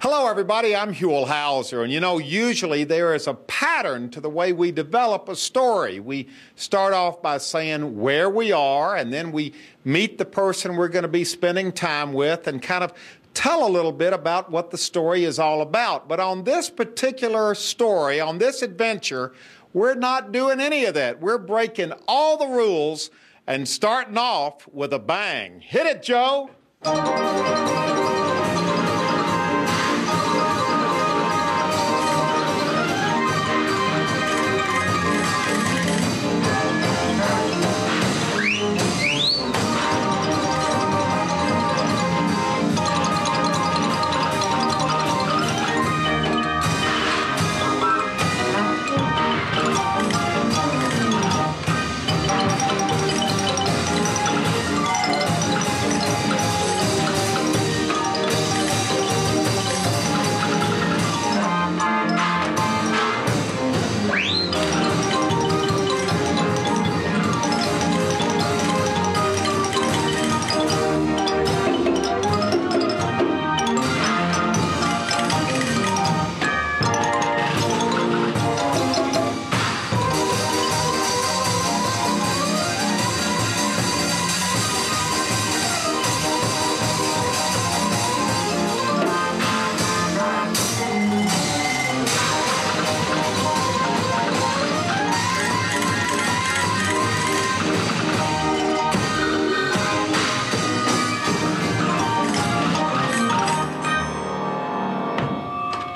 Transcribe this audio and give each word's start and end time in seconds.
Hello, 0.00 0.28
everybody. 0.28 0.76
I'm 0.76 0.94
Huell 0.94 1.26
Hauser. 1.26 1.82
And 1.82 1.92
you 1.92 1.98
know, 1.98 2.18
usually 2.18 2.84
there 2.84 3.16
is 3.16 3.26
a 3.26 3.34
pattern 3.34 4.10
to 4.10 4.20
the 4.20 4.30
way 4.30 4.52
we 4.52 4.70
develop 4.70 5.28
a 5.28 5.34
story. 5.34 5.98
We 5.98 6.28
start 6.54 6.94
off 6.94 7.20
by 7.20 7.38
saying 7.38 7.98
where 7.98 8.30
we 8.30 8.52
are, 8.52 8.94
and 8.94 9.12
then 9.12 9.32
we 9.32 9.54
meet 9.84 10.16
the 10.16 10.24
person 10.24 10.76
we're 10.76 10.86
going 10.86 11.02
to 11.02 11.08
be 11.08 11.24
spending 11.24 11.72
time 11.72 12.12
with 12.12 12.46
and 12.46 12.62
kind 12.62 12.84
of 12.84 12.92
tell 13.34 13.66
a 13.66 13.68
little 13.68 13.90
bit 13.90 14.12
about 14.12 14.52
what 14.52 14.70
the 14.70 14.78
story 14.78 15.24
is 15.24 15.40
all 15.40 15.62
about. 15.62 16.06
But 16.06 16.20
on 16.20 16.44
this 16.44 16.70
particular 16.70 17.56
story, 17.56 18.20
on 18.20 18.38
this 18.38 18.62
adventure, 18.62 19.32
we're 19.72 19.96
not 19.96 20.30
doing 20.30 20.60
any 20.60 20.84
of 20.84 20.94
that. 20.94 21.20
We're 21.20 21.38
breaking 21.38 21.92
all 22.06 22.36
the 22.36 22.46
rules 22.46 23.10
and 23.48 23.68
starting 23.68 24.16
off 24.16 24.68
with 24.68 24.92
a 24.92 25.00
bang. 25.00 25.60
Hit 25.60 25.86
it, 25.86 26.04
Joe. 26.04 26.50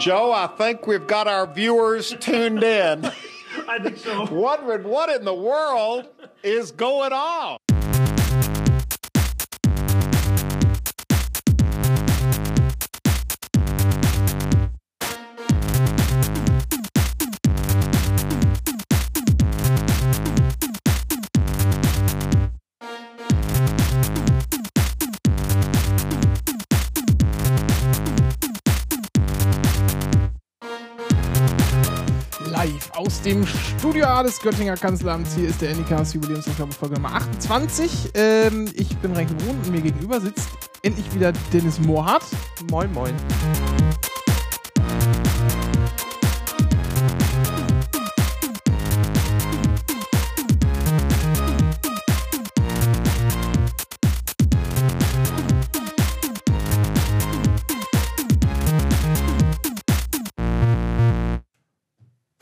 Joe, 0.02 0.32
I 0.32 0.48
think 0.48 0.88
we've 0.88 1.06
got 1.06 1.28
our 1.28 1.46
viewers 1.46 2.12
tuned 2.18 2.64
in. 2.64 3.04
I 3.68 3.78
think 3.78 3.98
so. 3.98 4.24
Wondering 4.32 4.82
what 4.82 5.08
in 5.10 5.24
the 5.24 5.32
world 5.32 6.08
is 6.42 6.72
going 6.72 7.12
on. 7.12 7.58
Dem 33.24 33.46
Studio 33.46 34.06
A 34.06 34.22
des 34.22 34.40
Göttinger 34.40 34.76
Kanzleramts. 34.76 35.34
Hier 35.34 35.48
ist 35.48 35.60
der 35.62 35.70
Anycast 35.70 36.14
Jubiläumsausgabe 36.14 36.72
Folge 36.72 36.94
Nummer 36.96 37.14
28. 37.14 38.10
Ähm, 38.14 38.68
ich 38.74 38.96
bin 38.98 39.12
Renke 39.12 39.34
Brun 39.34 39.56
und 39.56 39.70
mir 39.70 39.80
gegenüber 39.80 40.20
sitzt 40.20 40.48
endlich 40.82 41.14
wieder 41.14 41.32
Dennis 41.52 41.78
Mohrhardt. 41.78 42.24
Moin, 42.70 42.92
moin. 42.92 43.14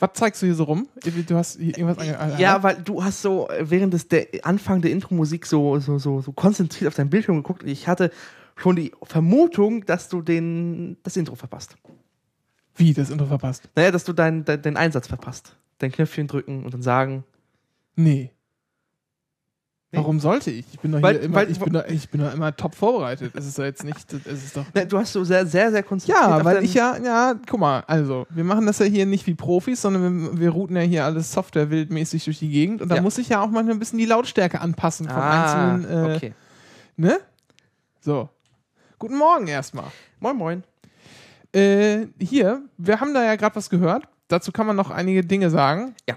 Was 0.01 0.13
zeigst 0.13 0.41
du 0.41 0.47
hier 0.47 0.55
so 0.55 0.63
rum? 0.63 0.87
Du 1.27 1.35
hast 1.35 1.59
hier 1.59 1.77
irgendwas 1.77 1.99
ange 1.99 2.39
Ja, 2.39 2.63
weil 2.63 2.81
du 2.81 3.03
hast 3.03 3.21
so 3.21 3.47
äh, 3.49 3.69
während 3.69 3.93
des 3.93 4.07
der 4.07 4.27
Anfang 4.41 4.81
der 4.81 4.89
Intro-Musik 4.89 5.45
so, 5.45 5.77
so, 5.77 5.99
so, 5.99 6.21
so 6.21 6.31
konzentriert 6.31 6.87
auf 6.87 6.95
dein 6.95 7.11
Bildschirm 7.11 7.35
geguckt. 7.35 7.61
Ich 7.63 7.87
hatte 7.87 8.09
schon 8.55 8.75
die 8.75 8.91
Vermutung, 9.03 9.85
dass 9.85 10.09
du 10.09 10.23
den, 10.23 10.97
das 11.03 11.17
Intro 11.17 11.35
verpasst. 11.35 11.75
Wie, 12.75 12.93
das 12.93 13.11
Intro 13.11 13.27
verpasst? 13.27 13.69
Naja, 13.75 13.91
dass 13.91 14.03
du 14.03 14.13
deinen 14.13 14.43
dein, 14.43 14.63
den 14.63 14.75
Einsatz 14.75 15.07
verpasst. 15.07 15.55
Dein 15.77 15.91
Knöpfchen 15.91 16.25
drücken 16.25 16.65
und 16.65 16.73
dann 16.73 16.81
sagen. 16.81 17.23
Nee. 17.95 18.31
Nee? 19.93 19.99
Warum 19.99 20.21
sollte 20.21 20.51
ich? 20.51 20.65
Ich 20.71 20.79
bin 20.79 20.93
doch, 20.93 21.01
Weil- 21.01 21.15
hier 21.15 21.23
immer, 21.23 21.35
weil- 21.35 21.51
ich 21.51 21.59
bin 21.59 21.73
doch, 21.73 21.85
ich 21.85 22.09
bin 22.09 22.21
doch 22.21 22.33
immer 22.33 22.55
top 22.55 22.75
vorbereitet. 22.75 23.33
Es 23.35 23.45
ist 23.45 23.59
doch 23.59 23.65
jetzt 23.65 23.83
nicht, 23.83 24.13
es 24.13 24.25
ist 24.45 24.55
doch. 24.55 24.63
Na, 24.73 24.85
du 24.85 24.97
hast 24.97 25.11
so 25.11 25.25
sehr, 25.25 25.45
sehr, 25.45 25.69
sehr 25.69 25.83
konzentriert. 25.83 26.17
Ja, 26.29 26.45
weil 26.45 26.63
ich 26.63 26.73
ja, 26.73 26.95
ja, 26.97 27.35
guck 27.49 27.59
mal, 27.59 27.83
also, 27.87 28.25
wir 28.29 28.45
machen 28.45 28.65
das 28.65 28.79
ja 28.79 28.85
hier 28.85 29.05
nicht 29.05 29.27
wie 29.27 29.33
Profis, 29.35 29.81
sondern 29.81 30.31
wir, 30.31 30.39
wir 30.39 30.49
routen 30.51 30.77
ja 30.77 30.81
hier 30.83 31.03
alles 31.03 31.33
softwarewildmäßig 31.33 32.23
durch 32.23 32.39
die 32.39 32.47
Gegend 32.49 32.81
und 32.81 32.87
da 32.87 32.95
Ja. 32.95 33.01
muss 33.01 33.17
ich 33.17 33.27
ja 33.27 33.41
auch 33.41 33.49
manchmal 33.49 33.75
ein 33.75 33.79
bisschen 33.79 33.99
die 33.99 34.05
Lautstärke 34.05 34.61
anpassen 34.61 35.09
vom 35.09 35.17
Ah, 35.17 35.73
einzelnen, 35.75 36.11
äh, 36.11 36.15
okay. 36.15 36.33
ne? 36.95 37.19
So. 37.99 38.29
Guten 38.97 39.17
Morgen 39.17 39.47
erstmal. 39.47 39.85
Moin, 40.21 40.37
moin. 40.37 40.63
Äh, 41.53 42.07
hier, 42.17 42.61
wir 42.77 43.01
haben 43.01 43.13
da 43.13 43.25
ja 43.25 43.35
gerade 43.35 43.57
was 43.57 43.69
gehört. 43.69 44.07
Dazu 44.29 44.53
kann 44.53 44.67
man 44.67 44.77
noch 44.77 44.89
einige 44.89 45.25
Dinge 45.25 45.49
sagen. 45.49 45.95
Ja. 46.07 46.15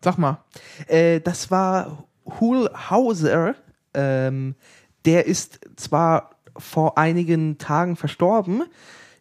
Sag 0.00 0.16
mal. 0.16 0.38
Äh, 0.86 1.20
das 1.20 1.50
war 1.50 2.04
Hull 2.40 2.68
Hauser. 2.90 3.54
Ähm, 3.94 4.54
der 5.04 5.26
ist 5.26 5.60
zwar 5.76 6.30
vor 6.56 6.98
einigen 6.98 7.58
Tagen 7.58 7.96
verstorben, 7.96 8.62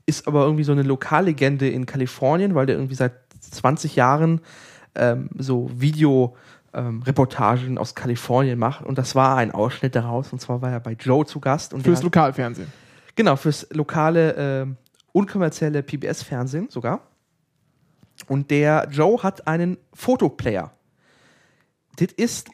ist 0.05 0.27
aber 0.27 0.44
irgendwie 0.44 0.63
so 0.63 0.72
eine 0.72 0.83
Lokallegende 0.83 1.69
in 1.69 1.85
Kalifornien, 1.85 2.55
weil 2.55 2.66
der 2.66 2.75
irgendwie 2.75 2.95
seit 2.95 3.13
20 3.39 3.95
Jahren 3.95 4.41
ähm, 4.95 5.29
so 5.38 5.69
Video-Reportagen 6.73 7.77
aus 7.77 7.95
Kalifornien 7.95 8.59
macht. 8.59 8.85
Und 8.85 8.97
das 8.97 9.16
war 9.16 9.38
ein 9.38 9.51
Ausschnitt 9.51 9.95
daraus. 9.95 10.31
Und 10.33 10.39
zwar 10.39 10.61
war 10.61 10.71
er 10.71 10.79
bei 10.79 10.94
Joe 10.94 11.25
zu 11.25 11.39
Gast. 11.39 11.73
Und 11.73 11.83
Fürs 11.83 11.97
hat- 12.00 12.03
Lokalfernsehen. 12.03 12.71
Genau, 13.16 13.35
fürs 13.35 13.67
lokale, 13.71 14.35
ähm, 14.38 14.77
unkommerzielle 15.11 15.83
PBS-Fernsehen 15.83 16.69
sogar. 16.69 17.01
Und 18.27 18.51
der 18.51 18.88
Joe 18.89 19.21
hat 19.21 19.47
einen 19.47 19.77
Fotoplayer. 19.94 20.71
Das 21.97 22.07
ist, 22.16 22.50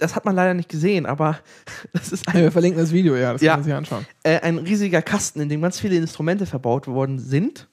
das 0.00 0.16
hat 0.16 0.24
man 0.24 0.34
leider 0.34 0.54
nicht 0.54 0.68
gesehen, 0.68 1.06
aber 1.06 1.38
das 1.92 2.10
ist 2.12 2.26
Ja, 2.26 2.34
ein, 2.34 2.42
wir 2.42 2.52
verlinken 2.52 2.80
das 2.80 2.92
Video, 2.92 3.14
ja, 3.16 3.32
das 3.32 3.42
Ja. 3.42 3.52
kann 3.52 3.60
man 3.60 3.64
sich 3.64 3.74
anschauen. 3.74 4.06
äh, 4.24 4.40
ein 4.40 4.58
riesiger 4.58 5.02
Kasten, 5.02 5.40
in 5.40 5.48
dem 5.48 5.62
ganz 5.62 5.78
viele 5.80 5.96
Instrumente 5.96 6.46
verbaut 6.46 6.86
worden 6.88 7.18
sind. 7.18 7.68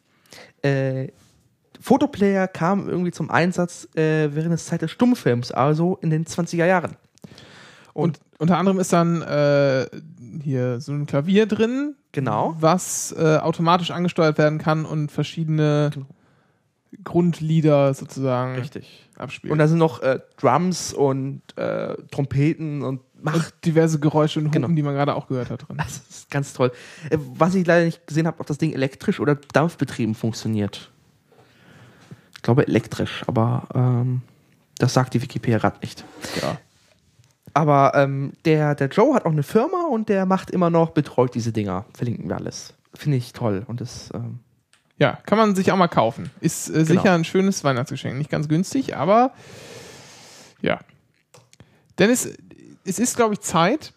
Äh, 0.62 1.08
Fotoplayer 1.80 2.48
kam 2.48 2.90
irgendwie 2.90 3.12
zum 3.12 3.30
Einsatz 3.30 3.88
äh, 3.96 4.30
während 4.34 4.52
des 4.54 4.66
Zeit 4.66 4.82
des 4.82 4.92
Stummfilms, 4.92 5.52
also 5.52 5.98
in 6.02 6.10
den 6.10 6.26
20er 6.26 6.66
Jahren. 6.66 6.98
Und 7.94 8.20
unter 8.40 8.58
anderem 8.58 8.80
ist 8.80 8.94
dann 8.94 9.22
äh, 9.22 9.88
hier 10.44 10.80
so 10.80 10.92
ein 10.92 11.06
Klavier 11.06 11.46
drin, 11.46 11.96
Genau. 12.12 12.56
was 12.60 13.12
äh, 13.18 13.38
automatisch 13.38 13.92
angesteuert 13.92 14.38
werden 14.40 14.58
kann 14.60 14.86
und 14.86 15.12
verschiedene 15.12 15.92
Grundlieder 17.04 17.94
sozusagen 17.94 18.56
Richtig. 18.56 19.07
Abspielt. 19.20 19.52
Und 19.52 19.58
da 19.60 19.68
sind 19.68 19.78
noch 19.80 20.02
äh, 20.02 20.20
Drums 20.38 20.94
und 20.94 21.42
äh, 21.58 21.96
Trompeten 22.12 22.84
und 22.84 23.02
Mach 23.20 23.34
und 23.34 23.54
diverse 23.66 24.00
Geräusche 24.00 24.40
und 24.40 24.46
Hupen, 24.48 24.62
Genau. 24.62 24.76
die 24.76 24.84
man 24.84 24.94
gerade 24.94 25.16
auch 25.16 25.28
gehört 25.28 25.50
hat 25.50 25.68
drin. 25.68 25.78
Das 25.78 25.98
ist 26.10 26.30
ganz 26.30 26.54
toll. 26.54 26.72
Äh, 27.10 27.18
Was 27.36 27.56
ich 27.56 27.66
leider 27.66 27.86
nicht 27.86 28.06
gesehen 28.06 28.28
habe, 28.28 28.40
ob 28.40 28.46
das 28.46 28.58
Ding 28.60 28.74
elektrisch 28.74 29.20
oder 29.20 29.36
dampfbetrieben 29.54 30.14
funktioniert. 30.14 30.92
Ich 32.36 32.42
glaube 32.44 32.68
elektrisch, 32.68 33.24
aber 33.28 33.68
ähm, 33.74 34.22
das 34.78 34.94
sagt 34.94 35.14
die 35.16 35.22
Wikipedia 35.22 35.58
gerade 35.58 35.80
nicht. 35.82 36.06
Ja. 36.42 36.60
Aber 37.54 37.94
ähm, 37.96 38.34
der, 38.46 38.76
der 38.76 38.88
Joe 38.90 39.16
hat 39.16 39.26
auch 39.26 39.32
eine 39.32 39.42
Firma 39.42 39.88
und 39.92 40.10
der 40.10 40.28
macht 40.28 40.52
immer 40.52 40.70
noch, 40.70 40.92
betreut 40.92 41.34
diese 41.34 41.52
Dinger. 41.52 41.86
Verlinken 41.96 42.30
wir 42.30 42.36
alles. 42.38 42.76
finde 42.94 43.18
ich 43.18 43.34
toll. 43.34 43.64
Und 43.68 43.82
das, 43.82 44.12
ähm, 44.14 44.40
Ja, 45.00 45.20
kann 45.26 45.38
man 45.38 45.56
sich 45.56 45.72
auch 45.72 45.78
mal 45.78 45.88
kaufen. 45.88 46.30
Ist 46.42 46.70
äh, 46.70 46.84
sicher 46.86 47.02
Genau. 47.04 47.16
ein 47.16 47.24
schönes 47.26 47.64
Weihnachtsgeschenk. 47.64 48.18
Nicht 48.18 48.30
ganz 48.32 48.48
günstig, 48.48 48.96
aber 48.96 49.32
ja. 50.62 50.80
Dennis, 52.00 52.30
es 52.86 53.00
ist, 53.00 53.16
glaube 53.16 53.34
ich, 53.36 53.42
Zeit, 53.42 53.94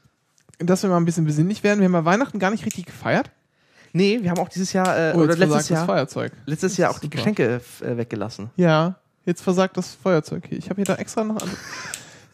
dass 0.59 0.83
wir 0.83 0.91
mal 0.91 0.99
ein 0.99 1.05
bisschen 1.07 1.25
besinnlich 1.25 1.63
werden. 1.63 1.81
Wir 1.81 1.87
haben 1.87 1.95
ja 1.95 2.05
Weihnachten 2.05 2.39
gar 2.39 2.51
nicht 2.51 2.67
richtig 2.67 2.87
gefeiert. 2.87 3.31
nee, 3.93 4.19
wir 4.23 4.31
haben 4.31 4.39
auch 4.39 4.49
dieses 4.49 4.73
Jahr, 4.73 4.97
äh, 4.97 5.13
Oh, 5.15 5.21
oder 5.21 5.29
letztes 5.37 5.39
versagt 5.39 5.63
das 5.63 5.69
Jahr, 5.71 5.87
Feuerzeug. 5.87 6.33
letztes 6.47 6.77
Jahr 6.77 6.91
auch 6.91 6.99
die 6.99 7.07
super. 7.07 7.17
Geschenke 7.17 7.61
äh, 7.81 7.97
weggelassen. 7.97 8.51
Ja, 8.57 8.97
jetzt 9.25 9.41
versagt 9.43 9.77
das 9.77 9.95
Feuerzeug. 9.95 10.45
Ich 10.51 10.67
habe 10.71 10.77
hier 10.77 10.85
da 10.85 10.95
extra 10.97 11.25
noch. 11.25 11.39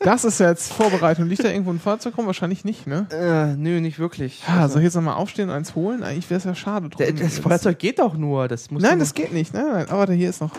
Das 0.00 0.24
ist 0.24 0.38
ja 0.40 0.50
jetzt 0.50 0.72
Vorbereitung. 0.72 1.26
Liegt 1.26 1.42
da 1.42 1.48
irgendwo 1.48 1.70
ein 1.70 1.80
Feuerzeug 1.80 2.16
rum? 2.18 2.26
Wahrscheinlich 2.26 2.64
nicht, 2.64 2.86
ne? 2.86 3.06
Äh, 3.10 3.56
nö, 3.56 3.80
nicht 3.80 3.98
wirklich. 3.98 4.42
Ja, 4.46 4.60
Also, 4.62 4.74
soll 4.74 4.82
ich 4.82 4.84
jetzt 4.86 4.94
nochmal 4.94 5.14
aufstehen 5.14 5.48
und 5.48 5.54
eins 5.56 5.74
holen? 5.74 6.02
Eigentlich 6.02 6.28
wäre 6.30 6.38
es 6.38 6.44
ja 6.44 6.54
schade 6.54 6.88
drum. 6.88 7.16
das 7.16 7.38
Feuerzeug 7.38 7.78
geht 7.78 7.98
doch 7.98 8.14
nur. 8.14 8.46
Das 8.48 8.70
muss 8.70 8.82
Nein, 8.82 8.98
das 8.98 9.14
geht 9.14 9.32
nicht. 9.32 9.54
Nein, 9.54 9.66
nein. 9.72 9.88
Aber 9.88 10.12
hier 10.12 10.28
ist 10.30 10.40
noch 10.40 10.52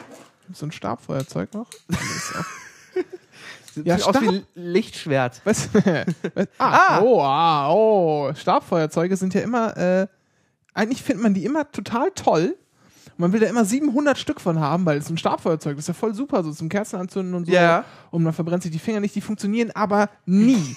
so 0.53 0.65
ein 0.65 0.71
Stabfeuerzeug 0.71 1.53
noch. 1.53 1.67
Das 1.89 1.99
ist 1.99 2.35
auch- 2.35 2.45
sieht 3.73 3.85
Ja, 3.85 3.95
aus 3.95 4.07
wie 4.07 4.09
Stab- 4.11 4.27
ein 4.27 4.43
Lichtschwert. 4.55 5.41
Was? 5.43 5.69
Was? 6.33 6.47
Ah, 6.57 7.01
Oh, 7.01 7.21
ah, 7.21 7.71
oh. 7.71 8.33
Stabfeuerzeuge 8.33 9.15
sind 9.17 9.33
ja 9.35 9.41
immer, 9.41 9.77
äh, 9.77 10.07
eigentlich 10.73 11.03
findet 11.03 11.21
man 11.23 11.33
die 11.35 11.45
immer 11.45 11.71
total 11.71 12.09
toll. 12.15 12.55
Man 13.17 13.33
will 13.33 13.39
da 13.39 13.47
immer 13.47 13.65
700 13.65 14.17
Stück 14.17 14.39
von 14.39 14.59
haben, 14.59 14.85
weil 14.85 14.97
es 14.97 15.05
ist 15.05 15.11
ein 15.11 15.17
Stabfeuerzeug, 15.17 15.75
das 15.75 15.83
ist 15.83 15.87
ja 15.87 15.93
voll 15.93 16.13
super, 16.13 16.43
so 16.43 16.51
zum 16.51 16.69
Kerzen 16.69 16.97
anzünden 16.97 17.33
und 17.33 17.45
so. 17.45 17.51
Ja. 17.51 17.83
Und 18.11 18.23
man 18.23 18.33
verbrennt 18.33 18.63
sich 18.63 18.71
die 18.71 18.79
Finger 18.79 18.99
nicht, 18.99 19.15
die 19.15 19.21
funktionieren 19.21 19.71
aber 19.71 20.09
nie. 20.25 20.75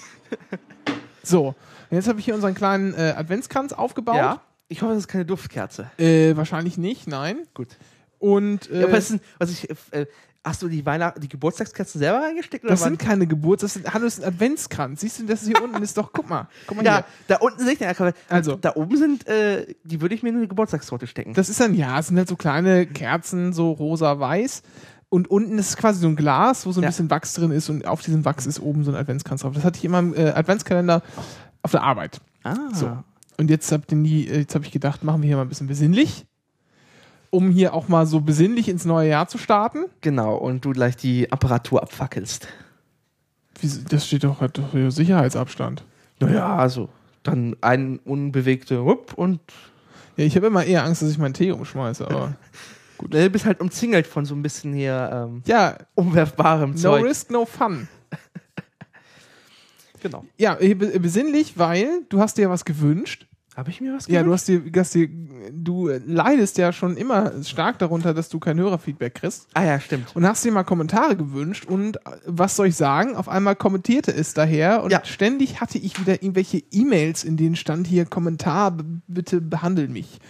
so, 1.23 1.49
und 1.91 1.97
jetzt 1.97 2.09
habe 2.09 2.19
ich 2.19 2.25
hier 2.25 2.35
unseren 2.35 2.55
kleinen 2.55 2.95
äh, 2.95 3.15
Adventskranz 3.17 3.73
aufgebaut. 3.73 4.17
Ja. 4.17 4.41
Ich 4.69 4.83
hoffe, 4.83 4.93
das 4.93 5.01
ist 5.01 5.09
keine 5.09 5.25
Duftkerze. 5.25 5.91
Äh, 5.99 6.37
wahrscheinlich 6.37 6.79
nicht, 6.79 7.09
nein. 7.09 7.39
Gut. 7.55 7.77
Und 8.21 8.71
äh, 8.71 8.83
Ja, 8.83 9.01
sind, 9.01 9.23
was 9.39 9.51
ich, 9.51 9.69
äh, 9.91 10.07
hast 10.45 10.63
du 10.63 10.69
die 10.69 10.85
Weihnacht, 10.87 11.23
die 11.23 11.29
Geburtstagskerzen 11.29 11.99
selber 11.99 12.21
reingesteckt? 12.23 12.65
Oder 12.65 12.73
das 12.73 12.83
sind 12.83 12.99
keine 12.99 13.27
Geburts, 13.27 13.61
das 13.63 13.75
sind, 13.75 13.93
hallo, 13.93 14.05
das 14.05 14.19
ist 14.19 14.25
ein 14.25 14.33
Adventskranz. 14.33 15.01
Siehst 15.01 15.21
du, 15.21 15.27
das 15.27 15.45
hier 15.47 15.63
unten 15.63 15.83
ist 15.83 15.97
doch, 15.97 16.13
guck 16.13 16.29
mal, 16.29 16.49
guck 16.67 16.77
mal 16.79 16.85
ja, 16.85 16.97
hier. 16.97 17.05
da 17.29 17.37
unten 17.37 17.63
sehe 17.63 17.73
ich 17.75 17.79
den. 17.79 17.89
Also. 18.29 18.57
Da 18.57 18.75
oben 18.77 18.97
sind, 18.97 19.27
äh, 19.27 19.75
die 19.85 20.01
würde 20.01 20.15
ich 20.15 20.23
mir 20.23 20.31
in 20.31 20.37
eine 20.37 20.49
Geburtstagstorte 20.49 21.07
stecken. 21.07 21.35
Das 21.35 21.49
ist 21.49 21.61
dann, 21.61 21.75
ja, 21.75 21.99
es 21.99 22.09
sind 22.09 22.17
halt 22.17 22.29
so 22.29 22.37
kleine 22.37 22.87
Kerzen, 22.87 23.53
so 23.53 23.71
rosa-weiß. 23.73 24.63
Und 25.13 25.29
unten 25.29 25.59
ist 25.59 25.77
quasi 25.77 26.01
so 26.01 26.07
ein 26.07 26.15
Glas, 26.17 26.67
wo 26.67 26.73
so 26.73 26.81
ein 26.81 26.85
Ja. 26.85 26.89
bisschen 26.91 27.11
Wachs 27.11 27.35
drin 27.35 27.51
ist 27.51 27.69
und 27.69 27.85
auf 27.87 28.01
diesem 28.01 28.25
Wachs 28.25 28.47
ist 28.47 28.61
oben 28.61 28.85
so 28.85 28.93
ein 28.93 28.97
Adventskranz 28.97 29.41
drauf. 29.43 29.55
Das 29.55 29.65
hatte 29.65 29.79
ich 29.79 29.85
immer 29.85 29.99
im 29.99 30.15
äh, 30.15 30.31
Adventskalender 30.31 31.03
auf 31.63 31.73
der 31.73 31.83
Arbeit. 31.83 32.21
ah. 32.45 32.55
So. 32.73 32.97
Und 33.37 33.49
jetzt 33.51 33.73
habe 33.73 33.85
hab 33.91 34.63
ich 34.65 34.71
gedacht, 34.71 35.03
machen 35.03 35.23
wir 35.23 35.27
hier 35.27 35.37
mal 35.37 35.43
ein 35.43 35.49
bisschen 35.49 35.67
besinnlich, 35.67 36.27
um 37.31 37.51
hier 37.51 37.75
auch 37.75 37.89
mal 37.89 38.07
so 38.07 38.21
besinnlich 38.21 38.69
ins 38.69 38.85
neue 38.85 39.09
Jahr 39.11 39.29
zu 39.29 39.39
starten. 39.39 39.85
Genau, 40.01 40.37
und 40.37 40.65
du 40.65 40.73
gleich 40.73 40.97
die 40.97 41.31
Apparatur 41.33 41.83
abfackelst. 41.83 42.49
Wie, 43.61 43.69
das 43.89 44.07
steht 44.07 44.25
doch, 44.25 44.41
hat 44.41 44.59
doch 44.59 44.73
Sicherheitsabstand. 44.91 45.85
Naja, 46.19 46.57
also 46.57 46.89
dann 47.23 47.57
ein 47.61 47.99
unbewegte 48.05 48.85
Wupp 48.85 49.15
und 49.15 49.41
Ja, 50.17 50.25
ich 50.25 50.35
habe 50.37 50.47
immer 50.49 50.65
eher 50.65 50.85
Angst, 50.85 51.03
dass 51.03 51.11
ich 51.11 51.19
meinen 51.19 51.35
Tee 51.35 51.53
umschmeiße, 51.53 52.07
aber. 52.07 52.35
ne, 53.11 53.25
du 53.25 53.31
bist 53.31 53.45
halt 53.47 53.61
umzingelt 53.61 54.07
von 54.07 54.25
so 54.25 54.35
ein 54.35 54.43
bisschen 54.43 54.73
hier 54.75 55.11
ähm, 55.13 55.43
ja, 55.47 55.77
umwerfbarem 55.95 56.71
no 56.73 56.77
Zeug. 56.77 57.05
risk, 57.05 57.31
no 57.31 57.45
fun. 57.45 57.89
Genau. 60.03 60.25
Ja, 60.39 60.55
be- 60.55 60.99
besinnlich, 60.99 61.59
weil 61.59 62.05
du 62.09 62.21
hast 62.21 62.39
dir 62.39 62.43
ja 62.43 62.51
was 62.51 62.65
gewünscht. 62.65 63.27
Habe 63.61 63.69
ich 63.69 63.83
mir 63.83 63.93
was 63.95 64.07
Ja, 64.07 64.21
du 64.23 64.31
gewünscht? 64.31 64.49
hast 64.49 64.49
dir, 64.49 64.63
hast 64.81 64.95
dir, 64.95 65.09
du 65.53 65.89
leidest 66.07 66.57
ja 66.57 66.73
schon 66.73 66.97
immer 66.97 67.31
stark 67.45 67.79
darunter, 67.79 68.15
dass 68.15 68.31
du 68.31 68.39
kein 68.39 68.59
Hörerfeedback 68.59 69.17
kriegst. 69.17 69.49
Ah 69.53 69.65
ja, 69.65 69.79
stimmt. 69.79 70.17
Und 70.17 70.27
hast 70.27 70.43
dir 70.47 70.51
mal 70.51 70.65
Kommentare 70.65 71.15
gewünscht 71.15 71.67
und 71.67 71.99
was 72.25 72.57
soll 72.57 72.69
ich 72.69 72.77
sagen? 72.77 73.17
Auf 73.17 73.29
einmal 73.29 73.57
kommentierte 73.57 74.13
es 74.15 74.33
daher 74.33 74.83
und 74.83 74.93
Ja. 74.93 75.05
ständig 75.05 75.61
hatte 75.61 75.77
ich 75.77 76.01
wieder 76.01 76.15
irgendwelche 76.23 76.63
E-Mails, 76.73 77.23
in 77.23 77.37
denen 77.37 77.55
stand 77.55 77.87
hier 77.87 78.07
Kommentar, 78.07 78.79
bitte 79.07 79.43
behandel 79.43 79.89
mich. 79.89 80.21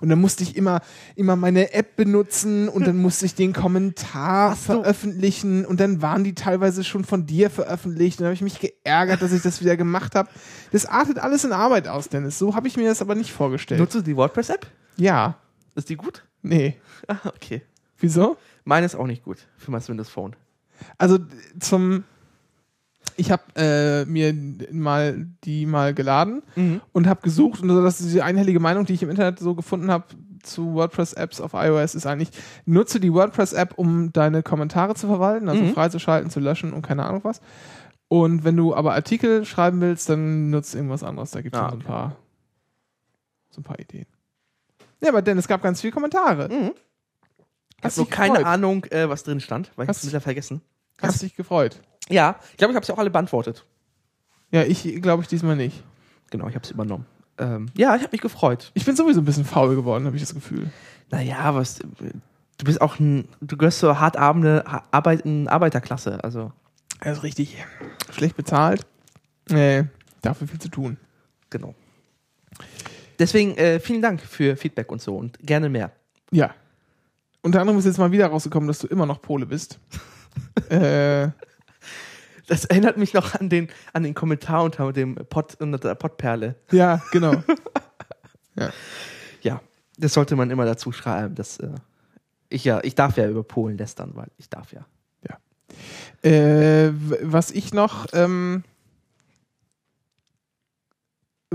Und 0.00 0.08
dann 0.08 0.20
musste 0.20 0.42
ich 0.42 0.56
immer, 0.56 0.80
immer 1.16 1.36
meine 1.36 1.72
App 1.72 1.96
benutzen 1.96 2.68
und 2.68 2.86
dann 2.86 2.96
musste 2.96 3.26
ich 3.26 3.34
den 3.34 3.52
Kommentar 3.52 4.50
du- 4.50 4.56
veröffentlichen 4.56 5.64
und 5.64 5.80
dann 5.80 6.02
waren 6.02 6.24
die 6.24 6.34
teilweise 6.34 6.84
schon 6.84 7.04
von 7.04 7.26
dir 7.26 7.50
veröffentlicht. 7.50 8.18
Und 8.18 8.22
dann 8.24 8.26
habe 8.28 8.34
ich 8.34 8.42
mich 8.42 8.60
geärgert, 8.60 9.22
dass 9.22 9.32
ich 9.32 9.42
das 9.42 9.60
wieder 9.60 9.76
gemacht 9.76 10.14
habe. 10.14 10.28
Das 10.72 10.86
artet 10.86 11.18
alles 11.18 11.44
in 11.44 11.52
Arbeit 11.52 11.88
aus, 11.88 12.08
Dennis. 12.08 12.38
So 12.38 12.54
habe 12.54 12.68
ich 12.68 12.76
mir 12.76 12.88
das 12.88 13.00
aber 13.02 13.14
nicht 13.14 13.32
vorgestellt. 13.32 13.80
Nutzt 13.80 13.94
du 13.94 14.00
die 14.02 14.16
WordPress-App? 14.16 14.66
ja, 14.96 15.36
Ist 15.74 15.88
die 15.88 15.96
gut? 15.96 16.24
nee. 16.42 16.76
Ah, 17.08 17.16
okay. 17.24 17.62
Wieso? 17.98 18.36
Meine 18.64 18.86
ist 18.86 18.94
auch 18.94 19.06
nicht 19.06 19.22
gut 19.24 19.38
für 19.58 19.70
mein 19.70 19.86
Windows 19.86 20.08
Phone. 20.08 20.34
Also 20.98 21.18
zum 21.60 22.04
ich 23.16 23.30
habe 23.30 23.42
äh, 23.56 24.04
mir 24.06 24.34
mal 24.72 25.26
die 25.44 25.66
mal 25.66 25.94
geladen 25.94 26.42
Mhm. 26.56 26.80
und 26.92 27.06
habe 27.06 27.22
gesucht 27.22 27.62
und 27.62 27.68
so, 27.68 27.82
dass 27.82 27.98
diese 27.98 28.24
einhellige 28.24 28.60
Meinung, 28.60 28.84
die 28.86 28.94
ich 28.94 29.02
im 29.02 29.10
Internet 29.10 29.38
so 29.38 29.54
gefunden 29.54 29.90
habe 29.90 30.04
zu 30.42 30.74
WordPress-Apps 30.74 31.40
auf 31.40 31.52
iOS, 31.54 31.94
ist 31.94 32.06
eigentlich, 32.06 32.30
nutze 32.66 33.00
die 33.00 33.12
WordPress-App, 33.12 33.74
um 33.78 34.12
deine 34.12 34.42
Kommentare 34.42 34.94
zu 34.94 35.06
verwalten, 35.06 35.48
also 35.48 35.62
Mhm. 35.62 35.72
freizuschalten, 35.74 36.30
zu 36.30 36.40
löschen 36.40 36.72
und 36.72 36.82
keine 36.82 37.04
Ahnung 37.06 37.20
was. 37.24 37.40
Und 38.08 38.44
wenn 38.44 38.56
du 38.56 38.74
aber 38.74 38.94
Artikel 38.94 39.44
schreiben 39.46 39.80
willst, 39.80 40.08
dann 40.10 40.50
nutzt 40.50 40.74
irgendwas 40.74 41.02
anderes. 41.02 41.30
Da 41.30 41.40
gibt 41.40 41.56
es 41.56 41.60
Ah, 41.62 41.70
so 41.70 41.76
ein 41.76 41.82
paar 41.82 42.16
so 43.50 43.60
ein 43.60 43.64
paar 43.64 43.78
Ideen. 43.78 44.06
Ja, 45.00 45.10
aber 45.10 45.22
denn 45.22 45.38
es 45.38 45.46
gab 45.48 45.62
ganz 45.62 45.80
viele 45.80 45.92
Kommentare. 45.92 46.48
Mhm. 46.48 46.72
Hast 47.82 47.98
dich 47.98 48.10
keine? 48.10 48.44
Ahnung, 48.46 48.84
äh, 48.86 49.08
was 49.08 49.22
drin 49.22 49.40
stand, 49.40 49.70
weil 49.76 49.84
ich 49.84 49.88
Hast- 49.88 49.98
hab's 49.98 50.08
wieder 50.08 50.20
vergessen. 50.20 50.60
Hast 51.00 51.22
dich 51.22 51.36
gefreut? 51.36 51.80
Ja, 52.08 52.36
ich 52.50 52.56
glaube, 52.58 52.72
ich 52.72 52.76
habe 52.76 52.84
sie 52.86 52.92
auch 52.92 52.98
alle 52.98 53.10
beantwortet. 53.10 53.64
Ja, 54.50 54.62
ich 54.62 54.82
glaube 55.02 55.22
ich 55.22 55.28
diesmal 55.28 55.56
nicht. 55.56 55.82
Genau, 56.30 56.48
ich 56.48 56.54
habe 56.54 56.66
sie 56.66 56.74
übernommen. 56.74 57.06
Ähm, 57.38 57.66
ja, 57.74 57.94
ich 57.96 58.02
habe 58.02 58.12
mich 58.12 58.20
gefreut. 58.20 58.70
Ich 58.74 58.84
bin 58.84 58.94
sowieso 58.94 59.20
ein 59.20 59.24
bisschen 59.24 59.44
faul 59.44 59.74
geworden, 59.74 60.06
habe 60.06 60.16
ich 60.16 60.22
das 60.22 60.34
Gefühl. 60.34 60.70
Naja, 61.10 61.54
was. 61.54 61.78
Du 61.78 62.64
bist 62.64 62.80
auch 62.80 62.98
ein. 63.00 63.28
Du 63.40 63.56
gehörst 63.56 63.80
zur 63.80 63.98
hart 64.00 64.16
arbeitenden 64.16 65.48
Arbeiterklasse. 65.48 66.22
Also, 66.22 66.52
Er 67.00 67.12
ist 67.12 67.22
richtig 67.22 67.64
schlecht 68.10 68.36
bezahlt. 68.36 68.86
Nee, 69.50 69.84
dafür 70.22 70.46
viel 70.46 70.60
zu 70.60 70.68
tun. 70.68 70.96
genau. 71.50 71.74
Deswegen 73.18 73.56
äh, 73.56 73.78
vielen 73.80 74.02
Dank 74.02 74.20
für 74.20 74.56
Feedback 74.56 74.90
und 74.90 75.00
so 75.00 75.16
und 75.16 75.38
gerne 75.40 75.68
mehr. 75.68 75.92
Ja. 76.30 76.54
Unter 77.42 77.60
anderem 77.60 77.78
ist 77.78 77.84
jetzt 77.84 77.98
mal 77.98 78.10
wieder 78.10 78.26
rausgekommen, 78.26 78.66
dass 78.66 78.78
du 78.80 78.86
immer 78.86 79.06
noch 79.06 79.20
Pole 79.22 79.46
bist. 79.46 79.78
äh, 80.68 81.28
Das 82.46 82.64
erinnert 82.66 82.96
mich 82.98 83.14
noch 83.14 83.34
an 83.34 83.48
den, 83.48 83.68
an 83.92 84.02
den 84.02 84.14
Kommentar 84.14 84.64
unter 84.64 84.92
dem 84.92 85.14
Pod, 85.14 85.56
unter 85.60 85.78
der 85.78 85.94
Podperle. 85.94 86.54
ja, 86.70 87.00
genau. 87.12 87.42
Ja, 89.42 89.60
das 89.98 90.14
sollte 90.14 90.36
man 90.36 90.50
immer 90.50 90.64
dazu 90.64 90.92
schreiben. 90.92 91.34
Dass, 91.34 91.58
äh, 91.58 91.70
ich, 92.48 92.64
ja, 92.64 92.80
ich 92.82 92.94
darf 92.94 93.16
ja 93.16 93.28
über 93.28 93.42
Polen 93.42 93.76
lästern, 93.78 94.12
weil 94.14 94.28
ich 94.38 94.48
darf 94.48 94.72
ja. 94.72 94.86
Äh, 96.22 96.92
w- 96.92 97.18
was 97.22 97.50
ich 97.50 97.74
noch, 97.74 98.06
ähm, 98.12 98.62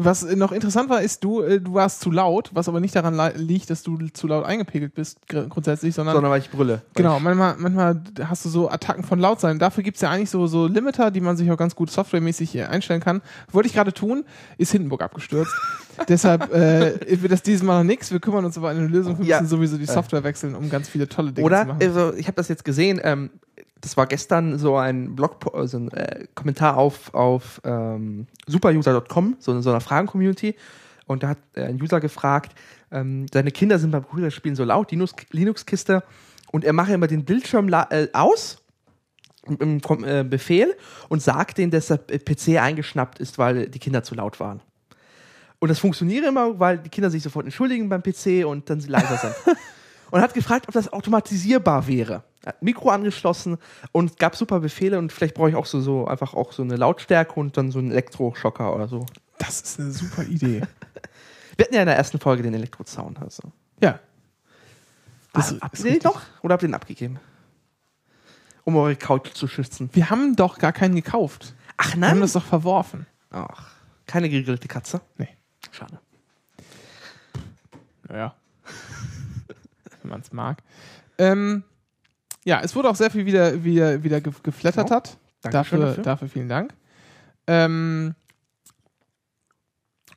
was 0.05 0.23
noch 0.35 0.51
interessant 0.51 0.89
war, 0.89 1.01
ist, 1.01 1.23
du, 1.23 1.41
äh, 1.41 1.59
du 1.61 1.73
warst 1.73 2.01
zu 2.01 2.11
laut, 2.11 2.49
was 2.53 2.67
aber 2.67 2.79
nicht 2.79 2.95
daran 2.95 3.15
li- 3.15 3.37
liegt, 3.41 3.69
dass 3.69 3.83
du 3.83 3.97
zu 4.13 4.27
laut 4.27 4.45
eingepegelt 4.45 4.93
bist, 4.93 5.27
gr- 5.27 5.47
grundsätzlich, 5.47 5.95
sondern, 5.95 6.13
Sondern 6.15 6.31
weil 6.31 6.41
ich 6.41 6.49
brülle. 6.49 6.81
Genau, 6.95 7.17
Ich, 7.17 7.23
manchmal, 7.23 7.55
manchmal 7.57 8.01
hast 8.23 8.45
du 8.45 8.49
so 8.49 8.69
Attacken 8.69 9.03
von 9.03 9.19
laut 9.19 9.39
sein. 9.39 9.59
Dafür 9.59 9.83
gibt 9.83 9.95
es 9.97 10.01
ja 10.01 10.09
eigentlich 10.09 10.29
so, 10.29 10.47
so 10.47 10.67
Limiter, 10.67 11.11
die 11.11 11.21
man 11.21 11.37
sich 11.37 11.51
auch 11.51 11.57
ganz 11.57 11.75
gut 11.75 11.89
softwaremäßig 11.91 12.55
äh, 12.55 12.63
einstellen 12.65 13.01
kann. 13.01 13.21
Wollte 13.51 13.67
ich 13.67 13.73
gerade 13.73 13.93
tun, 13.93 14.23
ist 14.57 14.71
Hindenburg 14.71 15.01
abgestürzt. 15.01 15.51
Deshalb 16.07 16.53
äh, 16.53 17.21
wird 17.21 17.31
das 17.31 17.41
dieses 17.43 17.61
Mal 17.63 17.79
noch 17.79 17.83
nichts. 17.83 18.11
Wir 18.11 18.19
kümmern 18.19 18.45
uns 18.45 18.57
aber 18.57 18.69
an 18.69 18.77
eine 18.77 18.87
Lösung. 18.87 19.17
Wir 19.19 19.25
Ja. 19.25 19.41
müssen 19.41 19.49
sowieso 19.49 19.77
die 19.77 19.85
Software 19.85 20.23
wechseln, 20.23 20.55
um 20.55 20.69
ganz 20.69 20.87
viele 20.87 21.09
tolle 21.09 21.31
Dinge 21.33 21.43
zu 21.43 21.45
Oder, 21.45 21.65
machen. 21.65 21.79
also, 21.81 22.13
ich 22.13 22.27
habe 22.27 22.35
das 22.35 22.47
jetzt 22.47 22.63
gesehen, 22.63 23.01
ähm, 23.03 23.29
das 23.81 23.97
war 23.97 24.07
gestern 24.07 24.57
so 24.57 24.77
ein 24.77 25.15
Blog, 25.15 25.37
also 25.53 25.77
ein 25.77 25.91
äh, 25.91 26.25
Kommentar 26.35 26.77
auf, 26.77 27.13
auf 27.13 27.61
ähm, 27.63 28.27
superuser.com, 28.47 29.37
so, 29.39 29.59
so 29.61 29.69
einer 29.69 29.81
Fragen-Community. 29.81 30.55
Und 31.05 31.23
da 31.23 31.29
hat 31.29 31.39
äh, 31.55 31.63
ein 31.63 31.81
User 31.81 31.99
gefragt, 31.99 32.53
ähm, 32.91 33.25
seine 33.33 33.51
Kinder 33.51 33.79
sind 33.79 33.91
beim 33.91 34.05
Computerspielen 34.05 34.55
so 34.55 34.63
laut, 34.63 34.91
Linux- 34.91 35.13
Linux-Kiste, 35.31 36.03
und 36.51 36.65
er 36.65 36.73
mache 36.73 36.93
immer 36.93 37.07
den 37.07 37.25
Bildschirm 37.25 37.71
äh, 37.71 38.07
aus 38.13 38.57
Kom- 39.45 40.05
äh, 40.05 40.23
Befehl 40.23 40.75
und 41.07 41.21
sagt 41.21 41.57
denen, 41.57 41.71
dass 41.71 41.87
der 41.87 41.97
PC 41.97 42.59
eingeschnappt 42.59 43.19
ist, 43.19 43.37
weil 43.37 43.69
die 43.69 43.79
Kinder 43.79 44.03
zu 44.03 44.15
laut 44.15 44.39
waren. 44.39 44.61
Und 45.59 45.69
das 45.69 45.79
funktioniere 45.79 46.27
immer, 46.27 46.59
weil 46.59 46.79
die 46.79 46.89
Kinder 46.89 47.09
sich 47.09 47.21
sofort 47.21 47.45
entschuldigen 47.45 47.89
beim 47.89 48.01
PC 48.01 48.45
und 48.45 48.69
dann 48.69 48.79
sie 48.81 48.89
leiser 48.89 49.17
sind. 49.17 49.35
und 50.11 50.21
hat 50.21 50.33
gefragt, 50.33 50.67
ob 50.67 50.73
das 50.73 50.91
automatisierbar 50.91 51.87
wäre. 51.87 52.23
Mikro 52.61 52.89
angeschlossen 52.89 53.57
und 53.91 54.11
es 54.11 54.17
gab 54.17 54.35
super 54.35 54.59
Befehle 54.59 54.97
und 54.97 55.11
vielleicht 55.11 55.35
brauche 55.35 55.49
ich 55.49 55.55
auch 55.55 55.65
so, 55.65 55.81
so 55.81 56.07
einfach 56.07 56.33
auch 56.33 56.51
so 56.53 56.63
eine 56.63 56.75
Lautstärke 56.75 57.39
und 57.39 57.57
dann 57.57 57.71
so 57.71 57.79
einen 57.79 57.91
Elektroschocker 57.91 58.73
oder 58.73 58.87
so. 58.87 59.05
das 59.37 59.61
ist 59.61 59.79
eine 59.79 59.91
super 59.91 60.23
Idee. 60.23 60.61
Wir 61.57 61.65
hatten 61.65 61.75
ja 61.75 61.81
in 61.81 61.87
der 61.87 61.97
ersten 61.97 62.19
Folge 62.19 62.43
den 62.43 62.53
Elektrozaun. 62.53 63.17
Also. 63.17 63.43
Ja. 63.81 63.99
Das, 65.33 65.49
Das 65.49 65.61
habt 65.61 65.73
ist 65.77 65.85
ihr 65.85 65.91
den 65.91 66.01
noch 66.03 66.21
oder 66.41 66.53
habt 66.53 66.63
ihr 66.63 66.69
den 66.69 66.73
abgegeben? 66.75 67.19
Um 68.63 68.77
eure 68.77 68.95
Couch 68.95 69.33
zu 69.33 69.47
schützen. 69.47 69.89
Wir 69.93 70.09
haben 70.09 70.35
doch 70.35 70.57
gar 70.57 70.71
keinen 70.71 70.95
gekauft. 70.95 71.53
Ach 71.75 71.95
Wir 71.97 72.09
haben 72.09 72.21
das 72.21 72.33
doch 72.33 72.45
verworfen. 72.45 73.05
Ach, 73.31 73.71
keine 74.05 74.29
gegrillte 74.29 74.67
Katze? 74.67 75.01
Nee. 75.17 75.29
Schade. 75.71 75.99
Naja. 78.07 78.35
Wenn 80.01 80.11
man 80.11 80.21
es 80.21 80.31
mag. 80.31 80.63
Ähm, 81.17 81.63
ja, 82.45 82.61
es 82.61 82.75
wurde 82.75 82.89
auch 82.89 82.95
sehr 82.95 83.11
viel 83.11 83.25
wieder, 83.25 83.63
wieder, 83.63 84.03
wieder 84.03 84.21
ge- 84.21 84.33
geflattert 84.43 84.89
Ja. 84.89 84.95
hat. 84.95 85.17
Dafür, 85.41 85.79
dafür. 85.79 86.03
dafür 86.03 86.27
vielen 86.29 86.49
Dank. 86.49 86.73
Ähm, 87.47 88.13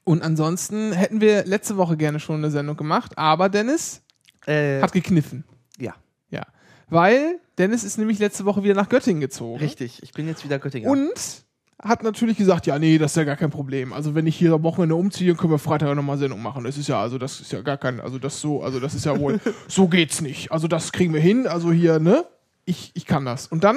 und 0.05 0.23
ansonsten 0.23 0.93
hätten 0.93 1.21
wir 1.21 1.45
letzte 1.45 1.77
Woche 1.77 1.97
gerne 1.97 2.19
schon 2.21 2.37
eine 2.37 2.51
Sendung 2.51 2.77
gemacht, 2.77 3.17
aber 3.17 3.49
Dennis 3.49 4.03
Äh, 4.47 4.81
hat 4.83 4.93
gekniffen. 4.93 5.45
ja, 5.79 5.95
Ja. 6.31 6.43
Weil 6.89 7.39
Dennis 7.59 7.85
ist 7.85 7.99
nämlich 7.99 8.19
letzte 8.19 8.45
Woche 8.45 8.65
wieder 8.65 8.75
nach 8.75 8.89
Göttingen 8.89 9.21
gezogen. 9.21 9.59
richtig. 9.61 10.03
Ich 10.03 10.13
bin 10.13 10.27
jetzt 10.27 10.45
wieder 10.45 10.59
Göttingen. 10.59 10.91
Und 10.91 11.45
hat 11.83 12.03
natürlich 12.05 12.37
gesagt, 12.39 12.67
ja, 12.67 12.79
nee, 12.79 12.97
das 12.99 13.13
ist 13.13 13.17
ja 13.17 13.25
gar 13.25 13.37
kein 13.37 13.51
Problem. 13.51 13.93
Also 13.93 14.15
wenn 14.15 14.27
ich 14.27 14.37
hier 14.37 14.53
am 14.53 14.63
Wochenende 14.63 14.95
umziehe, 14.95 15.35
können 15.35 15.53
wir 15.53 15.59
Freitag 15.59 15.95
nochmal 15.97 16.17
Sendung 16.17 16.41
machen. 16.41 16.65
Das 16.65 16.79
ist 16.79 16.89
ja, 16.89 17.01
also 17.01 17.19
das 17.19 17.41
ist 17.41 17.51
ja 17.53 17.61
gar 17.61 17.77
kein, 17.77 18.01
also 18.01 18.19
das 18.19 18.41
so, 18.41 18.63
also 18.63 18.79
das 18.81 18.95
ist 18.95 19.05
ja 19.05 19.19
wohl, 19.19 19.41
so 19.69 19.89
geht's 19.89 20.21
nicht. 20.21 20.53
Also 20.53 20.69
das 20.69 20.93
kriegen 20.93 21.13
wir 21.13 21.21
hin. 21.21 21.47
Also 21.47 21.73
hier, 21.73 21.99
ne? 21.99 22.25
Ich, 22.65 22.93
ich 22.95 23.05
kann 23.07 23.25
das. 23.25 23.49
Und 23.49 23.65
dann 23.65 23.77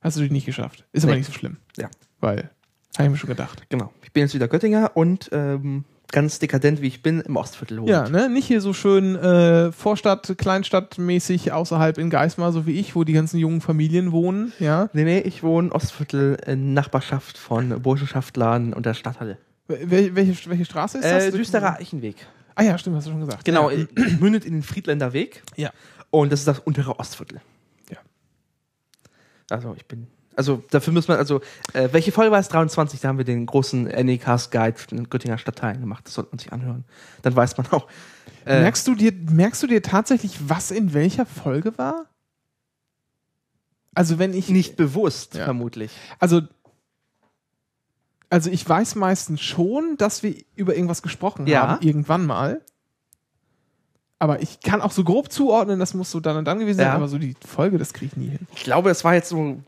hast 0.00 0.16
du 0.16 0.20
dich 0.20 0.30
nicht 0.30 0.46
geschafft. 0.46 0.84
Ist 0.92 1.02
aber 1.04 1.12
Nee. 1.14 1.18
nicht 1.18 1.26
so 1.26 1.32
schlimm. 1.32 1.56
Ja. 1.76 1.88
Weil, 2.20 2.50
habe 2.96 3.04
ich 3.06 3.10
mir 3.10 3.16
schon 3.16 3.28
gedacht. 3.30 3.62
Genau. 3.68 3.92
Ich 4.04 4.12
bin 4.12 4.22
jetzt 4.22 4.34
wieder 4.34 4.46
Göttinger 4.48 4.92
und 4.94 5.28
ähm, 5.32 5.84
ganz 6.10 6.38
dekadent 6.38 6.80
wie 6.80 6.86
ich 6.86 7.02
bin, 7.02 7.20
im 7.20 7.36
Ostviertel 7.36 7.78
wohnt. 7.80 7.88
Ja, 7.90 8.08
ne? 8.08 8.28
Nicht 8.28 8.46
hier 8.46 8.60
so 8.60 8.72
schön 8.72 9.16
äh, 9.16 9.72
Vorstadt, 9.72 10.34
Kleinstadtmäßig 10.38 11.52
außerhalb 11.52 11.98
in 11.98 12.10
Geismar, 12.10 12.52
so 12.52 12.66
wie 12.66 12.78
ich, 12.80 12.94
wo 12.96 13.04
die 13.04 13.12
ganzen 13.12 13.38
jungen 13.38 13.60
Familien 13.60 14.12
wohnen, 14.12 14.52
ja. 14.58 14.88
Nee, 14.92 15.04
nee, 15.04 15.20
ich 15.20 15.42
wohne 15.42 15.70
Ostviertel 15.72 16.38
in 16.46 16.72
Nachbarschaft 16.74 17.36
von 17.38 17.82
Burschenschaftlern 17.82 18.72
und 18.72 18.86
der 18.86 18.94
Stadthalle. 18.94 19.38
Wel 19.68 20.14
welche, 20.14 20.48
welche 20.48 20.64
Straße 20.64 20.98
ist 20.98 21.04
das? 21.04 21.24
Äh, 21.26 21.30
Düsterer 21.32 21.76
Eichenweg. 21.78 22.16
Ah 22.54 22.62
ja, 22.62 22.78
stimmt, 22.78 22.96
hast 22.96 23.06
du 23.06 23.10
schon 23.10 23.20
gesagt. 23.20 23.44
Genau, 23.44 23.70
Ja. 23.70 23.76
äh, 23.78 23.86
mündet 24.20 24.44
in 24.44 24.54
den 24.54 24.62
Friedländer 24.62 25.12
Weg 25.12 25.42
ja. 25.56 25.70
und 26.10 26.32
das 26.32 26.40
ist 26.40 26.48
das 26.48 26.58
untere 26.60 26.98
Ostviertel. 26.98 27.40
Ja. 27.90 27.98
Also 29.50 29.74
ich 29.76 29.86
bin. 29.86 30.06
Also 30.38 30.62
dafür 30.70 30.92
muss 30.92 31.08
man, 31.08 31.18
also, 31.18 31.40
äh, 31.72 31.88
welche 31.90 32.12
Folge 32.12 32.30
war 32.30 32.38
es? 32.38 32.48
23, 32.48 33.00
da 33.00 33.08
haben 33.08 33.18
wir 33.18 33.24
den 33.24 33.44
großen 33.44 33.82
NECast 33.86 34.52
Guide 34.52 34.76
in 34.92 34.98
den 34.98 35.10
Göttinger 35.10 35.36
Stadtteilen 35.36 35.80
gemacht. 35.80 36.06
Das 36.06 36.14
sollte 36.14 36.30
man 36.30 36.38
sich 36.38 36.52
anhören. 36.52 36.84
Dann 37.22 37.34
weiß 37.34 37.56
man 37.58 37.66
auch. 37.72 37.88
Äh, 38.46 38.60
merkst, 38.60 38.86
du 38.86 38.94
dir, 38.94 39.12
merkst 39.12 39.60
du 39.64 39.66
dir 39.66 39.82
tatsächlich, 39.82 40.48
was 40.48 40.70
in 40.70 40.94
welcher 40.94 41.26
Folge 41.26 41.76
war? 41.76 42.06
Also 43.94 44.20
wenn 44.20 44.32
ich 44.32 44.48
nicht 44.48 44.76
bewusst, 44.76 45.34
Ja. 45.34 45.44
vermutlich. 45.44 45.90
also 46.20 46.42
also 48.30 48.48
ich 48.50 48.68
weiß 48.68 48.94
meistens 48.94 49.40
schon, 49.40 49.96
dass 49.96 50.22
wir 50.22 50.36
über 50.54 50.74
irgendwas 50.76 51.02
gesprochen 51.02 51.48
Ja. 51.48 51.62
haben 51.66 51.82
irgendwann 51.86 52.26
mal. 52.26 52.60
Aber 54.20 54.40
ich 54.42 54.60
kann 54.60 54.82
auch 54.82 54.92
so 54.92 55.02
grob 55.02 55.32
zuordnen, 55.32 55.80
das 55.80 55.94
muss 55.94 56.10
so 56.12 56.20
dann 56.20 56.36
und 56.36 56.44
dann 56.44 56.58
gewesen 56.60 56.76
sein, 56.78 56.86
Ja. 56.88 56.94
aber 56.94 57.08
so 57.08 57.18
die 57.18 57.34
Folge, 57.44 57.78
das 57.78 57.92
kriege 57.92 58.12
ich 58.12 58.16
nie 58.16 58.28
hin. 58.28 58.46
Ich 58.54 58.62
glaube, 58.64 58.90
es 58.90 59.02
war 59.02 59.14
jetzt 59.14 59.30
so 59.30 59.58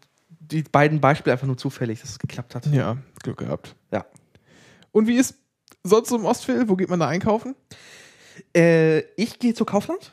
die 0.51 0.63
beiden 0.63 1.01
Beispiele 1.01 1.33
einfach 1.33 1.47
nur 1.47 1.57
zufällig, 1.57 2.01
dass 2.01 2.11
es 2.11 2.19
geklappt 2.19 2.55
hat. 2.55 2.67
Ja, 2.67 2.97
Glück 3.23 3.39
gehabt. 3.39 3.75
Ja. 3.93 4.05
Und 4.93 5.07
wie 5.07 5.17
ist 5.17 5.37
sonst 5.85 6.09
so 6.09 6.17
im 6.17 6.25
Ostviertel? 6.25 6.69
Wo 6.69 6.77
geht 6.77 6.89
man 6.91 7.01
da 7.01 7.09
einkaufen? 7.09 7.55
Äh, 8.57 9.01
ich 9.17 9.39
gehe 9.39 9.55
zu 9.55 9.65
Kaufland. 9.65 10.13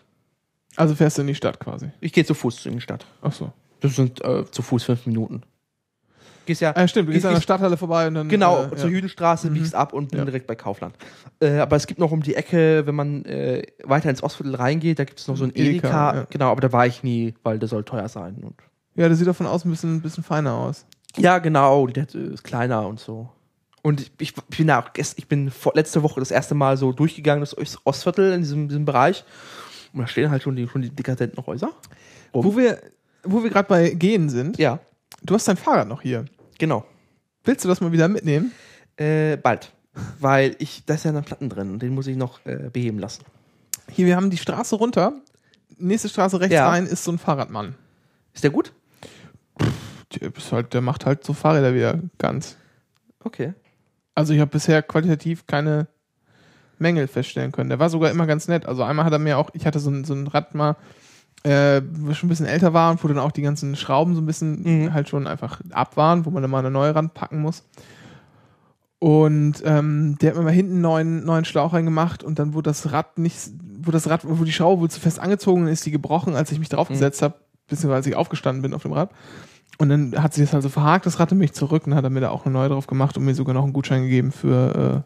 Also 0.75 0.94
fährst 0.96 1.17
du 1.17 1.22
in 1.22 1.27
die 1.27 1.36
Stadt 1.36 1.60
quasi. 1.60 1.89
Ich 2.01 2.13
gehe 2.13 2.25
zu 2.25 2.34
Fuß 2.34 2.65
in 2.67 2.74
die 2.74 2.82
Stadt. 2.82 3.06
Ach 3.22 3.34
so. 3.34 3.51
Das 3.79 3.96
sind 3.96 4.24
äh, 4.24 4.46
zu 4.51 4.62
Fuß 4.62 4.84
fünf 4.84 5.06
Minuten. 5.06 5.41
Gehst 6.46 6.62
ja. 6.62 6.72
Ah, 6.75 6.88
stimmt, 6.88 7.10
du 7.10 7.12
gehst 7.13 7.24
gehst- 7.24 7.27
an 7.27 7.34
der 7.36 7.41
Stadthalle 7.41 7.75
vorbei 7.77 8.08
und 8.08 8.13
dann. 8.13 8.29
Genau, 8.29 8.65
äh, 8.65 8.75
zur 8.75 8.89
ja. 8.89 8.96
Jüdenstraße, 8.96 9.50
biegst 9.50 9.75
ab 9.75 9.91
und 9.91 10.10
bin 10.12 10.20
Ja. 10.20 10.25
direkt 10.25 10.48
bei 10.48 10.56
Kaufland. 10.56 10.96
Äh, 11.41 11.58
aber 11.60 11.75
es 11.75 11.88
gibt 11.88 12.00
noch 12.00 12.12
um 12.12 12.22
die 12.24 12.36
Ecke, 12.36 12.86
wenn 12.88 12.96
man 12.96 13.25
äh, 13.25 13.63
weiter 13.84 14.10
ins 14.10 14.24
Ostviertel 14.24 14.56
reingeht, 14.56 14.98
da 15.00 15.03
gibt 15.03 15.20
es 15.20 15.27
noch 15.27 15.36
so 15.36 15.44
ein 15.44 15.50
Edeka, 15.50 15.65
Edeka. 15.70 16.15
ja. 16.15 16.27
Genau, 16.29 16.51
aber 16.51 16.62
da 16.62 16.72
war 16.72 16.86
ich 16.88 17.03
nie, 17.03 17.34
weil 17.44 17.60
der 17.60 17.67
soll 17.67 17.84
teuer 17.84 18.08
sein. 18.08 18.36
Und 18.41 18.56
ja, 18.98 19.08
der 19.08 19.16
sieht 19.16 19.27
davon 19.27 19.48
aus 19.48 19.63
ein 19.63 19.72
bisschen, 19.72 19.96
ein 19.96 20.01
bisschen 20.01 20.24
feiner 20.24 20.54
aus. 20.54 20.86
ja, 21.16 21.39
genau, 21.39 21.88
der 21.88 22.13
ist 22.13 22.44
kleiner 22.44 22.86
und 22.86 23.00
so. 23.00 23.30
Und 23.84 24.01
ich, 24.01 24.12
ich 24.20 24.34
bin 24.36 24.68
da 24.68 24.80
auch, 24.82 24.89
gest- 24.89 25.13
ich 25.16 25.27
bin 25.30 25.50
vor, 25.50 25.72
letzte 25.75 26.04
Woche 26.04 26.20
das 26.20 26.32
erste 26.32 26.56
Mal 26.56 26.75
so 26.75 26.92
durchgegangen, 26.92 27.39
das 27.39 27.58
Ost- 27.58 27.80
Ostviertel 27.86 28.34
in 28.34 28.42
diesem, 28.42 28.68
diesem 28.68 28.84
Bereich. 28.84 29.24
Und 29.94 30.01
da 30.01 30.08
stehen 30.08 30.30
halt 30.30 30.44
schon 30.44 30.58
die, 30.58 30.68
schon 30.68 30.82
die 30.82 30.89
dekadenten 30.89 31.46
Häuser. 31.48 31.72
rum. 32.34 32.44
Wo 32.44 32.58
wir, 32.58 32.82
wo 33.24 33.42
wir 33.44 33.50
gerade 33.50 33.70
bei 33.70 33.92
Gehen 33.92 34.30
sind, 34.30 34.58
Ja, 34.58 34.80
du 35.24 35.34
hast 35.36 35.48
dein 35.48 35.56
Fahrrad 35.58 35.88
noch 35.88 36.01
hier. 36.01 36.25
genau. 36.60 36.84
Willst 37.46 37.63
du 37.63 37.70
das 37.70 37.80
mal 37.80 37.94
wieder 37.94 38.10
mitnehmen? 38.10 38.51
Äh, 38.98 39.38
bald. 39.38 39.72
Weil 40.20 40.56
ich, 40.60 40.84
da 40.86 40.96
ist 40.96 41.06
ja 41.06 41.13
noch 41.13 41.24
Platten 41.24 41.48
drin 41.50 41.72
und 41.72 41.82
den 41.82 41.94
muss 41.96 42.08
ich 42.08 42.18
noch 42.18 42.46
äh, 42.46 42.70
beheben 42.72 43.00
lassen. 43.00 43.24
Hier, 43.89 44.06
wir 44.06 44.18
haben 44.18 44.30
die 44.30 44.38
Straße 44.38 44.75
runter. 44.75 45.13
Nächste 45.77 46.10
Straße 46.10 46.39
rechts 46.42 46.54
Ja. 46.54 46.68
rein 46.68 46.86
ist 46.86 47.04
so 47.06 47.12
ein 47.12 47.18
Fahrradmann. 47.18 47.75
Ist 48.34 48.44
der 48.44 48.51
gut? 48.51 48.74
Halt, 50.52 50.74
der 50.74 50.82
macht 50.82 51.06
halt 51.06 51.24
so 51.24 51.34
Fahrräder 51.34 51.74
wieder 51.74 52.00
ganz. 52.18 52.58
Okay. 53.24 53.54
Also 54.16 54.34
ich 54.34 54.40
habe 54.40 54.52
bisher 54.52 54.82
qualitativ 54.82 55.46
keine 55.48 55.88
Mängel 56.80 57.08
feststellen 57.08 57.52
können. 57.52 57.70
Der 57.70 57.80
war 57.80 57.90
sogar 57.90 58.10
immer 58.12 58.26
ganz 58.26 58.48
nett. 58.48 58.66
Also 58.66 58.84
einmal 58.84 59.06
hat 59.06 59.14
er 59.14 59.20
mir 59.20 59.38
auch, 59.38 59.50
ich 59.54 59.66
hatte 59.66 59.80
so 59.80 59.90
ein, 59.90 60.06
so 60.06 60.14
ein 60.14 60.28
Rad 60.28 60.56
mal, 60.56 60.76
äh, 61.44 61.82
wo 61.92 62.14
schon 62.14 62.28
ein 62.28 62.30
bisschen 62.30 62.46
älter 62.46 62.74
war 62.74 62.92
und 62.92 63.04
wo 63.04 63.08
dann 63.08 63.20
auch 63.20 63.32
die 63.32 63.42
ganzen 63.42 63.76
Schrauben 63.76 64.16
so 64.16 64.22
ein 64.22 64.26
bisschen 64.26 64.64
Mhm. 64.86 64.94
halt 64.94 65.10
schon 65.10 65.28
einfach 65.28 65.60
ab 65.72 65.98
waren, 65.98 66.26
wo 66.26 66.30
man 66.30 66.42
dann 66.42 66.52
mal 66.52 66.60
eine 66.60 66.72
neue 66.72 66.96
ranpacken 66.96 67.40
muss. 67.42 67.64
Und 69.00 69.62
ähm, 69.64 70.18
der 70.20 70.32
hat 70.32 70.38
mir 70.38 70.44
mal 70.44 70.52
hinten 70.52 70.74
einen 70.74 70.82
neuen, 70.82 71.26
neuen 71.26 71.46
Schlauch 71.46 71.74
reingemacht 71.74 72.24
und 72.24 72.40
dann 72.40 72.54
wurde 72.56 72.70
das 72.72 72.92
Rad 72.92 73.20
nicht, 73.20 73.38
wo 73.82 73.92
das 73.92 74.10
Rad, 74.10 74.22
wo 74.24 74.44
die 74.44 74.52
Schraube 74.52 74.82
wohl 74.82 74.90
zu 74.90 75.00
fest 75.00 75.20
angezogen 75.20 75.68
ist, 75.68 75.86
die 75.86 75.92
gebrochen, 75.92 76.36
als 76.36 76.52
ich 76.52 76.58
mich 76.58 76.70
drauf 76.70 76.90
Mhm. 76.90 76.94
gesetzt 76.94 77.22
habe, 77.22 77.36
beziehungsweise 77.68 77.96
als 77.96 78.08
ich 78.08 78.16
aufgestanden 78.16 78.62
bin 78.62 78.74
auf 78.74 78.84
dem 78.84 78.94
Rad. 78.94 79.12
Und 79.78 79.90
dann 79.90 80.22
hat 80.22 80.34
sich 80.34 80.46
das 80.46 80.56
also 80.56 80.70
verhakt, 80.70 81.06
das 81.06 81.20
Rad 81.20 81.32
und 81.32 81.38
mich 81.38 81.54
zurück 81.54 81.86
und 81.86 81.94
hat 81.94 82.04
er 82.04 82.10
mir 82.10 82.22
da 82.22 82.30
auch 82.30 82.46
eine 82.46 82.54
neue 82.54 82.70
drauf 82.70 82.88
gemacht 82.88 83.16
und 83.18 83.26
mir 83.26 83.36
sogar 83.36 83.54
noch 83.54 83.64
einen 83.64 83.74
Gutschein 83.74 84.04
gegeben 84.04 84.32
für 84.32 85.04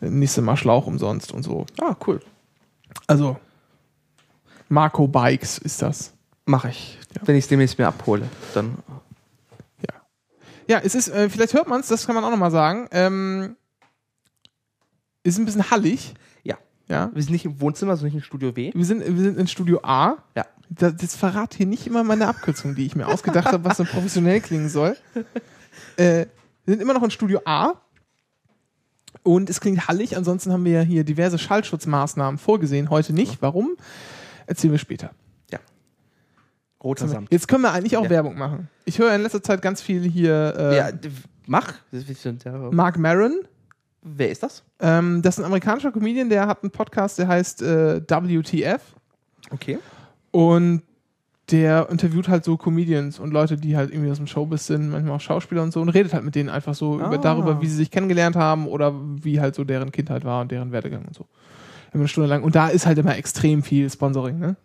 äh, 0.00 0.08
nächstes 0.08 0.42
Mal 0.42 0.56
Schlauch 0.56 0.86
umsonst 0.86 1.32
und 1.32 1.42
so. 1.42 1.66
Ah, 1.80 1.94
cool. 2.06 2.20
Also, 3.06 3.36
Marco 4.68 5.06
Bikes 5.06 5.58
ist 5.58 5.82
das. 5.82 6.14
Mache 6.46 6.70
ich. 6.70 6.98
Ja. 7.14 7.22
Wenn 7.26 7.36
ich 7.36 7.44
es 7.44 7.48
demnächst 7.48 7.78
mir 7.78 7.86
abhole, 7.86 8.28
dann. 8.54 8.78
Ja. 9.80 9.94
Ja, 10.68 10.78
es 10.78 10.94
ist, 10.94 11.08
äh, 11.08 11.28
vielleicht 11.28 11.54
hört 11.54 11.68
man 11.68 11.80
es, 11.80 11.88
das 11.88 12.06
kann 12.06 12.14
man 12.14 12.24
auch 12.24 12.30
nochmal 12.30 12.50
sagen. 12.50 12.88
Ähm, 12.90 13.56
ist 15.22 15.38
ein 15.38 15.44
bisschen 15.44 15.70
hallig. 15.70 16.14
Ja. 16.42 16.56
Ja. 16.88 17.10
Wir 17.14 17.22
sind 17.22 17.32
nicht 17.32 17.44
im 17.44 17.60
Wohnzimmer, 17.60 17.96
sondern 17.96 18.14
nicht 18.14 18.22
im 18.22 18.26
Studio 18.26 18.56
W. 18.56 18.72
Wir 18.74 18.84
sind, 18.84 19.00
wir 19.00 19.22
sind 19.22 19.38
in 19.38 19.46
Studio 19.46 19.80
A. 19.82 20.16
Ja. 20.36 20.46
Das, 20.70 20.96
das 20.96 21.16
verrate 21.16 21.56
hier 21.58 21.66
nicht 21.66 21.86
immer 21.86 22.02
meine 22.04 22.26
Abkürzung, 22.26 22.74
die 22.74 22.86
ich 22.86 22.96
mir 22.96 23.06
ausgedacht 23.06 23.52
habe, 23.52 23.64
was 23.64 23.76
so 23.76 23.84
professionell 23.84 24.40
klingen 24.40 24.68
soll. 24.68 24.96
Äh, 25.96 26.26
wir 26.64 26.74
sind 26.74 26.80
immer 26.80 26.94
noch 26.94 27.02
in 27.02 27.10
Studio 27.10 27.40
A. 27.44 27.74
Und 29.22 29.48
es 29.48 29.60
klingt 29.60 29.88
hallig. 29.88 30.16
Ansonsten 30.16 30.52
haben 30.52 30.64
wir 30.64 30.72
ja 30.72 30.80
hier 30.82 31.04
diverse 31.04 31.38
Schallschutzmaßnahmen 31.38 32.38
vorgesehen. 32.38 32.90
Heute 32.90 33.12
nicht. 33.12 33.40
Warum? 33.40 33.76
Erzählen 34.46 34.72
wir 34.72 34.78
später. 34.78 35.10
Roter 36.82 37.08
Samt. 37.08 37.32
Jetzt 37.32 37.48
können 37.48 37.62
wir 37.62 37.72
eigentlich 37.72 37.96
auch 37.96 38.04
Ja. 38.04 38.10
Werbung 38.10 38.36
machen. 38.36 38.68
Ich 38.84 38.98
höre 38.98 39.14
in 39.14 39.22
letzter 39.22 39.42
Zeit 39.42 39.62
ganz 39.62 39.80
viel 39.80 40.02
hier 40.02 40.54
äh, 40.54 40.76
Ja, 40.76 40.90
mach. 41.46 41.72
Ja- 42.44 42.52
Mark 42.70 42.98
Maron. 42.98 43.40
Wer 44.02 44.30
ist 44.30 44.42
das? 44.42 44.62
Ähm, 44.80 45.22
das 45.22 45.36
ist 45.36 45.38
ein 45.38 45.46
amerikanischer 45.46 45.90
Comedian, 45.92 46.28
der 46.28 46.46
hat 46.46 46.62
einen 46.62 46.70
Podcast, 46.70 47.18
der 47.18 47.26
heißt 47.28 47.62
äh, 47.62 48.02
WTF. 48.06 48.82
Okay. 49.50 49.78
Und 50.34 50.82
der 51.52 51.88
interviewt 51.90 52.26
halt 52.28 52.42
so 52.44 52.56
Comedians 52.56 53.20
und 53.20 53.30
Leute, 53.32 53.56
die 53.56 53.76
halt 53.76 53.92
irgendwie 53.92 54.10
aus 54.10 54.16
dem 54.16 54.26
Showbiz 54.26 54.66
sind, 54.66 54.90
manchmal 54.90 55.14
auch 55.14 55.20
Schauspieler 55.20 55.62
und 55.62 55.72
so 55.72 55.80
und 55.80 55.90
redet 55.90 56.12
halt 56.12 56.24
mit 56.24 56.34
denen 56.34 56.48
einfach 56.48 56.74
so 56.74 56.98
Ah. 56.98 57.06
über, 57.06 57.18
darüber, 57.18 57.60
wie 57.60 57.68
sie 57.68 57.76
sich 57.76 57.92
kennengelernt 57.92 58.34
haben 58.34 58.66
oder 58.66 58.92
wie 59.22 59.40
halt 59.40 59.54
so 59.54 59.62
deren 59.62 59.92
Kindheit 59.92 60.24
war 60.24 60.40
und 60.40 60.50
deren 60.50 60.72
Werdegang 60.72 61.04
und 61.04 61.14
so. 61.14 61.26
Immer 61.92 62.00
eine 62.02 62.08
Stunde 62.08 62.28
lang. 62.28 62.42
Und 62.42 62.56
da 62.56 62.66
ist 62.66 62.84
halt 62.86 62.98
immer 62.98 63.16
extrem 63.16 63.62
viel 63.62 63.88
Sponsoring, 63.88 64.40
ne? 64.40 64.56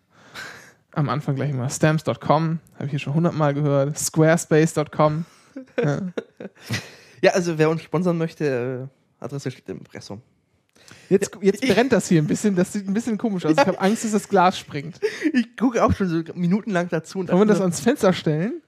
Am 0.92 1.08
Anfang 1.08 1.36
gleich 1.36 1.50
immer 1.50 1.70
Stamps.com, 1.70 2.58
habe 2.74 2.84
ich 2.86 2.90
hier 2.90 2.98
schon 2.98 3.14
hundertmal 3.14 3.54
gehört. 3.54 3.96
Squarespace.com. 3.96 5.24
Ja. 5.80 6.00
Ja, 7.22 7.32
also 7.32 7.58
wer 7.58 7.68
uns 7.68 7.82
sponsern 7.82 8.16
möchte, 8.16 8.88
äh, 9.20 9.22
Adresse 9.24 9.50
steht 9.50 9.68
im 9.68 9.76
Impressum. 9.78 10.22
Jetzt, 11.08 11.30
jetzt 11.40 11.60
brennt 11.66 11.92
das 11.92 12.08
hier 12.08 12.20
ein 12.22 12.26
bisschen, 12.26 12.54
das 12.56 12.72
sieht 12.72 12.86
ein 12.88 12.94
bisschen 12.94 13.18
komisch 13.18 13.44
aus. 13.44 13.52
Ich 13.52 13.58
habe 13.58 13.80
Angst, 13.80 14.04
dass 14.04 14.12
das 14.12 14.28
Glas 14.28 14.58
springt. 14.58 14.98
Ich 15.32 15.56
gucke 15.56 15.84
auch 15.84 15.92
schon 15.94 16.08
so 16.08 16.22
minutenlang 16.34 16.88
dazu. 16.88 17.18
Und 17.20 17.28
Wollen 17.30 17.40
wir 17.40 17.46
das 17.46 17.60
ans 17.60 17.80
Fenster 17.80 18.12
stellen? 18.12 18.62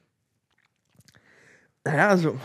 naja, 1.84 2.08
also 2.08 2.38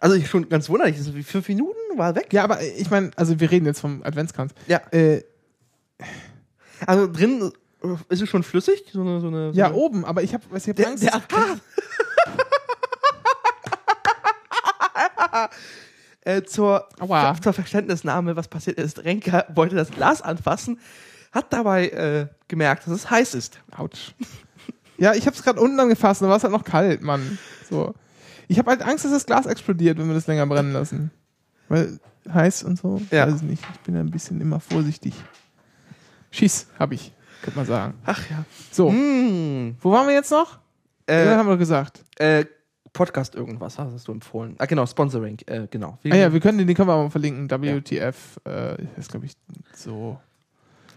Also 0.00 0.16
ich 0.16 0.28
schon 0.28 0.48
ganz 0.48 0.68
wunderlich, 0.68 0.96
das 0.96 1.06
ist 1.06 1.14
wie 1.14 1.22
fünf 1.22 1.48
Minuten, 1.48 1.78
war 1.96 2.14
weg. 2.14 2.32
Ja, 2.32 2.44
aber 2.44 2.62
ich 2.62 2.90
meine, 2.90 3.10
also 3.16 3.38
wir 3.40 3.50
reden 3.50 3.66
jetzt 3.66 3.80
vom 3.80 4.02
Adventskranz. 4.04 4.52
Ja. 4.66 4.78
Äh, 4.90 5.22
Also 6.86 7.10
drin 7.12 7.52
äh, 7.82 7.88
ist 8.08 8.22
es 8.22 8.28
schon 8.28 8.42
flüssig, 8.42 8.84
so 8.92 9.02
eine, 9.02 9.20
so 9.20 9.28
eine, 9.28 9.52
so 9.52 9.58
ja, 9.58 9.66
eine 9.66 9.74
oben, 9.74 10.04
aber 10.04 10.22
ich 10.22 10.34
habe 10.34 10.44
ich 10.56 10.68
hab 10.68 10.76
Der, 10.76 10.88
Angst. 10.88 11.02
der, 11.04 11.12
äh, 16.24 16.42
zur, 16.42 16.88
Aua. 17.00 17.34
zur 17.40 17.52
Verständnisnahme, 17.52 18.36
was 18.36 18.48
passiert 18.48 18.78
ist. 18.78 19.04
Renker 19.04 19.46
wollte 19.54 19.74
das 19.76 19.90
Glas 19.90 20.22
anfassen, 20.22 20.78
hat 21.32 21.52
dabei 21.52 21.88
äh, 21.88 22.26
gemerkt, 22.48 22.86
dass 22.86 22.92
es 22.94 23.10
heiß 23.10 23.34
ist. 23.34 23.58
Autsch. 23.76 24.14
Ja, 24.98 25.14
ich 25.14 25.26
habe 25.26 25.34
es 25.36 25.42
gerade 25.42 25.60
unten 25.60 25.78
angefasst, 25.80 26.22
da 26.22 26.28
war 26.28 26.36
es 26.36 26.42
halt 26.44 26.52
noch 26.52 26.64
kalt, 26.64 27.02
Mann. 27.02 27.38
So. 27.68 27.94
Ich 28.48 28.58
habe 28.58 28.70
halt 28.70 28.82
Angst, 28.82 29.04
dass 29.04 29.12
das 29.12 29.26
Glas 29.26 29.46
explodiert, 29.46 29.98
wenn 29.98 30.06
wir 30.08 30.14
das 30.14 30.26
länger 30.26 30.46
brennen 30.46 30.72
lassen. 30.72 31.10
Weil 31.68 31.98
heiß 32.32 32.62
und 32.64 32.78
so, 32.78 33.00
Ja. 33.10 33.26
weiß 33.26 33.36
ich 33.36 33.42
nicht. 33.42 33.64
Ich 33.74 33.80
bin 33.80 33.96
ein 33.96 34.10
bisschen 34.10 34.40
immer 34.40 34.60
vorsichtig. 34.60 35.14
Schieß, 36.30 36.68
habe 36.78 36.94
ich, 36.94 37.12
könnte 37.42 37.58
man 37.58 37.66
sagen. 37.66 37.94
Ach 38.06 38.20
ja. 38.30 38.44
So, 38.70 38.90
Hm. 38.90 39.76
wo 39.80 39.90
waren 39.92 40.06
wir 40.06 40.14
jetzt 40.14 40.30
noch? 40.30 40.58
ja, 41.08 41.14
Äh, 41.16 41.36
haben 41.36 41.48
wir 41.48 41.56
gesagt. 41.56 42.04
äh, 42.18 42.44
Podcast 42.92 43.34
irgendwas, 43.34 43.78
hast 43.78 44.06
du 44.06 44.12
empfohlen. 44.12 44.54
Ah, 44.58 44.66
genau, 44.66 44.84
Sponsoring, 44.86 45.38
äh, 45.46 45.66
genau. 45.70 45.98
Wie- 46.02 46.12
Ah 46.12 46.16
ja, 46.16 46.32
wir 46.32 46.40
können 46.40 46.58
den, 46.58 46.66
den 46.66 46.76
können 46.76 46.88
wir 46.88 46.92
aber 46.94 47.04
mal 47.04 47.10
verlinken. 47.10 47.50
WTF, 47.50 48.38
äh, 48.46 48.82
ist 48.98 49.10
glaube 49.10 49.26
ich 49.26 49.32
so, 49.74 50.18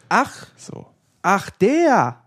ach, 0.10 0.48
so. 0.58 0.88
ach, 1.22 1.50
der. 1.52 2.18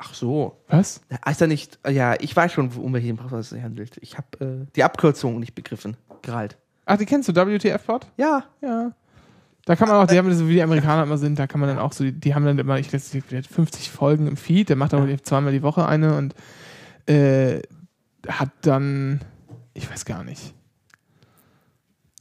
Ach 0.00 0.14
so. 0.14 0.56
Was? 0.68 1.00
Ist 1.28 1.40
er 1.40 1.46
nicht, 1.48 1.78
ja, 1.88 2.14
ich 2.20 2.34
weiß 2.34 2.52
schon, 2.52 2.70
um 2.70 2.92
welchen 2.92 3.16
Podcast 3.16 3.40
es 3.40 3.48
sich 3.50 3.62
handelt. 3.62 3.96
Ich 4.00 4.16
habe 4.16 4.44
äh, 4.44 4.66
die 4.76 4.84
Abkürzung 4.84 5.40
nicht 5.40 5.54
begriffen. 5.56 5.96
Geralt. 6.22 6.56
Ach, 6.86 6.96
die 6.96 7.04
kennst 7.06 7.28
du, 7.28 7.34
WTF-Pod? 7.34 8.06
Ja. 8.16 8.44
Ja. 8.60 8.92
Da 9.64 9.76
kann 9.76 9.88
man 9.88 9.98
auch, 9.98 10.06
die 10.06 10.16
haben 10.16 10.28
das, 10.28 10.38
so 10.38 10.48
wie 10.48 10.54
die 10.54 10.62
Amerikaner 10.62 11.02
immer 11.02 11.18
sind, 11.18 11.38
da 11.38 11.46
kann 11.46 11.60
man 11.60 11.68
dann 11.68 11.78
auch 11.78 11.92
so, 11.92 12.04
die, 12.04 12.12
die 12.12 12.34
haben 12.34 12.44
dann 12.46 12.58
immer, 12.58 12.78
ich 12.78 12.92
weiß 12.92 13.12
nicht, 13.12 13.30
der 13.30 13.38
hat 13.40 13.46
50 13.46 13.90
Folgen 13.90 14.26
im 14.26 14.36
Feed, 14.38 14.68
der 14.70 14.76
macht 14.76 14.94
auch 14.94 15.04
zweimal 15.22 15.52
die 15.52 15.62
Woche 15.62 15.86
eine 15.86 16.16
und 16.16 16.34
äh, 17.06 17.60
hat 18.28 18.50
dann, 18.62 19.20
ich 19.74 19.90
weiß 19.90 20.04
gar 20.04 20.24
nicht. 20.24 20.54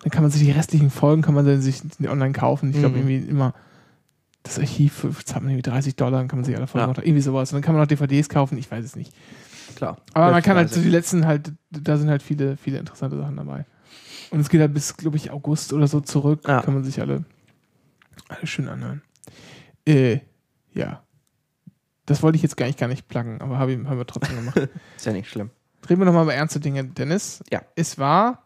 Dann 0.02 0.12
kann 0.12 0.22
man 0.24 0.32
sich 0.32 0.42
die 0.44 0.52
restlichen 0.52 0.90
Folgen, 0.90 1.22
kann 1.22 1.34
man 1.34 1.46
dann 1.46 1.62
sich 1.62 1.82
online 2.08 2.34
kaufen. 2.34 2.70
Ich 2.72 2.78
glaube 2.78 2.98
Mhm. 2.98 3.08
irgendwie 3.10 3.30
immer, 3.30 3.54
das 4.44 4.60
Archiv 4.60 5.06
zahlt 5.26 5.44
man 5.44 5.52
irgendwie 5.52 5.70
30 5.70 5.96
Dollar, 5.96 6.20
dann 6.20 6.28
kann 6.28 6.40
man 6.40 6.46
sich 6.46 6.56
alle 6.56 6.68
Folgen 6.68 6.88
Ja. 6.90 6.94
noch, 6.94 7.04
irgendwie 7.04 7.22
sowas. 7.22 7.52
Und 7.52 7.58
dann 7.58 7.64
kann 7.64 7.74
man 7.76 7.82
noch 7.82 7.88
DVDs 7.88 8.30
kaufen, 8.30 8.58
ich 8.58 8.70
weiß 8.70 8.86
es 8.86 8.96
nicht. 8.96 9.14
Klar. 9.76 9.98
Aber 10.14 10.32
man 10.32 10.42
kann 10.42 10.56
halt 10.58 10.70
so 10.70 10.82
die 10.82 10.90
letzten 10.90 11.26
halt, 11.26 11.52
da 11.72 11.98
sind 11.98 12.10
halt 12.10 12.24
viele, 12.24 12.58
viele 12.58 12.78
interessante 12.80 13.18
Sachen 13.18 13.36
dabei. 13.36 13.66
Und 14.32 14.40
es 14.40 14.50
geht 14.50 14.62
halt 14.62 14.74
bis, 14.74 14.96
glaube 14.98 15.18
ich, 15.18 15.32
August 15.32 15.74
oder 15.74 15.88
so 15.88 16.00
zurück. 16.00 16.42
Ja. 16.48 16.62
Kann 16.62 16.74
man 16.74 16.84
sich 16.84 17.00
alle, 17.02 17.26
alle 18.30 18.48
schön 18.48 18.68
anhören. 18.70 19.02
Äh, 19.86 20.20
ja. 20.74 21.04
Das 22.06 22.24
wollte 22.24 22.38
ich 22.38 22.42
jetzt 22.44 22.56
gar 22.56 22.66
nicht, 22.68 22.80
gar 22.80 22.88
nicht 22.88 23.08
pluggen, 23.08 23.42
aber 23.42 23.58
habe 23.60 23.74
haben 23.86 23.98
wir 23.98 24.06
trotzdem 24.08 24.38
gemacht. 24.38 24.58
Ist 24.98 25.06
ja 25.06 25.12
nicht 25.14 25.30
schlimm. 25.30 25.50
Reden 25.90 26.02
wir 26.02 26.06
nochmal 26.06 26.24
über 26.24 26.34
ernste 26.34 26.60
Dinge, 26.60 26.84
Dennis. 26.86 27.44
Ja. 27.52 27.62
Es 27.76 27.98
war 27.98 28.44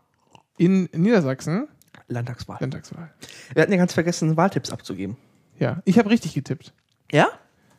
in 0.57 0.89
Niedersachsen 0.93 1.67
Landtagswahl. 2.07 2.57
Landtagswahl. 2.59 3.11
Wir 3.53 3.61
hatten 3.61 3.71
ja 3.71 3.77
ganz 3.77 3.93
vergessen, 3.93 4.35
Wahltipps 4.37 4.69
abzugeben. 4.71 5.17
Ja. 5.57 5.81
Ich 5.85 5.97
habe 5.97 6.09
richtig 6.09 6.33
getippt. 6.33 6.73
Ja? 7.11 7.29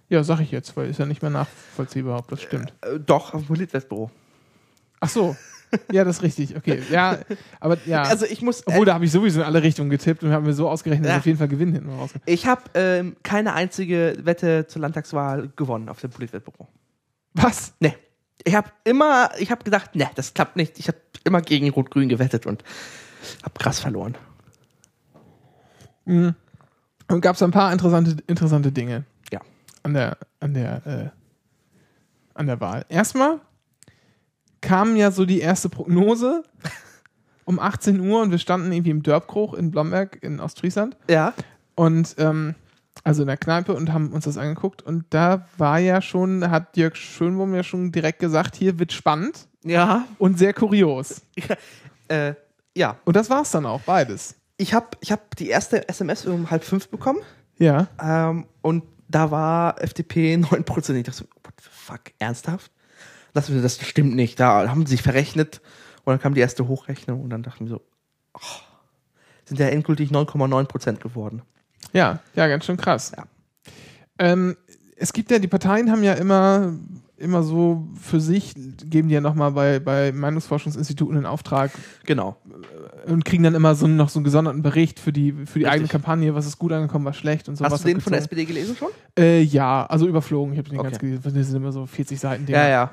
Ja, 0.09 0.25
sag 0.25 0.41
ich 0.41 0.51
jetzt, 0.51 0.77
weil 0.77 0.89
ist 0.91 0.99
ja 0.99 1.07
nicht 1.07 1.23
mehr 1.23 1.31
nachvollziehbar, 1.31 2.19
ob 2.19 2.29
das 2.29 2.43
stimmt. 2.43 2.73
Äh, 2.83 2.99
doch, 2.99 3.35
auf 3.35 3.43
dem 3.43 3.47
Politwettbüro. 3.47 4.11
Ach 5.01 5.09
so. 5.09 5.37
Ja, 5.91 6.05
das 6.05 6.17
ist 6.19 6.23
richtig. 6.23 6.55
Okay. 6.57 6.83
Ja, 6.91 7.19
aber 7.61 7.79
ja. 7.87 8.03
Also 8.03 8.27
ich 8.27 8.43
muss. 8.43 8.67
Obwohl, 8.67 8.83
äh, 8.83 8.87
da 8.87 8.95
habe 8.95 9.05
ich 9.07 9.11
sowieso 9.13 9.41
in 9.41 9.47
alle 9.47 9.63
Richtungen 9.63 9.89
getippt 9.91 10.23
und 10.23 10.31
haben 10.33 10.45
wir 10.45 10.53
so 10.53 10.69
ausgerechnet, 10.69 11.07
dass 11.07 11.11
Ja. 11.11 11.15
wir 11.17 11.21
auf 11.21 11.27
jeden 11.27 11.39
Fall 11.39 11.49
gewinnen 11.49 11.73
hinten 11.73 11.91
raus. 11.91 12.11
ich 12.27 12.47
habe 12.47 12.63
ähm, 12.75 13.17
keine 13.23 13.55
einzige 13.55 14.17
Wette 14.23 14.67
zur 14.67 14.83
Landtagswahl 14.83 15.51
gewonnen 15.57 15.89
auf 15.89 16.01
dem 16.01 16.11
Politwettbüro. 16.11 16.69
Was? 17.35 17.75
Nee. 17.81 17.97
Ich 18.45 18.55
habe 18.55 18.71
immer, 18.85 19.31
ich 19.39 19.51
habe 19.51 19.63
gedacht, 19.65 19.91
nee, 19.95 20.09
das 20.15 20.35
klappt 20.35 20.57
nicht. 20.57 20.79
Ich 20.79 20.89
habe 20.89 20.99
immer 21.25 21.41
gegen 21.43 21.69
Rot-Grün 21.71 22.09
gewettet 22.09 22.47
und 22.47 22.65
habe 23.43 23.55
krass 23.59 23.79
verloren. 23.81 24.17
Und 26.05 26.35
gab 27.21 27.37
es 27.37 27.43
ein 27.43 27.51
paar 27.53 27.73
interessante, 27.73 28.17
interessante 28.27 28.73
Dinge 28.73 29.05
Ja. 29.33 29.41
an 29.83 29.95
der, 29.95 30.17
an 30.41 30.55
der, 30.55 30.87
äh, 30.87 31.09
an 32.35 32.47
der 32.47 32.61
Wahl. 32.61 32.85
Erstmal 32.89 33.39
kam 34.61 34.97
ja 34.97 35.11
so 35.11 35.25
die 35.25 35.41
erste 35.41 35.69
Prognose 35.69 36.43
um 37.45 37.59
18 37.61 38.01
Uhr 38.01 38.23
und 38.23 38.31
wir 38.33 38.39
standen 38.39 38.73
irgendwie 38.73 38.91
im 38.91 39.03
Dörbkroch 39.03 39.55
in 39.55 39.71
Blomberg 39.71 40.19
in 40.23 40.41
Ostfriesland 40.41 40.97
Ja. 41.09 41.35
und 41.77 42.15
ähm, 42.19 42.55
also 43.05 43.23
in 43.23 43.27
der 43.29 43.37
Kneipe 43.37 43.75
und 43.75 43.93
haben 43.93 44.13
uns 44.13 44.25
das 44.25 44.37
angeguckt 44.39 44.83
und 44.83 45.05
da 45.11 45.47
war 45.59 45.79
ja 45.79 46.01
schon, 46.03 46.51
hat 46.51 46.77
Jörg 46.77 46.95
Schönwurm 46.97 47.55
ja 47.55 47.63
schon 47.63 47.91
direkt 47.93 48.19
gesagt, 48.21 48.55
hier 48.57 48.79
wird 48.79 48.93
spannend 48.93 49.49
Ja. 49.65 50.05
und 50.19 50.39
sehr 50.39 50.53
kurios. 50.55 51.23
Äh, 52.09 52.35
ja. 52.77 52.97
Und 53.05 53.17
das 53.17 53.31
war's 53.31 53.51
dann 53.51 53.67
auch, 53.67 53.81
beides. 53.83 54.35
Ich 54.57 54.75
habe 54.75 54.89
ich 55.01 55.11
hab 55.13 55.35
die 55.37 55.49
erste 55.49 55.89
SMS 55.89 56.27
um 56.27 56.51
halb 56.51 56.63
fünf 56.65 56.89
bekommen 56.89 57.21
Ja. 57.59 57.89
ähm, 58.01 58.47
und 58.61 58.85
da 59.09 59.31
war 59.31 59.83
FDP 59.83 60.35
9%. 60.37 60.95
Ich 60.97 61.05
dachte 61.05 61.19
so, 61.19 61.25
what 61.45 61.55
the 61.63 61.69
fuck, 61.71 62.01
ernsthaft? 62.19 62.71
Das, 63.35 63.47
das 63.49 63.81
stimmt 63.87 64.15
nicht. 64.15 64.39
Da 64.41 64.69
haben 64.69 64.85
sie 64.87 64.93
sich 64.93 65.03
verrechnet 65.03 65.61
und 66.05 66.13
dann 66.13 66.21
kam 66.21 66.35
die 66.35 66.41
erste 66.41 66.69
Hochrechnung 66.69 67.23
und 67.23 67.31
dann 67.31 67.43
dachten 67.43 67.65
wir 67.65 67.71
so, 67.71 67.81
oh, 68.35 68.41
sind 69.45 69.59
ja 69.59 69.69
endgültig 69.69 70.11
9,9% 70.11 70.99
geworden. 70.99 71.43
Ja, 71.93 72.21
ja, 72.35 72.49
ganz 72.49 72.65
schön 72.65 72.77
krass. 72.77 73.13
Ja. 73.17 73.25
Ähm, 74.19 74.57
es 74.97 75.13
gibt 75.13 75.31
ja, 75.31 75.39
die 75.39 75.49
Parteien 75.49 75.91
haben 75.91 76.03
ja 76.03 76.13
immer, 76.15 76.73
immer 77.17 77.43
so 77.43 77.89
für 78.01 78.21
sich, 78.21 78.55
geben 78.55 79.09
die 79.09 79.15
ja 79.15 79.21
nochmal 79.21 79.53
bei, 79.53 79.79
bei 79.81 80.13
Meinungsforschungsinstituten 80.13 81.17
in 81.19 81.27
Auftrag 81.27 81.71
Genau. 82.07 82.37
und 83.07 83.25
kriegen 83.25 83.43
dann 83.43 83.55
immer 83.55 83.75
so 83.75 83.87
noch 83.87 84.09
so 84.09 84.19
einen 84.21 84.25
gesonderten 84.25 84.63
Bericht 84.63 85.01
für 85.01 85.13
die, 85.13 85.33
für 85.33 85.59
die 85.59 85.65
Richtig. 85.65 85.69
eigene 85.69 85.89
Kampagne, 85.89 86.35
was 86.35 86.47
ist 86.47 86.59
gut 86.59 86.73
angekommen, 86.73 87.05
was 87.05 87.17
schlecht 87.17 87.49
und 87.49 87.57
so. 87.57 87.65
Hast 87.65 87.85
du 87.85 87.89
den 87.89 88.01
von 88.01 88.13
der. 88.13 88.23
SPD 88.23 88.45
gelesen 88.45 88.77
schon? 88.77 88.89
Äh, 89.19 89.43
ja, 89.43 89.87
also 89.87 90.07
überflogen. 90.07 90.53
Ich 90.53 90.59
habe 90.59 90.69
den 90.69 90.79
Okay. 90.79 90.89
ganz 90.91 90.99
gelesen. 91.01 91.21
Das 91.23 91.33
sind 91.33 91.57
immer 91.57 91.73
so 91.73 91.87
40 91.87 92.19
Seiten. 92.21 92.47
Ja, 92.49 92.69
ja. 92.69 92.91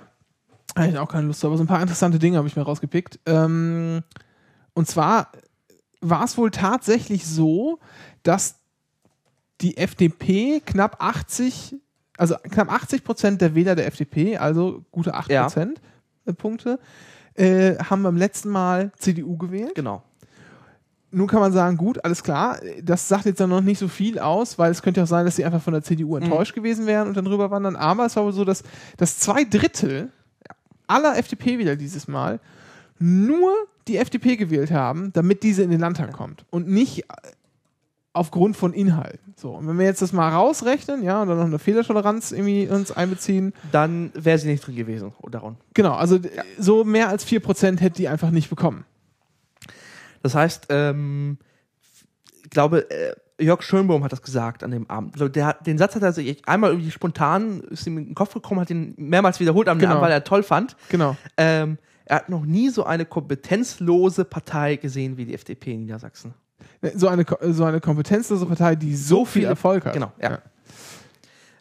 Habe 0.77 0.87
ich 0.89 0.97
auch 0.97 1.09
keine 1.09 1.27
Lust, 1.27 1.39
zu, 1.39 1.47
aber 1.47 1.57
so 1.57 1.63
ein 1.63 1.67
paar 1.67 1.81
interessante 1.81 2.19
Dinge 2.19 2.37
habe 2.37 2.47
ich 2.47 2.55
mir 2.55 2.61
rausgepickt. 2.63 3.19
Ähm, 3.25 4.03
und 4.73 4.87
zwar 4.87 5.31
war 6.01 6.23
es 6.23 6.37
wohl 6.37 6.51
tatsächlich 6.51 7.25
so, 7.27 7.79
dass 8.23 8.58
die 9.61 9.77
FDP 9.77 10.61
knapp 10.65 10.97
80, 10.99 11.75
also 12.17 12.35
knapp 12.49 12.71
80 12.71 13.03
Prozent 13.03 13.41
der 13.41 13.55
Wähler 13.55 13.75
der 13.75 13.87
FDP, 13.87 14.37
also 14.37 14.83
gute 14.91 15.13
8 15.13 15.31
Ja. 15.31 15.43
Prozent 15.43 15.81
äh, 16.25 16.33
Punkte, 16.33 16.79
äh, 17.35 17.75
haben 17.77 18.03
beim 18.03 18.17
letzten 18.17 18.49
Mal 18.49 18.91
CDU 18.97 19.37
gewählt. 19.37 19.75
Genau. 19.75 20.03
Nun 21.11 21.27
kann 21.27 21.39
man 21.39 21.51
sagen, 21.51 21.75
gut, 21.75 22.03
alles 22.05 22.21
klar, 22.21 22.59
das 22.83 23.07
sagt 23.07 23.25
jetzt 23.25 23.39
dann 23.39 23.49
noch 23.49 23.61
nicht 23.61 23.79
so 23.79 23.87
viel 23.87 24.19
aus, 24.19 24.59
weil 24.59 24.69
es 24.71 24.83
könnte 24.83 24.99
ja 24.99 25.05
auch 25.05 25.07
sein, 25.07 25.25
dass 25.25 25.35
sie 25.37 25.43
einfach 25.45 25.61
von 25.61 25.73
der 25.73 25.81
CDU 25.81 26.15
Mhm. 26.17 26.23
enttäuscht 26.23 26.53
gewesen 26.53 26.85
wären 26.85 27.07
und 27.07 27.17
dann 27.17 27.25
rüber 27.25 27.49
wandern. 27.49 27.75
Aber 27.75 28.05
es 28.05 28.15
war 28.15 28.25
wohl 28.25 28.33
so, 28.33 28.45
dass, 28.45 28.63
dass 28.97 29.17
zwei 29.17 29.43
Drittel 29.43 30.11
aller 30.85 31.17
FDP-Wähler 31.17 31.75
dieses 31.77 32.07
Mal 32.07 32.39
nur 32.99 33.51
die 33.87 33.97
FDP 33.97 34.35
gewählt 34.35 34.69
haben, 34.71 35.11
damit 35.13 35.41
diese 35.41 35.63
in 35.63 35.71
den 35.71 35.79
Landtag 35.79 36.11
kommt 36.13 36.45
und 36.51 36.67
nicht 36.67 37.05
aufgrund 38.19 38.57
von 38.57 38.73
Inhalten. 38.73 39.33
So, 39.35 39.51
und 39.51 39.67
wenn 39.67 39.77
wir 39.79 39.85
jetzt 39.85 40.01
das 40.01 40.13
mal 40.13 40.29
rausrechnen, 40.29 41.03
ja, 41.03 41.21
und 41.21 41.29
dann 41.29 41.37
noch 41.37 41.45
eine 41.45 41.59
Fehlertoleranz 41.59 42.31
irgendwie 42.31 42.67
uns 42.67 42.91
einbeziehen, 42.91 43.53
Dann 43.71 44.11
wäre 44.13 44.37
sie 44.37 44.47
nicht 44.49 44.65
drin 44.65 44.75
gewesen, 44.75 45.13
daran. 45.31 45.57
genau, 45.73 45.93
also 45.93 46.17
äh, 46.17 46.29
so 46.57 46.83
mehr 46.83 47.09
als 47.09 47.25
4% 47.25 47.79
hätte 47.79 47.95
die 47.95 48.07
einfach 48.07 48.31
nicht 48.31 48.49
bekommen. 48.49 48.85
Das 50.21 50.35
heißt, 50.35 50.67
ähm, 50.69 51.37
ich 52.43 52.49
glaube, 52.49 52.89
äh, 52.91 53.15
Jörg 53.41 53.61
Schönbohm 53.63 54.03
hat 54.03 54.11
das 54.11 54.21
gesagt 54.21 54.63
an 54.65 54.71
dem 54.71 54.89
Abend. 54.89 55.13
Also 55.13 55.29
Der, 55.29 55.53
den 55.65 55.77
Satz 55.77 55.95
hat 55.95 56.03
er 56.03 56.11
sich 56.11 56.45
einmal 56.45 56.71
irgendwie 56.71 56.91
spontan, 56.91 57.61
ist 57.69 57.87
ihm 57.87 57.97
in 57.97 58.05
den 58.07 58.15
Kopf 58.15 58.33
gekommen, 58.33 58.59
hat 58.59 58.69
ihn 58.69 58.93
mehrmals 58.97 59.39
wiederholt 59.39 59.69
am 59.69 59.79
Genau. 59.79 59.91
Abend, 59.93 60.01
weil 60.03 60.11
er 60.11 60.25
toll 60.25 60.43
fand. 60.43 60.75
Genau. 60.89 61.15
Ähm, 61.37 61.77
er 62.03 62.17
hat 62.17 62.27
noch 62.29 62.43
nie 62.43 62.69
so 62.69 62.83
eine 62.83 63.05
kompetenzlose 63.05 64.25
Partei 64.25 64.75
gesehen 64.75 65.15
wie 65.15 65.23
die 65.25 65.33
FDP 65.35 65.73
in 65.75 65.81
Niedersachsen. 65.81 66.33
So 66.95 67.07
eine, 67.07 67.25
so 67.51 67.63
eine 67.65 67.79
kompetenzlose 67.81 68.45
Partei, 68.45 68.75
die 68.75 68.95
so, 68.95 69.25
viel 69.25 69.41
viele- 69.41 69.47
Erfolg 69.47 69.85
hat. 69.85 69.93
Genau, 69.93 70.11
ja. 70.21 70.39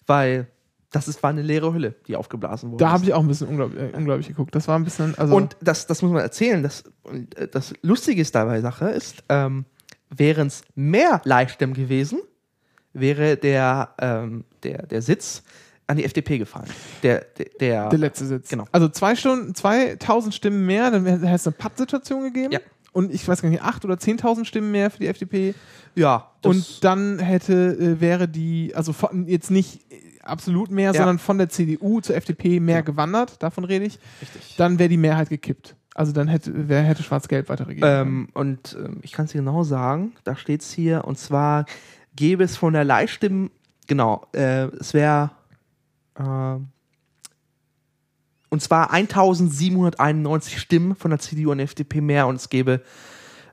Weil 0.06 0.46
das 0.90 1.06
ist, 1.06 1.22
war 1.22 1.30
eine 1.30 1.42
leere 1.42 1.74
Hülle, 1.74 1.94
die 2.06 2.16
aufgeblasen 2.16 2.70
wurde. 2.70 2.82
Da 2.82 2.90
habe 2.92 3.04
ich 3.04 3.12
auch 3.12 3.20
ein 3.20 3.28
bisschen 3.28 3.48
unglaublich, 3.48 3.82
äh, 3.82 3.96
unglaublich 3.96 4.28
geguckt. 4.28 4.54
Das 4.54 4.68
war 4.68 4.78
ein 4.78 4.84
bisschen, 4.84 5.16
also 5.18 5.34
Und 5.36 5.56
das, 5.60 5.86
das 5.86 6.00
muss 6.02 6.10
man 6.10 6.22
erzählen. 6.22 6.62
Das, 6.62 6.84
äh, 7.36 7.46
das 7.48 7.74
Lustige 7.82 8.22
ist 8.22 8.34
dabei 8.34 8.60
Sache 8.60 8.88
ist, 8.90 9.22
ähm, 9.28 9.66
wären 10.10 10.46
es 10.46 10.62
mehr 10.74 11.20
Leihstimmen 11.24 11.74
gewesen, 11.74 12.20
wäre 12.94 13.36
der, 13.36 13.90
ähm, 14.00 14.44
der, 14.62 14.86
der 14.86 15.02
Sitz 15.02 15.42
an 15.86 15.98
die 15.98 16.04
FDP 16.04 16.38
gefallen. 16.38 16.68
Der, 17.02 17.20
der, 17.36 17.46
der, 17.60 17.88
Der 17.90 17.98
letzte 17.98 18.24
Sitz. 18.26 18.48
Genau. 18.48 18.64
Also 18.72 18.88
zwei 18.88 19.14
Stunden, 19.14 19.54
2000 19.54 20.34
Stimmen 20.34 20.64
mehr, 20.64 20.90
dann 20.90 21.04
hätte 21.04 21.26
es 21.26 21.46
eine 21.46 21.56
Pappsituation 21.56 22.22
gegeben. 22.22 22.52
Ja. 22.52 22.60
Und 22.98 23.14
ich 23.14 23.28
weiß 23.28 23.42
gar 23.42 23.48
nicht, 23.48 23.62
8 23.62 23.84
oder 23.84 23.94
10.000 23.94 24.44
Stimmen 24.44 24.72
mehr 24.72 24.90
für 24.90 24.98
die 24.98 25.06
FDP. 25.06 25.54
ja, 25.94 26.32
Und 26.44 26.82
dann 26.82 27.20
hätte, 27.20 27.54
äh, 27.78 28.00
wäre 28.00 28.26
die, 28.26 28.72
also 28.74 28.92
von, 28.92 29.28
jetzt 29.28 29.52
nicht 29.52 29.82
äh, 29.92 30.18
absolut 30.24 30.72
mehr, 30.72 30.90
Ja. 30.90 30.94
sondern 30.94 31.20
von 31.20 31.38
der 31.38 31.48
CDU 31.48 32.00
zur 32.00 32.16
FDP 32.16 32.58
mehr 32.58 32.82
gewandert, 32.82 33.40
davon 33.40 33.62
rede 33.62 33.84
ich. 33.84 34.00
richtig. 34.20 34.56
Dann 34.56 34.80
wäre 34.80 34.88
die 34.88 34.96
Mehrheit 34.96 35.28
gekippt. 35.28 35.76
Also 35.94 36.10
dann 36.10 36.26
hätte, 36.26 36.50
wer 36.68 36.82
hätte 36.82 37.04
Schwarz-Gelb 37.04 37.48
weiter 37.48 37.68
regiert. 37.68 37.86
Ähm, 37.88 38.30
und 38.34 38.76
ähm, 38.76 38.98
ich 39.02 39.12
kann 39.12 39.26
es 39.26 39.30
dir 39.32 39.38
genau 39.38 39.62
sagen, 39.62 40.12
da 40.24 40.34
steht 40.34 40.62
es 40.62 40.72
hier, 40.72 41.04
und 41.04 41.18
zwar 41.18 41.66
gäbe 42.16 42.42
es 42.42 42.56
von 42.56 42.72
der 42.72 42.82
Leihstimmen, 42.82 43.50
genau, 43.86 44.26
äh, 44.32 44.64
es 44.80 44.92
wäre, 44.92 45.30
äh, 46.18 46.56
und 48.50 48.62
zwar 48.62 48.92
1791 48.92 50.58
Stimmen 50.58 50.94
von 50.96 51.10
der 51.10 51.20
CDU 51.20 51.50
und 51.50 51.58
der 51.58 51.64
FDP 51.64 52.00
mehr 52.00 52.26
und 52.26 52.36
es 52.36 52.48
gäbe, 52.48 52.80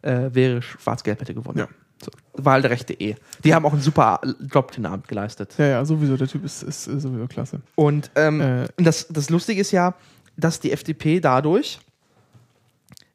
äh, 0.01 0.29
wäre 0.33 0.61
Schwarz-Gelb 0.61 1.21
hätte 1.21 1.33
gewonnen. 1.33 1.57
Ja. 1.59 1.67
So, 2.03 2.11
Wahl 2.43 2.61
der 2.61 2.71
Rechte 2.71 2.93
E. 2.93 3.15
Die 3.43 3.53
haben 3.55 3.65
auch 3.65 3.71
einen 3.73 3.81
super 3.81 4.19
Job 4.51 4.71
den 4.73 4.85
Abend 4.85 5.07
geleistet. 5.07 5.55
ja, 5.57 5.65
ja, 5.65 5.85
sowieso, 5.85 6.17
der 6.17 6.27
Typ 6.27 6.43
ist, 6.43 6.61
ist, 6.63 6.87
ist 6.87 7.03
sowieso 7.03 7.27
klasse. 7.27 7.61
Und 7.75 8.11
ähm, 8.15 8.41
Äh. 8.41 8.67
das, 8.77 9.07
das 9.09 9.29
Lustige 9.29 9.61
ist 9.61 9.71
ja, 9.71 9.95
dass 10.37 10.59
die 10.59 10.71
FDP 10.73 11.21
dadurch, 11.21 11.79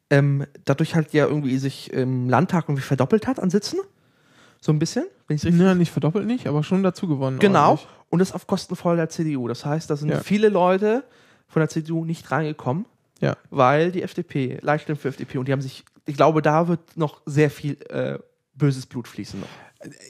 ähm, 0.09 0.45
dadurch 0.65 0.95
halt 0.95 1.13
ja 1.13 1.25
irgendwie 1.27 1.57
sich 1.57 1.93
im 1.93 2.27
Landtag 2.29 2.65
irgendwie 2.65 2.81
verdoppelt 2.81 3.27
hat 3.27 3.39
an 3.39 3.49
Sitzen. 3.49 3.79
So 4.59 4.71
ein 4.71 4.79
bisschen, 4.79 5.05
wenn 5.27 5.37
ich 5.37 5.43
richtig. 5.45 5.61
Ja, 5.61 5.73
nicht 5.75 5.91
verdoppelt 5.91 6.25
nicht, 6.27 6.47
aber 6.47 6.63
schon 6.63 6.83
dazu 6.83 7.07
gewonnen. 7.07 7.39
Genau. 7.39 7.69
ordentlich. 7.71 7.87
Und 8.09 8.19
das 8.19 8.33
auf 8.33 8.45
Kosten 8.45 8.75
voll 8.75 8.97
der 8.97 9.09
CDU. 9.09 9.47
Das 9.47 9.65
heißt, 9.65 9.89
da 9.89 9.95
sind 9.95 10.09
Ja. 10.09 10.19
viele 10.19 10.49
Leute 10.49 11.03
von 11.51 11.59
der 11.59 11.69
CDU 11.69 12.05
nicht 12.05 12.31
reingekommen, 12.31 12.85
Ja. 13.19 13.35
weil 13.51 13.91
die 13.91 14.01
FDP, 14.01 14.57
Leihstimmen 14.61 14.97
für 14.97 15.09
FDP, 15.09 15.37
und 15.37 15.47
die 15.47 15.51
haben 15.51 15.61
sich, 15.61 15.83
ich 16.05 16.15
glaube, 16.15 16.41
da 16.41 16.67
wird 16.67 16.79
noch 16.97 17.21
sehr 17.25 17.51
viel 17.51 17.77
äh, 17.89 18.17
böses 18.55 18.85
Blut 18.87 19.07
fließen. 19.07 19.39
Noch. 19.39 19.47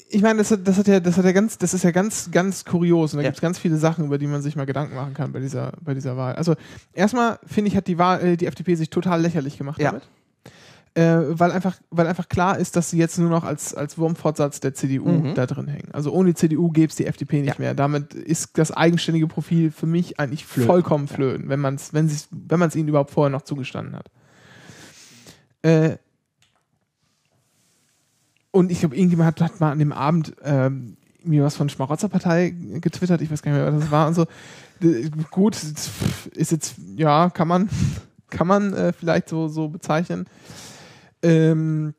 Ich 0.10 0.22
meine, 0.22 0.40
das 0.40 0.52
hat, 0.52 0.68
das 0.68 0.78
hat 0.78 0.88
ja, 0.88 1.00
das 1.00 1.18
hat 1.18 1.24
ja 1.26 1.32
ganz, 1.32 1.58
das 1.58 1.74
ist 1.74 1.84
ja 1.84 1.92
ganz, 1.92 2.30
ganz 2.32 2.66
kurios 2.66 3.14
und 3.14 3.18
da 3.18 3.24
Ja. 3.24 3.30
gibt 3.30 3.38
es 3.38 3.42
ganz 3.42 3.58
viele 3.58 3.78
Sachen, 3.78 4.06
über 4.06 4.18
die 4.18 4.28
man 4.28 4.42
sich 4.42 4.56
mal 4.56 4.66
Gedanken 4.66 4.96
machen 4.96 5.14
kann 5.14 5.32
bei 5.32 5.40
dieser, 5.40 5.74
bei 5.82 5.94
dieser 5.94 6.18
Wahl. 6.18 6.36
Also 6.36 6.56
erstmal 6.94 7.40
finde 7.46 7.70
ich, 7.70 7.76
hat 7.78 7.88
die 7.88 7.98
Wahl, 7.98 8.22
äh, 8.22 8.38
die 8.38 8.48
FDP 8.48 8.76
sich 8.76 8.90
total 8.90 9.22
lächerlich 9.22 9.58
gemacht 9.58 9.80
Ja. 9.80 9.92
damit. 9.92 10.08
Äh, 10.94 11.20
weil, 11.40 11.52
einfach, 11.54 11.78
weil 11.90 12.06
einfach 12.06 12.28
klar 12.28 12.58
ist, 12.60 12.76
dass 12.76 12.90
sie 12.90 12.98
jetzt 12.98 13.18
nur 13.18 13.30
noch 13.30 13.46
als, 13.46 13.74
als 13.74 13.98
Wurmfortsatz 13.98 14.60
der 14.60 14.74
CDU 14.74 15.08
Mhm. 15.08 15.36
da 15.36 15.46
drin 15.46 15.68
hängen. 15.70 15.88
Also 15.94 16.12
ohne 16.12 16.32
die 16.32 16.36
CDU 16.36 16.70
gäbe 16.70 16.90
es 16.90 16.96
die 16.98 17.06
FDP 17.06 17.40
nicht 17.40 17.48
Ja. 17.54 17.56
mehr. 17.60 17.74
Damit 17.74 18.14
ist 18.14 18.58
das 18.58 18.72
eigenständige 18.72 19.28
Profil 19.28 19.72
für 19.72 19.86
mich 19.86 20.20
eigentlich 20.20 20.46
Flöten. 20.46 20.68
vollkommen 20.68 21.08
flöten, 21.08 21.48
wenn 21.48 21.62
man 21.62 21.76
es 21.76 21.94
wenn 21.94 22.10
sie's- 22.10 22.28
wenn 22.32 22.60
man's 22.60 22.76
ihnen 22.76 22.90
überhaupt 22.90 23.12
vorher 23.12 23.30
noch 23.30 23.44
zugestanden 23.44 23.96
hat. 23.96 24.12
Äh, 25.62 25.98
und 28.52 28.70
ich 28.72 28.80
glaube, 28.80 28.96
irgendjemand 28.98 29.28
hat, 29.40 29.42
hat 29.54 29.60
mal 29.62 29.72
an 29.72 29.80
dem 29.80 29.94
Abend 29.94 30.34
ähm, 30.44 30.98
mir 31.24 31.44
was 31.44 31.56
von 31.56 31.70
Schmarotzerpartei 31.70 32.50
getwittert, 32.82 33.22
ich 33.22 33.32
weiß 33.32 33.42
gar 33.42 33.52
nicht 33.54 33.62
mehr, 33.62 33.74
was 33.74 33.80
das 33.82 33.92
war 33.92 34.08
und 34.08 34.14
so. 34.16 34.26
Gut, 35.30 35.56
ist 36.34 36.52
jetzt, 36.52 36.76
ja, 36.98 37.30
kann 37.30 37.48
man, 37.48 37.70
kann 38.30 38.48
man 38.48 38.74
äh, 38.74 38.92
vielleicht 38.92 39.30
so, 39.30 39.48
so 39.48 39.70
bezeichnen. 39.70 40.26
Ähm, 41.24 41.94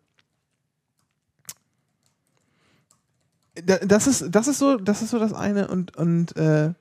da- 3.54 3.78
das 3.78 4.06
ist, 4.06 4.26
das 4.30 4.48
ist 4.48 4.58
so, 4.58 4.76
das 4.76 5.02
ist 5.02 5.10
so 5.10 5.18
das 5.18 5.32
eine 5.32 5.68
und, 5.68 5.96
und, 5.96 6.36
äh, 6.36 6.72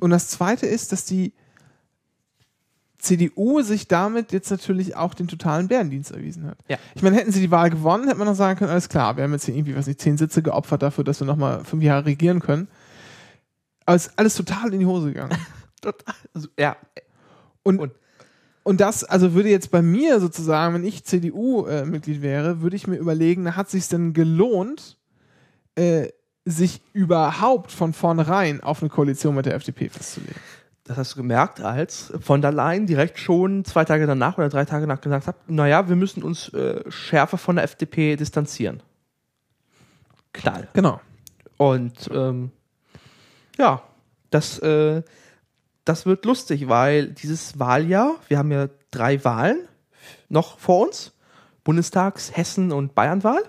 und 0.00 0.10
das 0.10 0.28
zweite 0.28 0.66
ist, 0.66 0.92
dass 0.92 1.04
die 1.04 1.32
CDU 2.98 3.62
sich 3.62 3.86
damit 3.86 4.32
jetzt 4.32 4.50
natürlich 4.50 4.96
auch 4.96 5.14
den 5.14 5.28
totalen 5.28 5.68
Bärendienst 5.68 6.10
erwiesen 6.10 6.46
hat. 6.46 6.58
Ja. 6.68 6.78
Ich 6.94 7.02
meine, 7.02 7.16
hätten 7.16 7.30
sie 7.30 7.40
die 7.40 7.50
Wahl 7.50 7.70
gewonnen, 7.70 8.04
hätte 8.08 8.18
man 8.18 8.26
noch 8.26 8.34
sagen 8.34 8.58
können, 8.58 8.70
alles 8.72 8.88
klar, 8.88 9.16
wir 9.16 9.24
haben 9.24 9.32
jetzt 9.32 9.44
hier 9.44 9.54
irgendwie, 9.54 9.76
weiß 9.76 9.86
nicht, 9.86 10.00
zehn 10.00 10.16
Sitze 10.18 10.42
geopfert 10.42 10.82
dafür, 10.82 11.04
dass 11.04 11.20
wir 11.20 11.26
nochmal 11.26 11.64
fünf 11.64 11.82
Jahre 11.82 12.06
regieren 12.06 12.40
können. 12.40 12.66
Aber 13.86 13.94
es 13.96 14.08
ist 14.08 14.18
alles 14.18 14.34
total 14.34 14.72
in 14.74 14.80
die 14.80 14.86
Hose 14.86 15.08
gegangen. 15.08 15.36
Total. 15.80 16.14
Also, 16.34 16.48
ja, 16.58 16.76
Und, 17.62 17.78
Und- 17.78 17.92
und, 18.68 18.82
das, 18.82 19.02
also 19.02 19.32
würde 19.32 19.48
jetzt 19.48 19.70
bei 19.70 19.80
mir 19.80 20.20
sozusagen, 20.20 20.74
wenn 20.74 20.84
ich 20.84 21.02
CDU-Mitglied 21.02 22.20
wäre, 22.20 22.60
würde 22.60 22.76
ich 22.76 22.86
mir 22.86 22.96
überlegen, 22.96 23.44
na, 23.44 23.56
hat 23.56 23.70
sich 23.70 23.88
denn 23.88 24.12
gelohnt, 24.12 24.98
äh, 25.74 26.08
sich 26.44 26.82
überhaupt 26.92 27.72
von 27.72 27.94
vornherein 27.94 28.62
auf 28.62 28.82
eine 28.82 28.90
Koalition 28.90 29.34
mit 29.34 29.46
der 29.46 29.54
FDP 29.54 29.88
festzulegen? 29.88 30.36
Das 30.84 30.98
hast 30.98 31.12
du 31.12 31.16
gemerkt, 31.16 31.62
als 31.62 32.12
von 32.20 32.42
der 32.42 32.52
Leyen 32.52 32.84
direkt 32.84 33.18
schon 33.18 33.64
zwei 33.64 33.86
Tage 33.86 34.06
danach 34.06 34.36
oder 34.36 34.50
drei 34.50 34.66
Tage 34.66 34.86
danach 34.86 35.00
gesagt 35.00 35.26
hat, 35.26 35.48
naja, 35.48 35.88
wir 35.88 35.96
müssen 35.96 36.22
uns 36.22 36.52
äh, 36.52 36.82
schärfer 36.90 37.38
von 37.38 37.56
der 37.56 37.64
FDP 37.64 38.16
distanzieren. 38.16 38.82
Knall. 40.34 40.68
Genau. 40.74 41.00
Und 41.56 42.10
ähm, 42.12 42.50
ja, 43.56 43.82
das, 44.28 44.58
äh, 44.58 45.02
das 45.88 46.06
wird 46.06 46.24
lustig, 46.24 46.68
weil 46.68 47.08
dieses 47.08 47.58
Wahljahr, 47.58 48.14
wir 48.28 48.38
haben 48.38 48.52
ja 48.52 48.68
drei 48.90 49.24
Wahlen 49.24 49.58
noch 50.28 50.58
vor 50.58 50.86
uns. 50.86 51.12
Bundestags-, 51.64 52.36
Hessen- 52.36 52.72
und 52.72 52.94
Bayernwahl. 52.94 53.42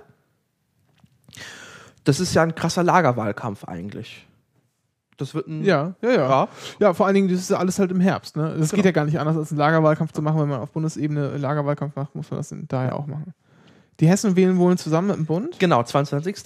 Das 2.04 2.19
ist 2.19 2.34
ja 2.34 2.43
ein 2.43 2.56
krasser 2.56 2.84
Lagerwahlkampf 2.84 3.65
eigentlich. 3.65 4.25
Das 5.17 5.36
wird 5.36 5.47
ein 5.47 5.63
Ja, 5.63 5.95
ja, 6.02 6.10
ja. 6.12 6.17
Ja. 6.30 6.47
Ja, 6.80 6.93
vor 6.93 7.06
allen 7.06 7.15
Dingen, 7.15 7.28
das 7.30 7.39
ist 7.41 7.49
ja 7.49 7.58
alles 7.58 7.78
halt 7.78 7.91
im 7.91 7.99
Herbst. 7.99 8.38
Ne? 8.38 8.56
Das 8.58 8.69
Genau. 8.69 8.78
geht 8.78 8.86
ja 8.86 8.91
gar 8.91 9.06
nicht 9.06 9.19
anders, 9.19 9.36
als 9.38 9.52
einen 9.52 9.60
Lagerwahlkampf 9.60 10.13
zu 10.13 10.21
machen. 10.21 10.39
Wenn 10.39 10.47
man 10.49 10.62
auf 10.62 10.71
Bundesebene 10.71 11.38
Lagerwahlkampf 11.38 11.95
macht, 11.95 12.15
muss 12.15 12.32
man 12.32 12.39
das 12.39 12.54
daher 12.69 12.95
auch 12.95 13.06
machen. 13.06 13.34
Die 13.99 14.08
Hessen 14.08 14.36
wählen 14.38 14.58
wohl 14.58 14.78
zusammen 14.78 15.10
mit 15.10 15.17
dem 15.17 15.25
Bund. 15.25 15.60
Genau, 15.60 15.84
22. 15.84 16.38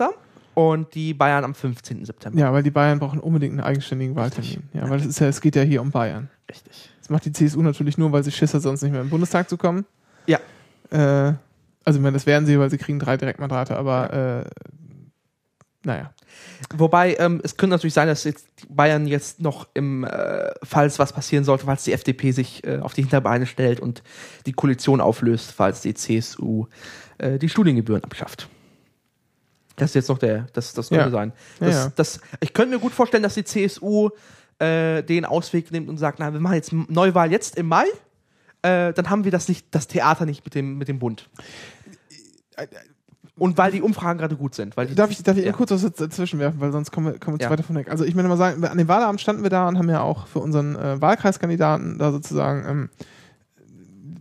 Und 0.56 0.94
die 0.94 1.14
Bayern 1.14 1.44
am 1.44 1.56
15. 1.56 2.06
September. 2.06 2.40
Ja, 2.40 2.54
weil 2.54 2.64
die 2.64 2.72
Bayern 2.72 3.00
brauchen 3.00 3.20
unbedingt 3.20 3.54
einen 3.54 3.62
eigenständigen 3.62 4.16
Wahltermin. 4.16 4.64
Ja, 4.74 4.90
weil 4.90 5.04
ist 5.04 5.20
ja, 5.20 5.28
es 5.28 5.42
geht 5.42 5.56
ja 5.56 5.64
hier 5.64 5.82
um 5.82 5.92
Bayern. 5.92 6.30
Richtig. 6.50 6.90
Das 7.00 7.10
macht 7.10 7.26
die 7.26 7.32
CSU 7.32 7.62
natürlich 7.62 7.98
nur, 7.98 8.12
weil 8.12 8.24
sie 8.24 8.32
Schiss 8.32 8.54
hat, 8.54 8.62
sonst 8.62 8.82
nicht 8.82 8.92
mehr 8.92 9.02
im 9.02 9.10
Bundestag 9.10 9.50
zu 9.50 9.58
kommen. 9.58 9.86
Ja. 10.28 10.40
Äh, 10.92 11.34
also, 11.84 12.00
ich 12.00 12.04
meine, 12.04 12.14
das 12.14 12.26
werden 12.26 12.46
sie, 12.46 12.58
weil 12.60 12.70
sie 12.70 12.78
kriegen 12.78 13.00
drei 13.00 13.18
Direktmandate, 13.18 13.76
aber 13.76 14.46
äh, 14.46 14.50
naja. 15.86 16.14
Wobei, 16.74 17.16
ähm, 17.20 17.42
es 17.44 17.58
könnte 17.58 17.76
natürlich 17.76 17.94
sein, 17.94 18.08
dass 18.08 18.24
jetzt 18.24 18.48
Bayern 18.70 19.06
jetzt 19.06 19.42
noch 19.42 19.68
im, 19.74 20.04
äh, 20.06 20.52
falls 20.64 20.98
was 20.98 21.12
passieren 21.12 21.44
sollte, 21.44 21.66
falls 21.66 21.84
die 21.84 21.92
FDP 21.92 22.32
sich 22.32 22.66
äh, 22.66 22.80
auf 22.80 22.94
die 22.94 23.02
Hinterbeine 23.02 23.46
stellt 23.46 23.80
und 23.80 24.02
die 24.46 24.54
Koalition 24.54 25.02
auflöst, 25.02 25.52
falls 25.52 25.82
die 25.82 25.94
CSU 25.94 26.68
äh, 27.18 27.38
die 27.38 27.50
Studiengebühren 27.50 28.04
abschafft. 28.04 28.48
Das 29.76 29.90
ist 29.92 29.96
jetzt 29.96 30.10
noch 30.10 30.18
der, 30.20 30.46
das, 30.54 30.74
das 30.74 30.90
könnte 30.90 31.06
Ja. 31.06 31.10
sein. 31.12 31.34
Das, 31.60 31.76
ja. 31.76 31.92
Das, 31.96 32.20
ich 32.40 32.54
könnte 32.54 32.76
mir 32.76 32.80
gut 32.82 32.92
vorstellen, 32.94 33.24
dass 33.24 33.34
die 33.34 33.44
CSU 33.44 34.10
äh, 34.60 35.02
den 35.04 35.26
Ausweg 35.26 35.72
nimmt 35.72 35.90
und 35.90 35.98
sagt, 35.98 36.20
na, 36.20 36.32
wir 36.32 36.40
machen 36.40 36.56
jetzt 36.56 36.72
Neuwahl 36.72 37.32
jetzt 37.32 37.58
im 37.58 37.68
Mai, 37.68 37.86
äh, 38.62 38.94
dann 38.94 39.10
haben 39.10 39.24
wir 39.24 39.32
das 39.32 39.48
nicht, 39.48 39.66
das 39.72 39.88
Theater 39.88 40.26
nicht 40.26 40.46
mit 40.46 40.54
dem, 40.56 40.78
mit 40.78 40.88
dem 40.88 41.00
Bund. 41.00 41.28
Und 43.36 43.58
weil 43.58 43.72
die 43.72 43.82
Umfragen 43.82 44.20
gerade 44.20 44.36
gut 44.36 44.54
sind. 44.54 44.78
Weil 44.78 44.88
Darf 44.94 45.10
ich, 45.10 45.24
darf 45.24 45.36
ich 45.38 45.46
ja. 45.46 45.52
kurz 45.54 45.72
was 45.72 45.82
dazwischen 45.82 46.38
werfen, 46.40 46.60
weil 46.62 46.72
sonst 46.72 46.92
kommen 46.92 47.08
wir, 47.14 47.20
kommen 47.20 47.36
wir 47.36 47.40
zu 47.40 47.46
Ja. 47.46 47.50
weit 47.50 47.60
davon 47.60 47.76
weg. 47.76 47.90
Also 47.90 48.04
ich 48.06 48.14
meine 48.14 48.28
mal 48.28 48.38
sagen, 48.38 48.64
an 48.64 48.78
dem 48.78 48.88
Wahlabend 48.88 49.20
standen 49.22 49.42
wir 49.42 49.50
da 49.50 49.68
und 49.68 49.78
haben 49.80 49.90
ja 49.90 50.02
auch 50.02 50.28
für 50.28 50.38
unseren 50.40 50.76
äh, 50.76 51.02
Wahlkreiskandidaten 51.02 51.98
da 51.98 52.12
sozusagen, 52.12 52.70
ähm, 52.70 52.90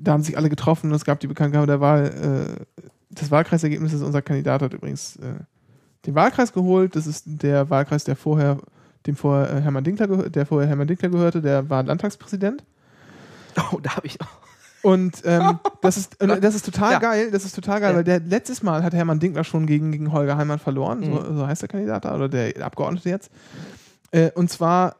da 0.00 0.12
haben 0.12 0.22
sich 0.22 0.36
alle 0.38 0.48
getroffen 0.48 0.88
und 0.90 0.96
es 0.96 1.04
gab 1.04 1.20
die 1.20 1.26
Bekanntgabe 1.26 1.66
der 1.66 1.80
Wahl, 1.80 2.66
äh, 3.12 3.14
des 3.14 3.30
Wahlkreisergebnisses. 3.30 4.02
Unser 4.02 4.22
Kandidat 4.22 4.62
hat 4.62 4.72
übrigens 4.74 5.16
äh, 5.16 5.34
den 6.06 6.14
Wahlkreis 6.14 6.52
geholt. 6.52 6.96
Das 6.96 7.06
ist 7.06 7.24
der 7.26 7.70
Wahlkreis, 7.70 8.04
der 8.04 8.16
vorher, 8.16 8.58
dem 9.06 9.16
vorher 9.16 9.56
äh, 9.56 9.60
Hermann 9.60 9.84
Dinkler, 9.84 10.06
der 10.30 10.46
vorher 10.46 10.68
Hermann 10.68 10.86
Dinkler 10.88 11.08
gehörte, 11.10 11.40
der 11.42 11.68
war 11.70 11.82
Landtagspräsident. 11.82 12.64
Oh, 13.72 13.78
da 13.82 13.96
habe 13.96 14.06
ich. 14.06 14.18
Und 14.82 15.22
ähm, 15.24 15.60
das, 15.80 15.96
ist, 15.96 16.20
und 16.20 16.42
das 16.42 16.54
ist 16.56 16.64
total 16.64 16.92
Ja. 16.92 16.98
geil, 16.98 17.30
das 17.30 17.44
ist 17.44 17.54
total 17.54 17.80
geil, 17.80 17.94
weil 17.94 18.02
der 18.02 18.18
letztes 18.18 18.62
Mal 18.64 18.82
hat 18.82 18.92
Hermann 18.94 19.20
Dinkler 19.20 19.44
schon 19.44 19.66
gegen, 19.66 19.92
gegen 19.92 20.10
Holger 20.10 20.36
Heimann 20.36 20.58
verloren, 20.58 21.00
Mhm. 21.00 21.04
so, 21.14 21.34
so 21.34 21.46
heißt 21.46 21.62
der 21.62 21.68
Kandidat 21.68 22.04
da, 22.04 22.14
oder 22.16 22.28
der 22.28 22.64
Abgeordnete 22.64 23.08
jetzt. 23.08 23.30
Äh, 24.10 24.30
und 24.32 24.50
zwar 24.50 24.96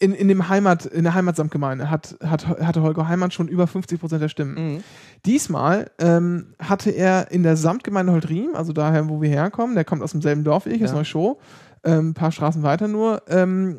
in, 0.00 0.14
in, 0.14 0.28
dem 0.28 0.48
Heimat, 0.48 0.86
in 0.86 1.04
der 1.04 1.14
Heimatsamtgemeinde 1.14 1.90
hat, 1.90 2.16
hat, 2.24 2.46
hatte 2.46 2.82
Holger 2.82 3.06
Heimann 3.06 3.30
schon 3.30 3.48
über 3.48 3.66
50 3.66 4.00
Prozent 4.00 4.22
der 4.22 4.30
Stimmen. 4.30 4.54
Mhm. 4.54 4.84
Diesmal 5.26 5.90
ähm, 5.98 6.54
hatte 6.58 6.90
er 6.90 7.30
in 7.30 7.42
der 7.42 7.56
Samtgemeinde 7.56 8.12
Holtriem, 8.12 8.54
also 8.54 8.72
daher, 8.72 9.08
wo 9.10 9.20
wir 9.20 9.28
herkommen, 9.28 9.74
der 9.74 9.84
kommt 9.84 10.02
aus 10.02 10.12
demselben 10.12 10.42
Dorf 10.42 10.64
wie 10.64 10.70
ich, 10.70 10.80
Ja. 10.80 10.90
Neuschow, 10.90 11.36
ähm, 11.84 12.10
ein 12.10 12.14
paar 12.14 12.32
Straßen 12.32 12.62
weiter 12.62 12.88
nur, 12.88 13.22
ähm, 13.28 13.78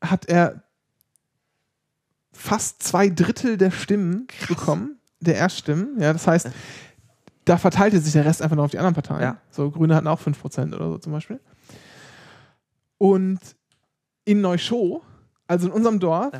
hat 0.00 0.28
er 0.28 0.64
fast 2.32 2.82
zwei 2.82 3.08
Drittel 3.08 3.56
der 3.56 3.70
Stimmen 3.70 4.26
bekommen, 4.48 4.98
der 5.20 5.36
Erststimmen. 5.36 6.00
Ja, 6.00 6.12
das 6.12 6.26
heißt, 6.26 6.50
da 7.44 7.56
verteilte 7.56 8.00
sich 8.00 8.12
der 8.12 8.24
Rest 8.24 8.42
einfach 8.42 8.56
noch 8.56 8.64
auf 8.64 8.70
die 8.72 8.78
anderen 8.78 8.94
Parteien. 8.94 9.22
Ja. 9.22 9.36
So, 9.50 9.70
Grüne 9.70 9.94
hatten 9.94 10.08
auch 10.08 10.20
5% 10.20 10.74
oder 10.74 10.90
so 10.90 10.98
zum 10.98 11.12
Beispiel. 11.12 11.40
Und 12.98 13.38
in 14.28 14.42
Neuschow, 14.42 15.00
also 15.46 15.68
in 15.68 15.72
unserem 15.72 15.98
Dorf, 15.98 16.34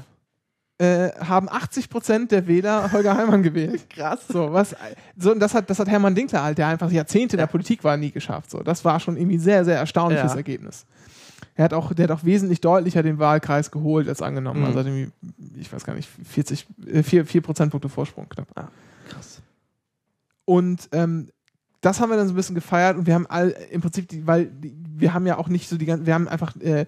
äh, 0.77 1.11
haben 1.19 1.49
80 1.49 1.89
Prozent 1.89 2.31
der 2.31 2.47
Wähler 2.47 2.93
Holger 2.93 3.17
Heimann 3.17 3.43
gewählt. 3.43 3.89
Krass. 3.91 4.29
So, 4.29 4.53
was, 4.53 4.77
so, 5.17 5.33
und 5.33 5.41
das 5.41 5.55
hat, 5.55 5.69
das 5.71 5.79
hat 5.79 5.89
Hermann 5.89 6.15
Dinkler 6.15 6.43
halt, 6.43 6.59
der 6.59 6.69
einfach 6.69 6.91
Jahrzehnte 6.91 7.37
in 7.37 7.39
der 7.39 7.47
Politik 7.47 7.83
war, 7.83 7.97
nie 7.97 8.11
geschafft. 8.11 8.51
So, 8.51 8.63
das 8.63 8.85
war 8.85 9.01
schon 9.01 9.17
irgendwie 9.17 9.39
sehr, 9.39 9.65
sehr 9.65 9.79
erstaunliches 9.79 10.33
Ja. 10.33 10.37
Ergebnis. 10.37 10.85
Er 11.55 11.65
hat 11.65 11.73
auch, 11.73 11.95
der 11.95 12.05
hat 12.05 12.11
auch 12.11 12.25
wesentlich 12.25 12.61
deutlicher 12.61 13.03
den 13.03 13.19
Wahlkreis 13.19 13.71
geholt 13.71 14.09
als 14.09 14.23
angenommen. 14.23 14.61
Mhm. 14.61 14.67
Also 14.67 14.79
hat 14.81 14.87
irgendwie, 14.87 15.11
ich 15.57 15.73
weiß 15.73 15.85
gar 15.85 15.95
nicht, 15.95 16.09
40, 16.25 16.67
äh, 16.87 17.03
4, 17.03 17.25
4 17.25 17.41
Prozentpunkte 17.41 17.89
Vorsprung 17.89 18.29
knapp. 18.29 18.49
Krass. 19.09 19.41
Und 20.45 20.89
ähm, 20.93 21.29
das 21.81 22.01
haben 22.01 22.11
wir 22.11 22.17
dann 22.17 22.27
so 22.27 22.35
ein 22.35 22.37
bisschen 22.37 22.55
gefeiert 22.55 22.97
und 22.97 23.07
wir 23.07 23.15
haben 23.15 23.27
all 23.27 23.51
im 23.71 23.81
Prinzip, 23.81 24.09
die, 24.09 24.27
weil 24.27 24.47
die, 24.47 24.77
wir 24.97 25.15
haben 25.15 25.27
ja 25.27 25.39
auch 25.39 25.49
nicht 25.49 25.69
so 25.69 25.77
die 25.77 25.87
ganzen, 25.87 26.07
wir 26.07 26.15
haben 26.15 26.29
einfach 26.29 26.57
äh, 26.57 26.87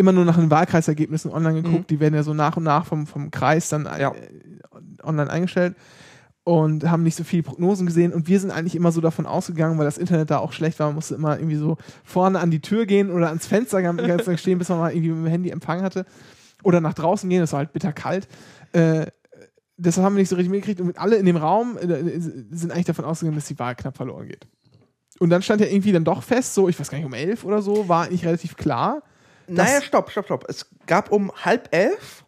immer 0.00 0.12
nur 0.12 0.24
nach 0.24 0.36
den 0.36 0.50
Wahlkreisergebnissen 0.50 1.30
online 1.30 1.62
geguckt. 1.62 1.82
Mhm. 1.82 1.86
Die 1.86 2.00
werden 2.00 2.14
ja 2.14 2.22
so 2.22 2.34
nach 2.34 2.56
und 2.56 2.64
nach 2.64 2.86
vom, 2.86 3.06
vom 3.06 3.30
Kreis 3.30 3.68
dann 3.68 3.84
Ja. 3.84 4.10
äh, 4.12 4.14
online 5.02 5.30
eingestellt 5.30 5.76
und 6.44 6.90
haben 6.90 7.02
nicht 7.02 7.16
so 7.16 7.22
viele 7.24 7.42
Prognosen 7.42 7.86
gesehen. 7.86 8.12
Und 8.12 8.26
wir 8.26 8.40
sind 8.40 8.50
eigentlich 8.50 8.74
immer 8.74 8.92
so 8.92 9.00
davon 9.00 9.26
ausgegangen, 9.26 9.78
weil 9.78 9.84
das 9.84 9.98
Internet 9.98 10.30
da 10.30 10.38
auch 10.38 10.52
schlecht 10.52 10.78
war, 10.78 10.88
man 10.88 10.96
musste 10.96 11.14
immer 11.14 11.38
irgendwie 11.38 11.56
so 11.56 11.76
vorne 12.02 12.40
an 12.40 12.50
die 12.50 12.60
Tür 12.60 12.86
gehen 12.86 13.10
oder 13.10 13.28
ans 13.28 13.46
Fenster 13.46 13.82
ganz 13.82 14.26
lang 14.26 14.36
stehen, 14.36 14.58
bis 14.58 14.68
man 14.68 14.78
mal 14.78 14.92
irgendwie 14.92 15.10
mit 15.10 15.26
dem 15.26 15.30
Handy 15.30 15.50
Empfang 15.50 15.82
hatte. 15.82 16.06
Oder 16.62 16.80
nach 16.80 16.94
draußen 16.94 17.28
gehen, 17.30 17.40
das 17.40 17.52
war 17.52 17.58
halt 17.58 17.72
bitterkalt. 17.72 18.26
Äh, 18.72 19.06
deshalb 19.76 20.04
haben 20.04 20.14
wir 20.14 20.20
nicht 20.20 20.28
so 20.28 20.36
richtig 20.36 20.50
mitgekriegt 20.50 20.80
und 20.80 20.98
alle 20.98 21.16
in 21.16 21.26
dem 21.26 21.36
Raum 21.36 21.78
äh, 21.78 22.18
sind 22.18 22.72
eigentlich 22.72 22.86
davon 22.86 23.04
ausgegangen, 23.04 23.36
dass 23.36 23.46
die 23.46 23.58
Wahl 23.58 23.74
knapp 23.74 23.96
verloren 23.96 24.28
geht. 24.28 24.46
Und 25.18 25.30
dann 25.30 25.42
stand 25.42 25.60
ja 25.60 25.66
irgendwie 25.66 25.92
dann 25.92 26.04
doch 26.04 26.22
fest, 26.22 26.54
so, 26.54 26.68
ich 26.68 26.80
weiß 26.80 26.90
gar 26.90 26.98
nicht, 26.98 27.06
um 27.06 27.12
elf 27.12 27.44
oder 27.44 27.60
so, 27.60 27.88
war 27.88 28.04
eigentlich 28.06 28.24
relativ 28.24 28.56
klar. 28.56 29.02
Naja, 29.54 29.82
stopp, 29.82 30.10
stopp, 30.10 30.26
stopp. 30.26 30.44
Es 30.48 30.66
gab 30.86 31.12
um 31.12 31.32
halb 31.44 31.68
elf, 31.74 32.24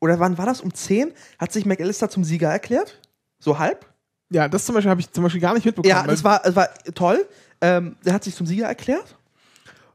oder 0.00 0.20
wann 0.20 0.38
war 0.38 0.46
das? 0.46 0.60
Um 0.60 0.74
zehn, 0.74 1.12
hat 1.38 1.52
sich 1.52 1.66
McAllister 1.66 2.08
zum 2.10 2.24
Sieger 2.24 2.50
erklärt? 2.50 3.00
So 3.38 3.58
halb? 3.58 3.86
Ja, 4.30 4.48
das 4.48 4.64
zum 4.64 4.74
Beispiel 4.74 4.90
habe 4.90 5.00
ich 5.00 5.10
zum 5.10 5.24
Beispiel 5.24 5.40
gar 5.40 5.54
nicht 5.54 5.64
mitbekommen. 5.64 5.88
Ja, 5.88 6.02
das 6.06 6.24
war, 6.24 6.40
das 6.40 6.56
war 6.56 6.68
toll. 6.94 7.26
Ähm, 7.60 7.96
der 8.04 8.12
hat 8.12 8.24
sich 8.24 8.34
zum 8.34 8.46
Sieger 8.46 8.66
erklärt. 8.66 9.16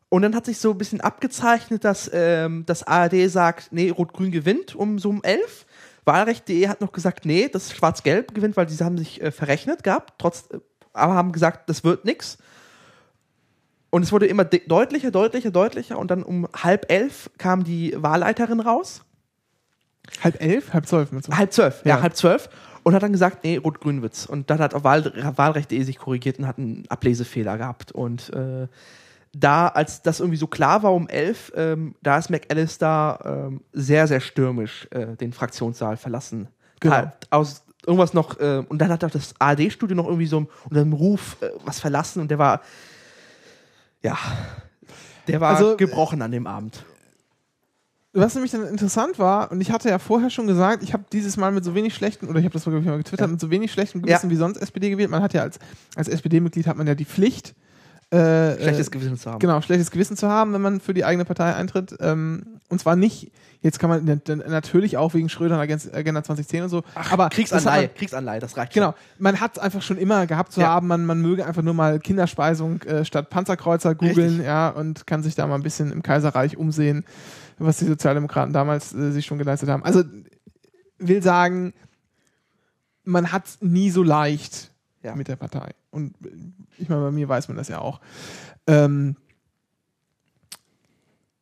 Und 0.09 0.23
dann 0.23 0.35
hat 0.35 0.45
sich 0.45 0.57
so 0.57 0.71
ein 0.71 0.77
bisschen 0.77 0.99
abgezeichnet, 0.99 1.85
dass 1.85 2.09
ähm, 2.13 2.63
das 2.65 2.83
ARD 2.83 3.29
sagt, 3.29 3.71
nee, 3.71 3.89
Rot-Grün 3.89 4.31
gewinnt 4.31 4.75
um 4.75 4.99
so 4.99 5.09
um 5.09 5.23
11. 5.23 5.65
Wahlrecht.de 6.03 6.67
hat 6.67 6.81
noch 6.81 6.91
gesagt, 6.91 7.25
nee, 7.25 7.47
das 7.47 7.71
Schwarz-Gelb 7.71 8.33
gewinnt, 8.33 8.57
weil 8.57 8.65
diese 8.65 8.83
haben 8.83 8.97
sich 8.97 9.21
äh, 9.21 9.31
verrechnet 9.31 9.83
gehabt, 9.83 10.15
trotz, 10.17 10.49
äh, 10.51 10.59
aber 10.93 11.13
haben 11.13 11.31
gesagt, 11.31 11.69
das 11.69 11.83
wird 11.83 12.03
nix. 12.03 12.37
Und 13.91 14.01
es 14.03 14.11
wurde 14.11 14.25
immer 14.25 14.43
de- 14.45 14.65
deutlicher, 14.67 15.11
deutlicher, 15.11 15.51
deutlicher. 15.51 15.99
Und 15.99 16.09
dann 16.09 16.23
um 16.23 16.47
halb 16.55 16.91
elf 16.91 17.29
kam 17.37 17.63
die 17.63 17.93
Wahlleiterin 17.95 18.59
raus. 18.59 19.03
halb 20.23 20.41
elf, 20.41 20.73
halb 20.73 20.87
zwölf 20.87 21.09
so. 21.21 21.37
Halb 21.37 21.53
zwölf, 21.53 21.81
ja, 21.85 21.97
Ja. 21.97 22.01
halb 22.01 22.15
zwölf. 22.15 22.49
Und 22.83 22.95
hat 22.95 23.03
dann 23.03 23.11
gesagt, 23.11 23.43
nee, 23.43 23.57
Rot-Grün 23.57 24.01
wird's. 24.01 24.25
Und 24.25 24.49
dann 24.49 24.57
hat 24.59 24.73
auch 24.73 24.83
Wahl, 24.83 25.11
Wahlrecht.de 25.35 25.83
sich 25.83 25.99
korrigiert 25.99 26.39
und 26.39 26.47
hat 26.47 26.57
einen 26.57 26.83
Ablesefehler 26.89 27.57
gehabt. 27.59 27.91
Und 27.91 28.31
äh, 28.33 28.67
da, 29.33 29.67
als 29.67 30.01
das 30.01 30.19
irgendwie 30.19 30.37
so 30.37 30.47
klar 30.47 30.81
war 30.83 30.93
um 30.93 31.07
elf, 31.07 31.51
ähm, 31.55 31.93
da 32.01 32.17
ist 32.17 32.29
McAllister 32.31 33.19
ähm, 33.49 33.61
sehr, 33.71 34.07
sehr 34.07 34.19
stürmisch 34.19 34.87
äh, 34.91 35.15
den 35.17 35.31
Fraktionssaal 35.31 35.95
verlassen. 35.97 36.47
Genau. 36.79 36.95
Hat 36.95 37.27
aus 37.29 37.63
irgendwas 37.85 38.13
noch, 38.13 38.39
äh, 38.39 38.63
und 38.67 38.79
dann 38.79 38.89
hat 38.89 39.03
auch 39.03 39.11
das 39.11 39.35
ARD-Studio 39.39 39.95
noch 39.95 40.05
irgendwie 40.07 40.25
so 40.27 40.47
unter 40.69 40.79
dem 40.83 40.93
Ruf 40.93 41.37
äh, 41.41 41.49
was 41.65 41.79
verlassen 41.79 42.19
und 42.21 42.31
der 42.31 42.39
war, 42.39 42.61
ja, 44.03 44.17
der 45.27 45.41
war 45.41 45.55
Also, 45.55 45.77
gebrochen 45.77 46.21
an 46.21 46.31
dem 46.31 46.47
Abend. 46.47 46.85
Was 48.13 48.33
nämlich 48.35 48.51
dann 48.51 48.67
interessant 48.67 49.19
war, 49.19 49.51
und 49.51 49.61
ich 49.61 49.71
hatte 49.71 49.87
ja 49.87 49.97
vorher 49.97 50.29
schon 50.29 50.45
gesagt, 50.45 50.83
ich 50.83 50.91
habe 50.91 51.05
dieses 51.13 51.37
Mal 51.37 51.51
mit 51.53 51.63
so 51.63 51.75
wenig 51.75 51.95
schlechten, 51.95 52.27
oder 52.27 52.39
ich 52.39 52.45
habe 52.45 52.51
das 52.53 52.67
ich 52.67 52.73
mal 52.73 52.97
getwittert, 52.97 53.21
Ja. 53.21 53.27
mit 53.27 53.39
so 53.39 53.49
wenig 53.49 53.71
schlechtem 53.71 54.01
Gewissen 54.01 54.25
Ja. 54.27 54.31
wie 54.31 54.35
sonst 54.37 54.57
SPD 54.57 54.89
gewählt. 54.89 55.09
Man 55.09 55.21
hat 55.23 55.33
ja 55.33 55.43
als, 55.43 55.59
als 55.95 56.09
SPD-Mitglied 56.09 56.67
hat 56.67 56.75
man 56.75 56.87
ja 56.87 56.95
die 56.95 57.05
Pflicht, 57.05 57.55
äh, 58.11 58.61
Schlechtes 58.61 58.87
äh, 58.87 58.91
Gewissen 58.91 59.17
zu 59.17 59.31
haben. 59.31 59.39
Genau, 59.39 59.61
schlechtes 59.61 59.89
Gewissen 59.91 60.17
zu 60.17 60.27
haben, 60.29 60.53
wenn 60.53 60.61
man 60.61 60.79
für 60.81 60.93
die 60.93 61.05
eigene 61.05 61.25
Partei 61.25 61.53
eintritt. 61.55 61.95
Ähm, 61.99 62.59
und 62.69 62.79
zwar 62.79 62.95
nicht, 62.95 63.31
jetzt 63.61 63.79
kann 63.79 63.89
man 63.89 64.21
natürlich 64.25 64.97
auch 64.97 65.13
wegen 65.13 65.29
Schröder 65.29 65.55
und 65.55 65.61
Agen- 65.61 65.93
Agenda 65.93 66.23
2010 66.23 66.63
und 66.63 66.69
so, 66.69 66.83
aber 66.95 67.05
das 67.05 67.19
hat 67.19 67.31
Kriegsanleihe, 67.33 67.87
man, 67.87 67.95
Kriegsanleihe, 67.95 68.39
das 68.39 68.57
reicht 68.57 68.73
Genau, 68.73 68.87
schon. 68.91 68.95
man 69.19 69.39
hat 69.39 69.53
es 69.57 69.59
einfach 69.59 69.81
schon 69.81 69.97
immer 69.97 70.25
gehabt 70.27 70.51
zu 70.51 70.61
Ja. 70.61 70.67
haben, 70.67 70.87
man, 70.87 71.05
man 71.05 71.21
möge 71.21 71.45
einfach 71.45 71.61
nur 71.61 71.73
mal 71.73 71.99
Kinderspeisung 71.99 72.81
äh, 72.83 73.05
statt 73.05 73.29
Panzerkreuzer 73.29 73.95
googeln, 73.95 74.27
Richtig. 74.29 74.45
ja, 74.45 74.69
und 74.69 75.05
kann 75.07 75.23
sich 75.23 75.35
da 75.35 75.47
mal 75.47 75.55
ein 75.55 75.63
bisschen 75.63 75.91
im 75.91 76.01
Kaiserreich 76.03 76.57
umsehen, 76.57 77.05
was 77.59 77.77
die 77.77 77.85
Sozialdemokraten 77.85 78.53
damals 78.53 78.93
äh, 78.93 79.11
sich 79.11 79.25
schon 79.25 79.37
geleistet 79.37 79.69
haben. 79.69 79.83
Also 79.83 80.03
will 80.97 81.21
sagen, 81.23 81.73
man 83.03 83.31
hat 83.31 83.43
nie 83.61 83.89
so 83.89 84.03
leicht 84.03 84.71
Ja. 85.03 85.15
mit 85.15 85.27
der 85.27 85.35
Partei. 85.35 85.71
Und 85.91 86.15
ich 86.77 86.89
meine, 86.89 87.01
bei 87.01 87.11
mir 87.11 87.29
weiß 87.29 87.47
man 87.47 87.57
das 87.57 87.67
ja 87.67 87.79
auch. 87.79 87.99
Ähm, 88.67 89.15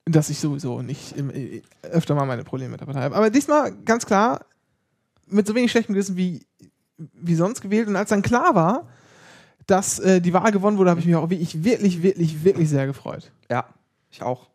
dass 0.05 0.29
ich 0.29 0.39
sowieso 0.39 0.81
nicht 0.81 1.15
im, 1.15 1.29
äh, 1.29 1.61
öfter 1.83 2.15
mal 2.15 2.25
meine 2.25 2.43
Probleme 2.43 2.71
mit 2.71 2.81
der 2.81 2.85
Partei 2.85 3.01
habe. 3.01 3.15
Aber 3.15 3.29
diesmal 3.29 3.71
ganz 3.85 4.05
klar, 4.05 4.45
mit 5.27 5.45
so 5.47 5.55
wenig 5.55 5.71
schlechtem 5.71 5.93
Gewissen 5.93 6.17
wie, 6.17 6.45
wie 6.97 7.35
sonst 7.35 7.61
gewählt. 7.61 7.87
Und 7.87 7.95
als 7.95 8.09
dann 8.09 8.21
klar 8.21 8.55
war, 8.55 8.87
dass 9.67 9.99
äh, 9.99 10.19
die 10.19 10.33
Wahl 10.33 10.51
gewonnen 10.51 10.77
wurde, 10.77 10.89
habe 10.89 10.99
ich 10.99 11.05
mich 11.05 11.15
auch 11.15 11.29
wirklich, 11.29 11.63
wirklich, 11.63 12.01
wirklich, 12.01 12.43
wirklich 12.43 12.69
sehr 12.69 12.87
gefreut. 12.87 13.31
Ja, 13.49 13.65
ich 14.09 14.21
auch. 14.23 14.49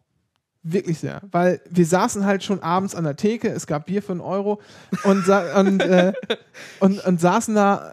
Wirklich 0.62 0.98
sehr. 0.98 1.20
Weil 1.30 1.60
wir 1.70 1.86
saßen 1.86 2.24
halt 2.24 2.42
schon 2.42 2.60
abends 2.60 2.94
an 2.94 3.04
der 3.04 3.16
Theke, 3.16 3.48
es 3.48 3.66
gab 3.66 3.86
Bier 3.86 4.02
für 4.02 4.12
einen 4.12 4.22
Euro 4.22 4.60
und, 5.04 5.28
und, 5.28 5.80
äh, 5.82 6.12
und, 6.80 7.04
und 7.04 7.20
saßen 7.20 7.54
da 7.54 7.92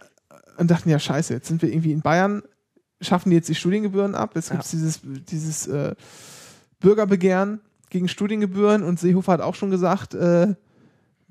und 0.61 0.69
dachten, 0.71 0.89
ja, 0.89 0.99
scheiße, 0.99 1.33
jetzt 1.33 1.47
sind 1.47 1.61
wir 1.63 1.69
irgendwie 1.69 1.91
in 1.91 2.01
Bayern, 2.01 2.43
schaffen 3.01 3.31
die 3.31 3.35
jetzt 3.35 3.49
die 3.49 3.55
Studiengebühren 3.55 4.13
ab. 4.13 4.33
Jetzt 4.35 4.51
gibt 4.51 4.63
es 4.63 4.69
dieses, 4.69 4.99
dieses 5.03 5.65
äh, 5.67 5.95
Bürgerbegehren 6.79 7.61
gegen 7.89 8.07
Studiengebühren 8.07 8.83
und 8.83 8.99
Seehofer 8.99 9.33
hat 9.33 9.41
auch 9.41 9.55
schon 9.55 9.71
gesagt, 9.71 10.13
äh, 10.13 10.53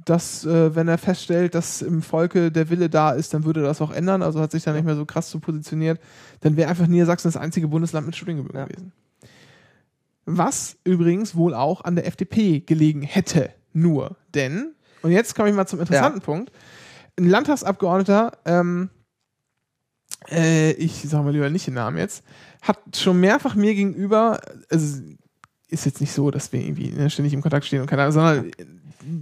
dass, 0.04 0.44
äh, 0.44 0.74
wenn 0.74 0.88
er 0.88 0.98
feststellt, 0.98 1.54
dass 1.54 1.80
im 1.80 2.02
Volke 2.02 2.50
der 2.50 2.70
Wille 2.70 2.90
da 2.90 3.12
ist, 3.12 3.32
dann 3.32 3.44
würde 3.44 3.62
das 3.62 3.80
auch 3.80 3.92
ändern. 3.92 4.22
Also 4.22 4.40
hat 4.40 4.50
sich 4.50 4.64
da 4.64 4.72
nicht 4.72 4.84
mehr 4.84 4.96
so 4.96 5.06
krass 5.06 5.30
zu 5.30 5.38
positioniert. 5.38 6.00
Dann 6.40 6.56
wäre 6.56 6.68
einfach 6.68 6.86
Niedersachsen 6.88 7.28
das 7.28 7.36
einzige 7.36 7.68
Bundesland 7.68 8.06
mit 8.06 8.16
Studiengebühren 8.16 8.58
Ja. 8.58 8.64
gewesen. 8.66 8.92
Was 10.24 10.76
übrigens 10.84 11.36
wohl 11.36 11.54
auch 11.54 11.84
an 11.84 11.94
der 11.94 12.06
FDP 12.06 12.60
gelegen 12.60 13.02
hätte. 13.02 13.50
Nur. 13.72 14.16
Denn, 14.34 14.72
und 15.02 15.12
jetzt 15.12 15.34
komme 15.36 15.50
ich 15.50 15.54
mal 15.54 15.66
zum 15.66 15.78
interessanten 15.80 16.20
Punkt, 16.20 16.50
ein 17.18 17.28
Landtagsabgeordneter, 17.28 18.32
ähm, 18.44 18.90
äh, 20.30 20.72
ich 20.72 21.02
sage 21.08 21.24
mal 21.24 21.32
lieber 21.32 21.50
nicht 21.50 21.66
den 21.66 21.74
Namen 21.74 21.98
jetzt, 21.98 22.24
hat 22.62 22.78
schon 22.96 23.20
mehrfach 23.20 23.54
mir 23.54 23.74
gegenüber, 23.74 24.40
also 24.70 25.02
ist 25.68 25.86
jetzt 25.86 26.00
nicht 26.00 26.12
so, 26.12 26.30
dass 26.30 26.52
wir 26.52 26.60
irgendwie 26.60 26.90
ne, 26.90 27.10
ständig 27.10 27.32
im 27.32 27.42
Kontakt 27.42 27.64
stehen 27.66 27.80
und 27.80 27.86
keine 27.86 28.02
Ahnung, 28.02 28.12
sondern 28.12 28.50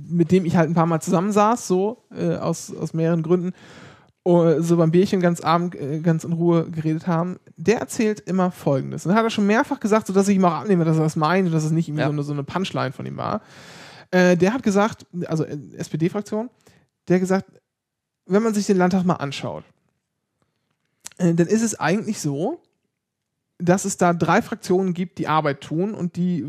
mit 0.09 0.33
dem 0.33 0.45
ich 0.45 0.57
halt 0.57 0.69
ein 0.69 0.75
paar 0.75 0.87
Mal 0.87 1.01
zusammensaß, 1.01 1.69
so 1.69 2.05
äh, 2.15 2.37
aus, 2.37 2.75
aus 2.75 2.95
mehreren 2.95 3.23
Gründen, 3.23 3.53
äh, 4.25 4.61
so 4.61 4.77
beim 4.77 4.91
Bierchen 4.91 5.21
ganz 5.21 5.41
abend, 5.41 5.75
äh, 5.77 6.01
ganz 6.01 6.25
in 6.25 6.33
Ruhe 6.33 6.69
geredet 6.71 7.07
haben, 7.07 7.39
der 7.57 7.79
erzählt 7.79 8.21
immer 8.21 8.51
Folgendes. 8.51 9.07
Und 9.07 9.15
hat 9.15 9.25
er 9.25 9.31
schon 9.31 9.47
mehrfach 9.47 9.79
gesagt, 9.79 10.07
sodass 10.09 10.27
ich 10.29 10.37
ihm 10.37 10.45
auch 10.45 10.53
annehme, 10.55 10.85
dass 10.85 10.97
er 10.97 11.05
das 11.05 11.17
meint 11.17 11.47
und 11.47 11.53
dass 11.53 11.65
es 11.65 11.71
nicht 11.71 11.89
irgendwie 11.89 12.03
Ja. 12.03 12.09
so, 12.09 12.13
eine, 12.13 12.23
so 12.23 12.33
eine 12.33 12.45
Punchline 12.45 12.93
von 12.93 13.07
ihm 13.07 13.17
war. 13.17 13.41
Äh, 14.11 14.37
der 14.37 14.53
hat 14.55 14.63
gesagt, 14.63 15.07
also 15.27 15.45
äh, 15.45 15.57
SPD-Fraktion, 15.77 16.51
der 17.09 17.17
hat 17.17 17.21
gesagt, 17.21 17.47
wenn 18.27 18.43
man 18.43 18.55
sich 18.55 18.67
den 18.67 18.79
Landtag 18.79 19.05
mal 19.05 19.15
anschaut, 19.15 19.65
äh, 21.18 21.35
dann 21.35 21.46
ist 21.46 21.62
es 21.62 21.78
eigentlich 21.78 22.20
so, 22.20 22.61
dass 23.59 23.85
es 23.85 23.96
da 23.96 24.12
drei 24.12 24.40
Fraktionen 24.40 24.94
gibt, 24.94 25.18
die 25.18 25.26
Arbeit 25.26 25.61
tun 25.61 25.94
und 25.94 26.16
die, 26.16 26.40
äh, 26.40 26.46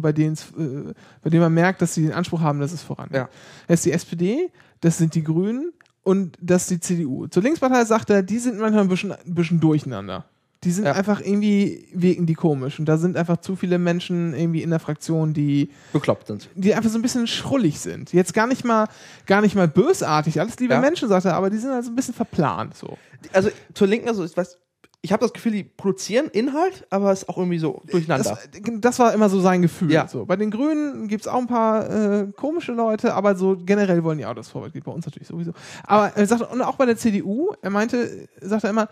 bei 0.00 0.12
denen 0.12 0.34
es, 0.34 0.50
äh, 0.52 0.94
bei 1.22 1.30
denen 1.30 1.42
man 1.42 1.54
merkt, 1.54 1.82
dass 1.82 1.94
sie 1.94 2.02
den 2.02 2.12
Anspruch 2.12 2.40
haben, 2.40 2.60
dass 2.60 2.72
es 2.72 2.82
vorangeht. 2.82 3.16
Ja. 3.16 3.28
Das 3.66 3.80
ist 3.80 3.86
die 3.86 3.92
SPD, 3.92 4.50
das 4.80 4.98
sind 4.98 5.14
die 5.14 5.24
Grünen 5.24 5.72
und 6.02 6.38
das 6.40 6.62
ist 6.62 6.70
die 6.70 6.80
CDU. 6.80 7.26
Zur 7.26 7.42
Linkspartei 7.42 7.84
sagt 7.84 8.10
er, 8.10 8.22
die 8.22 8.38
sind 8.38 8.58
manchmal 8.58 8.84
ein 8.84 8.88
bisschen, 8.88 9.12
ein 9.12 9.34
bisschen 9.34 9.60
durcheinander. 9.60 10.26
Die 10.64 10.70
sind 10.70 10.84
Ja. 10.86 10.92
einfach 10.92 11.20
irgendwie, 11.20 11.86
wirken 11.92 12.26
die 12.26 12.34
komisch. 12.34 12.78
Und 12.78 12.86
da 12.86 12.96
sind 12.96 13.16
einfach 13.16 13.36
zu 13.38 13.54
viele 13.56 13.78
Menschen 13.78 14.34
irgendwie 14.34 14.62
in 14.62 14.70
der 14.70 14.80
Fraktion, 14.80 15.34
die, 15.34 15.70
Bekloppt 15.92 16.26
sind. 16.26 16.48
die 16.54 16.74
einfach 16.74 16.90
so 16.90 16.98
ein 16.98 17.02
bisschen 17.02 17.26
schrullig 17.26 17.80
sind. 17.80 18.12
Jetzt 18.12 18.34
gar 18.34 18.46
nicht 18.46 18.64
mal, 18.64 18.88
gar 19.26 19.40
nicht 19.42 19.54
mal 19.54 19.68
bösartig, 19.68 20.40
alles 20.40 20.58
liebe 20.58 20.74
Ja. 20.74 20.80
Menschen, 20.80 21.08
sagt 21.08 21.26
er, 21.26 21.34
aber 21.36 21.50
die 21.50 21.58
sind 21.58 21.70
also 21.70 21.90
ein 21.90 21.94
bisschen 21.96 22.14
verplant. 22.14 22.76
So. 22.76 22.96
Also 23.32 23.50
zur 23.74 23.86
Linken, 23.86 24.08
also 24.08 24.24
ich 24.24 24.36
weiß, 24.36 24.58
ich 25.02 25.12
habe 25.12 25.20
das 25.20 25.34
Gefühl, 25.34 25.52
die 25.52 25.64
produzieren 25.64 26.28
Inhalt, 26.28 26.86
aber 26.88 27.12
es 27.12 27.24
ist 27.24 27.28
auch 27.28 27.36
irgendwie 27.36 27.58
so 27.58 27.82
durcheinander. 27.90 28.38
Das, 28.52 28.62
das 28.80 28.98
war 28.98 29.12
immer 29.12 29.28
so 29.28 29.38
sein 29.38 29.60
Gefühl. 29.60 29.92
Ja. 29.92 30.08
So. 30.08 30.24
Bei 30.24 30.36
den 30.36 30.50
Grünen 30.50 31.08
gibt 31.08 31.22
es 31.26 31.28
auch 31.28 31.40
ein 31.40 31.46
paar 31.46 31.90
äh, 32.22 32.26
komische 32.34 32.72
Leute, 32.72 33.12
aber 33.12 33.36
so 33.36 33.54
generell 33.66 34.02
wollen 34.02 34.16
die 34.16 34.24
auch, 34.24 34.34
dass 34.34 34.46
es 34.46 34.52
vorwärts 34.52 34.72
geht. 34.72 34.84
Bei 34.84 34.92
uns 34.92 35.04
natürlich 35.04 35.28
sowieso. 35.28 35.52
Aber 35.82 36.12
er 36.16 36.26
sagt, 36.26 36.50
und 36.50 36.62
auch 36.62 36.76
bei 36.76 36.86
der 36.86 36.96
CDU, 36.96 37.52
er 37.60 37.68
meinte, 37.68 38.28
sagt 38.40 38.64
er 38.64 38.70
immer, 38.70 38.88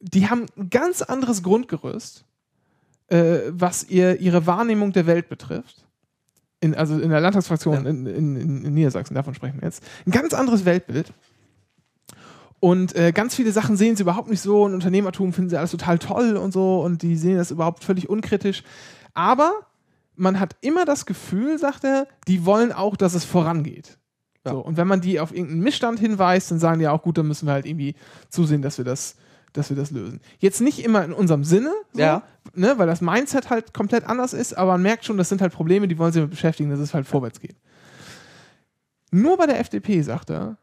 die 0.00 0.28
haben 0.28 0.46
ein 0.56 0.70
ganz 0.70 1.02
anderes 1.02 1.42
Grundgerüst 1.42 2.24
äh, 3.10 3.40
was 3.50 3.84
ihr, 3.84 4.20
ihre 4.20 4.46
Wahrnehmung 4.46 4.92
der 4.92 5.06
Welt 5.06 5.28
betrifft. 5.28 5.84
In, 6.60 6.74
also 6.74 6.98
in 6.98 7.10
der 7.10 7.20
Landtagsfraktion 7.20 7.84
Ja. 7.84 7.90
in, 7.90 8.06
in, 8.06 8.64
in, 8.64 8.74
Niedersachsen, 8.74 9.14
davon 9.14 9.34
sprechen 9.34 9.60
wir 9.60 9.66
jetzt. 9.66 9.82
Ein 10.06 10.12
ganz 10.12 10.32
anderes 10.32 10.64
Weltbild. 10.64 11.12
Und 12.60 12.94
äh, 12.94 13.12
ganz 13.12 13.34
viele 13.34 13.52
Sachen 13.52 13.76
sehen 13.76 13.96
sie 13.96 14.02
überhaupt 14.02 14.28
nicht 14.28 14.42
so 14.42 14.64
und 14.64 14.74
Unternehmertum 14.74 15.32
finden 15.32 15.48
sie 15.50 15.56
alles 15.56 15.70
total 15.70 15.98
toll 15.98 16.36
und 16.36 16.52
so 16.52 16.82
und 16.82 17.02
die 17.02 17.16
sehen 17.16 17.38
das 17.38 17.50
überhaupt 17.50 17.84
völlig 17.84 18.10
unkritisch. 18.10 18.62
Aber 19.14 19.52
man 20.14 20.38
hat 20.38 20.56
immer 20.60 20.84
das 20.84 21.06
Gefühl, 21.06 21.58
sagt 21.58 21.84
er, 21.84 22.06
die 22.28 22.44
wollen 22.44 22.72
auch, 22.72 22.96
dass 22.96 23.14
es 23.14 23.24
vorangeht. 23.24 23.98
Ja. 24.44 24.52
So, 24.52 24.60
und 24.60 24.76
wenn 24.76 24.86
man 24.86 25.00
die 25.00 25.20
auf 25.20 25.32
irgendeinen 25.32 25.62
Missstand 25.62 25.98
hinweist, 25.98 26.50
dann 26.50 26.58
sagen 26.58 26.80
die 26.80 26.88
auch, 26.88 27.02
gut, 27.02 27.16
dann 27.16 27.26
müssen 27.26 27.46
wir 27.46 27.54
halt 27.54 27.64
irgendwie 27.64 27.94
zusehen, 28.28 28.60
dass 28.60 28.76
wir 28.76 28.84
das, 28.84 29.16
dass 29.52 29.70
wir 29.70 29.76
das 29.76 29.90
lösen. 29.90 30.20
Jetzt 30.38 30.60
nicht 30.60 30.84
immer 30.84 31.04
in 31.04 31.12
unserem 31.12 31.44
Sinne, 31.44 31.72
so, 31.92 32.00
Ja. 32.00 32.22
ne, 32.54 32.74
weil 32.78 32.86
das 32.86 33.00
Mindset 33.00 33.50
halt 33.50 33.74
komplett 33.74 34.04
anders 34.04 34.32
ist, 34.32 34.56
aber 34.56 34.72
man 34.72 34.82
merkt 34.82 35.04
schon, 35.04 35.16
das 35.16 35.28
sind 35.28 35.40
halt 35.42 35.52
Probleme, 35.52 35.88
die 35.88 35.98
wollen 35.98 36.12
sie 36.12 36.20
damit 36.20 36.30
beschäftigen, 36.30 36.70
dass 36.70 36.78
es 36.80 36.94
halt 36.94 37.06
vorwärts 37.06 37.40
geht. 37.40 37.56
Nur 39.10 39.36
bei 39.36 39.46
der 39.46 39.58
FDP, 39.60 40.02
sagt 40.02 40.30
er, 40.30 40.56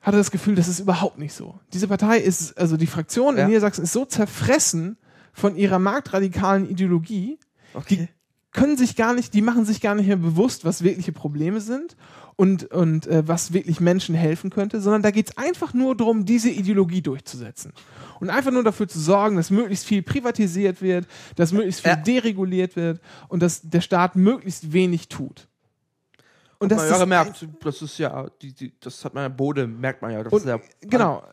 hat 0.00 0.14
er 0.14 0.18
das 0.18 0.30
Gefühl, 0.30 0.54
das 0.54 0.68
ist 0.68 0.80
überhaupt 0.80 1.18
nicht 1.18 1.34
so. 1.34 1.58
Diese 1.72 1.86
Partei 1.88 2.18
ist, 2.18 2.56
also 2.58 2.76
die 2.76 2.86
Fraktion 2.86 3.36
Ja. 3.36 3.42
in 3.42 3.48
Niedersachsen 3.48 3.84
ist 3.84 3.92
so 3.92 4.04
zerfressen 4.04 4.96
von 5.32 5.56
ihrer 5.56 5.78
marktradikalen 5.78 6.68
Ideologie, 6.68 7.38
Okay. 7.74 8.08
können 8.50 8.76
sich 8.76 8.96
gar 8.96 9.14
nicht, 9.14 9.32
die 9.34 9.42
machen 9.42 9.64
sich 9.64 9.80
gar 9.80 9.94
nicht 9.94 10.06
mehr 10.06 10.16
bewusst, 10.16 10.64
was 10.64 10.82
wirkliche 10.82 11.12
Probleme 11.12 11.60
sind 11.60 11.96
und, 12.36 12.64
und 12.72 13.06
äh, 13.06 13.26
was 13.26 13.52
wirklich 13.52 13.80
Menschen 13.80 14.14
helfen 14.14 14.50
könnte, 14.50 14.80
sondern 14.80 15.02
da 15.02 15.10
geht 15.10 15.30
es 15.30 15.38
einfach 15.38 15.74
nur 15.74 15.96
darum, 15.96 16.24
diese 16.24 16.50
Ideologie 16.50 17.02
durchzusetzen. 17.02 17.72
Und 18.20 18.30
einfach 18.30 18.52
nur 18.52 18.62
dafür 18.62 18.88
zu 18.88 19.00
sorgen, 19.00 19.36
dass 19.36 19.50
möglichst 19.50 19.84
viel 19.84 20.02
privatisiert 20.02 20.80
wird, 20.80 21.06
dass 21.36 21.52
möglichst 21.52 21.80
viel 21.80 21.96
dereguliert 21.96 22.76
wird 22.76 23.00
und 23.28 23.42
dass 23.42 23.62
der 23.62 23.80
Staat 23.80 24.16
möglichst 24.16 24.72
wenig 24.72 25.08
tut. 25.08 25.48
Und 26.58 26.70
Das 26.70 26.88
das 26.88 27.00
man 27.00 27.10
ja 27.10 27.22
ist 27.22 27.40
gemerkt, 27.40 27.64
das 27.64 27.82
ist 27.82 27.98
ja, 27.98 28.26
die, 28.40 28.52
die, 28.52 28.72
das 28.78 29.04
hat 29.04 29.14
man 29.14 29.24
ja 29.24 29.28
Bode, 29.28 29.66
merkt 29.66 30.00
man 30.00 30.12
ja. 30.12 30.22
Das 30.22 30.32
und, 30.32 30.40
ist 30.40 30.46
ja 30.46 30.60
genau. 30.80 31.24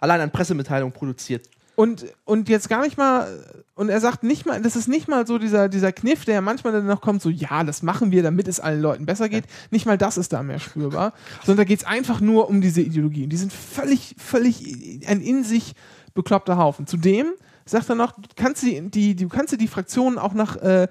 allein 0.00 0.20
an 0.20 0.30
Pressemitteilungen 0.32 0.92
produziert. 0.92 1.48
Und, 1.74 2.06
und 2.24 2.48
jetzt 2.50 2.68
gar 2.68 2.82
nicht 2.82 2.98
mal, 2.98 3.26
und 3.74 3.88
er 3.88 4.00
sagt 4.00 4.22
nicht 4.22 4.44
mal, 4.44 4.60
das 4.60 4.76
ist 4.76 4.88
nicht 4.88 5.08
mal 5.08 5.26
so 5.26 5.38
dieser, 5.38 5.68
dieser 5.70 5.90
Kniff, 5.90 6.24
der 6.26 6.34
ja 6.34 6.40
manchmal 6.42 6.72
dann 6.72 6.86
noch 6.86 7.00
kommt, 7.00 7.22
so, 7.22 7.30
ja, 7.30 7.64
das 7.64 7.82
machen 7.82 8.10
wir, 8.10 8.22
damit 8.22 8.46
es 8.46 8.60
allen 8.60 8.82
Leuten 8.82 9.06
besser 9.06 9.30
geht. 9.30 9.44
Nicht 9.70 9.86
mal 9.86 9.96
das 9.96 10.18
ist 10.18 10.32
da 10.32 10.42
mehr 10.42 10.58
spürbar, 10.58 11.14
sondern 11.44 11.64
da 11.64 11.68
geht 11.68 11.80
es 11.80 11.86
einfach 11.86 12.20
nur 12.20 12.50
um 12.50 12.60
diese 12.60 12.82
Ideologie. 12.82 13.24
Und 13.24 13.30
die 13.30 13.38
sind 13.38 13.52
völlig, 13.52 14.14
völlig 14.18 15.06
ein 15.08 15.22
in 15.22 15.44
sich 15.44 15.74
bekloppter 16.14 16.58
Haufen. 16.58 16.86
Zudem 16.86 17.32
sagt 17.64 17.88
er 17.88 17.94
noch, 17.94 18.12
du 18.12 18.28
kannst 18.36 18.62
die, 18.62 18.90
die, 18.90 19.16
du 19.16 19.28
kannst 19.28 19.58
die 19.58 19.68
Fraktionen 19.68 20.18
auch 20.18 20.34
nach 20.34 20.56
äh, 20.56 20.88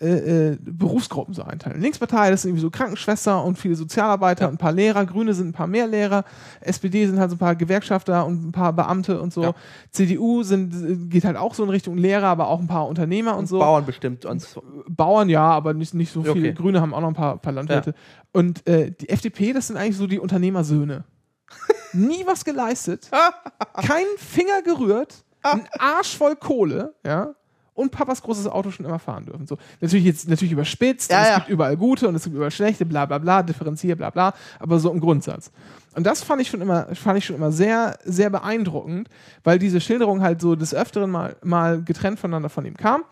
äh, 0.00 0.50
äh, 0.52 0.58
Berufsgruppen 0.60 1.34
so 1.34 1.42
einteilen. 1.42 1.80
Linkspartei, 1.80 2.30
das 2.30 2.42
sind 2.42 2.50
irgendwie 2.50 2.62
so 2.62 2.70
Krankenschwester 2.70 3.42
und 3.44 3.58
viele 3.58 3.74
Sozialarbeiter 3.74 4.42
Ja. 4.42 4.48
und 4.48 4.54
ein 4.54 4.58
paar 4.58 4.72
Lehrer, 4.72 5.04
Grüne 5.06 5.34
sind 5.34 5.48
ein 5.48 5.52
paar 5.52 5.66
mehr 5.66 5.86
Lehrer, 5.86 6.24
SPD 6.60 7.06
sind 7.06 7.18
halt 7.18 7.30
so 7.30 7.36
ein 7.36 7.40
paar 7.40 7.56
Gewerkschafter 7.56 8.24
und 8.26 8.48
ein 8.48 8.52
paar 8.52 8.72
Beamte 8.72 9.20
und 9.20 9.32
so. 9.32 9.42
Ja. 9.42 9.54
CDU 9.90 10.42
sind, 10.42 11.10
geht 11.10 11.24
halt 11.24 11.36
auch 11.36 11.54
so 11.54 11.64
in 11.64 11.70
Richtung 11.70 11.96
Lehrer, 11.96 12.28
aber 12.28 12.48
auch 12.48 12.60
ein 12.60 12.68
paar 12.68 12.86
Unternehmer 12.86 13.36
und, 13.36 13.46
so. 13.46 13.58
Bauern 13.58 13.86
bestimmt. 13.86 14.24
Und 14.24 14.40
so. 14.42 14.62
Bauern 14.88 15.28
ja, 15.28 15.42
aber 15.50 15.74
nicht, 15.74 15.94
nicht 15.94 16.12
so 16.12 16.22
viele. 16.22 16.50
Okay. 16.50 16.52
Grüne 16.52 16.80
haben 16.80 16.94
auch 16.94 17.00
noch 17.00 17.08
ein 17.08 17.14
paar, 17.14 17.38
paar 17.38 17.52
Landwirte. 17.52 17.94
Und 18.32 18.66
äh, 18.68 18.92
die 18.92 19.08
FDP, 19.08 19.52
das 19.52 19.66
sind 19.68 19.76
eigentlich 19.76 19.96
so 19.96 20.06
die 20.06 20.18
Unternehmersöhne. 20.18 21.04
Nie 21.92 22.24
was 22.26 22.44
geleistet, 22.44 23.10
kein 23.74 24.04
Finger 24.18 24.62
gerührt, 24.62 25.24
ein 25.42 25.66
Arsch 25.78 26.16
voll 26.16 26.36
Kohle, 26.36 26.94
ja. 27.04 27.34
Und 27.78 27.92
Papas 27.92 28.22
großes 28.22 28.48
Auto 28.48 28.72
schon 28.72 28.84
immer 28.84 28.98
fahren 28.98 29.24
dürfen. 29.26 29.46
So, 29.46 29.56
natürlich 29.80 30.04
jetzt 30.04 30.28
natürlich 30.28 30.52
überspitzt, 30.52 31.12
Ja, 31.12 31.22
es 31.22 31.28
ja. 31.28 31.36
gibt 31.36 31.48
überall 31.48 31.76
gute 31.76 32.08
und 32.08 32.14
es 32.16 32.24
gibt 32.24 32.34
überall 32.34 32.50
schlechte, 32.50 32.84
bla 32.84 33.06
bla 33.06 33.18
bla, 33.18 33.44
differenziert, 33.44 33.98
bla 33.98 34.10
bla, 34.10 34.34
aber 34.58 34.80
so 34.80 34.90
im 34.90 34.98
Grundsatz. 34.98 35.52
Und 35.94 36.04
das 36.04 36.24
fand 36.24 36.42
ich 36.42 36.48
schon 36.48 36.60
immer, 36.60 36.94
fand 36.96 37.18
ich 37.18 37.24
schon 37.24 37.36
immer 37.36 37.52
sehr, 37.52 37.96
sehr 38.04 38.30
beeindruckend, 38.30 39.08
weil 39.44 39.60
diese 39.60 39.80
Schilderung 39.80 40.22
halt 40.22 40.40
so 40.40 40.56
des 40.56 40.74
Öfteren 40.74 41.10
mal, 41.10 41.36
mal 41.44 41.80
getrennt 41.82 42.18
voneinander 42.18 42.48
von 42.48 42.66
ihm 42.66 42.76
kam. 42.76 43.04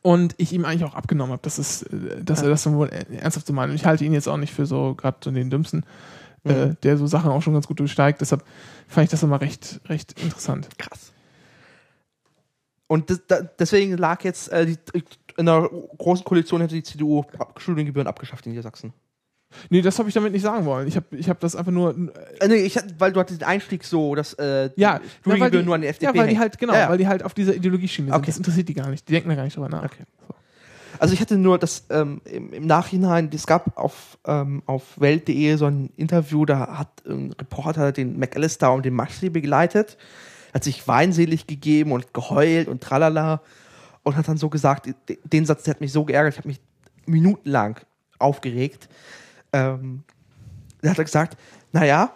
Und 0.00 0.34
ich 0.38 0.52
ihm 0.52 0.64
eigentlich 0.64 0.84
auch 0.84 0.94
abgenommen 0.94 1.32
habe, 1.32 1.42
dass, 1.42 1.58
es, 1.58 1.82
äh, 1.82 2.22
dass 2.22 2.40
er 2.40 2.48
das 2.48 2.62
dann 2.62 2.76
wohl 2.76 2.88
äh, 2.88 3.04
ernsthaft 3.16 3.46
so 3.46 3.52
meint. 3.52 3.70
Und 3.70 3.76
ich 3.76 3.84
halte 3.84 4.04
ihn 4.04 4.14
jetzt 4.14 4.28
auch 4.28 4.36
nicht 4.38 4.54
für 4.54 4.64
so 4.64 4.94
gerade 4.94 5.18
so 5.22 5.30
den 5.30 5.50
dümmsten, 5.50 5.84
äh, 6.44 6.74
der 6.82 6.96
so 6.96 7.06
Sachen 7.06 7.30
auch 7.30 7.42
schon 7.42 7.52
ganz 7.52 7.66
gut 7.66 7.80
durchsteigt. 7.80 8.20
Deshalb 8.20 8.44
fand 8.86 9.04
ich 9.04 9.10
das 9.10 9.22
immer 9.22 9.40
recht, 9.40 9.80
recht 9.88 10.18
interessant. 10.22 10.68
Krass. 10.78 11.12
Und 12.88 13.10
das, 13.10 13.20
da, 13.26 13.42
deswegen 13.42 13.96
lag 13.96 14.24
jetzt 14.24 14.50
äh, 14.50 14.66
die, 14.66 14.76
in 15.36 15.46
der 15.46 15.70
großen 15.98 16.24
Koalition 16.24 16.60
hätte 16.60 16.74
die 16.74 16.82
CDU 16.82 17.24
Studiengebühren 17.56 18.08
abgeschafft 18.08 18.44
in 18.46 18.52
Niedersachsen. 18.52 18.92
Nee, 19.70 19.80
das 19.80 19.98
habe 19.98 20.08
ich 20.08 20.14
damit 20.14 20.32
nicht 20.32 20.42
sagen 20.42 20.66
wollen. 20.66 20.88
Ich 20.88 20.96
habe 20.96 21.06
ich 21.16 21.28
hab 21.30 21.40
das 21.40 21.56
einfach 21.56 21.72
nur. 21.72 21.94
Äh, 22.40 22.48
nee, 22.48 22.56
ich, 22.56 22.76
weil 22.98 23.12
du 23.12 23.20
hattest 23.20 23.40
den 23.40 23.48
Einstieg 23.48 23.84
so, 23.84 24.14
dass 24.14 24.34
äh, 24.34 24.70
die 24.76 24.80
Ja, 24.80 24.96
ja, 24.96 25.00
Studiengebühren 25.20 25.62
die, 25.62 25.66
nur 25.66 25.74
an 25.76 25.80
die 25.80 25.86
FDP 25.86 26.04
ja, 26.04 26.18
weil 26.18 26.26
die 26.26 26.28
hängen. 26.32 26.40
halt, 26.40 26.58
genau, 26.58 26.72
Ja, 26.74 26.80
ja. 26.80 26.88
weil 26.90 26.98
die 26.98 27.06
halt 27.08 27.22
auf 27.22 27.32
dieser 27.34 27.54
Ideologieschiene 27.54 28.08
sind. 28.08 28.16
Okay. 28.16 28.26
Das 28.26 28.36
interessiert 28.36 28.68
die 28.68 28.74
gar 28.74 28.88
nicht. 28.90 29.08
Die 29.08 29.12
denken 29.12 29.28
da 29.30 29.36
gar 29.36 29.44
nicht 29.44 29.56
drüber 29.56 29.68
nach. 29.68 29.84
Okay. 29.84 30.04
Also 30.98 31.14
ich 31.14 31.20
hatte 31.20 31.38
nur 31.38 31.58
das 31.58 31.84
ähm, 31.90 32.20
im, 32.24 32.52
im 32.52 32.66
Nachhinein, 32.66 33.30
es 33.32 33.46
gab 33.46 33.78
auf, 33.78 34.18
ähm, 34.26 34.62
auf 34.66 35.00
Welt.de 35.00 35.54
so 35.56 35.66
ein 35.66 35.90
Interview, 35.96 36.44
da 36.44 36.78
hat 36.78 36.88
ein 37.06 37.32
Reporter 37.38 37.92
den 37.92 38.18
McAllister 38.18 38.72
und 38.72 38.84
den 38.84 38.94
Maschi 38.94 39.30
begleitet, 39.30 39.96
hat 40.58 40.64
sich 40.64 40.86
weinselig 40.86 41.46
gegeben 41.46 41.92
und 41.92 42.12
geheult 42.12 42.68
und 42.68 42.82
tralala 42.82 43.40
und 44.02 44.16
hat 44.16 44.28
dann 44.28 44.36
so 44.36 44.48
gesagt, 44.48 44.86
de- 45.08 45.18
den 45.24 45.46
Satz, 45.46 45.62
der 45.64 45.74
hat 45.74 45.80
mich 45.80 45.92
so 45.92 46.04
geärgert, 46.04 46.34
ich 46.34 46.38
habe 46.38 46.48
mich 46.48 46.60
minutenlang 47.06 47.80
aufgeregt. 48.18 48.88
Ähm, 49.52 50.02
da 50.82 50.90
hat 50.90 50.98
er 50.98 51.04
gesagt, 51.04 51.36
naja, 51.72 52.12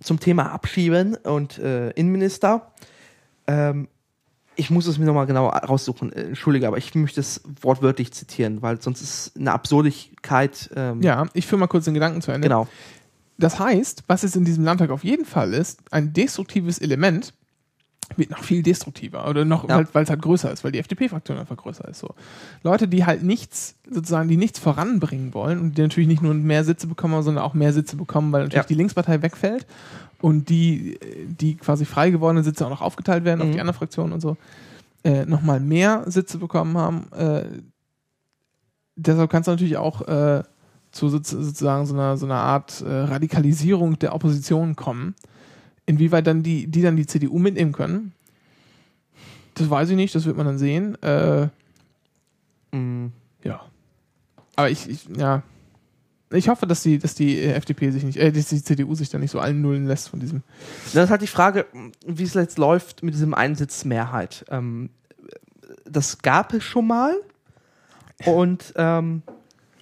zum 0.00 0.18
Thema 0.20 0.50
Abschieben 0.52 1.14
und 1.16 1.58
äh, 1.58 1.90
Innenminister, 1.90 2.72
ähm, 3.46 3.88
ich 4.56 4.70
muss 4.70 4.86
es 4.86 4.98
mir 4.98 5.06
nochmal 5.06 5.26
genau 5.26 5.48
raussuchen, 5.48 6.12
äh, 6.12 6.22
entschuldige, 6.22 6.66
aber 6.66 6.78
ich 6.78 6.94
möchte 6.94 7.20
es 7.20 7.40
wortwörtlich 7.62 8.12
zitieren, 8.12 8.62
weil 8.62 8.80
sonst 8.80 9.00
ist 9.00 9.36
eine 9.36 9.52
Absurdigkeit. 9.52 10.70
Ähm, 10.74 11.02
Ja, 11.02 11.26
ich 11.34 11.46
führe 11.46 11.60
mal 11.60 11.66
kurz 11.66 11.84
den 11.84 11.94
Gedanken 11.94 12.20
zu 12.20 12.30
Ende. 12.32 12.48
Genau. 12.48 12.66
Das 13.38 13.58
heißt, 13.58 14.04
was 14.06 14.22
es 14.22 14.36
in 14.36 14.44
diesem 14.44 14.64
Landtag 14.64 14.90
auf 14.90 15.02
jeden 15.02 15.24
Fall 15.24 15.54
ist, 15.54 15.80
ein 15.90 16.12
destruktives 16.12 16.78
Element 16.78 17.32
wird 18.18 18.30
noch 18.30 18.42
viel 18.42 18.62
destruktiver 18.62 19.28
oder 19.28 19.44
noch, 19.44 19.68
Ja. 19.68 19.76
halt, 19.76 19.94
weil 19.94 20.04
es 20.04 20.10
halt 20.10 20.22
größer 20.22 20.50
ist, 20.52 20.64
weil 20.64 20.72
die 20.72 20.78
FDP-Fraktion 20.78 21.38
einfach 21.38 21.56
größer 21.56 21.86
ist. 21.88 22.00
So. 22.00 22.14
Leute, 22.62 22.88
die 22.88 23.04
halt 23.06 23.22
nichts, 23.22 23.76
sozusagen, 23.90 24.28
die 24.28 24.36
nichts 24.36 24.58
voranbringen 24.58 25.32
wollen 25.34 25.58
und 25.60 25.78
die 25.78 25.82
natürlich 25.82 26.08
nicht 26.08 26.22
nur 26.22 26.34
mehr 26.34 26.64
Sitze 26.64 26.86
bekommen, 26.86 27.22
sondern 27.22 27.44
auch 27.44 27.54
mehr 27.54 27.72
Sitze 27.72 27.96
bekommen, 27.96 28.32
weil 28.32 28.42
natürlich 28.42 28.64
Ja. 28.64 28.68
die 28.68 28.74
Linkspartei 28.74 29.22
wegfällt 29.22 29.66
und 30.20 30.48
die, 30.48 30.98
die 31.26 31.56
quasi 31.56 31.84
frei 31.84 32.10
gewordenen 32.10 32.44
Sitze 32.44 32.66
auch 32.66 32.70
noch 32.70 32.82
aufgeteilt 32.82 33.24
werden 33.24 33.40
auf 33.40 33.48
Mhm. 33.48 33.52
die 33.52 33.60
anderen 33.60 33.78
Fraktionen 33.78 34.12
und 34.12 34.20
so, 34.20 34.36
äh, 35.04 35.24
nochmal 35.24 35.60
mehr 35.60 36.04
Sitze 36.06 36.38
bekommen 36.38 36.76
haben. 36.76 37.06
Äh, 37.12 37.44
deshalb 38.96 39.30
kannst 39.30 39.46
du 39.46 39.52
natürlich 39.52 39.76
auch 39.76 40.02
äh, 40.08 40.42
zu 40.92 41.06
sozu- 41.08 41.40
sozusagen 41.42 41.86
so 41.86 41.94
einer, 41.94 42.16
so 42.16 42.26
einer 42.26 42.34
Art 42.40 42.82
äh, 42.82 42.90
Radikalisierung 42.92 43.98
der 43.98 44.14
Opposition 44.14 44.76
kommen. 44.76 45.14
Inwieweit 45.90 46.26
dann 46.26 46.42
die, 46.42 46.66
die 46.66 46.82
dann 46.82 46.96
die 46.96 47.06
CDU 47.06 47.38
mitnehmen 47.38 47.72
können, 47.72 48.12
das 49.54 49.68
weiß 49.68 49.90
ich 49.90 49.96
nicht, 49.96 50.14
das 50.14 50.24
wird 50.24 50.36
man 50.36 50.46
dann 50.46 50.58
sehen. 50.58 51.00
Äh, 51.02 51.48
Mm, 52.72 53.06
ja. 53.42 53.60
Aber 54.56 54.70
ich, 54.70 54.88
ich, 54.88 55.08
ja. 55.16 55.42
Ich 56.32 56.48
hoffe, 56.48 56.66
dass 56.66 56.82
die, 56.82 56.98
dass 56.98 57.14
die 57.14 57.38
äh, 57.38 57.54
FDP 57.54 57.90
sich 57.90 58.04
nicht, 58.04 58.16
äh, 58.16 58.30
dass 58.30 58.48
die 58.48 58.62
CDU 58.62 58.94
sich 58.94 59.08
da 59.08 59.18
nicht 59.18 59.32
so 59.32 59.40
allen 59.40 59.60
Nullen 59.60 59.86
lässt 59.86 60.08
von 60.08 60.20
diesem. 60.20 60.42
Das 60.92 61.04
ist 61.04 61.10
halt 61.10 61.22
die 61.22 61.26
Frage, 61.26 61.66
wie 62.06 62.22
es 62.22 62.34
jetzt 62.34 62.58
läuft 62.58 63.02
mit 63.02 63.14
diesem 63.14 63.34
Einsitzmehrheit. 63.34 64.44
Ähm, 64.48 64.90
das 65.84 66.18
gab 66.18 66.52
es 66.52 66.62
schon 66.62 66.86
mal 66.86 67.16
und, 68.26 68.72
ähm, 68.76 69.22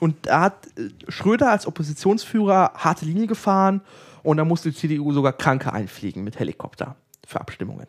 und 0.00 0.14
da 0.22 0.40
hat 0.42 0.66
äh, 0.78 0.88
Schröder 1.08 1.50
als 1.50 1.66
Oppositionsführer 1.66 2.72
harte 2.76 3.04
Linie 3.04 3.26
gefahren 3.26 3.82
und 4.28 4.36
da 4.36 4.44
musste 4.44 4.70
die 4.70 4.76
CDU 4.76 5.10
sogar 5.12 5.32
Kranke 5.32 5.72
einfliegen 5.72 6.22
mit 6.22 6.38
Helikopter 6.38 6.96
für 7.26 7.40
Abstimmungen. 7.40 7.86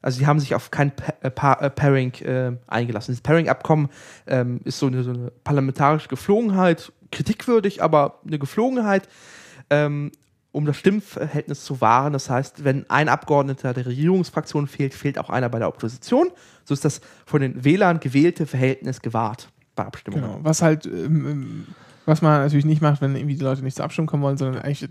Also 0.00 0.18
die 0.18 0.26
haben 0.26 0.40
sich 0.40 0.54
auf 0.54 0.70
kein 0.70 0.96
pa 0.96 1.12
äh, 1.20 1.30
pa 1.30 1.52
äh, 1.52 1.68
Pairing 1.68 2.14
äh, 2.22 2.52
eingelassen. 2.66 3.12
Das 3.12 3.20
Pairing-Abkommen 3.20 3.90
ähm, 4.26 4.62
ist 4.64 4.78
so 4.78 4.86
eine, 4.86 5.02
so 5.02 5.10
eine 5.10 5.30
parlamentarische 5.44 6.08
Geflogenheit, 6.08 6.90
kritikwürdig, 7.10 7.82
aber 7.82 8.20
eine 8.26 8.38
Geflogenheit, 8.38 9.10
ähm, 9.68 10.10
um 10.52 10.64
das 10.64 10.78
Stimmverhältnis 10.78 11.66
zu 11.66 11.82
wahren. 11.82 12.14
Das 12.14 12.30
heißt, 12.30 12.64
wenn 12.64 12.88
ein 12.88 13.10
Abgeordneter 13.10 13.74
der 13.74 13.84
Regierungsfraktion 13.84 14.66
fehlt, 14.66 14.94
fehlt 14.94 15.18
auch 15.18 15.28
einer 15.28 15.50
bei 15.50 15.58
der 15.58 15.68
Opposition. 15.68 16.30
So 16.64 16.72
ist 16.72 16.86
das 16.86 17.02
von 17.26 17.42
den 17.42 17.62
Wählern 17.62 18.00
gewählte 18.00 18.46
Verhältnis 18.46 19.02
gewahrt 19.02 19.50
bei 19.76 19.84
Abstimmungen. 19.84 20.24
Genau. 20.24 20.40
Was 20.44 20.62
halt, 20.62 20.86
ähm, 20.86 21.26
ähm, 21.26 21.66
was 22.06 22.22
man 22.22 22.40
natürlich 22.40 22.64
nicht 22.64 22.80
macht, 22.80 23.02
wenn 23.02 23.14
irgendwie 23.14 23.36
die 23.36 23.44
Leute 23.44 23.62
nicht 23.62 23.76
zur 23.76 23.84
Abstimmung 23.84 24.06
kommen 24.06 24.22
wollen, 24.22 24.38
sondern 24.38 24.62
eigentlich 24.62 24.88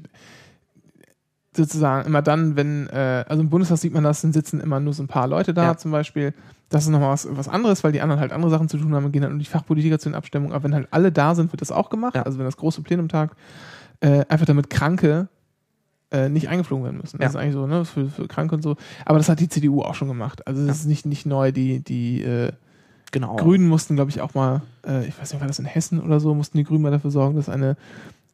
sozusagen 1.55 2.05
immer 2.07 2.21
dann, 2.21 2.55
wenn, 2.55 2.87
äh, 2.87 3.25
also 3.27 3.41
im 3.41 3.49
Bundestag 3.49 3.77
sieht 3.77 3.93
man 3.93 4.03
das, 4.03 4.21
dann 4.21 4.31
sitzen 4.33 4.59
immer 4.61 4.79
nur 4.79 4.93
so 4.93 5.03
ein 5.03 5.07
paar 5.07 5.27
Leute 5.27 5.53
da 5.53 5.63
Ja. 5.63 5.77
zum 5.77 5.91
Beispiel. 5.91 6.33
Das 6.69 6.83
ist 6.83 6.89
nochmal 6.89 7.11
was, 7.11 7.27
was 7.29 7.49
anderes, 7.49 7.83
weil 7.83 7.91
die 7.91 7.99
anderen 8.01 8.21
halt 8.21 8.31
andere 8.31 8.49
Sachen 8.49 8.69
zu 8.69 8.77
tun 8.77 8.95
haben 8.95 9.03
und 9.05 9.11
gehen 9.11 9.21
dann 9.23 9.33
um 9.33 9.39
die 9.39 9.45
Fachpolitiker 9.45 9.99
zu 9.99 10.07
den 10.09 10.15
Abstimmungen. 10.15 10.53
Aber 10.53 10.63
wenn 10.63 10.73
halt 10.73 10.87
alle 10.91 11.11
da 11.11 11.35
sind, 11.35 11.51
wird 11.51 11.61
das 11.61 11.71
auch 11.71 11.89
gemacht. 11.89 12.15
Ja. 12.15 12.23
Also 12.23 12.37
wenn 12.37 12.45
das 12.45 12.55
große 12.55 12.81
Plenum 12.81 13.09
tagt, 13.09 13.35
äh, 13.99 14.23
einfach 14.29 14.45
damit 14.45 14.69
Kranke 14.69 15.27
äh, 16.11 16.29
nicht 16.29 16.47
eingeflogen 16.47 16.85
werden 16.85 16.97
müssen. 17.01 17.17
Das 17.19 17.33
Ja. 17.33 17.39
ist 17.39 17.43
eigentlich 17.43 17.53
so, 17.53 17.67
ne, 17.67 17.83
für, 17.83 18.07
für 18.09 18.27
Kranke 18.29 18.55
und 18.55 18.61
so. 18.61 18.77
Aber 19.05 19.17
das 19.17 19.27
hat 19.27 19.39
die 19.41 19.49
CDU 19.49 19.81
auch 19.81 19.95
schon 19.95 20.07
gemacht. 20.07 20.47
Also 20.47 20.65
das 20.65 20.77
ist 20.79 20.85
nicht, 20.85 21.05
nicht 21.05 21.25
neu. 21.25 21.51
Die, 21.51 21.79
die 21.83 22.21
äh, 22.23 22.51
Genau. 23.13 23.35
Grünen 23.35 23.67
mussten, 23.67 23.95
glaube 23.95 24.09
ich, 24.09 24.21
auch 24.21 24.33
mal, 24.35 24.61
äh, 24.87 25.05
ich 25.05 25.19
weiß 25.19 25.33
nicht, 25.33 25.41
war 25.41 25.47
das 25.49 25.59
in 25.59 25.65
Hessen 25.65 25.99
oder 25.99 26.21
so, 26.21 26.33
mussten 26.33 26.57
die 26.57 26.63
Grünen 26.63 26.81
mal 26.81 26.91
dafür 26.91 27.11
sorgen, 27.11 27.35
dass 27.35 27.49
eine, 27.49 27.75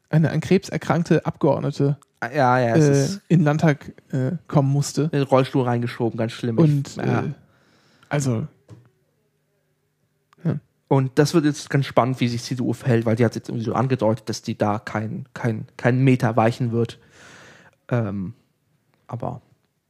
eine 0.10 0.32
an 0.32 0.40
Krebs 0.40 0.70
erkrankte 0.70 1.26
Abgeordnete 1.26 1.98
Ja, 2.24 2.60
ja, 2.60 2.76
es 2.76 2.86
äh, 2.86 2.92
ist 2.92 3.22
in 3.28 3.40
den 3.40 3.46
Landtag 3.46 3.94
äh, 4.12 4.34
kommen 4.48 4.72
musste. 4.72 5.04
in 5.04 5.10
den 5.12 5.24
Rollstuhl 5.24 5.64
reingeschoben, 5.64 6.18
ganz 6.18 6.32
schlimm. 6.32 6.58
Und 6.58 6.96
ja. 6.96 7.24
äh, 7.24 7.32
also, 8.10 8.48
Und 10.90 11.20
das 11.20 11.34
wird 11.34 11.46
jetzt 11.46 11.70
ganz 11.70 11.86
spannend, 11.86 12.20
wie 12.22 12.28
sich 12.30 12.42
die 12.42 12.56
CDU 12.56 12.74
verhält, 12.74 13.06
weil 13.06 13.18
die 13.18 13.26
hat 13.26 13.36
jetzt 13.36 13.50
irgendwie 13.50 13.66
so 13.66 13.74
angedeutet, 13.74 14.30
dass 14.30 14.42
die 14.42 14.58
da 14.58 14.80
keinen 14.80 15.28
kein, 15.34 15.66
kein 15.76 16.00
Meter 16.00 16.38
weichen 16.38 16.72
wird. 16.72 17.00
Ähm, 17.90 18.34
aber 19.08 19.42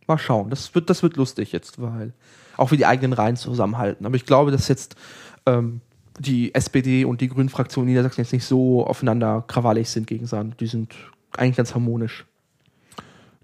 mal 0.07 0.17
schauen. 0.17 0.49
Das 0.49 0.73
wird, 0.73 0.89
das 0.89 1.03
wird 1.03 1.15
lustig 1.15 1.51
jetzt, 1.51 1.79
weil 1.81 2.13
auch 2.55 2.71
wie 2.71 2.77
die 2.77 2.87
eigenen 2.87 3.13
Reihen 3.13 3.35
zusammenhalten. 3.35 4.05
Aber 4.05 4.15
ich 4.15 4.25
glaube, 4.25 4.49
dass 4.49 4.67
jetzt 4.67 4.95
ähm, 5.45 5.81
die 6.19 6.53
SPD 6.53 7.05
und 7.05 7.21
die 7.21 7.29
Grünen-Fraktion 7.29 7.85
in 7.85 7.89
Niedersachsen 7.89 8.21
jetzt 8.21 8.33
nicht 8.33 8.45
so 8.45 8.85
aufeinander 8.85 9.43
krawallig 9.47 9.89
sind 9.89 10.07
gegenseitig. 10.07 10.55
Die 10.55 10.67
sind 10.67 10.93
eigentlich 11.35 11.57
ganz 11.57 11.73
harmonisch. 11.73 12.25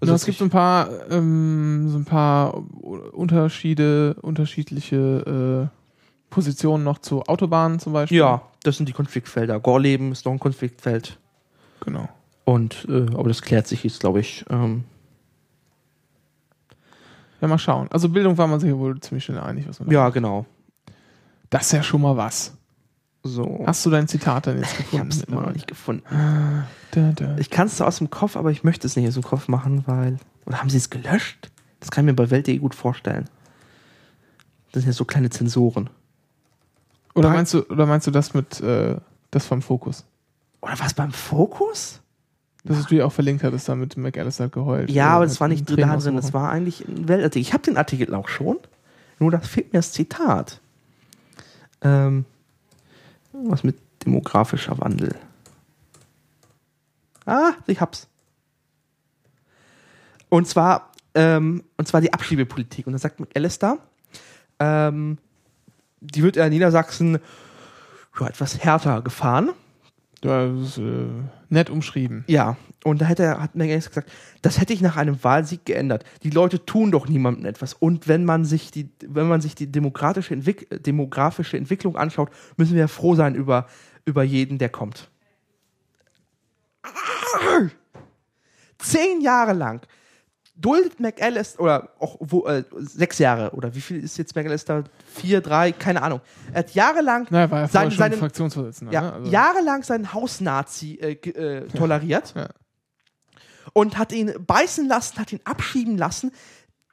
Also 0.00 0.12
ja, 0.12 0.16
es 0.16 0.24
gibt 0.24 0.38
so 0.38 0.44
ein 0.44 0.50
paar, 0.50 0.88
ähm, 1.10 1.88
so 1.88 1.98
ein 1.98 2.04
paar 2.04 2.54
Unterschiede, 2.82 4.14
unterschiedliche 4.20 5.70
äh, 5.70 6.30
Positionen 6.30 6.84
noch 6.84 6.98
zu 6.98 7.22
Autobahnen 7.22 7.78
zum 7.78 7.92
Beispiel. 7.92 8.18
ja, 8.18 8.42
das 8.64 8.76
sind 8.76 8.88
die 8.88 8.92
Konfliktfelder. 8.92 9.60
Gorleben 9.60 10.12
ist 10.12 10.24
noch 10.24 10.32
ein 10.32 10.40
Konfliktfeld. 10.40 11.18
Genau. 11.80 12.08
Und 12.44 12.86
äh, 12.88 13.06
aber 13.14 13.28
das 13.28 13.40
klärt 13.40 13.66
sich 13.66 13.84
jetzt, 13.84 14.00
glaube 14.00 14.20
ich. 14.20 14.44
Ähm, 14.50 14.84
Ja, 17.40 17.48
mal 17.48 17.58
schauen. 17.58 17.88
Also 17.90 18.08
Bildung 18.08 18.36
war 18.36 18.46
man 18.46 18.60
sich 18.60 18.70
ja 18.70 18.76
wohl 18.76 18.98
ziemlich 19.00 19.24
schnell 19.24 19.38
einig, 19.38 19.68
was 19.68 19.80
man 19.80 19.90
ja, 19.90 20.08
genau. 20.10 20.44
Das 21.50 21.66
ist 21.66 21.72
ja 21.72 21.82
schon 21.82 22.02
mal 22.02 22.16
was. 22.16 22.56
So. 23.26 23.64
Hast 23.66 23.84
du 23.86 23.90
dein 23.90 24.06
Zitat 24.06 24.46
dann 24.46 24.58
jetzt 24.58 24.72
ich 24.72 24.90
gefunden? 24.90 25.06
hab's 25.06 25.22
immer 25.22 25.40
noch 25.42 25.52
nicht 25.54 25.66
gefunden. 25.66 26.04
Da, 26.90 27.12
da. 27.16 27.36
Ich 27.38 27.48
kann 27.50 27.66
es 27.68 27.76
zwar 27.76 27.88
aus 27.88 27.98
dem 27.98 28.10
Kopf, 28.10 28.36
aber 28.36 28.50
ich 28.50 28.64
möchte 28.64 28.86
es 28.86 28.96
nicht 28.96 29.08
aus 29.08 29.14
dem 29.14 29.22
Kopf 29.22 29.48
machen, 29.48 29.82
weil. 29.86 30.18
Oder 30.44 30.60
haben 30.60 30.68
sie 30.68 30.76
es 30.76 30.90
gelöscht? 30.90 31.50
Das 31.80 31.90
kann 31.90 32.04
ich 32.04 32.12
mir 32.12 32.14
bei 32.14 32.30
Welt.de 32.30 32.58
gut 32.58 32.74
vorstellen. 32.74 33.24
Das 34.72 34.82
sind 34.82 34.90
ja 34.90 34.94
so 34.94 35.04
kleine 35.06 35.30
Zensoren. 35.30 35.88
Oder 37.14 37.30
meinst 37.30 37.54
du, 37.54 37.62
oder 37.68 37.86
meinst 37.86 38.06
du 38.06 38.10
das 38.10 38.34
mit 38.34 38.60
äh, 38.60 38.96
das 39.30 39.46
vom 39.46 39.62
Fokus? 39.62 40.04
Oder 40.60 40.74
was 40.78 40.92
beim 40.94 41.12
Fokus? 41.12 42.00
Das 42.64 42.82
du 42.82 42.94
dir 42.94 43.06
auch 43.06 43.12
verlinkt 43.12 43.42
hattest, 43.44 43.68
da 43.68 43.74
mit 43.74 43.96
McAllister 43.96 44.48
geheult. 44.48 44.90
Ja, 44.90 45.12
Äh, 45.12 45.14
aber 45.16 45.26
das 45.26 45.40
war 45.40 45.48
nicht 45.48 45.68
einen 45.68 45.76
da 45.76 45.86
Tränen 45.86 46.00
drin. 46.00 46.16
Das 46.16 46.32
war 46.32 46.50
eigentlich 46.50 46.86
ein 46.88 47.08
Weltartikel. 47.08 47.42
Ich 47.42 47.52
habe 47.52 47.62
den 47.62 47.76
Artikel 47.76 48.14
auch 48.14 48.28
schon. 48.28 48.58
Nur 49.18 49.30
da 49.30 49.38
fehlt 49.40 49.72
mir 49.72 49.78
das 49.78 49.92
Zitat. 49.92 50.60
Ähm, 51.82 52.24
was 53.34 53.64
mit 53.64 53.76
demografischer 54.04 54.78
Wandel. 54.80 55.14
Ah, 57.26 57.52
ich 57.66 57.80
hab's. 57.80 58.08
Und 60.28 60.46
zwar, 60.46 60.90
ähm, 61.14 61.64
und 61.76 61.88
zwar 61.88 62.00
die 62.00 62.12
Abschiebepolitik. 62.12 62.86
Und 62.86 62.92
da 62.92 62.98
sagt 62.98 63.20
McAllister, 63.20 63.78
ähm, 64.58 65.18
die 66.00 66.22
wird 66.22 66.36
ja 66.36 66.44
in 66.44 66.50
Niedersachsen 66.50 67.18
ja, 68.18 68.26
etwas 68.26 68.62
härter 68.62 69.02
gefahren. 69.02 69.50
Das 70.20 70.50
ist 70.60 70.78
äh, 70.78 71.06
nett 71.48 71.70
umschrieben. 71.70 72.24
Ja, 72.26 72.56
und 72.84 73.00
da 73.00 73.06
hätte 73.06 73.24
er, 73.24 73.40
hat 73.40 73.56
McAllister 73.56 73.88
gesagt, 73.90 74.12
das 74.42 74.60
hätte 74.60 74.72
ich 74.72 74.80
nach 74.80 74.96
einem 74.96 75.22
Wahlsieg 75.24 75.64
geändert. 75.64 76.04
Die 76.22 76.30
Leute 76.30 76.64
tun 76.64 76.92
doch 76.92 77.08
niemandem 77.08 77.46
etwas. 77.46 77.74
Und 77.74 78.06
wenn 78.06 78.24
man 78.24 78.44
sich 78.44 78.70
die, 78.70 78.90
wenn 79.06 79.26
man 79.26 79.40
sich 79.40 79.54
die 79.54 79.66
demokratische 79.72 80.34
Entwick 80.34 80.68
demografische 80.84 81.56
Entwicklung 81.56 81.96
anschaut, 81.96 82.30
müssen 82.56 82.76
wir 82.76 82.86
froh 82.88 83.14
sein 83.14 83.34
über, 83.34 83.66
über 84.04 84.22
jeden, 84.22 84.58
der 84.58 84.68
kommt. 84.68 85.08
Zehn 88.78 89.20
Jahre 89.20 89.52
lang 89.54 89.80
duldet 90.56 91.00
McAllister, 91.00 91.60
oder 91.60 91.88
auch 91.98 92.16
wo, 92.20 92.46
äh, 92.46 92.62
sechs 92.78 93.18
Jahre, 93.18 93.50
oder 93.52 93.74
wie 93.74 93.80
viel 93.80 94.02
ist 94.04 94.18
jetzt 94.18 94.36
McAllister? 94.36 94.84
Vier, 95.14 95.40
drei, 95.40 95.72
keine 95.72 96.00
Ahnung. 96.02 96.20
Er 96.52 96.60
hat 96.60 96.74
jahrelang 96.74 97.26
Na, 97.30 97.40
er 97.40 97.50
war 97.50 97.60
ja 97.62 97.68
vorher 97.68 97.90
Sein- 97.90 97.98
seinen- 97.98 98.18
Fraktionsvorsitzender. 98.18 98.92
ja, 98.92 99.00
ne? 99.00 99.12
also, 99.14 99.30
jahrelang 99.32 99.82
seinen 99.82 100.12
Hausnazi 100.12 100.94
äh, 101.00 101.12
äh, 101.14 101.66
toleriert 101.68 102.34
Ja. 102.36 102.48
Und 103.72 103.98
hat 103.98 104.12
ihn 104.12 104.32
beißen 104.46 104.86
lassen, 104.88 105.18
hat 105.18 105.32
ihn 105.32 105.40
abschieben 105.44 105.96
lassen. 105.98 106.32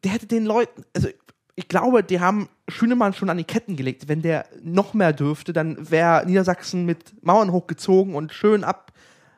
Der 0.04 0.12
hätte 0.12 0.28
den 0.28 0.46
Leuten, 0.46 0.84
also 0.96 1.10
ich 1.56 1.68
glaube, 1.68 2.04
die 2.04 2.20
haben 2.20 2.50
Schünemann 2.68 3.14
schon 3.14 3.30
an 3.30 3.38
die 3.38 3.44
Ketten 3.44 3.76
gelegt. 3.76 4.08
Wenn 4.08 4.22
der 4.22 4.46
noch 4.64 4.94
mehr 4.94 5.14
dürfte, 5.14 5.54
dann 5.54 5.92
wäre 5.92 6.26
Niedersachsen 6.26 6.86
mit 6.86 7.24
Mauern 7.24 7.52
hochgezogen 7.52 8.16
und 8.16 8.34
schön 8.34 8.64
ab, 8.64 8.94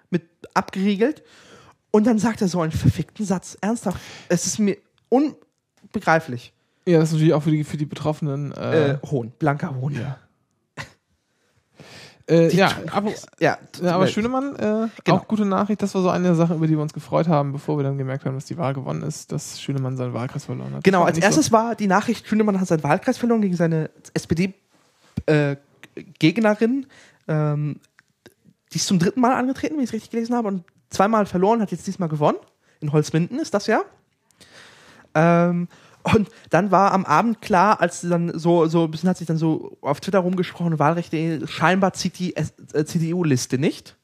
mit, 0.09 0.23
abgeriegelt. 0.53 1.23
Und 1.91 2.07
dann 2.07 2.19
sagt 2.19 2.41
er 2.41 2.47
so 2.47 2.61
einen 2.61 2.71
verfickten 2.71 3.25
Satz. 3.25 3.57
Ernsthaft. 3.61 3.99
Es 4.29 4.45
ist 4.45 4.59
mir 4.59 4.77
unbegreiflich. 5.09 6.53
ja, 6.87 6.99
das 6.99 7.09
ist 7.09 7.13
natürlich 7.13 7.33
auch 7.33 7.43
für 7.43 7.51
die, 7.51 7.63
für 7.63 7.77
die 7.77 7.85
Betroffenen. 7.85 8.51
Äh, 8.53 8.91
Äh, 8.91 8.97
Hohn, 9.05 9.31
blanker 9.37 9.75
Hohn. 9.75 9.93
ja. 9.93 10.17
Äh, 12.29 12.55
ja, 12.55 12.71
aber, 12.91 13.11
ja, 13.39 13.57
aber 13.83 14.07
Schönemann, 14.07 14.55
äh, 14.55 14.87
Genau. 15.03 15.17
auch 15.17 15.27
gute 15.27 15.43
Nachricht. 15.45 15.81
Das 15.81 15.93
war 15.93 16.01
so 16.01 16.09
eine 16.09 16.23
der 16.27 16.35
Sachen, 16.35 16.55
über 16.55 16.67
die 16.67 16.73
wir 16.75 16.81
uns 16.81 16.93
gefreut 16.93 17.27
haben, 17.27 17.51
bevor 17.51 17.77
wir 17.77 17.83
dann 17.83 17.97
gemerkt 17.97 18.23
haben, 18.25 18.35
dass 18.35 18.45
die 18.45 18.57
Wahl 18.57 18.73
gewonnen 18.73 19.03
ist, 19.03 19.31
dass 19.33 19.61
Schönemann 19.61 19.97
seinen 19.97 20.13
Wahlkreis 20.13 20.45
verloren 20.45 20.73
hat. 20.73 20.83
Genau, 20.85 21.03
als 21.03 21.17
erstes 21.17 21.51
war 21.51 21.75
die 21.75 21.87
Nachricht, 21.87 22.25
Schünemann 22.27 22.59
hat 22.61 22.67
seinen 22.67 22.83
Wahlkreis 22.83 23.17
verloren 23.17 23.41
gegen 23.41 23.55
seine 23.57 23.89
SPD-Gegnerin. 24.13 26.85
ähm, 27.27 27.79
die 28.71 28.77
ist 28.77 28.87
zum 28.87 28.99
dritten 28.99 29.19
Mal 29.21 29.33
angetreten, 29.33 29.75
wenn 29.75 29.83
ich 29.83 29.89
es 29.89 29.93
richtig 29.93 30.11
gelesen 30.11 30.35
habe, 30.35 30.47
und 30.47 30.63
zweimal 30.89 31.25
verloren, 31.25 31.61
hat 31.61 31.71
jetzt 31.71 31.85
diesmal 31.85 32.09
gewonnen. 32.09 32.37
In 32.79 32.91
Holzminden 32.91 33.39
ist 33.39 33.53
das 33.53 33.67
ja. 33.67 33.81
Ähm, 35.13 35.67
und 36.03 36.29
dann 36.49 36.71
war 36.71 36.91
am 36.91 37.05
Abend 37.05 37.41
klar, 37.41 37.81
als 37.81 38.01
sie 38.01 38.09
dann 38.09 38.37
so, 38.37 38.67
so 38.67 38.83
ein 38.85 38.91
bisschen 38.91 39.09
hat 39.09 39.17
sich 39.17 39.27
dann 39.27 39.37
so 39.37 39.77
auf 39.81 39.99
Twitter 39.99 40.19
rumgesprochen, 40.19 40.77
Wahlrechte, 40.79 41.47
scheinbar 41.47 41.93
zieht 41.93 42.19
die 42.19 42.35
äh, 42.35 42.85
CDU-Liste 42.85 43.57
nicht. 43.57 43.95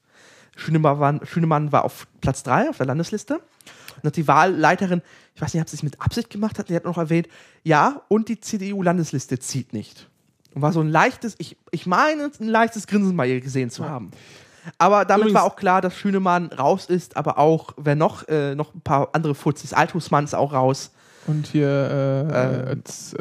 Schünemann 0.56 1.00
war, 1.00 1.26
Schünemann 1.26 1.72
war 1.72 1.86
auf 1.86 2.08
Platz 2.22 2.43
3 2.43 2.70
auf 2.70 2.78
der 2.78 2.86
Landesliste. 2.86 3.36
Und 3.97 4.04
hat 4.06 4.16
die 4.16 4.28
Wahlleiterin, 4.28 5.02
ich 5.36 5.41
weiß 5.41 5.54
nicht, 5.54 5.62
ob 5.62 5.70
sie 5.70 5.76
es 5.76 5.84
mit 5.84 6.02
Absicht 6.02 6.30
gemacht 6.30 6.58
hat, 6.58 6.70
die 6.70 6.76
hat 6.76 6.86
noch 6.86 6.97
erwähnt, 6.97 7.28
ja, 7.64 8.02
und 8.08 8.30
die 8.30 8.39
CDU-Landesliste 8.39 9.39
zieht 9.39 9.74
nicht. 9.74 10.08
Und 10.54 10.62
war 10.62 10.72
so 10.72 10.80
ein 10.80 10.89
leichtes, 10.89 11.36
ich, 11.38 11.58
ich 11.72 11.86
meine, 11.86 12.32
ein 12.39 12.47
leichtes 12.47 12.88
Grinsen 12.88 13.16
bei 13.18 13.28
ihr 13.28 13.41
gesehen 13.41 13.70
zu 13.70 13.88
haben. 13.88 14.12
Aber 14.78 15.06
damit 15.06 15.26
Übrigens- 15.28 15.36
war 15.36 15.43
auch 15.43 15.56
klar, 15.56 15.82
dass 15.82 15.95
Schünemann 15.95 16.47
raus 16.47 16.86
ist, 16.86 17.18
aber 17.18 17.38
auch, 17.38 17.74
wer 17.78 17.95
noch, 17.95 18.28
äh, 18.28 18.56
noch 18.56 18.74
ein 18.74 18.82
paar 18.82 19.10
andere 19.14 19.36
Fuzis, 19.36 19.74
Althusmann 19.74 20.24
ist 20.24 20.36
auch 20.36 20.54
raus. 20.54 20.91
Und 21.30 21.48
hier, 21.48 21.68
äh, 21.68 22.72
äh, 22.72 22.76
hieß 22.86 23.12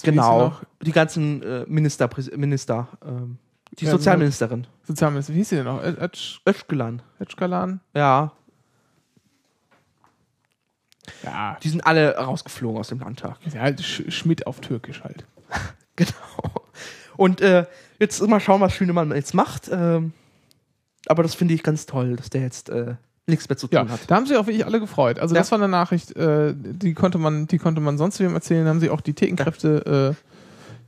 sie 0.00 0.06
Genau. 0.06 0.52
Die 0.82 0.92
ganzen 0.92 1.42
äh, 1.42 1.64
Minister, 1.66 2.08
Minister, 2.36 2.88
ähm, 3.04 3.38
die 3.78 3.84
Ja, 3.84 3.90
Sozialministerin. 3.92 4.66
Sozialminister, 4.84 5.32
wie 5.34 5.38
hieß 5.38 5.48
sie 5.48 5.56
denn 5.56 5.64
noch? 5.66 5.82
Ö- 5.82 5.96
Öz- 6.00 6.40
Öschgelan. 6.46 7.02
Özkalan? 7.20 7.80
Ja, 7.94 8.32
Ja, 11.22 11.56
die 11.62 11.68
sind 11.70 11.86
alle 11.86 12.16
rausgeflogen 12.16 12.78
aus 12.78 12.88
dem 12.88 13.00
Landtag. 13.00 13.38
ja 13.54 13.60
halt 13.62 13.80
Sch 13.80 14.02
Schmidt 14.10 14.46
auf 14.46 14.60
Türkisch 14.60 15.02
halt. 15.02 15.24
Genau. 15.96 16.62
Und 17.16 17.40
äh, 17.40 17.66
jetzt 17.98 18.24
mal 18.28 18.38
schauen, 18.38 18.60
was 18.60 18.72
Schünemann 18.72 19.10
jetzt 19.10 19.34
macht. 19.34 19.68
Ähm, 19.72 20.12
aber 21.08 21.24
das 21.24 21.34
finde 21.34 21.54
ich 21.54 21.64
ganz 21.64 21.86
toll, 21.86 22.14
dass 22.14 22.30
der 22.30 22.42
jetzt 22.42 22.68
äh, 22.70 22.94
nichts 23.28 23.48
mehr 23.48 23.56
zu 23.56 23.68
Ja, 23.70 23.80
tun 23.82 23.90
hat. 23.92 24.00
da 24.08 24.16
haben 24.16 24.26
sich 24.26 24.36
auch 24.36 24.46
wirklich 24.46 24.64
alle 24.66 24.80
gefreut. 24.80 25.18
Also 25.18 25.34
Ja. 25.34 25.40
das 25.40 25.50
war 25.52 25.58
eine 25.58 25.68
Nachricht, 25.68 26.16
äh, 26.16 26.54
die 26.56 26.94
konnte 26.94 27.18
man, 27.18 27.46
die 27.46 27.58
konnte 27.58 27.80
man 27.80 27.98
sonst 27.98 28.18
wem 28.20 28.34
erzählen. 28.34 28.64
Da 28.64 28.70
haben 28.70 28.80
sich 28.80 28.90
auch 28.90 29.00
die 29.00 29.14
Thekenkräfte, 29.14 30.14
äh, 30.16 30.24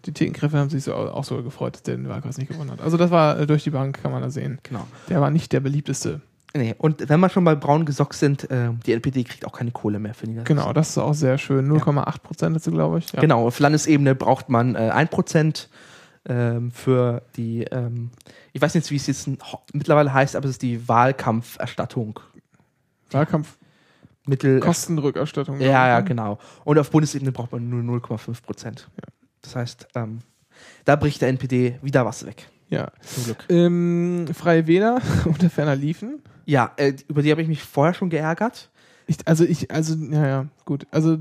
die 0.06 0.12
Thekenkräfte 0.12 0.58
haben 0.58 0.70
sich 0.70 0.84
so, 0.84 0.94
auch 0.94 1.24
so 1.24 1.42
gefreut, 1.42 1.74
dass 1.74 1.82
der 1.82 1.96
den 1.96 2.08
Wahlkreis 2.08 2.38
nicht 2.38 2.50
gewonnen 2.50 2.70
hat. 2.70 2.80
Also 2.80 2.96
das 2.96 3.10
war 3.10 3.38
äh, 3.38 3.46
durch 3.46 3.64
die 3.64 3.70
Bank, 3.70 4.02
kann 4.02 4.12
man 4.12 4.22
da 4.22 4.30
sehen. 4.30 4.58
Genau. 4.62 4.86
Der 5.08 5.20
war 5.20 5.30
nicht 5.30 5.52
der 5.52 5.60
beliebteste. 5.60 6.20
Nee. 6.52 6.74
Und 6.78 7.08
wenn 7.08 7.20
wir 7.20 7.28
schon 7.28 7.44
bei 7.44 7.54
braun 7.54 7.84
gesockt 7.84 8.14
sind, 8.14 8.50
äh, 8.50 8.70
die 8.84 8.92
NPD 8.92 9.22
kriegt 9.22 9.44
auch 9.46 9.52
keine 9.52 9.70
Kohle 9.70 9.98
mehr 10.00 10.14
für 10.14 10.26
Niedersachsen. 10.26 10.56
Genau, 10.56 10.72
das 10.72 10.88
ist 10.90 10.98
auch 10.98 11.14
sehr 11.14 11.38
schön. 11.38 11.68
0,8 11.70 12.22
Prozent 12.22 12.56
dazu, 12.56 12.72
glaube 12.72 12.98
ich. 12.98 13.12
Ja. 13.12 13.20
Genau, 13.20 13.46
auf 13.46 13.60
Landesebene 13.60 14.16
braucht 14.16 14.48
man 14.48 14.74
äh, 14.74 14.90
1% 14.92 15.68
ähm, 16.28 16.70
für 16.72 17.22
die, 17.36 17.62
ähm, 17.70 18.10
ich 18.52 18.60
weiß 18.60 18.74
nicht, 18.74 18.90
wie 18.90 18.96
es 18.96 19.06
jetzt 19.06 19.28
mittlerweile 19.72 20.12
heißt, 20.12 20.34
aber 20.34 20.46
es 20.46 20.52
ist 20.52 20.62
die 20.62 20.88
Wahlkampferstattung. 20.88 22.18
Wahlkampf. 23.12 23.56
Mittel. 24.26 24.60
Kostenrückerstattung. 24.60 25.60
Ja, 25.60 25.88
ja, 25.88 25.98
ne? 25.98 26.04
genau. 26.04 26.38
Und 26.64 26.78
auf 26.78 26.90
Bundesebene 26.90 27.32
braucht 27.32 27.52
man 27.52 27.68
nur 27.68 27.82
0,5 28.00 28.42
Prozent. 28.42 28.88
Das 29.42 29.56
heißt, 29.56 29.88
ähm, 29.94 30.18
da 30.84 30.96
bricht 30.96 31.22
der 31.22 31.28
NPD 31.30 31.78
wieder 31.82 32.04
was 32.04 32.26
weg. 32.26 32.48
Ja. 32.68 32.92
Zum 33.02 33.24
Glück. 33.24 33.44
Ähm, 33.48 34.26
Freie 34.32 34.66
Wähler 34.66 35.00
unter 35.24 35.50
ferner 35.50 35.74
liefen. 35.74 36.22
Ja, 36.44 36.72
äh, 36.76 36.92
über 37.08 37.22
die 37.22 37.30
habe 37.30 37.42
ich 37.42 37.48
mich 37.48 37.62
vorher 37.62 37.94
schon 37.94 38.10
geärgert. 38.10 38.70
Ich, 39.06 39.16
also 39.26 39.44
ich, 39.44 39.70
also, 39.72 39.94
ja, 39.96 40.26
ja, 40.26 40.46
gut. 40.64 40.86
Also 40.92 41.18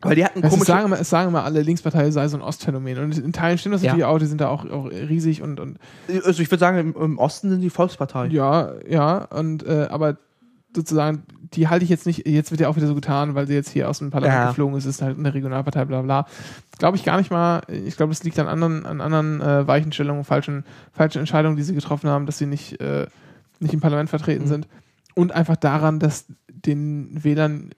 Weil 0.00 0.16
die 0.16 0.24
hatten 0.24 0.42
es, 0.42 0.50
komische. 0.50 0.66
sagen 0.66 0.86
immer, 0.86 1.00
es 1.00 1.08
sagen 1.08 1.28
immer 1.28 1.44
alle, 1.44 1.62
Linkspartei 1.62 2.10
sei 2.10 2.28
so 2.28 2.36
ein 2.36 2.42
Ostphänomen. 2.42 2.98
Und 2.98 3.16
in 3.16 3.32
Teilen 3.32 3.56
stimmt 3.58 3.76
das 3.76 3.82
Ja. 3.82 3.92
natürlich 3.92 4.04
auch, 4.04 4.18
die 4.18 4.26
sind 4.26 4.40
da 4.40 4.48
auch, 4.48 4.68
auch 4.68 4.90
riesig 4.90 5.40
und, 5.40 5.60
und 5.60 5.78
Also 6.24 6.42
ich 6.42 6.50
würde 6.50 6.60
sagen, 6.60 6.78
im, 6.78 6.94
im 6.94 7.18
Osten 7.18 7.48
sind 7.48 7.60
die 7.62 7.70
Volkspartei. 7.70 8.26
ja, 8.26 8.72
ja, 8.86 9.24
und 9.24 9.64
äh, 9.64 9.86
aber 9.88 10.18
sozusagen, 10.74 11.22
die 11.54 11.68
halte 11.68 11.82
ich 11.84 11.90
jetzt 11.90 12.06
nicht, 12.06 12.26
jetzt 12.26 12.50
wird 12.50 12.60
ja 12.60 12.68
auch 12.68 12.76
wieder 12.76 12.86
so 12.86 12.94
getan, 12.94 13.34
weil 13.34 13.46
sie 13.46 13.54
jetzt 13.54 13.70
hier 13.70 13.88
aus 13.88 13.98
dem 13.98 14.10
Parlament 14.10 14.38
Ja. 14.38 14.48
geflogen 14.48 14.76
ist, 14.76 14.84
ist 14.84 15.00
halt 15.02 15.18
eine 15.18 15.32
Regionalpartei, 15.32 15.84
bla 15.86 16.02
bla. 16.02 16.26
Glaube 16.78 16.96
ich 16.96 17.04
gar 17.04 17.16
nicht 17.18 17.30
mal, 17.30 17.62
ich 17.68 17.96
glaube, 17.96 18.10
das 18.12 18.22
liegt 18.22 18.38
an 18.38 18.48
anderen, 18.48 18.84
an 18.86 19.00
anderen 19.00 19.40
äh, 19.40 19.66
Weichenstellungen, 19.66 20.24
falschen, 20.24 20.64
falschen 20.92 21.18
Entscheidungen, 21.20 21.56
die 21.56 21.62
sie 21.62 21.74
getroffen 21.74 22.10
haben, 22.10 22.26
dass 22.26 22.38
sie 22.38 22.46
nicht, 22.46 22.80
äh, 22.80 23.06
nicht 23.60 23.72
im 23.74 23.80
Parlament 23.80 24.10
vertreten 24.10 24.44
Mhm. 24.44 24.48
sind. 24.48 24.68
Und 25.14 25.32
einfach 25.32 25.56
daran, 25.56 25.98
dass 25.98 26.26
den 26.48 27.24
Wählern 27.24 27.70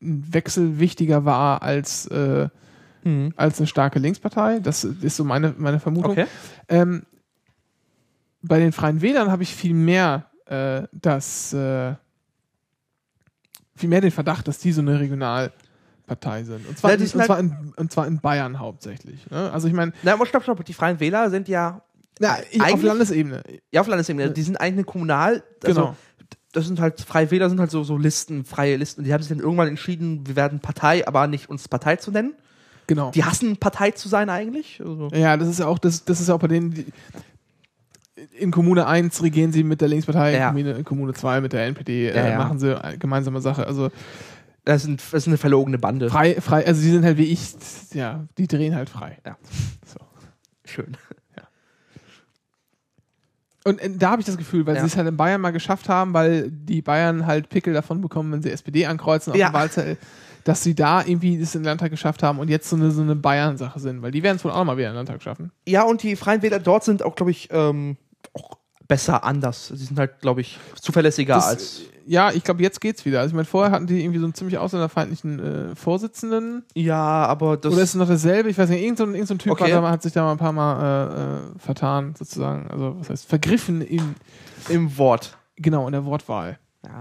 ein 0.00 0.32
Wechsel 0.32 0.78
wichtiger 0.78 1.24
war 1.24 1.62
als, 1.62 2.06
äh, 2.06 2.48
Mhm. 3.04 3.32
als 3.36 3.58
eine 3.58 3.66
starke 3.66 3.98
Linkspartei. 3.98 4.58
Das 4.60 4.82
ist 4.82 5.16
so 5.16 5.24
meine, 5.24 5.54
meine 5.58 5.78
Vermutung. 5.78 6.12
Okay. 6.12 6.26
Ähm, 6.68 7.02
bei 8.42 8.58
den 8.58 8.72
Freien 8.72 9.02
Wählern 9.02 9.30
habe 9.30 9.42
ich 9.42 9.54
viel 9.54 9.74
mehr 9.74 10.26
äh, 10.48 10.82
das 10.92 11.52
äh, 11.52 11.94
viel 13.76 13.88
mehr 13.88 14.00
den 14.00 14.10
Verdacht, 14.10 14.48
dass 14.48 14.58
die 14.58 14.72
so 14.72 14.80
eine 14.80 14.98
Regionalpartei 14.98 16.44
sind. 16.44 16.66
Und 16.68 16.78
zwar, 16.78 16.96
die 16.96 17.04
in, 17.04 17.10
und 17.10 17.24
zwar, 17.24 17.36
halt- 17.36 17.46
in, 17.46 17.72
und 17.76 17.92
zwar 17.92 18.06
in 18.06 18.18
Bayern 18.20 18.58
hauptsächlich. 18.58 19.28
Ne? 19.30 19.50
Also 19.52 19.68
ich 19.68 19.74
meine, 19.74 19.92
Na, 20.02 20.14
aber 20.14 20.26
stopp, 20.26 20.42
stopp. 20.42 20.64
Die 20.64 20.72
Freien 20.74 20.98
Wähler 21.00 21.30
sind 21.30 21.48
ja, 21.48 21.82
na, 22.18 22.38
ich- 22.50 22.60
auf 22.60 22.82
Landesebene. 22.82 23.42
ja 23.70 23.80
auf 23.80 23.86
Landesebene, 23.86 24.30
die 24.30 24.42
sind 24.42 24.56
eigentlich 24.60 24.72
eine 24.74 24.84
Kommunal. 24.84 25.42
Also, 25.64 25.80
Genau. 25.80 25.96
Das 26.52 26.66
sind 26.66 26.80
halt, 26.80 26.98
Freie 27.02 27.30
Wähler 27.30 27.50
sind 27.50 27.60
halt 27.60 27.70
so, 27.70 27.84
so 27.84 27.98
Listen, 27.98 28.42
freie 28.44 28.76
Listen. 28.76 29.02
Und 29.02 29.04
die 29.04 29.12
haben 29.12 29.22
sich 29.22 29.28
dann 29.28 29.38
irgendwann 29.38 29.68
entschieden, 29.68 30.26
wir 30.26 30.34
werden 30.34 30.60
Partei, 30.60 31.06
aber 31.06 31.26
nicht 31.26 31.50
uns 31.50 31.68
Partei 31.68 31.96
zu 31.96 32.10
nennen. 32.10 32.34
Genau. 32.86 33.10
Die 33.10 33.22
hassen 33.22 33.58
Partei 33.58 33.90
zu 33.90 34.08
sein 34.08 34.30
eigentlich. 34.30 34.80
Also, 34.80 35.08
Ja, 35.12 35.36
das 35.36 35.46
ist 35.48 35.58
ja 35.60 35.66
auch, 35.66 35.78
das, 35.78 36.06
das 36.06 36.20
ist 36.22 36.28
ja 36.28 36.34
auch 36.34 36.38
bei 36.40 36.48
denen, 36.48 36.70
die, 36.72 36.86
in 38.38 38.50
Kommune 38.50 38.86
1 38.86 39.22
regieren 39.22 39.52
sie 39.52 39.62
mit 39.64 39.80
der 39.80 39.88
Linkspartei, 39.88 40.34
Ja. 40.34 40.48
in, 40.50 40.54
Kommune, 40.54 40.72
in 40.78 40.84
Kommune 40.84 41.12
2 41.14 41.40
mit 41.40 41.52
der 41.52 41.66
NPD, 41.66 42.08
äh, 42.08 42.36
machen 42.36 42.58
sie 42.58 42.80
eine 42.82 42.98
gemeinsame 42.98 43.40
Sache. 43.40 43.66
Also 43.66 43.90
das, 44.64 44.82
sind, 44.82 45.00
das 45.00 45.14
ist 45.14 45.26
eine 45.28 45.38
verlogene 45.38 45.78
Bande. 45.78 46.10
frei, 46.10 46.40
frei, 46.40 46.66
also 46.66 46.80
die 46.82 46.90
sind 46.90 47.04
halt 47.04 47.16
wie 47.18 47.24
ich, 47.32 47.40
ja, 47.94 48.26
die 48.36 48.46
drehen 48.46 48.74
halt 48.74 48.90
frei. 48.90 49.18
Ja. 49.26 49.36
So. 49.86 49.98
Schön. 50.64 50.96
Und 53.64 53.80
äh, 53.80 53.90
da 53.90 54.10
habe 54.12 54.20
ich 54.20 54.26
das 54.26 54.36
Gefühl, 54.38 54.66
weil 54.66 54.76
Ja. 54.76 54.80
sie 54.80 54.86
es 54.86 54.96
halt 54.96 55.08
in 55.08 55.16
Bayern 55.16 55.40
mal 55.40 55.50
geschafft 55.50 55.88
haben, 55.88 56.14
weil 56.14 56.50
die 56.50 56.80
Bayern 56.82 57.26
halt 57.26 57.48
Pickel 57.48 57.74
davon 57.74 58.00
bekommen, 58.00 58.32
wenn 58.32 58.42
sie 58.42 58.50
SPD 58.50 58.86
ankreuzen 58.86 59.32
auf 59.32 59.38
Ja. 59.38 59.48
dem 59.50 59.54
Wahlzettel, 59.54 59.96
dass 60.44 60.62
sie 60.62 60.74
da 60.74 61.02
irgendwie 61.04 61.38
das 61.38 61.54
in 61.54 61.60
den 61.62 61.66
Landtag 61.66 61.90
geschafft 61.90 62.22
haben 62.22 62.38
und 62.38 62.48
jetzt 62.48 62.70
so 62.70 62.76
eine, 62.76 62.90
so 62.90 63.02
eine 63.02 63.16
Bayern-Sache 63.16 63.78
sind, 63.80 64.00
weil 64.00 64.10
die 64.12 64.22
werden 64.22 64.36
es 64.36 64.44
wohl 64.44 64.52
auch 64.52 64.64
mal 64.64 64.76
wieder 64.78 64.86
in 64.88 64.92
den 64.92 64.96
Landtag 64.98 65.22
schaffen. 65.22 65.50
Ja, 65.66 65.82
und 65.82 66.02
die 66.02 66.16
Freien 66.16 66.40
Wähler 66.42 66.60
dort 66.60 66.84
sind 66.84 67.02
auch, 67.02 67.14
glaube 67.16 67.30
ich, 67.30 67.48
ähm, 67.52 67.96
auch 68.34 68.58
besser 68.86 69.22
anders. 69.24 69.68
Sie 69.68 69.76
sind 69.84 69.98
halt, 69.98 70.20
glaube 70.20 70.40
ich, 70.40 70.58
zuverlässiger 70.80 71.34
Das- 71.34 71.46
als. 71.46 71.80
Ja, 72.10 72.32
ich 72.32 72.42
glaube, 72.42 72.62
jetzt 72.62 72.80
geht's 72.80 73.04
wieder. 73.04 73.20
Also 73.20 73.32
ich 73.32 73.34
meine, 73.34 73.44
vorher 73.44 73.70
hatten 73.70 73.86
die 73.86 74.00
irgendwie 74.02 74.18
so 74.18 74.24
einen 74.24 74.32
ziemlich 74.32 74.56
ausländerfeindlichen 74.56 75.72
äh, 75.72 75.76
Vorsitzenden. 75.76 76.64
Ja, 76.74 77.26
aber 77.26 77.58
das. 77.58 77.70
Oder 77.74 77.82
ist 77.82 77.90
es 77.90 77.94
noch 77.96 78.08
dasselbe? 78.08 78.48
Ich 78.48 78.56
weiß 78.56 78.70
nicht, 78.70 78.80
irgendein, 78.80 78.96
so 78.96 79.10
ein- 79.10 79.14
irgend 79.14 79.28
so 79.28 79.34
ein 79.34 79.38
Typ 79.38 79.52
Okay. 79.52 79.70
da, 79.70 79.90
hat 79.90 80.02
sich 80.02 80.14
da 80.14 80.22
mal 80.22 80.32
ein 80.32 80.38
paar 80.38 80.52
Mal 80.52 80.80
äh, 80.80 81.56
äh, 81.56 81.58
vertan, 81.58 82.14
sozusagen. 82.18 82.66
Also, 82.70 82.96
was 82.98 83.10
heißt, 83.10 83.26
vergriffen 83.26 83.82
in, 83.82 84.14
im 84.70 84.96
Wort. 84.96 85.36
genau, 85.56 85.84
in 85.86 85.92
der 85.92 86.06
Wortwahl. 86.06 86.58
Ja. 86.82 86.98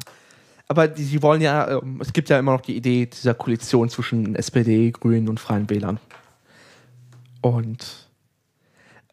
Aber 0.67 0.89
die, 0.89 1.05
die 1.05 1.21
wollen 1.23 1.39
ja, 1.39 1.77
ähm, 1.79 1.99
es 2.01 2.11
gibt 2.11 2.27
ja 2.27 2.37
immer 2.37 2.51
noch 2.51 2.59
die 2.59 2.75
Idee 2.75 3.05
dieser 3.05 3.33
Koalition 3.33 3.87
zwischen 3.87 4.35
SPD, 4.35 4.91
Grünen 4.91 5.29
und 5.29 5.39
Freien 5.39 5.69
Wählern. 5.69 6.01
Und, 7.41 8.06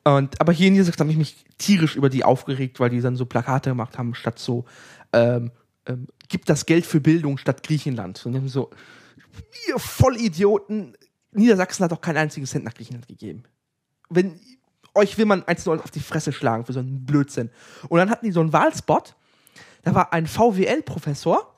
und 0.04 0.40
aber 0.40 0.52
hier 0.52 0.68
in 0.68 0.74
dieser 0.74 0.92
habe 0.92 1.10
ich 1.10 1.16
mich 1.16 1.44
tierisch 1.58 1.96
über 1.96 2.10
die 2.10 2.24
aufgeregt, 2.24 2.78
weil 2.78 2.90
die 2.90 3.00
dann 3.00 3.16
so 3.16 3.24
Plakate 3.24 3.70
gemacht 3.70 3.96
haben, 3.96 4.14
statt 4.14 4.38
so, 4.38 4.64
ähm, 5.12 5.50
ähm, 5.86 6.06
gibt 6.28 6.48
das 6.48 6.66
Geld 6.66 6.84
für 6.84 7.00
Bildung 7.00 7.38
statt 7.38 7.62
Griechenland. 7.62 8.24
Und 8.26 8.36
haben 8.36 8.48
so, 8.48 8.70
ihr 9.68 9.78
Vollidioten, 9.78 10.96
Niedersachsen 11.32 11.84
hat 11.84 11.92
doch 11.92 12.00
keinen 12.00 12.18
einzigen 12.18 12.46
Cent 12.46 12.64
nach 12.64 12.74
Griechenland 12.74 13.08
gegeben. 13.08 13.44
Wenn, 14.10 14.38
euch 14.94 15.18
will 15.18 15.26
man 15.26 15.42
eins 15.44 15.66
auf 15.66 15.90
die 15.90 16.00
Fresse 16.00 16.32
schlagen 16.32 16.66
für 16.66 16.72
so 16.72 16.80
einen 16.80 17.04
Blödsinn. 17.04 17.50
Und 17.88 17.98
dann 17.98 18.10
hatten 18.10 18.26
die 18.26 18.32
so 18.32 18.40
einen 18.40 18.52
Wahlspot, 18.52 19.16
da 19.82 19.94
war 19.94 20.12
ein 20.12 20.26
VWL-Professor 20.26 21.54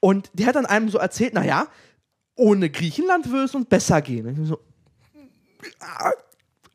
und 0.00 0.30
der 0.32 0.46
hat 0.46 0.56
dann 0.56 0.66
einem 0.66 0.88
so 0.88 0.98
erzählt, 0.98 1.34
naja, 1.34 1.66
ohne 2.36 2.70
Griechenland 2.70 3.30
würde 3.30 3.44
es 3.44 3.54
uns 3.54 3.66
besser 3.66 4.02
gehen. 4.02 4.26
Und, 4.26 4.42
ich 4.42 4.48
so. 4.48 4.60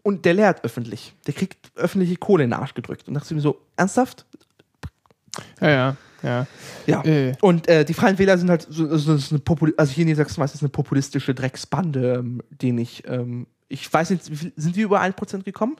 Und 0.03 0.25
der 0.25 0.33
lehrt 0.33 0.63
öffentlich. 0.63 1.13
Der 1.27 1.33
kriegt 1.33 1.71
öffentliche 1.75 2.15
Kohle 2.15 2.43
in 2.43 2.49
den 2.51 2.59
Arsch 2.59 2.73
gedrückt. 2.73 3.07
Und 3.07 3.13
dachte 3.13 3.33
mir 3.33 3.41
so, 3.41 3.59
ernsthaft? 3.75 4.25
Ja, 5.61 5.69
ja, 5.69 5.97
ja. 6.23 6.47
Ja. 6.85 7.03
Äh. 7.05 7.33
Und 7.41 7.67
äh, 7.67 7.85
die 7.85 7.93
Freien 7.93 8.17
Wähler 8.17 8.37
sind 8.37 8.49
halt 8.49 8.67
so, 8.69 8.97
so 8.97 9.13
das 9.13 9.23
ist 9.25 9.31
eine 9.31 9.39
Popul 9.39 9.73
also 9.77 9.91
hier 9.93 10.01
in 10.03 10.07
Niedersachsen 10.09 10.43
ist 10.43 10.55
es 10.55 10.61
eine 10.61 10.69
populistische 10.69 11.33
Drecksbande, 11.33 12.15
ähm, 12.15 12.41
den 12.49 12.77
ich, 12.77 13.07
ähm, 13.07 13.47
ich 13.67 13.91
weiß 13.91 14.09
nicht, 14.09 14.29
wie 14.31 14.35
viel, 14.35 14.53
sind 14.55 14.75
wir 14.75 14.85
über 14.85 15.01
1% 15.01 15.43
gekommen? 15.43 15.77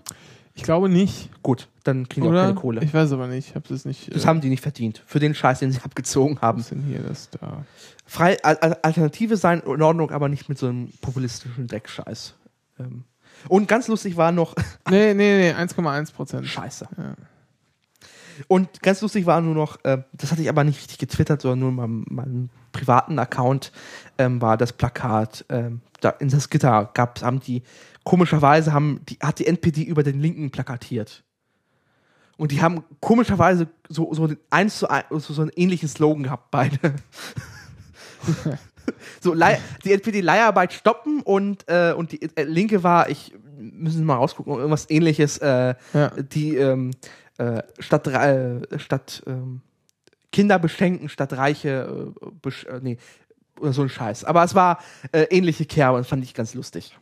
Ich 0.55 0.63
glaube 0.63 0.89
nicht, 0.89 1.29
Gut, 1.41 1.69
dann 1.85 2.09
kriegen 2.09 2.25
wir 2.25 2.37
auch 2.37 2.43
keine 2.43 2.55
Kohle. 2.55 2.83
Ich 2.83 2.93
weiß 2.93 3.13
aber 3.13 3.27
nicht. 3.27 3.49
Ich 3.49 3.55
habe 3.55 3.73
es 3.73 3.85
nicht. 3.85 4.13
das 4.13 4.25
äh, 4.25 4.27
haben 4.27 4.41
die 4.41 4.49
nicht 4.49 4.61
verdient. 4.61 5.01
Für 5.05 5.19
den 5.19 5.33
Scheiß, 5.33 5.59
den 5.59 5.71
sie 5.71 5.79
abgezogen 5.83 6.41
haben. 6.41 6.59
was 6.59 6.69
denn 6.69 6.81
hier 6.81 6.99
das 6.99 7.29
da? 7.29 7.63
Frei, 8.05 8.37
Al 8.43 8.57
Al- 8.57 8.77
Alternative 8.81 9.37
sein 9.37 9.61
in 9.61 9.81
Ordnung, 9.81 10.11
aber 10.11 10.27
nicht 10.27 10.49
mit 10.49 10.57
so 10.57 10.67
einem 10.67 10.89
populistischen 11.01 11.67
Dreckscheiß. 11.67 12.35
Ähm. 12.79 13.05
Und 13.47 13.67
ganz 13.67 13.87
lustig 13.87 14.17
war 14.17 14.31
noch, 14.31 14.55
Nee, 14.89 15.13
nee, 15.13 15.37
nee, 15.37 15.53
1,1 15.53 16.13
Prozent. 16.13 16.47
Scheiße. 16.47 16.87
Ja. 16.97 17.15
Und 18.47 18.81
ganz 18.81 19.01
lustig 19.01 19.25
war 19.25 19.41
nur 19.41 19.55
noch, 19.55 19.83
äh, 19.83 20.01
das 20.13 20.31
hatte 20.31 20.41
ich 20.41 20.49
aber 20.49 20.63
nicht 20.63 20.79
richtig 20.79 20.97
getwittert, 20.97 21.41
sondern 21.41 21.59
nur 21.59 21.69
in 21.69 21.75
meinem, 21.75 22.05
meinem 22.09 22.49
privaten 22.71 23.19
Account 23.19 23.71
ähm, 24.17 24.41
war 24.41 24.57
das 24.57 24.73
Plakat. 24.73 25.45
Ähm, 25.49 25.81
da 25.99 26.09
in 26.11 26.29
das 26.29 26.49
Gitter 26.49 26.89
gab, 26.93 27.21
haben 27.21 27.41
die 27.41 27.63
komischerweise 28.05 28.73
haben 28.73 29.01
die 29.09 29.17
hat 29.21 29.39
die 29.39 29.47
NPD 29.47 29.83
über 29.83 30.03
den 30.03 30.19
Linken 30.19 30.51
plakatiert. 30.51 31.23
Und 32.37 32.51
die 32.51 32.61
haben 32.61 32.85
komischerweise 33.01 33.67
so 33.89 34.13
so 34.13 34.29
eins 34.49 34.79
zu 34.79 34.89
eins, 34.89 35.07
so, 35.09 35.33
so 35.33 35.41
einen 35.41 35.51
ähnlichen 35.55 35.89
Slogan 35.89 36.23
gehabt 36.23 36.51
beide. 36.51 36.77
so 39.21 39.33
die 39.83 39.93
NPD 39.93 40.21
Leiharbeit 40.21 40.73
stoppen 40.73 41.21
und 41.21 41.65
äh, 41.67 41.93
und 41.93 42.11
die 42.11 42.21
äh, 42.35 42.43
Linke 42.43 42.83
war 42.83 43.09
ich 43.09 43.33
müssen 43.57 44.05
mal 44.05 44.15
rausgucken 44.15 44.53
irgendwas 44.53 44.89
Ähnliches. 44.89 45.37
Äh, 45.39 45.75
Ja. 45.93 46.09
die 46.09 46.55
ähm, 46.55 46.91
äh, 47.37 47.61
statt, 47.79 48.07
äh, 48.07 48.79
statt 48.79 49.23
ähm, 49.27 49.61
Kinder 50.31 50.59
beschenken, 50.59 51.09
statt 51.09 51.33
Reiche, 51.33 52.13
äh, 52.21 52.25
besch 52.41 52.65
äh, 52.65 52.79
nee, 52.81 52.97
oder 53.59 53.73
so 53.73 53.81
ein 53.81 53.89
Scheiß. 53.89 54.23
Aber 54.25 54.43
es 54.43 54.55
war 54.55 54.79
äh, 55.11 55.23
ähnliche 55.29 55.65
Kerbe 55.65 55.97
und 55.97 56.05
fand 56.07 56.23
ich 56.23 56.33
ganz 56.33 56.53
lustig. 56.53 56.97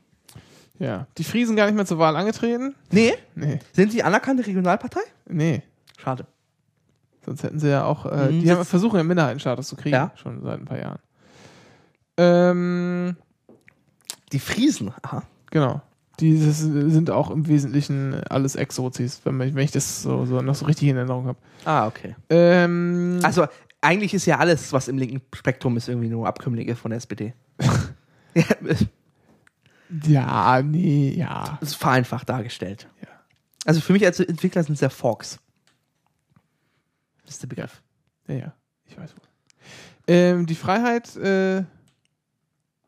ja. 0.80 1.08
Die 1.18 1.24
Friesen 1.24 1.56
gar 1.56 1.66
nicht 1.66 1.76
mehr 1.76 1.86
zur 1.86 1.98
Wahl 2.00 2.16
angetreten? 2.16 2.76
Nee, 2.92 3.14
Nee, 3.36 3.60
sind 3.74 3.92
sie 3.92 4.02
anerkannte 4.04 4.46
Regionalpartei? 4.46 5.02
nee. 5.28 5.62
Schade. 6.00 6.26
Sonst 7.26 7.44
hätten 7.44 7.60
sie 7.60 7.70
ja 7.70 7.84
auch, 7.84 8.06
äh, 8.06 8.32
Mhm, 8.32 8.42
die 8.42 8.50
haben 8.52 8.60
das- 8.60 8.70
versuchen 8.70 8.98
ja 8.98 9.04
Minderheitenstatus 9.04 9.68
zu 9.68 9.76
kriegen, 9.76 9.96
Ja. 9.96 10.12
schon 10.16 10.42
seit 10.44 10.60
ein 10.60 10.66
paar 10.66 10.80
Jahren. 10.80 11.00
Ähm, 12.18 13.16
Die 14.34 14.40
Friesen, 14.40 14.92
aha. 15.04 15.24
genau. 15.52 15.82
Die 16.20 16.44
das 16.44 16.60
sind 16.60 17.12
auch 17.12 17.30
im 17.30 17.48
Wesentlichen 17.48 18.16
alles 18.30 18.56
Ex-Sozis, 18.56 19.22
wenn, 19.24 19.40
ich- 19.42 19.54
wenn 19.54 19.64
ich 19.64 19.72
das 19.72 20.02
so, 20.02 20.26
so 20.26 20.42
noch 20.42 20.56
so 20.56 20.66
richtig 20.66 20.88
in 20.90 20.98
Erinnerung 20.98 21.28
habe. 21.28 21.38
Ah, 21.64 21.86
okay. 21.88 22.16
Ähm, 22.30 23.20
Also 23.24 23.46
eigentlich 23.82 24.14
ist 24.16 24.26
ja 24.26 24.40
alles, 24.40 24.74
was 24.74 24.88
im 24.88 24.98
linken 24.98 25.22
Spektrum 25.36 25.78
ist, 25.78 25.88
irgendwie 25.88 26.10
nur 26.10 26.28
Abkömmlinge 26.28 26.76
von 26.76 26.90
der 26.90 26.98
SPD. 26.98 27.34
ja, 30.08 30.62
nee, 30.62 31.14
ja. 31.16 31.58
ist 31.62 31.76
vereinfacht 31.76 32.28
dargestellt. 32.30 32.88
Ja. 33.02 33.08
Also 33.66 33.82
für 33.82 33.94
mich 33.94 34.06
als 34.06 34.20
Entwickler 34.20 34.64
sind 34.64 34.74
es 34.76 34.82
ja 34.82 34.90
Forks. 34.90 35.40
Das 37.26 37.36
ist 37.36 37.44
der 37.44 37.48
Begriff. 37.48 37.82
Ja, 38.28 38.36
ja, 38.36 38.54
ich 38.86 38.98
weiß 38.98 39.14
wohl. 39.16 39.22
Ähm, 40.08 40.46
die 40.46 40.56
Freiheit 40.56 41.16
äh, 41.18 41.64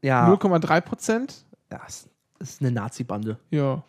Ja, 0.02 0.28
0,3 0.30 0.82
Prozent. 0.82 1.46
ja 1.72 1.82
es 1.88 2.08
ist 2.40 2.62
eine 2.62 2.72
Nazi-Bande. 2.72 3.38
Ja. 3.52 3.84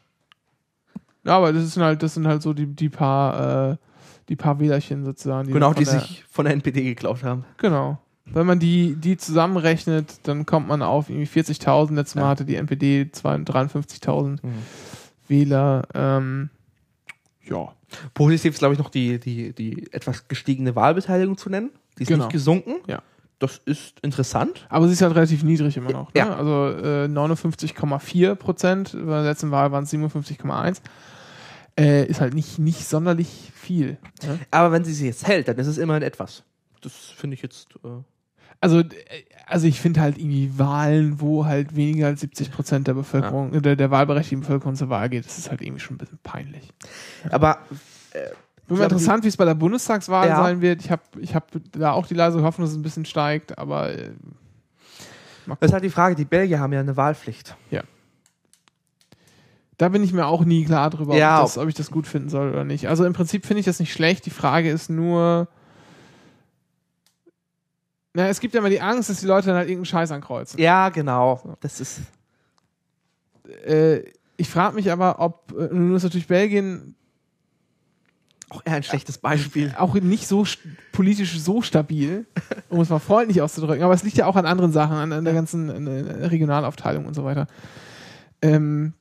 Ja, 1.24 1.36
aber 1.36 1.52
das 1.52 1.72
sind 1.74 1.82
halt, 1.82 2.02
das 2.02 2.14
sind 2.14 2.26
halt 2.26 2.42
so 2.42 2.52
die, 2.52 2.66
die 2.66 2.88
paar, 2.88 3.72
äh, 3.72 3.76
die 4.28 4.36
paar 4.36 4.58
Wählerchen 4.58 5.04
sozusagen. 5.04 5.46
Die 5.48 5.52
Genau, 5.52 5.72
die 5.74 5.84
der, 5.84 6.00
sich 6.00 6.24
von 6.30 6.46
der 6.46 6.54
NPD 6.54 6.82
geklaut 6.82 7.22
haben. 7.22 7.44
Genau. 7.58 7.98
Wenn 8.24 8.46
man 8.46 8.58
die, 8.58 8.94
die 8.94 9.16
zusammenrechnet, 9.16 10.20
dann 10.26 10.46
kommt 10.46 10.68
man 10.68 10.82
auf 10.82 11.10
irgendwie 11.10 11.26
40.000. 11.40 11.94
Letztes 11.94 12.14
Mal 12.14 12.22
Ja. 12.22 12.28
hatte 12.28 12.44
die 12.44 12.54
NPD 12.56 13.10
53.000 13.12 14.38
Wähler. 15.28 15.82
Ähm, 15.94 16.50
ja. 17.44 17.72
Positiv 18.14 18.54
ist, 18.54 18.58
glaube 18.60 18.74
ich, 18.74 18.78
noch 18.78 18.90
die, 18.90 19.18
die, 19.18 19.52
die 19.52 19.92
etwas 19.92 20.28
gestiegene 20.28 20.74
Wahlbeteiligung 20.76 21.36
zu 21.36 21.50
nennen. 21.50 21.70
Die 21.98 22.02
ist 22.02 22.08
Genau. 22.08 22.24
nicht 22.24 22.32
gesunken. 22.32 22.76
Ja. 22.86 23.02
Das 23.40 23.56
ist 23.64 23.98
interessant. 24.00 24.66
Aber 24.68 24.86
sie 24.86 24.92
ist 24.92 25.02
halt 25.02 25.14
relativ 25.14 25.42
niedrig 25.42 25.76
immer 25.76 25.90
noch. 25.90 26.14
Ne? 26.14 26.20
Ja. 26.20 26.36
Also 26.36 26.68
äh, 26.68 27.06
59,4 27.06 28.34
Prozent. 28.36 28.92
Bei 28.92 29.22
der 29.22 29.22
letzten 29.24 29.50
Wahl 29.50 29.72
waren 29.72 29.84
es 29.84 29.92
57,1. 29.92 30.80
Äh, 31.78 32.04
ist 32.06 32.20
halt 32.20 32.34
nicht, 32.34 32.58
nicht 32.58 32.86
sonderlich 32.86 33.50
viel. 33.54 33.96
Ne? 34.22 34.38
Aber 34.50 34.70
wenn 34.72 34.84
sie 34.84 34.92
sie 34.92 35.06
jetzt 35.06 35.26
hält, 35.26 35.48
dann 35.48 35.56
ist 35.58 35.66
es 35.66 35.78
immerhin 35.78 36.02
etwas. 36.02 36.42
Das 36.82 36.92
finde 36.94 37.34
ich 37.34 37.42
jetzt. 37.42 37.68
Äh, 37.82 37.88
Also, 38.60 38.80
äh, 38.80 38.86
also 39.46 39.66
ich 39.66 39.80
finde 39.80 40.00
halt 40.00 40.18
irgendwie 40.18 40.58
Wahlen, 40.58 41.20
wo 41.20 41.46
halt 41.46 41.74
weniger 41.74 42.08
als 42.08 42.20
70 42.20 42.52
Prozent 42.52 42.88
der 42.88 42.94
Bevölkerung, 42.94 43.54
äh, 43.54 43.62
der, 43.62 43.74
der 43.74 43.90
wahlberechtigten 43.90 44.40
Bevölkerung 44.40 44.74
zur 44.74 44.90
Wahl 44.90 45.08
geht, 45.08 45.24
das 45.24 45.38
ist 45.38 45.50
halt 45.50 45.62
irgendwie 45.62 45.80
schon 45.80 45.94
ein 45.94 45.98
bisschen 45.98 46.18
peinlich. 46.22 46.68
aber 47.30 47.58
Wird 47.70 48.36
glaube, 48.78 48.80
mal 48.80 48.84
interessant, 48.98 49.24
wie 49.24 49.28
es 49.28 49.36
bei 49.36 49.44
der 49.44 49.54
Bundestagswahl 49.54 50.28
Ja. 50.28 50.36
sein 50.42 50.60
wird. 50.60 50.80
Ich 50.84 50.90
habe 50.90 51.02
ich 51.20 51.34
hab 51.34 51.48
da 51.72 51.92
auch 51.92 52.06
die 52.06 52.14
leise 52.14 52.42
Hoffnung, 52.42 52.64
dass 52.66 52.72
es 52.72 52.78
ein 52.78 52.82
bisschen 52.82 53.04
steigt, 53.04 53.58
aber 53.58 53.90
äh, 53.92 54.10
das 55.46 55.68
ist 55.68 55.72
halt 55.72 55.84
die 55.84 55.90
Frage, 55.90 56.14
die 56.14 56.24
Belgier 56.24 56.60
haben 56.60 56.72
ja 56.72 56.80
eine 56.80 56.96
Wahlpflicht. 56.96 57.56
da 59.78 59.88
bin 59.88 60.04
ich 60.04 60.12
mir 60.12 60.26
auch 60.26 60.44
nie 60.44 60.64
klar 60.66 60.90
drüber, 60.90 61.16
Ja. 61.16 61.40
ob, 61.40 61.46
ich 61.48 61.54
das, 61.54 61.62
ob 61.62 61.68
ich 61.68 61.74
das 61.74 61.90
gut 61.90 62.06
finden 62.06 62.28
soll 62.28 62.50
oder 62.50 62.64
nicht. 62.64 62.86
Also 62.88 63.04
im 63.06 63.14
Prinzip 63.14 63.46
finde 63.46 63.60
ich 63.60 63.66
das 63.66 63.80
nicht 63.80 63.92
schlecht. 63.92 64.26
Die 64.26 64.30
Frage 64.30 64.70
ist 64.70 64.90
nur, 64.90 65.48
na, 68.12 68.28
es 68.28 68.40
gibt 68.40 68.54
ja 68.54 68.60
immer 68.60 68.68
die 68.70 68.80
Angst, 68.80 69.08
dass 69.08 69.20
die 69.20 69.26
Leute 69.26 69.46
dann 69.48 69.56
halt 69.56 69.68
irgendeinen 69.68 69.86
Scheiß 69.86 70.10
ankreuzen. 70.10 70.60
Ja, 70.60 70.88
genau. 70.90 71.56
Das 71.60 71.80
ist. 71.80 72.00
Äh, 73.66 74.02
ich 74.36 74.48
frage 74.48 74.74
mich 74.74 74.90
aber, 74.92 75.18
ob, 75.20 75.52
äh, 75.58 75.68
nun 75.74 75.94
ist 75.96 76.02
natürlich 76.02 76.26
Belgien 76.28 76.94
Auch 78.50 78.62
eher 78.64 78.74
ein 78.74 78.82
schlechtes 78.82 79.18
Beispiel. 79.18 79.74
auch 79.78 79.94
nicht 79.94 80.26
so 80.26 80.44
politisch 80.92 81.38
so 81.40 81.62
stabil, 81.62 82.26
um 82.68 82.80
es 82.80 82.88
mal 82.88 82.98
freundlich 82.98 83.40
auszudrücken, 83.42 83.82
aber 83.84 83.94
es 83.94 84.02
liegt 84.02 84.16
ja 84.16 84.26
auch 84.26 84.36
an 84.36 84.44
anderen 84.46 84.72
Sachen, 84.72 84.96
an, 84.96 85.12
an 85.12 85.24
der 85.24 85.34
ganzen 85.34 85.70
an 85.70 85.84
der 85.86 86.30
Regionalaufteilung 86.30 87.06
und 87.06 87.14
so 87.14 87.24
weiter. 87.24 87.46
Ähm, 88.42 88.94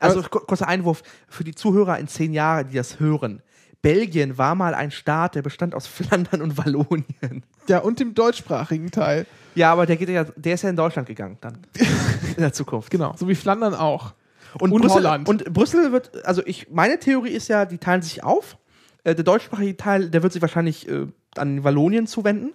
Also 0.00 0.22
kur- 0.22 0.46
kurzer 0.46 0.66
Einwurf 0.68 1.02
für 1.28 1.44
die 1.44 1.54
Zuhörer 1.54 1.98
in 1.98 2.08
zehn 2.08 2.32
Jahren, 2.32 2.68
die 2.68 2.76
das 2.76 2.98
hören. 3.00 3.42
Belgien 3.82 4.38
war 4.38 4.54
mal 4.54 4.74
ein 4.74 4.90
Staat, 4.90 5.34
der 5.34 5.42
bestand 5.42 5.74
aus 5.74 5.86
Flandern 5.86 6.40
und 6.40 6.56
Wallonien. 6.56 7.44
ja, 7.68 7.78
und 7.80 8.00
dem 8.00 8.14
deutschsprachigen 8.14 8.90
Teil. 8.90 9.26
Ja, 9.54 9.70
aber 9.72 9.84
der 9.86 9.96
geht 9.96 10.08
ja, 10.08 10.24
der 10.24 10.54
ist 10.54 10.62
ja 10.62 10.70
in 10.70 10.76
Deutschland 10.76 11.06
gegangen 11.06 11.36
dann. 11.42 11.58
in 12.36 12.40
der 12.42 12.52
Zukunft. 12.54 12.90
Genau, 12.90 13.14
so 13.16 13.28
wie 13.28 13.34
Flandern 13.34 13.74
auch. 13.74 14.14
Und, 14.60 14.72
Und 14.72 14.82
Brüssel, 14.82 14.96
Holland. 14.96 15.28
Und 15.28 15.52
Brüssel 15.52 15.92
wird, 15.92 16.24
also 16.24 16.42
ich, 16.46 16.70
meine 16.70 16.98
Theorie 16.98 17.30
ist 17.30 17.48
ja, 17.48 17.64
die 17.64 17.78
teilen 17.78 18.02
sich 18.02 18.22
auf. 18.22 18.56
Äh, 19.02 19.14
der 19.14 19.24
deutschsprachige 19.24 19.76
Teil, 19.76 20.10
der 20.10 20.22
wird 20.22 20.32
sich 20.32 20.42
wahrscheinlich 20.42 20.88
äh, 20.88 21.06
an 21.36 21.64
Wallonien 21.64 22.06
zuwenden. 22.06 22.52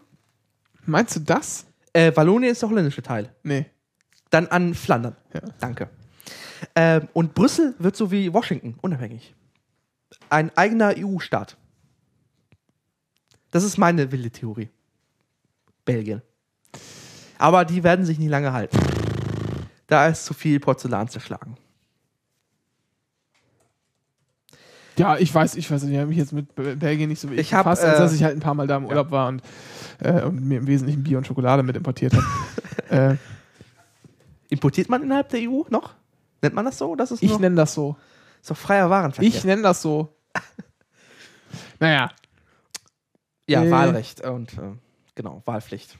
Meinst 0.85 1.15
du 1.15 1.19
das? 1.19 1.65
Äh, 1.93 2.15
Wallonien 2.15 2.51
ist 2.51 2.61
der 2.61 2.69
holländische 2.69 3.01
Teil. 3.01 3.33
Nee. 3.43 3.65
Dann 4.29 4.47
an 4.47 4.73
Flandern. 4.73 5.15
Ja. 5.33 5.41
Danke. 5.59 5.89
Ähm, 6.75 7.07
und 7.13 7.33
Brüssel 7.33 7.75
wird 7.79 7.95
so 7.95 8.11
wie 8.11 8.33
Washington, 8.33 8.75
unabhängig. 8.81 9.35
Ein 10.29 10.55
eigener 10.55 10.93
EU-Staat. 10.97 11.57
Das 13.51 13.63
ist 13.63 13.77
meine 13.77 14.11
wilde 14.11 14.31
Theorie. 14.31 14.69
Belgien. 15.85 16.21
Aber 17.37 17.65
die 17.65 17.83
werden 17.83 18.05
sich 18.05 18.19
nicht 18.19 18.29
lange 18.29 18.53
halten. 18.53 18.77
Da 19.87 20.07
ist 20.07 20.25
zu 20.25 20.33
viel 20.33 20.59
Porzellan 20.59 21.07
zerschlagen. 21.07 21.57
Ja, 24.99 25.17
ich 25.17 25.33
weiß, 25.33 25.55
ich 25.55 25.71
weiß, 25.71 25.83
nicht, 25.83 25.93
ich 25.93 25.97
habe 25.97 26.09
mich 26.09 26.17
jetzt 26.17 26.33
mit 26.33 26.53
Be- 26.55 26.75
Belgien 26.75 27.07
nicht 27.07 27.21
so 27.21 27.29
Ich 27.29 27.53
hab, 27.53 27.63
befasst, 27.63 27.83
als 27.85 27.97
äh, 27.99 28.01
dass 28.01 28.13
ich 28.13 28.23
halt 28.23 28.35
ein 28.35 28.41
paar 28.41 28.53
Mal 28.53 28.67
da 28.67 28.75
im 28.77 28.85
Urlaub 28.85 29.11
war 29.11 29.29
und, 29.29 29.41
äh, 29.99 30.21
und 30.23 30.43
mir 30.45 30.59
im 30.59 30.67
Wesentlichen 30.67 31.03
Bier 31.03 31.17
und 31.17 31.25
Schokolade 31.25 31.63
mit 31.63 31.77
importiert 31.77 32.13
habe. 32.13 32.25
äh, 32.89 33.15
Importiert 34.49 34.89
man 34.89 35.01
innerhalb 35.01 35.29
der 35.29 35.39
EU 35.49 35.61
noch? 35.69 35.93
Nennt 36.41 36.55
man 36.55 36.65
das 36.65 36.77
so? 36.77 36.95
Das 36.95 37.11
ist, 37.11 37.23
ich 37.23 37.39
nenne 37.39 37.55
das 37.55 37.73
so. 37.73 37.95
ist 38.41 38.49
doch 38.51 38.57
freier 38.57 38.89
Warenverkehr. 38.89 39.27
Ich 39.27 39.43
nenne 39.45 39.61
das 39.61 39.81
so. 39.81 40.09
naja, 41.79 42.09
ja, 43.47 43.63
äh, 43.63 43.71
Wahlrecht 43.71 44.21
und 44.21 44.53
äh, 44.53 44.73
genau, 45.15 45.41
Wahlpflicht. 45.45 45.97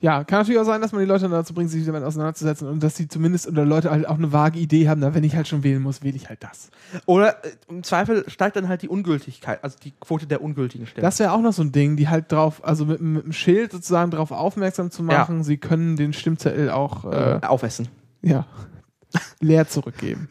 Ja, 0.00 0.22
kann 0.22 0.40
natürlich 0.40 0.60
auch 0.60 0.66
sein, 0.66 0.82
dass 0.82 0.92
man 0.92 1.00
die 1.00 1.06
Leute 1.06 1.28
dazu 1.30 1.54
bringt, 1.54 1.70
sich 1.70 1.86
damit 1.86 2.02
auseinanderzusetzen 2.02 2.68
und 2.68 2.82
dass 2.82 2.94
sie 2.94 3.08
zumindest 3.08 3.48
oder 3.48 3.64
Leute 3.64 3.90
halt 3.90 4.06
auch 4.06 4.18
eine 4.18 4.32
vage 4.32 4.58
Idee 4.58 4.88
haben, 4.88 5.00
na, 5.00 5.14
wenn 5.14 5.24
ich 5.24 5.34
halt 5.34 5.48
schon 5.48 5.62
wählen 5.62 5.80
muss, 5.80 6.02
wähle 6.02 6.16
ich 6.16 6.28
halt 6.28 6.42
das. 6.42 6.70
Oder 7.06 7.42
äh, 7.44 7.50
im 7.68 7.82
Zweifel 7.82 8.28
steigt 8.28 8.56
dann 8.56 8.68
halt 8.68 8.82
die 8.82 8.88
Ungültigkeit, 8.88 9.64
also 9.64 9.78
die 9.82 9.92
Quote 9.92 10.26
der 10.26 10.42
ungültigen 10.42 10.86
Stimmen. 10.86 11.02
Das 11.04 11.18
wäre 11.20 11.32
auch 11.32 11.40
noch 11.40 11.54
so 11.54 11.62
ein 11.62 11.72
Ding, 11.72 11.96
die 11.96 12.08
halt 12.08 12.30
drauf, 12.30 12.62
also 12.62 12.84
mit, 12.84 13.00
mit 13.00 13.24
einem 13.24 13.32
Schild 13.32 13.72
sozusagen 13.72 14.10
darauf 14.10 14.30
aufmerksam 14.30 14.90
zu 14.90 15.02
machen, 15.02 15.42
sie 15.42 15.56
können 15.56 15.96
den 15.96 16.12
Stimmzettel 16.12 16.70
auch 16.70 17.10
äh, 17.10 17.36
äh, 17.36 17.40
aufessen. 17.46 17.88
ja, 18.20 18.46
leer 19.40 19.68
zurückgeben. 19.68 20.28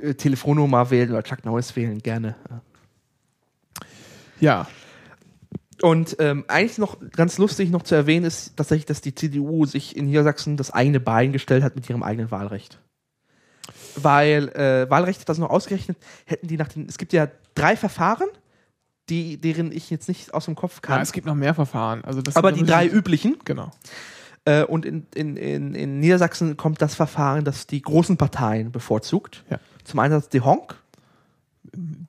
Äh, 0.00 0.14
Telefonnummer 0.14 0.90
wählen 0.90 1.10
oder 1.10 1.24
Chuck 1.24 1.44
Norris 1.44 1.74
wählen, 1.74 1.98
gerne. 1.98 2.36
Ja, 4.38 4.68
Und 5.82 6.16
ähm, 6.20 6.44
eigentlich 6.48 6.78
noch 6.78 6.96
ganz 7.12 7.38
lustig 7.38 7.70
noch 7.70 7.82
zu 7.82 7.94
erwähnen 7.94 8.24
ist 8.24 8.56
tatsächlich, 8.56 8.86
dass 8.86 9.00
die 9.00 9.14
CDU 9.14 9.66
sich 9.66 9.96
in 9.96 10.06
Niedersachsen 10.06 10.56
das 10.56 10.70
eigene 10.70 11.00
Bein 11.00 11.32
gestellt 11.32 11.62
hat 11.62 11.76
mit 11.76 11.88
ihrem 11.88 12.02
eigenen 12.02 12.30
Wahlrecht. 12.30 12.78
Weil 13.94 14.48
äh, 14.50 14.88
Wahlrecht 14.88 15.20
hat 15.20 15.28
das 15.28 15.38
noch 15.38 15.50
ausgerechnet, 15.50 15.98
hätten 16.24 16.46
die 16.48 16.56
nach 16.56 16.68
den, 16.68 16.86
es 16.88 16.98
gibt 16.98 17.12
ja 17.12 17.28
drei 17.54 17.76
Verfahren, 17.76 18.28
die, 19.08 19.38
deren 19.38 19.70
ich 19.70 19.90
jetzt 19.90 20.08
nicht 20.08 20.34
aus 20.34 20.46
dem 20.46 20.54
Kopf 20.54 20.76
ja, 20.76 20.80
kann, 20.80 21.02
es 21.02 21.12
gibt 21.12 21.26
noch 21.26 21.34
mehr 21.34 21.54
Verfahren. 21.54 22.04
Also 22.04 22.22
das 22.22 22.36
aber 22.36 22.52
die 22.52 22.64
drei 22.64 22.88
üblichen. 22.88 23.36
Genau. 23.44 23.70
Äh, 24.44 24.64
und 24.64 24.86
in, 24.86 25.06
in, 25.14 25.36
in, 25.36 25.74
in 25.74 26.00
Niedersachsen 26.00 26.56
kommt 26.56 26.80
das 26.80 26.94
Verfahren, 26.94 27.44
das 27.44 27.66
die 27.66 27.82
großen 27.82 28.16
Parteien 28.16 28.72
bevorzugt. 28.72 29.44
Ja. 29.50 29.58
Zum 29.84 30.00
einen 30.00 30.12
das 30.12 30.28
De 30.28 30.40
Honk, 30.40 30.76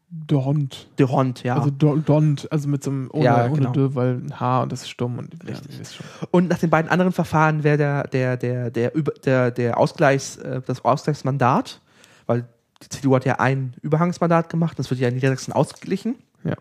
Dont. 0.10 0.88
De 1.00 1.08
Hond, 1.08 1.44
ja. 1.44 1.56
Also 1.58 1.70
Do- 1.70 1.98
Dont, 1.98 2.52
also 2.52 2.68
mit 2.68 2.84
so 2.84 2.90
einem 2.92 3.10
ohne, 3.12 3.26
Ja, 3.26 3.46
ohne 3.46 3.56
genau. 3.56 3.72
Dö, 3.72 3.90
weil 3.94 4.16
ein 4.16 4.40
H 4.40 4.64
und 4.64 4.72
das 4.72 4.82
ist 4.84 4.90
stumm 4.90 5.18
und 5.20 5.34
Richtig. 5.48 5.76
Ja, 5.76 5.82
ist 5.82 5.96
schon. 5.96 6.06
Und 6.32 6.50
nach 6.50 6.58
den 6.60 6.70
beiden 6.70 6.90
anderen 6.92 7.12
Verfahren 7.12 7.64
wäre 7.64 7.78
der, 7.78 8.04
der, 8.08 8.38
der, 8.38 8.70
der, 8.72 8.92
der, 8.92 9.52
der 9.52 9.78
Ausgleichs, 9.78 10.38
äh, 10.38 10.62
das 10.66 10.84
Ausgleichsmandat, 10.84 11.82
weil 12.26 12.46
die 12.84 12.90
CDU 12.90 13.16
hat 13.16 13.26
ja 13.26 13.36
ein 13.40 13.74
Überhangsmandat 13.82 14.50
gemacht, 14.50 14.78
das 14.80 14.90
wird 14.90 15.00
ja 15.00 15.08
in 15.08 15.16
Niedersachsen 15.16 15.52
ausgeglichen. 15.54 16.16
Ja. 16.44 16.56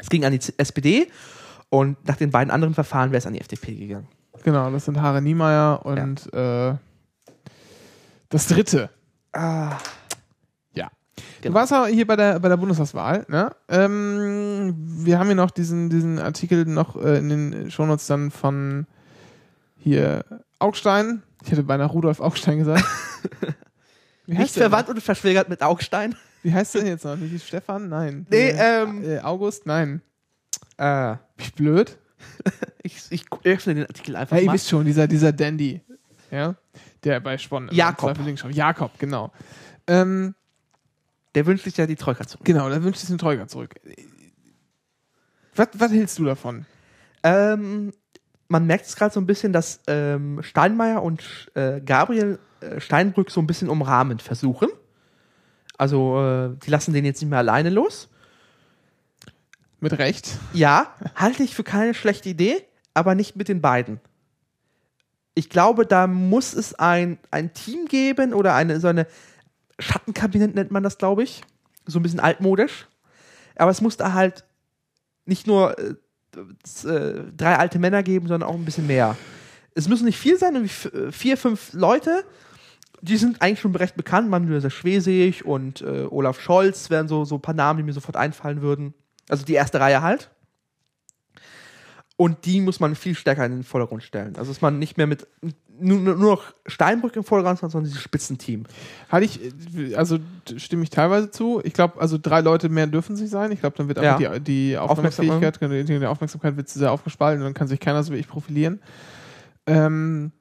Es 0.00 0.08
ging 0.08 0.24
an 0.24 0.32
die 0.32 0.40
SPD 0.56 1.08
und 1.70 1.96
nach 2.06 2.16
den 2.16 2.30
beiden 2.30 2.50
anderen 2.50 2.74
Verfahren 2.74 3.10
wäre 3.10 3.18
es 3.18 3.26
an 3.26 3.32
die 3.34 3.40
FDP 3.40 3.74
gegangen. 3.74 4.08
Genau, 4.42 4.70
das 4.70 4.84
sind 4.84 5.00
Hare 5.00 5.22
Niemeyer 5.22 5.84
und 5.86 6.32
äh, 6.32 6.74
das 8.28 8.46
dritte. 8.48 8.90
Ah, 9.32 9.70
Ja. 9.70 9.78
Genau. 11.42 11.52
Du 11.52 11.54
warst 11.54 11.70
ja 11.72 11.86
hier 11.86 12.06
bei 12.06 12.16
der, 12.16 12.40
bei 12.40 12.48
der 12.48 12.56
Bundestagswahl, 12.56 13.24
ne? 13.28 13.50
Ähm, 13.68 14.74
wir 14.76 15.18
haben 15.18 15.26
hier 15.26 15.36
noch 15.36 15.50
diesen, 15.50 15.90
diesen 15.90 16.18
Artikel 16.18 16.64
noch 16.64 16.96
äh, 16.96 17.18
in 17.18 17.28
den 17.28 17.70
Shownotes 17.70 18.06
dann 18.06 18.30
von 18.30 18.86
hier 19.78 20.24
Augstein. 20.58 21.22
Ich 21.44 21.50
hätte 21.52 21.62
beinahe 21.62 21.88
Rudolf 21.88 22.20
Augstein 22.20 22.58
gesagt. 22.58 22.84
Wie 24.26 24.36
nicht 24.38 24.54
verwandt 24.54 24.88
und 24.88 25.00
verschwägert 25.02 25.48
mit 25.48 25.62
Augstein. 25.62 26.14
Wie 26.42 26.52
heißt 26.52 26.74
der 26.74 26.82
denn 26.82 26.90
jetzt 26.90 27.04
noch? 27.04 27.16
Nicht 27.16 27.46
Stefan? 27.46 27.88
Nein. 27.88 28.26
Nee, 28.30 28.50
Äh, 28.50 28.82
ähm, 28.82 29.04
äh, 29.04 29.18
August? 29.20 29.66
Nein. 29.66 30.00
Äh, 30.78 31.10
Bin 31.36 31.46
ich 31.46 31.54
blöd? 31.54 31.98
ich, 32.82 33.02
ich 33.10 33.24
öffne 33.44 33.74
den 33.74 33.86
Artikel 33.86 34.16
einfach 34.16 34.36
Ja, 34.36 34.42
ihr 34.42 34.46
mal. 34.46 34.54
wisst 34.54 34.68
schon, 34.70 34.84
dieser, 34.84 35.06
dieser 35.06 35.32
Dandy. 35.32 35.80
Ja? 36.30 36.54
Der 37.04 37.20
bei 37.20 37.36
Spon. 37.38 37.68
im 37.68 37.74
Jakob. 37.74 38.18
Jakob, 38.50 38.98
genau. 38.98 39.30
Ähm, 39.86 40.34
Der 41.34 41.46
wünscht 41.46 41.64
sich 41.64 41.76
ja 41.76 41.86
die 41.86 41.96
Troika 41.96 42.26
zurück. 42.26 42.44
genau, 42.44 42.68
da 42.68 42.82
wünscht 42.82 43.00
sich 43.00 43.08
den 43.08 43.18
Troika 43.18 43.48
zurück. 43.48 43.74
Was, 45.54 45.68
was 45.74 45.92
hältst 45.92 46.18
du 46.18 46.24
davon? 46.24 46.66
Ähm, 47.22 47.92
man 48.48 48.66
merkt 48.66 48.86
es 48.86 48.96
gerade 48.96 49.12
so 49.12 49.20
ein 49.20 49.26
bisschen, 49.26 49.52
dass 49.52 49.80
ähm, 49.86 50.42
Steinmeier 50.42 51.02
und 51.02 51.50
äh, 51.54 51.80
Gabriel 51.80 52.38
äh, 52.60 52.80
Steinbrück 52.80 53.30
so 53.30 53.40
ein 53.40 53.46
bisschen 53.46 53.68
umrahmend 53.68 54.22
versuchen. 54.22 54.68
Also, 55.76 56.20
äh, 56.22 56.56
die 56.64 56.70
lassen 56.70 56.92
den 56.92 57.04
jetzt 57.04 57.20
nicht 57.20 57.30
mehr 57.30 57.40
alleine 57.40 57.70
los. 57.70 58.08
Mit 59.80 59.98
Recht. 59.98 60.38
Ja, 60.52 60.94
halte 61.16 61.42
ich 61.42 61.54
für 61.54 61.64
keine 61.64 61.94
schlechte 61.94 62.28
Idee, 62.28 62.64
aber 62.94 63.14
nicht 63.14 63.36
mit 63.36 63.48
den 63.48 63.60
beiden. 63.60 64.00
Ich 65.34 65.50
glaube, 65.50 65.84
da 65.84 66.06
muss 66.06 66.54
es 66.54 66.74
ein, 66.74 67.18
ein 67.30 67.52
Team 67.54 67.86
geben 67.86 68.34
oder 68.34 68.54
eine 68.54 68.78
so 68.78 68.88
eine 68.88 69.06
Schattenkabinett 69.78 70.54
nennt 70.54 70.70
man 70.70 70.82
das, 70.82 70.98
glaube 70.98 71.22
ich. 71.22 71.42
So 71.86 71.98
ein 71.98 72.02
bisschen 72.02 72.20
altmodisch. 72.20 72.86
aber 73.56 73.70
es 73.70 73.80
musste 73.80 74.14
halt 74.14 74.44
nicht 75.26 75.46
nur 75.46 75.78
äh, 75.78 75.94
äh, 76.88 77.24
drei 77.36 77.56
alte 77.56 77.78
Männer 77.78 78.02
geben, 78.02 78.26
sondern 78.28 78.48
auch 78.48 78.54
ein 78.54 78.64
bisschen 78.64 78.86
mehr. 78.86 79.16
Es 79.74 79.88
müssen 79.88 80.04
nicht 80.04 80.18
viel 80.18 80.38
sein, 80.38 80.56
äh, 80.56 81.12
vier, 81.12 81.36
fünf 81.36 81.72
Leute. 81.72 82.24
Die 83.00 83.16
sind 83.16 83.42
eigentlich 83.42 83.60
schon 83.60 83.74
recht 83.74 83.96
bekannt. 83.96 84.30
Manuel 84.30 84.70
Schwesig 84.70 85.44
und 85.44 85.82
äh, 85.82 86.06
Olaf 86.08 86.40
Scholz 86.40 86.90
wären 86.90 87.08
so, 87.08 87.24
so 87.24 87.36
ein 87.36 87.42
paar 87.42 87.54
Namen, 87.54 87.78
die 87.78 87.82
mir 87.82 87.92
sofort 87.92 88.16
einfallen 88.16 88.62
würden. 88.62 88.94
Also 89.28 89.44
die 89.44 89.54
erste 89.54 89.80
Reihe 89.80 90.00
halt. 90.00 90.30
Und 92.16 92.46
die 92.46 92.60
muss 92.60 92.80
man 92.80 92.94
viel 92.94 93.14
stärker 93.14 93.44
in 93.44 93.52
den 93.52 93.64
Vordergrund 93.64 94.02
stellen. 94.02 94.36
Also 94.36 94.52
dass 94.52 94.60
man 94.60 94.78
nicht 94.78 94.96
mehr 94.96 95.06
mit 95.06 95.26
nur, 95.80 95.98
nur 95.98 96.16
noch 96.16 96.42
Steinbrück 96.66 97.16
im 97.16 97.24
Vordergrund, 97.24 97.58
sondern 97.58 97.84
dieses 97.84 98.00
Spitzenteam. 98.00 98.64
Hatte 99.08 99.24
ich, 99.24 99.40
äh, 99.76 99.94
also 99.96 100.18
stimme 100.56 100.82
ich 100.84 100.90
teilweise 100.90 101.30
zu. 101.30 101.60
Ich 101.64 101.72
glaube, 101.72 102.00
also 102.00 102.18
drei 102.20 102.40
Leute 102.40 102.68
mehr 102.68 102.86
dürfen 102.86 103.16
sich 103.16 103.30
sein. 103.30 103.50
Ich 103.52 103.60
glaube, 103.60 103.76
dann 103.76 103.88
wird 103.88 103.98
einfach 103.98 104.20
Ja. 104.20 104.38
die, 104.38 104.70
die 104.72 104.78
Aufmerksamkeit, 104.78 105.58
die 105.60 106.06
Aufmerksamkeit 106.06 106.56
wird 106.56 106.68
zu 106.68 106.78
sehr 106.78 106.92
aufgespalten 106.92 107.40
und 107.42 107.46
dann 107.46 107.54
kann 107.54 107.68
sich 107.68 107.80
keiner 107.80 108.02
so 108.02 108.12
wie 108.12 108.18
ich 108.18 108.28
profilieren. 108.28 108.80
Ähm, 109.66 110.32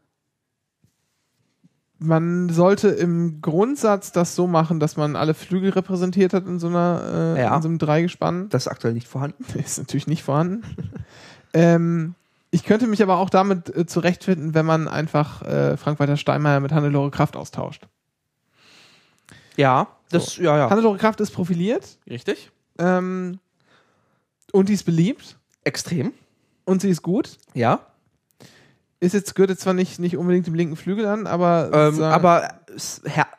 man 2.00 2.50
sollte 2.50 2.90
im 2.90 3.42
Grundsatz 3.42 4.12
das 4.12 4.36
so 4.36 4.46
machen, 4.46 4.80
dass 4.82 4.98
man 4.98 5.16
alle 5.16 5.34
Flügel 5.34 5.70
repräsentiert 5.70 6.34
hat 6.34 6.46
in 6.46 6.60
so 6.60 6.68
einer, 6.68 7.36
äh, 7.38 7.42
Ja. 7.42 7.56
in 7.56 7.62
so 7.62 7.70
einem 7.70 7.78
Dreigespann. 7.78 8.50
Das 8.50 8.64
ist 8.64 8.68
aktuell 8.68 8.94
nicht 8.94 9.08
vorhanden. 9.08 9.44
Ist 9.60 9.78
natürlich 9.78 10.08
nicht 10.08 10.24
vorhanden. 10.24 10.64
ähm, 11.54 12.16
ich 12.54 12.64
könnte 12.64 12.86
mich 12.86 13.02
aber 13.02 13.18
auch 13.18 13.32
damit 13.32 13.76
äh, 13.76 13.88
zurechtfinden, 13.88 14.54
wenn 14.54 14.66
man 14.66 14.88
einfach 14.88 15.42
äh, 15.42 15.76
Frank-Walter 15.76 16.18
Steinmeier 16.18 16.60
mit 16.60 16.72
Hannelore 16.72 17.10
Kraft 17.10 17.36
austauscht. 17.36 17.88
Ja, 19.58 19.88
das, 20.10 20.38
ja, 20.38 20.56
ja. 20.58 20.70
Hannelore 20.70 20.98
Kraft 20.98 21.20
ist 21.20 21.32
profiliert 21.32 21.98
Richtig. 22.08 22.52
ähm, 22.78 23.40
und 24.52 24.70
die 24.70 24.74
ist 24.74 24.84
beliebt 24.84 25.38
Extrem. 25.64 26.14
und 26.66 26.82
sie 26.82 26.90
ist 26.92 27.02
gut. 27.02 27.38
Ja. 27.56 27.80
Ist 29.00 29.14
jetzt, 29.14 29.34
gehört 29.34 29.50
jetzt 29.50 29.62
zwar 29.64 29.74
nicht, 29.74 30.00
nicht 30.00 30.16
unbedingt 30.16 30.46
dem 30.46 30.54
linken 30.54 30.76
Flügel 30.76 31.08
an, 31.08 31.26
aber, 31.26 31.72
Ähm, 31.74 32.04
aber 32.04 32.54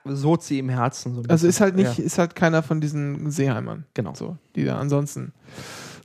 so 0.04 0.36
sie 0.40 0.58
im 0.58 0.68
Herzen. 0.68 1.14
So 1.14 1.22
also 1.28 1.46
ist 1.46 1.60
halt 1.60 1.76
nicht, 1.76 1.98
Ja. 1.98 2.04
ist 2.04 2.18
halt 2.18 2.34
keiner 2.34 2.64
von 2.64 2.80
diesen 2.80 3.30
Seeheimern. 3.30 3.86
Genau. 3.94 4.12
So, 4.14 4.36
die 4.56 4.64
da 4.64 4.76
ansonsten 4.78 5.32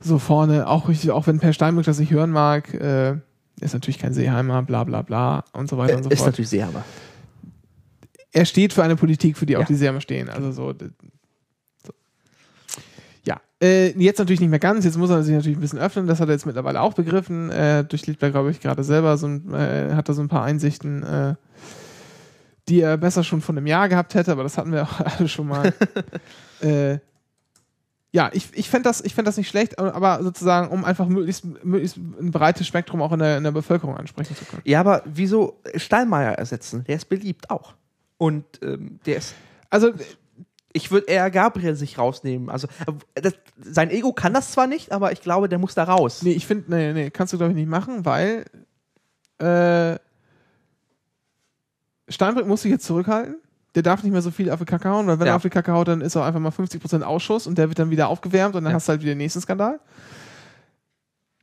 so 0.00 0.18
vorne, 0.18 0.66
auch, 0.66 0.88
richtig- 0.88 1.10
auch 1.10 1.26
wenn 1.26 1.38
Per 1.38 1.52
Steinbrück 1.52 1.84
das 1.86 1.98
nicht 1.98 2.10
hören 2.10 2.30
mag, 2.30 2.72
äh, 2.74 3.16
ist 3.60 3.74
natürlich 3.74 3.98
kein 3.98 4.14
Seeheimer, 4.14 4.62
bla 4.62 4.84
bla 4.84 5.02
bla 5.02 5.44
und 5.52 5.68
so 5.68 5.76
weiter 5.78 5.96
und 5.96 6.04
so 6.04 6.10
Äh, 6.10 6.12
ist 6.14 6.18
fort. 6.20 6.28
natürlich 6.32 6.48
sehr 6.48 6.66
aber. 6.68 6.84
er 8.32 8.44
steht 8.46 8.72
für 8.72 8.82
eine 8.82 8.96
Politik, 8.96 9.36
für 9.36 9.44
die 9.46 9.56
auch 9.56 9.60
Ja. 9.62 9.66
die 9.66 9.74
Seeheimers 9.74 10.02
stehen. 10.04 10.28
Also 10.30 10.52
so. 10.52 10.72
so. 10.72 11.92
Ja, 13.24 13.40
äh, 13.62 13.88
jetzt 14.00 14.18
natürlich 14.18 14.40
nicht 14.40 14.48
mehr 14.50 14.58
ganz. 14.60 14.84
Jetzt 14.84 14.96
muss 14.96 15.10
er 15.10 15.22
sich 15.22 15.34
natürlich 15.34 15.58
ein 15.58 15.60
bisschen 15.60 15.78
öffnen. 15.80 16.06
Das 16.06 16.20
hat 16.20 16.28
er 16.28 16.32
jetzt 16.34 16.46
mittlerweile 16.46 16.80
auch 16.80 16.94
begriffen. 16.94 17.50
Äh, 17.50 17.84
durchlebt 17.84 18.22
er, 18.22 18.30
glaube 18.30 18.50
ich, 18.50 18.60
gerade 18.60 18.82
selber 18.84 19.16
so 19.18 19.26
ein, 19.26 19.52
äh, 19.52 19.92
hat 19.94 20.08
er 20.08 20.14
so 20.14 20.22
ein 20.22 20.28
paar 20.28 20.44
Einsichten, 20.44 21.02
äh, 21.02 21.34
die 22.68 22.80
er 22.80 22.96
besser 22.96 23.24
schon 23.24 23.40
vor 23.40 23.54
einem 23.56 23.66
Jahr 23.66 23.88
gehabt 23.88 24.14
hätte, 24.14 24.30
aber 24.32 24.44
das 24.44 24.56
hatten 24.56 24.72
wir 24.72 24.84
auch 24.84 25.00
alle 25.18 25.28
schon 25.28 25.48
mal. 25.48 25.74
ja, 28.12 28.30
ich, 28.32 28.48
ich 28.54 28.68
fände 28.68 28.88
das, 28.88 29.00
ich 29.02 29.14
fänd 29.14 29.28
das 29.28 29.36
nicht 29.36 29.48
schlecht, 29.48 29.78
aber 29.78 30.22
sozusagen, 30.22 30.68
um 30.68 30.84
einfach 30.84 31.06
möglichst, 31.06 31.44
möglichst 31.64 31.96
ein 31.96 32.30
breites 32.30 32.66
Spektrum 32.66 33.02
auch 33.02 33.12
in 33.12 33.20
der, 33.20 33.38
in 33.38 33.44
der 33.44 33.52
Bevölkerung 33.52 33.96
ansprechen 33.96 34.34
zu 34.34 34.44
können. 34.44 34.62
Ja, 34.64 34.80
aber 34.80 35.02
wieso 35.04 35.60
Steinmeier 35.76 36.32
ersetzen? 36.32 36.84
Der 36.84 36.96
ist 36.96 37.08
beliebt 37.08 37.50
auch. 37.50 37.74
Und 38.18 38.44
ähm, 38.62 38.98
der 39.06 39.18
ist. 39.18 39.34
Also, 39.70 39.92
Ich 40.72 40.90
würde 40.90 41.06
eher 41.08 41.30
Gabriel 41.30 41.74
sich 41.74 41.98
rausnehmen. 41.98 42.48
Also 42.48 42.68
äh, 43.14 43.22
das, 43.22 43.34
sein 43.60 43.90
Ego 43.90 44.12
kann 44.12 44.34
das 44.34 44.52
zwar 44.52 44.66
nicht, 44.66 44.92
aber 44.92 45.12
ich 45.12 45.20
glaube, 45.20 45.48
der 45.48 45.58
muss 45.58 45.74
da 45.74 45.84
raus. 45.84 46.22
Nee, 46.22 46.32
ich 46.32 46.46
finde, 46.46 46.70
nee, 46.70 46.92
nee, 46.92 47.10
kannst 47.10 47.32
du 47.32 47.38
glaube 47.38 47.52
ich 47.52 47.56
nicht 47.56 47.68
machen, 47.68 48.04
weil 48.04 48.44
äh, 49.38 49.98
Steinbrück 52.08 52.46
muss 52.46 52.62
sich 52.62 52.70
jetzt 52.70 52.86
zurückhalten. 52.86 53.36
Der 53.76 53.82
darf 53.84 54.02
nicht 54.02 54.12
mehr 54.12 54.22
so 54.22 54.30
viel 54.32 54.50
auf 54.50 54.58
die 54.58 54.64
Kacke 54.64 54.88
hauen, 54.88 55.06
weil 55.06 55.18
wenn 55.20 55.26
Ja. 55.26 55.34
er 55.34 55.36
auf 55.36 55.42
die 55.42 55.50
Kacke 55.50 55.72
haut, 55.72 55.86
dann 55.88 56.00
ist 56.00 56.16
er 56.16 56.24
einfach 56.24 56.40
mal 56.40 56.50
50% 56.50 57.02
Ausschuss 57.02 57.46
und 57.46 57.56
der 57.56 57.68
wird 57.68 57.78
dann 57.78 57.90
wieder 57.90 58.08
aufgewärmt 58.08 58.56
und 58.56 58.64
dann 58.64 58.72
Ja. 58.72 58.76
hast 58.76 58.88
du 58.88 58.90
halt 58.90 59.00
wieder 59.02 59.12
den 59.12 59.18
nächsten 59.18 59.40
Skandal. 59.40 59.78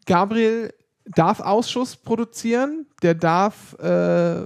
Gabriel 0.05 0.73
darf 1.05 1.39
Ausschuss 1.39 1.95
produzieren, 1.95 2.85
der 3.01 3.15
darf 3.15 3.73
äh, 3.79 4.41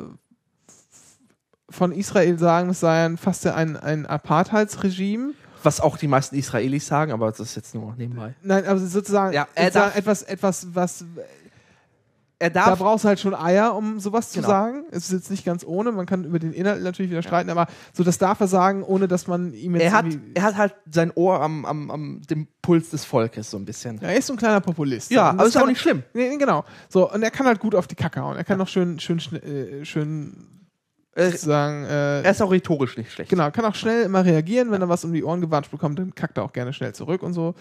von 1.70 1.92
Israel 1.92 2.38
sagen, 2.38 2.70
es 2.70 2.80
sei 2.82 3.06
ein, 3.06 3.18
fast 3.18 3.46
ein, 3.48 3.78
ein 3.78 4.06
Apartheidsregime. 4.06 5.34
Was 5.64 5.80
auch 5.80 5.98
die 5.98 6.08
meisten 6.08 6.36
Israelis 6.36 6.88
sagen, 6.88 7.12
aber 7.12 7.30
das 7.30 7.40
ist 7.40 7.56
jetzt 7.56 7.76
nur 7.76 7.94
nebenbei. 7.96 8.34
Nein, 8.42 8.66
aber 8.66 8.80
sozusagen, 8.80 9.34
Ja, 9.34 9.48
er 9.56 9.66
sozusagen 9.66 9.98
etwas, 9.98 10.24
etwas, 10.24 10.68
was 10.74 11.06
Er 12.42 12.50
da 12.50 12.66
darf. 12.68 12.80
brauchst 12.80 13.06
du 13.06 13.08
halt 13.10 13.20
schon 13.20 13.34
Eier, 13.36 13.76
um 13.76 14.00
sowas 14.00 14.30
zu 14.32 14.40
Genau. 14.40 14.48
sagen. 14.50 14.84
Es 14.92 15.06
ist 15.06 15.12
jetzt 15.12 15.32
nicht 15.32 15.46
ganz 15.46 15.64
ohne, 15.66 15.92
man 15.92 16.06
kann 16.06 16.24
über 16.26 16.40
den 16.40 16.54
Inhalt 16.54 16.82
natürlich 16.84 17.12
wieder 17.12 17.22
streiten, 17.22 17.50
aber 17.50 17.68
so 17.94 18.04
das 18.04 18.18
darf 18.18 18.40
er 18.40 18.48
sagen, 18.48 18.84
ohne 18.84 19.08
dass 19.08 19.28
man 19.28 19.54
ihm 19.54 19.76
jetzt 19.76 19.84
er, 19.86 19.92
hat, 19.94 20.06
er 20.34 20.44
hat 20.44 20.58
halt 20.58 20.76
sein 20.92 21.12
Ohr 21.16 21.40
am, 21.42 21.66
am, 21.66 21.92
am 21.92 22.22
dem 22.30 22.48
Puls 22.62 22.90
des 22.90 23.06
Volkes 23.06 23.52
so 23.52 23.58
ein 23.58 23.66
bisschen. 23.66 24.00
Ja, 24.02 24.10
er 24.10 24.18
ist 24.18 24.28
so 24.28 24.34
ein 24.34 24.38
kleiner 24.38 24.60
Populist. 24.62 25.12
Ja, 25.12 25.30
Und 25.30 25.36
aber 25.36 25.44
das 25.46 25.56
ist 25.56 25.62
auch 25.62 25.68
nicht 25.68 25.80
schlimm. 25.82 26.04
Nee, 26.14 26.36
genau. 26.38 26.66
So, 26.90 27.12
und 27.12 27.22
er 27.24 27.32
kann 27.32 27.46
halt 27.46 27.60
gut 27.60 27.76
auf 27.76 27.88
die 27.88 27.96
Kacke 27.96 28.22
hauen. 28.22 28.36
Er 28.38 28.44
kann 28.44 28.58
noch 28.58 28.68
schön, 28.68 29.00
schön, 29.00 29.20
äh, 29.20 29.86
schön 29.86 30.48
Äh, 31.14 31.26
sozusagen, 31.32 31.84
äh, 31.86 32.22
er 32.22 32.32
ist 32.32 32.42
auch 32.42 32.52
rhetorisch 32.52 32.98
nicht 32.98 33.12
schlecht. 33.12 33.30
genau, 33.30 33.52
kann 33.52 33.66
auch 33.66 33.76
schnell 33.76 34.04
immer 34.04 34.24
reagieren, 34.26 34.72
wenn 34.72 34.82
er 34.82 34.88
was 34.90 35.04
um 35.04 35.12
die 35.14 35.24
Ohren 35.24 35.42
gewatscht 35.42 35.70
bekommt, 35.70 36.00
dann 36.00 36.16
kackt 36.16 36.38
er 36.38 36.44
auch 36.46 36.54
gerne 36.54 36.72
schnell 36.74 36.94
zurück 36.96 37.22
und 37.22 37.34
so. 37.34 37.54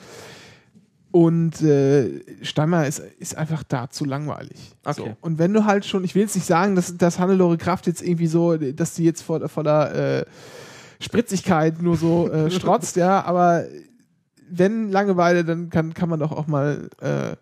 Und 1.13 1.61
äh, 1.63 2.21
Steinmeier 2.43 2.87
ist, 2.87 3.01
ist 3.19 3.37
einfach 3.37 3.65
da 3.65 3.91
zu 3.91 4.05
langweilig. 4.05 4.73
Okay. 4.85 4.95
So. 4.97 5.17
Und 5.21 5.39
wenn 5.39 5.53
du 5.53 5.65
halt 5.65 5.85
schon, 5.85 6.05
ich 6.05 6.15
will 6.15 6.23
jetzt 6.23 6.37
nicht 6.37 6.47
sagen, 6.47 6.77
dass, 6.77 6.97
dass 6.97 7.19
Hannelore 7.19 7.59
Kraft 7.59 7.89
jetzt 7.89 8.01
irgendwie 8.01 8.29
so, 8.29 8.57
dass 8.57 8.95
die 8.95 9.05
jetzt 9.05 9.23
vor, 9.23 9.49
voller 9.49 10.21
äh, 10.21 10.25
Spritzigkeit 11.01 11.83
nur 11.83 11.97
so 11.97 12.31
äh, 12.31 12.51
strotzt, 12.53 12.95
ja, 12.97 13.23
aber 13.25 13.65
wenn 14.49 14.91
Langeweile, 14.91 15.45
dann 15.45 15.69
kann, 15.71 15.95
kann 15.95 16.09
man 16.09 16.21
doch 16.21 16.33
auch 16.33 16.47
mal 16.47 16.89
äh, 17.01 17.35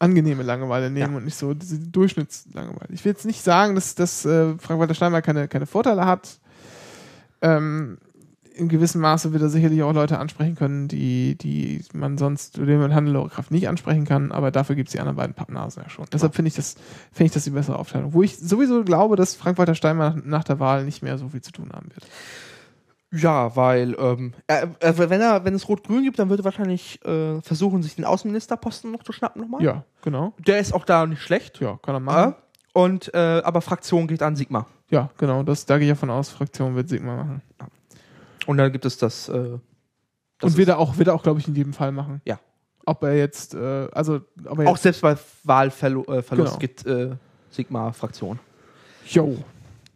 angenehme 0.00 0.42
Langeweile 0.42 0.90
nehmen 0.90 1.12
Ja. 1.12 1.16
und 1.18 1.24
nicht 1.24 1.36
so 1.36 1.54
diese 1.54 1.78
Durchschnittslangeweile. 1.78 2.92
Ich 2.92 3.04
will 3.04 3.12
jetzt 3.12 3.26
nicht 3.26 3.42
sagen, 3.42 3.74
dass, 3.74 3.94
dass 3.94 4.24
äh, 4.24 4.58
Frank-Walter 4.58 4.94
Steinmeier 4.94 5.22
keine, 5.22 5.48
keine 5.48 5.66
Vorteile 5.66 6.04
hat. 6.04 6.40
Ähm, 7.42 7.98
in 8.54 8.68
gewissem 8.68 9.00
Maße 9.00 9.32
wird 9.32 9.42
er 9.42 9.48
sicherlich 9.48 9.82
auch 9.82 9.92
Leute 9.92 10.18
ansprechen 10.18 10.54
können, 10.54 10.86
die, 10.86 11.36
die 11.36 11.84
man 11.92 12.16
sonst, 12.18 12.56
denen 12.56 12.78
man 12.78 13.28
Kraft 13.28 13.50
nicht 13.50 13.68
ansprechen 13.68 14.04
kann, 14.04 14.32
aber 14.32 14.50
dafür 14.50 14.76
gibt 14.76 14.88
es 14.88 14.92
die 14.92 15.00
anderen 15.00 15.16
beiden 15.16 15.34
Pappnasen 15.34 15.82
ja 15.82 15.88
schon. 15.88 16.06
Deshalb 16.12 16.34
finde 16.34 16.48
ich 16.48 16.54
das, 16.54 16.76
finde 17.12 17.26
ich 17.26 17.32
das 17.32 17.44
die 17.44 17.50
bessere 17.50 17.78
Aufteilung. 17.78 18.12
Wo 18.12 18.22
ich 18.22 18.38
sowieso 18.38 18.84
glaube, 18.84 19.16
dass 19.16 19.34
Frank-Walter 19.34 19.74
Steinmeier 19.74 20.16
nach, 20.24 20.44
der 20.44 20.60
Wahl 20.60 20.84
nicht 20.84 21.02
mehr 21.02 21.18
so 21.18 21.28
viel 21.28 21.42
zu 21.42 21.52
tun 21.52 21.70
haben 21.72 21.88
wird. 21.92 22.06
Ja, 23.10 23.54
weil 23.54 23.96
ähm, 23.98 24.34
er, 24.46 24.68
wenn 24.80 25.20
er, 25.20 25.44
wenn 25.44 25.54
es 25.54 25.68
Rot-Grün 25.68 26.02
gibt, 26.02 26.18
dann 26.18 26.30
würde 26.30 26.42
er 26.42 26.44
wahrscheinlich 26.44 27.04
äh, 27.04 27.40
versuchen, 27.42 27.82
sich 27.82 27.96
den 27.96 28.04
Außenministerposten 28.04 28.90
noch 28.90 29.02
zu 29.02 29.12
schnappen 29.12 29.42
nochmal. 29.42 29.62
Ja, 29.62 29.84
genau. 30.02 30.34
Der 30.38 30.58
ist 30.58 30.74
auch 30.74 30.84
da 30.84 31.06
nicht 31.06 31.22
schlecht. 31.22 31.60
Ja, 31.60 31.78
kann 31.82 31.94
er 31.94 32.00
machen. 32.00 32.32
Äh, 32.32 32.78
und 32.78 33.14
äh, 33.14 33.40
aber 33.44 33.60
Fraktion 33.60 34.08
geht 34.08 34.22
an 34.22 34.34
Sigma. 34.34 34.66
Ja, 34.90 35.10
genau. 35.16 35.44
Das, 35.44 35.64
da 35.64 35.78
gehe 35.78 35.86
ich 35.86 35.92
davon 35.92 36.10
aus, 36.10 36.30
Fraktion 36.30 36.74
wird 36.74 36.88
Sigma 36.88 37.16
machen. 37.16 37.42
Und 38.46 38.56
dann 38.58 38.72
gibt 38.72 38.84
es 38.84 38.98
das. 38.98 39.28
Äh, 39.28 39.58
das 40.38 40.52
Und 40.52 40.56
wird 40.56 40.68
er 40.68 40.78
auch, 40.78 40.98
wird 40.98 41.08
er 41.08 41.14
auch, 41.14 41.22
glaube 41.22 41.40
ich, 41.40 41.48
in 41.48 41.54
jedem 41.54 41.72
Fall 41.72 41.92
machen. 41.92 42.20
Ja. 42.24 42.38
Ob 42.86 43.02
er 43.02 43.16
jetzt, 43.16 43.54
äh, 43.54 43.88
also, 43.92 44.20
ob 44.44 44.58
er 44.58 44.68
auch 44.68 44.76
selbst 44.76 45.00
bei 45.00 45.16
Wahlverlust 45.44 46.08
äh, 46.08 46.22
Genau. 46.36 46.56
gibt 46.58 46.86
äh, 46.86 47.10
Sigma-Fraktion. 47.50 48.38
yo. 49.06 49.36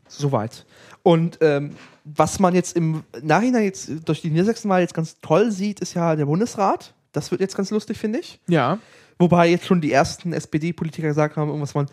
Soweit. 0.06 0.64
Und 1.02 1.38
ähm, 1.42 1.74
was 2.04 2.38
man 2.38 2.54
jetzt 2.54 2.76
im 2.76 3.02
Nachhinein 3.22 3.64
jetzt 3.64 3.90
durch 4.08 4.22
die 4.22 4.30
Niedersachsenwahl 4.30 4.80
jetzt 4.80 4.94
ganz 4.94 5.20
toll 5.20 5.50
sieht, 5.50 5.80
ist 5.80 5.92
ja 5.92 6.16
der 6.16 6.24
Bundesrat. 6.24 6.94
Das 7.12 7.30
wird 7.30 7.42
jetzt 7.42 7.56
ganz 7.56 7.70
lustig, 7.70 7.98
finde 7.98 8.20
ich. 8.20 8.40
Ja. 8.48 8.78
Wobei 9.18 9.50
jetzt 9.50 9.66
schon 9.66 9.80
die 9.82 9.92
ersten 9.92 10.32
SPD-Politiker 10.32 11.08
gesagt 11.08 11.36
haben, 11.36 11.48
irgendwas 11.48 11.72
von 11.72 11.86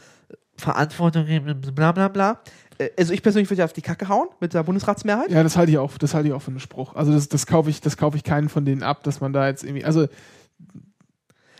Verantwortung, 0.55 1.25
bla 1.73 1.91
bla 1.91 2.07
bla. 2.07 2.39
Äh, 2.77 2.89
Also 2.97 3.13
ich 3.13 3.21
persönlich 3.23 3.49
würde 3.49 3.59
ja 3.59 3.65
auf 3.65 3.73
die 3.73 3.81
Kacke 3.81 4.07
hauen 4.09 4.27
mit 4.39 4.53
der 4.53 4.63
Bundesratsmehrheit. 4.63 5.29
Ja, 5.31 5.43
das 5.43 5.57
halte 5.57 5.71
ich 5.71 5.77
auch, 5.77 5.97
das 5.97 6.13
halte 6.13 6.27
ich 6.29 6.33
auch 6.33 6.41
für 6.41 6.51
einen 6.51 6.59
Spruch. 6.59 6.95
Also 6.95 7.11
das, 7.11 7.29
das 7.29 7.45
kaufe 7.47 7.69
ich, 7.69 7.81
das 7.81 7.97
kaufe 7.97 8.17
ich 8.17 8.23
keinen 8.23 8.49
von 8.49 8.65
denen 8.65 8.83
ab, 8.83 9.03
dass 9.03 9.21
man 9.21 9.33
da 9.33 9.47
jetzt 9.47 9.63
irgendwie, 9.63 9.85
also 9.85 10.07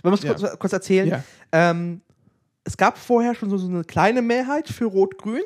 Man 0.04 0.12
muss 0.12 0.24
Ja. 0.24 0.34
kurz, 0.34 0.60
kurz 0.60 0.74
erzählen. 0.74 1.08
ja, 1.08 1.24
Ähm, 1.52 2.02
es 2.64 2.78
gab 2.78 2.98
vorher 2.98 3.36
schon 3.36 3.50
so, 3.50 3.58
so 3.58 3.68
eine 3.68 3.84
kleine 3.84 4.22
Mehrheit 4.22 4.68
für 4.70 4.86
Rot-Grün. 4.86 5.42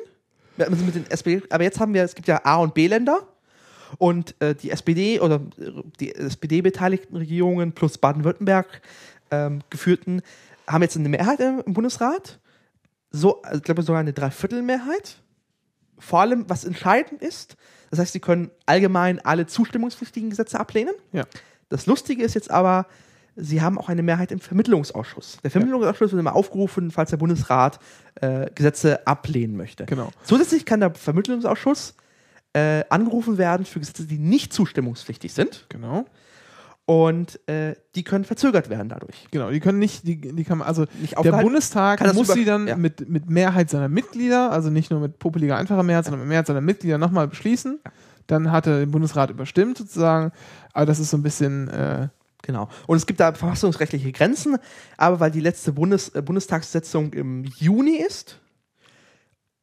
Also 0.58 0.84
mit 0.84 0.94
den 0.94 1.10
SPD, 1.10 1.42
aber 1.48 1.64
jetzt 1.64 1.80
haben 1.80 1.94
wir, 1.94 2.02
es 2.04 2.14
gibt 2.14 2.28
ja 2.28 2.40
A- 2.44 2.56
und 2.58 2.74
B-Länder. 2.74 3.26
Und 3.98 4.34
äh, 4.40 4.54
die 4.54 4.70
SPD 4.70 5.18
oder 5.20 5.40
die 5.98 6.14
SPD-beteiligten 6.14 7.16
Regierungen 7.16 7.72
plus 7.72 7.96
Baden-Württemberg 7.98 8.82
ähm, 9.30 9.60
geführten 9.70 10.22
haben 10.68 10.82
jetzt 10.82 10.96
eine 10.96 11.08
Mehrheit 11.08 11.40
im, 11.40 11.62
im 11.66 11.72
Bundesrat. 11.72 12.38
So, 13.10 13.42
also 13.42 13.56
ich 13.58 13.64
glaube 13.64 13.82
sogar 13.82 14.00
eine 14.00 14.12
Dreiviertelmehrheit. 14.12 15.16
Vor 16.00 16.20
allem, 16.20 16.44
was 16.48 16.64
entscheidend 16.64 17.22
ist, 17.22 17.56
das 17.90 17.98
heißt, 17.98 18.12
sie 18.12 18.20
können 18.20 18.50
allgemein 18.66 19.18
alle 19.24 19.46
zustimmungspflichtigen 19.46 20.30
Gesetze 20.30 20.58
ablehnen. 20.58 20.94
ja. 21.12 21.24
Das 21.68 21.86
Lustige 21.86 22.24
ist 22.24 22.34
jetzt 22.34 22.50
aber, 22.50 22.86
sie 23.36 23.62
haben 23.62 23.78
auch 23.78 23.88
eine 23.88 24.02
Mehrheit 24.02 24.32
im 24.32 24.40
Vermittlungsausschuss. 24.40 25.38
Der 25.44 25.52
Vermittlungsausschuss 25.52 26.10
wird 26.10 26.18
immer 26.18 26.34
aufgerufen, 26.34 26.90
falls 26.90 27.10
der 27.10 27.16
Bundesrat 27.16 27.78
äh, 28.16 28.50
Gesetze 28.54 29.06
ablehnen 29.06 29.56
möchte. 29.56 29.84
Genau. 29.86 30.10
Zusätzlich 30.24 30.66
kann 30.66 30.80
der 30.80 30.92
Vermittlungsausschuss 30.92 31.94
äh, 32.54 32.82
angerufen 32.88 33.38
werden 33.38 33.64
für 33.64 33.78
Gesetze, 33.78 34.04
die 34.04 34.18
nicht 34.18 34.52
zustimmungspflichtig 34.52 35.32
sind. 35.32 35.66
Genau. 35.68 36.06
Und 36.90 37.38
äh, 37.48 37.76
die 37.94 38.02
können 38.02 38.24
verzögert 38.24 38.68
werden 38.68 38.88
dadurch. 38.88 39.28
Genau, 39.30 39.50
die 39.52 39.60
können 39.60 39.78
nicht, 39.78 40.08
die, 40.08 40.20
die 40.20 40.42
kann 40.42 40.58
man, 40.58 40.66
also 40.66 40.86
Nicht 41.00 41.16
der 41.22 41.30
Bundestag 41.30 42.00
muss 42.14 42.32
sie 42.32 42.44
dann 42.44 42.66
ja. 42.66 42.74
mit, 42.74 43.08
mit 43.08 43.30
Mehrheit 43.30 43.70
seiner 43.70 43.88
Mitglieder, 43.88 44.50
also 44.50 44.70
nicht 44.70 44.90
nur 44.90 44.98
mit 44.98 45.20
popeliger 45.20 45.56
einfacher 45.56 45.84
Mehrheit, 45.84 46.06
sondern 46.06 46.22
mit 46.22 46.28
Mehrheit 46.28 46.48
seiner 46.48 46.60
Mitglieder 46.60 46.98
nochmal 46.98 47.28
beschließen. 47.28 47.78
Dann 48.26 48.50
hat 48.50 48.66
er 48.66 48.80
den 48.80 48.90
Bundesrat 48.90 49.30
überstimmt 49.30 49.78
sozusagen. 49.78 50.32
Aber 50.72 50.84
das 50.84 50.98
ist 50.98 51.10
so 51.10 51.16
ein 51.16 51.22
bisschen, 51.22 51.68
äh, 51.68 52.08
Genau. 52.42 52.68
Und 52.88 52.96
es 52.96 53.06
gibt 53.06 53.20
da 53.20 53.34
verfassungsrechtliche 53.34 54.10
Grenzen, 54.10 54.56
aber 54.96 55.20
weil 55.20 55.30
die 55.30 55.40
letzte 55.40 55.70
Bundes 55.70 56.08
äh, 56.08 56.22
Bundestagssitzung 56.22 57.12
im 57.12 57.44
Juni 57.44 57.98
ist, 57.98 58.40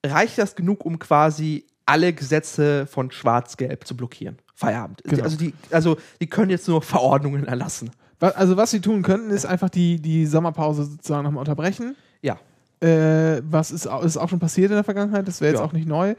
reicht 0.05 0.37
das 0.37 0.55
genug, 0.55 0.85
um 0.85 0.97
quasi 0.97 1.65
alle 1.87 2.13
Gesetze 2.13 2.85
von 2.85 3.09
Schwarz-Gelb 3.11 3.87
zu 3.87 3.97
blockieren. 3.97 4.37
Feierabend. 4.53 5.01
Genau. 5.03 5.23
Also, 5.23 5.37
die, 5.37 5.53
also 5.71 5.97
die 6.21 6.27
können 6.27 6.49
jetzt 6.51 6.67
nur 6.67 6.81
Verordnungen 6.81 7.45
erlassen. 7.45 7.91
also 8.19 8.57
was 8.57 8.71
sie 8.71 8.81
tun 8.81 9.03
könnten, 9.03 9.29
ist 9.29 9.45
einfach 9.45 9.69
die, 9.69 9.99
die 9.99 10.25
Sommerpause 10.25 10.83
sozusagen 10.83 11.23
nochmal 11.23 11.41
unterbrechen. 11.41 11.95
Ja. 12.21 12.39
Äh, 12.79 13.41
was 13.43 13.71
ist, 13.71 13.85
ist 13.85 14.17
auch 14.17 14.29
schon 14.29 14.39
passiert 14.39 14.69
in 14.69 14.75
der 14.75 14.83
Vergangenheit, 14.83 15.27
das 15.27 15.41
wäre 15.41 15.51
jetzt 15.53 15.59
Ja. 15.59 15.65
auch 15.65 15.73
nicht 15.73 15.87
neu. 15.87 16.15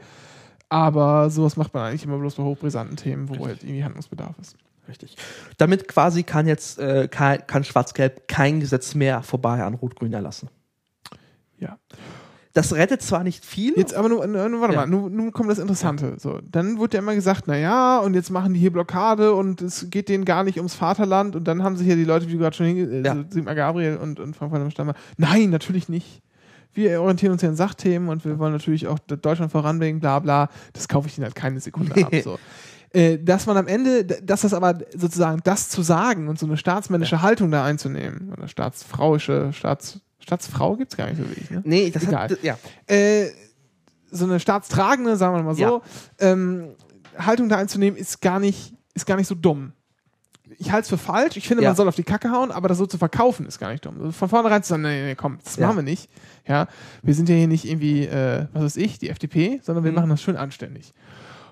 Aber 0.69 1.29
sowas 1.29 1.57
macht 1.57 1.73
man 1.73 1.83
eigentlich 1.83 2.03
immer 2.03 2.17
bloß 2.17 2.35
bei 2.35 2.43
hochbrisanten 2.43 2.95
Themen, 2.95 3.27
wo 3.29 3.45
halt 3.45 3.63
irgendwie 3.63 3.83
Handlungsbedarf 3.83 4.35
ist. 4.39 4.55
Richtig. 4.87 5.15
Damit 5.57 5.87
quasi 5.87 6.23
kann 6.23 6.47
jetzt 6.47 6.79
äh, 6.79 7.07
kein, 7.07 7.45
kann 7.45 7.63
Schwarz-Gelb 7.63 8.27
kein 8.27 8.59
Gesetz 8.59 8.95
mehr 8.95 9.21
vorbei 9.23 9.63
an 9.63 9.75
Rot-Grün 9.75 10.13
erlassen. 10.13 10.49
Ja. 11.57 11.77
Das 12.53 12.73
rettet 12.73 13.01
zwar 13.03 13.23
nicht 13.23 13.45
viel. 13.45 13.73
Jetzt 13.77 13.93
aber 13.93 14.09
nur, 14.09 14.25
nur 14.25 14.61
warte 14.61 14.73
Ja. 14.73 14.81
mal, 14.81 14.87
nun, 14.87 15.15
nun 15.15 15.31
kommt 15.31 15.51
das 15.51 15.59
Interessante. 15.59 16.15
So, 16.17 16.39
dann 16.51 16.79
wird 16.79 16.93
ja 16.95 16.99
immer 16.99 17.13
gesagt, 17.13 17.47
naja, 17.47 17.99
und 17.99 18.15
jetzt 18.15 18.31
machen 18.31 18.53
die 18.53 18.59
hier 18.59 18.73
Blockade 18.73 19.33
und 19.35 19.61
es 19.61 19.87
geht 19.91 20.09
denen 20.09 20.25
gar 20.25 20.43
nicht 20.43 20.57
ums 20.57 20.73
Vaterland 20.73 21.35
und 21.35 21.47
dann 21.47 21.61
haben 21.63 21.77
sich 21.77 21.87
ja 21.87 21.95
die 21.95 22.05
Leute, 22.05 22.27
wie 22.27 22.33
du 22.33 22.39
gerade 22.39 22.55
schon 22.55 22.65
hinge 22.65 22.83
äh, 22.85 23.03
Ja. 23.05 23.17
Sigmar 23.29 23.53
Gabriel 23.53 23.97
und, 23.97 24.19
und 24.19 24.35
Frank 24.35 24.51
Walter 24.51 24.71
Stammer, 24.71 24.95
nein, 25.17 25.51
natürlich 25.51 25.89
nicht. 25.89 26.21
Wir 26.73 27.01
orientieren 27.01 27.33
uns 27.33 27.41
hier 27.41 27.49
an 27.49 27.55
Sachthemen 27.55 28.09
und 28.09 28.25
wir 28.25 28.39
wollen 28.39 28.53
natürlich 28.53 28.87
auch 28.87 28.99
Deutschland 28.99 29.51
voranbringen, 29.51 29.99
bla 29.99 30.19
bla. 30.19 30.49
Das 30.73 30.87
kaufe 30.87 31.07
ich 31.07 31.17
ihnen 31.17 31.25
halt 31.25 31.35
keine 31.35 31.59
Sekunde 31.59 32.03
ab. 32.03 32.13
So. 32.23 32.37
Äh, 32.91 33.19
dass 33.19 33.45
man 33.45 33.55
am 33.55 33.67
Ende, 33.67 34.03
dass 34.03 34.41
das 34.41 34.51
aber 34.51 34.79
sozusagen 34.97 35.41
das 35.43 35.69
zu 35.69 35.83
sagen 35.83 36.27
und 36.27 36.39
so 36.39 36.47
eine 36.47 36.57
staatsmännische 36.57 37.21
Haltung 37.21 37.51
da 37.51 37.63
einzunehmen, 37.63 38.33
oder 38.35 38.47
staatsfrauische, 38.47 39.51
Staats, 39.53 39.99
Staatsfrau 40.19 40.75
gibt 40.75 40.91
es 40.93 40.97
gar 40.97 41.07
nicht 41.07 41.17
so 41.17 41.27
wirklich, 41.27 41.49
ne? 41.49 41.61
nee, 41.65 41.89
das 41.89 42.03
Egal. 42.03 42.29
hat. 42.29 42.43
Ja. 42.43 42.57
äh, 42.87 43.29
so 44.11 44.25
eine 44.25 44.39
staatstragende, 44.39 45.15
sagen 45.17 45.35
wir 45.35 45.43
mal 45.43 45.55
so, 45.55 45.61
Ja. 45.61 45.81
ähm, 46.19 46.69
Haltung 47.17 47.49
da 47.49 47.57
einzunehmen, 47.57 47.97
ist 47.97 48.21
gar 48.21 48.39
nicht, 48.39 48.73
ist 48.93 49.05
gar 49.05 49.15
nicht 49.17 49.27
so 49.27 49.35
dumm. 49.35 49.73
Ich 50.57 50.71
halte 50.71 50.83
es 50.83 50.89
für 50.89 50.97
falsch. 50.97 51.37
Ich 51.37 51.47
finde, 51.47 51.63
Ja. 51.63 51.69
man 51.69 51.75
soll 51.75 51.87
auf 51.87 51.95
die 51.95 52.03
Kacke 52.03 52.31
hauen, 52.31 52.51
aber 52.51 52.67
das 52.67 52.79
so 52.79 52.87
zu 52.87 52.97
verkaufen 52.97 53.45
ist 53.45 53.59
gar 53.59 53.71
nicht 53.71 53.85
dumm. 53.85 53.97
Also 53.99 54.11
von 54.11 54.29
vornherein 54.29 54.63
zu 54.63 54.69
sagen, 54.69 54.81
nee, 54.81 55.03
nee, 55.05 55.15
komm, 55.15 55.37
das 55.43 55.57
Ja. 55.57 55.67
machen 55.67 55.77
wir 55.77 55.83
nicht. 55.83 56.09
Ja, 56.47 56.67
wir 57.03 57.13
sind 57.13 57.29
ja 57.29 57.35
hier 57.35 57.47
nicht 57.47 57.65
irgendwie, 57.65 58.05
äh, 58.05 58.47
was 58.53 58.63
weiß 58.63 58.77
ich, 58.77 58.97
die 58.97 59.09
FDP, 59.09 59.59
sondern 59.63 59.83
wir 59.83 59.91
Mhm. 59.91 59.95
machen 59.97 60.09
das 60.09 60.21
schön 60.23 60.35
anständig. 60.37 60.93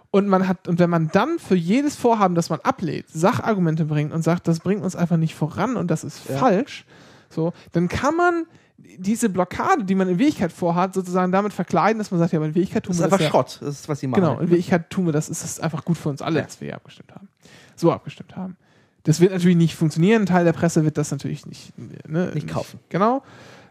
Und 0.10 0.28
man 0.28 0.48
hat, 0.48 0.68
und 0.68 0.80
wenn 0.80 0.90
man 0.90 1.10
dann 1.10 1.38
für 1.38 1.56
jedes 1.56 1.96
Vorhaben, 1.96 2.34
das 2.34 2.50
man 2.50 2.60
ablehnt, 2.62 3.06
Sachargumente 3.10 3.86
bringt 3.86 4.14
und 4.14 4.24
sagt, 4.24 4.48
das 4.48 4.62
bringt 4.62 4.82
uns 4.84 4.96
einfach 4.96 5.18
nicht 5.18 5.36
voran 5.36 5.76
und 5.78 5.92
das 5.92 6.04
ist 6.04 6.18
falsch, 6.20 6.86
so, 7.30 7.54
dann 7.72 7.88
kann 7.88 8.16
man 8.16 8.46
diese 8.78 9.30
Blockade, 9.30 9.84
die 9.84 9.96
man 9.96 10.08
in 10.08 10.20
Wirklichkeit 10.20 10.52
vorhat, 10.52 10.94
sozusagen 10.94 11.32
damit 11.32 11.52
verkleiden, 11.54 11.98
dass 11.98 12.12
man 12.12 12.20
sagt, 12.20 12.32
ja, 12.32 12.40
aber 12.40 12.46
in 12.48 12.56
Wirklichkeit 12.56 12.84
tun 12.84 12.92
Das 12.92 12.98
ist 12.98 13.02
wir 13.02 13.06
einfach 13.06 13.18
das 13.18 13.26
ja, 13.26 13.30
Schrott. 13.32 13.58
Das 13.62 13.70
ist, 13.80 13.90
was 13.90 14.00
sie 14.00 14.08
machen. 14.08 14.22
Genau, 14.22 14.34
in 14.40 14.50
Wirklichkeit 14.50 14.90
tun 14.90 15.06
wir 15.08 15.14
das, 15.14 15.30
ist 15.30 15.44
es 15.44 15.60
einfach 15.60 15.84
gut 15.84 15.98
für 15.98 16.10
uns 16.10 16.22
alle, 16.22 16.40
Ja. 16.40 16.46
dass 16.46 16.62
wir 16.62 16.68
hier 16.68 16.76
abgestimmt 16.76 17.14
haben. 17.14 17.28
So 17.76 17.92
abgestimmt 17.92 18.36
haben. 18.36 18.56
Das 19.04 19.20
wird 19.20 19.32
natürlich 19.32 19.58
nicht 19.58 19.76
funktionieren. 19.76 20.24
Ein 20.24 20.26
Teil 20.26 20.46
der 20.46 20.54
Presse 20.54 20.84
wird 20.84 20.98
das 20.98 21.12
natürlich 21.12 21.46
nicht, 21.46 21.74
ne, 22.08 22.32
Nicht 22.34 22.48
kaufen. 22.48 22.80
Genau. 22.90 23.24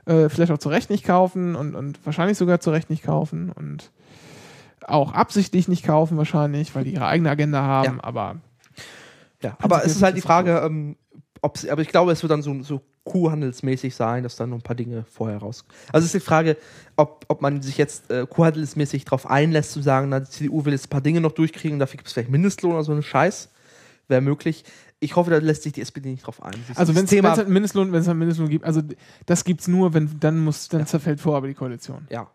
Äh, 0.07 0.29
vielleicht 0.29 0.51
auch 0.53 0.59
zu 0.59 0.69
Recht 0.69 0.89
nicht 0.91 1.05
kaufen 1.05 1.57
und, 1.57 1.75
und 1.75 2.05
wahrscheinlich 2.07 2.39
sogar 2.39 2.61
zu 2.61 2.71
Recht 2.71 2.91
nicht 2.91 3.03
kaufen 3.05 3.51
und 3.53 3.91
auch 4.87 5.13
absichtlich 5.13 5.67
nicht 5.69 5.85
kaufen 5.85 6.17
wahrscheinlich, 6.17 6.75
weil 6.75 6.85
die 6.85 6.95
ihre 6.95 7.07
eigene 7.07 7.31
Agenda 7.31 7.63
haben, 7.63 7.97
Ja. 7.97 8.05
aber 8.05 8.37
Ja, 9.43 9.57
aber 9.61 9.85
es 9.85 9.97
ist 9.97 10.03
halt 10.03 10.15
die 10.15 10.21
ist 10.21 10.27
Frage, 10.27 10.59
ähm, 10.65 10.97
ob 11.47 11.59
aber 11.71 11.81
ich 11.81 11.89
glaube, 11.89 12.11
es 12.11 12.23
wird 12.23 12.33
dann 12.33 12.43
so, 12.43 12.61
so 12.63 12.83
kuhhandelsmäßig 13.05 13.95
sein, 13.95 14.25
dass 14.25 14.35
dann 14.35 14.51
noch 14.51 14.59
ein 14.59 14.63
paar 14.63 14.75
Dinge 14.75 15.05
vorher 15.09 15.39
raus. 15.39 15.65
Also 15.93 16.05
es 16.05 16.13
ist 16.13 16.23
die 16.23 16.27
Frage, 16.27 16.57
ob, 16.97 17.25
ob 17.29 17.41
man 17.41 17.63
sich 17.63 17.79
jetzt 17.79 18.11
äh, 18.11 18.27
kuhhandelsmäßig 18.27 19.05
darauf 19.05 19.31
einlässt, 19.31 19.71
zu 19.71 19.81
sagen, 19.81 20.09
na, 20.09 20.21
die 20.21 20.29
CDU 20.29 20.65
will 20.65 20.73
jetzt 20.73 20.87
ein 20.87 20.91
paar 20.91 21.01
Dinge 21.01 21.21
noch 21.21 21.33
durchkriegen, 21.33 21.79
dafür 21.79 21.99
gibt 21.99 22.09
es 22.09 22.15
vielleicht 22.15 22.31
Mindestlohn 22.31 22.73
oder 22.73 22.83
so 22.83 22.93
einen 22.93 23.05
Scheiß. 23.05 23.51
Wäre 24.09 24.21
möglich. 24.21 24.65
Ich 24.99 25.15
hoffe, 25.15 25.31
da 25.31 25.39
lässt 25.39 25.63
sich 25.63 25.73
die 25.73 25.81
SPD 25.83 26.11
nicht 26.11 26.27
drauf 26.27 26.43
ein. 26.43 26.55
Also 26.75 26.95
wenn 26.95 27.05
es 27.05 27.13
halt 27.13 27.39
einen 27.39 27.53
Mindestlohn, 27.53 27.93
wenn 27.93 28.01
es 28.01 28.09
einen 28.09 28.19
Mindestlohn 28.19 28.49
gibt, 28.49 28.65
also 28.65 28.83
das 29.27 29.45
gibt 29.45 29.61
es 29.61 29.69
nur, 29.69 29.95
wenn 29.95 30.19
dann 30.19 30.41
muss, 30.41 30.69
dann 30.69 30.87
zerfällt 30.87 31.21
vor 31.21 31.37
aber 31.37 31.47
die 31.47 31.55
Koalition. 31.55 32.07
ja. 32.11 32.29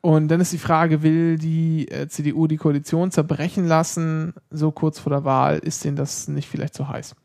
Und 0.00 0.28
dann 0.28 0.38
ist 0.38 0.52
die 0.52 0.58
Frage, 0.58 1.02
will 1.02 1.38
die 1.38 1.88
äh, 1.88 2.08
CDU 2.08 2.46
die 2.46 2.58
Koalition 2.58 3.10
zerbrechen 3.10 3.66
lassen, 3.66 4.34
so 4.50 4.70
kurz 4.70 4.98
vor 4.98 5.08
der 5.08 5.24
Wahl? 5.24 5.60
Ist 5.60 5.82
denen 5.82 5.96
das 5.96 6.28
nicht 6.28 6.46
vielleicht 6.46 6.74
zu 6.74 6.88
heiß? 6.88 7.16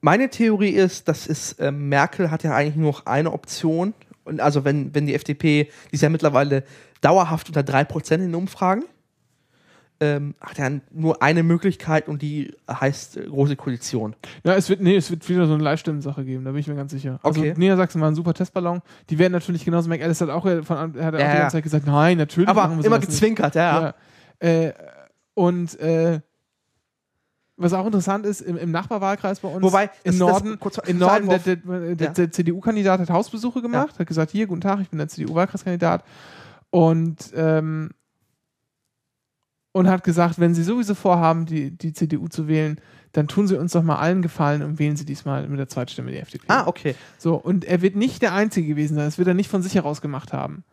Meine 0.00 0.30
Theorie 0.30 0.70
ist, 0.70 1.08
das 1.08 1.26
ist, 1.26 1.52
äh, 1.60 1.70
Merkel 1.72 2.30
hat 2.30 2.42
ja 2.42 2.54
eigentlich 2.54 2.76
nur 2.76 2.92
noch 2.92 3.06
eine 3.06 3.32
Option. 3.32 3.94
Und 4.24 4.40
also 4.40 4.64
wenn, 4.64 4.94
wenn 4.94 5.06
die 5.06 5.14
FDP, 5.14 5.64
die 5.90 5.94
ist 5.94 6.02
ja 6.02 6.08
mittlerweile 6.08 6.64
dauerhaft 7.00 7.48
unter 7.48 7.60
3% 7.62 8.14
in 8.14 8.20
den 8.20 8.34
Umfragen, 8.34 8.84
ähm, 10.02 10.34
hat 10.40 10.58
er 10.58 10.80
nur 10.92 11.22
eine 11.22 11.42
Möglichkeit 11.42 12.08
und 12.08 12.22
die 12.22 12.54
heißt 12.70 13.18
äh, 13.18 13.26
große 13.26 13.54
Koalition. 13.56 14.16
Ja, 14.44 14.54
es 14.54 14.70
wird, 14.70 14.80
nee, 14.80 14.96
es 14.96 15.10
wird 15.10 15.28
wieder 15.28 15.46
so 15.46 15.52
eine 15.52 15.62
Live-Stimmensache 15.62 16.24
geben, 16.24 16.44
da 16.46 16.52
bin 16.52 16.60
ich 16.60 16.68
mir 16.68 16.74
ganz 16.74 16.90
sicher. 16.92 17.20
Also 17.22 17.38
Okay. 17.40 17.52
Niedersachsen 17.54 18.00
war 18.00 18.10
ein 18.10 18.14
super 18.14 18.32
Testballon. 18.32 18.80
Die 19.10 19.18
werden 19.18 19.32
natürlich 19.34 19.62
genauso, 19.62 19.90
McAllis 19.90 20.20
hat 20.22 20.30
auch 20.30 20.44
von, 20.44 20.60
hat 20.78 20.94
auch 20.96 20.98
Ja, 20.98 21.10
die 21.10 21.18
ja. 21.18 21.34
ganze 21.40 21.56
Zeit 21.56 21.64
gesagt, 21.64 21.86
nein, 21.86 22.16
natürlich 22.16 22.48
Aber 22.48 22.64
immer 22.82 22.96
nicht. 22.96 23.08
gezwinkert, 23.10 23.54
ja. 23.54 23.82
ja. 23.82 23.94
Ja. 24.42 24.48
Äh, 24.48 24.72
und 25.34 25.78
äh, 25.80 26.20
was 27.62 27.72
auch 27.72 27.86
interessant 27.86 28.24
ist, 28.26 28.40
im, 28.40 28.56
im 28.56 28.70
Nachbarwahlkreis 28.70 29.40
bei 29.40 29.48
uns 29.48 29.62
Wobei, 29.62 29.84
im 30.04 30.12
das- 30.12 30.16
Norden, 30.18 30.58
kurz- 30.58 30.78
im 30.86 30.98
Norden 30.98 31.28
der, 31.28 31.38
der, 31.38 31.56
der, 31.56 32.06
Ja. 32.06 32.12
der 32.12 32.32
CDU-Kandidat 32.32 33.00
hat 33.00 33.10
Hausbesuche 33.10 33.60
gemacht, 33.62 33.98
hat 33.98 34.06
gesagt, 34.06 34.32
hier, 34.32 34.46
guten 34.46 34.60
Tag, 34.62 34.80
ich 34.80 34.88
bin 34.90 34.98
der 34.98 35.08
CDU-Wahlkreiskandidat. 35.08 36.04
Und, 36.70 37.32
ähm, 37.34 37.90
und 39.72 39.88
hat 39.88 40.02
gesagt, 40.04 40.40
wenn 40.40 40.54
Sie 40.54 40.62
sowieso 40.64 40.94
vorhaben, 40.94 41.46
die, 41.46 41.70
die 41.70 41.92
CDU 41.92 42.28
zu 42.28 42.48
wählen, 42.48 42.80
dann 43.12 43.28
tun 43.28 43.46
Sie 43.46 43.56
uns 43.58 43.72
doch 43.72 43.82
mal 43.82 43.96
allen 43.96 44.22
Gefallen 44.22 44.62
und 44.62 44.78
wählen 44.78 44.96
Sie 44.96 45.04
diesmal 45.04 45.46
mit 45.48 45.58
der 45.58 45.68
Zweitstimme 45.68 46.10
die 46.10 46.18
FDP. 46.18 46.44
Ah, 46.48 46.66
okay. 46.66 46.94
So, 47.18 47.34
und 47.36 47.64
er 47.64 47.82
wird 47.82 47.94
nicht 47.96 48.22
der 48.22 48.32
Einzige 48.34 48.68
gewesen 48.68 48.94
sein, 48.96 49.04
das 49.04 49.18
wird 49.18 49.28
er 49.28 49.34
nicht 49.34 49.48
von 49.50 49.62
sich 49.62 49.74
heraus 49.74 50.00
gemacht 50.00 50.32
haben. 50.32 50.64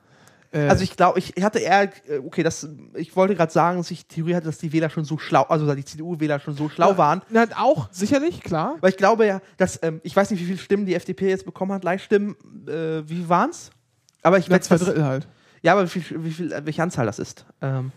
Äh, 0.51 0.67
Also 0.67 0.83
ich 0.83 0.95
glaube, 0.95 1.19
ich 1.19 1.33
hatte 1.41 1.59
eher, 1.59 1.83
äh, 2.07 2.19
okay, 2.25 2.43
das, 2.43 2.67
ich 2.95 3.15
wollte 3.15 3.35
gerade 3.35 3.51
sagen, 3.51 3.77
dass 3.77 3.91
ich 3.91 4.07
die 4.07 4.15
Theorie 4.15 4.35
hatte, 4.35 4.45
dass 4.45 4.57
die 4.57 4.71
Wähler 4.71 4.89
schon 4.89 5.03
so 5.03 5.17
schlau, 5.17 5.43
also 5.43 5.73
die 5.75 5.83
CDU-Wähler 5.85 6.39
schon 6.39 6.55
so 6.55 6.69
schlau 6.69 6.97
waren. 6.97 7.21
Na, 7.29 7.45
auch, 7.57 7.89
sicherlich, 7.91 8.41
klar. 8.41 8.75
Weil 8.81 8.91
ich 8.91 8.97
glaube 8.97 9.25
ja, 9.25 9.41
dass, 9.57 9.79
ähm, 9.83 9.99
ich 10.03 10.15
weiß 10.15 10.31
nicht, 10.31 10.39
wie 10.41 10.45
viele 10.45 10.57
Stimmen 10.57 10.85
die 10.85 10.95
FDP 10.95 11.29
jetzt 11.29 11.45
bekommen 11.45 11.71
hat, 11.73 11.83
Leihstimmen, 11.83 12.35
äh, 12.67 13.07
wie 13.09 13.27
waren's? 13.27 13.71
Aber 14.23 14.37
ich 14.37 14.49
wette, 14.49 14.67
zwei 14.67 14.77
Drittel 14.77 15.05
halt. 15.05 15.27
Ja, 15.61 15.73
aber 15.73 15.83
wie 15.83 15.99
viel, 16.01 16.23
wie 16.23 16.31
viel, 16.31 16.51
äh, 16.51 16.65
welche 16.65 16.83
Anzahl 16.83 17.05
das 17.05 17.19
ist. 17.19 17.45
Ähm, 17.61 17.91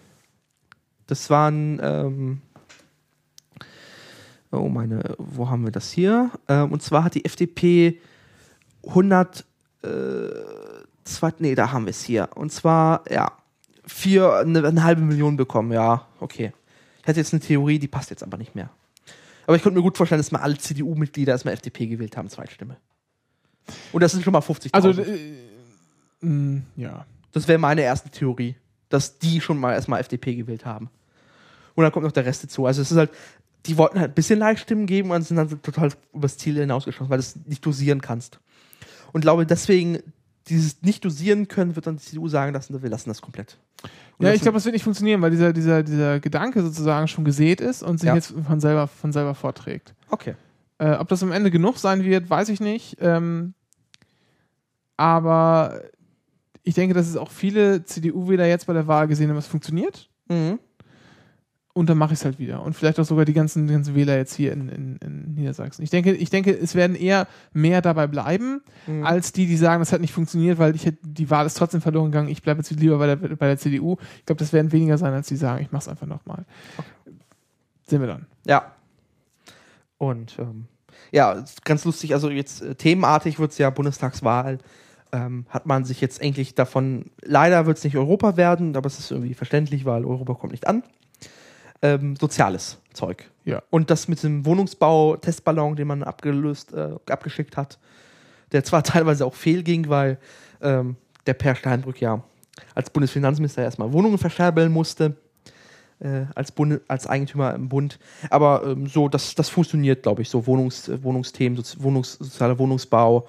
das 1.07 1.29
waren, 1.31 1.81
ähm, 1.83 2.41
oh 4.53 4.69
meine, 4.69 5.17
wo 5.19 5.49
haben 5.49 5.65
wir 5.65 5.73
das 5.73 5.91
hier? 5.91 6.31
Ähm, 6.49 6.73
und 6.73 6.83
zwar 6.83 7.05
hat 7.05 7.15
die 7.15 7.25
FDP 7.25 8.01
100, 8.87 9.45
äh, 9.83 9.89
zwei, 11.05 11.33
nee, 11.39 11.55
da 11.55 11.73
haben 11.73 11.87
wir 11.87 11.91
es 11.91 12.03
hier. 12.03 12.29
Und 12.35 12.53
zwar, 12.53 13.05
ja, 13.11 13.33
vier, 13.85 14.35
eine, 14.35 14.67
eine 14.67 14.85
halbe 14.85 15.03
Million 15.03 15.37
bekommen, 15.37 15.73
ja, 15.73 16.07
okay. 16.21 16.53
Ich 17.03 17.09
hatte 17.09 17.21
jetzt 17.21 17.33
eine 17.33 17.41
Theorie, 17.41 17.79
die 17.79 17.89
passt 17.89 18.11
jetzt 18.11 18.23
aber 18.23 18.37
nicht 18.37 18.55
mehr. 18.55 18.71
Aber 19.47 19.57
ich 19.57 19.63
könnte 19.63 19.79
mir 19.79 19.83
gut 19.83 19.97
vorstellen, 19.97 20.21
dass 20.21 20.31
mal 20.31 20.41
alle 20.41 20.59
CDU-Mitglieder 20.59 21.33
erstmal 21.33 21.55
FDP 21.55 21.87
gewählt 21.87 22.17
haben, 22.17 22.29
Zweitstimme. 22.29 22.77
Und 23.93 24.03
das 24.03 24.13
sind 24.13 24.23
schon 24.23 24.33
mal 24.33 24.41
50.000. 24.41 24.71
Also, 24.73 24.91
äh, 25.03 25.35
mh, 26.21 26.63
ja. 26.77 27.07
Das 27.33 27.49
wäre 27.49 27.59
meine 27.59 27.83
erste 27.83 28.11
Theorie, 28.11 28.57
dass 28.89 29.19
die 29.19 29.41
schon 29.41 29.59
mal 29.59 29.73
erstmal 29.73 30.01
FDP 30.01 30.35
gewählt 30.35 30.67
haben. 30.67 30.91
Und 31.75 31.85
dann 31.85 31.93
kommt 31.93 32.05
noch 32.05 32.13
der 32.13 32.27
Rest 32.27 32.45
dazu. 32.45 32.67
Also 32.67 32.83
es 32.83 32.91
ist 32.91 32.97
halt, 32.97 33.11
die 33.67 33.77
wollten 33.77 34.01
halt 34.01 34.13
ein 34.13 34.15
bisschen 34.15 34.39
Leihstimmen 34.39 34.87
geben 34.87 35.11
und 35.11 35.23
sind 35.23 35.37
dann 35.37 35.63
total 35.63 35.91
übers 36.13 36.39
Ziel 36.39 36.57
hinausgeschossen, 36.57 37.11
weil 37.11 37.19
du 37.19 37.23
es 37.23 37.37
nicht 37.47 37.65
dosieren 37.65 38.01
kannst. 38.01 38.41
Und 39.13 39.23
glaube 39.23 39.47
deswegen, 39.47 40.01
dieses 40.49 40.83
nicht 40.83 41.05
dosieren 41.05 41.49
können, 41.49 41.77
wird 41.77 41.87
dann 41.87 41.97
die 41.97 42.03
CDU 42.03 42.29
sagen 42.29 42.53
lassen, 42.53 42.83
wir 42.83 42.91
lassen 42.91 43.09
das 43.11 43.21
komplett. 43.23 43.59
Und 44.19 44.27
Ja, 44.27 44.33
ich 44.33 44.43
glaube, 44.43 44.57
das 44.57 44.65
wird 44.65 44.75
nicht 44.75 44.83
funktionieren, 44.85 45.23
weil 45.23 45.31
dieser, 45.31 45.53
dieser, 45.53 45.83
dieser 45.83 46.21
Gedanke 46.21 46.63
sozusagen 46.63 47.09
schon 47.09 47.25
gesät 47.25 47.61
ist 47.61 47.83
und 47.83 47.99
sich 47.99 48.09
Ja. 48.09 48.15
jetzt 48.15 48.35
von 48.47 48.61
selber, 48.61 48.87
von 48.89 49.13
selber 49.13 49.35
vorträgt. 49.35 49.95
Okay. 50.11 50.35
Äh, 50.79 50.93
ob 50.97 51.09
das 51.09 51.23
am 51.23 51.33
Ende 51.33 51.51
genug 51.51 51.79
sein 51.79 52.05
wird, 52.05 52.29
weiß 52.31 52.49
ich 52.49 52.61
nicht. 52.61 52.97
Ähm, 53.01 53.55
aber 54.97 55.83
ich 56.63 56.75
denke, 56.75 56.95
dass 56.95 57.09
es 57.09 57.17
auch 57.17 57.31
viele 57.31 57.85
CDU-Wähler 57.85 58.47
jetzt 58.47 58.67
bei 58.67 58.73
der 58.73 58.87
Wahl 58.87 59.09
gesehen 59.09 59.31
haben, 59.31 59.37
was 59.37 59.47
funktioniert. 59.47 60.09
Mhm. 60.29 60.59
Und 61.81 61.89
dann 61.89 61.97
mache 61.97 62.13
ich 62.13 62.19
es 62.19 62.27
halt 62.27 62.39
wieder. 62.39 62.63
Und 62.63 62.75
vielleicht 62.75 63.01
auch 63.01 63.07
sogar 63.07 63.25
die 63.25 63.33
ganzen, 63.33 63.67
die 63.67 63.73
ganzen 63.73 63.95
Wähler 63.95 64.15
jetzt 64.19 64.35
hier 64.35 64.53
in, 64.53 64.69
in, 64.69 64.97
in 64.97 65.35
Niedersachsen. 65.35 65.83
Ich 65.83 65.89
denke, 65.89 66.13
ich 66.13 66.29
denke, 66.29 66.51
es 66.55 66.75
werden 66.75 66.95
eher 66.95 67.27
mehr 67.55 67.81
dabei 67.81 68.07
bleiben, 68.07 68.61
Mhm. 68.87 69.07
als 69.07 69.33
die, 69.33 69.47
die 69.47 69.57
sagen, 69.57 69.81
das 69.81 69.91
hat 69.91 70.03
nicht 70.03 70.13
funktioniert, 70.13 70.59
weil 70.59 70.75
ich 70.77 70.85
hätte, 70.85 70.99
die 71.03 71.31
Wahl 71.31 71.47
ist 71.47 71.57
trotzdem 71.57 71.81
verloren 71.81 72.11
gegangen, 72.11 72.29
ich 72.29 72.43
bleibe 72.43 72.61
jetzt 72.61 72.71
lieber 72.73 72.99
bei 72.99 73.07
der, 73.07 73.17
bei 73.17 73.47
der 73.47 73.57
CDU. 73.57 73.97
Ich 74.19 74.27
glaube, 74.27 74.41
das 74.41 74.53
werden 74.53 74.73
weniger 74.73 74.99
sein, 74.99 75.15
als 75.15 75.29
die 75.29 75.37
sagen, 75.37 75.63
ich 75.63 75.73
mache 75.73 75.81
es 75.81 75.89
einfach 75.89 76.07
nochmal. 76.07 76.45
Sehen 77.87 78.03
wir 78.03 78.09
dann. 78.09 78.27
Ja. 78.45 78.73
Und 79.97 80.37
ähm, 80.39 80.67
ja, 81.13 81.43
ganz 81.65 81.87
lustig, 81.87 82.13
also 82.13 82.29
jetzt 82.29 82.61
äh, 82.61 82.75
themenartig 82.75 83.39
wird 83.39 83.53
es 83.53 83.59
ja 83.59 83.71
Bundestagswahl. 83.71 84.59
Ähm, 85.13 85.47
hat 85.49 85.65
man 85.65 85.87
sich 85.87 86.03
jetzt 86.03 86.21
endlich 86.21 86.55
davon, 86.55 87.07
leider 87.23 87.65
wird 87.65 87.79
es 87.79 87.85
nicht 87.85 87.97
Europa 87.97 88.37
werden, 88.37 88.77
aber 88.77 88.87
es 88.87 88.99
ist 88.99 89.11
irgendwie 89.11 89.33
verständlich, 89.33 89.87
weil 89.87 90.05
Europa 90.05 90.35
kommt 90.35 90.53
nicht 90.53 90.67
an. 90.67 90.83
Ähm, 91.83 92.17
soziales 92.17 92.79
Zeug. 92.93 93.31
Ja. 93.45 93.63
Und 93.71 93.91
das 93.91 94.07
mit 94.07 94.23
dem 94.23 94.45
Wohnungsbau-Testballon, 94.45 95.77
den 95.77 95.87
man 95.87 96.03
abgelöst, 96.03 96.73
äh, 96.73 96.91
abgeschickt 97.09 97.57
hat, 97.57 97.79
der 98.53 98.65
zwar 98.65 98.83
teilweise 98.85 99.25
auch 99.25 99.35
fehlging, 99.35 99.89
weil 99.89 100.19
ähm, 100.61 100.97
der 101.27 101.35
Per 101.35 101.55
Steinbrück 101.55 102.01
ja 102.01 102.23
als 102.75 102.91
Bundesfinanzminister 102.91 103.63
erstmal 103.63 103.93
Wohnungen 103.93 104.19
verscherbeln 104.19 104.73
musste, 104.73 105.17
äh, 106.01 106.25
als, 106.35 106.53
Bund, 106.53 106.81
als 106.89 107.07
Eigentümer 107.07 107.55
im 107.55 107.69
Bund. 107.69 107.99
Aber 108.29 108.63
ähm, 108.65 108.87
so, 108.87 109.09
das, 109.09 109.35
das 109.35 109.49
funktioniert, 109.49 110.03
glaube 110.03 110.23
ich, 110.23 110.29
so 110.29 110.47
Wohnungs, 110.47 110.91
Wohnungsthemen, 111.03 111.57
Sozi 111.57 111.83
Wohnungs, 111.83 112.15
sozialer 112.15 112.59
Wohnungsbau, 112.59 113.27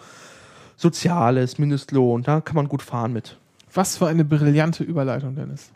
Soziales, 0.75 1.59
Mindestlohn, 1.59 2.23
da 2.23 2.41
kann 2.41 2.55
man 2.55 2.67
gut 2.67 2.81
fahren 2.81 3.13
mit. 3.13 3.37
Was 3.73 3.97
für 3.97 4.07
eine 4.07 4.25
brillante 4.25 4.83
Überleitung, 4.83 5.35
Dennis. 5.35 5.69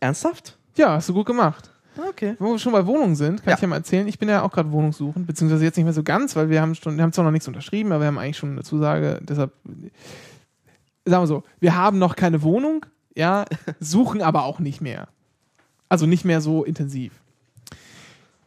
Ernsthaft? 0.00 0.57
Ja, 0.78 0.92
hast 0.94 1.08
du 1.08 1.14
gut 1.14 1.26
gemacht. 1.26 1.70
Okay. 2.10 2.36
Wo 2.38 2.52
wir 2.52 2.58
schon 2.60 2.72
bei 2.72 2.86
Wohnungen 2.86 3.16
sind, 3.16 3.42
kann 3.42 3.50
Ja. 3.50 3.56
ich 3.56 3.60
ja 3.62 3.68
mal 3.68 3.76
erzählen. 3.76 4.06
Ich 4.06 4.18
bin 4.18 4.28
ja 4.28 4.42
auch 4.42 4.52
gerade 4.52 4.70
wohnungssuchend, 4.70 5.26
beziehungsweise 5.26 5.64
jetzt 5.64 5.76
nicht 5.76 5.84
mehr 5.84 5.92
so 5.92 6.04
ganz, 6.04 6.36
weil 6.36 6.48
wir 6.48 6.60
haben 6.62 6.74
schon, 6.76 6.96
wir 6.96 7.02
haben 7.02 7.12
zwar 7.12 7.24
noch 7.24 7.32
nichts 7.32 7.48
unterschrieben, 7.48 7.90
aber 7.90 8.02
wir 8.02 8.06
haben 8.06 8.18
eigentlich 8.18 8.36
schon 8.38 8.52
eine 8.52 8.62
Zusage. 8.62 9.18
Deshalb, 9.22 9.52
sagen 11.04 11.22
wir 11.22 11.26
so, 11.26 11.42
wir 11.58 11.74
haben 11.76 11.98
noch 11.98 12.14
keine 12.14 12.42
Wohnung, 12.42 12.86
ja, 13.16 13.44
suchen 13.80 14.22
aber 14.22 14.44
auch 14.44 14.60
nicht 14.60 14.80
mehr. 14.80 15.08
Also 15.88 16.06
nicht 16.06 16.24
mehr 16.24 16.40
so 16.40 16.62
intensiv. 16.64 17.12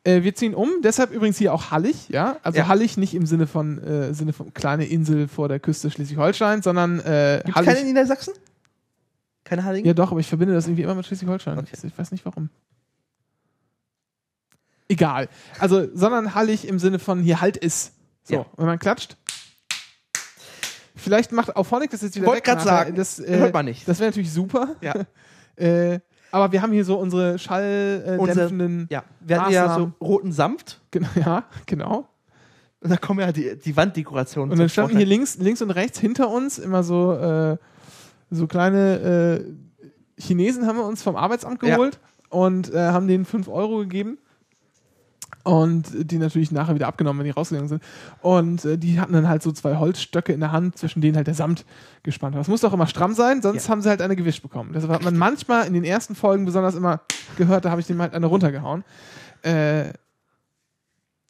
Äh, 0.03 0.23
wir 0.23 0.33
ziehen 0.33 0.55
um, 0.55 0.69
deshalb 0.83 1.11
übrigens 1.11 1.37
hier 1.37 1.53
auch 1.53 1.71
Hallig, 1.71 2.07
ja. 2.09 2.37
Also 2.43 2.59
Ja. 2.59 2.67
Hallig 2.67 2.95
nicht 2.97 3.13
im 3.13 3.25
Sinne 3.25 3.47
von, 3.47 3.79
äh, 3.83 4.13
Sinne 4.13 4.31
von 4.33 4.53
kleine 4.53 4.85
Insel 4.85 5.27
vor 5.27 5.47
der 5.49 5.59
Küste 5.59 5.91
Schleswig-Holstein, 5.91 6.61
sondern 6.61 6.99
äh, 7.01 7.41
Gibt 7.43 7.55
Hallig. 7.57 7.67
keine 7.67 7.79
in 7.81 7.87
Niedersachsen? 7.87 8.33
Keine 9.51 9.65
Halligen? 9.65 9.85
Ja, 9.85 9.93
doch, 9.93 10.11
aber 10.11 10.21
ich 10.21 10.27
verbinde 10.27 10.53
das 10.53 10.65
irgendwie 10.65 10.83
immer 10.83 10.95
mit 10.95 11.05
Schleswig-Holstein. 11.05 11.59
Okay. 11.59 11.75
Ich 11.83 11.97
weiß 11.99 12.11
nicht 12.11 12.23
warum. 12.23 12.49
Egal. 14.87 15.27
Also, 15.59 15.93
sondern 15.93 16.33
hallig 16.35 16.65
im 16.65 16.79
Sinne 16.79 16.99
von 16.99 17.19
hier 17.21 17.41
halt 17.41 17.57
ist. 17.57 17.93
So, 18.23 18.33
Ja. 18.35 18.45
wenn 18.55 18.65
man 18.65 18.79
klatscht. 18.79 19.17
Vielleicht 20.95 21.33
macht 21.33 21.53
Auphonic 21.57 21.89
das 21.89 22.01
jetzt 22.01 22.15
wieder 22.15 22.27
Wollte 22.27 22.37
weg. 22.37 22.45
grad 22.45 22.57
nachher. 22.59 22.69
sagen, 22.85 22.95
das, 22.95 23.19
hört 23.19 23.53
man 23.53 23.65
nicht. 23.65 23.85
Das 23.89 23.99
wäre 23.99 24.09
natürlich 24.11 24.31
super. 24.31 24.77
Ja. 24.79 24.93
äh, 25.57 25.99
aber 26.31 26.53
wir 26.53 26.61
haben 26.61 26.71
hier 26.71 26.85
so 26.85 26.97
unsere 26.97 27.37
schalldämpfenden. 27.37 28.87
Äh, 28.89 28.93
Ja, 28.93 29.03
wir 29.19 29.41
hatten 29.41 29.51
ja 29.51 29.75
so 29.75 29.91
roten 29.99 30.31
Samt 30.31 30.79
Gen- 30.91 31.09
ja, 31.15 31.43
genau. 31.65 32.07
und 32.79 32.89
da 32.89 32.95
kommen 32.95 33.19
ja 33.19 33.33
die, 33.33 33.57
die 33.57 33.75
Wanddekorationen. 33.75 34.53
Und 34.53 34.59
dann 34.59 34.69
standen 34.69 34.91
hier 34.91 34.99
Vorschein. 34.99 35.09
links, 35.09 35.37
links 35.39 35.61
und 35.61 35.71
rechts 35.71 35.99
hinter 35.99 36.29
uns 36.29 36.57
immer 36.57 36.83
so, 36.83 37.11
äh, 37.15 37.57
so 38.31 38.47
kleine 38.47 39.43
äh, 40.17 40.21
Chinesen 40.21 40.65
haben 40.67 40.77
wir 40.77 40.85
uns 40.85 41.03
vom 41.03 41.15
Arbeitsamt 41.15 41.61
Ja. 41.63 41.75
geholt 41.75 41.99
und 42.29 42.73
äh, 42.73 42.77
haben 42.89 43.07
denen 43.07 43.25
5 43.25 43.47
Euro 43.47 43.77
gegeben. 43.79 44.17
Und 45.43 46.11
die 46.11 46.19
natürlich 46.19 46.51
nachher 46.51 46.75
wieder 46.75 46.87
abgenommen, 46.87 47.17
wenn 47.19 47.25
die 47.25 47.31
rausgegangen 47.31 47.67
sind. 47.67 47.81
Und 48.21 48.63
äh, 48.63 48.77
die 48.77 48.99
hatten 48.99 49.13
dann 49.13 49.27
halt 49.27 49.41
so 49.41 49.51
zwei 49.51 49.77
Holzstöcke 49.77 50.31
in 50.33 50.39
der 50.39 50.51
Hand, 50.51 50.77
zwischen 50.77 51.01
denen 51.01 51.15
halt 51.15 51.25
der 51.25 51.33
Samt 51.33 51.65
gespannt 52.03 52.35
war. 52.35 52.41
Das 52.41 52.47
muss 52.47 52.61
doch 52.61 52.73
immer 52.73 52.85
stramm 52.85 53.15
sein, 53.15 53.41
sonst 53.41 53.65
Ja. 53.65 53.71
haben 53.71 53.81
sie 53.81 53.89
halt 53.89 54.03
eine 54.03 54.15
gewischt 54.15 54.43
bekommen. 54.43 54.71
Deshalb 54.73 54.93
hat 54.93 55.03
man 55.03 55.17
manchmal 55.17 55.65
in 55.65 55.73
den 55.73 55.83
ersten 55.83 56.13
Folgen 56.13 56.45
besonders 56.45 56.75
immer 56.75 57.01
gehört, 57.37 57.65
da 57.65 57.71
habe 57.71 57.81
ich 57.81 57.87
dem 57.87 57.99
halt 57.99 58.13
eine 58.13 58.27
runtergehauen. 58.27 58.83
Äh, 59.41 59.93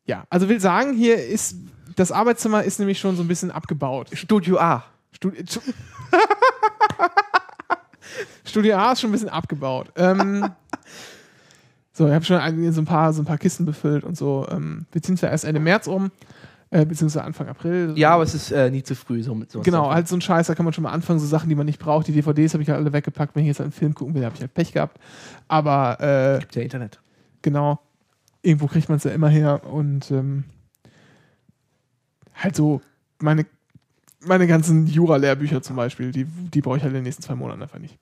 ja, 0.03 0.25
also 0.29 0.49
will 0.49 0.59
sagen, 0.59 0.91
hier 0.93 1.25
ist 1.25 1.55
das 1.95 2.11
Arbeitszimmer 2.11 2.63
ist 2.63 2.79
nämlich 2.79 2.99
schon 2.99 3.15
so 3.15 3.21
ein 3.23 3.29
bisschen 3.29 3.49
abgebaut. 3.51 4.09
Studio 4.13 4.57
A. 4.59 4.83
Studi 5.13 5.45
Stu- 5.47 5.61
Studio 8.43 8.77
A 8.77 8.91
ist 8.91 9.01
schon 9.01 9.09
ein 9.09 9.13
bisschen 9.13 9.29
abgebaut. 9.29 9.91
Ähm, 9.95 10.49
so, 11.93 12.07
ich 12.07 12.13
habe 12.13 12.25
schon 12.25 12.37
ein, 12.37 12.71
so, 12.71 12.81
ein 12.81 12.85
paar, 12.85 13.13
so 13.13 13.21
ein 13.21 13.25
paar 13.25 13.37
Kisten 13.37 13.65
befüllt 13.65 14.03
und 14.03 14.17
so. 14.17 14.47
Ähm, 14.49 14.85
wir 14.91 15.01
ziehen 15.01 15.17
zwar 15.17 15.29
erst 15.29 15.45
Ende 15.45 15.59
März 15.59 15.87
um, 15.87 16.11
äh, 16.69 16.85
beziehungsweise 16.85 17.23
Anfang 17.23 17.47
April. 17.47 17.93
Ja, 17.95 18.13
aber 18.13 18.23
es 18.23 18.33
ist 18.33 18.51
äh, 18.51 18.69
nie 18.69 18.83
zu 18.83 18.95
früh. 18.95 19.21
So 19.23 19.35
mit 19.35 19.51
sowas 19.51 19.65
Genau, 19.65 19.91
halt 19.91 20.07
so 20.07 20.15
ein 20.15 20.21
Scheiß, 20.21 20.47
da 20.47 20.55
kann 20.55 20.65
man 20.65 20.73
schon 20.73 20.83
mal 20.83 20.91
anfangen, 20.91 21.19
so 21.19 21.27
Sachen, 21.27 21.49
die 21.49 21.55
man 21.55 21.65
nicht 21.65 21.79
braucht. 21.79 22.07
Die 22.07 22.13
DVDs 22.13 22.53
habe 22.53 22.63
ich 22.63 22.69
halt 22.69 22.79
alle 22.79 22.93
weggepackt. 22.93 23.35
Wenn 23.35 23.43
ich 23.43 23.49
jetzt 23.49 23.61
einen 23.61 23.71
Film 23.71 23.93
gucken 23.93 24.15
will, 24.15 24.25
habe 24.25 24.35
ich 24.35 24.41
halt 24.41 24.53
Pech 24.53 24.71
gehabt. 24.71 24.99
Aber 25.47 25.99
äh, 25.99 26.39
Gibt 26.39 26.55
ja 26.55 26.61
Internet. 26.61 26.99
genau, 27.41 27.79
irgendwo 28.41 28.67
kriegt 28.67 28.89
man 28.89 28.97
es 28.97 29.03
ja 29.03 29.11
immer 29.11 29.29
her 29.29 29.61
und 29.65 30.09
ähm, 30.11 30.45
halt 32.33 32.55
so 32.55 32.81
meine, 33.19 33.45
meine 34.23 34.47
ganzen 34.47 34.87
Jura-Lehrbücher 34.87 35.61
zum 35.61 35.75
Beispiel, 35.75 36.11
die, 36.11 36.25
die 36.25 36.61
brauche 36.61 36.77
ich 36.77 36.83
halt 36.83 36.91
in 36.91 36.95
den 36.95 37.03
nächsten 37.03 37.23
zwei 37.23 37.35
Monaten 37.35 37.61
einfach 37.61 37.79
nicht. 37.79 37.97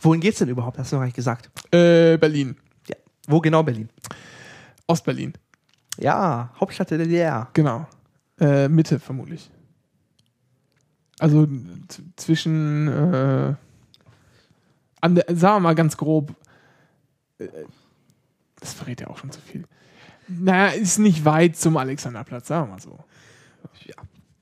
Wohin 0.00 0.20
geht's 0.20 0.38
denn 0.38 0.48
überhaupt? 0.48 0.78
Hast 0.78 0.92
du 0.92 0.96
noch 0.96 1.00
gar 1.00 1.06
nicht 1.06 1.16
gesagt. 1.16 1.50
Äh, 1.72 2.16
Berlin. 2.18 2.56
Ja. 2.88 2.96
Wo 3.26 3.40
genau 3.40 3.62
Berlin? 3.62 3.88
Ostberlin. 4.86 5.32
Ja, 5.98 6.52
Hauptstadt 6.58 6.90
der 6.90 6.98
DDR. 6.98 7.48
Genau. 7.52 7.86
Äh, 8.40 8.68
Mitte 8.68 8.98
vermutlich. 8.98 9.50
Also 11.18 11.46
zwischen, 12.16 12.88
äh, 12.88 13.54
an 15.00 15.14
der, 15.14 15.24
sagen 15.28 15.56
wir 15.56 15.60
mal 15.60 15.74
ganz 15.74 15.96
grob, 15.96 16.34
äh, 17.38 17.46
das 18.58 18.74
verrät 18.74 19.00
ja 19.00 19.08
auch 19.08 19.18
schon 19.18 19.30
zu 19.30 19.40
viel. 19.40 19.64
Naja, 20.28 20.72
ist 20.72 20.98
nicht 20.98 21.24
weit 21.24 21.56
zum 21.56 21.76
Alexanderplatz, 21.76 22.48
sagen 22.48 22.68
wir 22.68 22.72
mal 22.72 22.80
so. 22.80 22.98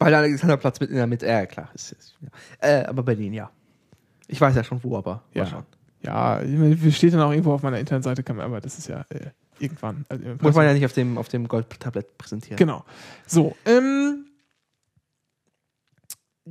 Bei 0.01 0.09
der 0.09 0.21
Alexanderplatz 0.21 0.81
mit 0.81 0.89
in 0.89 0.97
der 0.97 1.07
Mitte. 1.07 1.27
Ja, 1.27 1.45
klar. 1.45 1.69
Ist, 1.75 1.93
ist, 1.93 2.17
ja. 2.23 2.29
Äh, 2.67 2.85
aber 2.87 3.03
Berlin, 3.03 3.35
ja. 3.35 3.51
Ich 4.29 4.41
weiß 4.41 4.57
ja 4.57 4.65
schon 4.65 4.83
wo, 4.83 4.97
aber 4.97 5.23
Ja. 5.35 5.45
schauen. 5.47 5.67
Ja, 6.03 6.41
steht 6.91 7.13
dann 7.13 7.21
auch 7.21 7.31
irgendwo 7.31 7.53
auf 7.53 7.63
meiner 7.63 7.79
Internetseite, 7.79 8.23
kann 8.23 8.37
man, 8.37 8.47
aber 8.47 8.63
das 8.63 8.79
ist 8.79 8.89
ja 8.89 9.05
äh, 9.11 9.27
irgendwann. 9.59 10.07
Also 10.09 10.25
Muss 10.41 10.55
man 10.55 10.65
ja 10.65 10.73
nicht 10.73 10.87
auf 10.87 10.95
dem, 10.95 11.19
auf 11.19 11.29
dem 11.29 11.47
Goldtablett 11.47 12.17
präsentieren. 12.17 12.57
Genau. 12.57 12.83
So, 13.27 13.55
ähm, 13.67 14.25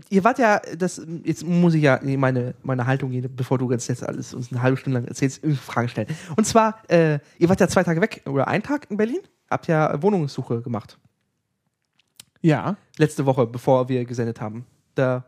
Ihr 0.09 0.23
wart 0.23 0.37
ja, 0.37 0.61
das, 0.77 1.01
jetzt 1.23 1.43
muss 1.43 1.73
ich 1.73 1.81
ja 1.81 1.95
in 1.95 2.19
meine, 2.19 2.53
meine 2.61 2.85
Haltung 2.85 3.09
gehen, 3.09 3.27
bevor 3.35 3.57
du 3.57 3.69
jetzt, 3.71 3.87
jetzt 3.89 4.07
alles 4.07 4.35
uns 4.35 4.51
eine 4.51 4.61
halbe 4.61 4.77
Stunde 4.77 4.99
lang 4.99 5.07
erzählst, 5.07 5.43
Fragen 5.57 5.89
stellen. 5.89 6.07
Und 6.37 6.45
zwar, 6.45 6.83
äh, 6.87 7.19
ihr 7.39 7.49
wart 7.49 7.59
ja 7.59 7.67
zwei 7.67 7.83
Tage 7.83 7.99
weg, 7.99 8.21
oder 8.27 8.47
einen 8.47 8.63
Tag 8.63 8.89
in 8.91 8.97
Berlin, 8.97 9.19
habt 9.49 9.67
ja 9.67 10.01
Wohnungssuche 10.01 10.61
gemacht. 10.61 10.99
Ja, 12.41 12.77
Letzte 12.97 13.25
Woche, 13.25 13.45
bevor 13.45 13.89
wir 13.89 14.05
gesendet 14.05 14.41
haben. 14.41 14.65
Da, 14.95 15.23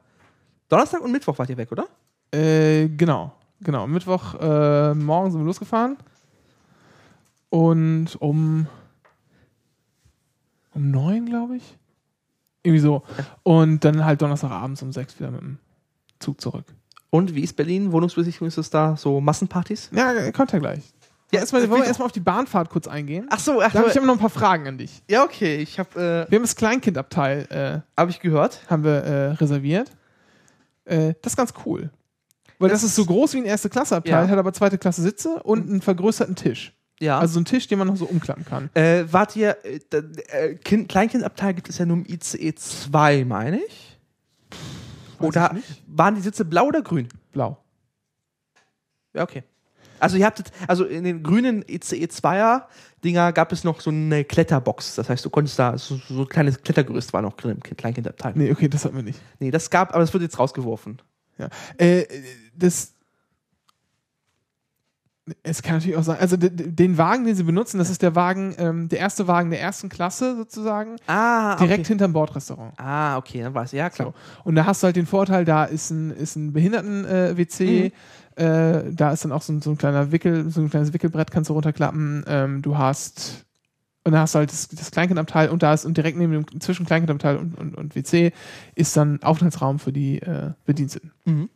Donnerstag 0.70 1.02
und 1.02 1.12
Mittwoch 1.12 1.38
wart 1.38 1.50
ihr 1.50 1.58
weg, 1.58 1.72
oder? 1.72 1.88
äh, 2.34 2.88
genau, 2.90 3.34
genau. 3.62 3.88
Mittwoch 3.88 4.36
äh, 4.40 4.94
morgen 4.94 5.32
sind 5.32 5.42
wir 5.42 5.46
losgefahren 5.46 5.98
und 7.50 8.16
um 8.20 8.68
um 10.74 10.90
neun, 10.92 11.26
glaube 11.26 11.58
ich. 11.58 11.78
Irgendwie 12.64 12.80
so. 12.80 13.04
Und 13.44 13.84
dann 13.84 14.06
halt 14.06 14.22
Donnerstagabends 14.22 14.82
um 14.82 14.92
sechs 14.92 15.20
wieder 15.20 15.32
mit 15.32 15.42
dem 15.42 15.58
Zug 16.20 16.40
zurück. 16.40 16.66
Und 17.10 17.36
wie 17.36 17.42
ist 17.42 17.56
Berlin? 17.58 17.92
Wohnungsbesichtigung 17.92 18.48
ist 18.48 18.58
es 18.58 18.70
da? 18.70 18.96
So 18.96 19.20
Massenpartys? 19.20 19.90
Ja, 19.94 20.32
kommt 20.32 20.54
ja 20.54 20.60
gleich. 20.60 20.94
Ja, 21.34 21.40
erstmal, 21.40 21.62
das 21.62 21.70
wollen 21.72 21.82
wir 21.82 21.88
erstmal 21.88 22.06
auf 22.08 22.12
die 22.12 22.20
Bahnfahrt 22.20 22.70
kurz 22.70 22.88
eingehen? 22.88 23.26
Ach 23.30 23.40
so, 23.40 23.62
ach, 23.62 23.72
da 23.72 23.80
habe 23.80 23.90
ich 23.90 23.98
aber 23.98 24.06
noch 24.06 24.16
ein 24.16 24.20
paar 24.20 24.30
Fragen 24.30 24.68
an 24.68 24.78
dich. 24.78 25.02
ja, 25.10 25.24
okay, 25.24 25.58
ich 25.58 25.80
habe 25.80 26.26
Wir 26.30 26.36
haben 26.36 26.44
das 26.44 26.56
Kleinkindabteil 26.56 27.48
äh, 27.50 28.00
hab 28.00 28.10
ich 28.10 28.20
gehört. 28.20 28.60
haben 28.70 28.84
wir 28.84 28.92
äh, 29.04 29.32
reserviert. 29.34 29.92
Äh, 30.86 31.14
das 31.22 31.34
ist 31.34 31.38
ganz 31.38 31.54
cool. 31.66 31.90
Weil 32.60 32.70
das, 32.70 32.82
Das 32.82 32.90
ist 32.92 32.96
so 32.96 33.06
groß 33.06 33.34
wie 33.34 33.38
ein 33.38 33.46
erste 33.46 33.70
Klasse-Abteil, 33.70 34.26
Ja. 34.26 34.28
hat 34.30 34.38
aber 34.38 34.52
zweite 34.54 34.78
Klasse 34.78 35.02
Sitze 35.02 35.42
und 35.44 35.70
einen 35.70 35.82
vergrößerten 35.82 36.36
Tisch. 36.36 36.74
Ja. 37.00 37.18
Also 37.18 37.34
so 37.34 37.40
einen 37.40 37.46
Tisch, 37.46 37.68
den 37.68 37.80
man 37.80 37.88
noch 37.88 37.96
so 37.96 38.06
umklappen 38.06 38.46
kann. 38.46 38.70
Äh, 38.76 39.06
wart 39.12 39.36
ihr, 39.36 39.58
äh, 39.66 39.80
äh, 40.28 40.56
kind, 40.56 40.88
Kleinkindabteil 40.90 41.54
gibt 41.56 41.70
es 41.70 41.78
ja 41.80 41.86
nur 41.86 41.98
im 41.98 42.06
ICE 42.06 42.54
2, 42.54 43.26
meine 43.26 43.60
ich. 43.64 43.98
Weiß 45.18 45.28
Oder 45.30 45.56
ich 45.58 45.82
waren 45.88 46.14
die 46.16 46.22
Sitze 46.22 46.46
blau 46.46 46.66
oder 46.68 46.82
grün? 46.84 47.08
Blau. 47.32 47.58
Ja, 49.14 49.24
okay. 49.24 49.44
Also 50.02 50.18
ihr 50.18 50.26
habt 50.26 50.44
also 50.68 50.86
in 50.86 51.04
den 51.04 51.24
grünen 51.24 51.64
E 51.68 51.76
ICE 51.76 52.06
2er 52.06 52.64
Dinger 53.04 53.34
gab 53.34 53.52
es 53.52 53.64
noch 53.64 53.82
so 53.82 53.90
eine 53.90 54.24
Kletterbox. 54.24 54.96
Das 54.96 55.10
heißt, 55.10 55.26
du 55.26 55.30
konntest 55.30 55.58
da, 55.58 55.78
so, 55.78 56.00
so 56.08 56.22
ein 56.22 56.30
kleines 56.30 56.62
Klettergerüst 56.62 57.14
war 57.14 57.22
noch 57.22 57.34
drin 57.34 57.52
im 57.52 57.60
Kleinkinderabteil. 57.62 58.34
Nee. 58.36 58.46
Nee, 58.46 58.52
okay, 58.52 58.68
das 58.68 58.86
hatten 58.86 58.96
wir 58.96 59.04
nicht. 59.04 59.20
das 59.40 59.70
gab, 59.70 59.92
aber 59.92 60.02
das 60.02 60.14
wird 60.14 60.24
jetzt 60.24 60.38
rausgeworfen. 60.38 61.02
Ja. 61.38 61.50
Äh, 61.78 62.06
das. 62.56 62.94
Es 65.44 65.62
kann 65.62 65.76
natürlich 65.76 65.96
auch 65.98 66.04
sein, 66.04 66.18
also 66.20 66.36
den 66.36 66.98
Wagen, 66.98 67.26
den 67.26 67.36
sie 67.36 67.44
benutzen, 67.44 67.78
das 67.78 67.92
ist 67.92 68.02
der 68.02 68.16
Wagen, 68.16 68.56
ähm, 68.58 68.90
der 68.90 69.00
erste 69.00 69.28
Wagen 69.28 69.52
der 69.52 69.62
ersten 69.62 69.88
Klasse 69.88 70.36
sozusagen, 70.36 70.96
Ah, 71.06 71.56
direkt 71.58 71.82
okay. 71.82 71.88
hinterm 71.90 72.12
Bordrestaurant. 72.14 72.74
Ah, 72.78 73.18
okay, 73.18 73.42
dann 73.44 73.54
weiß 73.54 73.72
ich. 73.74 73.78
Ja, 73.78 73.90
klar. 73.92 74.10
So. 74.10 74.44
Und 74.50 74.56
da 74.56 74.66
hast 74.66 74.82
du 74.82 74.86
halt 74.86 74.96
den 74.96 75.06
Vorteil, 75.06 75.46
da 75.46 75.66
ist 75.66 75.92
ein, 75.92 76.10
ist 76.12 76.36
ein 76.36 76.54
Behinderten-WC, 76.54 77.92
äh, 78.36 78.84
da 78.92 79.12
ist 79.12 79.24
dann 79.24 79.32
auch 79.32 79.42
so 79.44 79.54
ein, 79.54 79.62
so 79.62 79.70
ein 79.72 79.78
kleiner 79.78 80.12
Wickel, 80.12 80.50
so 80.50 80.62
ein 80.62 80.70
kleines 80.70 80.92
Wickelbrett 80.94 81.30
kannst 81.32 81.50
du 81.50 81.54
runterklappen. 81.54 82.24
Ähm, 82.28 82.62
du 82.62 82.78
hast 82.78 83.46
und 84.04 84.14
da 84.14 84.22
hast 84.22 84.34
du 84.34 84.40
halt 84.40 84.52
das, 84.52 84.68
das 84.70 84.90
Kleinkindabteil 84.90 85.50
und 85.50 85.62
da 85.62 85.74
ist 85.74 85.86
und 85.86 85.96
direkt 85.96 86.18
neben 86.18 86.32
dem 86.32 86.62
zwischen 86.62 86.88
Kleinkindabteil 86.88 87.38
und, 87.38 87.56
und, 87.56 87.76
und 87.76 87.96
WC 87.96 88.32
ist 88.74 88.98
dann 88.98 89.22
Aufenthaltsraum 89.22 89.78
für 89.78 89.94
die 89.94 90.20
äh, 90.24 90.54
Bediensteten. 90.66 91.12
Mhm. 91.26 91.50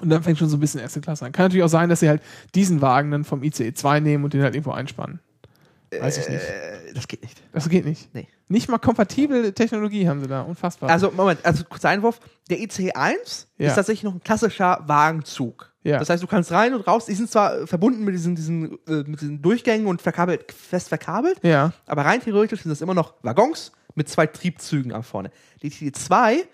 Und 0.00 0.08
dann 0.10 0.22
fängt 0.22 0.38
schon 0.38 0.48
so 0.48 0.56
ein 0.56 0.60
bisschen 0.60 0.80
erste 0.80 1.00
Klasse 1.00 1.24
an. 1.24 1.32
Kann 1.32 1.46
natürlich 1.46 1.64
auch 1.64 1.68
sein, 1.68 1.88
dass 1.88 2.00
sie 2.00 2.08
halt 2.08 2.22
diesen 2.54 2.80
Wagen 2.80 3.10
dann 3.10 3.24
vom 3.24 3.42
ICE 3.42 3.72
2 3.72 4.00
nehmen 4.00 4.24
und 4.24 4.34
den 4.34 4.42
halt 4.42 4.54
irgendwo 4.54 4.72
einspannen. 4.72 5.20
Weiß 6.00 6.18
ich 6.18 6.28
nicht. 6.28 6.42
Äh, 6.42 6.92
das 6.94 7.08
geht 7.08 7.22
nicht. 7.22 7.40
Das 7.52 7.68
geht 7.68 7.84
nicht. 7.84 8.14
Nee. 8.14 8.26
Nicht 8.48 8.68
mal 8.68 8.78
kompatible 8.78 9.52
Technologie 9.52 10.08
haben 10.08 10.20
sie 10.20 10.26
da. 10.26 10.42
Unfassbar. 10.42 10.90
Also, 10.90 11.10
Moment, 11.10 11.44
also 11.44 11.64
kurzer 11.64 11.88
Einwurf. 11.88 12.20
Der 12.50 12.60
ICE 12.60 12.92
1 12.92 13.48
Ja. 13.58 13.68
ist 13.68 13.74
tatsächlich 13.76 14.02
noch 14.02 14.14
ein 14.14 14.22
klassischer 14.22 14.82
Wagenzug. 14.86 15.72
Ja. 15.82 15.98
Das 15.98 16.08
heißt, 16.10 16.22
du 16.22 16.26
kannst 16.26 16.50
rein 16.50 16.74
und 16.74 16.86
raus. 16.86 17.06
Die 17.06 17.14
sind 17.14 17.30
zwar 17.30 17.60
äh, 17.60 17.66
verbunden 17.66 18.04
mit 18.04 18.14
diesen, 18.14 18.34
diesen, 18.34 18.78
äh, 18.86 19.04
mit 19.06 19.20
diesen 19.20 19.42
Durchgängen 19.42 19.86
und 19.86 20.00
verkabelt, 20.02 20.50
fest 20.52 20.88
verkabelt, 20.88 21.38
ja. 21.42 21.72
aber 21.86 22.04
rein 22.06 22.20
theoretisch 22.20 22.62
sind 22.62 22.70
das 22.70 22.80
immer 22.80 22.94
noch 22.94 23.14
Waggons 23.22 23.72
mit 23.94 24.08
zwei 24.08 24.26
Triebzügen 24.26 24.92
am 24.92 25.02
vorne. 25.02 25.30
Die 25.62 25.66
ICE 25.68 25.92
2 25.92 26.44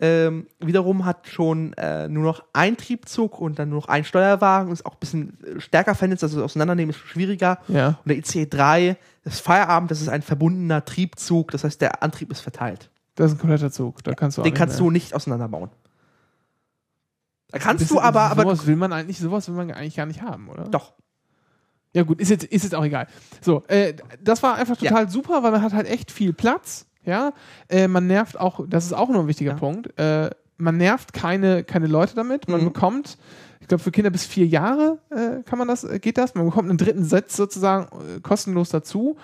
ähm, 0.00 0.46
wiederum 0.60 1.04
hat 1.04 1.26
schon 1.28 1.72
äh, 1.72 2.06
nur 2.08 2.22
noch 2.22 2.44
ein 2.52 2.76
Triebzug 2.76 3.40
und 3.40 3.58
dann 3.58 3.70
nur 3.70 3.80
noch 3.80 3.88
ein 3.88 4.04
Steuerwagen, 4.04 4.72
ist 4.72 4.86
auch 4.86 4.92
ein 4.94 5.00
bisschen 5.00 5.38
äh, 5.44 5.60
stärker 5.60 5.94
vernetzt, 5.94 6.22
also 6.22 6.44
auseinandernehmen 6.44 6.90
ist 6.90 6.98
schwieriger. 7.00 7.58
Ja. 7.68 7.88
Und 8.04 8.08
der 8.08 8.18
ICE 8.18 8.46
3, 8.46 8.96
das 9.24 9.40
Feierabend, 9.40 9.90
das 9.90 10.00
ist 10.00 10.08
ein 10.08 10.22
verbundener 10.22 10.84
Triebzug, 10.84 11.50
das 11.50 11.64
heißt, 11.64 11.80
der 11.80 12.02
Antrieb 12.02 12.30
ist 12.30 12.40
verteilt. 12.40 12.90
Das 13.16 13.32
ist 13.32 13.36
ein 13.36 13.40
kompletter 13.40 13.72
Zug. 13.72 14.04
Da 14.04 14.14
kannst 14.14 14.38
du 14.38 14.42
Den 14.42 14.54
kannst 14.54 14.76
mehr. 14.76 14.84
du 14.86 14.90
nicht 14.92 15.14
auseinanderbauen. 15.14 15.70
Da 17.50 17.58
kannst 17.58 17.82
Das- 17.82 17.88
du 17.88 18.00
aber, 18.00 18.22
aber 18.22 18.42
sowas 18.42 18.66
will 18.66 18.76
man 18.76 18.92
eigentlich, 18.92 19.18
sowas 19.18 19.48
will 19.48 19.54
man 19.54 19.70
eigentlich 19.72 19.96
gar 19.96 20.06
nicht 20.06 20.22
haben, 20.22 20.48
oder? 20.48 20.64
doch. 20.64 20.92
Ja 21.94 22.02
gut, 22.02 22.20
ist 22.20 22.28
jetzt, 22.28 22.44
ist 22.44 22.64
jetzt 22.64 22.74
auch 22.74 22.84
egal. 22.84 23.08
So, 23.40 23.64
äh, 23.66 23.94
das 24.22 24.42
war 24.42 24.56
einfach 24.56 24.78
Ja. 24.80 24.90
total 24.90 25.08
super, 25.10 25.42
weil 25.42 25.50
man 25.52 25.62
hat 25.62 25.72
halt 25.72 25.88
echt 25.88 26.12
viel 26.12 26.34
Platz. 26.34 26.86
Ja, 27.04 27.32
äh, 27.68 27.88
man 27.88 28.06
nervt 28.06 28.38
auch, 28.38 28.60
das 28.68 28.84
ist 28.86 28.92
auch 28.92 29.08
noch 29.08 29.20
ein 29.20 29.28
wichtiger 29.28 29.52
Ja. 29.52 29.56
Punkt. 29.58 29.98
Äh, 29.98 30.30
man 30.56 30.76
nervt 30.76 31.12
keine, 31.12 31.64
keine 31.64 31.86
Leute 31.86 32.14
damit. 32.14 32.48
Man 32.48 32.60
Mhm. 32.62 32.64
bekommt, 32.72 33.16
ich 33.60 33.68
glaube, 33.68 33.82
für 33.82 33.90
Kinder 33.92 34.10
bis 34.10 34.26
vier 34.26 34.46
Jahre 34.46 34.98
äh, 35.10 35.42
kann 35.44 35.58
man 35.58 35.68
das, 35.68 35.84
äh, 35.84 35.98
geht 36.00 36.18
das. 36.18 36.34
Man 36.34 36.44
bekommt 36.46 36.68
einen 36.68 36.78
dritten 36.78 37.04
Sitz 37.04 37.36
sozusagen 37.36 37.86
äh, 38.16 38.20
kostenlos 38.20 38.68
dazu. 38.70 39.16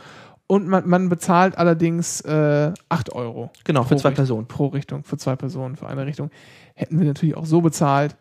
Und 0.47 0.68
man, 0.68 0.87
man 0.89 1.09
bezahlt 1.09 1.57
allerdings 1.59 2.20
äh, 2.20 2.72
8 2.91 3.12
Euro. 3.12 3.51
Genau, 3.64 3.83
für 3.85 3.97
zwei 3.97 4.11
Richt- 4.11 4.16
Personen. 4.16 4.47
Pro 4.47 4.66
Richtung, 4.68 5.03
für 5.03 5.16
zwei 5.16 5.37
Personen, 5.37 5.75
für 5.77 5.87
eine 5.87 6.05
Richtung. 6.07 6.31
Hätten 6.75 6.99
wir 6.99 7.07
natürlich 7.07 7.35
auch 7.37 7.47
so 7.47 7.62
bezahlt, 7.62 8.14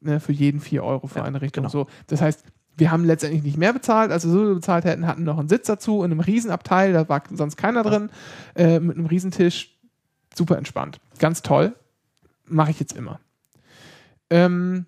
ne, 0.00 0.18
für 0.18 0.32
jeden 0.32 0.60
4 0.60 0.82
Euro 0.82 1.06
für 1.06 1.18
Ja, 1.18 1.24
eine 1.24 1.40
Richtung. 1.42 1.62
genau. 1.64 1.70
So, 1.70 1.86
das 2.06 2.22
heißt, 2.22 2.42
wir 2.78 2.90
haben 2.90 3.04
letztendlich 3.04 3.42
nicht 3.42 3.56
mehr 3.58 3.72
bezahlt, 3.72 4.10
als 4.12 4.24
wir 4.24 4.32
so 4.32 4.54
bezahlt 4.54 4.84
hätten, 4.84 5.06
hatten 5.06 5.24
noch 5.24 5.38
einen 5.38 5.48
Sitz 5.48 5.66
dazu 5.66 5.98
in 6.04 6.10
einem 6.12 6.20
Riesenabteil, 6.20 6.92
da 6.92 7.08
war 7.08 7.22
sonst 7.32 7.56
keiner 7.56 7.82
drin, 7.82 8.10
äh, 8.54 8.80
mit 8.80 8.96
einem 8.96 9.06
Riesentisch. 9.06 9.74
Super 10.34 10.56
entspannt. 10.56 11.00
Ganz 11.18 11.42
toll. 11.42 11.74
Mache 12.46 12.70
ich 12.70 12.78
jetzt 12.80 12.96
immer. 12.96 13.18
Ähm, 14.30 14.86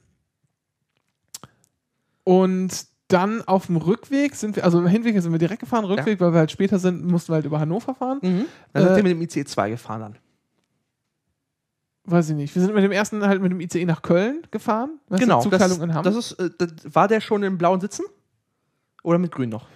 und 2.24 2.86
dann 3.08 3.42
auf 3.42 3.66
dem 3.66 3.76
Rückweg 3.76 4.36
sind 4.36 4.54
wir, 4.54 4.64
also 4.64 4.78
im 4.78 4.86
Hinweg 4.86 5.20
sind 5.20 5.32
wir 5.32 5.38
direkt 5.38 5.60
gefahren, 5.60 5.84
Rückweg, 5.84 6.20
weil 6.20 6.32
wir 6.32 6.38
halt 6.38 6.52
später 6.52 6.78
sind, 6.78 7.04
mussten 7.04 7.32
wir 7.32 7.36
halt 7.36 7.44
über 7.46 7.58
Hannover 7.58 7.94
fahren. 7.94 8.18
Mhm. 8.22 8.44
Dann 8.72 8.82
sind 8.84 8.92
Äh, 8.92 8.96
wir 8.96 9.02
mit 9.02 9.12
dem 9.12 9.22
ICE 9.22 9.44
2 9.44 9.70
gefahren 9.70 10.00
dann. 10.00 10.16
Weiß 12.10 12.28
ich 12.30 12.36
nicht. 12.36 12.54
Wir 12.54 12.62
sind 12.62 12.74
mit 12.74 12.82
dem 12.82 12.92
ersten 12.92 13.24
halt 13.26 13.40
mit 13.40 13.52
dem 13.52 13.60
ICE 13.60 13.84
nach 13.84 14.02
Köln 14.02 14.42
gefahren. 14.50 14.98
Du, 15.08 15.16
Genau. 15.16 15.40
Zugteilung 15.42 15.78
das, 15.78 15.84
in 15.88 15.94
Hamm. 15.94 16.02
das 16.02 16.16
ist, 16.16 16.32
äh, 16.32 16.50
das, 16.58 16.70
war 16.94 17.06
der 17.08 17.20
schon 17.20 17.42
in 17.42 17.56
blauen 17.58 17.80
Sitzen? 17.80 18.04
Oder 19.02 19.18
mit 19.18 19.30
grün 19.32 19.48
noch? 19.50 19.66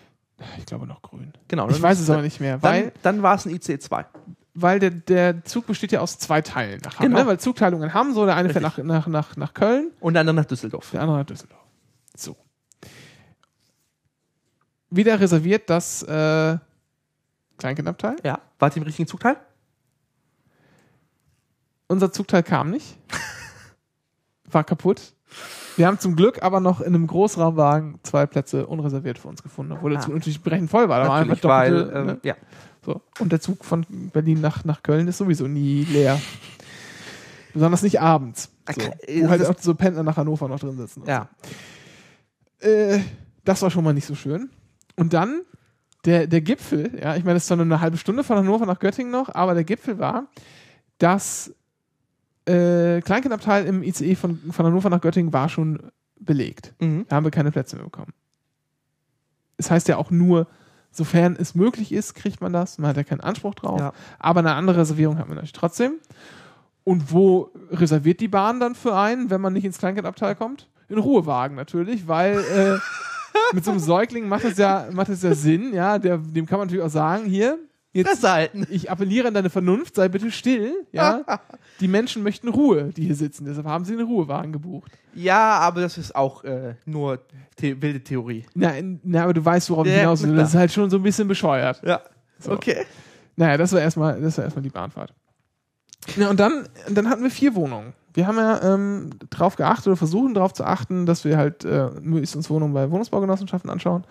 ich 0.59 0.67
glaube 0.67 0.87
noch 0.87 1.01
grün. 1.01 1.33
Genau. 1.49 1.69
Ich 1.71 1.81
weiß 1.81 1.99
ist- 1.99 2.05
es 2.05 2.11
aber 2.11 2.23
nicht 2.23 2.41
mehr, 2.41 2.61
weil, 2.63 2.85
Dann, 2.85 2.93
dann 3.17 3.23
war 3.23 3.37
es 3.37 3.47
ein 3.47 3.55
ICE 3.55 3.79
2. 3.79 4.05
weil 4.55 4.79
der, 4.81 4.91
der 4.91 5.45
Zug 5.45 5.67
besteht 5.67 5.93
ja 5.93 6.01
aus 6.01 6.19
zwei 6.19 6.43
Teilen 6.43 6.81
nach 6.85 6.99
Hamm. 6.99 7.07
Genau. 7.07 7.21
Ne? 7.21 7.27
Weil 7.27 7.39
Zugteilungen 7.41 7.95
Hamm, 7.95 8.13
so 8.15 8.27
der 8.27 8.35
eine 8.37 8.51
fährt 8.51 8.63
nach, 8.63 8.77
Richtig. 8.79 8.85
nach, 8.85 9.07
nach, 9.07 9.37
nach 9.37 9.55
Köln, 9.55 9.93
Und 10.01 10.15
der 10.15 10.21
andere 10.21 10.35
nach 10.37 10.45
Düsseldorf. 10.45 10.91
der 10.91 11.01
andere 11.03 11.19
nach 11.19 11.27
Düsseldorf. 11.27 11.61
So. 12.17 12.37
Wieder 14.91 15.19
reserviert 15.21 15.71
das 15.71 16.03
äh, 16.03 16.59
Kleinkindabteil. 17.59 18.17
Ja. 18.25 18.41
Ihr 18.61 18.77
im 18.77 18.83
richtigen 18.83 19.09
Zugteil? 19.09 19.37
Unser 21.95 22.11
Zugteil 22.11 22.43
kam 22.43 22.71
nicht. 22.71 22.99
War 24.51 24.65
kaputt. 24.65 25.15
Wir 25.77 25.87
haben 25.87 26.01
zum 26.01 26.17
Glück 26.17 26.43
aber 26.43 26.59
noch 26.59 26.81
in 26.81 26.89
einem 26.89 27.07
Großraumwagen 27.07 28.01
zwei 28.03 28.27
Plätze 28.27 28.67
unreserviert 28.67 29.17
für 29.17 29.29
uns 29.29 29.45
gefunden, 29.45 29.71
obwohl 29.71 29.91
der 29.93 30.01
Ah. 30.01 30.03
Zug 30.03 30.15
natürlich 30.15 30.43
brechend 30.43 30.71
voll 30.71 30.89
war. 30.89 30.99
Da 31.01 31.09
war 31.09 31.19
Natürlich, 31.21 31.45
einfach 31.45 31.49
weil, 31.49 31.71
doppelte, 31.71 31.99
ähm, 31.99 32.07
ne? 32.07 32.19
ja. 32.25 32.35
so. 32.85 33.01
Und 33.21 33.31
der 33.31 33.41
Zug 33.41 33.65
von 33.65 33.87
Berlin 34.13 34.41
nach, 34.41 34.65
nach 34.65 34.83
Köln 34.83 35.07
ist 35.07 35.19
sowieso 35.19 35.47
nie 35.47 35.85
leer. 35.85 36.21
Besonders 37.53 37.83
nicht 37.83 38.01
abends. 38.01 38.51
So, 38.75 38.83
wo 39.23 39.29
halt 39.31 39.47
auch 39.47 39.55
so 39.61 39.77
Pendler 39.77 40.03
nach 40.03 40.17
Hannover 40.17 40.49
noch 40.49 40.59
drin 40.59 40.77
sitzen. 40.77 41.05
Ja. 41.07 41.29
so. 42.61 42.69
Äh, 42.69 43.01
das 43.45 43.63
war 43.63 43.71
schon 43.71 43.85
mal 43.85 43.95
nicht 43.95 44.07
so 44.07 44.17
schön. 44.17 44.51
Und 44.97 45.13
dann 45.13 45.43
der, 46.07 46.27
der 46.27 46.41
Gipfel, 46.41 46.99
ja, 47.01 47.15
ich 47.15 47.23
meine, 47.23 47.35
das 47.35 47.45
ist 47.45 47.47
zwar 47.49 47.57
nur 47.57 47.67
eine 47.67 47.81
halbe 47.81 47.99
Stunde 47.99 48.25
von 48.25 48.37
Hannover 48.37 48.67
nach 48.67 48.81
Göttingen 48.81 49.13
noch, 49.13 49.33
aber 49.33 49.55
der 49.55 49.63
Gipfel 49.65 50.01
war, 50.01 50.27
dass 50.99 51.55
äh, 52.47 53.01
Kleinkindabteil 53.01 53.67
im 53.67 53.83
ICE 53.83 54.15
von, 54.15 54.39
von 54.51 54.67
Hannover 54.67 54.91
nach 54.91 55.01
Göttingen 55.01 55.33
war 55.33 55.49
schon 55.49 55.91
belegt. 56.19 56.75
Mhm. 56.81 57.07
Da 57.09 57.17
haben 57.17 57.25
wir 57.25 57.31
keine 57.31 57.51
Plätze 57.51 57.77
mehr 57.77 57.85
bekommen. 57.85 58.13
Es 59.57 59.71
heißt 59.71 59.89
ja 59.89 59.97
auch 59.97 60.11
nur, 60.11 60.47
sofern 60.91 61.37
es 61.39 61.55
möglich 61.55 61.93
ist, 61.93 62.15
kriegt 62.15 62.41
man 62.41 62.53
das. 62.53 62.79
Man 62.79 62.89
hat 62.89 62.97
ja 62.97 63.05
keinen 63.05 63.21
Anspruch 63.21 63.55
drauf. 63.55 63.81
Ja. 63.81 63.93
Aber 64.19 64.41
eine 64.41 64.55
andere 64.55 64.79
Reservierung 64.79 65.19
hat 65.19 65.27
man 65.27 65.37
natürlich 65.37 65.53
trotzdem. 65.53 65.95
Und 66.85 67.13
wo 67.13 67.51
reserviert 67.71 68.21
die 68.21 68.29
Bahn 68.29 68.61
dann 68.61 68.75
für 68.75 68.95
einen, 68.97 69.31
wenn 69.31 69.41
man 69.41 69.53
nicht 69.53 69.65
ins 69.65 69.79
Kleinkindabteil 69.79 70.35
kommt? 70.35 70.69
In 70.89 70.99
Ruhewagen 70.99 71.57
natürlich, 71.57 72.07
weil 72.07 72.39
äh, 72.39 72.79
mit 73.55 73.65
so 73.65 73.71
einem 73.71 73.81
Säugling 73.81 74.29
macht 74.29 74.45
es 74.45 74.59
ja, 74.59 74.89
macht 74.93 75.09
es 75.09 75.23
ja 75.23 75.35
Sinn, 75.35 75.73
ja, 75.73 75.99
der, 75.99 76.19
dem 76.19 76.47
kann 76.47 76.59
man 76.59 76.69
natürlich 76.69 76.85
auch 76.85 76.91
sagen, 76.91 77.25
hier, 77.25 77.59
jetzt 77.95 78.09
Fresse 78.11 78.31
halten. 78.31 78.67
ich 78.71 78.91
appelliere 78.91 79.29
an 79.29 79.35
deine 79.35 79.49
Vernunft, 79.51 79.95
sei 79.95 80.09
bitte 80.09 80.31
still, 80.31 80.73
ja. 80.93 81.23
Die 81.81 81.89
Menschen 81.89 82.23
möchten 82.23 82.49
Ruhe, 82.49 82.91
die 82.95 83.07
hier 83.07 83.17
sitzen, 83.17 83.47
deshalb 83.47 83.67
haben 83.67 83.85
sie 83.85 83.95
einen 83.95 84.07
Ruhewagen 84.07 84.53
gebucht. 84.53 84.93
Ja, 85.15 85.59
aber 85.61 85.81
das 85.81 85.97
ist 85.99 86.15
auch 86.15 86.45
äh, 86.45 86.75
nur 86.85 87.21
the 87.59 87.81
wilde 87.81 88.01
Theorie. 88.05 88.45
Na, 88.55 88.71
in- 88.77 89.01
na, 89.03 89.25
aber 89.25 89.33
du 89.33 89.45
weißt, 89.45 89.71
worauf 89.71 89.87
ich 89.87 89.93
Ja, 89.93 90.01
hinaus 90.01 90.23
will. 90.23 90.37
Das 90.37 90.51
ist 90.51 90.55
halt 90.57 90.71
schon 90.73 90.91
so 90.91 90.97
ein 90.99 91.03
bisschen 91.03 91.27
bescheuert. 91.27 91.81
Ja. 91.85 92.01
So. 92.39 92.53
Okay. 92.53 92.85
Naja, 93.37 93.57
das 93.57 93.73
war 93.73 93.81
erstmal, 93.81 94.21
das 94.21 94.37
war 94.39 94.45
erstmal 94.45 94.63
die 94.63 94.71
Bahnfahrt. 94.71 95.13
Ja, 96.17 96.31
und 96.31 96.39
dann, 96.39 96.69
dann 96.91 97.09
hatten 97.09 97.23
wir 97.23 97.31
vier 97.31 97.55
Wohnungen. 97.55 97.95
Wir 98.13 98.27
haben 98.29 98.37
ja 98.37 98.75
ähm, 98.75 99.11
darauf 99.31 99.57
geachtet 99.57 99.89
oder 99.89 99.97
versuchen 99.97 100.35
darauf 100.35 100.53
zu 100.53 100.65
achten, 100.65 101.07
dass 101.07 101.25
wir 101.25 101.37
halt 101.37 101.65
äh, 101.65 101.89
möglichst 102.01 102.37
uns 102.37 102.49
Wohnungen 102.51 102.73
bei 102.73 102.89
Wohnungsbaugenossenschaften 102.91 103.71
anschauen. 103.71 104.05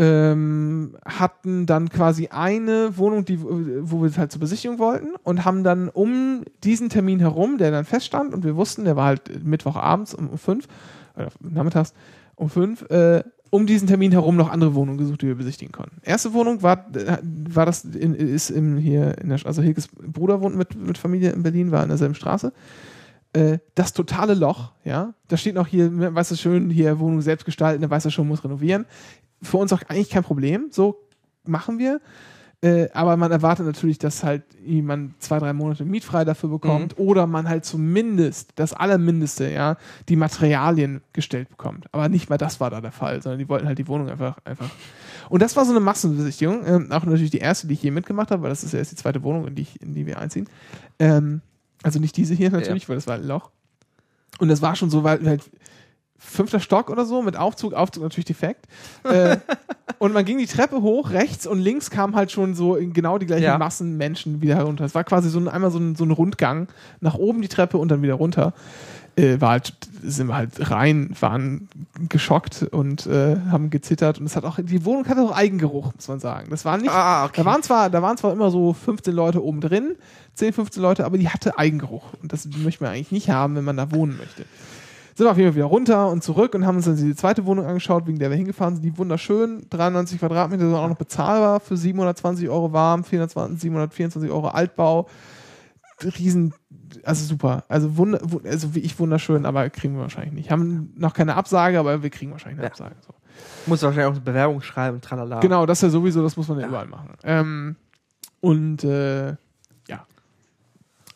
Ähm, 0.00 0.96
hatten 1.04 1.66
dann 1.66 1.88
quasi 1.88 2.28
eine 2.28 2.96
Wohnung, 2.96 3.24
die, 3.24 3.42
wo 3.42 4.00
wir 4.02 4.16
halt 4.16 4.30
zur 4.30 4.40
Besichtigung 4.40 4.78
wollten 4.78 5.08
und 5.24 5.44
haben 5.44 5.64
dann 5.64 5.88
um 5.88 6.44
diesen 6.62 6.88
Termin 6.88 7.18
herum, 7.18 7.58
der 7.58 7.72
dann 7.72 7.84
feststand 7.84 8.32
und 8.32 8.44
wir 8.44 8.54
wussten, 8.54 8.84
der 8.84 8.94
war 8.94 9.06
halt 9.06 9.44
Mittwochabends 9.44 10.14
um, 10.14 10.38
fünf, 10.38 10.68
oder 11.16 11.30
nachmittags 11.40 11.94
um 12.36 12.48
fünf, 12.48 12.82
äh, 12.90 13.24
um 13.50 13.66
diesen 13.66 13.88
Termin 13.88 14.12
herum 14.12 14.36
noch 14.36 14.50
andere 14.50 14.74
Wohnungen 14.74 14.98
gesucht, 14.98 15.22
die 15.22 15.26
wir 15.26 15.34
besichtigen 15.34 15.72
konnten. 15.72 16.00
Erste 16.02 16.32
Wohnung 16.32 16.62
war, 16.62 16.86
war 17.50 17.66
das 17.66 17.84
in, 17.84 18.14
ist 18.14 18.50
im, 18.50 18.76
hier 18.76 19.18
in 19.18 19.30
der, 19.30 19.44
also 19.46 19.62
Hilkes 19.62 19.88
Bruder 19.88 20.40
wohnt 20.40 20.56
mit, 20.56 20.76
mit 20.76 20.96
Familie 20.96 21.32
in 21.32 21.42
Berlin, 21.42 21.72
war 21.72 21.82
in 21.82 21.88
derselben 21.88 22.14
Straße. 22.14 22.52
Äh, 23.32 23.58
das 23.74 23.92
totale 23.92 24.34
Loch, 24.34 24.72
ja. 24.84 25.12
Da 25.28 25.36
steht 25.36 25.54
noch 25.54 25.66
hier, 25.66 26.14
weißt 26.14 26.30
du 26.30 26.36
schön, 26.36 26.70
hier 26.70 26.98
Wohnung 26.98 27.20
selbst 27.20 27.44
gestalten, 27.44 27.82
da 27.82 27.90
weiß 27.90 28.06
er 28.06 28.10
schon, 28.10 28.26
muss 28.26 28.42
renovieren. 28.42 28.86
Für 29.42 29.58
uns 29.58 29.72
auch 29.72 29.82
eigentlich 29.88 30.10
kein 30.10 30.24
Problem, 30.24 30.68
so 30.70 30.98
machen 31.44 31.78
wir. 31.78 32.00
Äh, 32.60 32.88
aber 32.92 33.16
man 33.16 33.30
erwartet 33.30 33.66
natürlich, 33.66 33.98
dass 33.98 34.24
halt 34.24 34.42
man 34.66 35.14
zwei, 35.20 35.38
drei 35.38 35.52
Monate 35.52 35.84
mietfrei 35.84 36.24
dafür 36.24 36.48
bekommt 36.48 36.98
Mhm. 36.98 37.04
oder 37.04 37.26
man 37.28 37.48
halt 37.48 37.64
zumindest 37.64 38.50
das 38.56 38.72
Allermindeste, 38.72 39.48
ja, 39.48 39.76
die 40.08 40.16
Materialien 40.16 41.00
gestellt 41.12 41.48
bekommt. 41.50 41.86
Aber 41.92 42.08
nicht 42.08 42.28
mal 42.28 42.36
das 42.36 42.58
war 42.58 42.70
da 42.70 42.80
der 42.80 42.90
Fall, 42.90 43.22
sondern 43.22 43.38
die 43.38 43.48
wollten 43.48 43.68
halt 43.68 43.78
die 43.78 43.86
Wohnung 43.86 44.08
einfach, 44.08 44.38
einfach. 44.44 44.68
Und 45.28 45.40
das 45.40 45.54
war 45.54 45.64
so 45.64 45.70
eine 45.70 45.78
Massenbesichtigung, 45.78 46.66
ähm, 46.66 46.90
auch 46.90 47.04
natürlich 47.04 47.30
die 47.30 47.38
erste, 47.38 47.68
die 47.68 47.74
ich 47.74 47.82
je 47.82 47.92
mitgemacht 47.92 48.32
habe, 48.32 48.42
weil 48.42 48.50
das 48.50 48.64
ist 48.64 48.72
ja 48.72 48.80
erst 48.80 48.90
die 48.90 48.96
zweite 48.96 49.22
Wohnung, 49.22 49.46
in 49.46 49.54
die, 49.54 49.62
ich, 49.62 49.80
in 49.80 49.94
die 49.94 50.06
wir 50.06 50.18
einziehen. 50.18 50.48
Ähm, 50.98 51.42
also 51.84 52.00
nicht 52.00 52.16
diese 52.16 52.34
hier 52.34 52.50
natürlich, 52.50 52.88
weil 52.88 52.96
das 52.96 53.06
war 53.06 53.14
ein 53.14 53.24
Loch. 53.24 53.52
Und 54.40 54.48
das 54.48 54.62
war 54.62 54.74
schon 54.74 54.90
so, 54.90 55.04
weil 55.04 55.24
halt 55.24 55.48
fünfter 56.18 56.60
Stock 56.60 56.90
oder 56.90 57.04
so 57.06 57.22
mit 57.22 57.36
Aufzug, 57.36 57.72
Aufzug 57.74 58.02
natürlich 58.02 58.24
defekt. 58.26 58.66
äh, 59.04 59.36
und 59.98 60.12
man 60.12 60.24
ging 60.24 60.38
die 60.38 60.46
Treppe 60.46 60.82
hoch, 60.82 61.10
rechts 61.10 61.46
und 61.46 61.58
links 61.60 61.90
kamen 61.90 62.14
halt 62.16 62.30
schon 62.32 62.54
so 62.54 62.76
in 62.76 62.92
genau 62.92 63.18
die 63.18 63.26
gleichen 63.26 63.44
Ja. 63.44 63.58
Massen 63.58 63.96
Menschen 63.96 64.42
wieder 64.42 64.56
herunter. 64.56 64.84
Es 64.84 64.94
war 64.94 65.04
quasi 65.04 65.30
so 65.30 65.38
ein, 65.38 65.48
einmal 65.48 65.70
so 65.70 65.78
ein, 65.78 65.94
so 65.96 66.04
ein 66.04 66.10
Rundgang 66.10 66.68
nach 67.00 67.14
oben 67.14 67.40
die 67.42 67.48
Treppe 67.48 67.78
und 67.78 67.88
dann 67.88 68.02
wieder 68.02 68.14
runter. 68.14 68.52
Äh, 69.16 69.40
war 69.40 69.50
halt, 69.50 69.72
sind 70.02 70.28
wir 70.28 70.36
halt 70.36 70.70
rein, 70.70 71.10
waren 71.18 71.68
geschockt 72.08 72.62
und 72.70 73.06
äh, 73.06 73.36
haben 73.50 73.68
gezittert 73.70 74.20
und 74.20 74.26
es 74.26 74.36
hat 74.36 74.44
auch, 74.44 74.60
die 74.62 74.84
Wohnung 74.84 75.06
hatte 75.08 75.22
auch 75.22 75.32
Eigengeruch, 75.36 75.92
muss 75.94 76.06
man 76.06 76.20
sagen. 76.20 76.50
Das 76.50 76.64
war 76.64 76.78
nicht, 76.78 76.90
Ah, 76.90 77.24
okay. 77.24 77.40
da 77.40 77.44
waren 77.44 77.62
zwar, 77.64 77.90
da 77.90 78.00
waren 78.00 78.16
zwar 78.16 78.32
immer 78.32 78.52
so 78.52 78.74
15 78.74 79.12
Leute 79.12 79.42
oben 79.42 79.60
drin, 79.60 79.96
10, 80.34 80.52
15 80.52 80.80
Leute, 80.80 81.04
aber 81.04 81.18
die 81.18 81.28
hatte 81.28 81.58
Eigengeruch. 81.58 82.04
Und 82.22 82.32
das 82.32 82.46
möchte 82.62 82.84
man 82.84 82.92
eigentlich 82.92 83.10
nicht 83.10 83.28
haben, 83.30 83.56
wenn 83.56 83.64
man 83.64 83.76
da 83.76 83.90
wohnen 83.90 84.16
möchte. 84.18 84.44
Sind 85.18 85.26
wir 85.26 85.32
auf 85.32 85.36
jeden 85.36 85.48
Fall 85.50 85.56
wieder 85.56 85.64
runter 85.66 86.08
und 86.10 86.22
zurück 86.22 86.54
und 86.54 86.64
haben 86.64 86.76
uns 86.76 86.84
dann 86.84 86.94
die 86.94 87.12
zweite 87.16 87.44
Wohnung 87.44 87.66
angeschaut, 87.66 88.06
wegen 88.06 88.20
der 88.20 88.30
wir 88.30 88.36
hingefahren 88.36 88.76
sind. 88.76 88.84
Die 88.84 88.96
wunderschön, 88.96 89.66
93 89.68 90.20
Quadratmeter, 90.20 90.64
sind 90.66 90.74
auch 90.76 90.88
noch 90.88 90.96
bezahlbar 90.96 91.58
für 91.58 91.76
720 91.76 92.48
Euro 92.48 92.72
warm, 92.72 93.02
420, 93.02 93.60
724 93.60 94.30
Euro 94.30 94.46
Altbau. 94.46 95.08
Riesen, 96.04 96.54
also 97.02 97.24
super. 97.24 97.64
Also, 97.66 97.96
wunder, 97.96 98.20
wu- 98.22 98.40
also 98.48 98.76
wie 98.76 98.78
ich 98.78 98.96
wunderschön, 99.00 99.44
aber 99.44 99.68
kriegen 99.70 99.94
wir 99.96 100.02
wahrscheinlich 100.02 100.32
nicht. 100.34 100.52
Haben 100.52 100.92
noch 100.96 101.12
keine 101.14 101.34
Absage, 101.34 101.80
aber 101.80 102.04
wir 102.04 102.10
kriegen 102.10 102.30
wahrscheinlich 102.30 102.60
eine 102.60 102.66
Ja. 102.66 102.70
Absage. 102.70 102.94
So. 103.04 103.12
Muss 103.66 103.82
wahrscheinlich 103.82 104.06
auch 104.06 104.12
eine 104.12 104.20
Bewerbung 104.20 104.62
schreiben, 104.62 105.00
tralala. 105.00 105.40
Genau, 105.40 105.66
das 105.66 105.78
ist 105.78 105.82
ja 105.82 105.88
sowieso, 105.90 106.22
das 106.22 106.36
muss 106.36 106.46
man 106.46 106.58
ja, 106.58 106.62
Ja. 106.62 106.68
überall 106.68 106.86
machen. 106.86 107.08
Ähm, 107.24 107.76
und 108.40 108.84
äh. 108.84 109.34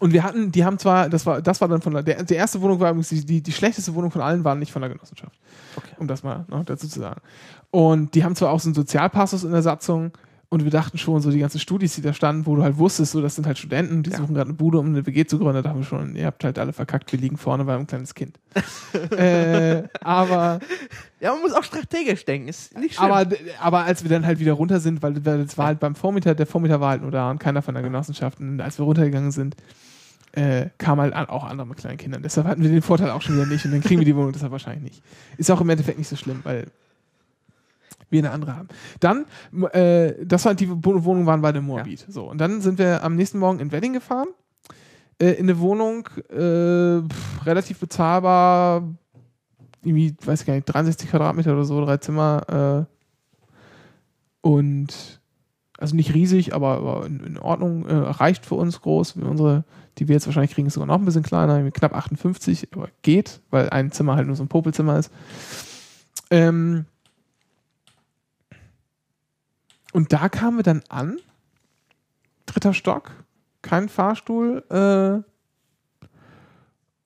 Und 0.03 0.13
wir 0.13 0.25
hatten, 0.25 0.51
die 0.51 0.65
haben 0.65 0.81
zwar, 0.81 1.09
das 1.09 1.27
war, 1.27 1.41
das 1.41 1.61
war 1.61 1.69
dann 1.69 1.81
von 1.81 1.93
der, 1.93 2.03
der, 2.03 2.25
die 2.25 2.35
erste 2.35 2.61
Wohnung 2.61 2.81
war 2.81 2.91
übrigens 2.91 3.11
die, 3.11 3.25
die, 3.25 3.41
die 3.41 3.53
schlechteste 3.53 3.95
Wohnung 3.95 4.11
von 4.11 4.21
allen, 4.21 4.43
waren 4.43 4.59
nicht 4.59 4.73
von 4.73 4.83
der 4.83 4.89
Genossenschaft. 4.91 5.39
Okay. 5.77 5.95
Um 5.97 6.09
das 6.09 6.25
mal 6.25 6.45
noch 6.49 6.65
dazu 6.65 6.89
zu 6.89 6.99
sagen. 6.99 7.21
Und 7.71 8.13
die 8.17 8.25
haben 8.25 8.35
zwar 8.35 8.51
auch 8.51 8.59
so 8.59 8.67
einen 8.69 8.75
Sozialpassus 8.75 9.45
in 9.45 9.53
der 9.53 9.63
Satzung 9.63 10.11
und 10.49 10.65
wir 10.65 10.73
dachten 10.73 10.99
schon, 10.99 11.23
so 11.23 11.31
die 11.31 11.39
ganzen 11.39 11.61
Studis, 11.61 11.95
die 11.95 12.03
da 12.03 12.13
standen, 12.13 12.47
wo 12.47 12.57
du 12.57 12.65
halt 12.65 12.79
wusstest, 12.79 13.13
so 13.13 13.23
das 13.23 13.37
sind 13.37 13.47
halt 13.47 13.59
Studenten, 13.59 14.03
die 14.03 14.11
Ja. 14.11 14.17
suchen 14.17 14.35
gerade 14.35 14.49
eine 14.49 14.55
Bude, 14.59 14.81
um 14.81 14.87
eine 14.87 15.07
WG 15.07 15.25
zu 15.25 15.39
gründen, 15.39 15.63
da 15.63 15.71
haben 15.71 15.79
wir 15.79 15.87
schon, 15.87 16.17
ihr 16.17 16.27
habt 16.27 16.43
halt 16.43 16.59
alle 16.59 16.73
verkackt, 16.73 17.13
wir 17.13 17.21
liegen 17.21 17.37
vorne 17.37 17.65
bei 17.65 17.75
einem 17.77 17.87
kleines 17.87 18.13
Kind. 18.17 18.41
äh, 19.17 19.85
aber 20.01 20.59
Ja, 21.21 21.33
man 21.33 21.43
muss 21.43 21.53
auch 21.53 21.63
strategisch 21.63 22.25
denken. 22.25 22.49
Ist 22.49 22.77
nicht 22.77 22.97
schlimm. 22.97 23.13
aber, 23.13 23.31
aber 23.61 23.85
als 23.85 24.03
wir 24.03 24.11
dann 24.11 24.27
halt 24.27 24.41
wieder 24.41 24.55
runter 24.55 24.81
sind, 24.81 25.01
weil 25.01 25.25
weil 25.25 25.45
das 25.45 25.57
war 25.57 25.67
halt 25.67 25.79
beim 25.79 25.95
Vormieter, 25.95 26.35
der 26.35 26.47
Vormieter 26.47 26.81
war 26.81 26.91
halt 26.91 27.03
nur 27.03 27.13
da 27.13 27.31
und 27.31 27.39
keiner 27.39 27.63
von 27.63 27.75
der 27.75 27.85
Genossenschaft. 27.85 28.41
Und 28.41 28.61
als 28.61 28.79
wir 28.79 28.85
runtergegangen 28.85 29.31
sind, 29.31 29.55
äh, 30.33 30.71
kamen 30.79 31.01
halt 31.15 31.29
auch 31.29 31.45
andere 31.45 31.67
mit 31.67 31.79
kleinen 31.79 31.99
Kindern. 31.99 32.23
Deshalb 32.23 32.47
hatten 32.47 32.63
wir 32.63 32.71
den 32.71 32.83
Vorteil 32.83 33.11
auch 33.11 33.21
schon 33.23 33.35
wieder 33.37 33.47
nicht 33.47 33.65
und 33.65 33.73
dann 33.73 33.81
kriegen 33.83 34.01
wir 34.01 34.07
die 34.07 34.17
Wohnung 34.17 34.33
deshalb 34.33 34.53
wahrscheinlich 34.53 34.83
nicht. 34.83 35.03
Ist 35.37 35.51
auch 35.51 35.61
im 35.61 35.69
Endeffekt 35.71 35.99
nicht 35.99 36.09
so 36.09 36.17
schlimm, 36.17 36.41
weil 36.43 36.67
wir 38.11 38.21
eine 38.21 38.31
andere 38.31 38.57
haben. 38.57 38.69
Dann, 39.01 39.25
äh, 39.73 40.15
das 40.25 40.45
war 40.45 40.55
die 40.55 40.69
Wo- 40.71 41.05
Wohnung 41.05 41.25
waren 41.27 41.41
bei 41.41 41.53
dem 41.53 41.65
Moabit. 41.65 42.05
So, 42.09 42.31
und 42.31 42.39
dann 42.39 42.61
sind 42.61 42.79
wir 42.79 43.03
am 43.05 43.17
nächsten 43.17 43.39
Morgen 43.39 43.59
in 43.61 43.73
Wedding 43.73 43.93
gefahren. 43.95 44.29
Äh, 45.19 45.33
in 45.33 45.49
eine 45.49 45.59
Wohnung, 45.61 46.07
äh, 46.31 47.01
pff, 47.09 47.47
relativ 47.47 47.79
bezahlbar, 47.79 48.83
irgendwie, 49.83 50.15
weiß 50.25 50.41
ich 50.43 50.47
gar 50.47 50.55
nicht, 50.55 50.65
63 50.67 51.09
Quadratmeter 51.11 51.53
oder 51.55 51.65
so, 51.65 51.83
drei 51.85 51.97
Zimmer. 51.99 52.87
Äh, 52.87 54.47
und 54.47 55.21
also 55.79 55.97
nicht 55.97 56.15
riesig, 56.15 56.55
aber, 56.55 56.77
aber 56.77 57.07
in, 57.07 57.21
in 57.21 57.39
Ordnung, 57.39 57.87
äh, 57.87 57.95
reicht 57.95 58.47
für 58.47 58.55
uns 58.55 58.81
groß. 58.81 59.13
Unsere, 59.17 59.65
die 59.99 60.09
wir 60.09 60.15
jetzt 60.15 60.27
wahrscheinlich 60.27 60.53
kriegen, 60.53 60.67
ist 60.67 60.75
sogar 60.75 60.87
noch 60.87 60.99
ein 60.99 61.05
bisschen 61.05 61.23
kleiner, 61.23 61.71
knapp 61.71 61.95
58, 61.95 62.69
aber 62.75 62.89
geht, 63.03 63.41
weil 63.51 63.71
ein 63.71 63.93
Zimmer 63.93 64.17
halt 64.17 64.27
nur 64.27 64.37
so 64.37 64.45
ein 64.45 64.49
Popelzimmer 64.49 64.99
ist. 64.99 65.11
Ähm, 66.31 66.87
und 69.93 70.13
da 70.13 70.29
kamen 70.29 70.59
wir 70.59 70.65
dann 70.65 70.83
an, 70.89 71.19
dritter 72.47 72.73
Stock, 72.73 73.13
kein 73.61 73.89
Fahrstuhl, 73.89 74.65
äh, 74.71 75.29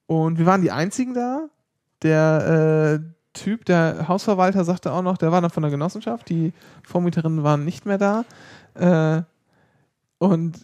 und 0.06 0.38
wir 0.38 0.46
waren 0.46 0.62
die 0.62 0.70
einzigen 0.70 1.14
da. 1.14 1.48
Der 2.02 3.00
äh, 3.00 3.12
Typ, 3.32 3.64
der 3.64 4.08
Hausverwalter, 4.08 4.64
sagte 4.64 4.92
auch 4.92 5.02
noch, 5.02 5.18
der 5.18 5.32
war 5.32 5.40
dann 5.40 5.50
von 5.50 5.62
der 5.62 5.70
Genossenschaft. 5.70 6.28
Die 6.28 6.52
Vormieterinnen 6.84 7.42
waren 7.42 7.64
nicht 7.64 7.86
mehr 7.86 7.98
da. 7.98 8.24
Äh, 8.74 9.22
und 10.18 10.56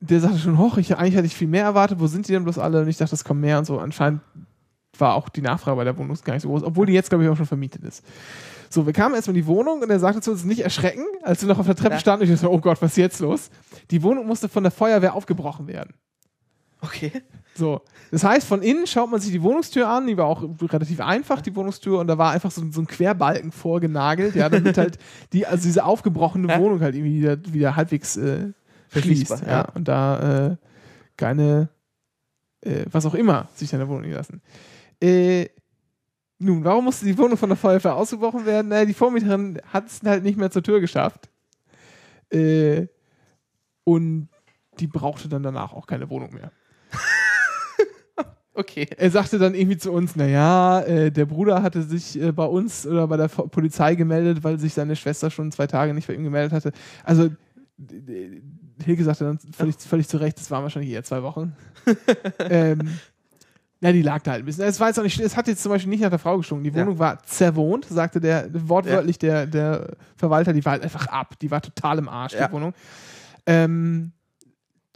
der 0.00 0.20
sagte 0.20 0.38
schon, 0.38 0.58
hoch, 0.58 0.76
ich, 0.78 0.96
eigentlich 0.96 1.16
hatte 1.16 1.26
ich 1.26 1.34
viel 1.36 1.48
mehr 1.48 1.64
erwartet. 1.64 1.98
Wo 2.00 2.06
sind 2.06 2.28
die 2.28 2.32
denn 2.32 2.44
bloß 2.44 2.58
alle? 2.58 2.82
Und 2.82 2.88
ich 2.88 2.96
dachte, 2.96 3.14
es 3.14 3.24
kommen 3.24 3.40
mehr 3.40 3.58
und 3.58 3.64
so. 3.64 3.78
Anscheinend 3.78 4.20
war 4.98 5.14
auch 5.14 5.28
die 5.28 5.42
Nachfrage 5.42 5.76
bei 5.76 5.84
der 5.84 5.96
Wohnung 5.98 6.16
gar 6.24 6.34
nicht 6.34 6.42
so 6.42 6.48
groß, 6.48 6.62
obwohl 6.62 6.86
die 6.86 6.92
jetzt, 6.92 7.08
glaube 7.08 7.24
ich, 7.24 7.30
auch 7.30 7.36
schon 7.36 7.46
vermietet 7.46 7.84
ist. 7.84 8.04
So, 8.70 8.84
wir 8.86 8.92
kamen 8.92 9.14
erstmal 9.14 9.36
in 9.36 9.42
die 9.42 9.46
Wohnung 9.46 9.80
und 9.80 9.90
er 9.90 9.98
sagte 9.98 10.20
zu 10.20 10.30
uns, 10.32 10.44
nicht 10.44 10.60
erschrecken, 10.60 11.04
als 11.22 11.40
wir 11.42 11.48
noch 11.48 11.58
auf 11.58 11.66
der 11.66 11.76
Treppe 11.76 11.94
Ja. 11.94 12.00
standen. 12.00 12.24
Ich 12.24 12.30
dachte, 12.30 12.50
oh 12.50 12.58
Gott, 12.58 12.82
was 12.82 12.92
ist 12.92 12.96
jetzt 12.98 13.20
los? 13.20 13.50
Die 13.90 14.02
Wohnung 14.02 14.26
musste 14.26 14.48
von 14.48 14.62
der 14.62 14.72
Feuerwehr 14.72 15.14
aufgebrochen 15.14 15.66
werden. 15.68 15.94
okay. 16.80 17.12
So, 17.54 17.80
das 18.12 18.22
heißt, 18.22 18.46
von 18.46 18.62
innen 18.62 18.86
schaut 18.86 19.10
man 19.10 19.20
sich 19.20 19.32
die 19.32 19.42
Wohnungstür 19.42 19.88
an, 19.88 20.06
die 20.06 20.16
war 20.16 20.26
auch 20.26 20.44
relativ 20.62 21.00
einfach, 21.00 21.40
die 21.40 21.56
Wohnungstür, 21.56 21.98
und 21.98 22.06
da 22.06 22.16
war 22.16 22.30
einfach 22.30 22.52
so, 22.52 22.62
so 22.70 22.80
ein 22.80 22.86
Querbalken 22.86 23.50
vorgenagelt, 23.50 24.36
ja, 24.36 24.48
damit 24.48 24.78
halt 24.78 24.96
die, 25.32 25.44
also 25.44 25.64
diese 25.64 25.84
aufgebrochene. 25.84 26.56
Wohnung 26.56 26.80
halt 26.80 26.94
irgendwie 26.94 27.18
wieder, 27.20 27.36
wieder 27.52 27.74
halbwegs 27.74 28.16
äh, 28.16 28.52
schließt. 28.90 29.28
Verschließbar, 29.28 29.42
Ja. 29.42 29.48
ja. 29.48 29.68
Und 29.74 29.88
da 29.88 30.46
äh, 30.48 30.56
keine, 31.16 31.68
äh, 32.62 32.84
was 32.90 33.06
auch 33.06 33.14
immer, 33.14 33.48
sich 33.54 33.72
in 33.72 33.78
der 33.78 33.88
Wohnung 33.88 34.10
lassen. 34.10 34.40
Äh, 35.00 35.48
nun, 36.38 36.62
warum 36.64 36.84
musste 36.84 37.04
die 37.04 37.18
Wohnung 37.18 37.36
von 37.36 37.48
der 37.48 37.56
Feuerwehr 37.58 37.96
ausgebrochen 37.96 38.46
werden? 38.46 38.68
Naja, 38.68 38.84
die 38.84 38.94
Vormieterin 38.94 39.60
hat 39.72 39.86
es 39.88 40.00
halt 40.04 40.22
nicht 40.22 40.38
mehr 40.38 40.50
zur 40.50 40.62
Tür 40.62 40.80
geschafft. 40.80 41.28
Äh, 42.30 42.86
und 43.84 44.28
die 44.78 44.86
brauchte 44.86 45.28
dann 45.28 45.42
danach 45.42 45.72
auch 45.72 45.86
keine 45.86 46.08
Wohnung 46.10 46.32
mehr. 46.34 46.52
Okay. 48.54 48.88
Er 48.96 49.12
sagte 49.12 49.38
dann 49.38 49.54
irgendwie 49.54 49.76
zu 49.78 49.92
uns, 49.92 50.16
naja, 50.16 50.80
äh, 50.80 51.12
der 51.12 51.26
Bruder 51.26 51.62
hatte 51.62 51.84
sich 51.84 52.20
äh, 52.20 52.32
bei 52.32 52.44
uns 52.44 52.84
oder 52.88 53.06
bei 53.06 53.16
der 53.16 53.28
Polizei 53.28 53.94
gemeldet, 53.94 54.42
weil 54.42 54.58
sich 54.58 54.74
seine 54.74 54.96
Schwester 54.96 55.30
schon 55.30 55.52
zwei 55.52 55.68
Tage 55.68 55.94
nicht 55.94 56.08
bei 56.08 56.14
ihm 56.14 56.24
gemeldet 56.24 56.52
hatte. 56.52 56.72
Also 57.04 57.30
Hilke 58.84 59.04
sagte 59.04 59.24
dann 59.24 59.38
völlig, 59.52 59.76
völlig 59.76 60.08
zu 60.08 60.16
Recht, 60.18 60.38
das 60.38 60.50
waren 60.50 60.62
wahrscheinlich 60.62 60.90
eher 60.92 61.04
zwei 61.04 61.22
Wochen. 61.22 61.54
ähm, 62.50 62.98
ja, 63.80 63.92
die 63.92 64.02
lag 64.02 64.22
da 64.22 64.32
halt 64.32 64.42
ein 64.42 64.46
bisschen. 64.46 64.64
Es 64.64 64.80
war 64.80 64.88
jetzt 64.88 64.98
auch 64.98 65.04
nicht, 65.04 65.18
es 65.20 65.36
hat 65.36 65.46
jetzt 65.46 65.62
zum 65.62 65.70
Beispiel 65.70 65.90
nicht 65.90 66.00
nach 66.02 66.10
der 66.10 66.18
Frau 66.18 66.36
gestunken. 66.36 66.64
Die 66.64 66.70
Ja. 66.70 66.84
Wohnung 66.84 66.98
war 66.98 67.22
zerwohnt, 67.22 67.86
sagte 67.88 68.20
der, 68.20 68.48
wortwörtlich 68.68 69.18
der, 69.18 69.46
der 69.46 69.96
Verwalter, 70.16 70.52
die 70.52 70.64
war 70.64 70.72
halt 70.72 70.82
einfach 70.82 71.06
ab. 71.06 71.38
Die 71.40 71.50
war 71.50 71.60
total 71.62 71.98
im 71.98 72.08
Arsch, 72.08 72.34
Ja. 72.34 72.48
die 72.48 72.52
Wohnung. 72.52 72.74
Ähm, 73.46 74.10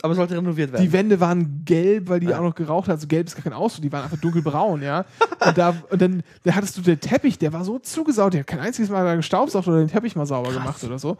Aber 0.02 0.16
sollte 0.16 0.36
renoviert 0.36 0.72
werden. 0.72 0.82
die 0.84 0.92
Wände 0.92 1.20
waren 1.20 1.64
gelb, 1.64 2.08
weil 2.08 2.18
die 2.18 2.26
Ja. 2.26 2.38
auch 2.38 2.42
noch 2.42 2.56
geraucht 2.56 2.88
hat. 2.88 2.96
Also 2.96 3.06
gelb 3.06 3.28
ist 3.28 3.36
gar 3.36 3.44
kein 3.44 3.52
Ausdruck, 3.52 3.82
die 3.82 3.92
waren 3.92 4.02
einfach 4.02 4.18
dunkelbraun, 4.18 4.82
ja. 4.82 5.04
Und, 5.46 5.56
da, 5.56 5.74
und 5.90 6.02
dann 6.02 6.22
da 6.42 6.54
hattest 6.56 6.76
du 6.76 6.82
den 6.82 6.98
Teppich, 6.98 7.38
der 7.38 7.52
war 7.52 7.64
so 7.64 7.78
zugesaut, 7.78 8.32
der 8.34 8.40
hat 8.40 8.48
kein 8.48 8.58
einziges 8.58 8.90
Mal 8.90 9.04
da 9.04 9.14
gestaubsaugt 9.14 9.68
oder 9.68 9.78
den 9.78 9.88
Teppich 9.88 10.16
mal 10.16 10.26
sauber 10.26 10.52
gemacht 10.52 10.82
oder 10.82 10.98
so. 10.98 11.16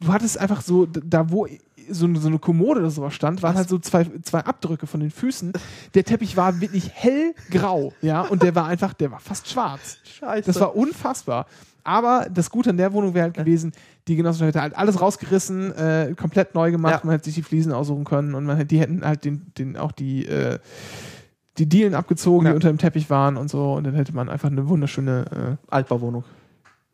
Du 0.00 0.12
hattest 0.12 0.36
einfach 0.36 0.62
so, 0.62 0.86
da 0.86 1.30
wo 1.30 1.46
so, 1.90 2.06
eine- 2.06 2.18
so 2.20 2.28
eine 2.28 2.38
Kommode 2.38 2.80
oder 2.80 2.90
sowas 2.90 3.14
stand, 3.14 3.42
waren 3.42 3.56
halt 3.56 3.68
so 3.68 3.78
zwei, 3.78 4.06
zwei 4.22 4.40
Abdrücke 4.40 4.86
von 4.86 5.00
den 5.00 5.10
Füßen. 5.10 5.52
Der 5.94 6.04
Teppich 6.04 6.36
war 6.36 6.60
wirklich 6.60 6.90
hellgrau, 6.92 7.92
ja, 8.02 8.22
und 8.22 8.42
der 8.42 8.54
war 8.54 8.66
einfach, 8.66 8.92
der 8.94 9.10
war 9.10 9.20
fast 9.20 9.48
schwarz. 9.48 9.98
Scheiße. 10.04 10.46
Das 10.46 10.60
war 10.60 10.76
unfassbar. 10.76 11.46
Aber 11.86 12.26
das 12.32 12.48
Gute 12.50 12.70
an 12.70 12.78
der 12.78 12.92
Wohnung 12.94 13.12
wäre 13.12 13.24
halt 13.24 13.34
gewesen, 13.34 13.72
die 14.08 14.16
Genossenschaft 14.16 14.48
hätte 14.48 14.62
halt 14.62 14.76
alles 14.76 15.02
rausgerissen, 15.02 15.72
äh, 15.76 16.14
komplett 16.18 16.54
neu 16.54 16.70
gemacht, 16.70 16.94
Ja. 16.94 17.00
man 17.04 17.12
hätte 17.12 17.26
sich 17.26 17.34
die 17.34 17.42
Fliesen 17.42 17.72
aussuchen 17.72 18.04
können 18.04 18.34
und 18.34 18.44
man 18.46 18.56
hätte, 18.56 18.68
die 18.68 18.80
hätten 18.80 19.04
halt 19.04 19.24
den, 19.26 19.52
den 19.58 19.76
auch 19.76 19.92
die, 19.92 20.24
äh, 20.26 20.58
die 21.58 21.66
Dielen 21.68 21.94
abgezogen, 21.94 22.46
Ja. 22.46 22.52
die 22.52 22.56
unter 22.56 22.68
dem 22.68 22.78
Teppich 22.78 23.10
waren 23.10 23.36
und 23.36 23.50
so 23.50 23.74
und 23.74 23.84
dann 23.84 23.94
hätte 23.94 24.14
man 24.14 24.30
einfach 24.30 24.50
eine 24.50 24.66
wunderschöne, 24.68 25.58
Altbauwohnung. 25.68 26.24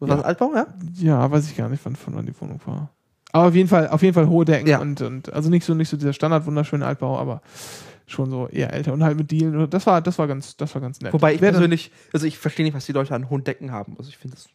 Was 0.01 0.09
Ja. 0.09 0.15
war 0.15 0.17
das 0.17 0.27
Altbau, 0.27 0.55
ja? 0.57 0.63
äh, 0.63 0.67
ja, 1.05 1.31
weiß 1.31 1.47
ich 1.49 1.57
gar 1.57 1.69
nicht, 1.69 1.85
wann, 1.85 1.95
von 1.95 2.15
wann 2.17 2.27
die 2.27 2.35
Wohnung 2.41 2.61
war. 2.67 2.91
Aber 3.33 3.49
auf 3.49 3.55
jeden 3.55 3.69
Fall, 3.69 3.89
auf 3.89 4.03
jeden 4.03 4.15
Fall 4.15 4.29
hohe 4.29 4.45
Decken 4.45 4.67
Ja. 4.69 4.81
und, 4.81 5.01
und 5.03 5.33
also 5.33 5.51
nicht 5.51 5.65
so, 5.65 5.75
nicht 5.75 5.89
so 5.89 5.97
dieser 5.97 6.13
Standard 6.13 6.47
wunderschöne 6.47 6.85
Altbau, 6.85 7.19
aber 7.19 7.43
schon 8.07 8.29
so 8.31 8.49
eher 8.49 8.73
älter 8.73 8.93
und 8.93 9.05
halt 9.05 9.17
mit 9.17 9.31
Dielen. 9.31 9.71
Das 9.71 9.87
war, 9.87 10.01
das 10.03 10.19
war 10.19 10.27
ganz, 10.27 10.57
das 10.57 10.75
war 10.75 10.83
ganz 10.83 11.01
nett. 11.01 11.13
Wobei 11.13 11.35
ich 11.35 11.41
Wer 11.41 11.53
persönlich, 11.53 11.93
also 12.13 12.27
ich 12.27 12.39
verstehe 12.39 12.65
nicht, 12.65 12.75
was 12.75 12.87
die 12.87 12.93
Leute 12.93 13.15
an 13.15 13.31
hohen 13.31 13.45
Decken 13.45 13.71
haben. 13.71 13.95
Also 13.99 14.09
ich 14.11 14.19
finde 14.19 14.37
das. 14.37 14.49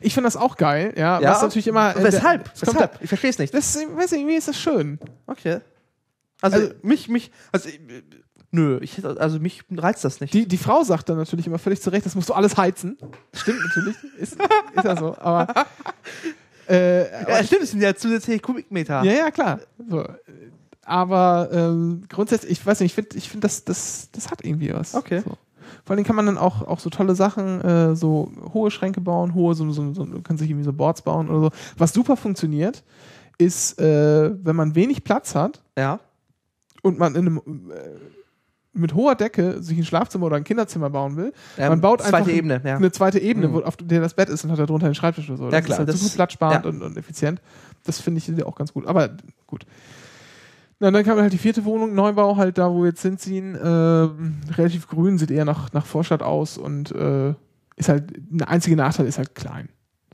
Ich 0.00 0.14
finde 0.14 0.26
das 0.28 0.36
auch 0.36 0.56
geil, 0.56 0.92
ja. 0.96 1.20
Ja? 1.20 1.30
Was 1.32 1.42
natürlich 1.42 1.66
immer. 1.66 1.96
äh, 1.96 2.04
Weshalb? 2.04 2.50
Weshalb? 2.60 2.98
Ich 3.00 3.08
verstehe 3.08 3.30
es 3.30 3.38
nicht. 3.38 3.52
Das, 3.54 3.74
ich 3.74 3.88
weiß 3.88 4.12
nicht, 4.12 4.20
irgendwie 4.20 4.36
ist 4.36 4.46
das 4.46 4.58
schön. 4.60 4.98
Okay. 5.26 5.58
Also, 6.42 6.56
Also- 6.58 6.74
mich, 6.82 7.08
mich, 7.08 7.32
also, 7.50 7.68
äh, 7.70 7.80
nö, 8.50 8.78
ich, 8.82 9.04
also 9.04 9.40
mich 9.40 9.64
reizt 9.74 10.04
das 10.04 10.20
nicht. 10.20 10.32
Die, 10.34 10.46
die 10.46 10.58
Frau 10.58 10.84
sagt 10.84 11.08
dann 11.08 11.16
natürlich 11.16 11.46
immer 11.46 11.58
völlig 11.58 11.80
zu 11.80 11.90
Recht, 11.90 12.04
das 12.06 12.14
musst 12.14 12.28
du 12.28 12.34
alles 12.34 12.56
heizen. 12.58 12.98
Stimmt 13.32 13.60
natürlich, 13.64 13.96
ist, 14.18 14.36
ist 14.76 14.84
ja 14.84 14.96
so. 14.96 15.16
Aber, 15.18 15.66
äh, 16.68 17.30
ja, 17.30 17.44
stimmt, 17.44 17.62
es 17.62 17.70
sind 17.70 17.80
ja 17.82 17.94
zusätzliche 17.94 18.40
Kubikmeter. 18.40 19.02
ja, 19.04 19.12
ja, 19.12 19.30
klar. 19.30 19.60
So. 19.88 20.04
Aber 20.86 21.48
ähm, 21.52 22.04
grundsätzlich, 22.08 22.52
ich 22.52 22.66
weiß 22.66 22.80
nicht, 22.80 22.90
ich 22.90 22.94
finde, 22.94 23.16
ich 23.16 23.28
find, 23.30 23.42
das, 23.42 23.64
das, 23.64 24.08
das 24.12 24.30
hat 24.30 24.44
irgendwie 24.44 24.72
was. 24.72 24.94
Okay. 24.94 25.22
So. 25.24 25.36
Vor 25.86 25.96
allem 25.96 26.04
kann 26.04 26.16
man 26.16 26.26
dann 26.26 26.38
auch, 26.38 26.62
auch 26.66 26.78
so 26.78 26.90
tolle 26.90 27.14
Sachen, 27.14 27.60
äh, 27.62 27.96
so 27.96 28.30
hohe 28.52 28.70
Schränke 28.70 29.00
bauen, 29.00 29.34
hohe, 29.34 29.54
so, 29.54 29.70
so, 29.70 29.94
so, 29.94 30.04
du 30.04 30.20
kannst 30.22 30.40
sich 30.40 30.50
irgendwie 30.50 30.64
so 30.64 30.72
Boards 30.72 31.02
bauen 31.02 31.28
oder 31.30 31.40
so. 31.40 31.50
Was 31.78 31.92
super 31.92 32.16
funktioniert, 32.16 32.84
ist, 33.38 33.80
äh, 33.80 34.30
wenn 34.44 34.56
man 34.56 34.74
wenig 34.74 35.04
Platz 35.04 35.34
hat, 35.34 35.62
Ja. 35.78 36.00
und 36.82 36.98
man 36.98 37.14
in 37.14 37.26
einem, 37.26 37.38
äh, 37.70 37.74
mit 38.74 38.94
hoher 38.94 39.14
Decke 39.14 39.62
sich 39.62 39.78
ein 39.78 39.84
Schlafzimmer 39.84 40.26
oder 40.26 40.36
ein 40.36 40.44
Kinderzimmer 40.44 40.90
bauen 40.90 41.16
will, 41.16 41.32
Ähm, 41.56 41.68
man 41.70 41.80
baut 41.80 42.00
zweite 42.02 42.16
einfach 42.16 42.28
ein- 42.30 42.36
Ebene, 42.36 42.60
ja. 42.64 42.76
eine 42.76 42.90
zweite 42.92 43.18
Ebene, 43.20 43.48
Mhm. 43.48 43.52
wo, 43.54 43.60
auf 43.60 43.76
der 43.76 44.00
das 44.00 44.14
Bett 44.14 44.28
ist 44.28 44.44
und 44.44 44.50
hat 44.50 44.58
darunter 44.58 44.88
den 44.88 44.94
Schreibtisch 44.94 45.28
oder 45.30 45.38
so. 45.38 45.44
Ja, 45.44 45.50
das 45.52 45.64
klar, 45.64 45.74
ist 45.76 45.78
halt 45.78 45.88
das- 45.90 46.00
super 46.00 46.14
platzsparend 46.16 46.64
ja. 46.64 46.70
und, 46.70 46.82
und 46.82 46.96
effizient. 46.96 47.40
Das 47.84 48.00
finde 48.00 48.18
ich 48.18 48.44
auch 48.44 48.54
ganz 48.56 48.72
gut. 48.72 48.86
Aber 48.86 49.10
gut. 49.46 49.64
Na, 50.80 50.90
dann 50.90 51.04
kam 51.04 51.18
halt 51.18 51.32
die 51.32 51.38
vierte 51.38 51.64
Wohnung, 51.64 51.94
Neubau, 51.94 52.36
halt 52.36 52.58
da, 52.58 52.70
wo 52.70 52.80
wir 52.82 52.88
jetzt 52.88 53.02
hinziehen. 53.02 53.56
Ähm, 53.62 54.34
relativ 54.56 54.88
grün, 54.88 55.18
sieht 55.18 55.30
eher 55.30 55.44
nach, 55.44 55.72
nach 55.72 55.86
Vorstadt 55.86 56.22
aus 56.22 56.58
und 56.58 56.90
äh, 56.92 57.34
ist 57.76 57.88
halt, 57.88 58.12
der 58.16 58.48
einzige 58.48 58.76
Nachteil 58.76 59.06
ist 59.06 59.18
halt 59.18 59.34
klein. 59.34 59.68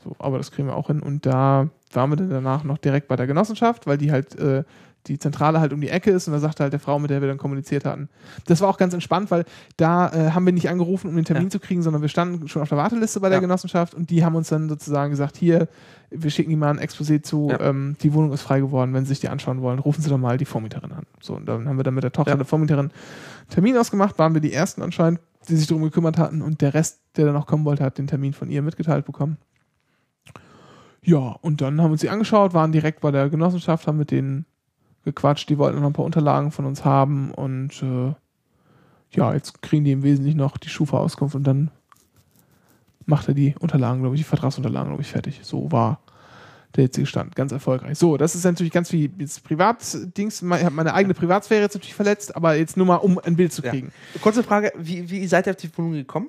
So, 0.05 0.15
aber 0.19 0.39
das 0.39 0.51
kriegen 0.51 0.69
wir 0.69 0.77
auch 0.77 0.89
hin. 0.89 1.01
Und 1.01 1.25
da 1.27 1.69
waren 1.93 2.11
wir 2.11 2.17
dann 2.17 2.31
danach 2.31 2.65
noch 2.65 2.79
direkt 2.79 3.09
bei 3.09 3.17
der 3.17 3.27
Genossenschaft, 3.27 3.87
weil 3.87 3.99
die 3.99 4.13
halt 4.13 4.39
äh, 4.39 4.65
die 5.07 5.19
Zentrale 5.19 5.61
halt 5.61 5.73
um 5.73 5.81
die 5.81 5.89
Ecke 5.89 6.11
ist 6.11 6.29
und 6.29 6.35
da 6.35 6.41
sagte 6.41 6.63
halt 6.63 6.73
der 6.73 6.81
Frau, 6.81 6.99
mit 6.99 7.11
der 7.11 7.21
wir 7.23 7.29
dann 7.29 7.39
kommuniziert 7.39 7.85
hatten. 7.85 8.09
Das 8.47 8.61
war 8.61 8.69
auch 8.69 8.77
ganz 8.77 8.93
entspannt, 8.93 9.31
weil 9.31 9.45
da 9.77 10.09
äh, 10.13 10.31
haben 10.33 10.45
wir 10.45 10.53
nicht 10.53 10.69
angerufen, 10.69 11.09
um 11.09 11.17
den 11.17 11.25
Termin 11.25 11.45
Ja. 11.45 11.51
zu 11.51 11.59
kriegen, 11.61 11.83
sondern 11.83 12.03
wir 12.03 12.09
standen 12.11 12.49
schon 12.49 12.61
auf 12.63 12.69
der 12.69 12.77
Warteliste 12.79 13.19
bei 13.21 13.29
der 13.31 13.39
Ja. 13.39 13.41
Genossenschaft 13.41 13.95
und 13.95 14.11
die 14.11 14.25
haben 14.25 14.35
uns 14.37 14.49
dann 14.49 14.69
sozusagen 14.69 15.11
gesagt, 15.11 15.37
hier, 15.39 15.69
wir 16.11 16.31
schicken 16.31 16.51
Ihnen 16.51 16.61
mal 16.61 16.71
ein 16.71 16.79
Exposé 16.81 17.23
zu, 17.23 17.49
Ja. 17.51 17.61
ähm, 17.61 17.97
die 18.03 18.13
Wohnung 18.13 18.33
ist 18.33 18.43
frei 18.43 18.61
geworden, 18.61 18.93
wenn 18.93 19.05
Sie 19.05 19.11
sich 19.11 19.21
die 19.21 19.29
anschauen 19.29 19.63
wollen, 19.63 19.79
rufen 19.79 20.03
Sie 20.03 20.11
doch 20.11 20.19
mal 20.19 20.37
die 20.37 20.45
Vormieterin 20.45 20.93
an. 20.93 21.07
So, 21.21 21.35
und 21.35 21.47
dann 21.47 21.67
haben 21.69 21.79
wir 21.79 21.85
dann 21.85 21.95
mit 21.95 22.05
der 22.05 22.13
Tochter 22.13 22.37
der 22.37 22.45
Vormieterin 22.45 22.87
einen 22.91 23.49
Termin 23.49 23.77
ausgemacht, 23.79 24.19
waren 24.19 24.35
wir 24.35 24.41
die 24.43 24.53
Ersten 24.53 24.83
anscheinend, 24.83 25.21
die 25.49 25.57
sich 25.57 25.67
darum 25.67 25.83
gekümmert 25.83 26.19
hatten 26.19 26.43
und 26.43 26.61
der 26.61 26.75
Rest, 26.75 27.01
der 27.17 27.25
dann 27.25 27.35
noch 27.35 27.47
kommen 27.47 27.65
wollte, 27.65 27.83
hat 27.85 27.97
den 27.97 28.07
Termin 28.07 28.35
von 28.35 28.51
ihr 28.51 28.61
mitgeteilt 28.61 29.07
bekommen. 29.07 29.39
Ja, 31.03 31.37
und 31.41 31.63
dann 31.63 31.81
haben 31.81 31.89
wir 31.89 31.93
uns 31.93 32.03
die 32.03 32.11
angeschaut, 32.11 32.53
waren 32.53 32.73
direkt 32.73 33.01
bei 33.01 33.11
der 33.11 33.31
Genossenschaft, 33.31 33.87
haben 33.87 33.97
mit 33.97 34.11
denen 34.11 34.45
gequatscht, 35.05 35.49
die 35.49 35.59
wollten 35.59 35.81
noch 35.81 35.87
ein 35.87 35.93
paar 35.93 36.05
Unterlagen 36.05 36.51
von 36.51 36.65
uns 36.65 36.85
haben 36.85 37.33
und 37.33 37.83
äh, 37.83 38.15
ja, 39.13 39.35
jetzt 39.35 39.63
kriegen 39.63 39.85
die 39.85 39.93
im 39.93 40.03
Wesentlichen 40.03 40.39
noch 40.39 40.57
die 40.57 40.69
Schufa-Auskunft 40.69 41.35
und 41.35 41.45
dann 41.45 41.71
macht 43.07 43.29
er 43.29 43.35
die 43.35 43.55
Unterlagen, 43.59 44.01
glaube 44.01 44.15
ich, 44.15 44.21
die 44.21 44.29
Vertragsunterlagen, 44.29 44.91
glaube 44.91 45.03
ich, 45.03 45.09
fertig. 45.09 45.41
So 45.43 45.73
war 45.73 46.01
der 46.77 46.85
jetzige 46.85 47.07
Stand. 47.07 47.35
Ganz 47.35 47.51
erfolgreich. 47.51 47.99
So, 47.99 48.17
das 48.17 48.37
ist 48.37 48.45
natürlich 48.45 48.73
ganz 48.73 48.91
viel 48.91 49.11
jetzt 49.19 49.43
Privatdings. 49.43 50.43
Ich 50.43 50.49
habe 50.65 50.71
meine 50.71 50.95
eigene 50.95 51.15
Privatsphäre 51.15 51.63
jetzt 51.63 51.75
natürlich 51.75 51.95
verletzt, 51.95 52.37
aber 52.37 52.55
jetzt 52.55 52.77
nur 52.77 52.87
mal, 52.87 52.97
um 52.97 53.19
ein 53.19 53.35
Bild 53.35 53.53
zu 53.53 53.63
Ja. 53.63 53.71
kriegen. 53.71 53.91
Kurze 54.21 54.45
Frage, 54.45 54.73
wie, 54.79 55.11
wie 55.11 55.27
seid 55.27 55.49
ihr 55.49 55.51
auf 55.51 55.57
die 55.57 55.77
Wohnung 55.77 55.93
gekommen? 55.93 56.29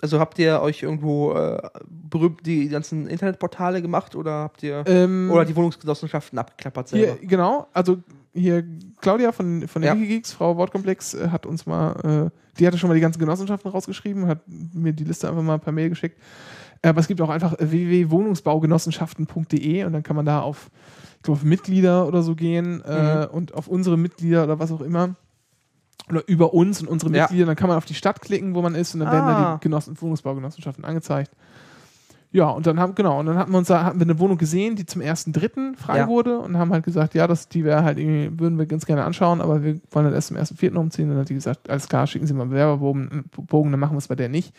Also 0.00 0.18
habt 0.18 0.38
ihr 0.38 0.60
euch 0.60 0.82
irgendwo 0.82 1.32
äh, 1.32 1.62
berühmt 1.88 2.44
die 2.44 2.68
ganzen 2.68 3.06
Internetportale 3.06 3.80
gemacht 3.80 4.14
oder 4.16 4.32
habt 4.32 4.62
ihr 4.62 4.82
Ähm, 4.86 5.30
oder 5.32 5.44
die 5.44 5.56
Wohnungsgenossenschaften 5.56 6.38
abgeklappert 6.38 6.88
selber? 6.88 7.16
Hier, 7.18 7.28
genau, 7.28 7.68
also 7.72 7.98
hier 8.34 8.64
Claudia 9.00 9.32
von, 9.32 9.66
von 9.68 9.82
Ja. 9.82 9.94
Wikigeeks, 9.94 10.32
Frau 10.32 10.56
Wortkomplex, 10.56 11.14
äh, 11.14 11.28
hat 11.28 11.46
uns 11.46 11.66
mal, 11.66 12.26
äh, 12.26 12.30
die 12.58 12.66
hatte 12.66 12.76
schon 12.76 12.88
mal 12.88 12.94
die 12.94 13.00
ganzen 13.00 13.20
Genossenschaften 13.20 13.70
rausgeschrieben, 13.70 14.26
hat 14.26 14.40
mir 14.46 14.92
die 14.92 15.04
Liste 15.04 15.28
einfach 15.28 15.42
mal 15.42 15.58
per 15.58 15.72
Mail 15.72 15.90
geschickt. 15.90 16.20
Äh, 16.82 16.88
Aber 16.88 17.00
es 17.00 17.06
gibt 17.06 17.20
auch 17.20 17.30
einfach 17.30 17.54
www.wohnungsbaugenossenschaften.de 17.58 19.84
und 19.84 19.92
dann 19.92 20.02
kann 20.02 20.16
man 20.16 20.26
da 20.26 20.40
auf, 20.40 20.70
ich 21.16 21.22
glaube, 21.22 21.38
auf 21.38 21.44
Mitglieder 21.44 22.08
oder 22.08 22.22
so 22.22 22.34
gehen 22.34 22.82
äh, 22.84 23.28
und 23.30 23.54
auf 23.54 23.68
unsere 23.68 23.96
Mitglieder 23.96 24.44
oder 24.44 24.58
was 24.58 24.72
auch 24.72 24.80
immer. 24.80 25.14
Oder 26.10 26.22
über 26.28 26.52
uns 26.52 26.80
und 26.82 26.88
unsere 26.88 27.10
Ja. 27.12 27.22
Mitglieder, 27.22 27.46
dann 27.46 27.56
kann 27.56 27.68
man 27.68 27.78
auf 27.78 27.86
die 27.86 27.94
Stadt 27.94 28.20
klicken, 28.20 28.54
wo 28.54 28.60
man 28.62 28.74
ist, 28.74 28.94
und 28.94 29.00
dann 29.00 29.10
werden 29.10 29.26
da 29.26 29.32
Ah. 29.36 29.54
die 29.56 29.60
Genossen, 29.62 30.00
Wohnungsbaugenossenschaften 30.00 30.84
angezeigt. 30.84 31.30
Ja, 32.30 32.48
und 32.48 32.66
dann 32.66 32.80
haben, 32.80 32.96
genau, 32.96 33.20
und 33.20 33.26
dann 33.26 33.38
hatten 33.38 33.52
wir 33.52 33.58
uns 33.58 33.68
da, 33.68 33.84
hatten 33.84 34.00
wir 34.00 34.06
eine 34.06 34.18
Wohnung 34.18 34.36
gesehen, 34.38 34.74
die 34.74 34.84
zum 34.86 35.00
1.3. 35.00 35.76
frei 35.76 35.98
Ja. 35.98 36.08
wurde 36.08 36.40
und 36.40 36.58
haben 36.58 36.72
halt 36.72 36.84
gesagt, 36.84 37.14
ja, 37.14 37.28
das, 37.28 37.48
die 37.48 37.64
wäre 37.64 37.84
halt 37.84 37.96
irgendwie, 37.96 38.40
würden 38.40 38.58
wir 38.58 38.66
ganz 38.66 38.86
gerne 38.86 39.04
anschauen, 39.04 39.40
aber 39.40 39.62
wir 39.62 39.80
wollen 39.92 40.06
dann 40.06 40.14
erst 40.14 40.28
zum 40.28 40.36
1.4. 40.36 40.74
umziehen. 40.76 41.04
Und 41.04 41.10
dann 41.12 41.20
hat 41.20 41.28
die 41.28 41.34
gesagt, 41.34 41.70
alles 41.70 41.88
klar, 41.88 42.08
schicken 42.08 42.26
Sie 42.26 42.34
mal 42.34 42.42
einen 42.42 42.50
Bewerberbogen, 42.50 43.24
Bogen, 43.46 43.70
dann 43.70 43.78
machen 43.78 43.92
wir 43.94 43.98
es 43.98 44.08
bei 44.08 44.16
der 44.16 44.28
nicht. 44.28 44.52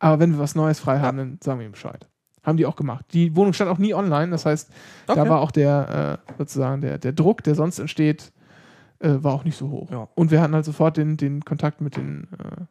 Aber 0.00 0.18
wenn 0.18 0.32
wir 0.32 0.38
was 0.40 0.56
Neues 0.56 0.80
frei 0.80 0.98
haben, 0.98 1.18
dann 1.18 1.38
sagen 1.40 1.60
wir 1.60 1.66
ihm 1.66 1.72
Bescheid. 1.72 2.08
Haben 2.42 2.56
die 2.56 2.66
auch 2.66 2.74
gemacht. 2.74 3.04
Die 3.12 3.36
Wohnung 3.36 3.52
stand 3.52 3.70
auch 3.70 3.78
nie 3.78 3.94
online, 3.94 4.32
das 4.32 4.44
heißt, 4.44 4.68
da 5.06 5.12
Okay. 5.12 5.28
war 5.28 5.40
auch 5.40 5.52
der, 5.52 6.18
äh, 6.28 6.32
sozusagen, 6.38 6.80
der, 6.80 6.98
der 6.98 7.12
Druck, 7.12 7.44
der 7.44 7.54
sonst 7.54 7.78
entsteht, 7.78 8.32
äh, 9.00 9.22
war 9.22 9.34
auch 9.34 9.44
nicht 9.44 9.56
so 9.56 9.68
hoch. 9.70 9.90
Ja. 9.90 10.08
Und 10.14 10.30
wir 10.30 10.40
hatten 10.40 10.54
halt 10.54 10.64
sofort 10.64 10.96
den, 10.96 11.16
den 11.16 11.44
Kontakt 11.44 11.80
mit 11.80 11.96
den, 11.96 12.28
äh, 12.38 12.64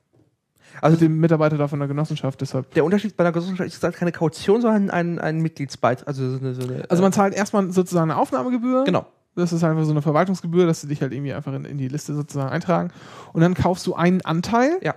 Also 0.82 0.96
mit 0.96 1.02
dem 1.02 1.20
Mitarbeiter 1.20 1.58
da 1.58 1.68
von 1.68 1.80
der 1.80 1.88
Genossenschaft, 1.88 2.40
deshalb 2.42 2.74
der 2.74 2.86
Unterschied 2.86 3.18
bei 3.18 3.24
der 3.24 3.34
Genossenschaft 3.34 3.68
ist 3.68 3.84
halt 3.84 3.96
keine 3.96 4.12
Kaution, 4.12 4.62
sondern 4.62 4.90
ein, 4.90 5.20
ein 5.20 5.42
Mitgliedsbeitrag. 5.42 6.08
Also, 6.08 6.30
so 6.32 6.40
eine, 6.40 6.54
so 6.54 6.62
eine, 6.64 6.86
Also 6.90 7.02
äh, 7.02 7.06
man 7.06 7.12
zahlt 7.14 7.34
erstmal 7.34 7.72
sozusagen 7.72 8.12
eine 8.12 8.20
Aufnahmegebühr. 8.20 8.84
genau. 8.86 9.06
Das 9.36 9.54
ist 9.54 9.64
einfach 9.64 9.86
so 9.86 9.92
eine 9.92 10.02
Verwaltungsgebühr, 10.02 10.66
dass 10.66 10.82
sie 10.82 10.88
dich 10.88 11.02
halt 11.02 11.14
irgendwie 11.14 11.34
einfach 11.34 11.54
in, 11.54 11.64
in 11.64 11.78
die 11.78 11.88
Liste 11.88 12.14
sozusagen 12.14 12.50
eintragen. 12.50 12.92
Und 13.32 13.42
dann 13.42 13.54
kaufst 13.54 13.88
du 13.88 13.94
einen 13.94 14.22
Anteil. 14.26 14.80
Ja. 14.82 14.96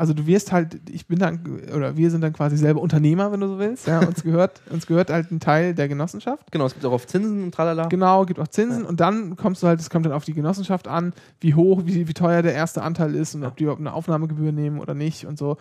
Also 0.00 0.14
du 0.14 0.26
wirst 0.26 0.50
halt, 0.50 0.80
ich 0.90 1.06
bin 1.06 1.18
dann, 1.18 1.60
oder 1.76 1.94
wir 1.96 2.10
sind 2.10 2.22
dann 2.22 2.32
quasi 2.32 2.56
selber 2.56 2.80
Unternehmer, 2.80 3.32
wenn 3.32 3.40
du 3.40 3.48
so 3.48 3.58
willst. 3.58 3.86
Ja, 3.86 4.00
uns 4.00 4.22
gehört, 4.24 4.62
uns 4.70 4.86
gehört 4.86 5.10
halt 5.10 5.30
ein 5.30 5.40
Teil 5.40 5.74
der 5.74 5.88
Genossenschaft. 5.88 6.50
Genau, 6.50 6.64
es 6.64 6.72
gibt 6.72 6.86
auch 6.86 6.92
auf 6.92 7.06
Zinsen 7.06 7.44
und 7.44 7.52
tralala. 7.54 7.86
Genau, 7.88 8.24
gibt 8.24 8.40
auch 8.40 8.48
Zinsen 8.48 8.84
Ja. 8.84 8.88
und 8.88 8.98
dann 8.98 9.36
kommst 9.36 9.62
du 9.62 9.66
halt, 9.66 9.78
es 9.78 9.90
kommt 9.90 10.06
dann 10.06 10.14
auf 10.14 10.24
die 10.24 10.32
Genossenschaft 10.32 10.88
an, 10.88 11.12
wie 11.40 11.54
hoch, 11.54 11.82
wie, 11.84 12.08
wie 12.08 12.14
teuer 12.14 12.40
der 12.40 12.54
erste 12.54 12.80
Anteil 12.82 13.14
ist 13.14 13.34
und 13.34 13.44
ob 13.44 13.58
die 13.58 13.64
überhaupt 13.64 13.80
eine 13.80 13.92
Aufnahmegebühr 13.92 14.52
nehmen 14.52 14.80
oder 14.80 14.94
nicht 14.94 15.26
und 15.26 15.38
so. 15.38 15.58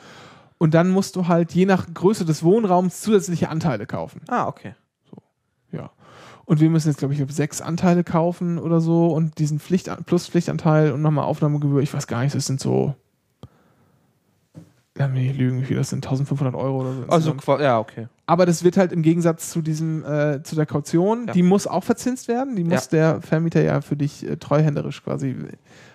Und 0.57 0.73
dann 0.73 0.89
musst 0.89 1.17
du 1.17 1.27
halt 1.27 1.53
je 1.53 1.65
nach 1.65 1.85
Größe 1.93 2.23
des 2.23 2.41
Wohnraums 2.41 3.01
zusätzliche 3.01 3.49
Anteile 3.49 3.85
kaufen. 3.87 4.21
Ah, 4.29 4.47
okay. 4.47 4.73
Ja. 5.73 5.89
Und 6.45 6.61
wir 6.61 6.69
müssen 6.69 6.87
jetzt, 6.87 6.97
glaube 6.99 7.13
ich, 7.13 7.21
sechs 7.33 7.61
Anteile 7.61 8.03
kaufen 8.03 8.57
oder 8.57 8.79
so 8.79 9.07
und 9.07 9.37
diesen 9.37 9.59
Pflicht 9.59 9.91
plus 10.05 10.27
Pflichtanteil 10.27 10.93
und 10.93 11.01
nochmal 11.01 11.25
Aufnahmegebühr, 11.25 11.81
ich 11.81 11.93
weiß 11.93 12.07
gar 12.07 12.23
nicht, 12.23 12.35
das 12.35 12.45
sind 12.45 12.59
so. 12.59 12.95
Lass 14.99 15.09
mich 15.11 15.35
lügen, 15.37 15.61
wie 15.61 15.65
viel 15.65 15.77
das 15.77 15.89
sind, 15.89 16.05
1500 16.05 16.53
Euro 16.55 16.81
oder 16.81 16.93
so. 16.93 17.03
Also, 17.07 17.35
ja, 17.59 17.79
okay. 17.79 18.07
Aber 18.25 18.45
das 18.45 18.63
wird 18.65 18.75
halt 18.77 18.91
im 18.91 19.01
Gegensatz 19.01 19.49
zu 19.49 19.61
diesem, 19.61 20.03
äh, 20.03 20.43
zu 20.43 20.55
der 20.55 20.65
Kaution, 20.65 21.25
Ja. 21.27 21.33
die 21.33 21.41
muss 21.41 21.65
auch 21.67 21.83
verzinst 21.85 22.27
werden, 22.27 22.55
die 22.57 22.65
muss 22.65 22.89
der 22.89 23.21
Vermieter 23.21 23.61
ja 23.63 23.79
für 23.81 23.95
dich 23.95 24.27
äh, 24.29 24.35
treuhänderisch 24.37 25.01
quasi 25.03 25.35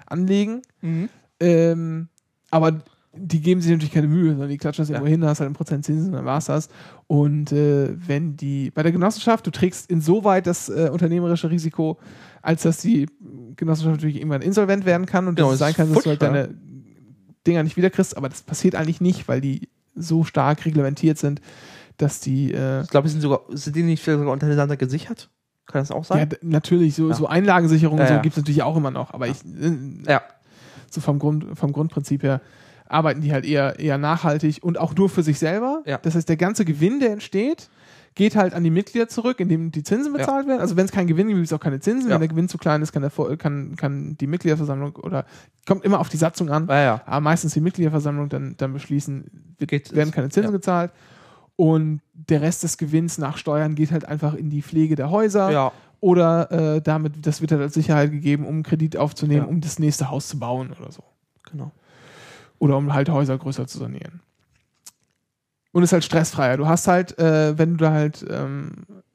anlegen. 0.07 0.63
Mhm. 0.81 1.09
Ähm, 1.39 2.09
aber 2.51 2.81
die 3.17 3.41
geben 3.41 3.61
sich 3.61 3.71
natürlich 3.71 3.93
keine 3.93 4.09
Mühe, 4.09 4.31
sondern 4.31 4.49
die 4.49 4.57
klatschen 4.59 4.83
das 4.83 4.89
Ja. 4.89 4.97
irgendwo 4.97 5.11
hin, 5.11 5.25
hast 5.25 5.39
halt 5.41 5.51
ein 5.51 5.55
Prozent 5.55 5.85
Zinsen, 5.85 6.13
dann 6.13 6.25
war's 6.25 6.47
das. 6.47 6.69
Und 7.07 7.53
äh, 7.53 7.91
wenn 8.09 8.37
die, 8.37 8.71
bei 8.71 8.83
der 8.83 8.91
Genossenschaft, 8.91 9.47
du 9.47 9.51
trägst 9.51 9.89
insoweit 9.91 10.47
das 10.47 10.69
äh, 10.69 10.89
unternehmerische 10.93 11.51
Risiko, 11.51 11.99
als 12.43 12.63
dass 12.63 12.79
die 12.79 13.07
Genossenschaft 13.57 13.97
natürlich 13.97 14.17
irgendwann 14.17 14.43
insolvent 14.43 14.85
werden 14.87 15.07
kann 15.07 15.29
und 15.29 15.37
Genau, 15.37 15.51
das 15.51 15.59
sein 15.61 15.75
kann, 15.75 15.93
dass 15.93 16.03
du 16.03 16.11
halt 16.11 16.23
deine 16.23 16.49
Dinger 17.47 17.62
nicht 17.62 17.77
wiederkriegst, 17.77 18.16
aber 18.16 18.29
das 18.29 18.43
passiert 18.43 18.75
eigentlich 18.75 19.01
nicht, 19.01 19.29
weil 19.29 19.41
die 19.41 19.69
so 19.95 20.25
stark 20.25 20.65
reglementiert 20.65 21.19
sind, 21.19 21.41
dass 21.99 22.21
die 22.21 22.53
äh, 22.53 22.83
Ich 22.83 22.91
glaube, 22.91 23.09
sind 23.09 23.21
sogar, 23.21 23.41
sind 23.51 23.77
die 23.77 23.83
nicht 23.83 24.05
sogar 24.05 24.33
untereinander 24.33 24.77
gesichert? 24.77 25.31
Kann 25.66 25.81
das 25.83 25.91
auch 25.91 26.03
ja, 26.11 26.16
sein? 26.16 26.29
d- 26.31 26.39
natürlich, 26.43 26.95
so, 26.95 27.09
Ja. 27.09 27.15
so 27.15 27.27
Einlagensicherung 27.27 27.99
Ja, 27.99 28.07
so 28.07 28.15
ja. 28.15 28.21
gibt 28.21 28.35
es 28.37 28.43
natürlich 28.43 28.62
auch 28.62 28.77
immer 28.77 28.91
noch, 28.91 29.15
aber 29.15 29.29
ich 29.29 29.37
äh, 29.45 30.11
Ja. 30.11 30.23
so 30.91 31.01
vom, 31.01 31.19
Grund, 31.19 31.57
vom 31.59 31.73
Grundprinzip 31.73 32.23
her 32.23 32.41
arbeiten 32.87 33.23
die 33.23 33.33
halt 33.33 33.45
eher, 33.47 33.79
eher 33.81 33.97
nachhaltig 33.99 34.59
und 34.62 34.79
auch 34.79 34.95
nur 34.95 35.09
für 35.09 35.23
sich 35.23 35.39
selber. 35.39 35.83
Ja. 35.87 35.99
Das 35.99 36.15
heißt, 36.15 36.29
der 36.29 36.37
ganze 36.37 36.65
Gewinn, 36.66 37.01
der 37.01 37.12
entsteht, 37.12 37.69
geht 38.16 38.36
halt 38.36 38.55
an 38.55 38.62
die 38.62 38.70
Mitglieder 38.70 39.09
zurück, 39.09 39.41
indem 39.41 39.73
die 39.73 39.82
Zinsen 39.82 40.12
Ja. 40.12 40.19
bezahlt 40.19 40.47
werden. 40.47 40.61
Also 40.61 40.77
wenn 40.77 40.85
es 40.85 40.93
keinen 40.93 41.09
Gewinn 41.09 41.27
gibt, 41.28 41.39
gibt 41.39 41.47
es 41.47 41.53
auch 41.53 41.61
keine 41.61 41.81
Zinsen. 41.81 42.09
Ja. 42.09 42.15
Wenn 42.15 42.20
der 42.20 42.28
Gewinn 42.28 42.49
zu 42.49 42.59
klein 42.59 42.81
ist, 42.82 42.93
kann, 42.93 43.03
der, 43.03 43.36
kann, 43.36 43.74
kann 43.77 44.16
die 44.19 44.27
Mitgliederversammlung 44.28 44.97
oder 44.97 45.27
kommt 45.66 45.85
immer 45.85 45.99
auf 45.99 46.09
die 46.09 46.16
Satzung 46.16 46.49
an. 46.51 46.69
Ja, 46.69 46.81
ja. 46.82 47.03
Aber 47.07 47.20
meistens 47.20 47.55
die 47.55 47.61
Mitgliederversammlung 47.61 48.28
dann, 48.28 48.55
dann 48.57 48.73
beschließen, 48.73 49.57
Geht- 49.59 49.95
werden 49.95 50.12
keine 50.12 50.28
Zinsen 50.28 50.53
ja. 50.53 50.57
gezahlt. 50.57 50.93
Und 51.57 52.01
der 52.12 52.41
Rest 52.43 52.62
des 52.62 52.78
Gewinns 52.78 53.19
nach 53.19 53.36
Steuern 53.36 53.74
geht 53.74 53.91
halt 53.93 54.05
einfach 54.07 54.35
in 54.35 54.51
die 54.51 54.62
Pflege 54.62 54.97
der 54.97 55.11
Häuser 55.11 55.51
Ja. 55.51 55.73
oder 56.01 56.51
äh, 56.77 56.82
damit, 56.82 57.27
das 57.27 57.41
wird 57.41 57.53
halt 57.53 57.62
als 57.62 57.74
Sicherheit 57.74 58.11
gegeben, 58.11 58.45
um 58.47 58.62
Kredit 58.62 58.97
aufzunehmen, 58.97 59.43
Ja. 59.45 59.49
um 59.49 59.61
das 59.61 59.78
nächste 59.78 60.11
Haus 60.11 60.28
zu 60.28 60.39
bauen 60.39 60.73
oder 60.81 60.91
so. 60.93 61.03
Genau. 61.51 61.70
Oder 62.59 62.77
um 62.77 62.93
halt 62.93 63.09
Häuser 63.09 63.36
größer 63.39 63.66
zu 63.66 63.78
sanieren. 63.78 64.20
Und 65.75 65.83
ist 65.83 65.93
halt 65.93 66.05
stressfreier. 66.05 66.57
Du 66.57 66.67
hast 66.69 66.87
halt, 66.89 67.19
äh, 67.19 67.59
wenn 67.59 67.73
du 67.73 67.77
da 67.85 67.91
halt, 67.93 68.25
ähm, 68.31 68.71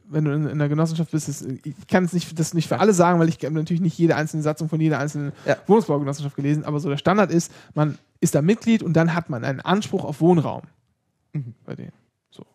wenn 0.10 0.26
du 0.26 0.34
in, 0.34 0.46
in 0.46 0.60
der 0.60 0.68
Genossenschaft 0.70 1.12
bist, 1.12 1.30
ist, 1.30 1.42
ich 1.64 1.88
kann 1.88 2.04
es 2.04 2.14
nicht, 2.14 2.38
das 2.38 2.54
nicht 2.54 2.68
für 2.68 2.80
alle 2.80 2.94
sagen, 2.94 3.18
weil 3.20 3.30
ich 3.30 3.42
natürlich 3.42 3.80
nicht 3.82 3.98
jede 3.98 4.16
einzelne 4.18 4.44
Satzung 4.44 4.68
von 4.68 4.82
jeder 4.82 5.00
einzelnen 5.00 5.32
Ja. 5.46 5.56
Wohnungsbaugenossenschaft 5.68 6.36
gelesen, 6.36 6.66
aber 6.66 6.80
so 6.82 6.90
der 6.90 6.98
Standard 6.98 7.32
ist, 7.32 7.52
man 7.76 7.98
ist 8.20 8.36
da 8.36 8.42
Mitglied 8.42 8.84
und 8.84 8.94
dann 8.94 9.16
hat 9.16 9.30
man 9.30 9.46
einen 9.46 9.62
Anspruch 9.62 10.04
auf 10.04 10.20
Wohnraum. 10.20 10.64
Bei 11.64 11.76
denen. 11.76 11.94
So. 12.30 12.46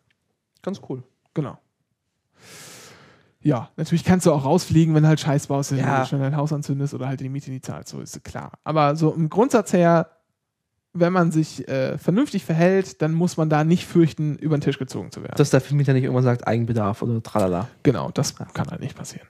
Ganz 0.62 0.81
cool. 0.89 1.02
Genau. 1.32 1.56
Ja, 3.40 3.70
natürlich 3.76 4.05
kannst 4.05 4.26
du 4.26 4.32
auch 4.32 4.44
rausfliegen, 4.44 4.94
wenn 4.94 5.02
du 5.02 5.09
halt 5.09 5.20
Scheiß 5.20 5.47
baust, 5.47 5.72
wenn 5.72 5.78
Ja. 5.78 6.05
du 6.05 6.18
dein 6.18 6.36
Haus 6.36 6.52
anzündest 6.52 6.93
oder 6.94 7.09
halt 7.09 7.20
die 7.20 7.28
Miete 7.28 7.51
nicht 7.51 7.64
zahlst, 7.66 7.90
so 7.90 8.01
ist 8.01 8.22
klar. 8.24 8.52
Aber 8.64 8.97
so 8.97 9.12
im 9.12 9.28
Grundsatz 9.28 9.72
her, 9.72 10.10
wenn 10.94 11.12
man 11.12 11.32
sich 11.32 11.68
äh, 11.68 11.98
vernünftig 11.98 12.44
verhält, 12.44 13.02
dann 13.02 13.12
muss 13.12 13.36
man 13.36 13.50
da 13.50 13.64
nicht 13.64 13.84
fürchten, 13.84 14.36
über 14.36 14.56
den 14.56 14.60
Tisch 14.62 14.78
gezogen 14.78 15.10
zu 15.10 15.22
werden. 15.22 15.34
Dass 15.36 15.50
der 15.50 15.60
Vermieter 15.60 15.92
nicht 15.92 16.04
irgendwann 16.04 16.24
sagt, 16.24 16.46
Eigenbedarf 16.46 17.02
oder 17.02 17.20
tralala. 17.22 17.68
genau, 17.82 18.10
das 18.12 18.36
kann 18.36 18.70
halt 18.70 18.80
nicht 18.80 18.96
passieren. 18.96 19.26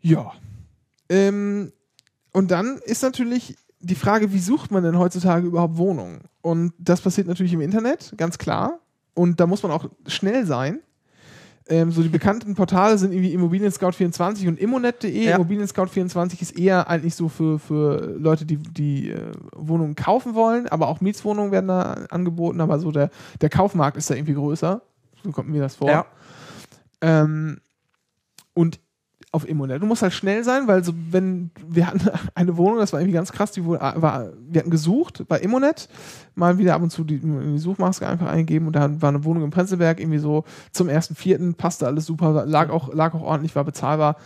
Ja. 0.00 0.32
Ähm, 1.08 1.72
und 2.32 2.50
dann 2.50 2.78
ist 2.84 3.02
natürlich 3.02 3.56
die 3.78 3.94
Frage, 3.94 4.32
wie 4.32 4.40
sucht 4.40 4.70
man 4.70 4.82
denn 4.82 4.98
heutzutage 4.98 5.46
überhaupt 5.46 5.76
Wohnungen? 5.76 6.22
Und 6.42 6.72
das 6.78 7.00
passiert 7.00 7.28
natürlich 7.28 7.52
im 7.52 7.60
Internet, 7.60 8.12
ganz 8.16 8.36
klar. 8.36 8.80
Und 9.14 9.40
da 9.40 9.46
muss 9.46 9.62
man 9.62 9.72
auch 9.72 9.88
schnell 10.06 10.44
sein. 10.44 10.80
Ähm, 11.70 11.92
so 11.92 12.02
die 12.02 12.08
bekannten 12.08 12.56
Portale 12.56 12.98
sind 12.98 13.12
irgendwie 13.12 13.32
Immobilien 13.32 13.70
Scout 13.70 13.92
24 13.92 14.48
und 14.48 14.58
immonet.de. 14.58 15.24
Ja. 15.24 15.36
Immobilien 15.36 15.68
Scout 15.68 15.86
24 15.86 16.42
ist 16.42 16.58
eher 16.58 16.88
eigentlich 16.88 17.14
so 17.14 17.28
für, 17.28 17.60
für 17.60 18.16
Leute, 18.18 18.44
die, 18.44 18.56
die 18.56 19.10
äh, 19.10 19.30
Wohnungen 19.54 19.94
kaufen 19.94 20.34
wollen, 20.34 20.66
aber 20.66 20.88
auch 20.88 21.00
Mietswohnungen 21.00 21.52
werden 21.52 21.68
da 21.68 22.06
angeboten, 22.10 22.60
aber 22.60 22.80
so 22.80 22.90
der, 22.90 23.10
der 23.40 23.50
Kaufmarkt 23.50 23.96
ist 23.96 24.10
da 24.10 24.16
irgendwie 24.16 24.34
größer. 24.34 24.82
So 25.22 25.30
kommt 25.30 25.48
mir 25.48 25.60
das 25.60 25.76
vor. 25.76 25.88
Ja. 25.88 26.06
Ähm, 27.00 27.60
und 28.52 28.80
auf 29.32 29.48
Immonet. 29.48 29.80
Du 29.80 29.86
musst 29.86 30.02
halt 30.02 30.12
schnell 30.12 30.42
sein, 30.42 30.66
weil 30.66 30.82
so, 30.82 30.92
wenn 31.10 31.50
wir 31.66 31.86
hatten 31.86 32.10
eine 32.34 32.56
Wohnung, 32.56 32.78
das 32.78 32.92
war 32.92 33.00
irgendwie 33.00 33.14
ganz 33.14 33.30
krass, 33.32 33.52
die 33.52 33.64
wurde, 33.64 33.80
war, 33.80 34.32
wir 34.48 34.60
hatten 34.60 34.70
gesucht 34.70 35.24
bei 35.28 35.38
Immonet, 35.38 35.88
mal 36.34 36.58
wieder 36.58 36.74
ab 36.74 36.82
und 36.82 36.90
zu 36.90 37.04
die, 37.04 37.20
die 37.20 37.58
Suchmaske 37.58 38.06
einfach 38.06 38.26
eingegeben 38.26 38.66
und 38.66 38.74
da 38.74 39.00
war 39.00 39.10
eine 39.10 39.24
Wohnung 39.24 39.44
im 39.44 39.50
Prenzlberg 39.50 40.00
irgendwie 40.00 40.18
so 40.18 40.44
zum 40.72 40.88
ersten 40.88 41.14
Vierten, 41.14 41.54
passte 41.54 41.86
alles 41.86 42.06
super, 42.06 42.44
lag 42.46 42.70
auch, 42.70 42.92
lag 42.92 43.14
auch 43.14 43.22
ordentlich, 43.22 43.54
war 43.54 43.64
bezahlbar. 43.64 44.16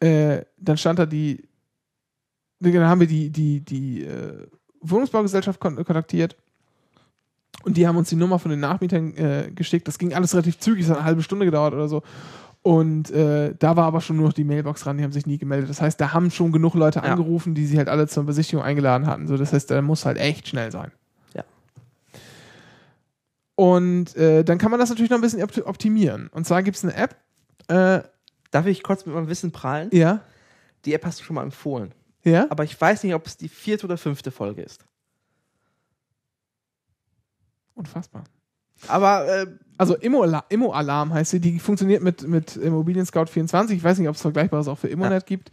Äh, 0.00 0.42
dann 0.58 0.76
stand 0.76 0.98
da 0.98 1.06
die, 1.06 1.48
dann 2.58 2.88
haben 2.88 3.00
wir 3.00 3.06
die, 3.06 3.30
die, 3.30 3.60
die 3.60 4.02
äh, 4.02 4.46
Wohnungsbaugesellschaft 4.80 5.60
kon 5.60 5.76
kontaktiert 5.76 6.36
und 7.64 7.76
die 7.76 7.86
haben 7.86 7.96
uns 7.96 8.08
die 8.08 8.16
Nummer 8.16 8.38
von 8.38 8.50
den 8.50 8.60
Nachmietern 8.60 9.14
äh, 9.14 9.52
geschickt. 9.54 9.86
Das 9.86 9.98
ging 9.98 10.14
alles 10.14 10.34
relativ 10.34 10.58
zügig, 10.58 10.84
es 10.84 10.90
hat 10.90 10.98
eine 10.98 11.06
halbe 11.06 11.22
Stunde 11.22 11.44
gedauert 11.44 11.74
oder 11.74 11.88
so. 11.88 12.02
Und 12.62 13.10
äh, 13.10 13.54
da 13.58 13.74
war 13.76 13.86
aber 13.86 14.00
schon 14.00 14.16
nur 14.16 14.26
noch 14.26 14.32
die 14.32 14.44
Mailbox 14.44 14.82
dran, 14.82 14.96
die 14.96 15.02
haben 15.02 15.10
sich 15.12 15.26
nie 15.26 15.36
gemeldet. 15.38 15.68
Das 15.68 15.80
heißt, 15.82 16.00
da 16.00 16.12
haben 16.12 16.30
schon 16.30 16.52
genug 16.52 16.74
Leute 16.74 17.00
Ja. 17.00 17.06
angerufen, 17.06 17.54
die 17.56 17.66
sie 17.66 17.76
halt 17.76 17.88
alle 17.88 18.06
zur 18.06 18.22
Besichtigung 18.24 18.64
eingeladen 18.64 19.06
hatten. 19.08 19.26
So, 19.26 19.36
das 19.36 19.52
heißt, 19.52 19.68
da 19.70 19.82
muss 19.82 20.06
halt 20.06 20.16
echt 20.18 20.46
schnell 20.46 20.70
sein. 20.70 20.92
Ja. 21.34 21.42
Und 23.56 24.14
äh, 24.16 24.44
dann 24.44 24.58
kann 24.58 24.70
man 24.70 24.78
das 24.78 24.90
natürlich 24.90 25.10
noch 25.10 25.18
ein 25.18 25.22
bisschen 25.22 25.42
opt- 25.42 25.66
optimieren. 25.66 26.28
Und 26.28 26.46
zwar 26.46 26.62
gibt 26.62 26.76
es 26.76 26.84
eine 26.84 26.94
App, 26.94 27.16
äh, 27.68 28.02
Darf 28.52 28.66
ich 28.66 28.82
kurz 28.82 29.06
mit 29.06 29.14
meinem 29.14 29.28
Wissen 29.28 29.50
prahlen? 29.50 29.88
ja, 29.92 30.20
Die 30.84 30.92
App 30.92 31.04
hast 31.06 31.18
du 31.20 31.24
schon 31.24 31.34
mal 31.34 31.42
empfohlen. 31.42 31.92
ja, 32.22 32.46
Aber 32.50 32.64
ich 32.64 32.78
weiß 32.78 33.02
nicht, 33.02 33.14
ob 33.14 33.26
es 33.26 33.36
die 33.38 33.48
vierte 33.48 33.86
oder 33.86 33.96
fünfte 33.96 34.30
Folge 34.30 34.62
ist. 34.62 34.84
unfassbar. 37.74 38.24
Aber 38.88 39.26
äh, 39.26 39.46
Also 39.82 39.96
Immo-Alarm 39.96 40.44
Immo 40.48 40.72
-Alarm 40.72 41.10
heißt 41.10 41.32
sie, 41.32 41.40
die 41.40 41.58
funktioniert 41.58 42.02
mit, 42.02 42.26
mit 42.26 42.56
Immobilien 42.56 43.04
Scout 43.04 43.26
24. 43.26 43.76
Ich 43.76 43.82
weiß 43.82 43.98
nicht, 43.98 44.08
ob 44.08 44.14
es 44.14 44.22
Vergleichbares 44.22 44.68
auch 44.68 44.78
für 44.78 44.86
Immonet 44.86 45.26
gibt. 45.26 45.50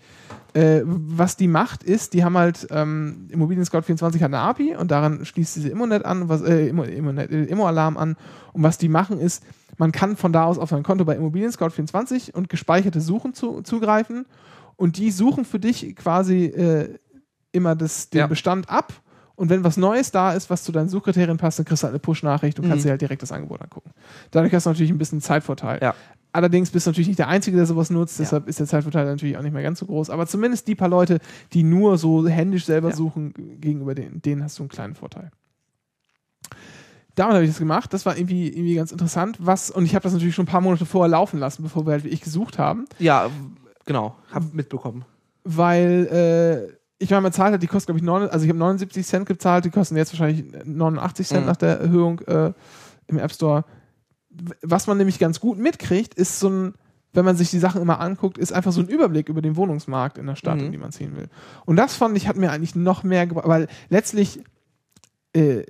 Äh, 0.53 0.81
was 0.85 1.35
die 1.35 1.47
macht, 1.47 1.83
ist, 1.83 2.13
die 2.13 2.23
haben 2.23 2.37
halt, 2.37 2.67
ähm, 2.69 3.27
Immobilien 3.29 3.65
Scout 3.65 3.81
24 3.81 4.21
hat 4.21 4.27
eine 4.27 4.39
API 4.39 4.75
und 4.75 4.91
daran 4.91 5.25
schließt 5.25 5.55
diese 5.55 5.69
Immonet 5.69 6.05
an, 6.05 6.29
was, 6.29 6.41
äh, 6.41 6.67
Immo, 6.67 6.83
Immonet, 6.83 7.31
äh, 7.31 7.45
Immo-Alarm 7.45 7.97
an. 7.97 8.17
Und 8.53 8.61
was 8.61 8.77
die 8.77 8.87
machen 8.87 9.19
ist, 9.19 9.43
man 9.79 9.91
kann 9.91 10.15
von 10.15 10.31
da 10.31 10.43
aus 10.43 10.59
auf 10.59 10.69
sein 10.69 10.83
Konto 10.83 11.05
bei 11.05 11.15
Immobilien 11.15 11.51
Scout 11.51 11.71
24 11.71 12.35
und 12.35 12.49
gespeicherte 12.49 13.01
Suchen 13.01 13.33
zu, 13.33 13.63
zugreifen 13.63 14.27
und 14.75 14.97
die 14.97 15.09
suchen 15.09 15.43
für 15.43 15.59
dich 15.59 15.95
quasi 15.95 16.45
äh, 16.45 16.99
immer 17.51 17.75
das, 17.75 18.11
den 18.11 18.19
Ja. 18.19 18.27
Bestand 18.27 18.69
ab. 18.69 18.93
Und 19.39 19.49
wenn 19.49 19.63
was 19.63 19.77
Neues 19.77 20.11
da 20.11 20.33
ist, 20.33 20.49
was 20.49 20.63
zu 20.63 20.71
deinen 20.71 20.89
Suchkriterien 20.89 21.37
passt, 21.37 21.59
dann 21.59 21.65
kriegst 21.65 21.81
du 21.81 21.85
halt 21.85 21.93
eine 21.93 21.99
Push-Nachricht 21.99 22.59
und 22.59 22.67
kannst 22.67 22.83
Mhm. 22.83 22.87
dir 22.87 22.91
halt 22.91 23.01
direkt 23.01 23.21
das 23.21 23.31
Angebot 23.31 23.61
angucken. 23.61 23.91
Dadurch 24.31 24.53
hast 24.53 24.65
du 24.65 24.69
natürlich 24.69 24.91
ein 24.91 24.97
bisschen 24.97 25.21
Zeitvorteil. 25.21 25.79
Ja. 25.81 25.95
Allerdings 26.33 26.69
bist 26.71 26.85
du 26.85 26.91
natürlich 26.91 27.07
nicht 27.07 27.19
der 27.19 27.29
Einzige, 27.29 27.55
der 27.57 27.65
sowas 27.65 27.89
nutzt, 27.89 28.19
Ja. 28.19 28.25
deshalb 28.25 28.47
ist 28.47 28.59
der 28.59 28.67
Zeitvorteil 28.67 29.05
natürlich 29.05 29.37
auch 29.37 29.41
nicht 29.41 29.53
mehr 29.53 29.63
ganz 29.63 29.79
so 29.79 29.85
groß. 29.85 30.09
Aber 30.09 30.27
zumindest 30.27 30.67
die 30.67 30.75
paar 30.75 30.89
Leute, 30.89 31.19
die 31.53 31.63
nur 31.63 31.97
so 31.97 32.27
händisch 32.27 32.65
selber 32.65 32.89
Ja. 32.89 32.95
suchen, 32.95 33.33
gegenüber 33.61 33.95
denen, 33.95 34.21
denen 34.21 34.43
hast 34.43 34.59
du 34.59 34.63
einen 34.63 34.69
kleinen 34.69 34.93
Vorteil. 34.95 35.31
Damit 37.15 37.33
habe 37.33 37.43
ich 37.43 37.49
das 37.49 37.59
gemacht. 37.59 37.93
Das 37.93 38.05
war 38.05 38.17
irgendwie, 38.17 38.47
irgendwie 38.49 38.75
ganz 38.75 38.91
interessant. 38.91 39.37
Was, 39.39 39.71
und 39.71 39.85
ich 39.85 39.95
habe 39.95 40.03
das 40.03 40.13
natürlich 40.13 40.35
schon 40.35 40.43
ein 40.43 40.49
paar 40.51 40.61
Monate 40.61 40.85
vorher 40.85 41.09
laufen 41.09 41.39
lassen, 41.39 41.63
bevor 41.63 41.85
wir 41.85 41.91
halt 41.93 42.03
wie 42.03 42.09
ich 42.09 42.21
gesucht 42.21 42.57
haben. 42.57 42.85
ja, 42.99 43.29
genau, 43.85 44.15
hab 44.31 44.53
mitbekommen. 44.53 45.05
weil 45.43 46.69
äh, 46.71 46.78
ich 47.01 47.09
meine, 47.09 47.21
man 47.21 47.31
zahlt 47.33 47.51
halt, 47.51 47.63
die 47.63 47.67
kostet, 47.67 47.87
glaube 47.87 47.99
ich, 47.99 48.03
9, 48.05 48.29
also 48.29 48.43
ich 48.43 48.49
habe 48.49 48.59
79 48.59 49.05
Cent 49.07 49.25
gezahlt, 49.25 49.63
die 49.65 49.69
kosten 49.69 49.95
jetzt 49.95 50.11
wahrscheinlich 50.13 50.43
89 50.65 51.27
Cent 51.27 51.41
Mhm. 51.41 51.47
nach 51.47 51.55
der 51.55 51.79
Erhöhung 51.79 52.19
äh, 52.21 52.51
im 53.07 53.17
App 53.17 53.31
Store. 53.31 53.63
Was 54.61 54.85
man 54.85 54.97
nämlich 54.97 55.17
ganz 55.17 55.39
gut 55.39 55.57
mitkriegt, 55.57 56.13
ist 56.13 56.39
so 56.39 56.49
ein, 56.49 56.73
wenn 57.13 57.25
man 57.25 57.35
sich 57.37 57.49
die 57.49 57.57
Sachen 57.59 57.81
immer 57.81 57.99
anguckt, 58.01 58.37
ist 58.37 58.51
einfach 58.53 58.71
so 58.71 58.81
ein 58.81 58.87
Überblick 58.89 59.29
über 59.29 59.41
den 59.41 59.55
Wohnungsmarkt 59.55 60.17
in 60.17 60.27
der 60.27 60.35
Stadt, 60.35 60.57
Mhm. 60.59 60.65
in 60.65 60.71
die 60.73 60.77
man 60.77 60.91
ziehen 60.91 61.15
will. 61.15 61.29
Und 61.65 61.77
das 61.77 61.95
fand 61.95 62.15
ich, 62.17 62.27
hat 62.27 62.35
mir 62.35 62.51
eigentlich 62.51 62.75
noch 62.75 63.03
mehr 63.03 63.25
gebracht, 63.25 63.47
weil 63.47 63.67
letztlich 63.89 64.41
äh, 65.33 65.63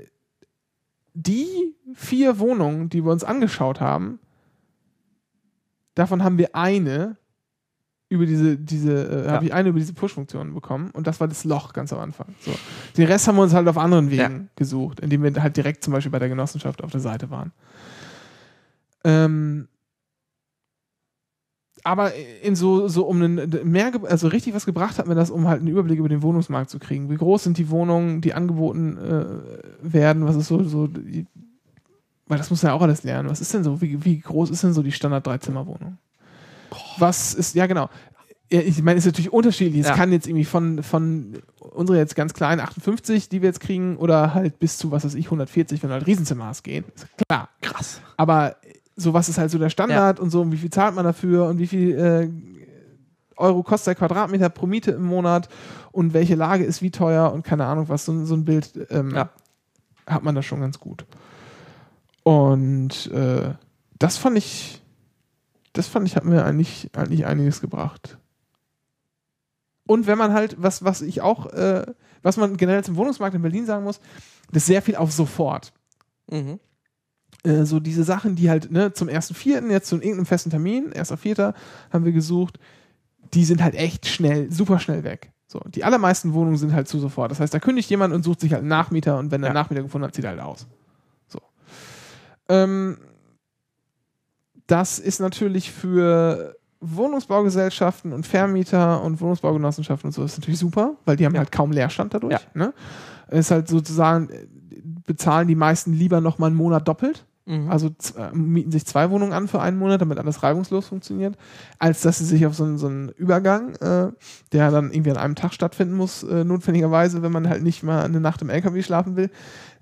die 1.14 1.48
vier 1.94 2.40
Wohnungen, 2.40 2.90
die 2.90 3.04
wir 3.06 3.12
uns 3.12 3.24
angeschaut 3.24 3.80
haben, 3.80 4.20
davon 5.96 6.24
haben 6.24 6.38
wir 6.38 6.56
eine 6.56 7.18
über 8.10 8.26
diese, 8.26 8.58
diese, 8.58 8.92
äh, 9.08 9.26
Ja. 9.28 9.32
habe 9.34 9.46
ich 9.46 9.54
eine 9.54 9.70
über 9.70 9.80
diese 9.80 9.94
Push-Funktion 9.94 10.54
bekommen 10.56 10.90
und 10.92 11.06
das 11.08 11.20
war 11.20 11.28
das 11.28 11.44
Loch 11.44 11.74
ganz 11.74 11.94
am 11.94 12.00
Anfang. 12.00 12.28
So. 12.42 12.52
Den 12.98 13.06
Rest 13.06 13.28
haben 13.28 13.36
wir 13.36 13.44
uns 13.44 13.54
halt 13.54 13.68
auf 13.68 13.78
anderen 13.78 14.10
Wegen 14.10 14.18
Ja. 14.20 14.42
gesucht, 14.56 15.00
indem 15.00 15.22
wir 15.24 15.42
halt 15.42 15.56
direkt 15.56 15.84
zum 15.84 15.94
Beispiel 15.94 16.12
bei 16.12 16.20
der 16.20 16.30
Genossenschaft 16.30 16.84
auf 16.84 16.92
der 16.92 17.00
Seite 17.02 17.30
waren. 17.30 17.52
Ähm, 19.04 19.68
aber 21.84 22.12
in 22.44 22.56
so, 22.56 22.88
so 22.90 23.06
um 23.06 23.22
einen, 23.22 23.50
mehr, 23.64 23.92
also 24.04 24.28
richtig 24.28 24.54
was 24.54 24.66
gebracht 24.66 24.98
hat 24.98 25.08
mir 25.08 25.16
das, 25.16 25.32
um 25.32 25.48
halt 25.48 25.60
einen 25.60 25.70
Überblick 25.70 25.98
über 26.00 26.10
den 26.10 26.22
Wohnungsmarkt 26.22 26.70
zu 26.70 26.78
kriegen. 26.80 27.10
Wie 27.10 27.16
groß 27.16 27.44
sind 27.44 27.58
die 27.58 27.70
Wohnungen, 27.70 28.20
die 28.22 28.34
angeboten 28.34 28.98
äh, 28.98 29.26
werden? 29.82 30.26
Was 30.26 30.36
ist 30.36 30.48
so, 30.48 30.62
so 30.64 30.88
die, 30.88 31.26
weil 32.28 32.38
das 32.38 32.50
muss 32.50 32.62
man 32.64 32.72
ja 32.72 32.76
auch 32.76 32.82
alles 32.82 33.04
lernen. 33.04 33.30
Was 33.30 33.40
ist 33.40 33.54
denn 33.54 33.64
so, 33.64 33.82
wie, 33.82 34.04
wie 34.04 34.20
groß 34.20 34.50
ist 34.50 34.64
denn 34.64 34.74
so 34.74 34.84
die 34.84 34.92
Standard-Dreizimmerwohnung? 34.92 35.98
Was 36.98 37.34
ist, 37.34 37.56
ja 37.56 37.66
genau. 37.68 37.90
Ja, 38.52 38.62
ich 38.62 38.82
meine, 38.82 38.98
es 38.98 39.06
ist 39.06 39.12
natürlich 39.14 39.32
unterschiedlich. 39.32 39.82
Es 39.82 39.88
Ja. 39.90 39.96
kann 39.96 40.12
jetzt 40.12 40.28
irgendwie 40.28 40.46
von, 40.46 40.82
von 40.82 41.38
unsere 41.60 42.00
jetzt 42.00 42.16
ganz 42.16 42.34
kleinen 42.34 42.60
58, 42.62 43.30
die 43.30 43.42
wir 43.44 43.50
jetzt 43.50 43.60
kriegen, 43.60 43.96
oder 43.98 44.34
halt 44.34 44.58
bis 44.60 44.78
zu, 44.78 44.92
was 44.92 45.06
weiß 45.06 45.14
ich, 45.14 45.26
140, 45.26 45.84
wenn 45.84 45.92
halt 45.92 46.08
Riesenzimmer 46.08 46.46
hast, 46.46 46.64
gehen. 46.64 46.84
Ist 46.96 47.08
klar. 47.28 47.50
Krass. 47.62 48.02
Aber 48.18 48.56
so 48.96 49.14
was 49.14 49.30
ist 49.30 49.38
halt 49.38 49.52
so 49.52 49.60
der 49.60 49.70
Standard 49.70 50.20
und 50.20 50.30
so, 50.32 50.42
und 50.42 50.52
wie 50.52 50.58
viel 50.58 50.72
zahlt 50.72 50.96
man 50.96 51.06
dafür 51.06 51.46
und 51.46 51.60
wie 51.60 51.68
viel 51.68 51.96
äh, 51.98 52.30
Euro 53.38 53.62
kostet 53.64 53.88
der 53.88 53.96
Quadratmeter 53.96 54.50
pro 54.50 54.66
Miete 54.66 54.92
im 54.92 55.04
Monat 55.04 55.48
und 55.92 56.14
welche 56.14 56.36
Lage 56.36 56.64
ist 56.66 56.82
wie 56.82 56.92
teuer 56.92 57.32
und 57.32 57.44
keine 57.44 57.66
Ahnung 57.66 57.88
was, 57.88 58.04
so, 58.04 58.26
so 58.26 58.34
ein 58.34 58.44
Bild 58.46 58.72
ähm, 58.90 59.16
Ja. 59.16 59.30
hat 60.08 60.24
man 60.24 60.34
da 60.36 60.42
schon 60.42 60.60
ganz 60.60 60.80
gut. 60.80 61.06
Und 62.24 63.08
äh, 63.12 63.54
das 63.98 64.18
fand 64.18 64.38
ich, 64.38 64.79
das 65.74 65.88
fand 65.88 66.08
ich, 66.08 66.16
hat 66.16 66.26
mir 66.26 66.44
eigentlich, 66.46 66.90
eigentlich 66.96 67.26
einiges 67.26 67.62
gebracht. 67.62 68.18
Und 69.88 70.06
wenn 70.08 70.18
man 70.18 70.34
halt, 70.34 70.56
was, 70.62 70.84
was 70.84 71.02
ich 71.02 71.22
auch, 71.22 71.48
äh, 71.48 71.86
was 72.22 72.38
man 72.38 72.58
generell 72.58 72.84
zum 72.84 72.96
Wohnungsmarkt 72.96 73.36
in 73.36 73.42
Berlin 73.42 73.66
sagen 73.66 73.84
muss, 73.84 74.00
das 74.52 74.64
ist 74.64 74.68
sehr 74.68 74.82
viel 74.82 74.96
auf 74.96 75.12
sofort 75.12 75.74
Mhm. 76.32 76.60
äh, 77.44 77.64
so 77.66 77.80
diese 77.80 78.04
Sachen, 78.04 78.36
die 78.36 78.50
halt 78.52 78.72
ne, 78.72 78.94
zum 78.94 79.08
1.4., 79.10 79.72
jetzt 79.72 79.88
zu 79.88 79.96
irgendeinem 79.96 80.28
festen 80.28 80.52
Termin, 80.52 80.92
1.4. 80.94 81.54
haben 81.92 82.06
wir 82.06 82.12
gesucht, 82.12 82.60
die 83.34 83.46
sind 83.46 83.64
halt 83.64 83.74
echt 83.76 84.06
schnell, 84.06 84.52
super 84.52 84.78
schnell 84.80 85.04
weg. 85.04 85.32
So, 85.48 85.60
die 85.68 85.84
allermeisten 85.84 86.34
Wohnungen 86.34 86.58
sind 86.58 86.74
halt 86.74 86.88
zu 86.88 87.00
sofort. 87.00 87.32
Das 87.32 87.40
heißt, 87.40 87.52
da 87.54 87.60
kündigt 87.60 87.90
jemand 87.90 88.14
und 88.14 88.22
sucht 88.22 88.42
sich 88.42 88.52
halt 88.54 88.60
einen 88.62 88.70
Nachmieter 88.70 89.18
und 89.18 89.32
wenn 89.32 89.42
er 89.42 89.48
Ja. 89.48 89.50
einen 89.50 89.56
Nachmieter 89.64 89.82
gefunden 89.82 90.06
hat, 90.06 90.14
zieht 90.14 90.26
er 90.26 90.32
halt 90.32 90.40
aus. 90.42 90.68
So. 91.28 91.40
Ähm, 92.48 93.00
das 94.70 95.00
ist 95.00 95.20
natürlich 95.20 95.72
für 95.72 96.56
Wohnungsbaugesellschaften 96.82 98.14
und 98.14 98.26
Vermieter 98.26 99.04
und 99.04 99.20
Wohnungsbaugenossenschaften 99.20 100.10
und 100.10 100.12
so 100.14 100.24
ist 100.24 100.38
natürlich 100.38 100.60
super, 100.60 100.96
weil 101.06 101.16
die 101.18 101.26
haben 101.26 101.34
Ja. 101.34 101.40
halt 101.40 101.52
kaum 101.52 101.72
Leerstand 101.72 102.14
dadurch. 102.14 102.34
Ja. 102.34 102.40
Ne? 102.54 102.74
Ist 103.30 103.52
halt 103.52 103.68
sozusagen, 103.68 104.30
bezahlen 105.06 105.48
die 105.48 105.56
meisten 105.56 105.94
lieber 105.94 106.22
noch 106.22 106.38
mal 106.40 106.48
einen 106.48 106.56
Monat 106.56 106.88
doppelt. 106.88 107.26
Mhm. 107.46 107.70
Also 107.70 107.88
äh, 108.16 108.32
mieten 108.36 108.72
sich 108.72 108.86
zwei 108.86 109.10
Wohnungen 109.10 109.34
an 109.34 109.48
für 109.48 109.60
einen 109.60 109.78
Monat, 109.80 110.02
damit 110.02 110.20
alles 110.20 110.44
reibungslos 110.44 110.88
funktioniert, 110.88 111.36
als 111.80 112.02
dass 112.02 112.20
sie 112.20 112.26
sich 112.26 112.46
auf 112.46 112.54
so 112.56 112.64
einen, 112.64 112.78
so 112.78 112.88
einen 112.88 113.10
Übergang, 113.10 113.76
äh, 113.78 114.12
der 114.52 114.70
dann 114.72 114.92
irgendwie 114.92 115.12
an 115.12 115.18
einem 115.18 115.36
Tag 115.36 115.54
stattfinden 115.54 115.96
muss, 115.96 116.24
äh, 116.24 116.44
notwendigerweise, 116.44 117.24
wenn 117.24 117.32
man 117.32 117.50
halt 117.50 117.64
nicht 117.64 117.82
mal 117.84 118.04
eine 118.04 118.20
Nacht 118.20 118.42
im 118.44 118.50
LKW 118.50 118.84
schlafen 118.84 119.16
will. 119.16 119.32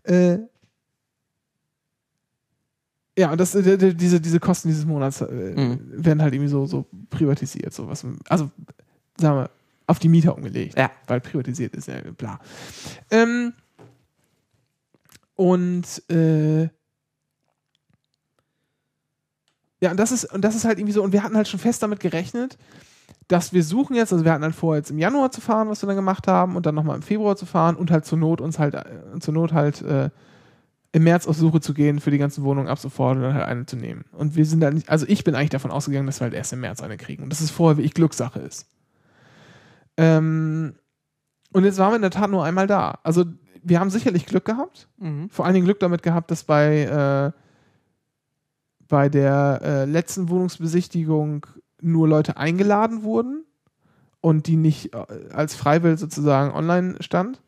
Äh, 0.04 0.40
ja, 3.18 3.32
und 3.32 3.40
das, 3.40 3.56
äh, 3.56 3.94
diese, 3.96 4.22
diese 4.22 4.40
Kosten 4.40 4.68
dieses 4.68 4.86
Monats 4.86 5.22
äh, 5.22 5.26
Mhm. 5.26 5.80
werden 6.06 6.22
halt 6.22 6.34
irgendwie 6.34 6.52
so, 6.52 6.68
so 6.68 6.86
privatisiert. 7.10 7.74
So 7.74 7.88
was, 7.88 8.06
also, 8.30 8.52
sagen 9.18 9.38
wir, 9.38 9.50
auf 9.88 9.98
die 10.00 10.10
Mieter 10.10 10.36
umgelegt. 10.36 10.78
Ja. 10.78 10.92
Weil 11.08 11.22
privatisiert 11.22 11.74
ist 11.76 11.88
ja 11.88 11.96
bla. 12.16 12.40
Ähm, 13.10 13.54
und 15.36 16.04
äh, 16.12 16.64
ja, 19.80 19.92
und 19.92 19.98
das 19.98 20.12
ist, 20.12 20.26
und 20.34 20.42
das 20.42 20.56
ist 20.56 20.66
halt 20.66 20.78
irgendwie 20.78 20.94
so, 20.94 21.04
und 21.04 21.14
wir 21.14 21.24
hatten 21.24 21.36
halt 21.36 21.48
schon 21.48 21.60
fest 21.60 21.82
damit 21.84 22.00
gerechnet, 22.00 22.58
dass 23.28 23.54
wir 23.54 23.64
suchen 23.64 23.96
jetzt, 23.96 24.14
also 24.14 24.26
wir 24.26 24.32
hatten 24.32 24.44
halt 24.44 24.56
vor, 24.56 24.76
jetzt 24.76 24.92
im 24.92 25.00
Januar 25.00 25.32
zu 25.32 25.42
fahren, 25.42 25.70
was 25.70 25.82
wir 25.82 25.88
dann 25.88 25.96
gemacht 25.96 26.28
haben, 26.28 26.56
und 26.56 26.66
dann 26.66 26.76
nochmal 26.76 26.96
im 26.96 27.02
Februar 27.02 27.36
zu 27.36 27.46
fahren 27.46 27.76
und 27.76 27.90
halt 27.92 28.06
zur 28.06 28.18
Not 28.18 28.42
uns 28.42 28.60
halt, 28.60 28.76
äh, 28.76 29.20
zur 29.20 29.34
Not 29.34 29.54
halt 29.54 29.82
äh, 29.82 30.10
im 30.98 31.04
März 31.04 31.28
auf 31.28 31.38
Suche 31.38 31.62
zu 31.62 31.74
gehen 31.76 32.00
für 32.00 32.10
die 32.12 32.18
ganzen 32.18 32.44
Wohnungen 32.44 32.68
ab 32.68 32.80
sofort 32.80 33.16
und 33.18 33.22
dann 33.22 33.36
halt 33.36 33.46
eine 33.46 33.66
zu 33.68 33.76
nehmen. 33.78 34.04
Und 34.14 34.36
wir 34.36 34.46
sind 34.46 34.62
dann 34.62 34.74
nicht, 34.74 34.90
also 34.90 35.06
ich 35.08 35.24
bin 35.24 35.36
eigentlich 35.36 35.52
davon 35.52 35.70
ausgegangen, 35.72 36.08
dass 36.08 36.20
wir 36.20 36.26
halt 36.26 36.34
erst 36.34 36.54
im 36.54 36.60
März 36.62 36.82
eine 36.82 36.98
kriegen 36.98 37.24
und 37.24 37.30
dass 37.30 37.40
es 37.40 37.52
vorher 37.52 37.78
wirklich 37.78 37.94
Glückssache 37.94 38.40
ist. 38.40 38.66
Ähm, 39.96 40.74
und 41.54 41.64
jetzt 41.66 41.78
waren 41.78 41.92
wir 41.92 41.96
in 41.98 42.02
der 42.02 42.12
Tat 42.12 42.30
nur 42.32 42.44
einmal 42.44 42.66
da. 42.68 43.00
Also 43.04 43.26
wir 43.64 43.80
haben 43.80 43.90
sicherlich 43.92 44.26
Glück 44.26 44.46
gehabt, 44.46 44.88
Mhm. 44.98 45.30
vor 45.30 45.46
allen 45.46 45.54
Dingen 45.54 45.66
Glück 45.66 45.80
damit 45.80 46.02
gehabt, 46.04 46.32
dass 46.32 46.44
bei, 46.44 47.34
äh, 47.36 47.40
bei 48.88 49.10
der 49.10 49.60
äh, 49.64 49.86
letzten 49.86 50.30
Wohnungsbesichtigung 50.30 51.46
nur 51.80 52.08
Leute 52.08 52.38
eingeladen 52.38 53.04
wurden 53.04 53.46
und 54.22 54.48
die 54.48 54.56
nicht 54.56 54.96
äh, 54.96 55.06
als 55.32 55.54
Freiwill 55.56 55.98
sozusagen 55.98 56.54
online 56.54 56.96
stand. 57.02 57.42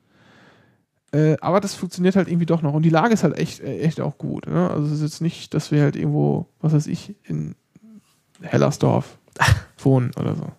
Äh, 1.11 1.37
aber 1.41 1.59
das 1.59 1.73
funktioniert 1.73 2.15
halt 2.15 2.27
irgendwie 2.27 2.45
doch 2.45 2.61
noch. 2.61 2.73
Und 2.73 2.83
die 2.83 2.89
Lage 2.89 3.13
ist 3.13 3.23
halt 3.23 3.37
echt, 3.37 3.61
äh, 3.61 3.79
echt 3.79 3.99
auch 3.99 4.17
gut. 4.17 4.45
Ne? 4.47 4.69
Also 4.69 4.85
es 4.87 4.93
ist 4.93 5.01
jetzt 5.01 5.21
nicht, 5.21 5.53
dass 5.53 5.71
wir 5.71 5.81
halt 5.81 5.95
irgendwo, 5.95 6.47
was 6.61 6.73
weiß 6.73 6.87
ich, 6.87 7.15
in 7.23 7.55
Hellersdorf 8.41 9.17
wohnen 9.79 10.11
oder 10.19 10.35
so. 10.35 10.51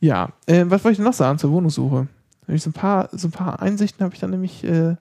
Ja, 0.00 0.30
äh, 0.46 0.64
was 0.66 0.84
wollte 0.84 0.92
ich 0.92 0.98
denn 0.98 1.04
noch 1.06 1.12
sagen 1.12 1.38
zur 1.38 1.50
Wohnungssuche? 1.50 2.06
Hab 2.46 2.54
ich 2.54 2.62
so 2.62 2.70
ein 2.70 2.74
paar, 2.74 3.08
so 3.12 3.28
ein 3.28 3.32
paar 3.32 3.60
Einsichten 3.60 4.04
habe 4.04 4.14
ich 4.14 4.20
dann 4.20 4.30
nämlich 4.30 4.62
äh, 4.64 4.96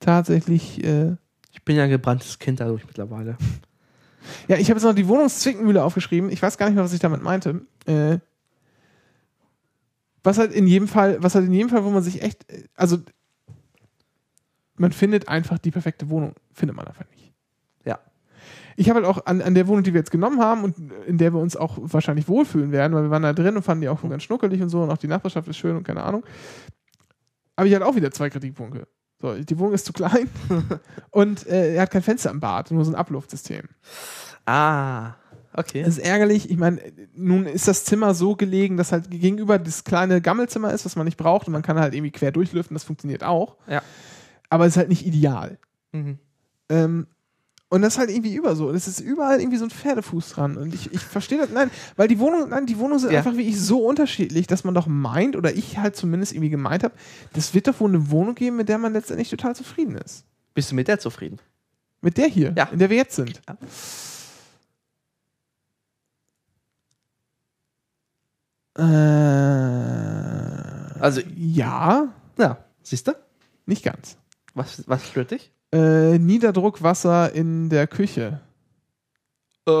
tatsächlich. 0.00 0.82
Äh, 0.82 1.16
Ich 1.52 1.62
bin 1.64 1.76
ja 1.76 1.84
ein 1.84 1.90
gebranntes 1.90 2.38
Kind 2.38 2.60
dadurch 2.60 2.86
mittlerweile. 2.86 3.36
ja, 4.48 4.56
ich 4.56 4.70
habe 4.70 4.78
jetzt 4.78 4.84
noch 4.84 4.94
die 4.94 5.08
Wohnungszwickmühle 5.08 5.82
aufgeschrieben. 5.84 6.30
Ich 6.30 6.40
weiß 6.40 6.56
gar 6.56 6.66
nicht 6.66 6.76
mehr, 6.76 6.84
was 6.84 6.92
ich 6.94 7.00
damit 7.00 7.22
meinte. 7.22 7.60
Äh, 7.86 8.18
was 10.24 10.38
halt 10.38 10.52
in 10.52 10.66
jedem 10.66 10.88
Fall, 10.88 11.22
was 11.22 11.34
halt 11.34 11.46
in 11.46 11.52
jedem 11.52 11.68
Fall, 11.68 11.84
wo 11.84 11.90
man 11.90 12.02
sich 12.02 12.22
echt, 12.22 12.44
also 12.74 12.98
man 14.76 14.90
findet 14.90 15.28
einfach 15.28 15.58
die 15.58 15.70
perfekte 15.70 16.10
Wohnung, 16.10 16.34
findet 16.52 16.76
man 16.76 16.86
einfach 16.88 17.04
nicht. 17.10 17.32
Ja. 17.84 18.00
Ich 18.76 18.88
habe 18.88 19.00
halt 19.00 19.06
auch 19.06 19.26
an, 19.26 19.42
an 19.42 19.54
der 19.54 19.68
Wohnung, 19.68 19.84
die 19.84 19.92
wir 19.92 20.00
jetzt 20.00 20.10
genommen 20.10 20.40
haben 20.40 20.64
und 20.64 20.76
in 21.06 21.18
der 21.18 21.32
wir 21.32 21.40
uns 21.40 21.56
auch 21.56 21.78
wahrscheinlich 21.80 22.26
wohlfühlen 22.26 22.72
werden, 22.72 22.94
weil 22.94 23.04
wir 23.04 23.10
waren 23.10 23.22
da 23.22 23.32
drin 23.32 23.54
und 23.54 23.62
fanden 23.62 23.82
die 23.82 23.88
auch 23.88 24.02
ganz 24.02 24.22
schnuckelig 24.22 24.62
und 24.62 24.70
so 24.70 24.82
und 24.82 24.90
auch 24.90 24.96
die 24.96 25.08
Nachbarschaft 25.08 25.46
ist 25.46 25.58
schön 25.58 25.76
und 25.76 25.84
keine 25.84 26.02
Ahnung. 26.02 26.24
Habe 27.56 27.68
ich 27.68 27.74
halt 27.74 27.84
auch 27.84 27.94
wieder 27.94 28.10
zwei 28.10 28.30
Kritikpunkte. 28.30 28.88
So, 29.20 29.34
die 29.34 29.58
Wohnung 29.58 29.74
ist 29.74 29.86
zu 29.86 29.92
klein 29.92 30.28
und 31.10 31.46
äh, 31.46 31.74
er 31.74 31.82
hat 31.82 31.90
kein 31.90 32.02
Fenster 32.02 32.30
im 32.30 32.40
Bad, 32.40 32.70
nur 32.70 32.84
so 32.84 32.90
ein 32.90 32.96
Abluftsystem. 32.96 33.68
Ah, 34.46 35.12
okay. 35.54 35.82
Das 35.82 35.98
ist 35.98 36.04
ärgerlich. 36.04 36.50
Ich 36.50 36.56
meine, 36.56 36.80
nun 37.14 37.46
ist 37.46 37.66
das 37.68 37.84
Zimmer 37.84 38.14
so 38.14 38.36
gelegen, 38.36 38.76
dass 38.76 38.92
halt 38.92 39.10
gegenüber 39.10 39.58
das 39.58 39.84
kleine 39.84 40.20
Gammelzimmer 40.20 40.72
ist, 40.72 40.84
was 40.84 40.96
man 40.96 41.04
nicht 41.06 41.16
braucht 41.16 41.46
und 41.46 41.52
man 41.52 41.62
kann 41.62 41.78
halt 41.78 41.94
irgendwie 41.94 42.12
quer 42.12 42.32
durchlüften, 42.32 42.74
das 42.74 42.84
funktioniert 42.84 43.24
auch. 43.24 43.56
Ja. 43.68 43.82
Aber 44.50 44.66
es 44.66 44.72
ist 44.74 44.76
halt 44.76 44.88
nicht 44.88 45.06
ideal. 45.06 45.58
Mhm. 45.92 46.18
Ähm, 46.68 47.06
und 47.70 47.82
das 47.82 47.94
ist 47.94 47.98
halt 47.98 48.10
irgendwie 48.10 48.34
über 48.34 48.54
so. 48.54 48.68
Und 48.68 48.76
es 48.76 48.86
ist 48.86 49.00
überall 49.00 49.40
irgendwie 49.40 49.56
so 49.58 49.64
ein 49.64 49.70
Pferdefuß 49.70 50.28
dran. 50.30 50.56
Und 50.56 50.72
ich, 50.74 50.92
ich 50.92 51.00
verstehe 51.00 51.38
das, 51.38 51.50
nein, 51.50 51.70
weil 51.96 52.06
die 52.06 52.20
Wohnungen, 52.20 52.50
nein, 52.50 52.66
die 52.66 52.78
Wohnungen 52.78 53.00
sind 53.00 53.10
Ja. 53.10 53.18
einfach 53.18 53.32
wirklich 53.32 53.58
so 53.60 53.84
unterschiedlich, 53.84 54.46
dass 54.46 54.62
man 54.62 54.74
doch 54.74 54.86
meint, 54.86 55.34
oder 55.34 55.52
ich 55.56 55.78
halt 55.78 55.96
zumindest 55.96 56.32
irgendwie 56.32 56.50
gemeint 56.50 56.84
habe, 56.84 56.94
das 57.32 57.52
wird 57.52 57.66
doch 57.66 57.80
wohl 57.80 57.88
eine 57.88 58.10
Wohnung 58.10 58.36
geben, 58.36 58.56
mit 58.56 58.68
der 58.68 58.78
man 58.78 58.92
letztendlich 58.92 59.28
total 59.28 59.56
zufrieden 59.56 59.96
ist. 59.96 60.24
Bist 60.52 60.70
du 60.70 60.76
mit 60.76 60.86
der 60.86 61.00
zufrieden? 61.00 61.38
Mit 62.00 62.16
der 62.16 62.28
hier, 62.28 62.54
Ja. 62.56 62.64
in 62.70 62.78
der 62.78 62.90
wir 62.90 62.96
jetzt 62.98 63.16
sind. 63.16 63.40
Ja. 63.48 63.56
Äh, 68.76 68.82
Also- 71.00 71.20
ja, 71.36 72.08
Ja, 72.38 72.58
siehst 72.82 73.06
du? 73.08 73.12
nicht 73.66 73.84
ganz. 73.84 74.16
Was, 74.54 74.82
was 74.88 75.06
stört 75.06 75.30
dich? 75.32 75.52
Äh, 75.72 76.18
Niederdruckwasser 76.18 77.32
in 77.32 77.68
der 77.68 77.86
Küche. 77.86 78.40
Äh, 79.66 79.72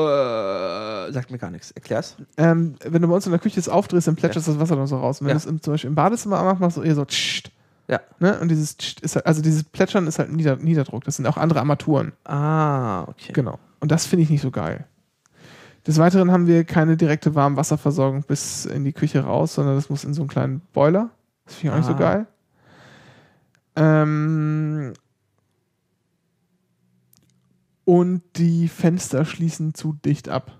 sagt 1.12 1.30
mir 1.30 1.38
gar 1.38 1.50
nichts. 1.50 1.70
Erklär's. 1.72 2.16
Ähm, 2.36 2.74
wenn 2.84 3.02
du 3.02 3.08
bei 3.08 3.14
uns 3.14 3.26
in 3.26 3.32
der 3.32 3.38
Küche 3.40 3.60
es 3.60 3.68
aufdrehst, 3.68 4.06
dann 4.08 4.16
plätschert 4.16 4.46
das 4.48 4.58
Wasser 4.58 4.76
dann 4.76 4.86
so 4.86 4.96
raus. 4.98 5.20
Und 5.20 5.26
wenn 5.26 5.36
Ja. 5.36 5.40
du 5.40 5.44
es 5.44 5.46
im, 5.46 5.60
zum 5.62 5.74
Beispiel 5.74 5.88
im 5.88 5.94
Badezimmer 5.94 6.42
machst, 6.42 6.60
machst 6.60 6.76
du 6.78 6.82
eher 6.82 6.94
so 6.94 7.04
tscht. 7.04 7.50
Ja. 7.88 8.00
Ne? 8.18 8.38
Und 8.40 8.48
dieses 8.48 8.76
tscht 8.78 9.00
ist 9.00 9.14
halt, 9.16 9.26
also 9.26 9.42
dieses 9.42 9.62
Plätschern 9.64 10.06
ist 10.06 10.18
halt 10.18 10.32
Nieder 10.32 10.56
Niederdruck. 10.56 11.04
Das 11.04 11.16
sind 11.16 11.26
auch 11.26 11.36
andere 11.36 11.60
Armaturen. 11.60 12.12
Ah, 12.24 13.02
okay. 13.02 13.32
Genau. 13.34 13.58
Und 13.80 13.90
das 13.92 14.06
finde 14.06 14.22
ich 14.22 14.30
nicht 14.30 14.40
so 14.40 14.50
geil. 14.50 14.86
Des 15.86 15.98
Weiteren 15.98 16.30
haben 16.32 16.46
wir 16.46 16.64
keine 16.64 16.96
direkte 16.96 17.34
Warmwasserversorgung 17.34 18.22
bis 18.22 18.64
in 18.64 18.84
die 18.84 18.92
Küche 18.94 19.20
raus, 19.24 19.54
sondern 19.54 19.74
das 19.76 19.90
muss 19.90 20.04
in 20.04 20.14
so 20.14 20.22
einen 20.22 20.28
kleinen 20.28 20.60
Boiler. 20.72 21.10
Das 21.44 21.56
finde 21.56 21.66
ich 21.66 21.72
auch 21.72 21.76
nicht 21.88 21.98
so 21.98 22.04
Ah. 22.04 22.12
geil. 22.14 22.26
Ähm 23.76 24.92
und 27.84 28.22
die 28.36 28.68
Fenster 28.68 29.24
schließen 29.24 29.74
zu 29.74 29.92
dicht 30.04 30.28
ab. 30.28 30.52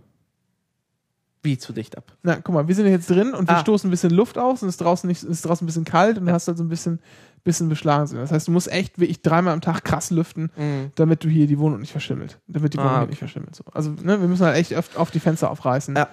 Wie 1.42 1.58
zu 1.58 1.72
dicht 1.72 1.96
ab. 1.96 2.16
Na, 2.22 2.36
guck 2.36 2.54
mal, 2.54 2.68
wir 2.68 2.74
sind 2.74 2.86
jetzt 2.86 3.08
drin 3.10 3.32
und 3.34 3.48
wir 3.48 3.56
Ah. 3.56 3.60
stoßen 3.60 3.88
ein 3.88 3.90
bisschen 3.90 4.10
Luft 4.10 4.36
aus 4.38 4.62
und 4.62 4.68
es 4.68 4.74
ist 4.74 4.80
draußen, 4.80 5.06
nicht, 5.08 5.22
ist 5.22 5.44
draußen 5.44 5.64
ein 5.64 5.66
bisschen 5.66 5.84
kalt 5.84 6.18
und 6.18 6.24
du 6.24 6.28
Ja. 6.30 6.34
hast 6.34 6.48
halt 6.48 6.58
so 6.58 6.64
ein 6.64 6.68
bisschen, 6.68 7.00
bisschen 7.44 7.68
beschlagen. 7.68 8.08
Das 8.14 8.32
heißt, 8.32 8.48
du 8.48 8.52
musst 8.52 8.70
echt 8.72 8.98
wirklich 8.98 9.20
dreimal 9.22 9.52
am 9.52 9.60
Tag 9.60 9.84
krass 9.84 10.10
lüften, 10.10 10.50
Mhm. 10.56 10.90
damit 10.94 11.22
du 11.24 11.28
hier 11.28 11.46
die 11.46 11.58
Wohnung 11.58 11.80
nicht 11.80 11.92
verschimmelt. 11.92 12.40
Damit 12.48 12.74
die 12.74 12.78
Ah, 12.78 12.82
Wohnung 12.82 12.92
hier 12.94 13.02
okay. 13.02 13.10
nicht 13.10 13.18
verschimmelt. 13.18 13.54
So. 13.54 13.64
Also, 13.72 13.90
ne, 13.90 14.20
wir 14.20 14.28
müssen 14.28 14.44
halt 14.46 14.56
echt 14.56 14.72
oft 14.76 14.96
auf 14.96 15.10
die 15.10 15.20
Fenster 15.20 15.50
aufreißen. 15.50 15.94
Ja. 15.94 16.08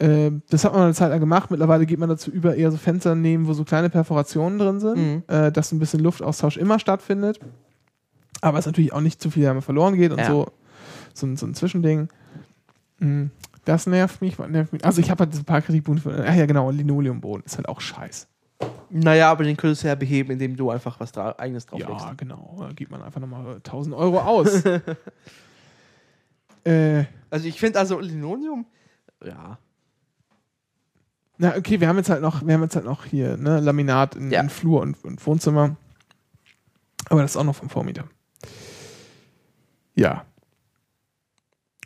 Ähm, 0.00 0.42
das 0.50 0.64
hat 0.64 0.72
man 0.72 0.82
eine 0.82 0.94
Zeit 0.94 1.10
lang 1.10 1.20
gemacht. 1.20 1.50
Mittlerweile 1.50 1.86
geht 1.86 1.98
man 1.98 2.08
dazu 2.08 2.30
über, 2.30 2.56
eher 2.56 2.70
so 2.70 2.76
Fenster 2.78 3.14
nehmen, 3.14 3.46
wo 3.46 3.52
so 3.52 3.64
kleine 3.64 3.90
Perforationen 3.90 4.58
drin 4.58 4.80
sind, 4.80 4.96
Mhm. 4.96 5.22
äh, 5.28 5.52
dass 5.52 5.70
ein 5.72 5.78
bisschen 5.78 6.00
Luftaustausch 6.00 6.56
immer 6.56 6.78
stattfindet. 6.78 7.38
Aber 8.40 8.58
es 8.58 8.66
natürlich 8.66 8.92
auch 8.92 9.00
nicht 9.00 9.20
zu 9.22 9.30
viel 9.30 9.60
verloren 9.60 9.94
geht 9.96 10.10
und 10.12 10.18
Ja. 10.18 10.26
so. 10.26 10.46
So 11.14 11.26
ein, 11.26 11.36
so 11.36 11.46
ein 11.46 11.54
Zwischending. 11.54 12.08
Mhm. 12.98 13.30
Das 13.64 13.86
nervt 13.86 14.20
mich, 14.20 14.36
nervt 14.38 14.72
mich. 14.72 14.84
Also 14.84 15.00
ich 15.00 15.10
habe 15.10 15.24
halt 15.24 15.34
ein 15.34 15.44
paar 15.44 15.62
Kritikpunkte. 15.62 16.02
Von, 16.02 16.12
ach 16.26 16.34
ja, 16.34 16.44
genau, 16.46 16.70
Linoleumboden 16.70 17.44
ist 17.44 17.56
halt 17.56 17.68
auch 17.68 17.80
scheiß. 17.80 18.26
Naja, 18.90 19.30
aber 19.30 19.44
den 19.44 19.56
könntest 19.56 19.82
du 19.82 19.88
ja 19.88 19.94
beheben, 19.96 20.30
indem 20.32 20.56
du 20.56 20.70
einfach 20.70 21.00
was 21.00 21.10
dra 21.12 21.34
eigenes 21.38 21.66
drauflegst. 21.66 22.04
Ja, 22.06 22.12
genau. 22.16 22.56
Da 22.60 22.72
gibt 22.72 22.90
man 22.90 23.02
einfach 23.02 23.20
nochmal 23.20 23.56
1000 23.56 23.94
Euro 23.94 24.20
aus. 24.20 24.64
äh, 26.64 27.04
Also 27.30 27.48
ich 27.48 27.58
finde 27.58 27.80
also 27.80 27.98
Linoleum, 27.98 28.66
ja. 29.24 29.58
na, 31.38 31.56
okay, 31.56 31.80
wir 31.80 31.88
haben 31.88 31.96
jetzt 31.96 32.10
halt 32.10 32.22
noch, 32.22 32.46
wir 32.46 32.54
haben 32.54 32.62
jetzt 32.62 32.76
halt 32.76 32.84
noch 32.84 33.04
hier, 33.04 33.36
ne, 33.36 33.58
Laminat 33.60 34.14
in, 34.14 34.30
Ja. 34.30 34.40
in 34.40 34.50
Flur 34.50 34.82
und, 34.82 35.02
und 35.04 35.24
Wohnzimmer. 35.26 35.76
Aber 37.10 37.22
das 37.22 37.32
ist 37.32 37.36
auch 37.36 37.44
noch 37.44 37.56
vom 37.56 37.68
Vormieter. 37.70 38.04
Ja. 39.96 40.24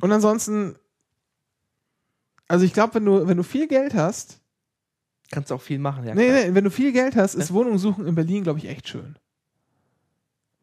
Und 0.00 0.12
ansonsten, 0.12 0.76
also 2.46 2.64
ich 2.64 2.72
glaube, 2.72 2.94
wenn 2.94 3.04
du, 3.04 3.26
wenn 3.26 3.36
du 3.36 3.42
viel 3.42 3.66
Geld 3.66 3.94
hast, 3.94 4.40
Kannst 5.30 5.50
du 5.50 5.54
auch 5.54 5.62
viel 5.62 5.78
machen, 5.78 6.04
ja. 6.04 6.14
nee, 6.14 6.28
klar. 6.28 6.44
nee, 6.46 6.54
wenn 6.54 6.64
du 6.64 6.70
viel 6.70 6.92
Geld 6.92 7.16
hast, 7.16 7.34
ist 7.34 7.50
Ja. 7.50 7.54
Wohnung 7.54 7.78
suchen 7.78 8.06
in 8.06 8.14
Berlin, 8.14 8.44
glaube 8.44 8.58
ich, 8.58 8.68
echt 8.68 8.88
schön. 8.88 9.16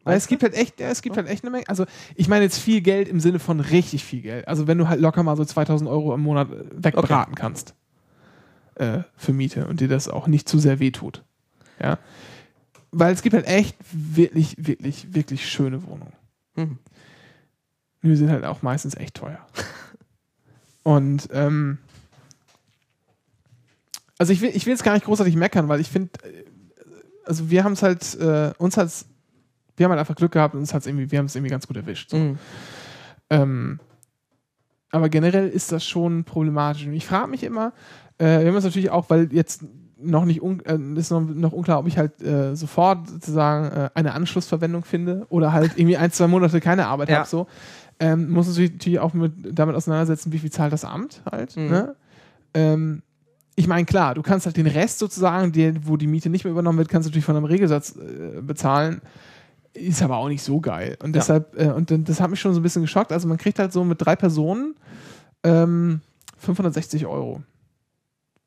Weil 0.03 0.17
es 0.17 0.27
gibt 0.27 0.43
halt 0.43 0.53
echt, 0.53 0.79
ja, 0.79 0.89
es 0.89 1.01
gibt 1.01 1.17
halt 1.17 1.27
echt 1.27 1.43
eine 1.43 1.49
Menge. 1.49 1.67
Also 1.67 1.85
ich 2.13 2.27
meine 2.27 2.45
jetzt 2.45 2.59
viel 2.59 2.81
Geld 2.81 3.07
im 3.07 3.19
Sinne 3.19 3.39
von 3.39 3.59
richtig 3.59 4.03
viel 4.03 4.21
Geld. 4.21 4.47
Also 4.47 4.67
wenn 4.67 4.77
du 4.77 4.87
halt 4.87 5.01
locker 5.01 5.23
mal 5.23 5.35
so 5.35 5.43
2000 5.43 5.89
Euro 5.89 6.13
im 6.13 6.21
Monat 6.21 6.51
äh, 6.51 6.63
wegbraten 6.71 7.33
kannst 7.33 7.73
äh, 8.75 8.99
für 9.17 9.33
Miete 9.33 9.67
und 9.67 9.79
dir 9.79 9.87
das 9.87 10.07
auch 10.07 10.27
nicht 10.27 10.47
zu 10.47 10.59
sehr 10.59 10.79
wehtut. 10.79 11.23
Ja. 11.81 11.97
Weil 12.91 13.13
es 13.13 13.23
gibt 13.23 13.33
halt 13.33 13.47
echt 13.47 13.75
wirklich, 13.91 14.55
wirklich, 14.59 15.13
wirklich 15.15 15.49
schöne 15.49 15.83
Wohnungen. 15.83 16.13
Mhm. 16.55 16.77
Die 18.03 18.15
sind 18.15 18.29
halt 18.29 18.45
auch 18.45 18.61
meistens 18.61 18.95
echt 18.95 19.15
teuer. 19.15 19.39
Und 20.83 21.29
ähm, 21.33 21.79
also 24.17 24.31
ich 24.33 24.41
will, 24.41 24.51
ich 24.53 24.65
will 24.65 24.71
jetzt 24.73 24.83
gar 24.83 24.93
nicht 24.93 25.05
großartig 25.05 25.35
meckern, 25.35 25.67
weil 25.67 25.79
ich 25.79 25.89
finde, 25.89 26.09
äh, 26.23 26.45
also 27.25 27.49
wir 27.49 27.63
haben 27.63 27.73
es 27.73 27.83
halt, 27.83 28.15
äh, 28.19 28.53
uns 28.57 28.77
hat 28.77 28.89
wir 29.77 29.83
haben 29.83 29.91
halt 29.91 29.99
einfach 29.99 30.15
Glück 30.15 30.31
gehabt 30.31 30.55
und 30.55 30.61
es 30.61 30.73
hat's 30.73 30.87
irgendwie, 30.87 31.11
wir 31.11 31.19
haben 31.19 31.25
es 31.25 31.35
irgendwie 31.35 31.51
ganz 31.51 31.67
gut 31.67 31.75
erwischt. 31.75 32.09
So. 32.11 32.17
Mhm. 32.17 32.37
Ähm, 33.29 33.79
aber 34.91 35.09
generell 35.09 35.49
ist 35.49 35.71
das 35.71 35.85
schon 35.85 36.23
problematisch. 36.23 36.85
Und 36.85 36.93
ich 36.93 37.05
frage 37.05 37.27
mich 37.27 37.43
immer, 37.43 37.73
äh, 38.17 38.39
wir 38.39 38.47
haben 38.47 38.55
es 38.55 38.63
natürlich 38.63 38.89
auch, 38.91 39.09
weil 39.09 39.33
jetzt 39.33 39.65
noch 39.97 40.25
nicht 40.25 40.41
un 40.41 40.61
äh, 40.65 40.77
ist 40.99 41.11
noch, 41.11 41.21
noch 41.21 41.51
unklar, 41.51 41.79
ob 41.79 41.87
ich 41.87 41.97
halt 41.97 42.21
äh, 42.21 42.55
sofort 42.55 43.09
sozusagen 43.09 43.75
äh, 43.75 43.89
eine 43.95 44.13
Anschlussverwendung 44.13 44.85
finde 44.85 45.25
oder 45.29 45.51
halt 45.51 45.73
irgendwie 45.77 45.97
ein, 45.97 46.11
zwei 46.11 46.27
Monate 46.27 46.61
keine 46.61 46.87
Arbeit 46.87 47.09
Ja. 47.09 47.19
habe. 47.19 47.27
So. 47.27 47.47
Ähm, 47.99 48.29
muss 48.29 48.47
uns 48.47 48.57
natürlich 48.57 48.99
auch 48.99 49.13
mit, 49.13 49.33
damit 49.57 49.75
auseinandersetzen, 49.75 50.31
wie 50.31 50.39
viel 50.39 50.51
zahlt 50.51 50.73
das 50.73 50.85
Amt 50.85 51.21
halt. 51.29 51.55
Mhm. 51.57 51.69
Ne? 51.69 51.95
Ähm, 52.53 53.01
ich 53.55 53.67
meine, 53.67 53.85
klar, 53.85 54.15
du 54.15 54.21
kannst 54.21 54.45
halt 54.45 54.57
den 54.57 54.67
Rest 54.67 54.99
sozusagen, 54.99 55.51
der, 55.53 55.87
wo 55.87 55.95
die 55.97 56.07
Miete 56.07 56.29
nicht 56.29 56.43
mehr 56.43 56.51
übernommen 56.51 56.77
wird, 56.77 56.89
kannst 56.89 57.05
du 57.07 57.09
natürlich 57.09 57.25
von 57.25 57.35
einem 57.37 57.45
Regelsatz 57.45 57.95
äh, 57.95 58.41
bezahlen. 58.41 59.01
Ist 59.73 60.01
aber 60.01 60.17
auch 60.17 60.27
nicht 60.27 60.43
so 60.43 60.59
geil. 60.59 60.97
Und 61.03 61.15
Ja. 61.15 61.21
deshalb, 61.21 61.57
äh, 61.59 61.69
und 61.71 61.89
das 62.09 62.19
hat 62.21 62.29
mich 62.29 62.39
schon 62.39 62.53
so 62.53 62.59
ein 62.59 62.63
bisschen 62.63 62.81
geschockt. 62.81 63.11
Also 63.11 63.27
man 63.27 63.37
kriegt 63.37 63.59
halt 63.59 63.71
so 63.73 63.83
mit 63.83 64.01
drei 64.01 64.15
Personen 64.15 64.75
ähm, 65.43 66.01
560 66.37 67.05
Euro. 67.05 67.43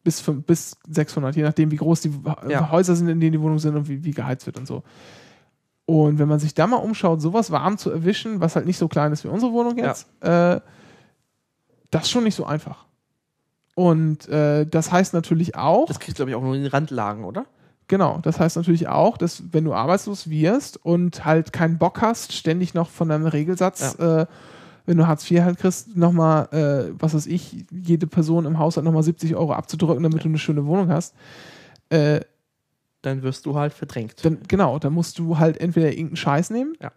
Bis, 0.05 0.23
bis 0.47 0.77
600, 0.89 1.37
je 1.37 1.43
nachdem, 1.43 1.71
wie 1.71 1.77
groß 1.77 2.01
die 2.03 2.09
äh, 2.47 2.53
Ja. 2.53 2.71
Häuser 2.71 2.95
sind, 2.97 3.09
in 3.09 3.21
denen 3.21 3.33
die 3.33 3.41
Wohnungen 3.41 3.59
sind 3.59 3.77
und 3.77 3.89
wie, 3.89 4.05
wie 4.05 4.13
geheizt 4.13 4.47
wird 4.47 4.59
und 4.59 4.67
so. 4.67 4.83
Und 5.87 6.19
wenn 6.19 6.29
man 6.29 6.39
sich 6.39 6.53
da 6.55 6.67
mal 6.67 6.77
umschaut, 6.77 7.21
sowas 7.21 7.51
warm 7.51 7.79
zu 7.79 7.91
erwischen, 7.91 8.41
was 8.41 8.57
halt 8.57 8.67
nicht 8.67 8.77
so 8.79 8.89
klein 8.89 9.13
ist 9.13 9.25
wie 9.25 9.29
unsere 9.29 9.53
Wohnung 9.53 9.77
jetzt, 9.79 10.07
äh, 10.23 10.61
das 11.91 12.03
ist 12.05 12.11
schon 12.11 12.25
nicht 12.25 12.35
so 12.35 12.45
einfach. 12.45 12.85
Und 13.79 14.29
äh, 14.29 14.67
das 14.67 14.91
heißt 14.91 15.15
natürlich 15.15 15.55
auch, 15.55 15.87
Das 15.87 16.01
kriegst 16.01 16.19
du, 16.19 16.25
glaube 16.25 16.31
ich, 16.33 16.35
auch 16.37 16.43
nur 16.43 16.57
in 16.57 16.63
den 16.63 16.71
Randlagen, 16.73 17.23
oder? 17.23 17.47
Genau, 17.87 18.19
das 18.23 18.41
heißt 18.41 18.57
natürlich 18.57 18.89
auch, 18.89 19.17
dass 19.17 19.41
wenn 19.53 19.63
du 19.65 19.73
arbeitslos 19.73 20.29
wirst 20.29 20.85
und 20.85 21.25
halt 21.25 21.53
keinen 21.53 21.79
Bock 21.79 22.03
hast, 22.03 22.33
ständig 22.33 22.75
noch 22.75 22.91
von 22.91 23.09
deinem 23.09 23.27
Regelsatz, 23.29 23.95
äh, 24.01 24.27
wenn 24.85 24.97
du 24.97 25.07
Hartz 25.07 25.31
IV 25.31 25.43
halt 25.43 25.59
kriegst, 25.59 25.97
nochmal, 25.97 26.49
äh, 26.53 26.93
was 26.99 27.15
weiß 27.15 27.27
ich, 27.27 27.67
jede 27.71 28.09
Person 28.09 28.47
im 28.47 28.59
Haushalt 28.59 28.85
nochmal 28.85 29.05
70 29.05 29.37
Euro 29.37 29.53
abzudrücken, 29.53 30.03
damit 30.03 30.25
du 30.25 30.29
eine 30.29 30.39
schöne 30.39 30.67
Wohnung 30.67 30.91
hast, 30.91 31.15
äh, 31.91 32.19
Dann 33.03 33.23
wirst 33.23 33.47
du 33.47 33.55
halt 33.55 33.73
verdrängt. 33.73 34.25
dann, 34.25 34.39
genau, 34.49 34.81
dann 34.81 34.93
musst 34.93 35.21
du 35.21 35.39
halt 35.39 35.61
entweder 35.61 35.91
irgendeinen 35.93 36.17
Scheiß 36.17 36.51
nehmen 36.51 36.73
Ja. 36.83 36.91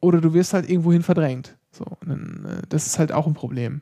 oder 0.00 0.20
du 0.20 0.34
wirst 0.34 0.52
halt 0.52 0.68
irgendwohin 0.68 1.02
verdrängt. 1.02 1.56
So, 1.72 1.86
dann, 2.06 2.44
äh, 2.46 2.62
das 2.68 2.86
ist 2.88 2.98
halt 2.98 3.10
auch 3.10 3.26
ein 3.26 3.32
Problem. 3.34 3.80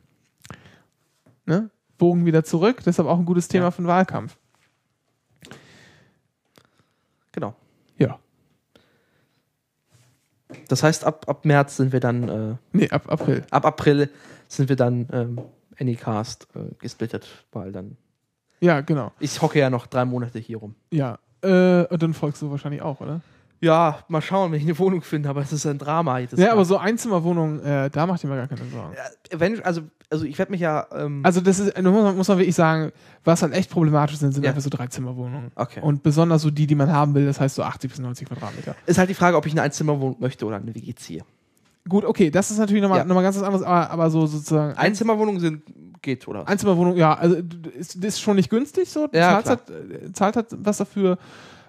Ne? 1.46 1.68
Bogen 2.02 2.26
wieder 2.26 2.42
zurück, 2.42 2.82
deshalb 2.84 3.06
auch 3.06 3.16
ein 3.16 3.24
gutes 3.24 3.46
Thema 3.46 3.66
Ja. 3.66 3.70
für 3.70 3.82
den 3.82 3.86
Wahlkampf. 3.86 4.36
Genau. 7.30 7.54
Ja. 7.96 8.18
Das 10.66 10.82
heißt, 10.82 11.04
ab, 11.04 11.28
ab 11.28 11.44
März 11.44 11.76
sind 11.76 11.92
wir 11.92 12.00
dann, 12.00 12.28
äh, 12.28 12.56
Nee, 12.72 12.90
ab 12.90 13.04
April. 13.08 13.44
ab 13.52 13.64
April 13.64 14.10
sind 14.48 14.68
wir 14.68 14.74
dann 14.74 15.08
ähm, 15.12 15.40
Anycast 15.78 16.48
äh, 16.56 16.74
gesplittet, 16.80 17.28
weil 17.52 17.70
dann. 17.70 17.96
Ja, 18.58 18.80
genau. 18.80 19.12
Ich 19.20 19.40
hocke 19.40 19.60
ja 19.60 19.70
noch 19.70 19.86
drei 19.86 20.04
Monate 20.04 20.40
hier 20.40 20.56
rum. 20.58 20.74
Ja, 20.90 21.20
äh, 21.42 21.84
und 21.86 22.02
dann 22.02 22.14
folgst 22.14 22.42
du 22.42 22.50
wahrscheinlich 22.50 22.82
auch, 22.82 23.00
oder? 23.00 23.20
Ja, 23.62 24.00
mal 24.08 24.20
schauen, 24.20 24.50
wenn 24.50 24.58
ich 24.58 24.64
eine 24.66 24.76
Wohnung 24.78 25.02
finde, 25.02 25.28
aber 25.28 25.40
es 25.40 25.52
ist 25.52 25.64
ein 25.66 25.78
Drama 25.78 26.18
jedes 26.18 26.36
Ja, 26.38 26.46
Mal. 26.46 26.52
aber 26.54 26.64
so 26.64 26.78
Einzimmerwohnungen, 26.78 27.62
äh, 27.64 27.90
da 27.90 28.06
macht 28.06 28.24
ihr 28.24 28.28
mir 28.30 28.36
gar 28.36 28.48
keine 28.48 28.64
Sorgen. 28.68 28.92
Ja, 28.96 29.38
wenn, 29.38 29.62
also, 29.62 29.82
also 30.10 30.24
ich 30.24 30.36
werde 30.36 30.50
mich 30.50 30.60
ja. 30.60 30.84
Ähm, 30.92 31.20
Also 31.22 31.40
das 31.40 31.60
ist, 31.60 31.80
muss 31.80 31.92
man, 32.02 32.16
muss 32.16 32.26
man 32.26 32.38
wirklich 32.38 32.56
sagen, 32.56 32.90
was 33.24 33.40
halt 33.40 33.52
echt 33.54 33.70
problematisch 33.70 34.16
sind, 34.18 34.32
sind 34.32 34.42
Ja. 34.42 34.50
einfach 34.50 34.62
so 34.62 34.68
Dreizimmerwohnungen. 34.68 35.52
okay. 35.54 35.78
Und 35.80 36.02
besonders 36.02 36.42
so 36.42 36.50
die, 36.50 36.66
die 36.66 36.74
man 36.74 36.92
haben 36.92 37.14
will, 37.14 37.24
das 37.24 37.38
heißt 37.38 37.54
so 37.54 37.62
80 37.62 37.88
bis 37.88 38.00
90 38.00 38.26
Quadratmeter. 38.28 38.74
ist 38.86 38.98
halt 38.98 39.08
die 39.08 39.14
Frage, 39.14 39.36
ob 39.36 39.46
ich 39.46 39.52
eine 39.52 39.62
Einzimmerwohnung 39.62 40.16
möchte 40.18 40.44
oder 40.44 40.56
eine 40.56 40.74
WG 40.74 40.92
ziehe. 40.96 41.22
Gut, 41.88 42.04
okay, 42.04 42.30
das 42.32 42.50
ist 42.50 42.58
natürlich 42.58 42.82
nochmal 42.82 42.98
Ja. 42.98 43.04
noch 43.04 43.14
mal 43.14 43.22
ganz 43.22 43.36
was 43.36 43.44
anderes, 43.44 43.64
aber, 43.64 43.90
aber 43.90 44.10
so 44.10 44.26
sozusagen 44.26 44.76
Einzimmerwohnungen 44.76 45.40
sind, 45.40 45.62
geht, 46.02 46.26
oder? 46.26 46.48
Einzimmerwohnung, 46.48 46.96
ja, 46.96 47.14
also 47.14 47.36
ist, 47.78 47.94
ist 47.94 48.20
schon 48.20 48.34
nicht 48.34 48.50
günstig 48.50 48.90
so, 48.90 49.08
Ja, 49.12 49.40
zahlst, 49.40 49.48
halt, 49.48 49.70
äh, 49.70 50.12
zahlt 50.12 50.34
halt 50.36 50.46
was 50.58 50.78
dafür, 50.78 51.16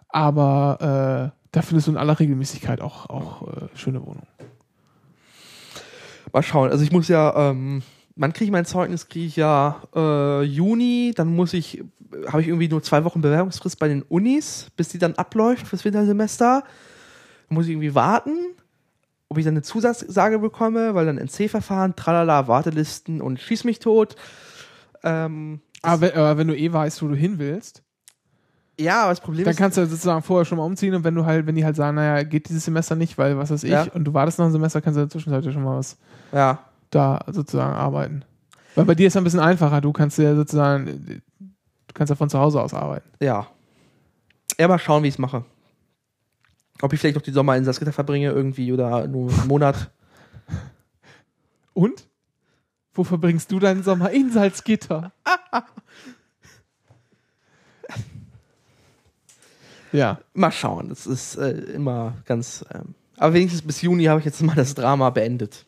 aber 0.09 1.31
äh, 1.33 1.42
da 1.53 1.61
findest 1.61 1.87
du 1.87 1.91
in 1.91 1.97
aller 1.97 2.19
Regelmäßigkeit 2.19 2.81
auch, 2.81 3.09
auch 3.09 3.47
äh, 3.47 3.67
schöne 3.75 4.01
Wohnungen. 4.01 4.27
Mal 6.33 6.41
schauen. 6.41 6.71
Also 6.71 6.83
ich 6.83 6.91
muss 6.91 7.07
ja, 7.07 7.51
ähm, 7.51 7.83
wann 8.15 8.33
kriege 8.33 8.45
ich 8.45 8.51
mein 8.51 8.65
Zeugnis? 8.65 9.07
Kriege 9.07 9.27
ich 9.27 9.35
ja 9.35 9.83
äh, 9.95 10.41
Juni, 10.41 11.13
dann 11.15 11.27
muss 11.27 11.53
ich, 11.53 11.83
habe 12.25 12.41
ich 12.41 12.47
irgendwie 12.47 12.67
nur 12.69 12.81
zwei 12.81 13.03
Wochen 13.03 13.21
Bewerbungsfrist 13.21 13.77
bei 13.77 13.87
den 13.87 14.01
Unis, 14.01 14.71
bis 14.75 14.89
die 14.89 14.97
dann 14.97 15.13
abläuft 15.13 15.67
fürs 15.67 15.85
Wintersemester. 15.85 16.63
Dann 17.47 17.55
muss 17.55 17.65
ich 17.65 17.71
irgendwie 17.71 17.93
warten, 17.93 18.35
ob 19.29 19.37
ich 19.37 19.45
dann 19.45 19.53
eine 19.53 19.61
Zusatssage 19.61 20.39
bekomme, 20.39 20.95
weil 20.95 21.05
dann 21.05 21.19
NC-Verfahren, 21.19 21.95
tralala, 21.95 22.47
Wartelisten 22.47 23.21
und 23.21 23.39
schieß 23.39 23.63
mich 23.63 23.77
tot. 23.77 24.15
Ähm, 25.03 25.61
Aber 25.83 26.01
wenn, 26.01 26.13
aber 26.13 26.37
wenn 26.39 26.47
du 26.47 26.57
eh 26.57 26.73
weißt, 26.73 27.03
wo 27.03 27.09
du 27.09 27.15
hin 27.15 27.37
willst, 27.37 27.83
ja, 28.79 29.01
aber 29.03 29.11
das 29.11 29.21
Problem 29.21 29.45
dann 29.45 29.51
ist, 29.53 29.57
kannst 29.57 29.77
du 29.77 29.85
sozusagen 29.85 30.21
vorher 30.23 30.45
schon 30.45 30.57
mal 30.57 30.63
umziehen 30.65 30.93
und 30.95 31.03
wenn 31.03 31.13
du 31.15 31.25
halt, 31.25 31.45
wenn 31.45 31.55
die 31.55 31.63
halt 31.65 31.75
sagen, 31.75 31.95
naja, 31.95 32.23
geht 32.23 32.49
dieses 32.49 32.65
Semester 32.65 32.95
nicht, 32.95 33.17
weil 33.17 33.37
was 33.37 33.51
weiß 33.51 33.63
ich, 33.63 33.69
Ja. 33.71 33.83
und 33.93 34.03
du 34.03 34.13
wartest 34.13 34.39
noch 34.39 34.45
ein 34.45 34.51
Semester, 34.51 34.81
kannst 34.81 34.97
du 34.97 35.01
in 35.01 35.07
der 35.07 35.11
Zwischenzeit 35.11 35.45
ja 35.45 35.51
schon 35.51 35.63
mal 35.63 35.77
was 35.77 35.97
ja, 36.31 36.59
da 36.89 37.19
sozusagen 37.27 37.73
arbeiten. 37.75 38.23
Weil 38.75 38.85
bei 38.85 38.95
dir 38.95 39.07
ist 39.07 39.13
es 39.13 39.17
ein 39.17 39.23
bisschen 39.23 39.39
einfacher, 39.39 39.79
du 39.81 39.91
kannst 39.93 40.17
ja 40.17 40.35
sozusagen, 40.35 40.85
du 41.87 41.93
kannst 41.93 42.09
ja 42.09 42.15
von 42.15 42.29
zu 42.29 42.39
Hause 42.39 42.61
aus 42.61 42.73
arbeiten. 42.73 43.09
ja. 43.19 43.47
Ja, 44.59 44.67
mal 44.67 44.77
schauen, 44.77 45.01
wie 45.01 45.07
ich 45.07 45.15
es 45.15 45.19
mache. 45.19 45.43
Ob 46.83 46.93
ich 46.93 46.99
vielleicht 46.99 47.15
noch 47.15 47.23
die 47.23 47.31
Sommer 47.31 47.57
in 47.57 47.65
Salzgitter 47.65 47.91
verbringe 47.91 48.29
irgendwie 48.29 48.71
oder 48.71 49.07
nur 49.07 49.31
einen 49.33 49.47
Monat. 49.47 49.89
Und? 51.73 52.07
Wo 52.93 53.03
verbringst 53.03 53.51
du 53.51 53.57
deinen 53.59 53.81
Sommer? 53.81 54.11
In 54.11 54.31
Salzgitter. 54.31 55.11
ja. 59.93 60.19
Mal 60.33 60.51
schauen, 60.51 60.89
das 60.89 61.07
ist 61.07 61.35
äh, 61.37 61.51
immer 61.51 62.15
ganz. 62.25 62.65
Ähm, 62.73 62.95
aber 63.17 63.33
wenigstens 63.33 63.61
bis 63.61 63.81
Juni 63.81 64.05
habe 64.05 64.19
ich 64.19 64.25
jetzt 64.25 64.41
mal 64.41 64.55
das 64.55 64.75
Drama 64.75 65.09
beendet. 65.09 65.65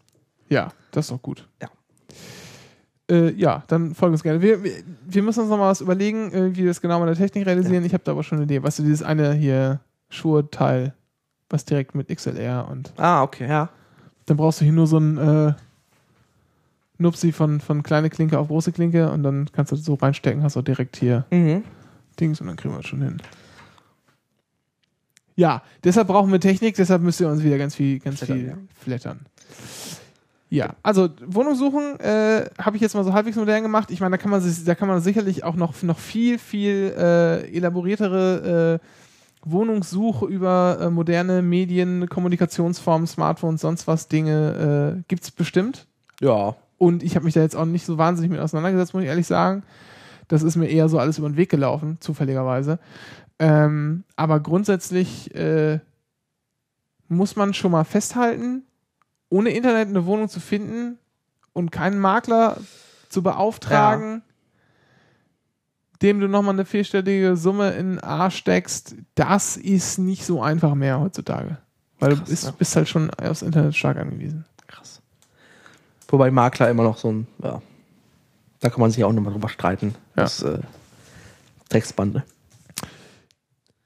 Ja, 0.49 0.72
das 0.91 1.06
ist 1.06 1.11
doch 1.11 1.22
gut. 1.22 1.47
Ja. 1.61 1.69
Äh, 3.10 3.31
ja, 3.34 3.64
dann 3.68 3.93
folgendes 3.93 4.23
gerne. 4.23 4.41
Wir, 4.41 4.64
wir, 4.64 5.23
müssen 5.23 5.41
uns 5.41 5.49
noch 5.49 5.57
mal 5.57 5.69
was 5.69 5.81
überlegen, 5.81 6.31
äh, 6.34 6.52
wie 6.52 6.57
wir 6.64 6.68
das 6.68 6.81
genau 6.81 6.99
mit 6.99 7.07
der 7.10 7.15
Technik 7.15 7.45
realisieren. 7.45 7.85
Ich 7.85 7.93
habe 7.93 8.03
da 8.03 8.11
aber 8.11 8.23
schon 8.23 8.39
eine 8.39 8.45
Idee. 8.45 8.64
Weißt 8.64 8.80
du, 8.80 8.84
dieses 8.84 9.03
eine 9.03 9.34
hier 9.34 9.80
Schuhe-Teil, 10.10 10.93
was 11.49 11.65
direkt 11.65 11.93
mit 11.93 12.10
XLR 12.10 12.68
und 12.69 12.93
Ah, 12.97 13.22
okay, 13.22 13.47
ja. 13.47 13.69
dann 14.26 14.38
brauchst 14.38 14.60
du 14.60 14.65
hier 14.65 14.73
nur 14.73 14.88
so 14.88 14.97
ein 14.97 15.18
äh, 15.18 15.53
Nupsi 16.97 17.31
von, 17.31 17.60
von 17.60 17.84
kleine 17.84 18.10
Klinke 18.10 18.39
auf 18.39 18.47
große 18.47 18.72
Klinke 18.72 19.11
und 19.11 19.22
dann 19.23 19.49
kannst 19.52 19.72
du 19.72 19.76
das 19.76 19.85
so 19.85 19.95
reinstecken, 19.95 20.41
hast 20.43 20.56
du 20.56 20.61
direkt 20.61 20.95
hier 20.97 21.26
Mhm. 21.30 21.64
Dings 22.19 22.39
und 22.41 22.47
dann 22.47 22.56
kriegen 22.56 22.73
wir 22.73 22.77
das 22.81 22.88
schon 22.88 23.02
hin. 23.02 23.22
Ja, 25.36 25.64
deshalb 25.84 26.07
brauchen 26.07 26.32
wir 26.32 26.40
Technik, 26.40 26.76
deshalb 26.76 27.02
müsst 27.02 27.20
ihr 27.20 27.28
uns 27.28 27.44
wieder 27.44 27.57
ganz 27.57 27.76
viel, 27.76 27.99
ganz 27.99 28.20
Flattern, 28.20 28.38
viel 28.38 28.48
ja. 28.48 28.57
flattern. 28.84 29.20
Ja, 30.49 30.76
also 30.84 31.10
Wohnung 31.26 31.56
suchen 31.56 31.99
äh, 31.99 32.45
habe 32.57 32.78
ich 32.78 32.82
jetzt 32.82 32.95
mal 32.95 33.03
so 33.03 33.14
halbwegs 33.14 33.36
modern 33.36 33.64
gemacht. 33.64 33.91
Ich 33.91 33.99
meine, 33.99 34.16
da 34.16 34.18
kann 34.18 34.32
man 34.32 34.41
sich, 34.41 34.64
da 34.64 34.76
kann 34.76 34.88
man 34.88 35.02
sicherlich 35.02 35.44
auch 35.44 35.56
noch, 35.56 35.82
noch 35.84 35.99
viel, 35.99 36.38
viel 36.38 36.94
äh, 36.98 37.52
elaboriertere 37.53 38.80
äh, 38.82 38.88
Wohnungssuche 39.45 40.26
über 40.26 40.78
äh, 40.80 40.90
moderne 40.90 41.41
Medien, 41.41 42.07
Kommunikationsformen, 42.07 43.07
Smartphones, 43.07 43.62
sonst 43.62 43.88
was 43.88 44.07
Dinge 44.07 44.98
äh, 44.98 45.03
gibt's 45.07 45.32
bestimmt. 45.32 45.88
Ja. 46.22 46.56
Und 46.78 47.03
ich 47.03 47.16
habe 47.16 47.26
mich 47.26 47.34
da 47.34 47.41
jetzt 47.41 47.56
auch 47.56 47.66
nicht 47.66 47.86
so 47.86 47.98
wahnsinnig 47.98 48.32
mit 48.32 48.40
auseinandergesetzt, 48.40 48.94
muss 48.94 49.03
ich 49.03 49.10
ehrlich 49.10 49.28
sagen. 49.28 49.64
Das 50.28 50.41
ist 50.41 50.56
mir 50.56 50.68
eher 50.68 50.90
so 50.90 50.99
alles 50.99 51.20
über 51.20 51.30
den 51.30 51.38
Weg 51.38 51.49
gelaufen, 51.49 51.98
zufälligerweise. 51.99 52.80
Ähm, 53.40 54.03
aber 54.16 54.40
grundsätzlich 54.40 55.34
äh, 55.36 55.80
muss 57.07 57.36
man 57.36 57.53
schon 57.53 57.72
mal 57.72 57.84
festhalten, 57.84 58.64
ohne 59.30 59.49
Internet 59.49 59.90
eine 59.90 60.06
Wohnung 60.06 60.30
zu 60.30 60.40
finden 60.40 60.98
und 61.53 61.72
keinen 61.72 61.99
Makler 61.99 62.57
zu 63.10 63.22
beauftragen, 63.22 64.22
dem 66.02 66.20
du 66.20 66.28
nochmal 66.28 66.53
eine 66.53 66.66
vierstellige 66.66 67.38
Summe 67.38 67.72
in 67.72 67.91
den 67.91 67.99
Arsch 67.99 68.38
steckst, 68.38 68.95
das 69.16 69.57
ist 69.57 69.98
nicht 69.98 70.26
so 70.26 70.41
einfach 70.41 70.76
mehr 70.76 70.99
heutzutage. 70.99 71.57
Weil 71.99 72.10
Krass, 72.10 72.20
du 72.20 72.30
bist, 72.30 72.44
ja. 72.44 72.52
bist 72.52 72.76
halt 72.76 72.90
schon 72.90 73.10
aufs 73.12 73.41
Internet 73.41 73.76
stark 73.76 73.98
angewiesen. 73.98 74.45
Krass. 74.68 75.02
Wobei 76.10 76.32
Makler 76.32 76.70
immer 76.70 76.84
noch 76.84 76.98
so 76.98 77.12
ein, 77.12 77.28
ja. 77.41 77.62
Da 78.60 78.70
kann 78.70 78.82
man 78.82 78.91
sich 78.91 79.03
auch 79.03 79.14
nochmal 79.14 79.34
drüber 79.34 79.49
streiten. 79.49 79.95
Ja. 80.16 80.24
Das 80.24 80.41
äh, 80.41 80.60
Drecksbande. 81.70 82.24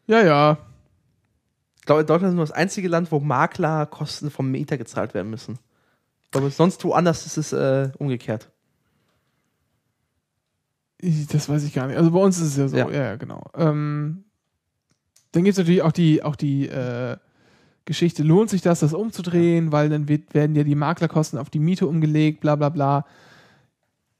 Ja, 0.09 0.21
ja. 0.23 0.57
Ich 1.79 1.85
glaube, 1.85 2.03
Deutschland 2.03 2.31
ist 2.31 2.35
nur 2.35 2.43
das 2.45 2.51
einzige 2.51 2.87
Land, 2.87 3.11
wo 3.11 3.19
Maklerkosten 3.19 4.31
vom 4.31 4.49
Mieter 4.49 4.77
gezahlt 4.77 5.13
werden 5.13 5.29
müssen. 5.29 5.59
Ich 6.23 6.31
glaube, 6.31 6.49
sonst 6.49 6.83
woanders 6.83 7.25
ist 7.27 7.37
es 7.37 7.53
äh, 7.53 7.91
umgekehrt. 7.99 8.49
Ich- 10.99 11.27
Das 11.27 11.47
weiß 11.47 11.63
ich 11.63 11.73
gar 11.73 11.87
nicht. 11.87 11.97
Also 11.97 12.11
bei 12.11 12.19
uns 12.19 12.37
ist 12.39 12.47
es 12.49 12.57
ja 12.57 12.67
so, 12.67 12.77
ja, 12.77 12.89
Ja. 12.89 13.03
ja, 13.11 13.15
genau. 13.17 13.43
Ähm, 13.55 14.23
dann 15.31 15.43
gibt 15.43 15.53
es 15.53 15.57
natürlich 15.59 15.83
auch 15.83 15.91
die, 15.91 16.23
auch 16.23 16.35
die, 16.35 16.67
äh, 16.67 17.17
Geschichte, 17.85 18.21
lohnt 18.23 18.49
sich 18.51 18.61
das, 18.61 18.79
das 18.81 18.93
umzudrehen, 18.93 19.71
weil 19.71 19.89
dann 19.89 20.07
wird, 20.07 20.33
werden 20.35 20.55
ja 20.55 20.63
die 20.63 20.75
Maklerkosten 20.75 21.39
auf 21.39 21.49
die 21.49 21.59
Miete 21.59 21.87
umgelegt, 21.87 22.39
bla 22.41 22.55
bla 22.55 22.69
bla. 22.69 23.05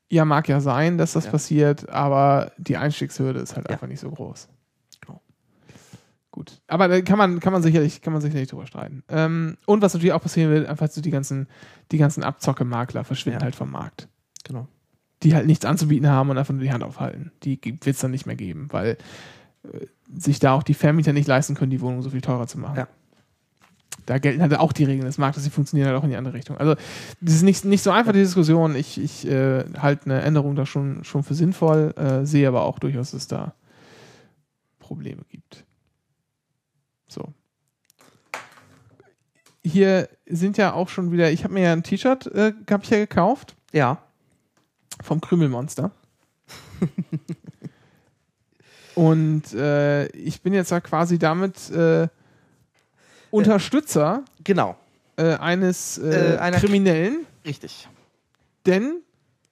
Ja, 0.10 0.26
mag 0.26 0.48
ja 0.48 0.60
sein, 0.60 0.98
dass 0.98 1.14
das 1.14 1.26
Ja. 1.26 1.32
passiert, 1.32 1.90
aber 1.90 2.52
die 2.58 2.78
Einstiegshürde 2.78 3.40
ist 3.40 3.56
halt 3.56 3.70
einfach 3.70 3.88
nicht 3.88 4.00
so 4.00 4.10
groß. 4.10 4.48
Gut. 6.40 6.62
Aber 6.68 6.88
da 6.88 7.02
kann 7.02 7.18
man, 7.18 7.42
kann 7.42 7.52
man 7.52 7.62
sicherlich, 7.62 8.02
kann 8.02 8.14
man 8.14 8.22
sicherlich 8.22 8.48
drüber 8.48 8.66
streiten. 8.66 9.04
Ähm, 9.10 9.58
und 9.66 9.82
was 9.82 9.94
natürlich 9.94 10.14
auch 10.14 10.22
passieren 10.22 10.50
wird, 10.52 10.70
einfach 10.70 10.90
so 10.90 11.02
die 11.02 11.12
ganzen, 11.12 11.50
die 11.92 11.98
ganzen 11.98 12.24
Abzocke-Makler 12.24 13.04
verschwinden 13.04 13.42
Ja. 13.42 13.44
halt 13.44 13.58
vom 13.58 13.70
Markt. 13.70 14.08
Genau. 14.46 14.66
Die 15.22 15.36
halt 15.36 15.48
nichts 15.48 15.66
anzubieten 15.66 16.08
haben 16.08 16.30
und 16.30 16.38
einfach 16.38 16.54
nur 16.54 16.64
die 16.64 16.72
Hand 16.72 16.82
aufhalten. 16.86 17.34
Die 17.44 17.60
wird 17.62 17.88
es 17.88 18.00
dann 18.00 18.12
nicht 18.12 18.26
mehr 18.26 18.38
geben, 18.38 18.70
weil 18.72 18.98
äh, 19.64 19.86
sich 20.18 20.40
da 20.40 20.54
auch 20.54 20.64
die 20.64 20.76
Vermieter 20.76 21.12
nicht 21.12 21.28
leisten 21.28 21.56
können, 21.56 21.72
die 21.72 21.82
Wohnung 21.82 22.04
so 22.04 22.10
viel 22.10 22.22
teurer 22.22 22.48
zu 22.48 22.58
machen. 22.58 22.78
Ja. 22.78 22.88
Da 24.06 24.18
gelten 24.18 24.42
halt 24.42 24.58
auch 24.58 24.72
die 24.72 24.86
Regeln 24.86 25.08
des 25.08 25.18
Marktes, 25.18 25.44
die 25.44 25.50
funktionieren 25.50 25.90
halt 25.90 26.00
auch 26.00 26.06
in 26.06 26.10
die 26.10 26.16
andere 26.16 26.36
Richtung. 26.36 26.56
Also, 26.58 26.76
das 27.20 27.34
ist 27.34 27.44
nicht, 27.44 27.66
nicht 27.66 27.84
so 27.84 27.92
einfach, 27.92 28.14
die 28.14 28.20
Diskussion. 28.20 28.78
Ich, 28.78 28.98
ich 28.98 29.28
äh, 29.28 29.66
halte 29.78 30.06
eine 30.06 30.22
Änderung 30.22 30.56
da 30.56 30.66
schon, 30.66 31.04
schon 31.04 31.24
für 31.24 31.36
sinnvoll, 31.36 31.94
äh, 31.98 32.26
sehe 32.26 32.48
aber 32.48 32.62
auch 32.62 32.80
durchaus, 32.80 33.12
dass 33.12 33.24
es 33.24 33.28
da 33.28 33.56
Probleme 34.80 35.24
gibt. 35.28 35.66
So. 37.12 37.34
Hier 39.72 40.10
sind 40.26 40.58
ja 40.58 40.74
auch 40.74 40.90
schon 40.90 41.12
wieder, 41.12 41.32
ich 41.32 41.44
habe 41.44 41.54
mir 41.54 41.64
ja 41.64 41.74
ein 41.74 41.84
T-Shirt, 41.84 42.28
äh, 42.28 42.54
habe 42.70 42.84
ich 42.84 42.90
ja 42.90 42.98
gekauft, 42.98 43.56
Ja. 43.72 43.98
vom 45.04 45.22
Krümelmonster. 45.22 45.92
Und 48.96 49.54
äh, 49.54 50.08
ich 50.08 50.42
bin 50.42 50.54
jetzt 50.54 50.72
ja 50.72 50.80
quasi 50.82 51.18
damit 51.20 51.70
äh, 51.72 52.08
Unterstützer 53.32 54.24
Genau. 54.44 54.76
äh, 55.18 55.36
eines 55.36 55.98
äh, 56.00 56.36
Äh, 56.36 56.52
Kriminellen, 56.60 57.26
Richtig. 57.46 57.88
denn 58.66 58.98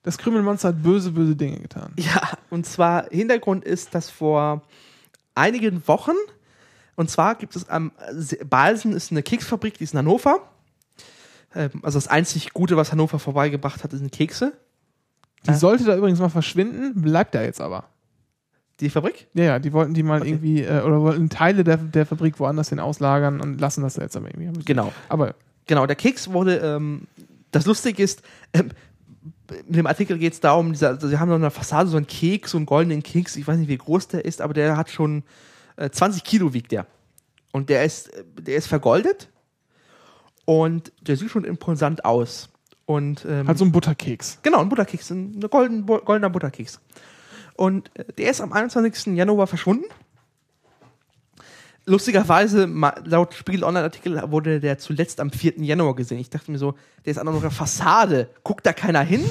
das 0.04 0.18
Krümelmonster 0.18 0.70
hat 0.70 0.82
böse, 0.84 1.12
böse 1.12 1.36
Dinge 1.36 1.60
getan. 1.60 1.94
Ja, 1.98 2.22
und 2.50 2.66
zwar 2.66 3.08
Hintergrund 3.10 3.64
ist, 3.66 3.94
dass 3.94 4.10
vor 4.10 4.62
einigen 5.36 5.86
Wochen, 5.88 6.16
und 6.98 7.10
zwar 7.10 7.36
gibt 7.36 7.56
es 7.56 7.70
am 7.70 7.92
Se- 8.12 8.44
Balsen 8.46 8.92
ist 8.92 9.12
eine 9.12 9.24
Keksfabrik, 9.24 9.78
die 9.78 9.86
ist 9.86 9.94
in 9.94 10.00
Hannover. 10.00 10.42
Ähm, 11.56 11.70
Also 11.84 11.98
das 11.98 12.08
einzig 12.10 12.52
Gute, 12.54 12.76
was 12.76 12.92
Hannover 12.92 13.20
vorbeigebracht 13.20 13.84
hat, 13.84 13.92
sind 13.92 14.12
Kekse. 14.12 14.52
Die 15.46 15.52
Ja. 15.52 15.58
sollte 15.58 15.86
da 15.86 15.96
übrigens 15.96 16.20
mal 16.20 16.28
verschwinden, 16.30 17.02
bleibt 17.02 17.34
da 17.36 17.42
jetzt 17.42 17.62
aber. 17.62 17.86
Die 18.80 18.90
Fabrik? 18.90 19.28
Ja, 19.34 19.44
ja, 19.44 19.60
die 19.60 19.72
wollten 19.74 19.94
die 19.94 20.04
mal 20.04 20.20
Okay. 20.22 20.30
irgendwie, 20.32 20.62
äh, 20.64 20.82
oder 20.82 21.02
wollten 21.02 21.30
Teile 21.30 21.64
der, 21.64 21.78
der 21.78 22.06
Fabrik 22.06 22.40
woanders 22.40 22.70
hin 22.70 22.80
auslagern 22.80 23.40
und 23.42 23.60
lassen 23.62 23.82
das 23.82 23.96
jetzt 23.96 24.16
aber 24.18 24.28
irgendwie. 24.28 24.64
Genau. 24.66 24.92
Aber 25.10 25.36
Genau, 25.66 25.86
der 25.86 25.96
Keks 25.96 26.30
wurde, 26.32 26.58
ähm, 26.58 27.08
das 27.52 27.66
Lustige 27.66 28.02
ist, 28.04 28.22
ähm, 28.54 28.70
in 29.68 29.74
dem 29.74 29.88
Artikel 29.88 30.18
geht 30.18 30.34
es 30.34 30.40
darum, 30.40 30.72
dieser, 30.74 31.00
sie 31.00 31.18
haben 31.20 31.30
noch 31.30 31.36
eine 31.36 31.52
Fassade, 31.52 31.90
so 31.90 31.98
einen 31.98 32.08
Keks, 32.08 32.52
so 32.52 32.58
einen 32.58 32.66
goldenen 32.66 33.02
Keks, 33.04 33.36
ich 33.36 33.48
weiß 33.48 33.58
nicht, 33.58 33.68
wie 33.70 33.78
groß 33.78 34.08
der 34.10 34.26
ist, 34.26 34.42
aber 34.42 34.54
der 34.54 34.78
hat 34.78 34.90
schon 34.90 35.20
äh, 35.20 35.24
20 35.78 36.24
Kilo 36.24 36.54
wiegt 36.54 36.72
der. 36.72 36.88
Und 37.52 37.70
der 37.70 37.84
ist, 37.84 38.14
äh, 38.14 38.24
der 38.40 38.56
ist 38.56 38.68
vergoldet 38.68 39.30
und 40.46 40.92
der 41.02 41.18
sieht 41.18 41.32
schon 41.32 41.44
imposant 41.44 42.06
aus. 42.06 42.50
Und 42.86 43.26
ähm, 43.26 43.48
halt 43.48 43.58
so 43.58 43.66
ein 43.66 43.72
Butterkeks. 43.72 44.40
Genau, 44.44 44.62
ein 44.62 44.70
Butterkeks, 44.70 45.10
ein 45.10 45.42
golden, 45.42 45.86
goldener 45.86 46.30
Butterkeks. 46.30 46.80
Und 47.56 47.92
äh, 47.96 48.06
der 48.14 48.32
ist 48.32 48.40
am 48.40 48.54
21. 48.54 49.18
Januar 49.18 49.48
verschwunden. 49.48 49.86
Lustigerweise, 51.86 52.66
laut 53.06 53.34
Spiegel 53.34 53.64
Online-Artikel 53.64 54.22
wurde 54.30 54.60
der 54.60 54.78
zuletzt 54.78 55.22
am 55.22 55.32
4. 55.32 55.64
Januar 55.64 55.96
gesehen. 55.96 56.20
Ich 56.20 56.30
dachte 56.30 56.52
mir 56.52 56.58
so, 56.58 56.76
der 57.06 57.12
ist 57.12 57.18
an 57.18 57.28
einer 57.28 57.50
Fassade. 57.50 58.30
Guckt 58.44 58.66
da 58.66 58.74
keiner 58.74 59.02
hin? 59.02 59.24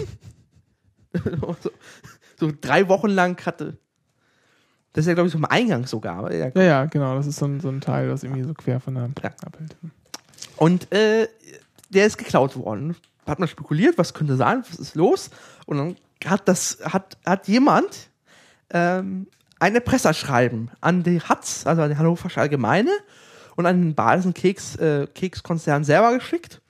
so, 1.60 1.70
so 2.38 2.52
drei 2.58 2.88
Wochen 2.88 3.10
lang 3.10 3.44
hatte. 3.44 3.78
Das 4.96 5.02
ist 5.02 5.08
ja, 5.08 5.14
glaube 5.14 5.26
ich, 5.26 5.32
so 5.32 5.38
am 5.38 5.44
Eingang 5.44 5.86
sogar. 5.86 6.32
Ja, 6.32 6.48
Ja, 6.54 6.62
ja, 6.62 6.84
genau. 6.86 7.16
Das 7.16 7.26
ist 7.26 7.36
so 7.36 7.44
ein, 7.44 7.60
so 7.60 7.68
ein 7.68 7.82
Teil, 7.82 8.08
das 8.08 8.24
irgendwie 8.24 8.44
so 8.44 8.54
quer 8.54 8.80
von 8.80 8.94
der 8.94 9.10
Ja. 9.22 9.30
abhält. 9.44 9.76
Und 10.56 10.90
äh, 10.90 11.28
der 11.90 12.06
ist 12.06 12.16
geklaut 12.16 12.56
worden. 12.56 12.96
Hat 13.26 13.38
man 13.38 13.46
spekuliert, 13.46 13.98
was 13.98 14.14
könnte 14.14 14.36
sein, 14.36 14.64
was 14.66 14.78
ist 14.78 14.94
los? 14.94 15.28
Und 15.66 15.76
dann 15.76 15.96
hat 16.24 16.48
das, 16.48 16.78
hat, 16.82 17.18
hat 17.26 17.46
jemand 17.46 18.08
ähm, 18.70 19.26
ein 19.58 19.74
Erpresserschreiben 19.74 20.70
an 20.80 21.02
die 21.02 21.20
Hatz, 21.20 21.66
also 21.66 21.82
an 21.82 21.90
die 21.90 21.98
Hannoversche 21.98 22.40
Allgemeine 22.40 22.90
und 23.54 23.66
an 23.66 23.78
den 23.82 23.94
Basen 23.94 24.32
Keks, 24.32 24.76
äh, 24.76 25.06
Kekskonzern 25.14 25.84
selber 25.84 26.14
geschickt. 26.14 26.62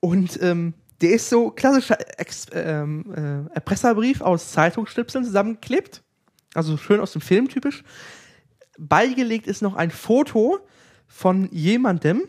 Und 0.00 0.40
ähm, 0.40 0.72
der 1.02 1.10
ist 1.10 1.28
so 1.28 1.50
klassischer 1.50 1.98
Ex 2.18 2.46
ähm, 2.54 3.04
äh, 3.14 3.54
Erpresserbrief 3.54 4.22
aus 4.22 4.52
Zeitungsschnipseln 4.52 5.26
zusammengeklebt. 5.26 6.02
Also 6.54 6.76
schön 6.76 7.00
aus 7.00 7.12
dem 7.12 7.20
Film 7.20 7.48
typisch. 7.48 7.82
Beigelegt 8.78 9.46
ist 9.46 9.62
noch 9.62 9.74
ein 9.74 9.90
Foto 9.90 10.58
von 11.06 11.48
jemandem, 11.50 12.22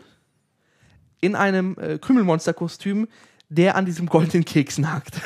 in 1.20 1.34
einem 1.36 1.76
äh, 1.78 1.98
Krümelmonster-Kostüm, 1.98 3.08
der 3.48 3.76
an 3.76 3.86
diesem 3.86 4.06
goldenen 4.06 4.44
Keks 4.44 4.78
nagt. 4.78 5.20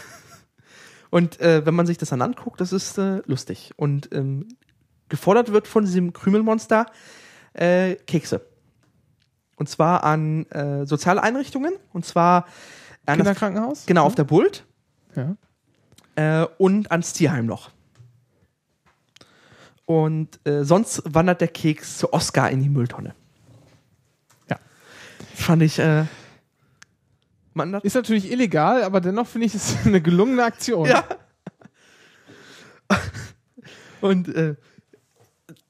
Und 1.10 1.40
äh, 1.40 1.64
wenn 1.66 1.74
man 1.74 1.86
sich 1.86 1.98
das 1.98 2.10
dann 2.10 2.22
anguckt, 2.22 2.60
das 2.60 2.72
ist 2.72 2.98
äh, 2.98 3.22
lustig. 3.26 3.72
Und 3.76 4.12
ähm, 4.12 4.46
gefordert 5.08 5.50
wird 5.52 5.66
von 5.66 5.84
diesem 5.84 6.12
Krümelmonster 6.12 6.86
äh, 7.54 7.94
Kekse. 7.94 8.46
Und 9.56 9.68
zwar 9.68 10.04
an 10.04 10.46
äh, 10.50 10.86
soziale 10.86 11.22
Einrichtungen. 11.22 11.74
Und 11.92 12.04
zwar 12.04 12.44
an 12.44 12.46
das, 13.06 13.16
Kinderkrankenhaus? 13.16 13.86
genau 13.86 14.04
auf 14.04 14.14
der 14.14 14.24
Bult 14.24 14.64
Ja. 15.16 15.36
äh, 16.14 16.46
und 16.58 16.92
ans 16.92 17.12
Tierheim 17.12 17.46
noch. 17.46 17.70
Und 19.88 20.38
äh, 20.46 20.64
sonst 20.64 21.02
wandert 21.06 21.40
der 21.40 21.48
Keks 21.48 21.96
zu 21.96 22.12
Oscar 22.12 22.50
in 22.50 22.62
die 22.62 22.68
Mülltonne. 22.68 23.14
Ja. 24.50 24.58
Fand 25.34 25.62
ich. 25.62 25.78
Äh, 25.78 26.04
man 27.54 27.72
Ist 27.72 27.94
natürlich 27.94 28.30
illegal, 28.30 28.82
aber 28.82 29.00
dennoch 29.00 29.26
finde 29.26 29.46
ich 29.46 29.54
es 29.54 29.78
eine 29.86 30.02
gelungene 30.02 30.44
Aktion. 30.44 30.86
ja. 30.86 31.04
Und 34.02 34.28
äh, 34.28 34.56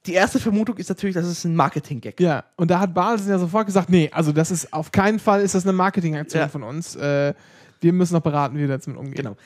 die 0.06 0.14
erste 0.14 0.40
Vermutung 0.40 0.76
ist 0.78 0.88
natürlich, 0.88 1.14
dass 1.14 1.24
es 1.24 1.44
ein 1.44 1.54
Marketing-Gag. 1.54 2.18
Ja, 2.18 2.42
und 2.56 2.72
da 2.72 2.80
hat 2.80 2.94
Balsen 2.94 3.30
ja 3.30 3.38
sofort 3.38 3.66
gesagt, 3.66 3.88
nee, 3.88 4.10
also 4.12 4.32
das 4.32 4.50
ist 4.50 4.72
auf 4.72 4.90
keinen 4.90 5.20
Fall 5.20 5.42
ist 5.42 5.54
das 5.54 5.62
eine 5.62 5.74
Marketingaktion 5.74 6.40
Ja. 6.42 6.48
von 6.48 6.64
uns. 6.64 6.96
Äh, 6.96 7.34
wir 7.80 7.92
müssen 7.92 8.14
noch 8.14 8.22
beraten, 8.22 8.56
wie 8.56 8.62
wir 8.62 8.68
damit 8.76 8.98
umgehen. 8.98 9.14
Genau. 9.14 9.36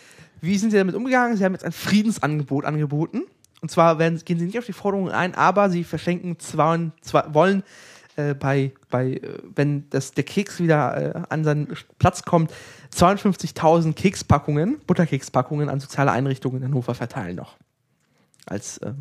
Wie 0.40 0.56
sind 0.56 0.70
sie 0.70 0.78
damit 0.78 0.94
umgegangen? 0.94 1.36
Sie 1.36 1.44
haben 1.44 1.52
jetzt 1.52 1.64
ein 1.66 1.72
Friedensangebot 1.72 2.64
angeboten. 2.64 3.24
Und 3.62 3.70
zwar 3.70 3.98
werden, 3.98 4.20
gehen 4.24 4.38
sie 4.38 4.46
nicht 4.46 4.58
auf 4.58 4.66
die 4.66 4.72
Forderungen 4.72 5.12
ein, 5.12 5.34
aber 5.34 5.70
sie 5.70 5.84
verschenken 5.84 6.38
zwei, 6.40 6.90
zwei 7.00 7.24
wollen 7.32 7.62
äh, 8.16 8.34
bei, 8.34 8.72
bei 8.90 9.12
äh, 9.12 9.38
wenn 9.54 9.88
das, 9.90 10.12
der 10.12 10.24
Keks 10.24 10.58
wieder 10.58 11.14
äh, 11.14 11.22
an 11.28 11.44
seinen 11.44 11.74
Platz 11.98 12.24
kommt, 12.24 12.52
52.000 12.94 13.94
Kekspackungen, 13.94 14.80
Butterkekspackungen 14.86 15.68
an 15.68 15.80
soziale 15.80 16.10
Einrichtungen 16.10 16.58
in 16.58 16.64
Hannover 16.64 16.94
verteilen 16.94 17.36
noch. 17.36 17.56
Als, 18.46 18.78
äh, 18.78 18.92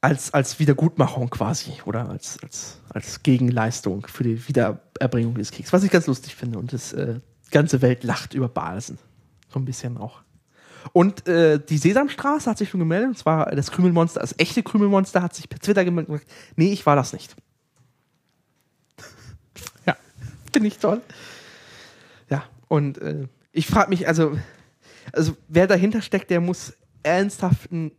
als, 0.00 0.32
als 0.32 0.60
Wiedergutmachung 0.60 1.28
quasi 1.28 1.72
oder 1.84 2.08
als, 2.08 2.38
als, 2.42 2.78
als 2.88 3.22
Gegenleistung 3.24 4.06
für 4.06 4.22
die 4.22 4.48
Wiedererbringung 4.48 5.34
des 5.34 5.50
Keks. 5.50 5.72
Was 5.72 5.82
ich 5.82 5.90
ganz 5.90 6.06
lustig 6.06 6.36
finde 6.36 6.60
und 6.60 6.72
das 6.72 6.92
äh, 6.92 7.20
ganze 7.50 7.82
Welt 7.82 8.04
lacht 8.04 8.32
über 8.32 8.48
Balsen. 8.48 8.98
So 9.52 9.58
ein 9.58 9.64
bisschen 9.64 9.98
auch. 9.98 10.22
Und 10.92 11.26
äh, 11.28 11.58
die 11.58 11.78
Sesamstraße 11.78 12.48
hat 12.50 12.58
sich 12.58 12.70
schon 12.70 12.80
gemeldet, 12.80 13.08
und 13.08 13.18
zwar 13.18 13.46
das 13.46 13.70
Krümelmonster, 13.70 14.20
das 14.20 14.34
echte 14.38 14.62
Krümelmonster 14.62 15.22
hat 15.22 15.34
sich 15.34 15.48
per 15.48 15.58
Twitter 15.58 15.84
gemeldet 15.84 16.10
und 16.10 16.14
gesagt, 16.16 16.32
nee, 16.56 16.72
ich 16.72 16.86
war 16.86 16.96
das 16.96 17.12
nicht. 17.12 17.36
Ja. 19.86 19.96
Finde 20.52 20.68
ich 20.68 20.78
toll. 20.78 21.00
Ja, 22.28 22.44
und 22.68 22.98
äh, 22.98 23.28
ich 23.52 23.66
frage 23.66 23.90
mich, 23.90 24.06
also, 24.06 24.38
also 25.12 25.36
wer 25.48 25.66
dahinter 25.66 26.02
steckt, 26.02 26.30
der 26.30 26.40
muss 26.40 26.74
ernsthaft 27.02 27.72
einen 27.72 27.92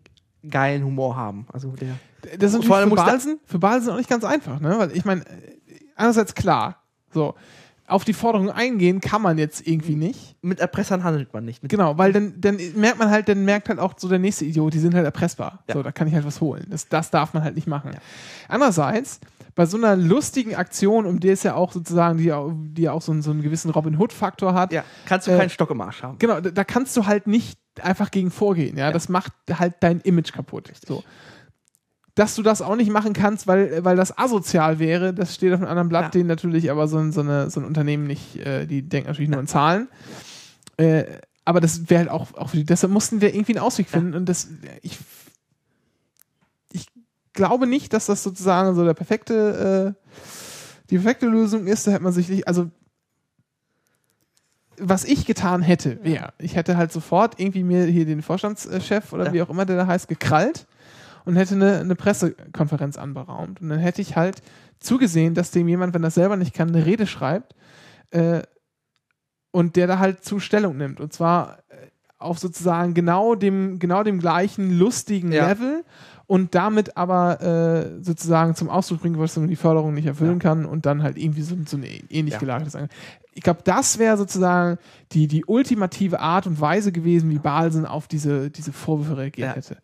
geilen 0.48 0.84
Humor 0.84 1.16
haben. 1.16 1.48
Also 1.52 1.72
der. 1.72 1.96
Das 2.38 2.54
ist 2.54 2.66
Vor 2.66 2.78
allem 2.78 2.90
für 2.90 2.96
Balsen, 2.96 3.40
für 3.46 3.60
Balsen 3.60 3.92
auch 3.92 3.98
nicht 3.98 4.10
ganz 4.10 4.24
einfach, 4.24 4.60
ne? 4.60 4.78
Weil 4.78 4.96
ich 4.96 5.06
meine, 5.06 5.22
äh, 5.22 5.58
einerseits 5.96 6.36
klar, 6.36 6.84
so, 7.12 7.36
auf 7.92 8.04
die 8.06 8.14
Forderung 8.14 8.50
eingehen 8.50 9.02
kann 9.02 9.22
man 9.22 9.38
jetzt 9.38 9.68
irgendwie 9.68 9.96
nicht. 9.96 10.36
Mit 10.42 10.60
Erpressern 10.60 11.04
handelt 11.04 11.34
man 11.34 11.46
nicht. 11.46 11.62
Mit 11.62 11.70
Genau, 11.72 11.98
weil 11.98 12.14
dann, 12.14 12.34
dann 12.40 12.58
merkt 12.76 13.00
man 13.00 13.10
halt, 13.10 13.28
dann 13.30 13.44
merkt 13.46 13.70
halt 13.70 13.80
auch 13.80 13.94
so 13.98 14.08
der 14.10 14.20
nächste 14.20 14.46
Idiot, 14.46 14.74
die 14.74 14.80
sind 14.80 14.94
halt 14.96 15.06
erpressbar. 15.06 15.64
Ja. 15.68 15.74
So, 15.76 15.84
da 15.84 15.92
kann 15.92 16.08
ich 16.08 16.14
halt 16.16 16.26
was 16.26 16.42
holen. 16.42 16.66
Das, 16.70 16.88
das 16.88 17.12
darf 17.12 17.34
man 17.34 17.44
halt 17.44 17.56
nicht 17.56 17.68
machen. 17.68 17.92
Andererseits, 18.48 19.20
bei 19.56 19.66
so 19.66 19.78
einer 19.78 19.96
lustigen 19.96 20.56
Aktion, 20.56 21.06
um 21.06 21.20
die 21.20 21.30
es 21.30 21.44
ja 21.44 21.56
auch 21.56 21.72
sozusagen, 21.74 22.18
die, 22.18 22.32
auch- 22.32 22.52
die 22.56 22.84
ja 22.84 22.92
auch 22.94 23.02
so 23.02 23.12
einen, 23.12 23.22
so 23.22 23.32
einen 23.32 23.42
gewissen 23.42 23.70
Robin 23.72 23.98
Hood-Faktor 23.98 24.54
hat, 24.54 24.72
ja, 24.72 24.84
kannst 25.06 25.28
du 25.28 25.32
Äh, 25.32 25.38
keinen 25.38 25.50
Stock 25.50 25.70
im 25.72 25.82
Arsch 25.82 26.04
haben. 26.04 26.18
genau, 26.20 26.40
da, 26.40 26.52
da 26.52 26.64
kannst 26.64 26.96
du 26.98 27.06
halt 27.06 27.28
nicht 27.28 27.60
einfach 27.82 28.12
gegen 28.12 28.32
vorgehen. 28.32 28.78
Ja? 28.78 28.92
Das 28.92 29.10
macht 29.10 29.34
halt 29.52 29.76
dein 29.82 30.00
Image 30.02 30.32
kaputt. 30.34 30.72
So. 30.86 31.04
Dass 32.16 32.36
du 32.36 32.44
das 32.44 32.62
auch 32.62 32.76
nicht 32.76 32.92
machen 32.92 33.14
kannst, 33.14 33.48
weil, 33.48 33.84
weil 33.86 33.96
das 33.96 34.18
asozial 34.18 34.80
wäre. 34.80 35.14
Das 35.14 35.34
steht 35.34 35.54
auf 35.54 35.60
einem 35.62 35.70
anderen 35.70 35.90
Blatt, 35.90 36.04
Ja. 36.06 36.10
den 36.10 36.28
natürlich 36.28 36.70
aber 36.70 36.88
so 36.88 36.98
ein, 36.98 37.12
so, 37.12 37.22
eine, 37.22 37.50
so 37.50 37.60
ein 37.62 37.66
Unternehmen 37.66 38.06
nicht, 38.06 38.36
äh, 38.38 38.66
die 38.68 38.82
denken 38.82 39.08
natürlich 39.10 39.30
nur 39.30 39.40
in 39.40 39.48
Zahlen. 39.48 39.88
Äh, 40.78 41.06
aber 41.46 41.62
das 41.62 41.90
wäre 41.90 42.00
halt 42.02 42.10
auch, 42.10 42.34
auch 42.36 42.50
für 42.50 42.58
die, 42.58 42.66
deshalb 42.66 42.92
mussten 42.94 43.22
wir 43.22 43.34
irgendwie 43.34 43.56
einen 43.56 43.64
Ausweg 43.66 43.88
finden 43.90 44.14
und 44.14 44.28
das, 44.28 44.50
ich, 44.82 45.00
ich 46.74 46.86
glaube 47.34 47.66
nicht, 47.66 47.94
dass 47.94 48.06
das 48.08 48.24
sozusagen 48.24 48.76
so 48.76 48.84
der 48.86 48.94
perfekte, 48.94 49.96
äh, 49.98 50.10
die 50.90 50.98
perfekte 50.98 51.28
Lösung 51.28 51.66
ist. 51.68 51.88
Da 51.88 51.92
hätte 51.92 52.04
man 52.04 52.14
sich 52.14 52.28
nicht, 52.30 52.48
also 52.48 52.70
was 54.78 55.04
ich 55.06 55.26
getan 55.26 55.62
hätte, 55.62 56.04
wäre, 56.04 56.34
ich 56.40 56.56
hätte 56.56 56.76
halt 56.76 56.92
sofort 56.92 57.40
irgendwie 57.40 57.64
mir 57.64 57.86
hier 57.86 58.06
den 58.06 58.22
Vorstandschef 58.22 59.14
oder 59.14 59.28
Ja. 59.28 59.34
wie 59.34 59.42
auch 59.42 59.50
immer 59.50 59.66
der 59.66 59.78
da 59.78 59.88
heißt, 59.88 60.08
gekrallt 60.08 60.66
und 61.26 61.36
hätte 61.36 61.56
eine, 61.56 61.80
eine 61.80 61.96
Pressekonferenz 61.96 62.98
anberaumt. 62.98 63.62
Und 63.62 63.70
dann 63.70 63.80
hätte 63.80 64.02
ich 64.02 64.16
halt 64.16 64.42
zugesehen, 64.80 65.34
dass 65.34 65.52
dem 65.52 65.68
jemand, 65.68 65.94
wenn 65.94 66.02
das 66.02 66.16
selber 66.16 66.38
nicht 66.38 66.54
kann, 66.54 66.70
eine 66.70 66.86
Rede 66.86 67.06
schreibt 67.08 67.56
äh, 68.12 68.42
und 69.52 69.76
der 69.76 69.88
da 69.88 70.00
halt 70.00 70.24
zu 70.24 70.40
Stellung 70.40 70.78
nimmt. 70.78 71.00
Und 71.00 71.14
zwar 71.14 71.60
äh, 71.70 71.76
auf 72.18 72.40
sozusagen 72.40 72.94
genau 72.94 73.36
dem, 73.36 73.80
genau 73.80 74.04
dem 74.04 74.20
gleichen 74.20 74.72
lustigen 74.78 75.32
Ja. 75.32 75.48
Level 75.50 75.84
und 76.28 76.56
damit 76.56 76.96
aber 76.96 77.42
äh, 77.42 78.04
sozusagen 78.04 78.56
zum 78.56 78.70
Ausdruck 78.70 79.02
bringen, 79.02 79.20
was 79.20 79.36
man 79.36 79.48
die 79.50 79.56
Förderung 79.56 79.94
nicht 79.94 80.06
erfüllen 80.06 80.40
kann 80.40 80.66
und 80.66 80.86
dann 80.86 81.04
halt 81.04 81.18
irgendwie 81.18 81.42
so, 81.42 81.56
so 81.66 81.78
ein 81.78 81.84
ähnlich 82.10 82.34
Ja. 82.36 82.40
gelagertes. 82.40 82.78
Ich 83.34 83.44
glaube, 83.44 83.62
das 83.64 83.98
wäre 83.98 84.18
sozusagen 84.18 84.78
die, 85.12 85.28
die 85.28 85.44
ultimative 85.46 86.20
Art 86.20 86.48
und 86.48 86.62
Weise 86.62 86.92
gewesen, 86.92 87.30
wie 87.32 87.40
Balsen 87.40 87.86
auf 87.86 88.08
diese, 88.08 88.50
diese 88.50 88.72
Vorwürfe 88.72 89.18
reagiert 89.18 89.50
Ja. 89.50 89.56
hätte. 89.56 89.78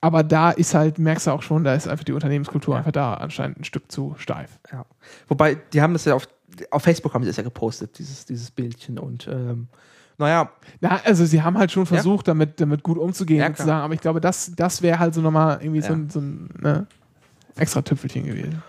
Aber 0.00 0.22
da 0.22 0.50
ist 0.50 0.74
halt, 0.74 0.98
merkst 0.98 1.26
du 1.26 1.30
auch 1.32 1.42
schon, 1.42 1.62
da 1.64 1.74
ist 1.74 1.86
einfach 1.86 2.04
die 2.04 2.12
Unternehmenskultur 2.12 2.76
einfach 2.76 2.92
da 2.92 3.14
anscheinend 3.14 3.60
ein 3.60 3.64
Stück 3.64 3.92
zu 3.92 4.14
steif. 4.18 4.58
Ja. 4.72 4.86
Wobei, 5.28 5.56
die 5.56 5.82
haben 5.82 5.92
das 5.92 6.06
ja 6.06 6.14
auf, 6.14 6.26
auf 6.70 6.82
Facebook 6.82 7.12
haben 7.12 7.22
sie 7.22 7.28
das 7.28 7.36
ja 7.36 7.42
gepostet, 7.42 7.98
dieses, 7.98 8.24
dieses 8.24 8.50
Bildchen. 8.50 8.98
Und 8.98 9.28
ähm, 9.28 9.68
naja, 10.16 10.50
Na, 10.80 11.00
also 11.04 11.24
sie 11.26 11.42
haben 11.42 11.58
halt 11.58 11.70
schon 11.72 11.84
versucht, 11.86 12.28
damit, 12.28 12.60
damit 12.60 12.82
gut 12.82 12.96
umzugehen, 12.98 13.40
Ja, 13.40 13.48
sozusagen, 13.48 13.82
aber 13.82 13.94
ich 13.94 14.00
glaube, 14.00 14.20
das, 14.20 14.52
das 14.56 14.80
wäre 14.82 14.98
halt 14.98 15.14
so 15.14 15.20
nochmal 15.20 15.58
irgendwie 15.62 15.82
so 15.82 15.88
Ja. 15.88 15.94
ein, 15.94 16.08
so 16.10 16.20
ein 16.20 16.48
ne, 16.58 16.86
extra 17.56 17.82
Tüpfelchen 17.82 18.24
gewesen. 18.24 18.62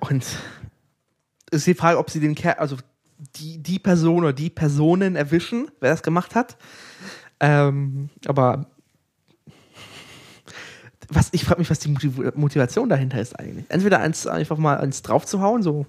und 0.00 0.22
es 1.50 1.58
ist 1.58 1.66
die 1.68 1.74
Frage, 1.74 1.98
ob 1.98 2.10
sie 2.10 2.20
den 2.20 2.34
Kerl, 2.34 2.54
also 2.54 2.76
die, 3.36 3.58
die 3.62 3.78
Person 3.78 4.18
oder 4.24 4.32
die 4.32 4.50
Personen 4.50 5.14
erwischen, 5.14 5.68
wer 5.80 5.90
das 5.90 6.02
gemacht 6.02 6.34
hat. 6.34 6.56
Ähm, 7.40 8.08
aber 8.26 8.66
was, 11.10 11.28
ich 11.32 11.44
frage 11.44 11.60
mich, 11.60 11.70
was 11.70 11.78
die 11.78 11.88
Motiv- 11.90 12.34
Motivation 12.34 12.88
dahinter 12.88 13.20
ist 13.20 13.38
eigentlich. 13.38 13.64
Entweder 13.68 14.00
eins 14.00 14.26
einfach 14.26 14.56
mal 14.58 14.78
eins 14.78 15.02
draufzuhauen, 15.02 15.62
so. 15.62 15.86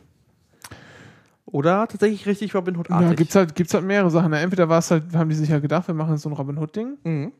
Oder 1.46 1.88
tatsächlich 1.88 2.26
richtig 2.26 2.54
Robin 2.56 2.76
Hood 2.78 2.90
Ja, 2.90 2.98
artig. 2.98 3.18
gibt's 3.18 3.36
halt, 3.36 3.56
gibt's 3.56 3.74
halt 3.74 3.86
mehrere 3.86 4.10
Sachen. 4.10 4.34
Entweder 4.34 4.68
war 4.68 4.80
es 4.80 4.90
halt, 4.92 5.16
haben 5.16 5.30
die 5.30 5.36
sich 5.36 5.52
halt 5.52 5.62
gedacht, 5.62 5.88
wir 5.88 5.94
machen 5.96 6.18
so 6.18 6.28
ein 6.30 6.34
Robin 6.34 6.58
Hood-Ding. 6.58 6.98
Mhm. 7.04 7.32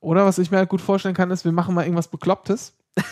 Oder 0.00 0.24
was 0.26 0.38
ich 0.38 0.50
mir 0.50 0.58
halt 0.58 0.68
gut 0.68 0.80
vorstellen 0.80 1.14
kann, 1.14 1.30
ist, 1.30 1.44
wir 1.44 1.52
machen 1.52 1.74
mal 1.74 1.82
irgendwas 1.82 2.08
Beklopptes, 2.08 2.74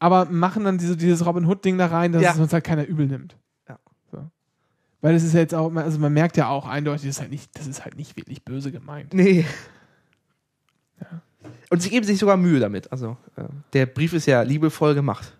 aber 0.00 0.24
machen 0.24 0.64
dann 0.64 0.78
diese, 0.78 0.96
dieses 0.96 1.24
Robin 1.24 1.44
Hood-Ding 1.46 1.78
da 1.78 1.86
rein, 1.86 2.12
dass 2.12 2.22
Ja. 2.22 2.32
es 2.32 2.38
uns 2.38 2.52
halt 2.52 2.64
keiner 2.64 2.86
übel 2.86 3.06
nimmt. 3.06 3.36
Ja. 3.68 3.78
So. 4.10 4.26
Weil 5.00 5.14
es 5.14 5.22
ist 5.22 5.34
ja 5.34 5.40
jetzt 5.40 5.54
auch, 5.54 5.72
also 5.76 5.98
man 6.00 6.12
merkt 6.12 6.36
ja 6.36 6.48
auch 6.48 6.66
eindeutig, 6.66 7.02
das 7.02 7.16
ist 7.16 7.20
halt 7.20 7.30
nicht, 7.30 7.56
das 7.56 7.66
ist 7.68 7.84
halt 7.84 7.96
nicht 7.96 8.16
wirklich 8.16 8.44
böse 8.44 8.72
gemeint. 8.72 9.12
Nee. 9.14 9.44
Und 11.70 11.82
sie 11.82 11.90
geben 11.90 12.06
sich 12.06 12.18
sogar 12.18 12.36
Mühe 12.36 12.60
damit. 12.60 12.90
Also, 12.92 13.16
äh, 13.36 13.44
der 13.72 13.86
Brief 13.86 14.12
ist 14.12 14.26
ja 14.26 14.42
liebevoll 14.42 14.94
gemacht. 14.94 15.32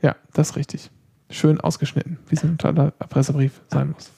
Ja, 0.00 0.16
das 0.32 0.50
ist 0.50 0.56
richtig. 0.56 0.90
Schön 1.30 1.60
ausgeschnitten, 1.60 2.18
wie 2.28 2.36
so 2.36 2.46
ein 2.46 2.58
toller 2.58 2.90
Pressebrief 2.92 3.60
sein 3.70 3.90
muss. 3.90 4.10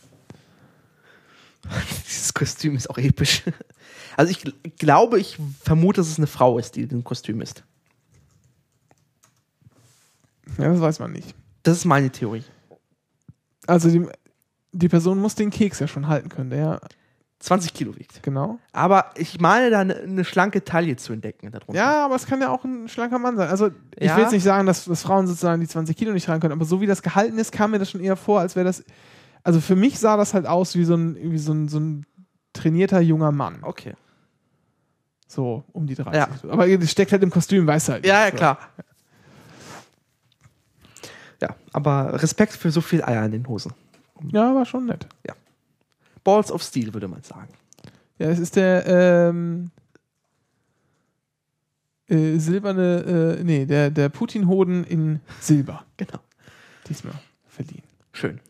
Dieses 2.06 2.32
Kostüm 2.34 2.76
ist 2.76 2.88
auch 2.90 2.98
episch. 2.98 3.42
Also, 4.16 4.30
ich 4.30 4.38
gl- 4.38 4.54
glaube, 4.78 5.18
ich 5.18 5.38
vermute, 5.62 6.00
dass 6.00 6.08
es 6.08 6.18
eine 6.18 6.26
Frau 6.26 6.58
ist, 6.58 6.76
die 6.76 6.82
in 6.82 6.88
dem 6.88 7.04
Kostüm 7.04 7.40
ist. 7.40 7.64
Ja, 10.58 10.68
das 10.68 10.80
weiß 10.80 10.98
man 11.00 11.12
nicht. 11.12 11.34
Das 11.62 11.78
ist 11.78 11.84
meine 11.84 12.10
Theorie. 12.10 12.44
Also 13.66 13.90
die, 13.90 14.06
die 14.72 14.88
Person 14.88 15.18
muss 15.18 15.34
den 15.34 15.50
Keks 15.50 15.80
ja 15.80 15.88
schon 15.88 16.06
halten 16.06 16.28
können, 16.28 16.50
der 16.50 16.58
ja, 16.58 16.80
20 17.44 17.74
Kilo 17.74 17.94
wiegt. 17.96 18.22
genau. 18.22 18.58
Aber 18.72 19.10
ich 19.16 19.38
meine, 19.40 19.70
da 19.70 19.80
eine, 19.80 19.96
eine 19.96 20.24
schlanke 20.24 20.64
Taille 20.64 20.96
zu 20.96 21.12
entdecken 21.12 21.50
darunter. 21.50 21.74
Ja, 21.74 22.04
aber 22.06 22.14
es 22.16 22.26
kann 22.26 22.40
ja 22.40 22.48
auch 22.50 22.64
ein 22.64 22.88
schlanker 22.88 23.18
Mann 23.18 23.36
sein. 23.36 23.48
Also 23.50 23.70
ich 23.96 24.06
Ja. 24.08 24.16
will 24.16 24.22
jetzt 24.24 24.32
nicht 24.32 24.42
sagen, 24.44 24.66
dass, 24.66 24.86
dass 24.86 25.02
Frauen 25.02 25.26
sozusagen 25.26 25.60
die 25.60 25.68
20 25.68 25.96
Kilo 25.96 26.12
nicht 26.12 26.28
rein 26.28 26.40
können, 26.40 26.52
aber 26.52 26.64
so 26.64 26.80
wie 26.80 26.86
das 26.86 27.02
gehalten 27.02 27.36
ist, 27.38 27.52
kam 27.52 27.72
mir 27.72 27.78
das 27.78 27.90
schon 27.90 28.00
eher 28.00 28.16
vor, 28.16 28.40
als 28.40 28.56
wäre 28.56 28.64
das. 28.64 28.82
Also 29.42 29.60
für 29.60 29.76
mich 29.76 29.98
sah 29.98 30.16
das 30.16 30.32
halt 30.32 30.46
aus 30.46 30.74
wie 30.74 30.84
so 30.84 30.94
ein, 30.94 31.16
wie 31.20 31.36
so 31.38 31.52
ein, 31.52 31.68
so 31.68 31.78
ein 31.78 32.06
trainierter 32.54 33.00
junger 33.00 33.30
Mann. 33.30 33.58
Okay. 33.62 33.92
So 35.26 35.64
um 35.72 35.86
die 35.86 35.96
30. 35.96 36.14
Ja. 36.14 36.28
Aber 36.50 36.66
das 36.78 36.90
steckt 36.90 37.12
halt 37.12 37.22
im 37.22 37.30
Kostüm, 37.30 37.66
weißt 37.66 37.88
du 37.88 37.92
halt. 37.92 38.06
Ja, 38.06 38.24
ja, 38.24 38.30
klar. 38.30 38.58
Ja, 41.42 41.48
aber 41.72 42.22
Respekt 42.22 42.52
für 42.52 42.70
so 42.70 42.80
viel 42.80 43.02
Eier 43.04 43.24
in 43.26 43.32
den 43.32 43.48
Hosen. 43.48 43.72
Ja, 44.32 44.54
war 44.54 44.64
schon 44.64 44.86
nett. 44.86 45.06
Balls 46.24 46.50
of 46.50 46.62
Steel, 46.62 46.92
würde 46.94 47.08
man 47.08 47.22
sagen. 47.22 47.52
Ja, 48.18 48.28
es 48.28 48.38
ist 48.38 48.56
der 48.56 48.86
ähm, 48.86 49.70
äh, 52.08 52.38
silberne, 52.38 53.36
äh, 53.40 53.44
nee, 53.44 53.66
der, 53.66 53.90
der 53.90 54.08
Putin-Hoden 54.08 54.84
in 54.84 55.20
Silber 55.40 55.84
Genau. 55.96 56.18
diesmal 56.88 57.14
verliehen. 57.48 57.82
Schön. 58.12 58.40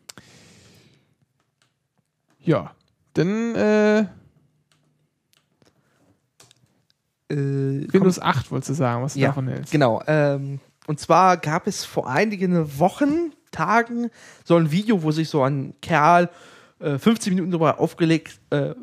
Ja, 2.40 2.74
dann 3.14 3.54
äh, 3.54 4.04
Äh, 7.30 7.90
Windows 7.90 8.20
8 8.20 8.50
wolltest 8.50 8.70
du 8.70 8.74
sagen, 8.74 9.02
was 9.02 9.14
du 9.14 9.20
Ja, 9.20 9.28
davon 9.28 9.48
hältst. 9.48 9.72
Genau. 9.72 10.02
Ähm, 10.06 10.60
und 10.86 11.00
zwar 11.00 11.38
gab 11.38 11.66
es 11.66 11.84
vor 11.84 12.08
einigen 12.08 12.78
Wochen, 12.78 13.32
Tagen, 13.50 14.10
so 14.44 14.56
ein 14.56 14.70
Video, 14.70 15.02
wo 15.02 15.10
sich 15.10 15.28
so 15.30 15.42
ein 15.42 15.74
Kerl 15.80 16.28
äh, 16.80 16.98
15 16.98 17.34
Minuten 17.34 17.50
darüber 17.50 17.78
aufgelegt, 17.80 18.40
äh, 18.50 18.74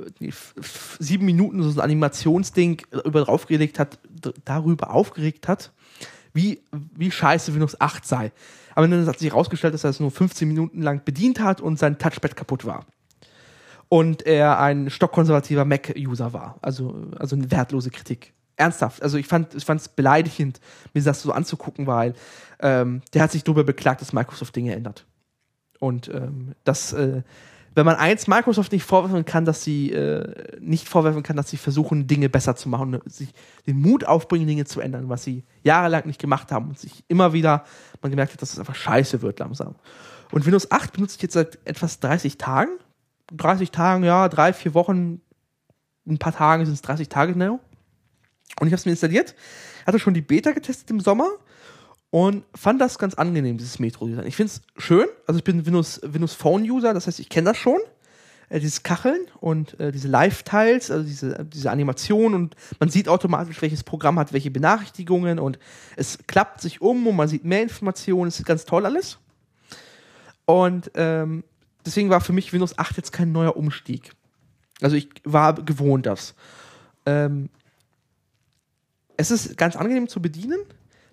sieben 0.99 1.25
Minuten 1.25 1.61
so 1.63 1.79
ein 1.79 1.83
Animationsding 1.83 2.81
über 3.05 3.25
draufgelegt 3.25 3.79
hat, 3.79 3.99
darüber 4.45 4.91
aufgeregt 4.93 5.47
hat, 5.47 5.71
wie, 6.33 6.61
wie 6.71 7.11
scheiße 7.11 7.53
Windows 7.53 7.79
8 7.79 8.05
sei. 8.05 8.31
Aber 8.75 8.87
dann 8.87 9.05
hat 9.05 9.19
sich 9.19 9.31
herausgestellt, 9.31 9.73
dass 9.73 9.83
er 9.83 9.89
es 9.89 9.99
nur 9.99 10.11
15 10.11 10.47
Minuten 10.47 10.81
lang 10.81 11.03
bedient 11.03 11.39
hat 11.39 11.61
und 11.61 11.77
sein 11.77 11.99
Touchpad 11.99 12.35
kaputt 12.35 12.65
war. 12.65 12.85
Und 13.89 14.25
er 14.25 14.59
ein 14.59 14.89
stockkonservativer 14.89 15.65
Mac-User 15.65 16.31
war. 16.31 16.57
Also, 16.61 17.11
also 17.19 17.35
eine 17.35 17.51
wertlose 17.51 17.89
Kritik. 17.89 18.33
Ernsthaft. 18.55 19.01
Also 19.01 19.17
ich 19.17 19.27
fand 19.27 19.55
ich 19.55 19.67
es 19.67 19.89
beleidigend, 19.89 20.61
mir 20.93 21.01
das 21.03 21.21
so 21.21 21.31
anzugucken, 21.31 21.87
weil 21.87 22.13
ähm, 22.59 23.01
der 23.13 23.23
hat 23.23 23.31
sich 23.31 23.43
darüber 23.43 23.63
beklagt, 23.63 24.01
dass 24.01 24.13
Microsoft 24.13 24.55
Dinge 24.55 24.75
ändert. 24.75 25.05
Und 25.79 26.09
ähm, 26.09 26.53
das, 26.63 26.93
äh, 26.93 27.23
wenn 27.73 27.85
man 27.85 27.95
eins 27.95 28.27
Microsoft 28.27 28.71
nicht 28.73 28.83
vorwerfen 28.83 29.23
kann, 29.23 29.45
dass 29.45 29.63
sie 29.63 29.91
äh, 29.91 30.57
nicht 30.59 30.89
vorwerfen 30.89 31.23
kann, 31.23 31.37
dass 31.37 31.49
sie 31.49 31.57
versuchen, 31.57 32.05
Dinge 32.05 32.27
besser 32.29 32.55
zu 32.55 32.67
machen, 32.67 32.99
sich 33.05 33.33
den 33.65 33.79
Mut 33.79 34.03
aufbringen, 34.03 34.47
Dinge 34.47 34.65
zu 34.65 34.81
ändern, 34.81 35.07
was 35.07 35.23
sie 35.23 35.43
jahrelang 35.63 36.05
nicht 36.05 36.19
gemacht 36.19 36.51
haben 36.51 36.69
und 36.69 36.79
sich 36.79 37.05
immer 37.07 37.31
wieder 37.33 37.63
man 38.01 38.09
gemerkt 38.09 38.33
hat, 38.33 38.41
dass 38.41 38.53
es 38.53 38.59
einfach 38.59 38.75
scheiße 38.75 39.21
wird 39.21 39.39
langsam. 39.39 39.75
Und 40.31 40.45
Windows 40.45 40.69
8 40.71 40.93
benutze 40.93 41.15
ich 41.15 41.21
jetzt 41.21 41.33
seit 41.33 41.59
etwas 41.65 41.99
30 41.99 42.37
Tagen. 42.37 42.71
30 43.33 43.71
Tagen, 43.71 44.03
ja, 44.03 44.27
drei, 44.27 44.51
vier 44.51 44.73
Wochen, 44.73 45.21
ein 46.05 46.17
paar 46.17 46.33
Tagen 46.33 46.65
sind 46.65 46.73
es 46.73 46.81
30 46.81 47.07
Tage 47.07 47.33
genau. 47.33 47.59
Und 48.59 48.67
ich 48.67 48.73
habe 48.73 48.79
es 48.79 48.85
mir 48.85 48.91
installiert, 48.91 49.35
hatte 49.85 49.99
schon 49.99 50.13
die 50.13 50.21
Beta 50.21 50.51
getestet 50.51 50.89
im 50.89 50.99
Sommer 50.99 51.29
und 52.11 52.43
fand 52.53 52.79
das 52.79 52.99
ganz 52.99 53.15
angenehm, 53.15 53.57
dieses 53.57 53.79
Metro-Design. 53.79 54.27
Ich 54.27 54.35
finde 54.35 54.51
es 54.53 54.61
schön, 54.77 55.07
also 55.25 55.37
ich 55.37 55.43
bin 55.43 55.65
Windows, 55.65 56.01
Windows 56.03 56.33
Phone-User, 56.35 56.93
das 56.93 57.07
heißt, 57.07 57.19
ich 57.19 57.29
kenne 57.29 57.49
das 57.49 57.57
schon. 57.57 57.79
Äh, 58.51 58.59
dieses 58.59 58.83
Kacheln 58.83 59.21
und 59.39 59.79
äh, 59.79 59.93
diese 59.93 60.09
Live-Tiles, 60.09 60.91
also 60.91 61.05
diese, 61.05 61.45
diese 61.45 61.71
Animation 61.71 62.33
und 62.33 62.55
man 62.81 62.89
sieht 62.89 63.07
automatisch, 63.07 63.61
welches 63.61 63.83
Programm 63.83 64.19
hat 64.19 64.33
welche 64.33 64.51
Benachrichtigungen 64.51 65.39
und 65.39 65.57
es 65.95 66.19
klappt 66.27 66.59
sich 66.59 66.81
um 66.81 67.07
und 67.07 67.15
man 67.15 67.29
sieht 67.29 67.45
mehr 67.45 67.63
Informationen, 67.63 68.27
es 68.27 68.39
ist 68.39 68.45
ganz 68.45 68.65
toll 68.65 68.85
alles. 68.85 69.19
Und 70.45 70.91
ähm, 70.95 71.45
deswegen 71.85 72.09
war 72.09 72.19
für 72.19 72.33
mich 72.33 72.51
Windows 72.51 72.77
8 72.77 72.97
jetzt 72.97 73.13
kein 73.13 73.31
neuer 73.31 73.55
Umstieg. 73.55 74.11
Also 74.81 74.97
ich 74.97 75.07
war 75.23 75.53
gewohnt 75.55 76.05
das. 76.05 76.35
Ähm, 77.05 77.49
es 79.15 79.31
ist 79.31 79.55
ganz 79.55 79.77
angenehm 79.77 80.09
zu 80.09 80.21
bedienen. 80.21 80.59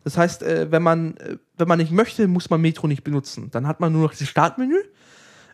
Das 0.05 0.17
heißt, 0.17 0.43
äh, 0.43 0.71
wenn 0.71 0.83
man 0.83 1.17
äh, 1.19 1.37
wenn 1.57 1.69
man 1.69 1.79
nicht 1.79 1.93
möchte, 1.93 2.29
muss 2.29 2.51
man 2.51 2.61
Metro 2.61 2.87
nicht 2.87 3.05
benutzen. 3.05 3.51
Dann 3.51 3.67
hat 3.67 3.81
man 3.81 3.93
nur 3.93 4.03
noch 4.03 4.13
dieses 4.13 4.29
Startmenü, 4.29 4.77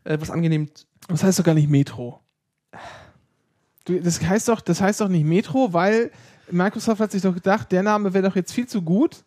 äh, 0.05 0.19
was 0.21 0.31
angenehm. 0.31 0.69
Das 1.09 1.23
heißt 1.25 1.39
doch 1.39 1.45
gar 1.45 1.55
nicht 1.55 1.69
Metro. 1.71 2.21
Du, 3.85 4.01
das 4.01 4.21
heißt 4.23 4.49
doch, 4.49 4.61
das 4.61 4.81
heißt 4.81 5.01
doch 5.01 5.09
nicht 5.09 5.25
Metro, 5.27 5.73
weil 5.73 6.11
Microsoft 6.51 7.01
hat 7.01 7.13
sich 7.13 7.23
doch 7.23 7.35
gedacht, 7.35 7.71
der 7.73 7.83
Name 7.83 8.15
wäre 8.15 8.29
doch 8.29 8.37
jetzt 8.37 8.53
viel 8.53 8.67
zu 8.67 8.83
gut. 8.83 9.25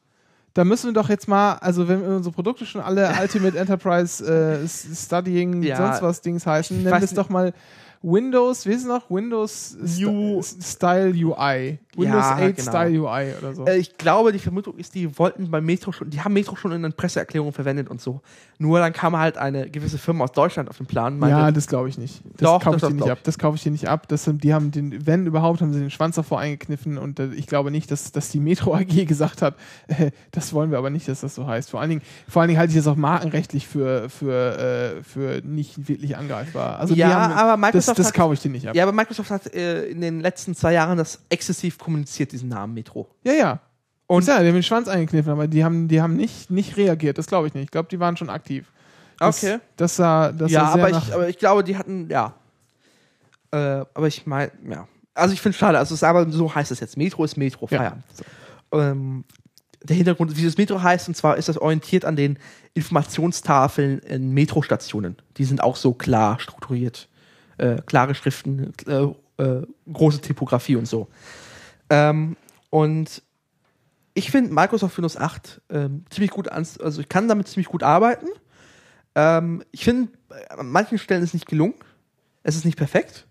Da 0.53 0.64
müssen 0.65 0.88
wir 0.88 0.94
doch 0.94 1.10
jetzt 1.10 1.27
mal, 1.27 1.53
also 1.56 1.88
wenn 1.88 2.02
unsere 2.02 2.34
Produkte 2.34 2.65
schon 2.65 2.81
alle 2.81 3.11
Ultimate 3.22 3.57
Enterprise 3.57 4.23
äh, 4.26 4.68
Studying, 4.68 5.61
Ja. 5.61 5.77
sonst 5.77 6.02
was 6.02 6.22
Dings 6.22 6.45
heißen, 6.48 6.77
nennen 6.84 6.95
wir 6.99 7.03
es 7.03 7.14
doch 7.14 7.30
mal 7.30 7.53
Windows, 8.02 8.65
wie 8.65 8.72
ist 8.72 8.81
es 8.81 8.88
noch? 8.88 9.10
Windows 9.11 9.77
New- 9.99 10.41
St 10.41 10.64
Style 10.64 11.14
UI. 11.14 11.80
Windows 11.98 12.24
Ja, 12.24 12.36
8 12.38 12.56
genau. 12.56 12.69
Style 12.72 13.02
UI 13.02 13.34
oder 13.40 13.53
so. 13.56 13.65
Äh, 13.65 13.78
ich 13.78 13.98
glaube, 13.98 14.32
die 14.32 14.40
Vermutung 14.40 14.78
ist, 14.78 14.94
die 14.95 15.18
wollten 15.18 15.49
bei 15.52 15.60
Metro 15.61 15.91
schon, 15.91 16.10
die 16.10 16.22
haben 16.22 16.34
Metro 16.34 16.56
schon 16.56 16.72
in 16.72 16.84
den 16.84 16.94
Presseerklärungen 16.94 17.53
verwendet 17.53 17.90
und 17.90 17.99
so. 17.99 18.22
Nur 18.60 18.80
dann 18.80 18.94
kam 18.94 19.18
halt 19.18 19.38
eine 19.38 19.69
gewisse 19.69 19.98
Firma 19.98 20.24
aus 20.24 20.32
Deutschland 20.32 20.69
auf 20.69 20.78
den 20.78 20.86
Plan. 20.86 21.18
meinte, 21.19 21.38
ja, 21.38 21.52
das 21.52 21.68
glaube 21.68 21.90
ich 21.90 21.98
nicht. 21.98 22.22
Das 22.38 22.49
Doch, 22.49 22.64
kaufe 22.64 22.78
ich 22.78 22.82
dir 22.84 22.94
nicht 22.94 23.10
ab. 23.11 23.19
Das 23.24 23.38
kaufe 23.38 23.56
ich 23.57 23.64
dir 23.64 23.72
nicht 23.72 23.88
ab. 23.88 24.07
Das 24.07 24.30
die 24.32 24.53
haben 24.53 24.72
den, 24.72 25.06
wenn 25.06 25.26
überhaupt, 25.26 25.61
haben 25.61 25.74
sie 25.74 25.80
den 25.80 25.91
Schwanz 25.91 26.15
davor 26.15 26.40
eingekniffen 26.40 26.98
und 26.98 27.19
äh, 27.19 27.28
ich 27.34 27.48
glaube 27.48 27.72
nicht, 27.72 27.91
dass, 27.91 28.11
dass 28.11 28.30
die 28.30 28.40
Metro 28.40 28.74
AG 28.76 28.86
gesagt 29.07 29.41
hat, 29.41 29.56
äh, 29.88 30.11
das 30.32 30.53
wollen 30.53 30.72
wir 30.72 30.78
aber 30.78 30.90
nicht, 30.90 31.07
dass 31.07 31.22
das 31.22 31.36
so 31.36 31.48
heißt. 31.48 31.69
Vor 31.69 31.82
allen 31.82 31.90
Dingen, 31.90 32.02
vor 32.28 32.41
allen 32.41 32.49
Dingen 32.49 32.60
halte 32.60 32.72
ich 32.72 32.78
das 32.78 32.88
auch 32.88 32.95
markenrechtlich 32.95 33.68
für, 33.68 34.10
für, 34.10 34.98
äh, 34.99 35.03
für 35.03 35.41
nicht 35.44 35.88
wirklich 35.88 36.15
angreifbar. 36.18 36.80
Also 36.80 36.94
Ja, 36.94 37.10
haben, 37.10 37.34
aber 37.34 37.52
das, 37.52 37.60
Microsoft 37.61 37.99
das 37.99 38.07
hat- 38.07 38.14
kaufe 38.14 38.34
ich 38.34 38.40
dir 38.41 38.49
nicht 38.52 38.68
ab. 38.68 38.76
Ja, 38.76 38.84
aber 38.84 38.91
Microsoft 38.91 39.30
hat 39.32 39.53
äh, 39.53 39.86
in 39.86 40.02
den 40.02 40.19
letzten 40.19 40.56
zwei 40.56 40.74
Jahren 40.74 40.98
das 40.98 41.19
exzessiv 41.30 41.78
kommuniziert, 41.88 42.34
diesen 42.34 42.49
Namen 42.49 42.73
Metro. 42.73 43.07
Ja, 43.23 43.31
ja. 43.34 43.59
Und- 44.07 44.27
ja, 44.27 44.41
die 44.41 44.47
haben 44.47 44.53
den 44.55 44.64
Schwanz 44.64 44.89
eingekniffen, 44.89 45.31
aber 45.31 45.47
die 45.47 45.64
haben, 45.64 45.88
die 45.88 46.01
haben 46.01 46.15
nicht, 46.18 46.51
nicht 46.51 46.76
reagiert. 46.76 47.18
Das 47.18 47.27
glaube 47.27 47.47
ich 47.47 47.53
nicht. 47.53 47.64
Ich 47.65 47.72
glaube, 47.72 47.88
die 47.89 47.99
waren 47.99 48.18
schon 48.18 48.30
aktiv. 48.30 48.72
Das, 49.19 49.43
Okay. 49.43 49.59
Das 49.77 49.95
sah, 49.95 50.31
das 50.34 50.51
ja, 50.51 50.65
sah 50.68 50.73
aber 50.73 50.89
ich, 50.89 51.14
aber 51.14 51.30
ich 51.30 51.38
glaube, 51.38 51.64
die 51.64 51.77
hatten, 51.77 52.09
ja. 52.09 52.34
Äh, 53.51 53.57
aber 53.93 54.07
ich 54.07 54.26
meine, 54.27 54.51
ja. 54.69 54.88
Also 55.14 55.34
ich 55.34 55.41
finde 55.41 55.53
es 55.55 55.59
schade, 55.59 55.77
also 55.80 55.93
es 55.95 55.99
ist 56.01 56.03
aber 56.03 56.30
so 56.30 56.53
heißt 56.53 56.72
es 56.72 56.80
jetzt. 56.81 56.97
Metro 56.97 57.23
ist 57.23 57.38
Metro, 57.38 57.68
Ja. 57.72 57.77
Feierabend. 57.77 58.03
Ähm, 58.73 59.23
der 59.84 59.95
Hintergrund, 59.95 60.35
wie 60.38 60.43
das 60.45 60.57
Metro 60.57 60.81
heißt, 60.84 61.07
und 61.07 61.15
zwar 61.15 61.38
ist 61.38 61.47
das 61.49 61.57
orientiert 61.57 62.03
an 62.05 62.15
den 62.15 62.38
Informationstafeln 62.73 63.99
in 63.99 64.34
Metrostationen. 64.34 65.15
Die 65.38 65.45
sind 65.45 65.64
auch 65.64 65.76
so 65.76 65.93
klar 65.93 66.39
strukturiert. 66.39 67.07
Äh, 67.57 67.77
klare 67.88 68.14
Schriften, 68.14 68.73
äh, 68.85 69.43
äh, 69.43 69.65
große 69.91 70.22
Typografie 70.22 70.76
und 70.76 70.88
so. 70.88 71.07
Ähm, 71.89 72.35
und 72.69 73.22
ich 74.14 74.31
finde 74.31 74.53
Microsoft 74.53 74.97
Windows 74.97 75.18
8 75.18 75.61
ähm, 75.69 76.05
ziemlich 76.09 76.31
gut 76.31 76.49
an, 76.49 76.65
also 76.81 77.01
ich 77.01 77.09
kann 77.09 77.27
damit 77.27 77.47
ziemlich 77.47 77.68
gut 77.68 77.84
arbeiten. 77.84 78.27
Ähm, 79.15 79.64
ich 79.72 79.84
finde, 79.84 80.11
an 80.49 80.68
manchen 80.68 80.97
Stellen 80.97 81.23
ist 81.23 81.30
es 81.30 81.34
nicht 81.34 81.47
gelungen. 81.47 81.76
Es 82.43 82.55
ist 82.55 82.65
nicht 82.65 82.77
perfekt. 82.77 83.27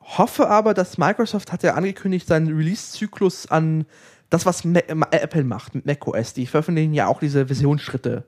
Hoffe 0.00 0.48
aber, 0.48 0.72
dass 0.72 0.98
Microsoft 0.98 1.52
hat 1.52 1.62
ja 1.62 1.74
angekündigt, 1.74 2.26
seinen 2.26 2.56
Release-Zyklus 2.56 3.50
an 3.50 3.86
das, 4.30 4.46
was 4.46 4.64
Ma 4.64 4.80
äh, 4.80 5.18
Apple 5.18 5.44
macht 5.44 5.74
mit 5.74 5.86
macOS. 5.86 6.34
Die 6.34 6.46
veröffentlichen 6.46 6.94
ja 6.94 7.06
auch 7.06 7.20
diese 7.20 7.46
Versionsschritte. 7.46 8.24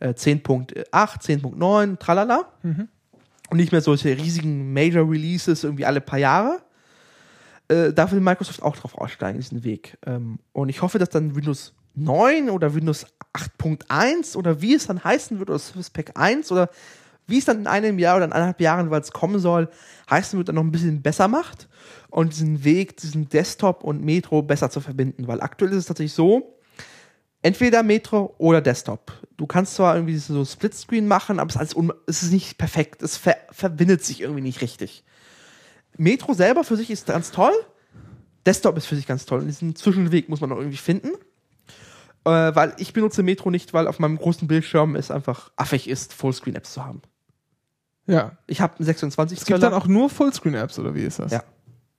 Äh, 0.00 0.10
10.8, 0.10 0.84
10.9, 0.92 1.98
tralala. 1.98 2.52
Und 3.50 3.56
nicht 3.56 3.72
mehr 3.72 3.80
solche 3.80 4.16
riesigen 4.16 4.72
Major 4.72 5.08
Releases 5.08 5.64
irgendwie 5.64 5.84
alle 5.84 6.00
paar 6.00 6.18
Jahre. 6.18 6.62
Äh, 7.72 7.92
da 7.92 8.10
will 8.10 8.20
Microsoft 8.20 8.62
auch 8.62 8.76
drauf 8.76 8.96
aussteigen, 8.96 9.40
diesen 9.40 9.64
Weg. 9.64 9.96
Ähm, 10.06 10.38
und 10.52 10.68
ich 10.68 10.82
hoffe, 10.82 10.98
dass 10.98 11.08
dann 11.08 11.34
Windows 11.34 11.74
9 11.94 12.50
oder 12.50 12.74
Windows 12.74 13.06
8.1 13.34 14.36
oder 14.36 14.60
wie 14.60 14.74
es 14.74 14.86
dann 14.86 15.02
heißen 15.02 15.38
wird, 15.38 15.50
oder 15.50 15.58
Service 15.58 15.90
Pack 15.90 16.12
1 16.14 16.52
oder 16.52 16.68
wie 17.26 17.38
es 17.38 17.44
dann 17.44 17.60
in 17.60 17.66
einem 17.66 17.98
Jahr 17.98 18.16
oder 18.16 18.26
in 18.26 18.32
eineinhalb 18.32 18.60
Jahren, 18.60 18.90
weil 18.90 19.00
es 19.00 19.12
kommen 19.12 19.38
soll, 19.38 19.68
heißen 20.10 20.36
wird, 20.36 20.48
dann 20.48 20.56
noch 20.56 20.64
ein 20.64 20.72
bisschen 20.72 21.02
besser 21.02 21.28
macht 21.28 21.68
und 22.10 22.32
diesen 22.32 22.64
Weg, 22.64 22.96
diesen 22.96 23.28
Desktop 23.28 23.84
und 23.84 24.04
Metro 24.04 24.42
besser 24.42 24.70
zu 24.70 24.80
verbinden. 24.80 25.28
Weil 25.28 25.40
aktuell 25.40 25.70
ist 25.70 25.78
es 25.78 25.86
tatsächlich 25.86 26.12
so, 26.12 26.58
entweder 27.40 27.82
Metro 27.82 28.34
oder 28.38 28.60
Desktop. 28.60 29.12
Du 29.36 29.46
kannst 29.46 29.76
zwar 29.76 29.94
irgendwie 29.94 30.16
so 30.16 30.44
Splitscreen 30.44 31.06
machen, 31.06 31.38
aber 31.38 31.48
es 31.48 31.56
ist, 31.56 31.76
alles 31.76 31.90
es 32.06 32.22
ist 32.22 32.32
nicht 32.32 32.58
perfekt. 32.58 33.02
Es 33.02 33.16
ver 33.16 33.36
verbindet 33.50 34.04
sich 34.04 34.20
irgendwie 34.20 34.42
nicht 34.42 34.60
richtig. 34.60 35.04
Metro 35.96 36.34
selber 36.34 36.64
für 36.64 36.76
sich 36.76 36.90
ist 36.90 37.06
ganz 37.06 37.30
toll. 37.30 37.52
Desktop 38.46 38.76
ist 38.76 38.86
für 38.86 38.96
sich 38.96 39.06
ganz 39.06 39.26
toll. 39.26 39.40
Und 39.40 39.46
diesen 39.46 39.76
Zwischenweg 39.76 40.28
muss 40.28 40.40
man 40.40 40.50
noch 40.50 40.58
irgendwie 40.58 40.76
finden. 40.76 41.10
Äh, 42.24 42.54
weil 42.54 42.74
ich 42.78 42.92
benutze 42.92 43.22
Metro 43.22 43.50
nicht, 43.50 43.74
weil 43.74 43.88
auf 43.88 43.98
meinem 43.98 44.16
großen 44.16 44.46
Bildschirm 44.46 44.94
es 44.94 45.10
einfach 45.10 45.50
affig 45.56 45.88
ist, 45.88 46.12
Fullscreen-Apps 46.12 46.72
zu 46.72 46.84
haben. 46.84 47.02
ja. 48.06 48.36
Ich 48.46 48.60
habe 48.60 48.76
einen 48.76 48.86
26 48.86 49.38
Es 49.38 49.44
gibt 49.44 49.62
dann 49.62 49.74
auch 49.74 49.86
nur 49.86 50.08
Fullscreen-Apps, 50.08 50.78
oder 50.78 50.94
wie 50.94 51.02
ist 51.02 51.18
das? 51.18 51.32
Ja. 51.32 51.42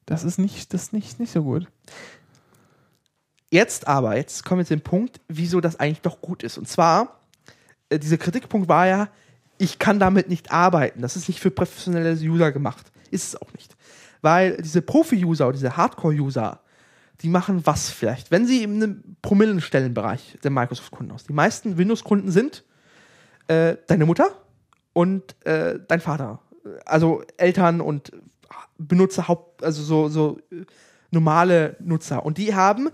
Das 0.06 0.24
ist 0.24 0.38
nicht, 0.38 0.74
das 0.74 0.84
ist 0.84 0.94
nicht, 0.94 1.20
nicht 1.20 1.32
so 1.32 1.44
gut. 1.44 1.68
Jetzt 3.52 3.88
aber, 3.88 4.16
jetzt 4.16 4.46
kommen 4.46 4.60
wir 4.60 4.66
zu 4.66 4.76
dem 4.76 4.82
Punkt, 4.82 5.20
wieso 5.28 5.62
das 5.62 5.80
eigentlich 5.80 6.02
doch 6.02 6.22
gut 6.22 6.42
ist. 6.42 6.58
Und 6.58 6.68
zwar, 6.68 7.20
äh, 7.90 8.00
dieser 8.00 8.18
Kritikpunkt 8.18 8.68
war 8.68 8.88
ja, 8.88 9.10
ich 9.58 9.78
kann 9.78 10.00
damit 10.00 10.30
nicht 10.30 10.52
arbeiten. 10.52 11.02
Das 11.02 11.16
ist 11.16 11.28
nicht 11.28 11.40
für 11.40 11.52
professionelle 11.52 12.14
User 12.14 12.52
gemacht. 12.52 12.92
Ist 13.12 13.28
es 13.28 13.42
auch 13.42 13.52
nicht. 13.54 13.76
Weil 14.24 14.56
diese 14.56 14.82
Profi-User 14.82 15.50
oder 15.50 15.58
diese 15.58 15.76
Hardcore-User, 15.76 16.62
die 17.20 17.28
machen 17.28 17.66
was 17.66 17.90
vielleicht? 17.90 18.32
Wenn 18.32 18.48
sie 18.48 18.64
in 18.64 18.82
einem 18.82 19.18
Promillenstellenbereich 19.22 20.40
der 20.42 20.50
Microsoft-Kunden 20.50 21.12
aus. 21.12 21.26
Die 21.26 21.34
meisten 21.34 21.78
Windows-Kunden 21.78 22.32
sind 22.32 22.64
äh, 23.50 23.76
deine 23.86 24.06
Mutter 24.06 24.30
und 24.94 25.36
äh, 25.46 25.78
dein 25.90 26.00
Vater. 26.00 26.40
Also 26.86 27.22
Eltern 27.36 27.82
und 27.82 28.14
Benutzer, 28.78 29.28
also 29.62 29.84
so, 29.84 30.08
so 30.08 30.40
äh, 30.52 30.64
normale 31.12 31.76
Nutzer. 31.82 32.26
Und 32.26 32.38
die 32.38 32.56
haben, 32.56 32.90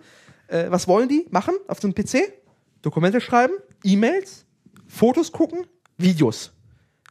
äh, 0.48 0.66
was 0.72 0.88
wollen 0.88 1.10
die 1.10 1.28
machen 1.30 1.54
auf 1.68 1.84
einem 1.84 1.94
PC? 1.94 2.34
Dokumente 2.82 3.22
schreiben, 3.22 3.54
E-Mails, 3.84 4.48
Fotos 4.88 5.32
gucken, 5.32 5.68
Videos. 5.96 6.54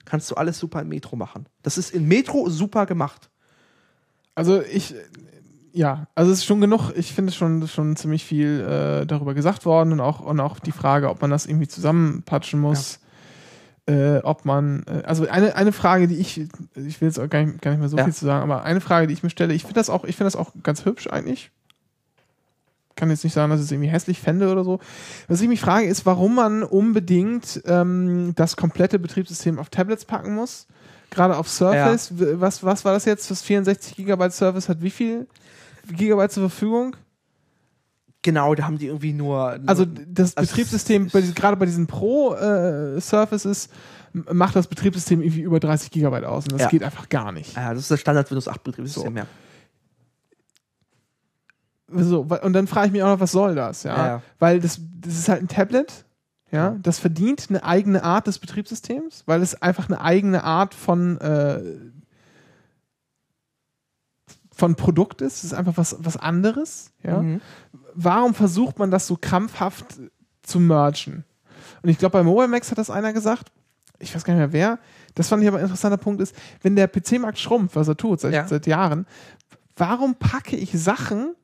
Kannst 0.05 0.29
du 0.29 0.35
alles 0.35 0.59
super 0.59 0.83
in 0.83 0.89
Metro 0.89 1.15
machen. 1.15 1.47
Das 1.63 1.79
ist 1.79 1.95
in 1.95 2.09
Metro 2.09 2.49
super 2.49 2.85
gemacht. 2.85 3.31
Also 4.39 4.63
ich, 4.63 4.95
ja, 5.73 6.07
also 6.15 6.31
es 6.31 6.39
ist 6.39 6.45
schon 6.45 6.61
genug, 6.61 6.93
ich 6.95 7.13
finde 7.13 7.33
schon, 7.33 7.67
schon 7.67 7.97
ziemlich 7.97 8.25
viel 8.25 8.61
äh, 8.61 9.05
darüber 9.05 9.35
gesagt 9.35 9.67
worden 9.67 9.93
und 9.93 10.01
auch, 10.01 10.21
und 10.21 10.39
auch 10.39 10.61
die 10.61 10.71
Frage, 10.71 11.11
ob 11.11 11.21
man 11.21 11.31
das 11.31 11.47
irgendwie 11.47 11.67
zusammenpatschen 11.67 12.61
muss. 12.61 13.01
Äh, 13.87 14.19
ob 14.19 14.45
man, 14.45 14.85
äh, 14.87 15.03
also 15.07 15.27
eine, 15.29 15.57
eine 15.57 15.73
Frage, 15.73 16.07
die 16.07 16.17
ich, 16.17 16.39
ich 16.77 17.01
will 17.01 17.09
jetzt 17.09 17.19
auch 17.19 17.29
gar 17.29 17.43
nicht, 17.43 17.61
gar 17.63 17.73
nicht 17.73 17.81
mehr 17.81 17.89
so 17.89 17.97
Ja. 17.97 18.05
viel 18.05 18.13
zu 18.15 18.27
sagen, 18.27 18.43
aber 18.43 18.63
eine 18.63 18.81
Frage, 18.81 19.07
die 19.09 19.15
ich 19.15 19.23
mir 19.23 19.31
stelle, 19.31 19.55
ich 19.55 19.63
finde 19.63 19.75
das 19.75 19.91
auch, 19.91 20.05
ich 20.05 20.15
finde 20.15 20.27
das 20.27 20.37
auch 20.37 20.53
ganz 20.63 20.85
hübsch 20.85 21.09
eigentlich. 21.09 21.51
Kann 22.95 23.11
jetzt 23.11 23.25
nicht 23.25 23.33
sagen, 23.33 23.51
dass 23.51 23.61
ich 23.61 23.67
es 23.67 23.73
irgendwie 23.73 23.91
hässlich 23.91 24.21
fände 24.21 24.53
oder 24.53 24.63
so. 24.63 24.79
Was 25.27 25.41
ich 25.41 25.49
mich 25.49 25.61
frage, 25.61 25.87
ist, 25.87 26.05
warum 26.07 26.35
man 26.35 26.63
unbedingt 26.63 27.63
ähm, 27.65 28.35
das 28.37 28.57
komplette 28.57 28.99
Betriebssystem 28.99 29.59
auf 29.59 29.69
Tablets 29.71 30.05
packen 30.05 30.35
muss. 30.35 30.67
Gerade 31.11 31.37
auf 31.37 31.49
Surface. 31.49 32.19
W- 32.19 32.35
Was, 32.41 32.63
was 32.63 32.85
war 32.85 32.93
das 32.93 33.05
jetzt? 33.05 33.31
Das 33.31 33.43
64 33.43 33.97
Gigabyte 33.97 34.33
Surface 34.33 34.69
hat 34.69 34.83
wie 34.83 34.91
viel 34.91 35.27
Gigabyte 35.91 36.31
zur 36.33 36.49
Verfügung? 36.51 36.97
Genau, 38.23 38.55
da 38.55 38.65
haben 38.65 38.79
die 38.79 38.87
irgendwie 38.89 39.13
nur. 39.13 39.59
Also 39.67 39.85
das 39.87 40.37
Also 40.37 40.51
Betriebssystem, 40.51 41.09
bei, 41.13 41.21
diesen- 41.21 41.35
gerade 41.35 41.57
bei 41.57 41.67
diesen 41.67 41.87
Pro-Surfaces, 41.87 43.69
macht 44.13 44.57
das 44.57 44.67
Betriebssystem 44.67 45.23
irgendwie 45.23 45.43
über 45.43 45.61
30 45.61 45.91
Gigabyte 45.91 46.25
aus. 46.25 46.45
Und 46.45 46.53
das 46.53 46.63
Ja. 46.63 46.69
geht 46.69 46.83
einfach 46.83 47.09
gar 47.09 47.31
nicht. 47.33 47.57
ja, 47.57 47.71
das 47.73 47.83
ist 47.85 47.91
das 47.91 48.01
Standard 48.01 48.31
Windows 48.31 48.49
8 48.49 48.63
Betriebssystem, 48.65 49.13
So. 49.13 49.19
ja. 49.19 49.27
So, 51.91 52.21
und 52.43 52.53
dann 52.53 52.67
frage 52.67 52.89
ich 52.89 52.93
mich 52.93 53.03
auch 53.03 53.09
noch, 53.09 53.21
was 53.21 53.33
soll 53.33 53.55
das? 53.55 53.83
Ja? 53.85 53.97
Ja, 53.97 54.07
ja. 54.07 54.23
Weil 54.39 54.61
das, 54.61 54.79
das 55.01 55.15
ist 55.15 55.29
halt 55.29 55.41
ein 55.43 55.49
Tablet. 55.49 56.05
Ja, 56.51 56.77
das 56.83 56.99
verdient 56.99 57.47
eine 57.51 57.63
eigene 57.63 58.03
Art 58.03 58.27
des 58.27 58.39
Betriebssystems, 58.39 59.25
weil 59.27 59.43
es 59.43 59.61
einfach 59.61 59.89
eine 59.89 60.01
eigene 60.01 60.45
Art 60.45 60.73
von, 60.75 61.19
äh, 61.21 61.63
von 64.53 64.75
Produkt 64.75 65.21
ist. 65.21 65.39
Es 65.39 65.45
ist 65.45 65.55
einfach 65.55 65.77
was, 65.77 65.97
was 66.01 66.17
anderes. 66.17 66.91
Ja? 67.03 67.23
Mhm. 67.23 67.41
Warum 67.95 68.35
versucht 68.35 68.79
man 68.79 68.91
das 68.91 69.07
so 69.07 69.17
krampfhaft 69.21 69.99
zu 70.43 70.59
mergen? 70.59 71.25
Und 71.83 71.91
ich 71.91 71.99
glaube, 71.99 72.13
bei 72.15 72.23
Mobile 72.23 72.49
Max 72.49 72.71
hat 72.71 72.79
das 72.79 72.91
einer 72.91 73.13
gesagt, 73.13 73.53
ich 74.01 74.15
weiß 74.15 74.25
gar 74.25 74.33
nicht 74.35 74.41
mehr 74.41 74.53
wer, 74.53 74.79
das 75.15 75.29
fand 75.29 75.43
ich 75.43 75.49
aber 75.49 75.59
ein 75.59 75.65
interessanter 75.65 75.97
Punkt 75.97 76.21
ist, 76.21 76.35
wenn 76.63 76.77
der 76.77 76.89
PC-Markt 76.89 77.39
schrumpft, 77.39 77.77
was 77.77 77.89
er 77.89 77.97
tut 77.97 78.21
seit, 78.21 78.33
Ja. 78.33 78.47
seit 78.49 78.67
Jahren, 78.67 79.07
warum 79.77 80.15
packe 80.15 80.57
ich 80.57 80.73
Sachen 80.73 81.35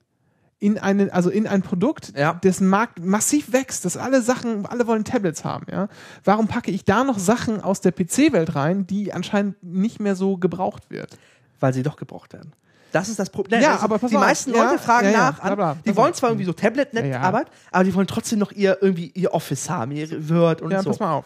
in 0.65 0.79
einen, 0.79 1.11
also 1.11 1.29
in 1.29 1.47
ein 1.47 1.61
Produkt, 1.61 2.13
Ja. 2.17 2.33
dessen 2.43 2.69
Markt 2.69 2.99
massiv 3.05 3.53
wächst, 3.53 3.85
dass 3.85 3.99
alle 3.99 4.23
Sachen, 4.23 4.65
alle 4.65 4.87
wollen 4.87 5.05
Tablets 5.05 5.45
haben, 5.45 5.67
ja? 5.71 5.89
Warum 6.25 6.49
packe 6.49 6.71
ich 6.71 6.85
da 6.87 7.05
noch 7.05 7.19
Sachen 7.19 7.61
aus 7.61 7.83
der 7.83 7.93
PC-Welt 7.93 8.55
rein, 8.55 8.87
die 8.87 9.13
anscheinend 9.13 9.63
nicht 9.63 10.01
mehr 10.01 10.17
so 10.17 10.39
gebraucht 10.39 10.91
wird? 10.91 11.19
Weil 11.61 11.75
sie 11.75 11.83
doch 11.83 11.97
gebraucht 11.97 12.33
werden. 12.33 12.53
Das 12.93 13.09
ist 13.11 13.19
das 13.19 13.29
Problem. 13.29 13.61
Ja, 13.61 13.75
ist- 13.75 13.83
aber 13.83 13.99
pass 13.99 14.09
die 14.11 14.17
auf. 14.17 14.23
meisten 14.23 14.55
Ja, 14.55 14.65
Leute 14.71 14.79
fragen 14.83 15.07
ja, 15.09 15.13
ja, 15.13 15.19
nach, 15.19 15.41
bla, 15.41 15.51
an, 15.51 15.57
bla, 15.57 15.77
die 15.85 15.91
pass 15.91 15.97
wollen 15.97 16.15
zwar 16.15 16.31
irgendwie 16.31 16.47
so 16.47 16.53
Tablet-Net-Arbeit, 16.55 17.49
aber 17.71 17.85
die 17.85 17.95
wollen 17.95 18.07
trotzdem 18.07 18.39
noch 18.39 18.53
ihr 18.53 18.79
irgendwie 18.81 19.11
ihr 19.15 19.35
Office 19.35 19.69
haben, 19.69 19.91
ihr 19.93 20.09
Word 20.31 20.63
und 20.63 20.71
ja, 20.71 20.83
so. 20.83 20.91
pass 20.91 21.01
mal 21.01 21.13
auf. 21.13 21.25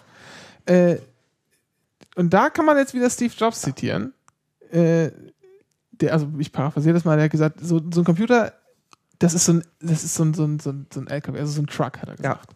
Äh, 0.66 0.96
und 2.16 2.34
da 2.34 2.50
kann 2.50 2.64
man 2.66 2.76
jetzt 2.76 2.92
wieder 2.94 3.08
Steve 3.08 3.32
Jobs 3.36 3.60
zitieren. 3.60 4.12
Äh, 4.72 5.10
der, 5.92 6.12
also 6.12 6.28
ich 6.38 6.50
paraphrasiere 6.52 6.94
das 6.94 7.04
mal, 7.04 7.16
der 7.16 7.24
hat 7.26 7.30
gesagt, 7.32 7.60
so, 7.60 7.80
so 7.92 8.00
ein 8.00 8.04
Computer 8.04 8.52
das 9.18 9.34
ist 9.34 9.44
so 9.46 9.52
ein, 9.54 9.64
das 9.80 10.04
ist 10.04 10.14
so 10.14 10.24
ein, 10.24 10.34
so 10.34 10.44
ein, 10.44 10.58
so 10.60 10.70
ein, 10.70 10.86
so 10.92 11.00
ein 11.00 11.06
LKW, 11.08 11.38
also 11.38 11.52
so 11.52 11.62
ein 11.62 11.66
Truck, 11.66 11.98
hat 12.00 12.08
er 12.08 12.16
gesagt. 12.16 12.54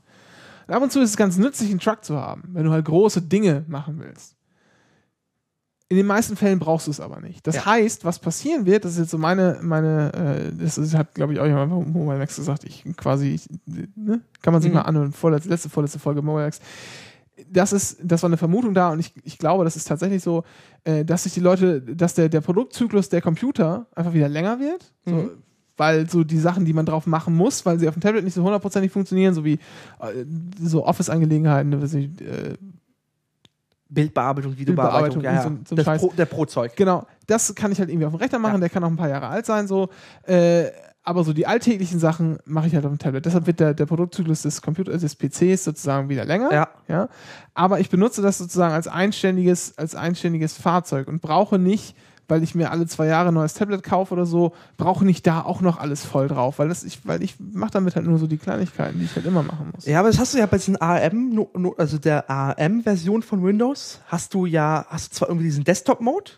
Und 0.68 0.74
ab 0.74 0.82
und 0.82 0.93
zu 0.93 1.01
ist 1.01 1.10
es 1.10 1.16
ganz 1.16 1.36
nützlich, 1.36 1.70
einen 1.70 1.80
Truck 1.80 2.05
zu 2.05 2.16
haben, 2.16 2.44
wenn 2.52 2.64
du 2.64 2.70
halt 2.70 2.84
große 2.84 3.20
Dinge 3.22 3.64
machen 3.68 3.98
willst. 3.98 4.36
In 5.89 5.97
den 5.98 6.06
meisten 6.06 6.36
Fällen 6.36 6.59
brauchst 6.59 6.86
du 6.86 6.90
es 6.90 7.01
aber 7.01 7.20
nicht. 7.20 7.47
Das 7.47 7.56
Ja. 7.56 7.66
heißt, 7.66 8.06
was 8.06 8.18
passieren 8.18 8.64
wird, 8.64 8.84
das 8.86 8.93
ist 8.93 8.98
jetzt 8.98 9.10
so 9.10 9.18
meine, 9.18 9.59
meine, 9.60 10.12
äh, 10.14 10.52
das 10.56 10.78
ist, 10.78 10.94
hat, 10.94 11.14
glaube 11.14 11.34
ich, 11.34 11.40
auch 11.40 11.44
jemand 11.44 11.70
von 11.70 11.93
Mobile 11.93 12.18
Max 12.18 12.36
gesagt, 12.36 12.64
ich 12.64 12.84
quasi, 12.97 13.28
ich, 13.34 13.47
ne? 13.66 14.22
kann 14.40 14.55
man 14.55 14.62
sich 14.62 14.70
Mhm. 14.70 14.76
mal 14.76 14.82
anhören, 14.82 15.12
vorletzte, 15.12 15.51
letzte, 15.51 15.68
vorletzte 15.68 15.98
Folge 15.98 16.22
Mobile 16.22 16.44
Max. 16.47 16.60
Das 17.51 17.74
ist, 17.74 17.98
das 18.02 18.22
war 18.22 18.28
eine 18.30 18.39
Vermutung 18.39 18.72
da 18.72 18.89
und 18.90 19.01
ich, 19.01 19.12
ich 19.24 19.36
glaube, 19.36 19.64
das 19.64 19.76
ist 19.76 19.86
tatsächlich 19.86 20.22
so, 20.22 20.44
äh, 20.84 21.05
dass 21.05 21.24
sich 21.24 21.34
die 21.34 21.40
Leute, 21.40 21.82
dass 21.82 22.14
der, 22.14 22.30
der 22.30 22.40
Produktzyklus 22.40 23.10
der 23.10 23.20
Computer 23.20 23.86
einfach 23.94 24.14
wieder 24.14 24.28
länger 24.30 24.60
wird. 24.60 24.93
So, 25.05 25.14
Mhm. 25.14 25.30
Weil 25.77 26.09
so 26.09 26.24
die 26.24 26.39
Sachen, 26.39 26.65
die 26.65 26.73
man 26.73 26.86
drauf 26.86 27.07
machen 27.07 27.35
muss, 27.35 27.65
weil 27.66 27.78
sie 27.78 27.89
auf 27.89 27.94
dem 27.94 28.01
Tablet 28.01 28.24
nicht 28.24 28.35
so 28.35 28.43
hundertprozentig 28.43 28.93
funktionieren, 28.93 29.35
so 29.35 29.44
wie 29.44 29.55
äh, 29.55 30.24
so 30.61 30.85
Office-Angelegenheiten, 30.86 31.70
ne, 31.70 31.82
weiß 31.82 31.94
ich, 31.94 32.20
äh, 32.20 32.55
Bildbearbeitung, 33.89 34.57
Videobearbeitung, 34.57 35.23
Bildbearbeitung, 35.23 35.23
ja, 35.23 35.32
ja. 35.35 35.93
so 35.93 35.99
so. 36.01 36.09
Pro, 36.09 36.12
der 36.16 36.27
Pro-Zeug. 36.27 36.74
genau, 36.77 37.07
das 37.27 37.55
kann 37.55 37.73
ich 37.73 37.78
halt 37.78 37.90
irgendwie 37.90 38.07
auf 38.07 38.12
dem 38.12 38.20
Rechner 38.20 38.39
machen, 38.39 38.55
Ja. 38.55 38.61
der 38.61 38.70
kann 38.70 38.85
auch 38.85 38.90
ein 38.90 38.97
paar 38.97 39.09
Jahre 39.09 39.28
alt 39.28 39.47
sein, 39.47 39.66
so. 39.66 39.89
Äh, 40.24 40.70
aber 41.05 41.24
so 41.24 41.32
die 41.32 41.47
alltäglichen 41.47 41.99
Sachen 41.99 42.39
mache 42.44 42.69
ich 42.69 42.74
halt 42.74 42.85
auf 42.85 42.93
dem 42.93 42.99
Tablet. 42.99 43.27
Deshalb 43.27 43.47
wird 43.49 43.59
der, 43.59 43.74
der 43.74 43.86
Produktzyklus 43.86 44.43
des 44.43 44.62
Computers, 44.62 45.01
des 45.01 45.16
PCs 45.16 45.65
sozusagen 45.65 46.09
wieder 46.09 46.24
länger. 46.24 46.53
Ja. 46.53 46.69
ja. 46.86 47.09
Aber 47.55 47.81
ich 47.81 47.90
benutze 47.90 48.23
das 48.23 48.39
sozusagen 48.39 48.73
als 48.73 48.86
einständiges, 48.86 49.77
als 49.77 49.97
einständiges 49.97 50.57
Fahrzeug 50.57 51.09
und 51.09 51.20
brauche 51.20 51.59
nicht, 51.59 51.97
weil 52.33 52.43
ich 52.43 52.55
mir 52.55 52.71
alle 52.71 52.87
zwei 52.87 53.09
Jahre 53.09 53.29
ein 53.29 53.35
neues 53.35 53.53
Tablet 53.53 53.83
kaufe 53.83 54.15
oder 54.15 54.25
so, 54.25 54.55
brauche 54.79 55.05
nicht 55.05 55.27
da 55.27 55.43
auch 55.43 55.61
noch 55.61 55.79
alles 55.79 56.03
voll 56.03 56.29
drauf, 56.29 56.59
weil 56.59 56.71
das 56.71 56.83
ich, 56.83 57.07
weil 57.07 57.23
ich 57.23 57.35
mache 57.39 57.73
damit 57.73 57.95
halt 57.95 58.07
nur 58.07 58.17
so 58.17 58.27
die 58.27 58.39
Kleinigkeiten, 58.39 58.99
die 58.99 59.05
ich 59.05 59.15
halt 59.15 59.27
immer 59.27 59.43
machen 59.43 59.71
muss. 59.75 59.85
Ja, 59.85 59.99
aber 59.99 60.09
das 60.09 60.19
hast 60.19 60.33
du 60.33 60.39
ja 60.39 60.47
bei 60.47 60.57
diesen 60.57 60.79
ARM, 60.79 61.47
also 61.77 61.99
der 61.99 62.31
ARM-Version 62.31 63.21
von 63.21 63.45
Windows, 63.45 64.01
hast 64.07 64.33
du 64.33 64.47
ja, 64.47 64.87
hast 64.89 65.13
du 65.13 65.17
zwar 65.19 65.29
irgendwie 65.29 65.45
diesen 65.45 65.65
Desktop-Mode. 65.65 66.33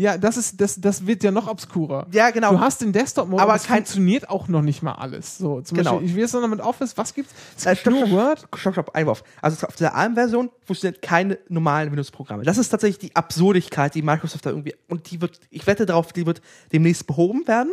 Ja, 0.00 0.16
das 0.16 0.38
ist, 0.38 0.58
das, 0.62 0.80
das 0.80 1.06
wird 1.06 1.22
ja 1.22 1.30
noch 1.30 1.46
obskurer. 1.46 2.06
Ja, 2.10 2.30
genau. 2.30 2.52
Du 2.52 2.60
hast 2.60 2.80
den 2.80 2.90
Desktop-Mode, 2.90 3.42
Aber 3.42 3.54
es 3.54 3.66
funktioniert 3.66 4.30
auch 4.30 4.48
noch 4.48 4.62
nicht 4.62 4.82
mal 4.82 4.92
alles. 4.94 5.36
So, 5.36 5.60
zum 5.60 5.76
Genau. 5.76 5.90
Beispiel, 5.92 6.08
ich 6.08 6.14
will 6.14 6.22
jetzt 6.22 6.32
noch 6.32 6.48
mit 6.48 6.60
Office, 6.60 6.96
was 6.96 7.12
gibt's? 7.12 7.34
Es 7.54 7.66
Äh, 7.66 7.74
gibt 7.74 7.86
nur 7.86 8.10
Word. 8.10 8.46
Stopp, 8.56 8.72
stopp, 8.74 8.94
Einwurf. 8.96 9.22
Also 9.42 9.66
auf 9.66 9.76
der 9.76 9.94
ARM-Version 9.94 10.48
funktionieren 10.64 10.98
keine 11.02 11.38
normalen 11.50 11.90
Windows-Programme. 11.90 12.44
Das 12.44 12.56
ist 12.56 12.70
tatsächlich 12.70 13.10
die 13.10 13.14
Absurdigkeit, 13.14 13.94
die 13.94 14.00
Microsoft 14.00 14.46
da 14.46 14.50
irgendwie, 14.50 14.74
und 14.88 15.10
die 15.10 15.20
wird, 15.20 15.38
ich 15.50 15.66
wette 15.66 15.84
darauf, 15.84 16.14
die 16.14 16.24
wird 16.24 16.40
demnächst 16.72 17.06
behoben 17.06 17.46
werden, 17.46 17.72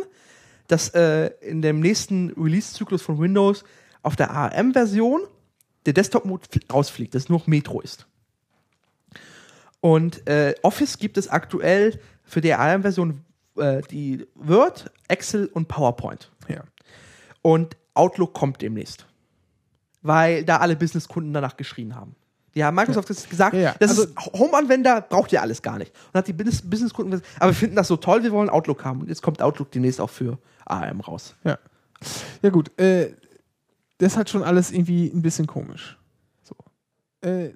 dass 0.66 0.90
äh, 0.90 1.30
in 1.40 1.62
dem 1.62 1.80
nächsten 1.80 2.30
Release-Zyklus 2.36 3.00
von 3.00 3.18
Windows 3.18 3.64
auf 4.02 4.16
der 4.16 4.32
ARM-Version 4.32 5.22
der 5.86 5.94
Desktop-Mode 5.94 6.44
fl- 6.52 6.70
rausfliegt, 6.70 7.14
dass 7.14 7.30
nur 7.30 7.38
noch 7.38 7.46
Metro 7.46 7.80
ist. 7.80 8.06
Und 9.80 10.26
äh, 10.28 10.54
Office 10.62 10.98
gibt 10.98 11.16
es 11.18 11.28
aktuell 11.28 12.00
für 12.28 12.40
die 12.40 12.52
ARM-Version 12.54 13.24
äh, 13.56 13.82
die 13.90 14.26
Word, 14.34 14.90
Excel 15.08 15.46
und 15.46 15.66
PowerPoint. 15.68 16.30
Ja. 16.48 16.62
Und 17.42 17.76
Outlook 17.94 18.34
kommt 18.34 18.62
demnächst. 18.62 19.06
Weil 20.02 20.44
da 20.44 20.58
alle 20.58 20.76
Businesskunden 20.76 21.32
danach 21.32 21.56
geschrien 21.56 21.94
haben. 21.96 22.14
Die 22.54 22.64
haben 22.64 22.74
Microsoft 22.74 23.08
jetzt 23.10 23.28
gesagt, 23.28 23.54
Ja, 23.54 23.60
ja. 23.60 23.74
das 23.78 23.90
Also- 23.90 24.04
ist 24.04 24.16
Home-Anwender, 24.32 25.00
braucht 25.02 25.32
ihr 25.32 25.42
alles 25.42 25.62
gar 25.62 25.78
nicht. 25.78 25.92
Und 26.08 26.18
hat 26.18 26.28
die 26.28 26.32
Business 26.32 26.62
Businesskunden 26.62 27.10
gesagt, 27.12 27.28
aber 27.40 27.50
wir 27.50 27.56
finden 27.56 27.76
das 27.76 27.88
so 27.88 27.96
toll, 27.96 28.22
wir 28.22 28.32
wollen 28.32 28.48
Outlook 28.50 28.84
haben. 28.84 29.00
Und 29.00 29.08
jetzt 29.08 29.22
kommt 29.22 29.42
Outlook 29.42 29.70
demnächst 29.72 30.00
auch 30.00 30.10
für 30.10 30.38
ARM 30.64 31.00
raus. 31.00 31.34
Ja. 31.44 31.58
Ja, 32.42 32.50
gut. 32.50 32.78
Äh, 32.80 33.14
das 33.98 34.16
halt 34.16 34.30
schon 34.30 34.42
alles 34.44 34.70
irgendwie 34.70 35.08
ein 35.08 35.22
bisschen 35.22 35.46
komisch. 35.48 35.98
So. 36.42 36.54
Äh, 37.28 37.50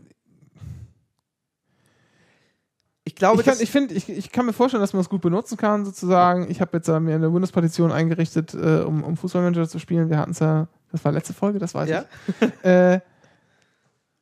Ich 3.12 3.16
glaube, 3.16 3.42
ich, 3.42 3.46
kann, 3.46 3.58
ich, 3.60 3.70
find, 3.70 3.92
ich, 3.92 4.08
ich 4.08 4.32
kann 4.32 4.46
mir 4.46 4.54
vorstellen, 4.54 4.80
dass 4.80 4.94
man 4.94 5.00
das 5.00 5.10
gut 5.10 5.20
benutzen 5.20 5.58
kann, 5.58 5.84
sozusagen. 5.84 6.50
Ich 6.50 6.60
habe 6.62 6.78
jetzt 6.78 6.88
äh, 6.88 6.98
mir 6.98 7.14
eine 7.14 7.32
Windows-Partition 7.32 7.92
eingerichtet, 7.92 8.54
äh, 8.54 8.80
um, 8.80 9.04
um 9.04 9.16
Fußballmanager 9.18 9.68
zu 9.68 9.78
spielen. 9.78 10.08
Wir 10.08 10.16
hatten 10.18 10.30
es 10.30 10.38
ja, 10.38 10.66
das 10.90 11.04
war 11.04 11.12
letzte 11.12 11.34
Folge, 11.34 11.58
das 11.58 11.74
weiß 11.74 11.90
Ja. 11.90 12.06
ich. 12.40 12.64
äh, 12.64 13.00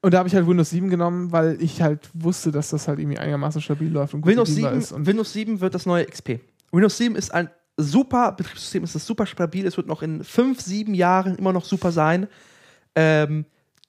und 0.02 0.12
da 0.12 0.18
habe 0.18 0.28
ich 0.28 0.34
halt 0.34 0.46
Windows 0.46 0.70
7 0.70 0.90
genommen, 0.90 1.30
weil 1.30 1.56
ich 1.62 1.82
halt 1.82 2.10
wusste, 2.14 2.50
dass 2.50 2.70
das 2.70 2.88
halt 2.88 2.98
irgendwie 2.98 3.18
einigermaßen 3.18 3.60
stabil 3.62 3.90
läuft 3.92 4.14
und 4.14 4.22
gut 4.22 4.30
Windows 4.30 4.48
bedienbar 4.48 4.72
7, 4.72 4.82
ist. 4.82 4.92
Und 4.92 5.06
Windows 5.06 5.32
7 5.32 5.60
wird 5.60 5.74
das 5.74 5.86
neue 5.86 6.04
XP. 6.06 6.40
Windows 6.72 6.96
7 6.96 7.14
ist 7.14 7.32
ein 7.32 7.48
super 7.76 8.32
Betriebssystem, 8.32 8.82
es 8.82 8.94
ist 8.94 9.06
super 9.06 9.24
stabil, 9.26 9.66
es 9.66 9.76
wird 9.76 9.86
noch 9.86 10.02
in 10.02 10.24
fünf, 10.24 10.60
sieben 10.60 10.94
Jahren 10.94 11.36
immer 11.36 11.52
noch 11.52 11.64
super 11.64 11.92
sein. 11.92 12.26
Ähm, 12.96 13.44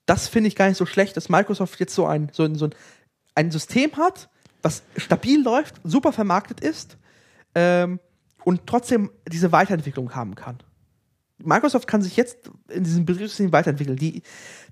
das 0.05 0.27
finde 0.27 0.49
ich 0.49 0.55
gar 0.55 0.67
nicht 0.67 0.77
so 0.77 0.85
schlecht, 0.85 1.17
dass 1.17 1.27
Microsoft 1.29 1.79
jetzt 1.79 1.95
so 1.95 2.05
ein, 2.05 2.29
so 2.33 2.43
ein, 2.43 2.55
so 2.55 2.65
ein, 2.65 2.75
ein 3.35 3.49
System 3.51 3.91
hat, 3.97 4.29
was 4.61 4.83
stabil 4.97 5.41
läuft, 5.41 5.75
super 5.83 6.11
vermarktet 6.11 6.59
ist 6.59 6.97
ähm, 7.55 7.99
und 8.43 8.61
trotzdem 8.65 9.11
diese 9.31 9.51
Weiterentwicklung 9.51 10.15
haben 10.15 10.35
kann. 10.35 10.57
Microsoft 11.43 11.87
kann 11.87 12.01
sich 12.01 12.17
jetzt 12.17 12.37
in 12.69 12.83
diesem 12.83 13.05
Betriebssystem 13.05 13.51
weiterentwickeln. 13.51 13.97
Die, 13.97 14.21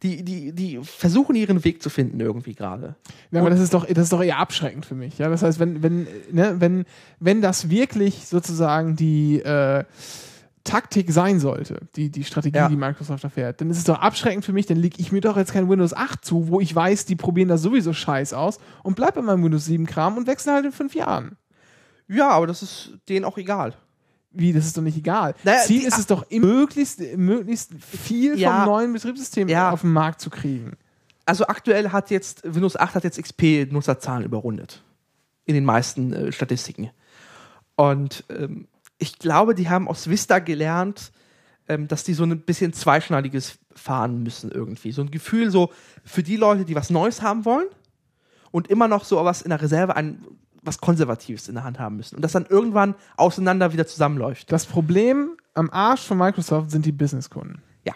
die, 0.04 0.24
die, 0.24 0.54
die 0.54 0.80
versuchen 0.84 1.36
ihren 1.36 1.64
Weg 1.64 1.82
zu 1.82 1.90
finden 1.90 2.20
irgendwie 2.20 2.54
gerade. 2.54 2.96
Ja, 3.32 3.42
aber 3.42 3.50
das 3.50 3.60
ist 3.60 3.74
doch, 3.74 3.86
das 3.86 4.04
ist 4.06 4.14
doch 4.14 4.24
eher 4.24 4.38
abschreckend 4.38 4.86
für 4.86 4.96
mich. 4.96 5.18
Ja, 5.18 5.30
das 5.30 5.44
heißt, 5.44 5.60
wenn, 5.60 5.84
wenn, 5.84 6.08
ne, 6.32 6.56
wenn, 6.60 6.86
wenn 7.20 7.42
das 7.42 7.70
wirklich 7.70 8.28
sozusagen 8.28 8.96
die 8.96 9.40
äh, 9.40 9.84
Taktik 10.70 11.12
sein 11.12 11.40
sollte, 11.40 11.80
die, 11.96 12.10
die 12.10 12.24
Strategie, 12.24 12.58
Ja. 12.58 12.70
die 12.70 12.76
Microsoft 12.76 13.24
da 13.24 13.30
fährt, 13.30 13.60
dann 13.62 13.70
ist 13.70 13.78
es 13.78 13.84
doch 13.86 14.00
abschreckend 14.00 14.46
für 14.46 14.54
mich, 14.54 14.66
dann 14.68 14.78
lege 14.78 14.98
ich 15.00 15.12
mir 15.12 15.22
doch 15.22 15.36
jetzt 15.38 15.52
kein 15.54 15.68
Windows 15.70 15.94
8 15.94 16.24
zu, 16.24 16.48
wo 16.50 16.60
ich 16.62 16.74
weiß, 16.76 17.06
die 17.06 17.16
probieren 17.16 17.50
das 17.50 17.62
sowieso 17.62 17.92
scheiß 17.94 18.34
aus 18.34 18.60
und 18.84 18.96
bleib 18.96 19.16
bei 19.16 19.22
meinem 19.22 19.44
Windows 19.44 19.66
7 19.66 19.86
Kram 19.86 20.18
und 20.18 20.28
wechsle 20.28 20.54
halt 20.54 20.66
in 20.66 20.72
fünf 20.72 20.94
Jahren. 20.96 21.38
Ja, 22.08 22.30
aber 22.30 22.48
das 22.48 22.62
ist 22.64 22.94
denen 23.10 23.26
auch 23.26 23.38
egal. 23.38 23.74
Wie, 24.32 24.54
das 24.54 24.66
ist 24.68 24.78
doch 24.78 24.84
nicht 24.84 24.98
egal. 24.98 25.34
Naja, 25.44 25.60
Ziel 25.62 25.84
ist 25.88 25.98
es 25.98 26.06
doch, 26.06 26.26
möglichst, 26.30 27.02
möglichst 27.18 27.72
viel 27.84 28.38
Ja. 28.38 28.58
vom 28.64 28.72
neuen 28.74 28.94
Betriebssystem 28.94 29.48
Ja. 29.48 29.72
auf 29.72 29.82
den 29.82 29.92
Markt 29.92 30.22
zu 30.22 30.30
kriegen. 30.30 30.74
Also 31.26 31.48
aktuell 31.48 31.92
hat 31.92 32.10
jetzt 32.12 32.42
Windows 32.44 32.76
8 32.78 32.94
hat 32.96 33.04
jetzt 33.04 33.18
XP-Nutzerzahlen 33.20 34.24
überrundet. 34.24 34.84
In 35.46 35.56
den 35.56 35.66
meisten 35.66 36.14
äh, 36.14 36.32
Statistiken. 36.32 36.92
Und 37.76 38.24
ähm, 38.30 38.68
ich 39.00 39.18
glaube, 39.18 39.56
die 39.56 39.70
haben 39.70 39.88
aus 39.88 40.10
Vista 40.10 40.40
gelernt, 40.40 41.12
ähm, 41.68 41.88
dass 41.88 42.04
die 42.04 42.14
so 42.14 42.24
ein 42.24 42.42
bisschen 42.42 42.74
zweischneidiges 42.74 43.58
fahren 43.74 44.22
müssen 44.22 44.52
irgendwie. 44.52 44.92
So 44.92 45.02
ein 45.02 45.10
Gefühl 45.10 45.50
so 45.50 45.72
für 46.04 46.22
die 46.22 46.36
Leute, 46.36 46.66
die 46.66 46.76
was 46.76 46.90
Neues 46.90 47.22
haben 47.22 47.46
wollen 47.46 47.68
und 48.52 48.68
immer 48.68 48.88
noch 48.88 49.06
so 49.06 49.24
was 49.24 49.42
in 49.42 49.50
der 49.50 49.62
Reserve, 49.62 49.96
ein, 49.96 50.26
was 50.62 50.80
Konservatives 50.80 51.48
in 51.48 51.56
der 51.56 51.64
Hand 51.64 51.80
haben 51.80 51.96
müssen. 51.96 52.16
Und 52.16 52.22
das 52.22 52.34
dann 52.34 52.46
irgendwann 52.46 52.96
auseinander 53.16 53.72
wieder 53.72 53.88
zusammenläuft. 53.88 54.52
Das 54.52 54.66
Problem 54.66 55.38
am 55.54 55.70
Arsch 55.70 56.02
von 56.02 56.18
Microsoft 56.18 56.72
sind 56.72 56.86
die 56.86 56.92
Businesskunden. 56.92 57.62
Ja. 57.86 57.94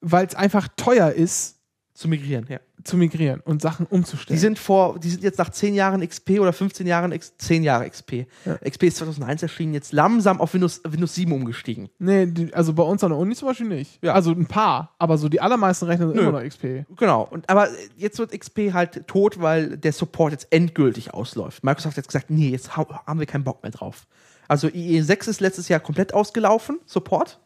Weil 0.00 0.26
es 0.26 0.34
einfach 0.34 0.66
teuer 0.76 1.12
ist, 1.12 1.59
Zu 2.00 2.08
migrieren, 2.08 2.46
ja. 2.48 2.60
zu 2.82 2.96
migrieren 2.96 3.40
und 3.40 3.60
Sachen 3.60 3.84
umzustellen. 3.84 4.34
Die 4.34 4.40
sind 4.40 4.58
vor, 4.58 4.98
die 4.98 5.10
sind 5.10 5.22
jetzt 5.22 5.36
nach 5.38 5.50
10 5.50 5.74
Jahren 5.74 6.00
XP 6.00 6.40
oder 6.40 6.54
15 6.54 6.86
Jahren, 6.86 7.12
X, 7.12 7.36
10 7.36 7.62
Jahre 7.62 7.90
XP. 7.90 8.26
Ja. 8.46 8.56
XP 8.56 8.84
ist 8.84 8.96
2001 8.96 9.42
erschienen, 9.42 9.74
jetzt 9.74 9.92
langsam 9.92 10.40
auf 10.40 10.54
Windows, 10.54 10.80
Windows 10.88 11.14
7 11.14 11.30
umgestiegen. 11.30 11.90
nee, 11.98 12.24
die, 12.24 12.54
also 12.54 12.72
bei 12.72 12.84
uns 12.84 13.04
an 13.04 13.10
der 13.10 13.18
Uni 13.18 13.34
zum 13.34 13.48
Beispiel 13.48 13.68
nicht. 13.68 14.02
Ja. 14.02 14.14
Also 14.14 14.30
ein 14.30 14.46
paar, 14.46 14.94
aber 14.98 15.18
so 15.18 15.28
die 15.28 15.42
allermeisten 15.42 15.84
Rechner 15.84 16.06
sind 16.06 16.16
Nö. 16.16 16.22
immer 16.22 16.40
noch 16.40 16.48
XP. 16.48 16.86
Genau. 16.96 17.28
Und, 17.30 17.50
aber 17.50 17.68
jetzt 17.98 18.18
wird 18.18 18.32
XP 18.32 18.72
halt 18.72 19.06
tot, 19.06 19.38
weil 19.38 19.76
der 19.76 19.92
Support 19.92 20.32
jetzt 20.32 20.46
endgültig 20.48 21.12
ausläuft. 21.12 21.62
Microsoft 21.64 21.98
hat 21.98 22.04
jetzt 22.04 22.08
gesagt, 22.08 22.30
nee, 22.30 22.48
jetzt 22.48 22.78
ha 22.78 23.04
haben 23.06 23.20
wir 23.20 23.26
keinen 23.26 23.44
Bock 23.44 23.62
mehr 23.62 23.72
drauf. 23.72 24.06
Also 24.48 24.68
IE6 24.68 25.28
ist 25.28 25.40
letztes 25.42 25.68
Jahr 25.68 25.80
komplett 25.80 26.14
ausgelaufen, 26.14 26.80
Support. 26.86 27.38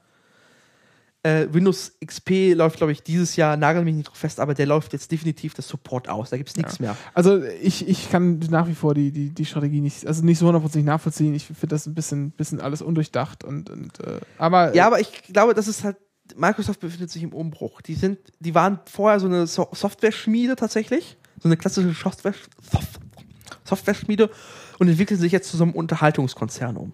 Äh, 1.24 1.48
Windows 1.52 1.92
XP 2.04 2.52
läuft, 2.54 2.76
glaube 2.76 2.92
ich, 2.92 3.02
dieses 3.02 3.34
Jahr, 3.34 3.56
nagel 3.56 3.82
mich 3.82 3.94
nicht 3.94 4.08
drauf 4.08 4.16
fest, 4.18 4.38
aber 4.40 4.52
der 4.52 4.66
läuft 4.66 4.92
jetzt 4.92 5.10
definitiv 5.10 5.54
das 5.54 5.66
Support 5.68 6.08
aus. 6.08 6.28
Da 6.30 6.36
gibt 6.36 6.50
es 6.50 6.56
nichts 6.56 6.80
mehr. 6.80 6.96
Also 7.14 7.42
ich, 7.42 7.88
ich 7.88 8.10
kann 8.10 8.38
nach 8.50 8.68
wie 8.68 8.74
vor 8.74 8.92
die, 8.94 9.10
die, 9.10 9.30
die 9.30 9.46
Strategie 9.46 9.80
nicht, 9.80 10.06
also 10.06 10.22
nicht 10.22 10.38
so 10.38 10.46
hundertprozentig 10.46 10.84
nachvollziehen. 10.86 11.34
Ich 11.34 11.46
finde 11.46 11.68
das 11.68 11.86
ein 11.86 11.94
bisschen, 11.94 12.30
bisschen 12.32 12.60
alles 12.60 12.82
undurchdacht 12.82 13.42
und, 13.42 13.70
und 13.70 13.98
äh, 14.06 14.20
aber 14.36 14.74
Ja, 14.74 14.86
aber 14.86 15.00
ich 15.00 15.22
glaube, 15.22 15.54
das 15.54 15.66
ist 15.66 15.82
halt, 15.82 15.96
Microsoft 16.36 16.80
befindet 16.80 17.10
sich 17.10 17.22
im 17.22 17.32
Umbruch. 17.32 17.80
Die 17.80 17.94
sind, 17.94 18.18
die 18.40 18.54
waren 18.54 18.80
vorher 18.84 19.18
so 19.18 19.26
eine 19.26 19.46
so 19.46 19.66
Software-Schmiede 19.72 20.56
tatsächlich, 20.56 21.16
so 21.42 21.48
eine 21.48 21.56
klassische 21.56 21.94
Software, 21.94 22.34
Soft- 22.70 23.00
Software-Schmiede 23.64 24.28
und 24.78 24.88
entwickeln 24.88 25.18
sich 25.18 25.32
jetzt 25.32 25.50
zu 25.50 25.56
so 25.56 25.64
einem 25.64 25.72
Unterhaltungskonzern 25.72 26.76
um. 26.76 26.92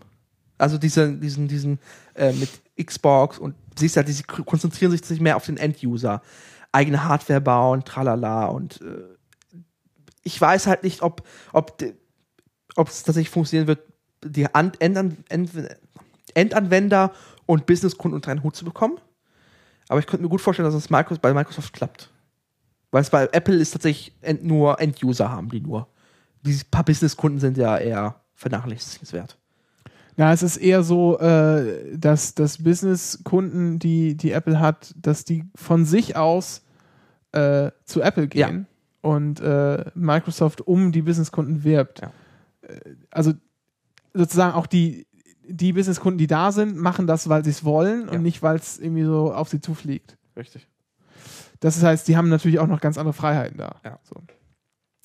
Also 0.61 0.77
diese, 0.79 1.13
diesen, 1.17 1.49
diesen 1.49 1.79
äh, 2.15 2.33
mit 2.33 2.51
Xbox 2.85 3.39
und 3.39 3.55
siehst 3.79 3.97
ja, 3.97 4.03
die 4.03 4.23
konzentrieren 4.23 4.97
sich 4.97 5.21
mehr 5.21 5.37
auf 5.37 5.47
den 5.47 5.57
End-User. 5.57 6.23
Eigene 6.71 7.05
Hardware 7.05 7.41
bauen, 7.41 7.85
tralala 7.85 8.47
und 8.47 8.81
äh, 8.83 9.55
ich 10.23 10.39
weiß 10.39 10.67
halt 10.67 10.83
nicht, 10.83 11.03
ob, 11.03 11.27
ob, 11.53 11.83
ob 12.77 12.89
es 12.89 13.03
tatsächlich 13.03 13.31
funktionieren 13.31 13.69
wird, 13.69 13.81
die 14.23 14.55
An 14.55 14.73
End, 14.79 15.17
End, 15.31 15.51
Endanwender 16.35 17.13
und 17.47 17.65
Businesskunden 17.65 18.17
unter 18.17 18.31
einen 18.31 18.43
Hut 18.43 18.55
zu 18.55 18.67
bekommen. 18.67 18.99
Aber 19.89 19.99
ich 19.99 20.07
könnte 20.07 20.23
mir 20.23 20.29
gut 20.29 20.43
vorstellen, 20.43 20.69
dass 20.69 20.75
es 20.75 20.91
Microsoft, 20.91 21.23
bei 21.23 21.33
Microsoft 21.33 21.73
klappt. 21.73 22.11
Weil 22.91 23.03
es 23.03 23.11
bei 23.11 23.29
Apple 23.33 23.57
ist 23.57 23.71
tatsächlich 23.71 24.15
nur 24.43 24.79
End-User 24.79 25.31
haben, 25.31 25.49
die 25.49 25.61
nur. 25.61 25.89
Die 26.43 26.61
paar 26.71 26.85
Businesskunden 26.85 27.41
sind 27.41 27.57
ja 27.57 27.79
eher 27.79 28.21
vernachlässigenswert. 28.35 29.40
Ja, 30.21 30.35
es 30.35 30.43
ist 30.43 30.59
eher 30.59 30.83
so, 30.83 31.19
äh, 31.19 31.97
dass, 31.97 32.35
dass 32.35 32.63
Business-Kunden, 32.63 33.79
die, 33.79 34.19
die 34.19 34.33
Apple 34.33 34.61
hat, 34.61 34.95
dass 35.01 35.25
die 35.25 35.45
von 35.55 35.87
sich 35.87 36.15
aus 36.15 36.63
äh, 37.33 37.71
zu 37.87 38.03
Apple 38.03 38.29
gehen 38.29 38.67
und 39.01 39.41
äh, 39.41 39.87
Microsoft 39.95 40.61
um 40.61 40.93
die 40.93 41.01
Business-Kunden 41.01 41.65
wirbt. 41.65 42.03
Ja. 42.03 42.13
Äh, 42.69 42.97
Also 43.11 43.33
sozusagen 44.13 44.53
auch 44.53 44.67
die, 44.67 45.07
die 45.49 45.73
Business-Kunden, 45.73 46.19
die 46.19 46.27
da 46.27 46.53
sind, 46.53 46.77
machen 46.77 47.07
das, 47.07 47.31
weil 47.31 47.43
sie 47.43 47.51
es 47.51 47.65
wollen 47.65 48.09
Ja. 48.09 48.13
und 48.13 48.23
nicht, 48.23 48.43
weil 48.43 48.57
es 48.57 48.79
irgendwie 48.79 49.05
so 49.05 49.33
auf 49.33 49.49
sie 49.49 49.63
zufliegt. 49.63 50.19
Richtig. 50.37 50.69
Das 51.61 51.83
heißt, 51.83 52.07
die 52.09 52.19
haben 52.19 52.29
natürlich 52.29 52.59
auch 52.59 52.67
noch 52.67 52.83
ganz 52.83 52.99
andere 52.99 53.15
Freiheiten 53.15 53.57
da. 53.57 53.77
Ja. 53.87 53.99
So. 54.03 54.17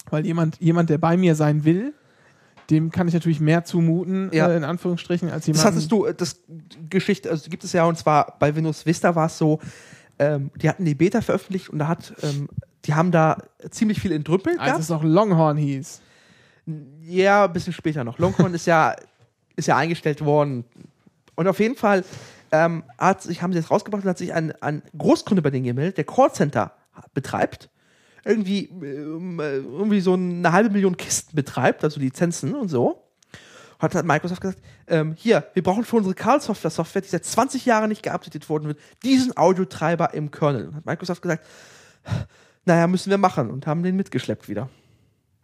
Weil 0.10 0.26
jemand, 0.26 0.60
jemand, 0.60 0.90
der 0.90 0.98
bei 0.98 1.16
mir 1.16 1.36
sein 1.36 1.64
will, 1.64 1.94
dem 2.70 2.92
kann 2.92 3.08
ich 3.08 3.14
natürlich 3.14 3.40
mehr 3.40 3.64
zumuten, 3.64 4.30
Ja. 4.34 4.48
äh, 4.50 4.58
in 4.58 4.64
Anführungsstrichen, 4.64 5.30
als 5.30 5.46
jemand. 5.46 5.60
Das 5.64 5.72
hattest 5.72 5.92
du, 5.92 6.06
äh, 6.06 6.14
das 6.14 6.42
Geschichte, 6.90 7.30
also 7.30 7.50
gibt 7.50 7.64
es 7.64 7.74
ja, 7.74 7.86
und 7.86 7.98
zwar 7.98 8.36
bei 8.40 8.56
Windows 8.56 8.86
Vista 8.86 9.16
war 9.16 9.28
es 9.28 9.38
so, 9.38 9.60
ähm, 10.20 10.52
die 10.56 10.70
hatten 10.70 10.86
die 10.86 10.96
Beta 10.96 11.22
veröffentlicht 11.22 11.70
und 11.70 11.80
da 11.80 11.88
hat, 11.88 12.14
ähm, 12.24 12.48
die 12.86 12.94
haben 12.94 13.12
da 13.12 13.38
ziemlich 13.70 14.00
viel 14.00 14.12
entrümpelt. 14.12 14.58
als 14.60 14.66
gehabt. 14.68 14.82
es 14.84 14.90
noch 14.90 15.04
Longhorn 15.04 15.58
hieß. 15.58 16.02
Ja, 17.04 17.46
ein 17.46 17.54
bisschen 17.54 17.74
später 17.74 18.04
noch. 18.04 18.18
Longhorn 18.18 18.54
ist 18.54 18.66
ja, 18.66 18.96
ist 19.56 19.68
ja 19.68 19.78
eingestellt 19.78 20.24
worden. 20.24 20.66
Und 21.36 21.48
auf 21.48 21.60
jeden 21.60 21.76
Fall 21.76 22.04
ähm, 22.52 22.84
hat 22.98 23.22
sich, 23.22 23.42
haben 23.42 23.54
sie 23.54 23.60
das 23.60 23.70
rausgebracht 23.70 24.04
und 24.04 24.10
hat 24.10 24.18
sich 24.18 24.34
ein, 24.34 24.54
ein 24.62 24.82
Großkunde 24.98 25.42
bei 25.42 25.50
denen 25.52 25.66
gemeldet, 25.66 25.98
der 25.98 26.06
Callcenter 26.06 26.72
betreibt. 27.14 27.70
Irgendwie, 28.26 28.66
ähm, 28.66 29.40
äh, 29.40 29.58
irgendwie 29.58 30.02
so 30.02 30.14
eine 30.14 30.52
halbe 30.52 30.72
Million 30.72 30.98
Kisten 30.98 31.36
betreibt, 31.36 31.84
also 31.84 32.00
Lizenzen 32.00 32.56
und 32.56 32.70
so. 32.70 33.02
Hat 33.80 33.94
hat 33.94 34.06
Microsoft 34.06 34.42
gesagt, 34.42 34.62
ähm, 34.88 35.14
hier, 35.18 35.48
wir 35.54 35.62
brauchen 35.62 35.84
für 35.84 35.98
unsere 35.98 36.16
Carl-Software-Software, 36.16 37.02
die 37.02 37.10
seit 37.10 37.24
20 37.24 37.66
Jahren 37.66 37.90
nicht 37.90 38.04
geupdatet 38.04 38.50
worden 38.50 38.68
wird, 38.68 38.80
diesen 39.04 39.38
Audiotreiber 39.38 40.14
im 40.14 40.32
Kernel. 40.32 40.70
Und 40.70 40.76
hat 40.76 40.86
Microsoft 40.86 41.22
gesagt, 41.22 41.46
naja, 42.66 42.88
müssen 42.88 43.12
wir 43.12 43.18
machen 43.18 43.52
und 43.52 43.68
haben 43.68 43.84
den 43.84 43.96
mitgeschleppt 43.96 44.50
wieder. 44.50 44.70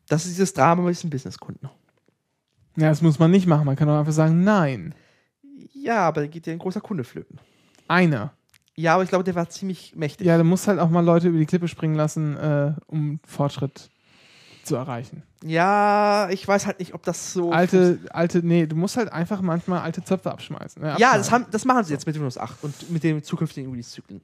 Das 0.08 0.26
ist 0.26 0.32
dieses 0.32 0.54
Drama 0.54 0.82
mit 0.82 0.96
diesen 0.96 1.10
Businesskunden. 1.10 1.70
Ja, 2.78 2.90
das 2.90 3.02
muss 3.02 3.20
man 3.20 3.32
nicht 3.32 3.48
machen. 3.48 3.66
Man 3.66 3.76
kann 3.76 3.88
doch 3.88 4.00
einfach 4.00 4.12
sagen, 4.12 4.44
nein. 4.44 4.96
Ja, 5.74 6.08
aber 6.08 6.22
da 6.22 6.28
geht 6.28 6.48
ja 6.48 6.54
ein 6.54 6.60
großer 6.60 6.82
Kunde 6.82 7.04
flöten. 7.04 7.40
Einer. 7.88 8.34
Ja, 8.76 8.94
aber 8.96 9.04
ich 9.04 9.10
glaube, 9.10 9.24
der 9.24 9.36
war 9.36 9.50
ziemlich 9.50 9.96
mächtig. 9.96 10.26
Ja, 10.28 10.38
du 10.38 10.44
musst 10.44 10.68
halt 10.68 10.80
auch 10.80 10.90
mal 10.90 11.04
Leute 11.04 11.28
über 11.28 11.38
die 11.38 11.46
Klippe 11.46 11.68
springen 11.68 11.96
lassen, 11.96 12.38
äh, 12.38 12.74
um 12.88 13.20
Fortschritt 13.28 13.90
zu 14.64 14.76
erreichen. 14.76 15.24
Ja, 15.44 16.30
ich 16.30 16.48
weiß 16.48 16.68
halt 16.68 16.80
nicht, 16.80 16.94
ob 16.94 17.04
das 17.04 17.34
so. 17.34 17.52
Alte, 17.52 18.00
alte, 18.12 18.40
nee, 18.46 18.68
du 18.68 18.76
musst 18.76 18.96
halt 18.96 19.12
einfach 19.12 19.42
manchmal 19.42 19.82
alte 19.82 20.04
Zöpfe 20.04 20.32
abschmeißen. 20.32 20.82
Ne? 20.82 20.96
Ja, 21.00 21.18
das, 21.18 21.32
haben, 21.32 21.46
das 21.52 21.66
machen 21.66 21.84
sie 21.84 21.94
jetzt 21.94 22.06
mit 22.06 22.16
Windows 22.16 22.38
8 22.38 22.64
und 22.64 22.92
mit 22.92 23.04
den 23.04 23.24
zukünftigen 23.24 23.70
Release-Zyklen. 23.72 24.22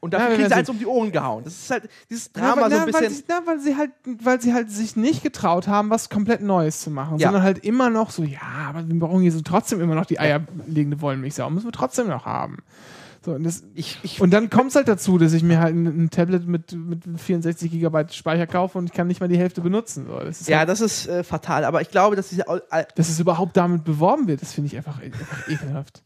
Und 0.00 0.12
Ja, 0.12 0.18
dafür 0.18 0.30
wir 0.30 0.36
kriegen 0.38 0.48
sie 0.48 0.54
eins 0.56 0.68
um 0.68 0.78
die 0.78 0.86
Ohren 0.86 1.12
gehauen. 1.12 1.44
Das 1.44 1.52
ist 1.52 1.70
halt 1.70 1.88
dieses 2.10 2.30
Ja, 2.34 2.40
Drama 2.54 2.62
weil, 2.62 2.70
so 2.70 2.76
na, 2.76 2.82
ein 2.86 2.92
weil, 2.94 3.00
bisschen. 3.02 3.16
sie, 3.16 3.24
na, 3.28 3.40
weil 3.44 3.60
sie 3.60 3.76
halt, 3.76 3.90
weil 4.04 4.40
sie 4.40 4.52
halt 4.54 4.70
sich 4.72 4.96
nicht 4.96 5.22
getraut 5.22 5.68
haben, 5.68 5.90
was 5.90 6.08
komplett 6.08 6.40
Neues 6.40 6.80
zu 6.80 6.90
machen, 6.90 7.18
Ja. 7.18 7.28
sondern 7.28 7.42
halt 7.44 7.58
immer 7.58 7.88
noch 7.90 8.10
so, 8.10 8.24
ja, 8.24 8.40
aber 8.68 8.88
wir 8.88 8.98
brauchen 8.98 9.20
hier 9.20 9.30
so 9.30 9.42
trotzdem 9.42 9.80
immer 9.80 9.94
noch 9.94 10.06
die 10.06 10.18
eierlegende 10.18 11.00
Wollmilchsau, 11.00 11.48
müssen 11.50 11.66
wir 11.66 11.72
trotzdem 11.72 12.08
noch 12.08 12.24
haben. 12.26 12.58
So, 13.24 13.32
und, 13.32 13.44
das, 13.44 13.62
Ich, 13.74 13.98
ich, 14.02 14.20
und 14.20 14.32
dann 14.32 14.50
kommt 14.50 14.70
es 14.70 14.76
halt 14.76 14.88
dazu, 14.88 15.16
dass 15.16 15.32
ich 15.32 15.44
mir 15.44 15.60
halt 15.60 15.76
ein, 15.76 15.86
ein 15.86 16.10
Tablet 16.10 16.46
mit, 16.46 16.72
mit 16.72 17.04
64 17.20 17.70
Gigabyte 17.70 18.12
Speicher 18.12 18.48
kaufe 18.48 18.78
und 18.78 18.86
ich 18.86 18.92
kann 18.92 19.06
nicht 19.06 19.20
mal 19.20 19.28
die 19.28 19.38
Hälfte 19.38 19.60
benutzen. 19.60 20.06
So, 20.08 20.18
das, 20.18 20.46
ja, 20.48 20.58
halt, 20.58 20.68
das 20.68 20.80
ist 20.80 21.06
äh, 21.06 21.22
fatal. 21.22 21.64
Aber 21.64 21.80
ich 21.80 21.90
glaube, 21.90 22.16
dass 22.16 22.30
diese. 22.30 22.42
äh, 22.42 22.84
dass 22.96 23.08
es 23.08 23.20
überhaupt 23.20 23.56
damit 23.56 23.84
beworben 23.84 24.26
wird, 24.26 24.42
das 24.42 24.52
finde 24.52 24.66
ich 24.66 24.76
einfach, 24.76 25.00
einfach 25.00 25.48
ekelhaft. 25.48 26.02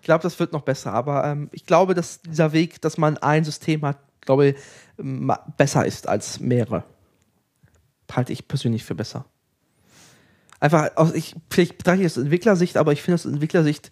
Ich 0.00 0.02
glaube, 0.06 0.22
das 0.22 0.38
wird 0.40 0.52
noch 0.52 0.62
besser. 0.62 0.92
Aber 0.92 1.24
ähm, 1.24 1.48
ich 1.52 1.66
glaube, 1.66 1.94
dass 1.94 2.20
dieser 2.20 2.52
Weg, 2.52 2.80
dass 2.82 2.98
man 2.98 3.16
ein 3.18 3.44
System 3.44 3.82
hat, 3.86 3.98
glaube 4.20 4.48
ich, 4.48 4.56
besser 5.56 5.86
ist 5.86 6.08
als 6.08 6.40
mehrere. 6.40 6.84
Halte 8.10 8.32
ich 8.32 8.48
persönlich 8.48 8.84
für 8.84 8.94
besser. 8.94 9.24
Einfach, 10.60 10.90
aus, 10.96 11.12
ich, 11.14 11.34
vielleicht 11.50 11.78
betrachte 11.78 12.00
ich 12.00 12.06
das 12.06 12.18
aus 12.18 12.24
Entwicklersicht, 12.24 12.76
aber 12.76 12.92
ich 12.92 13.02
finde 13.02 13.16
es 13.16 13.26
aus 13.26 13.32
Entwicklersicht 13.32 13.90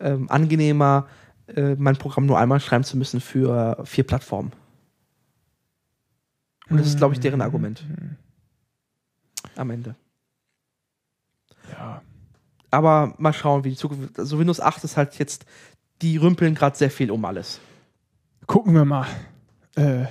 ähm, 0.00 0.30
angenehmer, 0.30 1.06
äh, 1.48 1.74
mein 1.76 1.96
Programm 1.96 2.26
nur 2.26 2.38
einmal 2.38 2.60
schreiben 2.60 2.84
zu 2.84 2.96
müssen 2.96 3.20
für 3.20 3.82
vier 3.84 4.04
Plattformen. 4.04 4.52
Und 6.70 6.78
das 6.78 6.86
ist, 6.86 6.98
glaube 6.98 7.14
ich, 7.14 7.20
deren 7.20 7.42
Argument. 7.42 7.84
Am 9.56 9.70
Ende. 9.70 9.94
Ja. 11.72 12.02
Aber 12.70 13.14
mal 13.18 13.32
schauen, 13.32 13.64
wie 13.64 13.70
die 13.70 13.76
Zukunft. 13.76 14.18
Also 14.18 14.38
Windows 14.38 14.60
8 14.60 14.82
ist 14.84 14.96
halt 14.96 15.18
jetzt, 15.18 15.44
die 16.02 16.16
rümpeln 16.16 16.54
gerade 16.54 16.76
sehr 16.76 16.90
viel 16.90 17.10
um 17.10 17.24
alles. 17.24 17.60
Gucken 18.46 18.74
wir 18.74 18.84
mal. 18.84 19.06
Äh, 19.76 20.06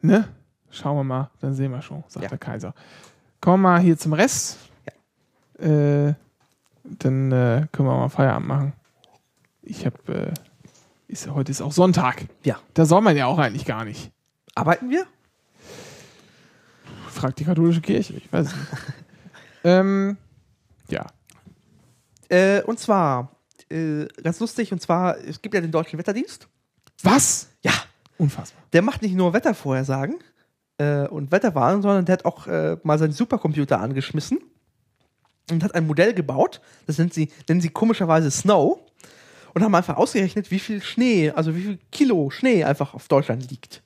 ne? 0.00 0.28
Schauen 0.70 0.96
wir 0.96 1.04
mal, 1.04 1.30
dann 1.40 1.54
sehen 1.54 1.70
wir 1.70 1.82
schon, 1.82 2.02
sagt 2.08 2.24
Ja. 2.24 2.28
der 2.28 2.38
Kaiser. 2.38 2.74
Kommen 3.40 3.62
wir 3.62 3.70
mal 3.70 3.80
hier 3.80 3.98
zum 3.98 4.14
Rest. 4.14 4.58
Äh, 5.58 6.14
dann 6.84 7.30
äh, 7.32 7.66
können 7.70 7.88
wir 7.88 7.96
mal 7.96 8.08
Feierabend 8.08 8.48
machen. 8.48 8.72
Ich 9.62 9.86
habe, 9.86 10.12
äh, 10.12 10.32
ist, 11.12 11.28
heute 11.30 11.52
ist 11.52 11.60
auch 11.60 11.72
Sonntag. 11.72 12.26
Ja. 12.42 12.58
Da 12.74 12.86
soll 12.86 13.02
man 13.02 13.16
ja 13.16 13.26
auch 13.26 13.38
eigentlich 13.38 13.64
gar 13.64 13.84
nicht. 13.84 14.10
Arbeiten 14.54 14.90
wir? 14.90 15.06
Fragt 17.08 17.38
die 17.38 17.44
katholische 17.44 17.82
Kirche, 17.82 18.14
ich 18.14 18.32
weiß 18.32 18.46
nicht. 18.46 18.66
ähm, 19.64 20.16
ja. 20.88 21.06
Äh, 22.28 22.62
und 22.62 22.78
zwar, 22.78 23.36
äh, 23.70 24.06
ganz 24.22 24.40
lustig, 24.40 24.72
und 24.72 24.80
zwar, 24.80 25.18
es 25.18 25.42
gibt 25.42 25.54
ja 25.54 25.60
den 25.60 25.70
Deutschen 25.70 25.98
Wetterdienst. 25.98 26.48
Was? 27.02 27.50
Ja. 27.62 27.72
Unfassbar. 28.18 28.62
Der 28.72 28.82
macht 28.82 29.02
nicht 29.02 29.14
nur 29.14 29.34
Wettervorhersagen 29.34 30.16
äh, 30.78 31.06
und 31.08 31.30
Wetterwarnungen, 31.30 31.82
sondern 31.82 32.04
der 32.06 32.14
hat 32.14 32.24
auch 32.24 32.46
äh, 32.46 32.78
mal 32.82 32.98
seinen 32.98 33.12
Supercomputer 33.12 33.80
angeschmissen 33.80 34.38
und 35.50 35.62
hat 35.62 35.74
ein 35.74 35.86
Modell 35.86 36.14
gebaut, 36.14 36.60
das 36.86 36.98
nennt 36.98 37.12
sie, 37.12 37.30
nennen 37.48 37.60
sie 37.60 37.68
komischerweise 37.68 38.30
Snow, 38.30 38.80
und 39.54 39.62
haben 39.62 39.74
einfach 39.74 39.96
ausgerechnet, 39.96 40.50
wie 40.50 40.58
viel 40.58 40.82
Schnee, 40.82 41.30
also 41.30 41.54
wie 41.54 41.62
viel 41.62 41.78
Kilo 41.90 42.30
Schnee 42.30 42.64
einfach 42.64 42.94
auf 42.94 43.08
Deutschland 43.08 43.50
liegt. 43.50 43.82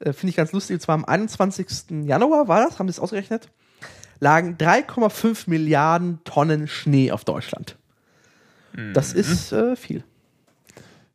Äh, 0.00 0.12
Finde 0.12 0.30
ich 0.30 0.36
ganz 0.36 0.52
lustig, 0.52 0.74
und 0.74 0.80
zwar 0.80 0.94
am 0.94 1.04
21. 1.04 2.06
Januar 2.06 2.48
war 2.48 2.64
das, 2.64 2.78
haben 2.78 2.88
sie 2.88 2.92
es 2.92 3.00
ausgerechnet, 3.00 3.50
lagen 4.20 4.56
3,5 4.58 5.44
Milliarden 5.48 6.20
Tonnen 6.24 6.68
Schnee 6.68 7.10
auf 7.10 7.24
Deutschland. 7.24 7.76
Das 8.92 9.12
ist 9.12 9.52
äh, 9.52 9.74
viel. 9.74 10.04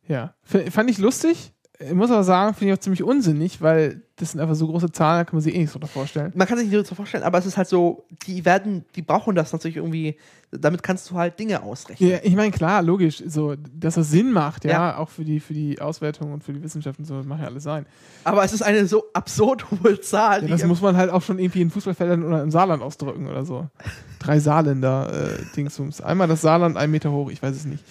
Ja. 0.06 0.34
F 0.44 0.72
fand 0.74 0.90
ich 0.90 0.98
lustig. 0.98 1.53
Ich 1.80 1.92
muss 1.92 2.10
aber 2.10 2.22
sagen, 2.22 2.54
finde 2.54 2.72
ich 2.72 2.78
auch 2.78 2.82
ziemlich 2.82 3.02
unsinnig, 3.02 3.60
weil 3.60 4.02
das 4.14 4.30
sind 4.30 4.40
einfach 4.40 4.54
so 4.54 4.68
große 4.68 4.92
Zahlen, 4.92 5.18
da 5.20 5.24
kann 5.24 5.34
man 5.34 5.42
sich 5.42 5.56
eh 5.56 5.58
nicht 5.58 5.72
so 5.72 5.80
vorstellen. 5.80 6.32
man 6.36 6.46
kann 6.46 6.56
sich 6.56 6.70
nicht 6.70 6.86
so 6.86 6.94
vorstellen, 6.94 7.24
aber 7.24 7.38
es 7.38 7.46
ist 7.46 7.56
halt 7.56 7.66
so, 7.66 8.04
die 8.28 8.44
werden, 8.44 8.84
die 8.94 9.02
brauchen 9.02 9.34
das 9.34 9.52
natürlich 9.52 9.78
irgendwie, 9.78 10.16
damit 10.52 10.84
kannst 10.84 11.10
du 11.10 11.16
halt 11.16 11.36
Dinge 11.36 11.64
ausrechnen. 11.64 12.10
Ja, 12.10 12.18
ich 12.22 12.36
meine, 12.36 12.52
klar, 12.52 12.80
logisch, 12.80 13.24
so, 13.26 13.56
dass 13.56 13.96
das 13.96 14.08
Sinn 14.12 14.30
macht, 14.30 14.64
ja, 14.64 14.70
Ja. 14.70 14.96
auch 14.98 15.08
für 15.08 15.24
die, 15.24 15.40
für 15.40 15.52
die 15.52 15.80
Auswertung 15.80 16.32
und 16.32 16.44
für 16.44 16.52
die 16.52 16.62
Wissenschaft 16.62 17.00
und 17.00 17.06
so, 17.06 17.16
das 17.16 17.26
macht 17.26 17.40
ja 17.40 17.46
alles 17.48 17.64
sein. 17.64 17.86
Aber 18.22 18.44
es 18.44 18.52
ist 18.52 18.62
eine 18.62 18.86
so 18.86 19.06
absurd 19.12 19.66
hohe 19.72 20.00
Zahl. 20.00 20.42
Ja, 20.42 20.50
das 20.50 20.64
muss 20.64 20.80
man 20.80 20.96
halt 20.96 21.10
auch 21.10 21.22
schon 21.22 21.40
irgendwie 21.40 21.62
in 21.62 21.70
Fußballfeldern 21.70 22.22
oder 22.22 22.40
im 22.44 22.52
Saarland 22.52 22.84
ausdrücken 22.84 23.26
oder 23.26 23.44
so. 23.44 23.66
Drei 24.20 24.38
Saarländer, 24.38 25.28
äh. 25.56 26.02
Einmal 26.04 26.28
das 26.28 26.40
Saarland, 26.40 26.76
ein 26.76 26.90
Meter 26.92 27.10
hoch, 27.10 27.30
ich 27.32 27.42
weiß 27.42 27.56
es 27.56 27.64
nicht. 27.64 27.84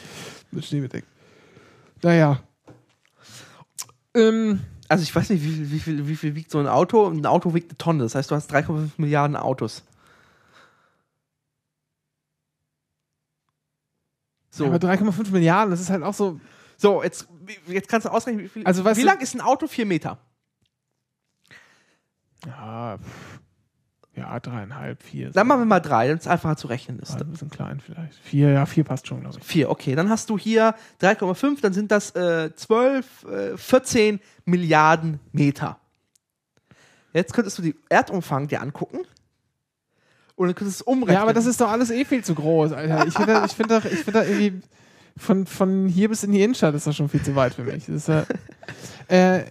Mit 0.51 0.64
Schnee 0.64 0.80
bedeckt. 0.80 1.07
Naja. 2.01 2.39
Ähm, 4.15 4.61
also 4.90 5.03
ich 5.03 5.15
weiß 5.15 5.30
nicht, 5.30 5.44
wie 5.44 5.49
viel, 5.49 5.72
wie, 5.72 5.80
viel, 5.80 6.07
wie 6.07 6.15
viel 6.15 6.35
wiegt 6.35 6.52
so 6.52 6.60
ein 6.60 6.68
Auto? 6.68 7.07
Ein 7.10 7.26
Auto 7.26 7.53
wiegt 7.53 7.72
eine 7.72 7.77
Tonne, 7.77 8.03
das 8.03 8.15
heißt, 8.15 8.30
du 8.30 8.35
hast 8.35 8.53
3,5 8.53 8.91
Milliarden 8.98 9.35
Autos. 9.35 9.84
So, 14.49 14.68
aber 14.68 14.76
3,5 14.77 15.31
Milliarden, 15.31 15.72
das 15.72 15.81
ist 15.81 15.90
halt 15.90 16.03
auch 16.03 16.14
so. 16.14 16.40
so 16.77 17.02
jetzt, 17.02 17.27
jetzt 17.65 17.88
kannst 17.90 18.06
du 18.06 18.11
ausrechnen, 18.11 18.44
wie, 18.45 18.49
viel, 18.49 18.65
Also, 18.65 18.85
wie 18.85 19.02
lang 19.02 19.19
ist 19.19 19.34
ein 19.34 19.41
Auto? 19.41 19.65
Vier 19.68 19.88
Meter. 19.88 20.19
Ja, 22.45 22.98
pff, 22.98 23.32
ja, 24.15 24.40
dreieinhalb, 24.40 25.02
vier. 25.02 25.31
Dann 25.31 25.48
machen 25.48 25.61
wir 25.61 25.65
mal 25.65 25.80
drei, 25.80 26.07
damit 26.07 26.22
es 26.22 26.27
einfacher 26.27 26.56
zu 26.56 26.68
rechnen 26.68 26.99
ist. 26.99 27.19
Ein 27.19 27.31
bisschen 27.31 27.49
klein 27.49 27.80
vielleicht. 27.80 28.14
Vier, 28.19 28.52
ja, 28.52 28.65
vier 28.65 28.84
passt 28.84 29.07
schon, 29.07 29.22
glaube 29.22 29.38
ich. 29.40 29.44
Vier, 29.44 29.69
okay. 29.72 29.95
Dann 29.95 30.10
hast 30.10 30.30
du 30.30 30.38
hier 30.38 30.76
3,5, 31.02 31.61
dann 31.61 31.73
sind 31.73 31.91
das 31.91 32.11
äh, 32.11 32.53
12, 32.56 33.26
äh, 33.26 33.57
14 33.57 34.19
Milliarden 34.45 35.19
Meter. 35.31 35.80
Jetzt 37.14 37.34
könntest 37.34 37.57
du 37.57 37.64
den 37.64 37.76
Erdumfang 37.90 38.48
dir 38.48 38.61
angucken 38.61 38.99
Und 40.35 40.48
dann 40.48 40.56
kannst 40.56 40.80
du 40.80 40.81
es 40.81 40.81
umrechnen. 40.84 41.15
Ja, 41.15 41.22
aber 41.22 41.34
das 41.34 41.45
ist 41.45 41.60
doch 41.60 41.69
alles 41.69 41.90
eh 41.90 42.06
viel 42.06 42.23
zu 42.23 42.35
groß, 42.35 42.72
Alter. 42.72 43.07
Ich 43.07 43.14
finde, 43.14 43.44
ich 43.45 43.53
finde 43.53 43.80
doch, 43.80 43.85
ich 43.85 43.99
finde 43.99 44.19
da 44.19 44.23
irgendwie 44.26 44.61
von, 45.18 45.45
von 45.45 45.88
hier 45.88 46.10
bis 46.10 46.23
in 46.23 46.31
die 46.31 46.41
Innenstadt 46.41 46.73
ist 46.76 46.88
das 46.88 46.95
schon 46.95 47.10
viel 47.10 47.22
zu 47.22 47.35
weit 47.35 47.53
für 47.53 47.64
mich. 47.64 47.85
Das 47.85 47.95
ist, 47.95 48.07
ja, 48.07 48.26
äh, 49.07 49.45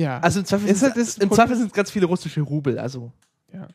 ja. 0.00 0.18
Also 0.20 0.40
im 0.40 0.46
Zweifel, 0.46 0.74
sind, 0.74 0.82
halt 0.82 0.96
das 0.96 1.18
im 1.18 1.30
Zweifel 1.30 1.56
sind 1.56 1.66
es 1.68 1.72
ganz 1.72 1.90
viele 1.90 2.06
russische 2.06 2.40
Rubel. 2.40 2.78
Also 2.78 3.12
Ja. 3.52 3.68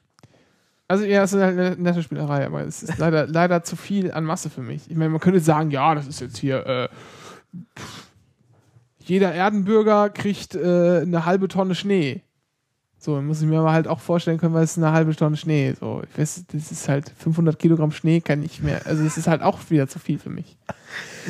Also 0.88 1.04
ja, 1.04 1.24
es 1.24 1.34
ist 1.34 1.42
halt 1.42 1.58
eine 1.58 1.76
nette 1.78 2.04
Spielerei, 2.04 2.46
aber 2.46 2.62
es 2.62 2.84
ist 2.84 2.98
leider, 2.98 3.26
leider 3.40 3.64
zu 3.64 3.76
viel 3.76 4.12
an 4.12 4.24
Masse 4.24 4.50
für 4.50 4.62
mich. 4.62 4.90
Ich 4.90 4.96
meine, 4.96 5.10
man 5.10 5.20
könnte 5.20 5.40
sagen, 5.40 5.72
ja, 5.72 5.96
das 5.96 6.08
ist 6.08 6.20
jetzt 6.22 6.38
hier, 6.38 6.66
äh, 6.66 6.90
jeder 9.00 9.34
Erdenbürger 9.34 10.10
kriegt 10.10 10.56
äh, 10.56 11.02
eine 11.02 11.26
halbe 11.26 11.48
Tonne 11.48 11.76
Schnee. 11.76 12.22
So, 12.98 13.22
muss 13.22 13.42
ich 13.42 13.48
mir 13.48 13.60
aber 13.60 13.72
halt 13.72 13.88
auch 13.88 14.00
vorstellen 14.00 14.40
können, 14.40 14.56
weil 14.56 14.64
es 14.64 14.78
eine 14.78 14.92
halbe 14.92 15.16
Tonne 15.16 15.38
Schnee. 15.38 15.76
So, 15.80 16.02
ich 16.10 16.18
weiß, 16.20 16.46
das 16.52 16.72
ist 16.72 16.90
halt 16.90 17.12
500 17.20 17.60
Kilogramm 17.60 17.92
Schnee, 17.92 18.20
kann 18.22 18.42
ich 18.42 18.62
mehr. 18.64 18.82
Also 18.86 19.04
es 19.04 19.18
ist 19.18 19.28
halt 19.28 19.44
auch 19.44 19.60
wieder 19.70 19.88
zu 19.88 20.00
viel 20.00 20.18
für 20.18 20.32
mich. 20.32 20.58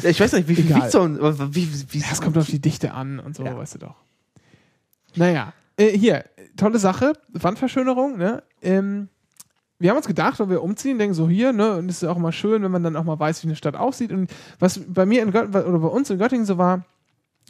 Ja, 0.02 0.10
ich 0.10 0.20
weiß 0.20 0.34
nicht, 0.34 0.48
wie 0.48 0.56
viel 0.56 0.74
wiegt 0.74 0.92
so 0.92 1.02
ein. 1.02 1.18
Wie, 1.20 1.74
wie, 1.74 1.86
wie, 1.94 2.00
Das 2.00 2.22
kommt 2.22 2.38
auf 2.38 2.46
die 2.46 2.60
Dichte 2.60 2.94
an 2.94 3.20
und 3.20 3.36
so, 3.36 3.44
Ja. 3.44 3.58
weißt 3.58 3.76
du 3.76 3.80
doch. 3.80 3.96
Naja, 5.16 5.54
äh, 5.78 5.90
hier, 5.98 6.26
tolle 6.58 6.80
Sache, 6.80 7.14
Wandverschönerung, 7.30 8.18
ne? 8.18 8.44
Ähm, 8.62 9.10
wir 9.78 9.90
haben 9.90 9.98
uns 9.98 10.08
gedacht, 10.08 10.40
wenn 10.40 10.50
wir 10.50 10.64
umziehen, 10.64 10.98
denken 10.98 11.14
so 11.14 11.28
hier, 11.28 11.52
ne, 11.52 11.76
und 11.76 11.90
es 11.90 12.02
ist 12.02 12.08
auch 12.08 12.18
mal 12.18 12.32
schön, 12.32 12.64
wenn 12.64 12.72
man 12.72 12.84
dann 12.84 12.96
auch 12.96 13.04
mal 13.04 13.20
weiß, 13.20 13.44
wie 13.44 13.48
eine 13.48 13.58
Stadt 13.58 13.76
aussieht. 13.76 14.12
Und 14.12 14.32
was 14.58 14.80
bei 14.88 15.06
mir 15.06 15.22
in 15.22 15.32
Gött 15.32 15.50
oder 15.50 15.80
bei 15.80 15.88
uns 15.88 16.10
in 16.10 16.18
Göttingen 16.18 16.46
so 16.46 16.58
war, 16.58 16.86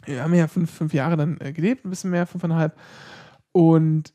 wir 0.05 0.23
haben 0.23 0.33
ja 0.33 0.47
fünf, 0.47 0.71
fünf 0.71 0.93
Jahre 0.93 1.17
dann 1.17 1.39
äh, 1.39 1.53
gelebt, 1.53 1.85
ein 1.85 1.89
bisschen 1.91 2.09
mehr, 2.09 2.25
fünfeinhalb. 2.25 2.75
Und 3.51 4.11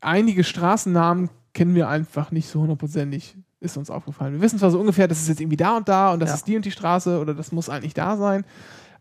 einige 0.00 0.44
Straßennamen 0.44 1.30
kennen 1.54 1.74
wir 1.74 1.88
einfach 1.88 2.30
nicht 2.30 2.48
so 2.48 2.60
hundertprozentig, 2.60 3.36
ist 3.60 3.76
uns 3.76 3.90
aufgefallen. 3.90 4.34
Wir 4.34 4.40
wissen 4.40 4.58
zwar 4.58 4.70
so 4.70 4.78
ungefähr, 4.80 5.08
das 5.08 5.20
ist 5.20 5.28
jetzt 5.28 5.40
irgendwie 5.40 5.56
da 5.56 5.76
und 5.76 5.88
da 5.88 6.12
und 6.12 6.20
das 6.20 6.30
Ja. 6.30 6.34
ist 6.36 6.46
die 6.46 6.56
und 6.56 6.64
die 6.64 6.70
Straße 6.70 7.18
oder 7.18 7.34
das 7.34 7.52
muss 7.52 7.68
eigentlich 7.68 7.94
da 7.94 8.16
sein. 8.16 8.44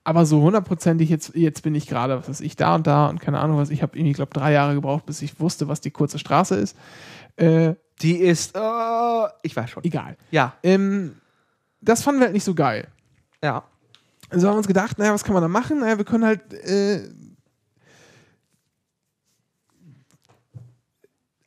Aber 0.10 0.26
so 0.26 0.42
hundertprozentig, 0.42 1.08
jetzt, 1.08 1.36
jetzt 1.36 1.62
bin 1.62 1.76
ich 1.76 1.86
gerade, 1.86 2.18
was 2.18 2.28
weiß 2.28 2.42
ich, 2.42 2.56
da 2.56 2.74
und 2.74 2.88
da 2.88 3.10
und 3.10 3.22
keine 3.22 3.40
Ahnung 3.40 3.60
was. 3.60 3.70
Ich 3.70 3.84
habe 3.84 3.96
irgendwie, 3.96 4.14
glaube 4.14 4.34
drei 4.34 4.52
Jahre 4.52 4.74
gebraucht, 4.74 5.06
bis 5.06 5.22
ich 5.22 5.40
wusste, 5.40 5.68
was 5.68 5.82
die 5.82 5.92
kurze 5.92 6.18
Straße 6.18 6.56
ist. 6.56 6.76
Äh, 7.36 7.76
die 8.02 8.16
ist. 8.16 8.56
Äh, 8.56 9.28
ich 9.44 9.56
weiß 9.56 9.70
schon. 9.70 9.84
egal. 9.84 10.18
Ja, 10.32 10.54
Ähm, 10.64 11.18
das 11.82 12.02
fanden 12.02 12.22
wir 12.22 12.26
halt 12.26 12.34
nicht 12.34 12.44
so 12.44 12.56
geil. 12.56 12.88
ja. 13.44 13.64
Also 14.32 14.48
haben 14.48 14.56
wir 14.56 14.58
uns 14.58 14.68
gedacht, 14.68 14.98
naja, 14.98 15.14
was 15.14 15.24
kann 15.24 15.36
man 15.36 15.44
da 15.44 15.48
machen? 15.48 15.82
Naja, 15.82 16.00
wir 16.00 16.06
können 16.06 16.26
halt. 16.26 16.54
Äh, 16.56 17.08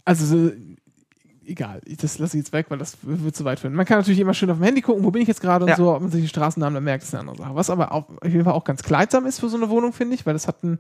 also, 0.05 0.25
so, 0.25 0.53
egal, 1.47 1.81
das 2.01 2.19
lasse 2.19 2.36
ich 2.36 2.44
jetzt 2.44 2.52
weg, 2.52 2.66
weil 2.69 2.78
das 2.78 2.97
wird 3.02 3.35
zu 3.36 3.44
weit 3.44 3.60
führen. 3.60 3.74
Man 3.74 3.86
kann 3.86 3.98
natürlich 3.98 4.20
immer 4.20 4.35
schön 4.35 4.51
auf 4.51 4.59
dem 4.59 4.64
Handy 4.64 4.81
gucken, 4.82 5.05
wo 5.05 5.10
bin 5.10 5.23
ich 5.23 5.28
jetzt 5.28 5.40
gerade 5.40 5.64
und 5.64 5.70
Ja. 5.70 5.77
so, 5.77 5.94
ob 5.94 6.02
man 6.02 6.10
sich 6.10 6.23
die 6.23 6.28
Straßennamen 6.28 6.74
dann 6.74 6.85
merkt, 6.85 7.05
ist 7.05 7.14
eine 7.14 7.20
andere 7.28 7.36
Sache. 7.44 7.55
Was 7.55 7.70
aber 7.70 7.93
auf 7.93 8.05
jeden 8.24 8.44
Fall 8.44 8.52
auch 8.55 8.64
ganz 8.64 8.82
kleidsam 8.82 9.27
ist 9.27 9.40
für 9.40 9.48
so 9.48 9.56
eine 9.56 9.69
Wohnung, 9.70 9.93
finde 9.93 10.14
ich, 10.14 10.24
weil 10.27 10.32
das 10.35 10.47
hat 10.48 10.62
ein 10.62 10.78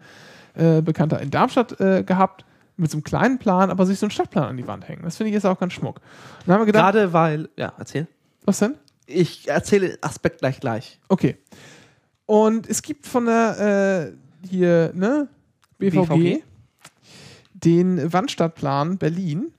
äh, 0.54 0.82
Bekannter 0.82 1.20
in 1.20 1.30
Darmstadt 1.30 1.80
äh, 1.80 2.02
gehabt, 2.04 2.44
mit 2.76 2.90
so 2.90 2.96
einem 2.96 3.04
kleinen 3.04 3.38
Plan, 3.38 3.70
aber 3.70 3.84
sich 3.86 3.98
so 3.98 4.06
einen 4.06 4.10
Stadtplan 4.10 4.44
an 4.44 4.56
die 4.56 4.66
Wand 4.66 4.88
hängen. 4.88 5.02
Das 5.02 5.16
finde 5.16 5.30
ich 5.30 5.36
ist 5.36 5.44
auch 5.44 5.58
ganz 5.60 5.72
schmuck. 5.74 6.00
Dann 6.46 6.54
haben 6.54 6.62
wir 6.62 6.66
gedacht, 6.66 6.92
Gerade 6.92 7.12
weil. 7.12 7.48
Ja, 7.56 7.72
erzähl. 7.78 8.06
was 8.44 8.58
denn? 8.60 8.74
Ich 9.06 9.48
erzähle 9.48 9.98
Aspekt 10.00 10.38
gleich 10.38 10.58
gleich. 10.58 10.98
Okay. 11.08 11.36
Und 12.24 12.66
es 12.68 12.80
gibt 12.82 13.06
von 13.06 13.26
der 13.26 14.12
äh, 14.42 14.46
hier, 14.48 14.92
ne, 14.94 15.28
BVG, 15.78 16.06
BVG. 16.08 16.42
den 17.52 18.12
Wandstadtplan 18.12 18.96
Berlin. 18.98 19.52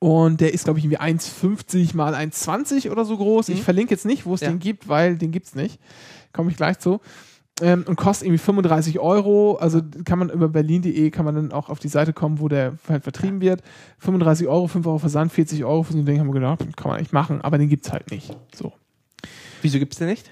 Und 0.00 0.40
der 0.40 0.52
ist, 0.54 0.64
glaube 0.64 0.78
ich, 0.80 0.84
irgendwie 0.86 0.98
1,50 0.98 1.94
mal 1.94 2.14
1,20 2.14 2.90
oder 2.90 3.04
so 3.04 3.16
groß. 3.16 3.50
Ich 3.50 3.58
Mhm. 3.58 3.62
verlinke 3.64 3.92
jetzt 3.94 4.06
nicht, 4.06 4.24
wo 4.26 4.34
es 4.34 4.40
Ja. 4.40 4.48
den 4.48 4.58
gibt, 4.58 4.88
weil 4.88 5.16
den 5.16 5.30
gibt 5.30 5.46
es 5.46 5.54
nicht. 5.54 5.78
Komme 6.32 6.50
ich 6.50 6.56
gleich 6.56 6.78
zu. 6.78 7.00
Ähm, 7.60 7.84
und 7.86 7.96
kostet 7.96 8.26
irgendwie 8.26 8.38
35 8.38 8.98
Euro. 8.98 9.56
Also 9.60 9.82
kann 10.06 10.18
man 10.18 10.30
über 10.30 10.48
berlin.de 10.48 11.10
kann 11.10 11.26
man 11.26 11.34
dann 11.34 11.52
auch 11.52 11.68
auf 11.68 11.78
die 11.78 11.88
Seite 11.88 12.14
kommen, 12.14 12.40
wo 12.40 12.48
der 12.48 12.78
halt 12.88 13.02
vertrieben 13.02 13.42
wird. 13.42 13.62
35 13.98 14.48
Euro, 14.48 14.66
5 14.68 14.86
Euro 14.86 14.98
Versand, 14.98 15.30
40 15.32 15.64
Euro 15.64 15.82
für 15.82 15.92
so 15.92 15.98
ein 15.98 16.06
Ding 16.06 16.18
haben 16.18 16.28
wir 16.28 16.32
gedacht, 16.34 16.60
kann 16.76 16.88
man 16.88 16.96
eigentlich 16.96 17.12
machen, 17.12 17.42
aber 17.42 17.58
den 17.58 17.68
gibt 17.68 17.84
es 17.84 17.92
halt 17.92 18.10
nicht. 18.10 18.34
So. 18.54 18.72
Wieso 19.60 19.78
gibt's 19.78 19.98
den 19.98 20.08
nicht? 20.08 20.30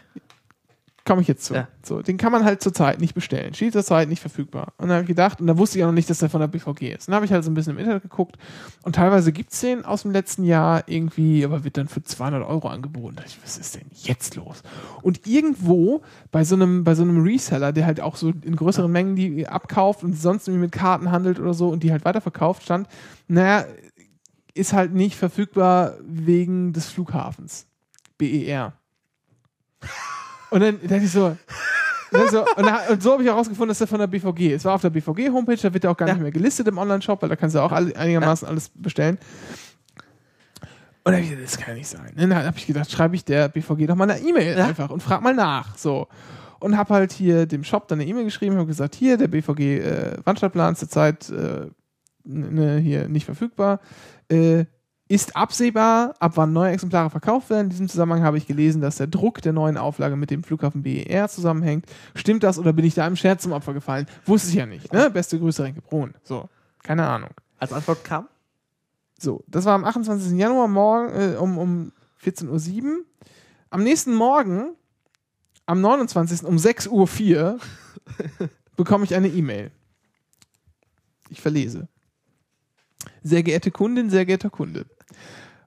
Komme 1.09 1.22
ich 1.22 1.28
jetzt 1.28 1.47
zu. 1.47 1.55
Ja. 1.55 1.68
So, 1.82 2.02
den 2.02 2.18
kann 2.18 2.32
man 2.32 2.44
halt 2.44 2.62
zurzeit 2.62 3.01
nicht 3.01 3.14
bestellen. 3.14 3.55
Steht 3.55 3.72
zurzeit 3.72 4.10
nicht 4.10 4.20
verfügbar. 4.20 4.74
Und 4.76 4.89
dann 4.89 4.97
habe 4.97 5.02
ich 5.05 5.09
gedacht, 5.09 5.40
und 5.40 5.47
da 5.47 5.56
wusste 5.56 5.78
ich 5.78 5.85
auch 5.85 5.89
noch 5.89 5.94
nicht, 5.94 6.10
dass 6.10 6.18
der 6.18 6.28
von 6.28 6.40
der 6.40 6.48
BVG 6.48 6.94
ist. 6.94 7.09
Dann 7.09 7.14
habe 7.14 7.24
ich 7.24 7.32
halt 7.32 7.44
so 7.44 7.51
ein 7.51 7.55
bisschen 7.55 7.72
im 7.72 7.78
Internet 7.78 8.02
geguckt 8.02 8.36
und 8.82 8.94
teilweise 8.94 9.32
gibt 9.32 9.52
es 9.52 9.60
den 9.60 9.86
aus 9.86 10.02
dem 10.02 10.10
letzten 10.10 10.44
Jahr 10.44 10.85
irgendwie, 10.86 11.47
aber 11.47 11.64
wird 11.64 11.78
dann 11.78 11.89
für 11.89 12.02
200 12.02 12.47
Euro 12.47 12.68
angeboten. 12.68 13.16
Da 13.16 13.22
dachte 13.22 13.36
ich, 13.39 13.43
was 13.43 13.56
ist 13.56 13.74
denn 13.74 13.86
jetzt 13.94 14.36
los? 14.36 14.62
Und 15.01 15.26
irgendwo 15.26 16.02
bei 16.30 16.44
so 16.44 16.56
einem, 16.56 16.85
bei 16.85 16.94
so 16.94 17.05
einem 17.05 17.22
Reseller, 17.22 17.72
der 17.72 17.86
halt 17.86 18.02
auch 18.02 18.16
so 18.16 18.28
in 18.28 18.55
größeren 18.55 18.93
Mengen 18.93 19.16
die 19.16 19.48
abkauft 19.48 20.05
und 20.05 20.12
sonst 20.12 20.47
irgendwie 20.47 20.66
mit 20.66 20.72
Karten 20.72 21.10
handelt 21.10 21.40
oder 21.40 21.55
so 21.55 21.70
und 21.70 21.82
die 21.82 21.90
halt 21.90 22.05
weiterverkauft, 22.05 22.64
stand, 22.64 22.86
naja, 23.28 23.64
ist 24.52 24.74
halt 24.74 24.93
nicht 24.93 25.16
verfügbar 25.16 25.94
wegen 26.02 26.74
des 26.74 26.90
Flughafens. 26.90 27.66
BER. 28.18 28.74
Und 30.51 30.61
dann 30.61 30.81
dachte 30.81 30.97
ich 31.05 31.11
so, 31.12 31.37
so 32.31 32.45
und, 32.57 32.66
da, 32.66 32.81
und 32.91 33.03
so 33.03 33.12
habe 33.12 33.23
ich 33.23 33.29
herausgefunden, 33.29 33.69
dass 33.69 33.79
der 33.79 33.87
von 33.87 33.99
der 33.99 34.07
BVG 34.07 34.55
ist. 34.55 34.65
War 34.65 34.75
auf 34.75 34.81
der 34.83 34.91
BVG-Homepage, 34.91 35.57
da 35.61 35.73
wird 35.75 35.85
er 35.85 35.91
auch 35.91 35.97
gar 35.97 36.09
Ja. 36.09 36.15
nicht 36.15 36.23
mehr 36.23 36.33
gelistet 36.33 36.66
im 36.69 36.79
Online-Shop, 36.79 37.20
weil 37.23 37.29
da 37.29 37.37
kannst 37.37 37.55
du 37.57 37.61
auch 37.61 37.73
alle, 37.73 37.95
einigermaßen 37.97 38.49
alles 38.49 38.70
bestellen. 38.75 39.19
Und 41.05 41.12
dann 41.12 41.15
habe 41.15 41.23
ich 41.25 41.31
gedacht, 41.31 41.47
das 41.53 41.59
kann 41.59 41.69
ja 41.69 41.75
nicht 41.79 41.89
sein. 41.89 42.12
Und 42.16 42.31
dann 42.31 42.45
habe 42.45 42.57
ich 42.59 42.66
gedacht, 42.66 42.91
schreibe 42.91 43.15
ich 43.16 43.25
der 43.25 43.49
BVG 43.49 43.87
doch 43.87 43.95
mal 43.95 44.11
eine 44.11 44.20
E-Mail 44.20 44.59
Ja. 44.59 44.66
einfach 44.66 44.91
und 44.91 45.03
frag 45.03 45.23
mal 45.23 45.35
nach. 45.35 45.77
So. 45.77 46.09
Und 46.61 46.77
habe 46.77 46.93
halt 46.95 47.12
hier 47.12 47.47
dem 47.47 47.62
Shop 47.65 47.89
dann 47.89 48.01
eine 48.01 48.09
E-Mail 48.09 48.25
geschrieben, 48.25 48.57
habe 48.57 48.66
gesagt, 48.66 48.95
hier, 48.95 49.16
der 49.16 49.29
BVG 49.29 49.61
äh, 49.79 50.16
Wandstadtplan 50.25 50.73
ist 50.73 50.81
zurzeit 50.81 51.31
äh, 51.31 51.66
ne, 52.25 52.79
hier 52.79 53.09
nicht 53.09 53.25
verfügbar. 53.27 53.81
Äh, 54.29 54.65
ist 55.09 55.36
absehbar, 55.36 56.14
ab 56.20 56.32
wann 56.35 56.52
neue 56.52 56.72
Exemplare 56.72 57.09
verkauft 57.09 57.48
werden. 57.48 57.64
In 57.64 57.70
diesem 57.70 57.89
Zusammenhang 57.89 58.22
habe 58.22 58.36
ich 58.36 58.47
gelesen, 58.47 58.82
dass 58.82 58.97
der 58.97 59.06
Druck 59.06 59.40
der 59.40 59.55
neuen 59.55 59.78
Auflage 59.78 60.16
mit 60.16 60.30
dem 60.30 60.44
Flughafen 60.44 60.82
BER 60.82 61.28
zusammenhängt. 61.28 61.86
Stimmt 62.14 62.43
das 62.43 62.59
oder 62.59 62.74
bin 62.74 62.85
ich 62.85 62.94
da 62.94 63.06
im 63.06 63.16
Scherz 63.16 63.43
zum 63.43 63.52
Opfer 63.52 63.72
gefallen? 63.72 64.06
Wusste 64.26 64.51
ich 64.51 64.56
ja 64.56 64.66
nicht. 64.66 64.93
Ne? 64.93 65.10
Beste 65.10 65.39
Grüße, 65.39 65.64
Renke 65.64 65.80
Brun. 65.80 66.14
So, 66.22 66.48
keine 66.82 67.06
Ahnung. 67.06 67.30
Als 67.59 67.72
Antwort 67.72 68.05
kam? 68.05 68.28
So, 69.18 69.43
das 69.48 69.64
war 69.64 69.74
am 69.74 69.85
28. 69.85 70.39
Januar 70.39 70.68
morgen 70.68 71.09
äh, 71.12 71.36
um, 71.36 71.59
um 71.59 71.93
14.07 72.22 72.82
Uhr. 72.85 73.05
Am 73.70 73.82
nächsten 73.82 74.14
Morgen, 74.14 74.74
am 75.66 75.80
29. 75.80 76.44
um 76.44 76.56
6.04 76.56 76.90
Uhr, 76.90 77.59
bekomme 78.76 79.05
ich 79.05 79.14
eine 79.14 79.28
E-Mail. 79.28 79.70
Ich 81.30 81.40
verlese. 81.40 81.89
Sehr 83.22 83.43
geehrte 83.43 83.70
Kundin, 83.70 84.10
sehr 84.10 84.24
geehrter 84.24 84.51
Kunde. 84.51 84.86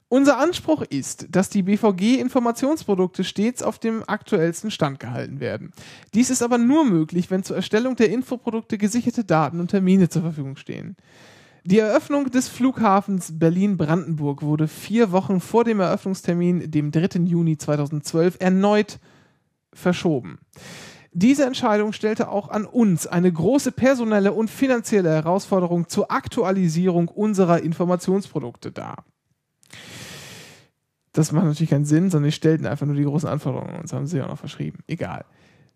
Unser 0.08 0.38
Anspruch 0.38 0.82
ist, 0.82 1.28
dass 1.30 1.48
die 1.48 1.62
BVG-Informationsprodukte 1.62 3.24
stets 3.24 3.62
auf 3.62 3.78
dem 3.78 4.04
aktuellsten 4.06 4.70
Stand 4.70 5.00
gehalten 5.00 5.40
werden. 5.40 5.72
Dies 6.12 6.28
ist 6.28 6.42
aber 6.42 6.58
nur 6.58 6.84
möglich, 6.84 7.30
wenn 7.30 7.44
zur 7.44 7.56
Erstellung 7.56 7.96
der 7.96 8.10
Infoprodukte 8.10 8.76
gesicherte 8.76 9.24
Daten 9.24 9.58
und 9.58 9.68
Termine 9.68 10.10
zur 10.10 10.20
Verfügung 10.20 10.56
stehen. 10.56 10.96
Die 11.64 11.78
Eröffnung 11.78 12.30
des 12.30 12.48
Flughafens 12.48 13.38
Berlin-Brandenburg 13.38 14.42
wurde 14.42 14.68
vier 14.68 15.12
Wochen 15.12 15.40
vor 15.40 15.64
dem 15.64 15.80
Eröffnungstermin, 15.80 16.70
dem 16.70 16.90
3. 16.90 17.20
Juni 17.20 17.56
2012, 17.56 18.36
erneut 18.38 18.98
verschoben. 19.72 20.40
Diese 21.12 21.46
Entscheidung 21.46 21.92
stellte 21.92 22.28
auch 22.28 22.48
an 22.48 22.66
uns 22.66 23.06
eine 23.06 23.32
große 23.32 23.72
personelle 23.72 24.32
und 24.32 24.50
finanzielle 24.50 25.10
Herausforderung 25.10 25.88
zur 25.88 26.10
Aktualisierung 26.10 27.08
unserer 27.08 27.62
Informationsprodukte 27.62 28.72
dar. 28.72 29.04
Das 31.12 31.32
macht 31.32 31.44
natürlich 31.44 31.70
keinen 31.70 31.84
Sinn, 31.84 32.10
sondern 32.10 32.28
die 32.30 32.32
stellten 32.32 32.66
einfach 32.66 32.86
nur 32.86 32.96
die 32.96 33.04
großen 33.04 33.28
Anforderungen 33.28 33.74
und 33.74 33.84
das 33.84 33.92
haben 33.92 34.06
sie 34.06 34.22
auch 34.22 34.28
noch 34.28 34.38
verschrieben. 34.38 34.78
Egal. 34.86 35.24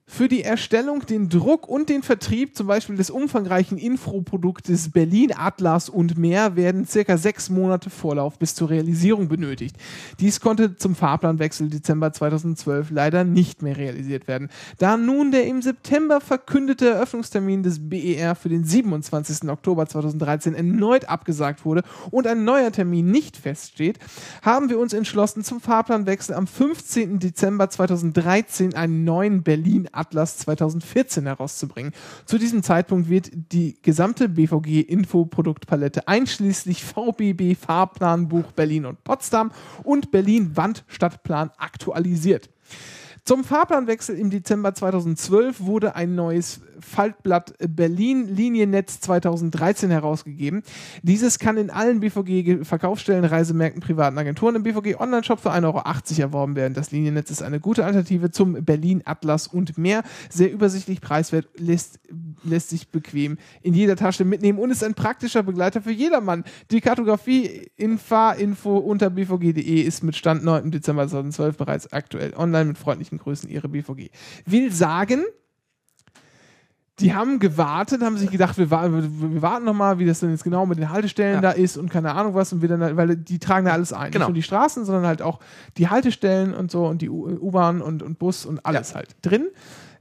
Für 0.09 0.29
die 0.29 0.45
Erstellung, 0.45 1.05
den 1.05 1.29
Druck 1.29 1.69
und 1.69 1.89
den 1.89 2.05
Vertrieb 2.05 2.57
zum 2.57 2.69
Beispiel 2.69 2.97
des 2.97 3.11
umfangreichen 3.11 3.77
Infoproduktes 3.77 4.93
Berlin 4.93 5.33
Atlas 5.37 5.89
und 5.89 6.17
mehr 6.17 6.55
werden 6.55 6.87
circa 6.87 7.19
sechs 7.19 7.51
Monate 7.51 7.91
Vorlauf 7.91 8.39
bis 8.39 8.55
zur 8.55 8.71
Realisierung 8.71 9.27
benötigt. 9.27 9.77
Dies 10.21 10.41
konnte 10.41 10.77
zum 10.77 10.95
Fahrplanwechsel 10.95 11.69
Dezember 11.69 12.13
2012 12.13 12.91
leider 12.91 13.25
nicht 13.25 13.63
mehr 13.63 13.77
realisiert 13.77 14.29
werden, 14.29 14.49
da 14.79 14.97
nun 14.97 15.33
der 15.33 15.45
im 15.45 15.61
September 15.61 16.21
verkündete 16.21 16.89
Eröffnungstermin 16.89 17.65
des 17.65 17.89
BER 17.89 18.37
für 18.37 18.49
den 18.49 18.63
27. 18.63 19.51
Oktober 19.51 19.87
2013 19.87 20.55
erneut 20.55 21.09
abgesagt 21.09 21.65
wurde 21.65 21.83
und 22.13 22.29
ein 22.29 22.45
neuer 22.45 22.71
Termin 22.71 23.11
nicht 23.11 23.37
feststeht, 23.37 23.99
haben 24.43 24.71
wir 24.71 24.79
uns 24.79 24.93
entschlossen, 24.93 25.43
zum 25.43 25.61
Fahrplanwechsel 25.61 26.37
am 26.37 26.47
15. 26.47 27.19
Dezember 27.19 27.69
2013 27.69 28.75
einen 28.75 29.03
neuen 29.03 29.43
Berlin 29.43 29.89
Atlas 29.97 30.39
2014 30.39 31.27
herauszubringen. 31.27 31.93
Zu 32.25 32.39
diesem 32.39 32.63
Zeitpunkt 32.63 33.09
wird 33.09 33.31
die 33.53 33.81
gesamte 33.83 34.29
BVG-Infoproduktpalette 34.29 36.09
einschließlich 36.09 36.85
VBB 36.85 37.55
Fahrplanbuch 37.55 38.53
Berlin 38.53 38.87
und 38.87 39.03
Potsdam 39.05 39.53
und 39.83 40.11
Berlin 40.11 40.57
Wandstadtplan 40.57 41.51
aktualisiert. 41.57 42.51
Zum 43.25 43.43
Fahrplanwechsel 43.43 44.17
im 44.17 44.31
Dezember 44.31 44.73
2012 44.73 45.61
wurde 45.63 45.97
ein 45.97 46.15
neues 46.15 46.61
Faltblatt 46.81 47.55
Berlin 47.69 48.29
Liniennetz 48.35 49.01
2013 49.01 49.91
herausgegeben. 49.91 50.63
Dieses 51.03 51.39
kann 51.39 51.57
in 51.57 51.71
allen 51.71 52.01
BVG-Verkaufsstellen, 52.01 53.25
Reisemärkten, 53.25 53.81
privaten 53.81 54.19
Agenturen 54.19 54.57
im 54.57 54.63
BVG 54.63 54.97
Online-Shop 54.99 55.41
für 55.41 55.53
1,80 55.53 55.65
Euro 55.65 55.83
erworben 56.23 56.57
werden. 56.57 56.75
Das 56.75 56.91
Liniennetz 56.91 57.31
ist 57.31 57.43
eine 57.43 57.61
gute 57.61 57.85
Alternative 57.85 58.31
zum 58.31 58.65
Berlin 58.65 59.03
Atlas 59.05 59.47
und 59.47 59.79
mehr. 59.79 60.03
Sehr 60.29 60.53
übersichtlich, 60.53 61.01
preiswert, 61.01 61.49
lässt, 61.57 62.01
lässt 62.43 62.71
sich 62.71 62.89
bequem 62.89 63.39
in 63.63 63.75
jeder 63.75 63.97
Tasche 63.97 64.25
mitnehmen 64.25 64.59
und 64.59 64.71
ist 64.71 64.85
ein 64.85 64.95
praktischer 64.95 65.43
Begleiter 65.43 65.81
für 65.81 65.93
jedermann. 65.93 66.45
Die 66.71 66.81
Kartografie 66.81 67.71
in 67.77 67.99
Fahrinfo 67.99 68.77
unter 68.77 69.11
bvg.de 69.11 69.81
ist 69.81 70.03
mit 70.03 70.17
Stand 70.17 70.45
9. 70.45 70.71
Dezember 70.71 71.07
2012 71.09 71.57
bereits 71.57 71.93
aktuell 71.93 72.35
online 72.35 72.67
mit 72.67 72.79
freundlichen 72.79 73.19
Grüßen, 73.19 73.49
Ihre 73.51 73.69
BVG. 73.69 74.11
Will 74.45 74.73
sagen, 74.73 75.25
die 77.01 77.13
haben 77.15 77.39
gewartet, 77.39 78.01
haben 78.03 78.17
sich 78.17 78.31
gedacht, 78.31 78.57
wir, 78.57 78.71
wa 78.71 78.91
wir 78.91 79.43
warten 79.43 79.65
nochmal, 79.67 79.99
wie 79.99 80.07
das 80.07 80.21
denn 80.21 80.31
jetzt 80.31 80.45
genau 80.45 80.65
mit 80.65 80.79
den 80.79 80.89
Haltestellen 80.91 81.35
Ja. 81.37 81.41
da 81.43 81.51
ist 81.51 81.77
und 81.77 81.91
keine 81.91 82.15
Ahnung 82.15 82.35
was 82.35 82.53
und 82.55 82.63
wir 82.63 82.69
dann, 82.71 82.97
weil 82.97 83.17
die 83.17 83.39
tragen 83.39 83.67
da 83.67 83.73
alles 83.73 83.93
ein. 83.93 84.11
Genau. 84.13 84.25
Nicht 84.25 84.29
nur 84.29 84.35
die 84.35 84.43
Straßen, 84.43 84.85
sondern 84.87 85.07
halt 85.07 85.21
auch 85.21 85.39
die 85.77 85.89
Haltestellen 85.89 86.55
und 86.55 86.71
so 86.71 86.87
und 86.87 87.03
die 87.03 87.11
U- 87.11 87.27
U-Bahn 87.29 87.83
und, 87.83 88.03
und 88.03 88.19
Bus 88.19 88.47
und 88.47 88.65
alles 88.65 88.95
halt 88.95 89.15
drin. 89.23 89.47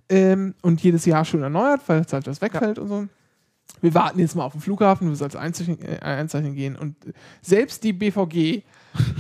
Ähm, 0.07 0.53
und 0.61 0.81
jedes 0.83 1.05
Jahr 1.05 1.25
schon 1.25 1.41
erneuert, 1.43 1.81
weil 1.87 1.99
jetzt 1.99 2.13
halt 2.13 2.27
was 2.27 2.39
wegfällt 2.41 2.79
und 2.79 2.87
so. 2.87 3.07
Wir 3.81 3.93
warten 3.93 4.19
jetzt 4.19 4.35
mal 4.35 4.45
auf 4.45 4.53
den 4.53 4.61
Flughafen, 4.61 5.09
wir 5.09 5.15
sollen 5.15 5.35
einzeichnen, 5.35 5.79
äh, 5.81 5.99
einzeichnen 5.99 6.55
gehen 6.55 6.75
und 6.77 6.95
selbst 7.41 7.83
die 7.83 7.91
BVG 7.91 8.61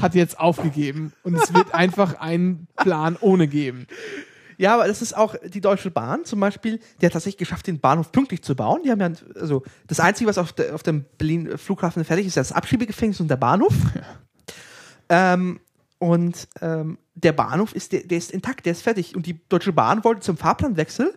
hat 0.01 0.15
jetzt 0.15 0.39
aufgegeben 0.39 1.11
und 1.23 1.35
es 1.35 1.53
wird 1.53 1.73
einfach 1.73 2.19
einen 2.21 2.67
Plan 2.77 3.17
ohne 3.19 3.47
geben. 3.49 3.87
Ja, 4.57 4.73
aber 4.75 4.87
das 4.87 5.01
ist 5.01 5.15
auch 5.15 5.35
die 5.43 5.61
Deutsche 5.61 5.91
Bahn 5.91 6.25
zum 6.25 6.39
Beispiel, 6.39 6.79
die 7.01 7.05
hat 7.05 7.13
tatsächlich 7.13 7.37
geschafft, 7.37 7.67
den 7.67 7.79
Bahnhof 7.79 8.11
pünktlich 8.11 8.41
zu 8.41 8.55
bauen. 8.55 8.81
Die 8.83 8.91
haben 8.91 9.01
ja, 9.01 9.11
also 9.39 9.63
das 9.87 9.99
Einzige, 9.99 10.29
was 10.29 10.37
auf, 10.37 10.53
der, 10.53 10.73
auf 10.75 10.83
dem 10.83 11.05
Berlin 11.17 11.57
Flughafen 11.57 12.03
fertig 12.05 12.25
ist, 12.25 12.37
ist 12.37 12.49
das 12.49 12.51
Abschiebegefängnis 12.51 13.19
und 13.19 13.27
der 13.27 13.37
Bahnhof. 13.37 13.73
Ähm, 15.09 15.59
und 15.99 16.47
ähm, 16.61 16.97
der 17.15 17.31
Bahnhof 17.31 17.73
ist, 17.73 17.91
der, 17.91 18.03
der 18.03 18.17
ist 18.17 18.31
intakt, 18.31 18.65
der 18.65 18.71
ist 18.73 18.81
fertig. 18.81 19.15
Und 19.15 19.25
die 19.25 19.39
Deutsche 19.49 19.73
Bahn 19.73 20.03
wollte 20.03 20.21
zum 20.21 20.37
Fahrplanwechsel 20.37 21.13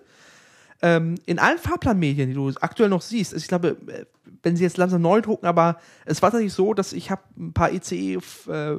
ähm, 0.82 1.16
in 1.26 1.38
allen 1.38 1.58
Fahrplanmedien, 1.58 2.28
die 2.28 2.34
du 2.34 2.52
aktuell 2.60 2.88
noch 2.88 3.02
siehst, 3.02 3.32
also 3.32 3.42
ich 3.42 3.48
glaube, 3.48 3.76
äh, 3.88 4.04
wenn 4.44 4.56
sie 4.56 4.62
jetzt 4.62 4.76
langsam 4.76 5.02
neu 5.02 5.20
drucken, 5.20 5.46
aber 5.46 5.78
es 6.04 6.22
war 6.22 6.30
tatsächlich 6.30 6.54
so, 6.54 6.72
dass 6.74 6.92
ich 6.92 7.10
habe 7.10 7.22
ein 7.36 7.52
paar 7.52 7.72
ICE, 7.72 8.14
f- 8.16 8.46
äh, 8.46 8.76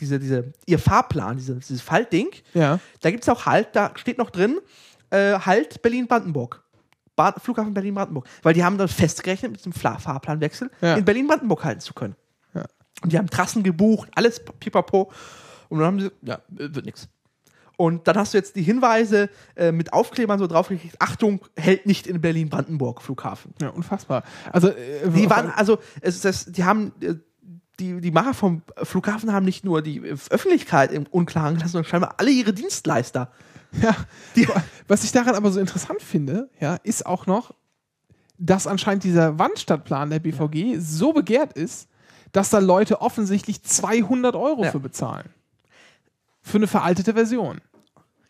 diese, 0.00 0.18
diese, 0.18 0.52
ihr 0.66 0.78
Fahrplan, 0.78 1.36
diese, 1.36 1.54
dieses 1.56 1.80
Faltding, 1.82 2.28
Ja. 2.54 2.78
da 3.00 3.10
gibt 3.10 3.22
es 3.24 3.28
auch 3.28 3.46
Halt, 3.46 3.68
da 3.74 3.92
steht 3.96 4.18
noch 4.18 4.30
drin, 4.30 4.58
äh, 5.10 5.34
Halt 5.38 5.82
Berlin-Brandenburg. 5.82 6.62
Bahn- 7.14 7.34
Flughafen 7.38 7.74
Berlin-Brandenburg. 7.74 8.26
Weil 8.42 8.54
die 8.54 8.64
haben 8.64 8.78
dann 8.78 8.88
festgerechnet, 8.88 9.52
mit 9.52 9.60
diesem 9.60 9.72
Fla 9.72 9.98
Fahrplanwechsel 9.98 10.70
Ja. 10.80 10.94
in 10.94 11.04
Berlin-Brandenburg 11.04 11.62
halten 11.64 11.80
zu 11.80 11.92
können. 11.92 12.16
Ja. 12.54 12.64
Und 13.02 13.12
die 13.12 13.18
haben 13.18 13.28
Trassen 13.28 13.62
gebucht, 13.62 14.08
alles 14.14 14.42
pipapo. 14.60 15.12
Und 15.68 15.78
dann 15.78 15.86
haben 15.86 16.00
sie, 16.00 16.10
ja, 16.22 16.36
äh, 16.56 16.74
wird 16.74 16.86
nix. 16.86 17.08
Und 17.76 18.06
dann 18.06 18.16
hast 18.16 18.32
du 18.34 18.38
jetzt 18.38 18.54
die 18.56 18.62
Hinweise 18.62 19.28
äh, 19.56 19.72
mit 19.72 19.92
Aufklebern 19.92 20.38
so 20.38 20.46
draufgekriegt, 20.46 20.94
Achtung, 21.00 21.40
hält 21.56 21.84
nicht 21.86 22.06
in 22.06 22.20
Berlin-Brandenburg 22.20 23.02
Flughafen. 23.02 23.54
Ja, 23.60 23.70
unfassbar. 23.70 24.22
Also, 24.52 24.68
äh, 24.68 25.08
Die 25.10 25.28
waren, 25.28 25.50
also, 25.50 25.78
es 26.00 26.16
ist 26.16 26.24
das, 26.24 26.44
die 26.46 26.64
haben, 26.64 26.92
äh, 27.00 27.14
die, 27.80 28.00
die 28.00 28.10
Macher 28.10 28.34
vom 28.34 28.62
Flughafen 28.82 29.32
haben 29.32 29.44
nicht 29.44 29.64
nur 29.64 29.82
die 29.82 30.00
Öffentlichkeit 30.02 30.92
im 30.92 31.06
Unklaren 31.06 31.54
gelassen, 31.54 31.72
sondern 31.72 31.88
scheinbar 31.90 32.14
alle 32.18 32.30
ihre 32.30 32.52
Dienstleister. 32.52 33.30
Ja, 33.80 33.96
Die- 34.36 34.46
was 34.88 35.02
ich 35.04 35.12
daran 35.12 35.34
aber 35.34 35.50
so 35.50 35.58
interessant 35.58 36.02
finde, 36.02 36.50
ja, 36.60 36.76
ist 36.82 37.06
auch 37.06 37.26
noch, 37.26 37.54
dass 38.38 38.66
anscheinend 38.66 39.04
dieser 39.04 39.38
Wandstadtplan 39.38 40.10
der 40.10 40.18
BVG 40.18 40.76
so 40.78 41.12
begehrt 41.12 41.54
ist, 41.54 41.88
dass 42.32 42.50
da 42.50 42.58
Leute 42.58 43.00
offensichtlich 43.00 43.62
200 43.62 44.36
Euro 44.36 44.64
Ja. 44.64 44.70
für 44.70 44.80
bezahlen. 44.80 45.28
Für 46.42 46.58
eine 46.58 46.66
veraltete 46.66 47.14
Version. 47.14 47.60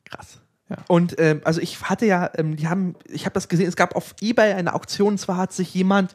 Krass. 0.04 0.38
Ja. 0.68 0.76
Und 0.88 1.18
ähm, 1.18 1.40
also 1.44 1.60
ich 1.60 1.80
hatte 1.82 2.06
ja, 2.06 2.30
ähm, 2.36 2.56
die 2.56 2.68
haben, 2.68 2.94
ich 3.08 3.24
habe 3.24 3.34
das 3.34 3.48
gesehen, 3.48 3.68
es 3.68 3.76
gab 3.76 3.96
auf 3.96 4.14
Ebay 4.20 4.52
eine 4.54 4.74
Auktion, 4.74 5.08
und 5.14 5.18
zwar 5.18 5.36
hat 5.38 5.52
sich 5.52 5.72
jemand, 5.74 6.14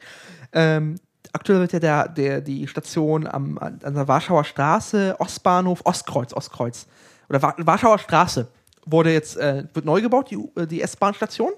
ähm, 0.54 0.96
aktuell 1.34 1.60
wird 1.60 1.74
ja 1.74 1.80
der, 1.80 2.08
der, 2.08 2.42
die 2.42 2.68
Station 2.68 3.28
am, 3.28 3.58
an 3.58 3.80
der 3.94 4.08
Warschauer 4.08 4.44
Straße, 4.44 5.16
Ostbahnhof, 5.20 5.82
Ostkreuz, 5.86 6.34
Ostkreuz. 6.34 6.88
Oder 7.30 7.42
Wa 7.42 7.54
Warschauer 7.58 8.00
Straße 8.00 8.48
wurde 8.86 9.12
jetzt, 9.12 9.38
äh, 9.38 9.66
wird 9.74 9.86
neu 9.86 10.02
gebaut, 10.02 10.32
die, 10.32 10.38
äh, 10.60 10.66
die 10.66 10.82
S-Bahn-Station. 10.82 11.52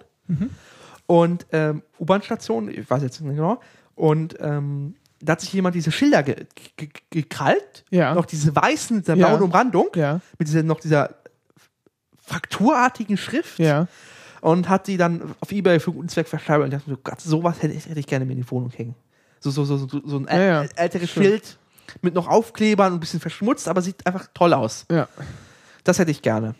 Und 1.07 1.47
ähm, 1.51 1.81
U-Bahn-Station, 1.99 2.69
ich 2.69 2.89
weiß 2.89 3.01
jetzt 3.01 3.19
nicht 3.21 3.35
genau. 3.35 3.59
Und 3.95 4.35
ähm, 4.39 4.95
da 5.21 5.33
hat 5.33 5.41
sich 5.41 5.51
jemand 5.51 5.75
diese 5.75 5.91
Schilder 5.91 6.23
ge 6.23 6.45
ge 6.77 6.89
gekrallt. 7.09 7.83
Ja. 7.89 8.13
Noch 8.13 8.25
diese 8.25 8.55
weißen, 8.55 8.97
mit 8.97 9.07
der 9.07 9.15
Ja. 9.15 9.27
blauen 9.27 9.41
Umrandung 9.41 9.87
Ja, 9.95 10.21
mit 10.37 10.47
dieser, 10.47 10.63
noch 10.63 10.79
dieser 10.79 11.15
frakturartigen 12.23 13.17
Schrift 13.17 13.59
ja. 13.59 13.87
und 14.41 14.69
hat 14.69 14.87
die 14.87 14.97
dann 14.97 15.35
auf 15.39 15.51
Ebay 15.51 15.79
für 15.79 15.91
guten 15.91 16.09
Zweck 16.09 16.27
versteigert 16.27 16.65
und 16.65 16.73
dachte 16.73 16.89
mir, 16.89 16.97
Gott, 16.97 17.19
sowas 17.21 17.61
hätte 17.61 17.73
ich, 17.73 17.87
hätte 17.87 17.99
ich 17.99 18.07
gerne 18.07 18.25
mir 18.25 18.33
in 18.33 18.41
die 18.41 18.51
Wohnung 18.51 18.69
hängen. 18.69 18.95
So, 19.39 19.51
so, 19.51 19.63
so, 19.65 19.77
so, 19.87 20.17
ein 20.17 20.27
äl 20.27 20.39
Ja, 20.39 20.63
ja. 20.63 20.69
älteres 20.75 21.09
Schön. 21.09 21.23
Schild 21.23 21.57
mit 22.01 22.13
noch 22.13 22.27
Aufklebern 22.27 22.91
und 22.93 22.97
ein 22.97 22.99
bisschen 22.99 23.19
verschmutzt, 23.19 23.67
aber 23.67 23.81
sieht 23.81 24.05
einfach 24.05 24.27
toll 24.33 24.53
aus. 24.53 24.85
ja. 24.91 25.07
Das 25.85 25.97
hätte 25.97 26.11
ich 26.11 26.21
gerne. 26.21 26.55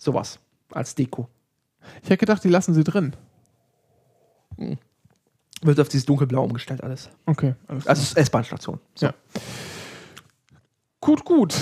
Sowas 0.00 0.38
als 0.70 0.94
Deko. 0.94 1.28
Ich 2.02 2.08
hätte 2.08 2.18
gedacht, 2.18 2.42
die 2.44 2.48
lassen 2.48 2.72
sie 2.74 2.84
drin. 2.84 3.14
Wird 5.62 5.80
auf 5.80 5.88
dieses 5.88 6.06
dunkelblau 6.06 6.44
umgestellt 6.44 6.82
alles. 6.82 7.10
Okay, 7.26 7.54
alles 7.66 7.86
Also 7.86 8.18
S-Bahn-Station. 8.20 8.80
So. 8.94 9.06
Ja. 9.06 9.14
Gut, 11.00 11.24
gut. 11.24 11.54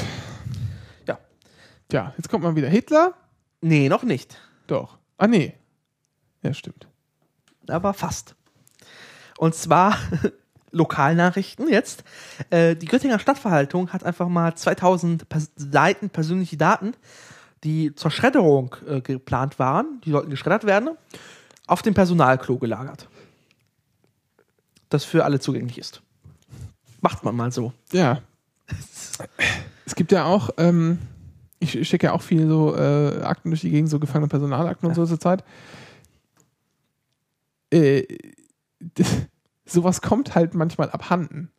Ja. 1.09 1.19
Ja, 1.91 2.15
jetzt 2.17 2.29
kommt 2.29 2.45
mal 2.45 2.55
wieder 2.55 2.69
Hitler. 2.69 3.15
Nee, 3.61 3.89
noch 3.89 4.03
nicht. 4.03 4.39
Doch. 4.67 4.99
Ah, 5.17 5.27
nee. 5.27 5.55
Ja, 6.43 6.53
stimmt. 6.53 6.87
aber 7.69 7.95
fast. 7.95 8.37
Und 9.39 9.55
zwar 9.55 9.99
Lokalnachrichten 10.75 11.69
jetzt. 11.69 12.05
Äh, 12.51 12.77
die 12.77 12.87
Göttinger 12.87 13.19
Stadtverwaltung 13.19 13.93
hat 13.93 14.05
einfach 14.05 14.29
mal 14.29 14.55
2000 14.55 15.29
Pers 15.29 15.51
Seiten 15.57 16.11
persönliche 16.11 16.57
Daten, 16.57 16.95
die 17.63 17.95
zur 17.95 18.11
Schredderung 18.11 18.77
äh, 18.87 19.01
geplant 19.01 19.59
waren, 19.59 20.01
die 20.05 20.11
sollten 20.11 20.31
geschreddert 20.31 20.65
werden, 20.65 20.91
auf 21.67 21.83
dem 21.83 21.95
Personalklo 21.95 22.59
gelagert. 22.59 23.09
Das 24.91 25.05
für 25.05 25.25
alle 25.25 25.41
zugänglich 25.41 25.79
ist. 25.79 26.03
Macht 27.01 27.25
man 27.25 27.35
mal 27.35 27.53
so. 27.53 27.73
Ja. 27.93 28.21
Es 29.87 29.95
gibt 29.95 30.13
ja 30.13 30.25
auch, 30.25 30.51
ähm, 30.57 30.99
ich 31.59 31.89
schicke 31.89 32.07
ja 32.07 32.13
auch 32.13 32.23
viel 32.23 32.49
so 32.49 32.77
äh, 32.77 33.23
Akten 33.23 33.51
durch 33.51 33.63
die 33.63 33.71
Gegend, 33.71 33.91
so 33.91 33.99
gefangene 33.99 34.29
Personalakten 34.29 34.89
und 34.89 34.95
so 34.95 35.07
zur 35.07 35.21
Zeit. 35.21 35.45
Äh, 37.71 38.07
sowas 39.65 40.03
kommt 40.03 40.35
halt 40.35 40.55
manchmal 40.55 40.91
abhanden. 40.91 41.51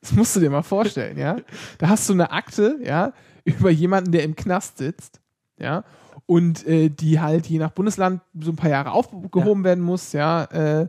Das 0.00 0.12
musst 0.12 0.36
du 0.36 0.40
dir 0.40 0.50
mal 0.50 0.62
vorstellen, 0.62 1.18
ja. 1.18 1.36
Da 1.78 1.88
hast 1.88 2.08
du 2.08 2.12
eine 2.12 2.30
Akte, 2.30 2.78
ja, 2.82 3.12
über 3.44 3.70
jemanden, 3.70 4.12
der 4.12 4.22
im 4.22 4.36
Knast 4.36 4.78
sitzt, 4.78 5.20
ja, 5.58 5.84
und 6.26 6.66
äh, 6.66 6.88
die 6.88 7.20
halt 7.20 7.46
je 7.46 7.58
nach 7.58 7.70
Bundesland 7.70 8.20
so 8.38 8.52
ein 8.52 8.56
paar 8.56 8.70
Jahre 8.70 8.92
aufgehoben 8.92 9.64
werden 9.64 9.82
muss, 9.82 10.12
ja. 10.12 10.44
Äh, 10.44 10.88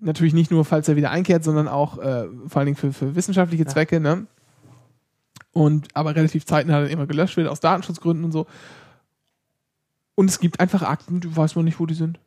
natürlich 0.00 0.34
nicht 0.34 0.50
nur, 0.50 0.64
falls 0.64 0.88
er 0.88 0.96
wieder 0.96 1.10
einkehrt, 1.10 1.44
sondern 1.44 1.68
auch 1.68 1.98
äh, 1.98 2.26
vor 2.46 2.58
allen 2.58 2.66
Dingen 2.66 2.76
für, 2.76 2.92
für 2.92 3.14
wissenschaftliche 3.14 3.66
Zwecke, 3.66 4.00
ne? 4.00 4.26
Und 5.52 5.88
aber 5.94 6.14
relativ 6.14 6.44
zeitnah 6.44 6.80
dann 6.80 6.90
immer 6.90 7.06
gelöscht 7.06 7.36
wird 7.36 7.48
aus 7.48 7.60
Datenschutzgründen 7.60 8.24
und 8.24 8.32
so. 8.32 8.46
Und 10.14 10.30
es 10.30 10.40
gibt 10.40 10.60
einfach 10.60 10.82
Akten, 10.82 11.20
die 11.20 11.34
weiß 11.34 11.56
man 11.56 11.64
nicht, 11.64 11.78
wo 11.78 11.86
die 11.86 11.94
sind. 11.94 12.18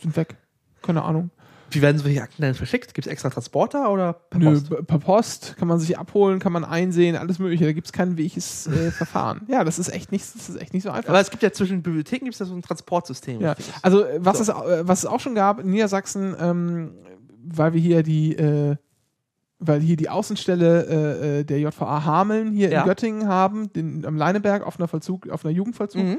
Sind 0.00 0.16
weg. 0.16 0.36
Keine 0.82 1.02
Ahnung. 1.02 1.30
Wie 1.70 1.82
werden 1.82 1.98
solche 1.98 2.22
Akten 2.22 2.42
denn 2.42 2.54
verschickt? 2.54 2.94
Gibt 2.94 3.06
es 3.06 3.12
extra 3.12 3.30
Transporter 3.30 3.90
oder 3.90 4.12
per 4.14 4.38
Nö, 4.40 4.50
Post? 4.52 4.70
b- 4.70 4.82
per 4.82 4.98
Post 4.98 5.56
kann 5.58 5.68
man 5.68 5.78
sich 5.78 5.98
abholen, 5.98 6.38
kann 6.38 6.52
man 6.52 6.64
einsehen, 6.64 7.16
alles 7.16 7.38
mögliche. 7.38 7.64
Da 7.64 7.72
gibt 7.72 7.86
es 7.86 7.92
kein 7.92 8.18
weiches 8.18 8.66
äh, 8.66 8.90
Verfahren. 8.90 9.42
Ja, 9.48 9.64
das 9.64 9.78
ist 9.78 9.88
echt 9.88 10.12
nicht, 10.12 10.24
das 10.34 10.48
ist 10.48 10.56
echt 10.60 10.74
nicht 10.74 10.82
so 10.82 10.90
einfach. 10.90 11.08
Aber 11.10 11.20
es 11.20 11.30
gibt 11.30 11.42
ja 11.42 11.52
zwischen 11.52 11.82
Bibliotheken 11.82 12.24
gibt 12.24 12.34
es 12.34 12.38
ja 12.40 12.46
so 12.46 12.54
ein 12.54 12.62
Transportsystem. 12.62 13.40
Ja, 13.40 13.54
also 13.82 14.04
äh, 14.04 14.18
was, 14.24 14.38
So. 14.38 14.42
es, 14.42 14.48
äh, 14.48 14.88
was 14.88 15.00
es 15.00 15.06
auch 15.06 15.20
schon 15.20 15.34
gab 15.34 15.60
in 15.60 15.70
Niedersachsen, 15.70 16.34
ähm, 16.40 16.92
weil 17.44 17.72
wir 17.74 17.80
hier 17.80 18.02
die, 18.02 18.34
äh, 18.36 18.76
weil 19.58 19.80
hier 19.80 19.96
die 19.96 20.08
Außenstelle 20.08 20.86
äh, 20.86 21.40
äh, 21.40 21.44
der 21.44 21.60
JVA 21.60 22.04
Hameln 22.04 22.52
hier 22.52 22.70
Ja. 22.70 22.80
in 22.82 22.86
Göttingen 22.88 23.28
haben, 23.28 23.72
den, 23.72 24.04
am 24.06 24.16
Leineberg 24.16 24.66
auf 24.66 24.78
einer 24.78 24.88
Vollzug, 24.88 25.28
auf 25.28 25.44
einer 25.44 25.52
Jugendvollzug. 25.54 26.02
Mhm. 26.02 26.18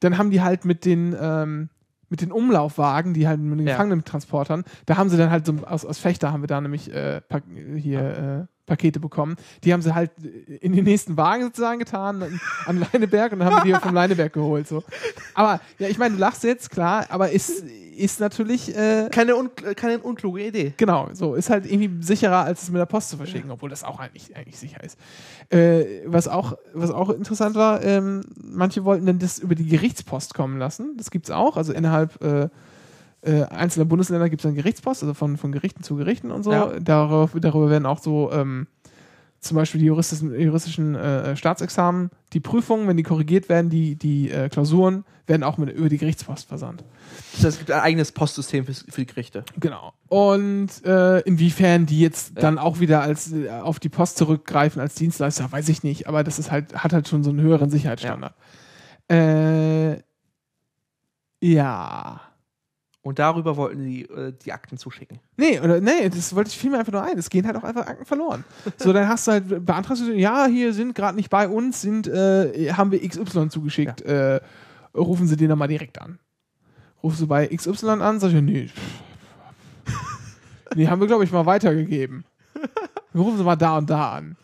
dann 0.00 0.18
haben 0.18 0.30
die 0.30 0.42
halt 0.42 0.64
mit 0.66 0.84
den, 0.84 1.16
ähm, 1.18 1.70
mit 2.08 2.20
den 2.20 2.32
Umlaufwagen, 2.32 3.14
die 3.14 3.26
halt 3.26 3.40
mit 3.40 3.58
den 3.58 3.66
Ja. 3.66 3.74
Gefangenentransportern, 3.74 4.64
da 4.86 4.96
haben 4.96 5.08
sie 5.10 5.16
dann 5.16 5.30
halt 5.30 5.46
so 5.46 5.54
aus, 5.66 5.84
aus 5.84 5.98
Fechter 5.98 6.32
haben 6.32 6.42
wir 6.42 6.46
da 6.46 6.60
nämlich 6.60 6.92
äh, 6.92 7.20
hier 7.76 8.48
äh, 8.48 8.53
Pakete 8.66 9.00
bekommen. 9.00 9.36
Die 9.62 9.72
haben 9.72 9.82
sie 9.82 9.94
halt 9.94 10.10
in 10.60 10.72
den 10.72 10.84
nächsten 10.84 11.16
Wagen 11.16 11.44
sozusagen 11.44 11.78
getan, 11.78 12.22
an, 12.22 12.40
an 12.66 12.86
Leineberg 12.92 13.32
und 13.32 13.40
dann 13.40 13.54
haben 13.54 13.68
die 13.68 13.74
vom 13.74 13.94
Leineberg 13.94 14.32
geholt. 14.32 14.66
So. 14.66 14.82
Aber 15.34 15.60
ja, 15.78 15.88
ich 15.88 15.98
meine, 15.98 16.14
du 16.14 16.20
lachst 16.20 16.44
jetzt, 16.44 16.70
klar, 16.70 17.06
aber 17.10 17.30
ist, 17.30 17.64
ist 17.96 18.20
natürlich 18.20 18.74
äh, 18.76 19.08
Keine, 19.10 19.36
un 19.36 19.50
keine 19.76 19.98
unkluge 19.98 20.46
Idee. 20.46 20.72
Genau, 20.76 21.08
so 21.12 21.34
ist 21.34 21.50
halt 21.50 21.70
irgendwie 21.70 22.02
sicherer, 22.02 22.44
als 22.44 22.62
es 22.62 22.70
mit 22.70 22.80
der 22.80 22.86
Post 22.86 23.10
zu 23.10 23.16
verschicken, 23.16 23.50
obwohl 23.50 23.70
das 23.70 23.84
auch 23.84 24.00
eigentlich, 24.00 24.34
eigentlich 24.34 24.58
sicher 24.58 24.82
ist. 24.82 24.98
Äh, 25.50 26.02
was, 26.06 26.26
auch, 26.28 26.56
was 26.72 26.90
auch 26.90 27.10
interessant 27.10 27.56
war, 27.56 27.82
ähm, 27.82 28.22
manche 28.36 28.84
wollten 28.84 29.06
dann 29.06 29.18
das 29.18 29.38
über 29.38 29.54
die 29.54 29.66
Gerichtspost 29.66 30.34
kommen 30.34 30.58
lassen. 30.58 30.96
Das 30.96 31.10
gibt's 31.10 31.30
auch. 31.30 31.56
Also 31.56 31.72
innerhalb 31.72 32.22
äh, 32.22 32.48
äh, 33.24 33.44
einzelner 33.44 33.86
Bundesländer 33.86 34.28
gibt 34.28 34.40
es 34.40 34.48
dann 34.48 34.54
Gerichtspost, 34.54 35.02
also 35.02 35.14
von, 35.14 35.36
von 35.36 35.52
Gerichten 35.52 35.82
zu 35.82 35.96
Gerichten 35.96 36.30
und 36.30 36.42
so. 36.42 36.52
Ja. 36.52 36.78
Darauf, 36.80 37.30
darüber 37.34 37.70
werden 37.70 37.86
auch 37.86 37.98
so 37.98 38.30
ähm, 38.32 38.66
zum 39.40 39.56
Beispiel 39.56 39.80
die 39.80 39.86
juristischen, 39.86 40.38
juristischen 40.38 40.94
äh, 40.94 41.36
Staatsexamen, 41.36 42.10
die 42.32 42.40
Prüfungen, 42.40 42.88
wenn 42.88 42.96
die 42.96 43.02
korrigiert 43.02 43.48
werden, 43.48 43.70
die, 43.70 43.96
die 43.96 44.30
äh, 44.30 44.48
Klausuren 44.48 45.04
werden 45.26 45.42
auch 45.42 45.58
mit, 45.58 45.70
über 45.70 45.88
die 45.88 45.98
Gerichtspost 45.98 46.48
versandt. 46.48 46.84
Das 47.32 47.44
heißt, 47.44 47.54
es 47.54 47.58
gibt 47.58 47.70
ein 47.70 47.80
eigenes 47.80 48.12
Postsystem 48.12 48.66
für, 48.66 48.74
für 48.74 49.00
die 49.00 49.06
Gerichte. 49.06 49.44
Genau. 49.58 49.92
Und 50.08 50.84
äh, 50.84 51.20
inwiefern 51.20 51.86
die 51.86 52.00
jetzt 52.00 52.32
dann 52.42 52.58
auch 52.58 52.80
wieder 52.80 53.00
als 53.00 53.32
äh, 53.32 53.48
auf 53.50 53.78
die 53.78 53.88
Post 53.88 54.18
zurückgreifen 54.18 54.80
als 54.80 54.94
Dienstleister, 54.94 55.50
weiß 55.50 55.68
ich 55.68 55.82
nicht. 55.82 56.08
Aber 56.08 56.24
das 56.24 56.38
ist 56.38 56.50
halt, 56.50 56.74
hat 56.74 56.92
halt 56.92 57.08
schon 57.08 57.22
so 57.22 57.30
einen 57.30 57.40
höheren 57.40 57.70
Sicherheitsstandard. 57.70 58.34
Äh, 59.10 60.02
ja. 61.40 62.20
Und 63.04 63.18
darüber 63.18 63.58
wollten 63.58 63.84
die 63.84 64.08
äh, 64.08 64.32
die 64.32 64.50
Akten 64.50 64.78
zuschicken. 64.78 65.20
Nee, 65.36 65.60
oder 65.60 65.78
nee, 65.78 66.08
das 66.08 66.34
wollte 66.34 66.48
ich 66.48 66.56
vielmehr 66.56 66.80
einfach 66.80 66.92
nur 66.94 67.02
ein. 67.02 67.18
Es 67.18 67.28
gehen 67.28 67.46
halt 67.46 67.54
auch 67.54 67.62
einfach 67.62 67.86
Akten 67.86 68.06
verloren. 68.06 68.44
so, 68.78 68.94
dann 68.94 69.06
hast 69.06 69.26
du 69.28 69.32
halt 69.32 69.66
beantragst 69.66 70.02
du, 70.02 70.12
ja, 70.14 70.46
hier 70.46 70.72
sind 70.72 70.94
gerade 70.94 71.14
nicht 71.14 71.28
bei 71.28 71.46
uns, 71.46 71.82
sind, 71.82 72.06
äh, 72.06 72.72
haben 72.72 72.90
wir 72.90 73.06
XY 73.06 73.50
zugeschickt. 73.50 74.00
Äh, 74.00 74.40
rufen 74.96 75.26
Sie 75.26 75.36
den 75.36 75.50
dann 75.50 75.58
mal 75.58 75.66
direkt 75.66 76.00
an. 76.00 76.18
Rufst 77.02 77.20
du 77.20 77.26
bei 77.26 77.46
XY 77.46 77.88
an, 78.00 78.20
sag 78.20 78.32
ich, 78.32 78.40
nee. 78.40 78.70
nee, 80.74 80.88
haben 80.88 81.00
wir, 81.00 81.06
glaube 81.06 81.24
ich, 81.24 81.30
mal 81.30 81.44
weitergegeben. 81.44 82.24
Dann 83.12 83.20
rufen 83.20 83.36
Sie 83.36 83.44
mal 83.44 83.56
da 83.56 83.76
und 83.76 83.90
da 83.90 84.12
an. 84.12 84.36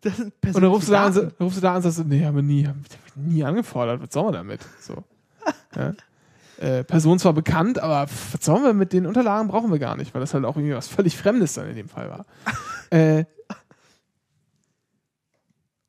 Das 0.00 0.16
sind 0.16 0.32
Und 0.42 0.62
dann 0.62 0.64
rufst 0.64 0.88
du 0.88 0.92
da 0.92 1.04
an, 1.04 1.32
rufst 1.38 1.58
du 1.58 1.60
da 1.60 1.70
an 1.72 1.76
und 1.76 1.82
sagst, 1.82 2.06
nee, 2.06 2.24
haben 2.24 2.36
wir 2.36 2.42
nie, 2.42 2.66
haben 2.66 2.82
wir 3.14 3.22
nie 3.22 3.44
angefordert. 3.44 4.00
Was 4.00 4.14
sollen 4.14 4.28
wir 4.28 4.32
damit? 4.32 4.60
So. 4.80 5.04
Ja. 5.76 5.92
Äh, 6.62 6.84
Person 6.84 7.18
zwar 7.18 7.32
bekannt, 7.32 7.80
aber 7.80 8.08
was 8.08 8.44
sollen 8.44 8.62
wir 8.62 8.72
mit 8.72 8.92
den 8.92 9.04
Unterlagen 9.04 9.48
brauchen 9.48 9.72
wir 9.72 9.80
gar 9.80 9.96
nicht, 9.96 10.14
weil 10.14 10.20
das 10.20 10.32
halt 10.32 10.44
auch 10.44 10.56
irgendwie 10.56 10.76
was 10.76 10.86
völlig 10.86 11.16
Fremdes 11.16 11.54
dann 11.54 11.68
in 11.68 11.74
dem 11.74 11.88
Fall 11.88 12.08
war. 12.08 12.24
äh, 12.90 13.24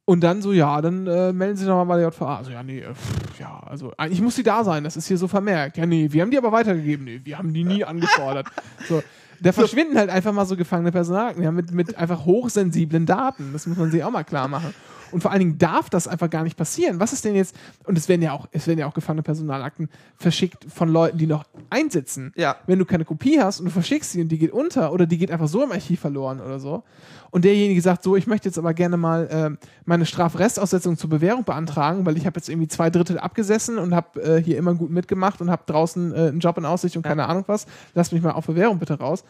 und 0.05 0.21
dann 0.21 0.41
so, 0.41 0.51
ja, 0.51 0.81
dann 0.81 1.05
äh, 1.05 1.31
melden 1.31 1.55
Sie 1.55 1.61
sich 1.63 1.69
nochmal 1.69 1.85
bei 1.85 1.97
der 1.97 2.09
JVA. 2.09 2.37
Also, 2.37 2.49
ja, 2.49 2.63
nee, 2.63 2.79
äh, 2.79 2.91
pff, 2.91 3.39
ja, 3.39 3.59
also 3.67 3.93
eigentlich 3.97 4.21
muss 4.21 4.33
die 4.33 4.41
da 4.41 4.63
sein, 4.63 4.83
das 4.83 4.97
ist 4.97 5.07
hier 5.07 5.19
so 5.19 5.27
vermerkt. 5.27 5.77
Ja, 5.77 5.85
nee, 5.85 6.07
wir 6.09 6.23
haben 6.23 6.31
die 6.31 6.39
aber 6.39 6.51
weitergegeben. 6.51 7.05
Nee, 7.05 7.21
wir 7.23 7.37
haben 7.37 7.53
die 7.53 7.63
nie 7.63 7.83
angefordert. 7.85 8.47
So. 8.89 9.03
Da 9.41 9.51
verschwinden 9.51 9.97
halt 9.97 10.09
einfach 10.09 10.33
mal 10.33 10.45
so 10.45 10.55
gefangene 10.55 10.91
Personalakten, 10.91 11.43
ja, 11.43 11.51
mit, 11.51 11.71
mit 11.71 11.95
einfach 11.97 12.25
hochsensiblen 12.25 13.05
Daten. 13.05 13.51
Das 13.53 13.67
muss 13.67 13.77
man 13.77 13.91
sich 13.91 14.03
auch 14.03 14.11
mal 14.11 14.23
klar 14.23 14.47
machen. 14.47 14.73
Und 15.13 15.21
vor 15.21 15.31
allen 15.31 15.39
Dingen 15.39 15.57
darf 15.57 15.89
das 15.89 16.07
einfach 16.07 16.29
gar 16.29 16.43
nicht 16.43 16.57
passieren. 16.57 16.99
Was 16.99 17.13
ist 17.13 17.23
denn 17.23 17.35
jetzt, 17.35 17.55
und 17.85 17.97
es 17.97 18.09
werden 18.09 18.21
ja 18.21 18.33
auch, 18.33 18.47
es 18.51 18.67
werden 18.67 18.79
ja 18.79 18.87
auch 18.87 18.93
gefangene 18.93 19.23
Personalakten 19.23 19.89
verschickt 20.17 20.65
von 20.67 20.89
Leuten, 20.89 21.17
die 21.17 21.27
noch 21.27 21.45
einsitzen. 21.69 22.33
Ja. 22.35 22.57
Wenn 22.67 22.79
du 22.79 22.85
keine 22.85 23.05
Kopie 23.05 23.39
hast 23.39 23.59
und 23.59 23.65
du 23.65 23.71
verschickst 23.71 24.11
sie 24.11 24.21
und 24.21 24.29
die 24.29 24.37
geht 24.37 24.51
unter 24.51 24.91
oder 24.91 25.05
die 25.05 25.17
geht 25.17 25.31
einfach 25.31 25.47
so 25.47 25.63
im 25.63 25.71
Archiv 25.71 25.99
verloren 25.99 26.41
oder 26.41 26.59
so. 26.59 26.83
Und 27.31 27.45
derjenige 27.45 27.81
sagt 27.81 28.03
so, 28.03 28.15
ich 28.15 28.27
möchte 28.27 28.47
jetzt 28.47 28.57
aber 28.57 28.73
gerne 28.73 28.97
mal 28.97 29.27
ähm, 29.31 29.57
meine 29.85 30.05
Strafrestaussetzung 30.05 30.97
zur 30.97 31.09
Bewährung 31.09 31.43
beantragen, 31.43 32.05
weil 32.05 32.17
ich 32.17 32.25
habe 32.25 32.37
jetzt 32.37 32.49
irgendwie 32.49 32.67
zwei 32.67 32.89
Drittel 32.89 33.17
abgesessen 33.17 33.77
und 33.77 33.95
habe 33.95 34.21
äh, 34.21 34.43
hier 34.43 34.57
immer 34.57 34.75
gut 34.75 34.91
mitgemacht 34.91 35.41
und 35.41 35.49
habe 35.49 35.63
draußen 35.65 36.13
äh, 36.13 36.17
einen 36.27 36.39
Job 36.39 36.57
in 36.57 36.65
Aussicht 36.65 36.95
und 36.97 37.03
keine 37.03 37.27
Ahnung 37.27 37.43
was. 37.47 37.65
Lass 37.93 38.11
mich 38.11 38.21
mal 38.21 38.31
auf 38.31 38.45
Bewährung 38.45 38.79
bitte 38.79 38.99
raus. 38.99 39.23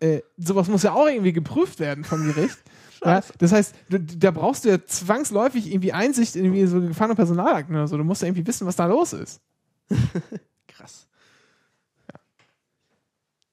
Äh, 0.00 0.20
sowas 0.36 0.68
muss 0.68 0.84
ja 0.84 0.92
auch 0.92 1.08
irgendwie 1.08 1.32
geprüft 1.32 1.80
werden 1.80 2.04
vom 2.04 2.24
Gericht. 2.24 2.58
Ja, 3.04 3.20
das 3.38 3.52
heißt, 3.52 3.74
du, 3.90 4.00
da 4.00 4.30
brauchst 4.30 4.64
du 4.64 4.70
ja 4.70 4.84
zwangsläufig 4.84 5.70
irgendwie 5.72 5.92
Einsicht 5.92 6.34
in 6.36 6.44
irgendwie 6.44 6.66
so 6.66 6.80
gefangene 6.80 7.14
Personalakten 7.16 7.74
oder 7.74 7.86
so. 7.86 7.96
Du 7.96 8.04
musst 8.04 8.22
ja 8.22 8.28
irgendwie 8.28 8.46
wissen, 8.46 8.66
was 8.66 8.76
da 8.76 8.86
los 8.86 9.12
ist. 9.12 9.40
Krass. 10.68 11.06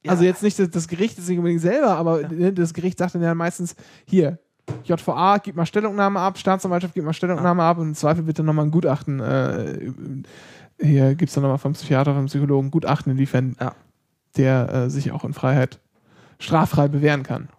Also 0.08 0.24
jetzt 0.24 0.44
nicht 0.44 0.58
das, 0.60 0.70
das 0.70 0.88
Gericht 0.88 1.18
ist 1.18 1.28
nicht 1.28 1.38
unbedingt 1.38 1.62
selber, 1.62 1.96
aber 1.98 2.28
ne, 2.28 2.54
das 2.54 2.74
Gericht 2.74 3.00
sagt 3.00 3.16
dann 3.16 3.24
ja 3.24 3.34
meistens, 3.34 3.76
hier, 4.06 4.38
JVA, 4.84 5.38
gib 5.40 5.56
mal 5.56 5.66
Stellungnahme 5.66 6.20
ab, 6.20 6.38
Staatsanwaltschaft, 6.38 6.94
gib 6.94 7.04
mal 7.04 7.14
Stellungnahme 7.14 7.64
ab 7.64 7.78
und 7.78 7.90
im 7.90 7.96
Zweifel 7.96 8.24
bitte 8.24 8.44
nochmal 8.44 8.66
ein 8.66 8.72
Gutachten. 8.72 9.20
Äh, 9.20 9.92
hier 10.80 11.16
gibt 11.16 11.30
es 11.30 11.36
dann 11.36 11.42
nochmal 11.44 11.58
vom 11.58 11.74
Psychiater, 11.74 12.14
vom 12.14 12.26
Psychologen 12.26 12.70
Gutachten, 12.72 13.12
inwiefern 13.14 13.56
Ja. 13.60 13.74
der 14.38 14.74
äh, 14.74 14.90
sich 14.90 15.12
auch 15.12 15.24
in 15.24 15.34
Freiheit 15.34 15.80
straffrei 16.40 16.88
bewähren 16.88 17.24
kann. 17.24 17.50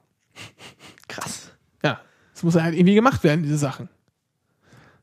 Krass. 1.08 1.45
Das 2.36 2.42
muss 2.42 2.54
halt 2.54 2.74
irgendwie 2.74 2.94
gemacht 2.94 3.24
werden, 3.24 3.42
diese 3.42 3.56
Sachen. 3.56 3.88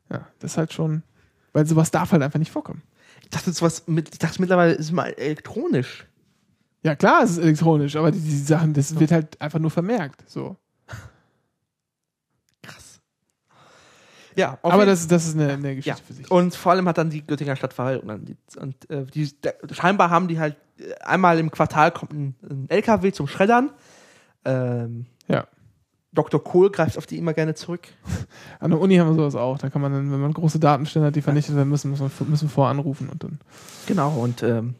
Ja, 0.08 0.24
das 0.38 0.52
ist 0.52 0.56
halt 0.56 0.72
schon, 0.72 1.02
weil 1.52 1.66
sowas 1.66 1.90
darf 1.90 2.12
halt 2.12 2.22
einfach 2.22 2.38
nicht 2.38 2.52
vorkommen. 2.52 2.82
Ich 3.22 3.30
dachte, 3.30 3.52
sowas 3.52 3.88
mit, 3.88 4.08
ich 4.12 4.20
dachte 4.20 4.40
mittlerweile 4.40 4.74
ist 4.74 4.86
es 4.86 4.92
mal 4.92 5.08
elektronisch. 5.14 6.06
Ja, 6.84 6.94
klar, 6.94 7.24
es 7.24 7.32
ist 7.32 7.38
elektronisch, 7.38 7.96
aber 7.96 8.12
die, 8.12 8.20
die 8.20 8.38
Sachen, 8.38 8.72
das 8.72 9.00
wird 9.00 9.10
halt 9.10 9.40
einfach 9.40 9.58
nur 9.58 9.72
vermerkt. 9.72 10.22
So. 10.30 10.56
Krass. 12.62 13.00
Ja, 14.36 14.56
Aber 14.62 14.86
das, 14.86 15.08
das 15.08 15.26
ist 15.26 15.34
eine, 15.34 15.54
eine 15.54 15.74
Geschichte 15.74 16.00
ja. 16.00 16.06
für 16.06 16.12
sich. 16.12 16.30
Und 16.30 16.54
vor 16.54 16.70
allem 16.70 16.86
hat 16.86 16.98
dann 16.98 17.10
die 17.10 17.26
Göttinger 17.26 17.56
Stadtverwaltung 17.56 18.06
dann 18.06 18.24
die, 18.26 18.36
und 18.60 18.88
äh, 18.90 19.06
die, 19.06 19.32
der, 19.40 19.56
scheinbar 19.72 20.10
haben 20.10 20.28
die 20.28 20.38
halt 20.38 20.56
äh, 20.78 20.94
einmal 21.02 21.40
im 21.40 21.50
Quartal 21.50 21.90
kommt 21.90 22.12
ein, 22.12 22.36
ein 22.48 22.70
LKW 22.70 23.10
zum 23.10 23.26
Schreddern. 23.26 23.72
Ähm. 24.44 25.06
Dr. 26.14 26.42
Kohl 26.42 26.70
greift 26.70 26.96
auf 26.96 27.06
die 27.06 27.18
immer 27.18 27.34
gerne 27.34 27.54
zurück. 27.54 27.88
An 28.60 28.70
der 28.70 28.80
Uni 28.80 28.96
haben 28.96 29.08
wir 29.10 29.14
sowas 29.14 29.34
auch. 29.34 29.58
Da 29.58 29.68
kann 29.70 29.82
man 29.82 29.92
dann, 29.92 30.12
wenn 30.12 30.20
man 30.20 30.32
große 30.32 30.58
Datenstände 30.60 31.08
hat, 31.08 31.16
die 31.16 31.22
vernichtet 31.22 31.56
werden 31.56 31.68
müssen, 31.68 31.90
muss 31.90 32.00
man 32.00 32.10
müssen 32.28 32.48
vor 32.48 32.68
anrufen 32.68 33.08
und 33.08 33.22
dann. 33.24 33.38
Genau, 33.86 34.10
und 34.20 34.42
ähm, 34.42 34.74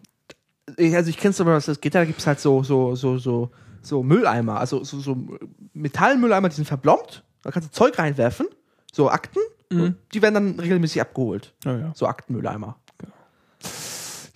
ich- 0.77 0.95
also 0.95 1.11
ich 1.11 1.17
kenn's 1.19 1.41
aber, 1.41 1.55
was 1.55 1.67
das 1.67 1.81
geht, 1.81 1.95
da 1.95 2.05
gibt's 2.05 2.27
halt 2.27 2.41
so, 2.41 2.63
so, 2.63 2.95
so, 2.95 3.19
so, 3.19 3.51
so 3.83 4.03
Mülleimer, 4.03 4.59
also 4.61 4.85
so, 4.85 5.01
so 5.01 5.17
Metallmülleimer, 5.73 6.49
die 6.49 6.55
sind 6.57 6.67
verblombt, 6.69 7.25
da 7.43 7.51
kannst 7.51 7.69
du 7.69 7.73
Zeug 7.73 7.99
reinwerfen, 7.99 8.47
so 8.93 9.11
Akten, 9.11 9.41
und 9.71 9.97
die 10.13 10.23
werden 10.23 10.35
dann 10.35 10.61
regelmäßig 10.61 11.01
abgeholt. 11.01 11.53
Ja, 11.65 11.77
ja. 11.77 11.93
So 11.97 12.07
Aktenmülleimer. 12.07 12.77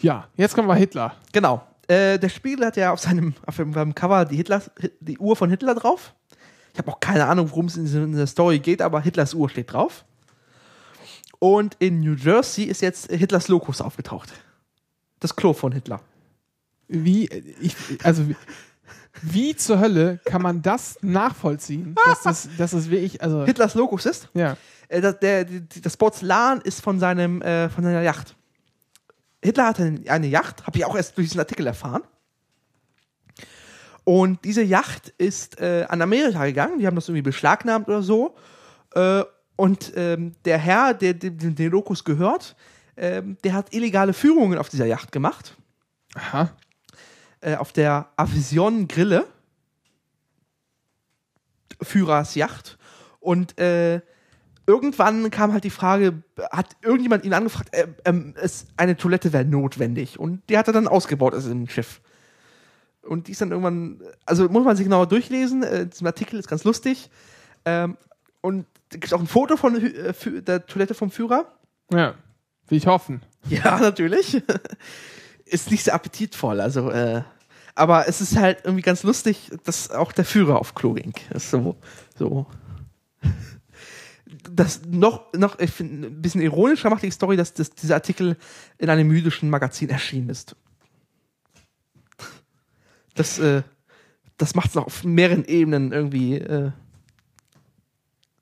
ja, 0.00 0.26
jetzt 0.36 0.54
kommen 0.54 0.66
wir 0.68 0.74
Hitler. 0.74 1.14
Genau. 1.32 1.62
Äh, 1.86 2.18
der 2.18 2.28
Spiegel 2.28 2.66
hat 2.66 2.76
ja 2.76 2.92
auf 2.92 3.00
seinem, 3.00 3.34
auf 3.46 3.56
seinem 3.56 3.94
Cover 3.94 4.24
die, 4.24 4.36
Hitler, 4.36 4.62
die 5.00 5.18
Uhr 5.18 5.36
von 5.36 5.48
Hitler 5.50 5.74
drauf. 5.74 6.14
Ich 6.78 6.80
habe 6.80 6.92
auch 6.92 7.00
keine 7.00 7.26
Ahnung, 7.26 7.50
worum 7.50 7.66
es 7.66 7.76
in 7.76 7.86
dieser- 7.86 8.06
der 8.06 8.28
Story 8.28 8.60
geht, 8.60 8.82
aber 8.82 9.00
Hitlers 9.00 9.34
Uhr 9.34 9.48
steht 9.50 9.72
drauf. 9.72 10.04
Und 11.40 11.74
in 11.80 11.98
New 11.98 12.14
Jersey 12.14 12.66
ist 12.66 12.82
jetzt 12.82 13.10
Hitlers 13.10 13.48
Lokus 13.48 13.80
aufgetaucht. 13.80 14.32
Das 15.18 15.34
Klo 15.34 15.52
von 15.54 15.72
Hitler. 15.72 16.00
Wie, 16.86 17.24
ich, 17.60 17.74
also, 18.04 18.28
wie, 18.28 18.36
wie 19.22 19.56
zur 19.56 19.80
Hölle 19.80 20.20
kann 20.24 20.40
man 20.40 20.62
das 20.62 20.98
nachvollziehen? 21.02 21.96
Dass 22.06 22.22
das, 22.22 22.48
dass 22.56 22.70
das 22.70 22.88
wirklich, 22.88 23.20
also, 23.24 23.44
Hitlers 23.44 23.74
Lokus 23.74 24.06
ist, 24.06 24.28
ja. 24.34 24.56
äh, 24.86 25.00
das, 25.00 25.18
der, 25.18 25.46
das 25.46 25.96
Porzellan 25.96 26.60
ist 26.60 26.80
von, 26.80 27.00
seinem, 27.00 27.42
äh, 27.42 27.68
von 27.70 27.82
seiner 27.82 28.02
Yacht. 28.02 28.36
Hitler 29.42 29.66
hatte 29.66 30.00
eine 30.06 30.26
Yacht, 30.28 30.64
habe 30.64 30.78
ich 30.78 30.84
auch 30.84 30.94
erst 30.94 31.16
durch 31.16 31.26
diesen 31.26 31.40
Artikel 31.40 31.66
erfahren. 31.66 32.02
Und 34.08 34.42
diese 34.46 34.62
Yacht 34.62 35.12
ist 35.18 35.60
äh, 35.60 35.84
an 35.86 36.00
Amerika 36.00 36.46
gegangen, 36.46 36.78
die 36.78 36.86
haben 36.86 36.94
das 36.94 37.10
irgendwie 37.10 37.20
beschlagnahmt 37.20 37.88
oder 37.88 38.00
so. 38.02 38.34
Äh, 38.94 39.22
und 39.54 39.92
ähm, 39.96 40.32
der 40.46 40.56
Herr, 40.56 40.94
der 40.94 41.12
dem 41.12 41.54
den 41.54 41.70
Lokus 41.70 42.04
gehört, 42.04 42.56
ähm, 42.96 43.36
der 43.44 43.52
hat 43.52 43.74
illegale 43.74 44.14
Führungen 44.14 44.56
auf 44.56 44.70
dieser 44.70 44.86
Yacht 44.86 45.12
gemacht. 45.12 45.58
Aha. 46.14 46.56
Äh, 47.42 47.56
auf 47.56 47.72
der 47.72 48.08
Avision 48.16 48.88
Grille. 48.88 49.26
Führers 51.82 52.34
Yacht. 52.34 52.78
Und 53.20 53.60
äh, 53.60 54.00
irgendwann 54.66 55.30
kam 55.30 55.52
halt 55.52 55.64
die 55.64 55.70
Frage, 55.70 56.22
hat 56.50 56.78
irgendjemand 56.80 57.26
ihn 57.26 57.34
angefragt, 57.34 57.74
äh, 57.74 57.88
ähm, 58.06 58.32
es, 58.40 58.68
eine 58.78 58.96
Toilette 58.96 59.34
wäre 59.34 59.44
notwendig. 59.44 60.18
Und 60.18 60.48
die 60.48 60.56
hat 60.56 60.66
er 60.66 60.72
dann 60.72 60.88
ausgebaut 60.88 61.34
also 61.34 61.50
im 61.50 61.68
Schiff. 61.68 62.00
Und 63.02 63.28
die 63.28 63.32
ist 63.32 63.40
dann 63.40 63.50
irgendwann, 63.50 64.02
also 64.26 64.48
muss 64.48 64.64
man 64.64 64.76
sich 64.76 64.84
genauer 64.84 65.06
durchlesen, 65.06 65.62
äh, 65.62 65.86
diesem 65.86 66.06
Artikel 66.06 66.38
ist 66.38 66.48
ganz 66.48 66.64
lustig. 66.64 67.10
Ähm, 67.64 67.96
und 68.40 68.66
da 68.90 68.94
gibt 68.94 69.06
es 69.06 69.12
auch 69.12 69.20
ein 69.20 69.26
Foto 69.26 69.56
von 69.56 69.76
äh, 69.76 70.12
der 70.42 70.66
Toilette 70.66 70.94
vom 70.94 71.10
Führer. 71.10 71.52
Ja. 71.90 72.14
Will 72.68 72.78
ich 72.78 72.86
hoffen. 72.86 73.22
Ja, 73.48 73.78
natürlich. 73.78 74.42
ist 75.46 75.70
nicht 75.70 75.84
so 75.84 75.92
appetitvoll, 75.92 76.60
also, 76.60 76.90
äh, 76.90 77.22
aber 77.74 78.08
es 78.08 78.20
ist 78.20 78.36
halt 78.36 78.58
irgendwie 78.64 78.82
ganz 78.82 79.04
lustig, 79.04 79.50
dass 79.64 79.90
auch 79.90 80.12
der 80.12 80.24
Führer 80.24 80.58
auf 80.58 80.74
Klo 80.74 80.92
ging. 80.92 81.14
Das 81.30 81.44
ist 81.44 81.50
so, 81.50 81.76
so. 82.18 82.46
Das 84.50 84.82
noch, 84.86 85.32
noch, 85.32 85.58
ich 85.60 85.70
finde, 85.70 86.08
ein 86.08 86.20
bisschen 86.20 86.42
ironischer 86.42 86.90
macht 86.90 87.04
die 87.04 87.10
Story, 87.10 87.36
dass, 87.36 87.54
dass 87.54 87.70
dieser 87.70 87.94
Artikel 87.94 88.36
in 88.76 88.90
einem 88.90 89.10
jüdischen 89.12 89.48
Magazin 89.48 89.88
erschienen 89.88 90.28
ist. 90.28 90.56
Das, 93.18 93.38
äh, 93.38 93.62
das 94.36 94.54
macht 94.54 94.68
es 94.70 94.74
noch 94.74 94.86
auf 94.86 95.04
mehreren 95.04 95.44
Ebenen 95.44 95.92
irgendwie 95.92 96.36
äh, 96.38 96.70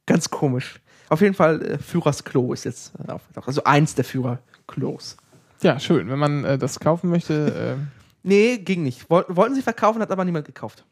ganz 0.06 0.30
komisch. 0.30 0.80
Auf 1.08 1.20
jeden 1.20 1.34
Fall, 1.34 1.62
äh, 1.62 1.78
Führers 1.78 2.24
Klo 2.24 2.52
ist 2.52 2.64
jetzt 2.64 2.92
äh, 3.06 3.10
aufgetaucht. 3.10 3.48
Also 3.48 3.64
eins 3.64 3.94
der 3.94 4.04
Führerklos. 4.04 5.16
Ja, 5.62 5.78
schön. 5.80 6.08
Wenn 6.10 6.18
man 6.18 6.44
äh, 6.44 6.58
das 6.58 6.80
kaufen 6.80 7.10
möchte. 7.10 7.76
Äh, 7.78 7.86
Nee, 8.28 8.58
ging 8.58 8.82
nicht. 8.82 9.08
Woll 9.08 9.24
wollten 9.28 9.54
sie 9.54 9.62
verkaufen, 9.62 10.02
hat 10.02 10.10
aber 10.10 10.24
niemand 10.24 10.46
gekauft. 10.46 10.84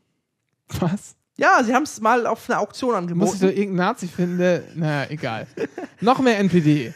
was? 0.79 1.17
Ja, 1.37 1.65
sie 1.65 1.75
haben 1.75 1.83
es 1.83 2.01
mal 2.01 2.29
auf 2.29 2.49
einer 2.49 2.61
Auktion 2.61 2.93
Muss 2.93 3.01
ich 3.03 3.09
doch 3.09 3.19
angeboten. 3.19 3.45
irgendeinen 3.59 3.75
Nazi 3.89 4.07
finden? 4.07 4.39
der- 4.39 4.63
Naja, 4.77 5.11
egal. 5.11 5.49
Noch 6.01 6.21
mehr 6.21 6.39
NPD. 6.39 6.95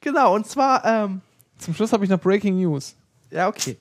Genau, 0.00 0.34
und 0.34 0.46
zwar, 0.46 0.82
ähm, 0.86 1.20
Zum 1.58 1.74
Schluss 1.74 1.92
habe 1.92 2.02
ich 2.04 2.08
noch 2.08 2.18
Breaking 2.18 2.56
News. 2.56 2.96
ja, 3.30 3.46
okay. 3.48 3.76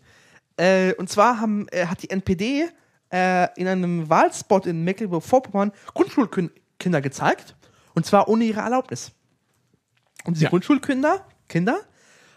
Äh, 0.57 0.93
und 0.95 1.09
zwar 1.09 1.39
haben, 1.41 1.67
äh, 1.71 1.85
hat 1.87 2.01
die 2.03 2.09
NPD 2.09 2.69
äh, 3.13 3.47
in 3.59 3.67
einem 3.67 4.09
Wahlspot 4.09 4.65
in 4.65 4.83
Mecklenburg-Vorpommern 4.83 5.71
Grundschulkinder 5.93 7.01
gezeigt. 7.01 7.55
Und 7.93 8.05
zwar 8.05 8.27
ohne 8.27 8.43
ihre 8.45 8.61
Erlaubnis. 8.61 9.11
Und 10.25 10.35
diese 10.35 10.45
Ja. 10.45 10.49
Grundschulkinder 10.49 11.25
Kinder, 11.47 11.77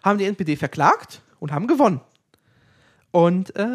haben 0.05 0.19
die 0.19 0.27
NPD 0.27 0.57
verklagt 0.57 1.23
und 1.41 1.51
haben 1.53 1.67
gewonnen. 1.67 2.01
Und 3.11 3.57
äh, 3.57 3.67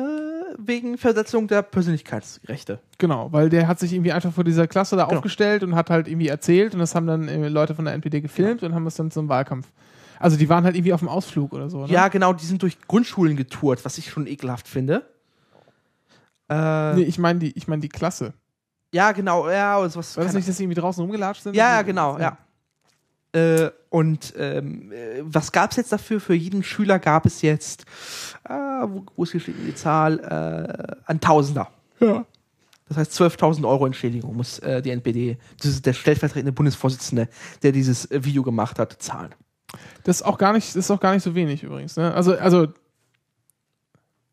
wegen 0.59 0.97
Versetzung 0.99 1.47
der 1.47 1.63
Persönlichkeitsrechte. 1.63 2.79
Genau, 2.99 3.31
weil 3.33 3.49
der 3.49 3.67
hat 3.67 3.79
sich 3.79 3.91
irgendwie 3.93 4.11
einfach 4.11 4.31
vor 4.31 4.43
dieser 4.43 4.67
Klasse 4.67 4.95
da 4.95 5.05
Genau. 5.05 5.17
aufgestellt 5.17 5.63
und 5.63 5.73
hat 5.75 5.89
halt 5.89 6.07
irgendwie 6.07 6.27
erzählt 6.27 6.73
und 6.75 6.79
das 6.79 6.93
haben 6.93 7.07
dann 7.07 7.27
äh, 7.27 7.47
Leute 7.49 7.73
von 7.73 7.85
der 7.85 7.95
NPD 7.95 8.21
gefilmt 8.21 8.61
und 8.61 8.75
haben 8.75 8.85
es 8.85 8.95
dann 8.95 9.09
zum 9.09 9.27
Wahlkampf. 9.27 9.67
Also 10.23 10.37
die 10.37 10.47
waren 10.47 10.63
halt 10.63 10.75
irgendwie 10.75 10.93
auf 10.93 11.01
dem 11.01 11.09
Ausflug 11.09 11.51
oder 11.51 11.69
so. 11.69 11.85
Ne? 11.85 11.91
Ja, 11.91 12.07
genau, 12.07 12.31
die 12.31 12.45
sind 12.45 12.61
durch 12.61 12.77
Grundschulen 12.87 13.35
getourt, 13.35 13.83
was 13.83 13.97
ich 13.97 14.09
schon 14.09 14.25
ekelhaft 14.25 14.67
finde. 14.69 15.05
Äh, 16.49 16.95
Nee, 16.95 17.03
ich 17.03 17.17
meine 17.17 17.39
die, 17.39 17.51
ich 17.57 17.67
meine 17.67 17.81
die 17.81 17.89
Klasse. 17.89 18.33
Ja, 18.93 19.11
genau, 19.11 19.49
ja, 19.49 19.77
also 19.77 19.99
was. 19.99 20.15
War 20.15 20.23
das 20.23 20.33
nicht, 20.33 20.47
dass 20.47 20.55
die 20.55 20.63
irgendwie 20.63 20.79
draußen 20.79 21.01
rumgelatscht 21.01 21.43
sind? 21.43 21.55
ja, 21.55 21.75
ja, 21.75 21.81
genau, 21.81 22.17
ja. 22.19 22.37
Äh, 23.33 23.71
und 23.89 24.33
ähm, 24.37 24.91
äh, 24.91 25.21
was 25.23 25.51
gab 25.51 25.71
es 25.71 25.77
jetzt 25.77 25.91
dafür? 25.91 26.21
Für 26.21 26.35
jeden 26.35 26.63
Schüler 26.63 26.99
gab 26.99 27.25
es 27.25 27.41
jetzt, 27.41 27.83
äh, 28.47 28.53
wo, 28.53 29.03
wo 29.15 29.23
ist 29.23 29.29
steht 29.41 29.55
die 29.67 29.75
Zahl, 29.75 30.19
äh, 30.19 30.95
ein 31.05 31.19
Tausender. 31.19 31.69
Ja. 31.99 32.25
Das 32.87 32.97
heißt 32.97 33.11
12.000 33.19 33.67
Euro 33.67 33.85
Entschädigung 33.87 34.37
muss 34.37 34.59
äh, 34.59 34.81
die 34.81 34.91
NPD, 34.91 35.37
das 35.57 35.71
ist 35.71 35.85
der 35.85 35.93
stellvertretende 35.93 36.51
Bundesvorsitzende, 36.51 37.27
der 37.63 37.71
dieses 37.71 38.09
äh, 38.11 38.23
Video 38.23 38.43
gemacht 38.43 38.77
hat, 38.77 39.01
zahlen. 39.01 39.33
Das 40.03 40.17
ist 40.17 40.21
auch 40.23 40.37
gar 40.37 40.53
nicht, 40.53 40.69
das 40.69 40.75
ist 40.85 40.91
auch 40.91 40.99
gar 40.99 41.13
nicht 41.13 41.23
so 41.23 41.35
wenig 41.35 41.63
übrigens. 41.63 41.95
Ne? 41.97 42.13
Also, 42.13 42.35
also 42.37 42.67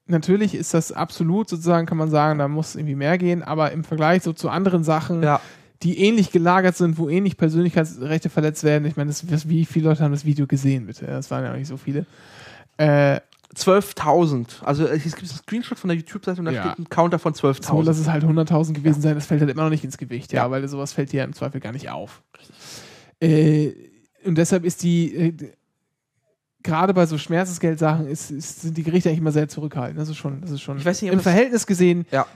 natürlich 0.06 0.54
ist 0.54 0.74
das 0.74 0.92
absolut 0.92 1.48
sozusagen, 1.48 1.86
kann 1.86 1.98
man 1.98 2.10
sagen, 2.10 2.38
da 2.38 2.48
muss 2.48 2.74
irgendwie 2.74 2.96
mehr 2.96 3.16
gehen, 3.18 3.42
aber 3.42 3.72
im 3.72 3.84
Vergleich 3.84 4.22
so 4.22 4.32
zu 4.32 4.48
anderen 4.50 4.82
Sachen, 4.84 5.22
Ja. 5.22 5.40
die 5.82 5.98
ähnlich 6.00 6.32
gelagert 6.32 6.76
sind, 6.76 6.98
wo 6.98 7.08
ähnlich 7.08 7.36
Persönlichkeitsrechte 7.36 8.28
verletzt 8.28 8.64
werden, 8.64 8.84
ich 8.86 8.96
meine, 8.96 9.12
wie 9.12 9.64
viele 9.64 9.88
Leute 9.88 10.02
haben 10.02 10.12
das 10.12 10.24
Video 10.24 10.46
gesehen, 10.46 10.86
bitte? 10.86 11.06
Das 11.06 11.30
waren 11.30 11.44
ja 11.44 11.52
auch 11.52 11.56
nicht 11.56 11.68
so 11.68 11.76
viele. 11.76 12.06
Äh, 12.76 13.20
12.000. 13.54 14.62
Also 14.62 14.84
es 14.86 15.02
gibt 15.02 15.18
einen 15.18 15.28
Screenshot 15.28 15.78
von 15.78 15.88
der 15.88 15.96
YouTube-Seite 15.96 16.38
und 16.40 16.44
da 16.46 16.52
Ja. 16.52 16.62
steht 16.62 16.78
ein 16.78 16.88
Counter 16.88 17.18
von 17.18 17.34
so, 17.34 17.48
12.000. 17.48 17.82
lass 17.84 17.98
es 17.98 18.08
halt 18.08 18.24
100.000 18.24 18.74
gewesen 18.74 19.00
sein, 19.02 19.14
das 19.16 19.26
fällt 19.26 19.40
halt 19.40 19.50
immer 19.50 19.64
noch 19.64 19.70
nicht 19.70 19.82
ins 19.84 19.98
Gewicht, 19.98 20.32
ja, 20.32 20.44
Ja. 20.44 20.50
weil 20.50 20.66
sowas 20.68 20.92
fällt 20.92 21.10
dir 21.12 21.24
im 21.24 21.32
Zweifel 21.32 21.60
gar 21.60 21.72
nicht 21.72 21.90
auf. 21.90 22.22
Äh, 23.20 23.72
und 24.24 24.36
deshalb 24.36 24.64
ist 24.64 24.82
die, 24.82 25.14
äh, 25.14 25.52
gerade 26.62 26.92
bei 26.94 27.06
so 27.06 27.16
Schmerzensgeldsachen 27.18 28.06
ist, 28.06 28.30
ist, 28.30 28.62
sind 28.62 28.76
die 28.76 28.82
Gerichte 28.82 29.08
eigentlich 29.08 29.20
immer 29.20 29.32
sehr 29.32 29.48
zurückhaltend. 29.48 29.98
Das 29.98 30.08
ist 30.08 30.16
schon, 30.18 30.40
das 30.40 30.50
ist 30.50 30.60
schon 30.62 30.76
nicht, 30.76 31.02
im 31.02 31.20
Verhältnis 31.20 31.66
gesehen 31.66 32.06
Ja. 32.10 32.26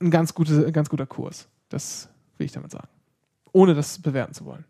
ein 0.00 0.10
ganz, 0.10 0.34
gute, 0.34 0.66
ein 0.66 0.72
ganz 0.72 0.88
guter 0.88 1.06
Kurs. 1.06 1.48
Das 1.68 2.08
will 2.38 2.46
ich 2.46 2.52
damit 2.52 2.70
sagen. 2.70 2.88
Ohne 3.52 3.74
das 3.74 3.98
bewerten 3.98 4.34
zu 4.34 4.44
wollen. 4.44 4.64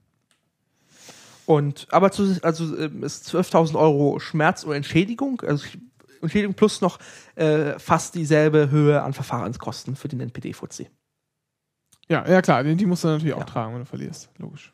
Und 1.46 1.88
aber 1.90 2.12
zu, 2.12 2.38
also 2.42 2.76
ähm, 2.78 3.02
ist 3.02 3.28
12.000 3.28 3.76
Euro 3.78 4.18
Schmerz 4.20 4.64
oder 4.64 4.76
Entschädigung, 4.76 5.40
also 5.42 5.64
Entschädigung 6.22 6.54
plus 6.54 6.80
noch 6.80 6.98
äh, 7.34 7.78
fast 7.78 8.14
dieselbe 8.14 8.70
Höhe 8.70 9.02
an 9.02 9.12
Verfahrenskosten 9.12 9.96
für 9.96 10.08
den 10.08 10.20
NPD-Fuzzi. 10.20 10.88
Ja, 12.08 12.26
ja 12.28 12.40
klar, 12.42 12.62
die, 12.62 12.76
die 12.76 12.86
musst 12.86 13.04
du 13.04 13.08
natürlich 13.08 13.34
auch 13.34 13.40
Ja. 13.40 13.44
tragen, 13.46 13.72
wenn 13.72 13.80
du 13.80 13.86
verlierst. 13.86 14.28
Logisch. 14.38 14.72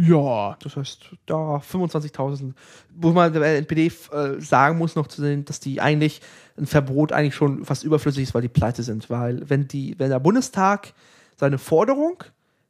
Ja, 0.00 0.56
Das 0.62 0.76
heißt, 0.76 1.10
da 1.26 1.56
25.000, 1.56 2.52
wo 2.94 3.10
man 3.10 3.32
der 3.32 3.58
NPD 3.58 3.86
äh, 4.12 4.40
sagen 4.40 4.78
muss 4.78 4.94
noch 4.94 5.08
zu 5.08 5.20
sehen, 5.20 5.44
dass 5.44 5.58
die 5.58 5.80
eigentlich 5.80 6.20
ein 6.56 6.66
Verbot 6.66 7.12
eigentlich 7.12 7.34
schon 7.34 7.64
fast 7.64 7.82
überflüssig 7.82 8.22
ist, 8.22 8.32
weil 8.34 8.42
die 8.42 8.48
pleite 8.48 8.84
sind, 8.84 9.10
weil 9.10 9.50
wenn 9.50 9.66
die, 9.66 9.98
wenn 9.98 10.10
der 10.10 10.20
Bundestag 10.20 10.94
seine 11.36 11.58
Forderung 11.58 12.22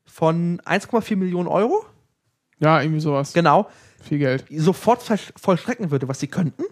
von 0.06 0.58
1,4 0.62 1.16
Millionen 1.16 1.48
Euro 1.48 1.84
ja, 2.60 2.80
irgendwie 2.80 3.00
sowas. 3.00 3.34
genau 3.34 3.68
Viel 4.02 4.18
Geld. 4.18 4.46
sofort 4.50 5.02
vollstrecken 5.36 5.90
würde, 5.90 6.08
was 6.08 6.20
sie 6.20 6.28
könnten, 6.28 6.64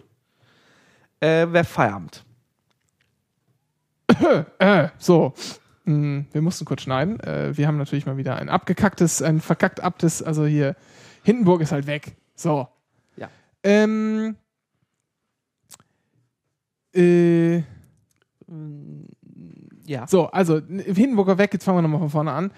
äh, 1.21 1.47
wäre 1.51 1.65
Feierabend. 1.65 2.25
Äh, 4.59 4.89
so. 4.99 5.35
Mm, 5.87 6.21
Wir 6.33 6.43
mussten 6.43 6.65
kurz 6.65 6.83
schneiden. 6.83 7.19
Äh, 7.21 7.57
wir 7.57 7.67
haben 7.67 7.79
natürlich 7.79 8.07
mal 8.07 8.17
wieder 8.17 8.37
ein 8.37 8.49
abgekacktes, 8.49 9.23
ein 9.23 9.41
verkackt 9.41 9.81
abtes, 9.83 10.23
also 10.23 10.45
hier, 10.47 10.77
Hindenburg 11.23 11.61
ist 11.63 11.73
halt 11.73 11.87
weg. 11.87 12.17
So. 12.35 12.69
Ja. 13.17 13.29
Ähm. 13.63 14.37
Äh, 16.95 17.59
Ja. 19.87 20.07
so, 20.07 20.27
also 20.31 20.57
n- 20.59 20.81
Hindenburger 20.81 21.39
weg, 21.39 21.53
jetzt 21.53 21.65
fangen 21.65 21.79
wir 21.79 21.83
nochmal 21.83 22.01
von 22.01 22.11
vorne 22.11 22.33
an. 22.33 22.51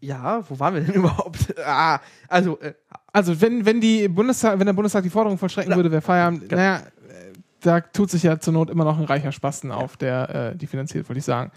Ja, 0.00 0.44
wo 0.48 0.58
waren 0.60 0.74
wir 0.74 0.80
denn 0.82 0.94
überhaupt? 1.02 1.54
ah, 1.64 2.00
also, 2.28 2.58
äh, 2.60 2.74
Also, 3.12 3.40
wenn, 3.40 3.64
wenn, 3.64 3.80
die 3.80 4.08
Bundestag, 4.08 4.58
wenn 4.58 4.66
der 4.66 4.72
Bundestag 4.74 5.02
die 5.02 5.10
Forderung 5.10 5.38
vollstrecken 5.38 5.70
Ja. 5.70 5.76
würde, 5.76 5.90
wäre 5.90 6.02
Feierabend. 6.02 6.50
Naja, 6.52 6.76
äh, 6.76 7.32
da 7.60 7.80
tut 7.80 8.10
sich 8.10 8.22
ja 8.22 8.38
zur 8.38 8.52
Not 8.52 8.70
immer 8.70 8.84
noch 8.84 8.98
ein 8.98 9.04
reicher 9.04 9.32
Spasten 9.32 9.72
auf, 9.72 9.96
der 9.96 10.52
äh, 10.52 10.56
die 10.56 10.66
finanziert, 10.66 11.08
wollte 11.08 11.18
ich 11.18 11.24
sagen. 11.24 11.50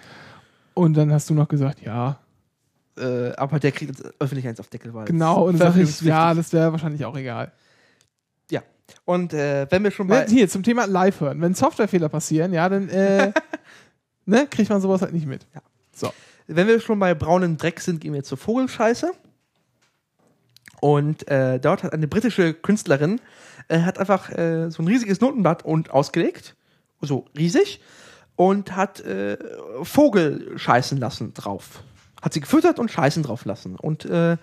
Und 0.73 0.95
dann 0.95 1.11
hast 1.11 1.29
du 1.29 1.33
noch 1.33 1.47
gesagt, 1.47 1.81
ja, 1.81 2.19
äh, 2.97 3.31
aber 3.33 3.59
der 3.59 3.71
kriegt 3.71 3.91
jetzt 3.91 4.13
öffentlich 4.19 4.47
eins 4.47 4.59
auf 4.59 4.67
Deckel, 4.67 4.93
weil 4.93 5.05
genau. 5.05 5.47
Und 5.47 5.59
dann 5.59 5.73
sag 5.73 5.81
ich, 5.81 6.01
ja, 6.01 6.33
das 6.33 6.53
wäre 6.53 6.71
wahrscheinlich 6.71 7.05
auch 7.05 7.15
egal. 7.17 7.51
Ja. 8.49 8.61
Und 9.05 9.33
äh, 9.33 9.67
wenn 9.69 9.83
wir 9.83 9.91
schon 9.91 10.07
bei. 10.07 10.25
Ne, 10.25 10.29
Hier, 10.29 10.49
zum 10.49 10.63
Thema 10.63 10.85
live 10.85 11.19
hören. 11.19 11.41
Wenn 11.41 11.53
Softwarefehler 11.53 12.09
passieren, 12.09 12.53
ja, 12.53 12.67
dann 12.69 12.89
äh, 12.89 13.31
ne, 14.25 14.47
kriegt 14.47 14.69
man 14.69 14.81
sowas 14.81 15.01
halt 15.01 15.13
nicht 15.13 15.25
mit. 15.25 15.45
Ja. 15.53 15.61
So. 15.93 16.13
Wenn 16.47 16.67
wir 16.67 16.79
schon 16.79 16.99
bei 16.99 17.13
braunen 17.13 17.57
Dreck 17.57 17.79
sind, 17.79 18.01
gehen 18.01 18.13
wir 18.13 18.23
zur 18.23 18.37
Vogelscheiße. 18.37 19.11
Und 20.81 21.27
äh, 21.27 21.59
dort 21.59 21.83
hat 21.83 21.93
eine 21.93 22.07
britische 22.07 22.53
Künstlerin 22.53 23.21
äh, 23.67 23.81
hat 23.81 23.99
einfach 23.99 24.29
äh, 24.31 24.69
so 24.69 24.83
ein 24.83 24.87
riesiges 24.87 25.21
Notenblatt 25.21 25.63
und 25.63 25.91
ausgelegt, 25.91 26.55
so 27.01 27.25
riesig, 27.37 27.81
und 28.35 28.75
hat 28.75 28.99
äh, 29.01 29.37
Vogel 29.83 30.57
scheißen 30.57 30.97
lassen 30.97 31.33
drauf. 31.33 31.83
Hat 32.21 32.33
sie 32.33 32.39
gefüttert 32.41 32.79
und 32.79 32.91
scheißen 32.91 33.23
drauf 33.23 33.45
lassen. 33.45 33.75
Und 33.75 34.05
äh, 34.05 34.37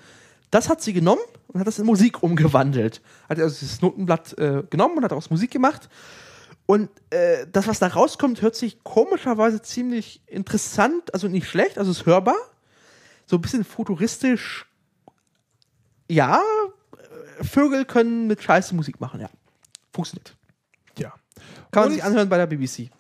das 0.51 0.69
hat 0.69 0.81
sie 0.83 0.93
genommen 0.93 1.23
und 1.49 1.61
hat 1.61 1.67
das 1.67 1.79
in 1.79 1.87
Musik 1.87 2.23
umgewandelt. 2.23 3.01
Hat 3.29 3.39
also 3.39 3.67
das 3.67 3.81
Notenblatt 3.83 4.37
äh, 4.39 4.63
genommen 4.71 4.97
und 4.99 5.05
hat 5.05 5.11
daraus 5.13 5.31
Musik 5.31 5.51
gemacht. 5.51 5.89
Und 6.67 6.91
äh, 7.11 7.47
das, 7.51 7.67
was 7.67 7.79
da 7.79 7.87
rauskommt, 7.87 8.43
hört 8.43 8.55
sich 8.55 8.83
komischerweise 8.85 9.63
ziemlich 9.63 10.23
interessant, 10.27 11.15
also 11.15 11.27
nicht 11.29 11.49
schlecht, 11.49 11.79
also 11.79 11.91
ist 11.91 12.05
hörbar. 12.05 12.37
So 13.27 13.37
ein 13.37 13.41
bisschen 13.43 13.65
futuristisch. 13.65 14.67
Ja, 16.11 16.41
Vögel 17.43 17.85
können 17.85 18.27
mit 18.27 18.43
Scheiße 18.43 18.75
Musik 18.75 19.01
machen, 19.01 19.21
ja. 19.21 19.29
Funktioniert. 19.93 20.37
Ja. 20.99 21.15
Kann 21.71 21.83
man 21.83 21.85
Und- 21.85 21.93
sich 21.95 22.05
anhören 22.05 22.29
bei 22.29 22.37
der 22.37 22.47
BBC. 22.47 22.91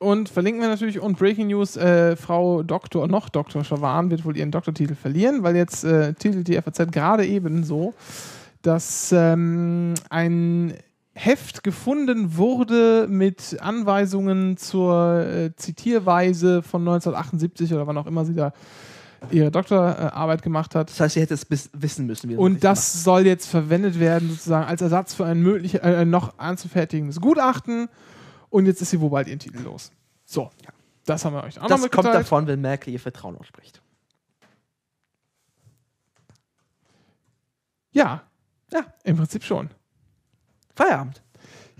Und 0.00 0.28
verlinken 0.28 0.62
wir 0.62 0.68
natürlich 0.68 1.00
und 1.00 1.18
Breaking 1.18 1.48
News, 1.48 1.76
äh, 1.76 2.14
Frau 2.14 2.62
Doktor, 2.62 3.08
noch 3.08 3.28
Dr. 3.28 3.64
Schawan 3.64 4.10
wird 4.10 4.24
wohl 4.24 4.36
ihren 4.36 4.52
Doktortitel 4.52 4.94
verlieren, 4.94 5.42
weil 5.42 5.56
jetzt 5.56 5.82
äh, 5.82 6.14
titelt 6.14 6.46
die 6.46 6.60
FAZ 6.60 6.92
gerade 6.92 7.26
eben 7.26 7.64
so, 7.64 7.94
dass 8.62 9.12
ähm, 9.12 9.94
ein 10.08 10.74
Heft 11.14 11.64
gefunden 11.64 12.36
wurde 12.36 13.08
mit 13.08 13.56
Anweisungen 13.60 14.56
zur 14.56 15.26
äh, 15.26 15.56
Zitierweise 15.56 16.62
von 16.62 16.82
1978 16.82 17.74
oder 17.74 17.88
wann 17.88 17.98
auch 17.98 18.06
immer 18.06 18.24
sie 18.24 18.34
da 18.34 18.52
ihre 19.32 19.50
Doktorarbeit 19.50 20.42
gemacht 20.42 20.76
hat. 20.76 20.90
Das 20.90 21.00
heißt, 21.00 21.14
sie 21.14 21.20
hätte 21.20 21.34
es 21.34 21.46
wissen 21.72 22.06
müssen. 22.06 22.36
Und 22.36 22.62
das 22.62 23.02
soll 23.02 23.26
jetzt 23.26 23.46
verwendet 23.46 23.98
werden, 23.98 24.28
sozusagen 24.30 24.68
als 24.68 24.80
Ersatz 24.80 25.14
für 25.14 25.26
ein 25.26 25.40
möglich, 25.40 25.82
äh, 25.82 26.04
noch 26.04 26.38
anzufertigendes 26.38 27.20
Gutachten. 27.20 27.88
Und 28.50 28.66
jetzt 28.66 28.80
ist 28.82 28.90
sie 28.90 29.00
wohl 29.00 29.10
bald 29.10 29.28
ihren 29.28 29.38
Titel 29.38 29.60
los. 29.62 29.90
So, 30.24 30.50
das 31.04 31.24
haben 31.24 31.34
wir 31.34 31.42
euch 31.44 31.60
auch 31.60 31.66
Das 31.66 31.80
kommt 31.90 32.06
davon, 32.06 32.46
wenn 32.46 32.60
Merkel 32.60 32.92
ihr 32.92 33.00
Vertrauen 33.00 33.36
ausspricht. 33.36 33.82
Ja, 37.92 38.22
Ja, 38.70 38.84
im 39.04 39.16
Prinzip 39.16 39.42
schon. 39.44 39.70
Feierabend. 40.76 41.22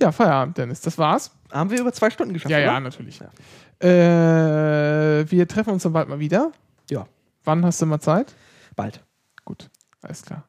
Ja, 0.01 0.11
Feierabend, 0.11 0.57
Dennis. 0.57 0.81
Das 0.81 0.97
war's. 0.97 1.31
Haben 1.53 1.71
wir 1.71 1.81
über 1.81 1.93
zwei 1.93 2.09
Stunden 2.11 2.33
geschafft, 2.33 2.51
Ja, 2.51 2.59
ja, 2.59 2.71
oder? 2.71 2.81
natürlich. 2.81 3.21
Ja. 3.21 3.29
Äh, 3.87 5.31
wir 5.31 5.47
treffen 5.47 5.71
uns 5.75 5.83
dann 5.83 5.93
bald 5.93 6.09
mal 6.09 6.19
wieder. 6.19 6.53
Ja, 6.91 7.07
Wann 7.45 7.65
hast 7.65 7.81
du 7.83 7.87
mal 7.87 8.01
Zeit? 8.01 8.35
bald. 8.75 9.05
Gut, 9.45 9.69
alles 10.03 10.23
klar. 10.23 10.45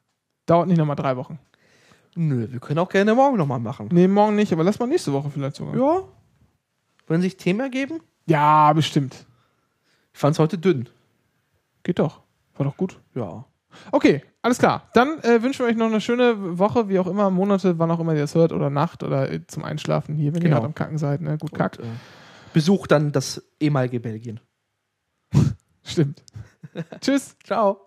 Dauert 0.46 0.68
nicht 0.68 0.78
nochmal 0.78 0.96
drei 0.96 1.16
Wochen. 1.16 1.38
Nö, 2.16 2.48
wir 2.50 2.60
können 2.60 2.78
auch 2.78 2.88
gerne 2.88 3.14
morgen 3.14 3.36
nochmal 3.36 3.60
machen. 3.60 3.88
Nee, 3.92 4.08
morgen 4.08 4.36
nicht, 4.36 4.52
aber 4.52 4.64
lass 4.64 4.78
mal 4.78 4.86
nächste 4.86 5.12
Woche 5.12 5.30
vielleicht 5.30 5.56
sogar. 5.56 5.76
Ja. 5.76 6.02
Wollen 7.06 7.22
sich 7.22 7.36
Themen 7.36 7.60
ergeben? 7.60 8.00
Ja, 8.26 8.72
bestimmt. 8.72 9.26
Ich 10.12 10.18
fand 10.18 10.34
es 10.34 10.38
heute 10.38 10.58
dünn. 10.58 10.88
Geht 11.82 11.98
doch. 11.98 12.20
War 12.56 12.66
doch 12.66 12.76
gut. 12.76 12.98
Ja. 13.14 13.44
Okay, 13.92 14.22
alles 14.42 14.58
klar. 14.58 14.88
Dann 14.94 15.20
äh, 15.20 15.42
wünschen 15.42 15.60
wir 15.64 15.70
euch 15.70 15.76
noch 15.76 15.86
eine 15.86 16.00
schöne 16.00 16.58
Woche, 16.58 16.88
wie 16.88 16.98
auch 16.98 17.06
immer, 17.06 17.30
Monate, 17.30 17.78
wann 17.78 17.90
auch 17.90 18.00
immer 18.00 18.14
ihr 18.14 18.20
das 18.22 18.34
hört, 18.34 18.52
oder 18.52 18.68
Nacht 18.70 19.02
oder 19.04 19.30
äh, 19.30 19.46
zum 19.46 19.64
Einschlafen 19.64 20.16
hier, 20.16 20.34
wenn 20.34 20.42
ihr 20.42 20.48
Genau. 20.48 20.56
gerade 20.56 20.66
am 20.66 20.74
Kacken 20.74 20.98
seid. 20.98 21.20
Ne? 21.20 21.38
Gut, 21.38 21.54
kackt. 21.54 21.78
Äh, 21.78 21.84
besucht 22.52 22.90
dann 22.90 23.12
das 23.12 23.42
ehemalige 23.60 24.00
Belgien. 24.00 24.40
Stimmt. 25.84 26.22
Tschüss. 27.00 27.36
Ciao. 27.44 27.80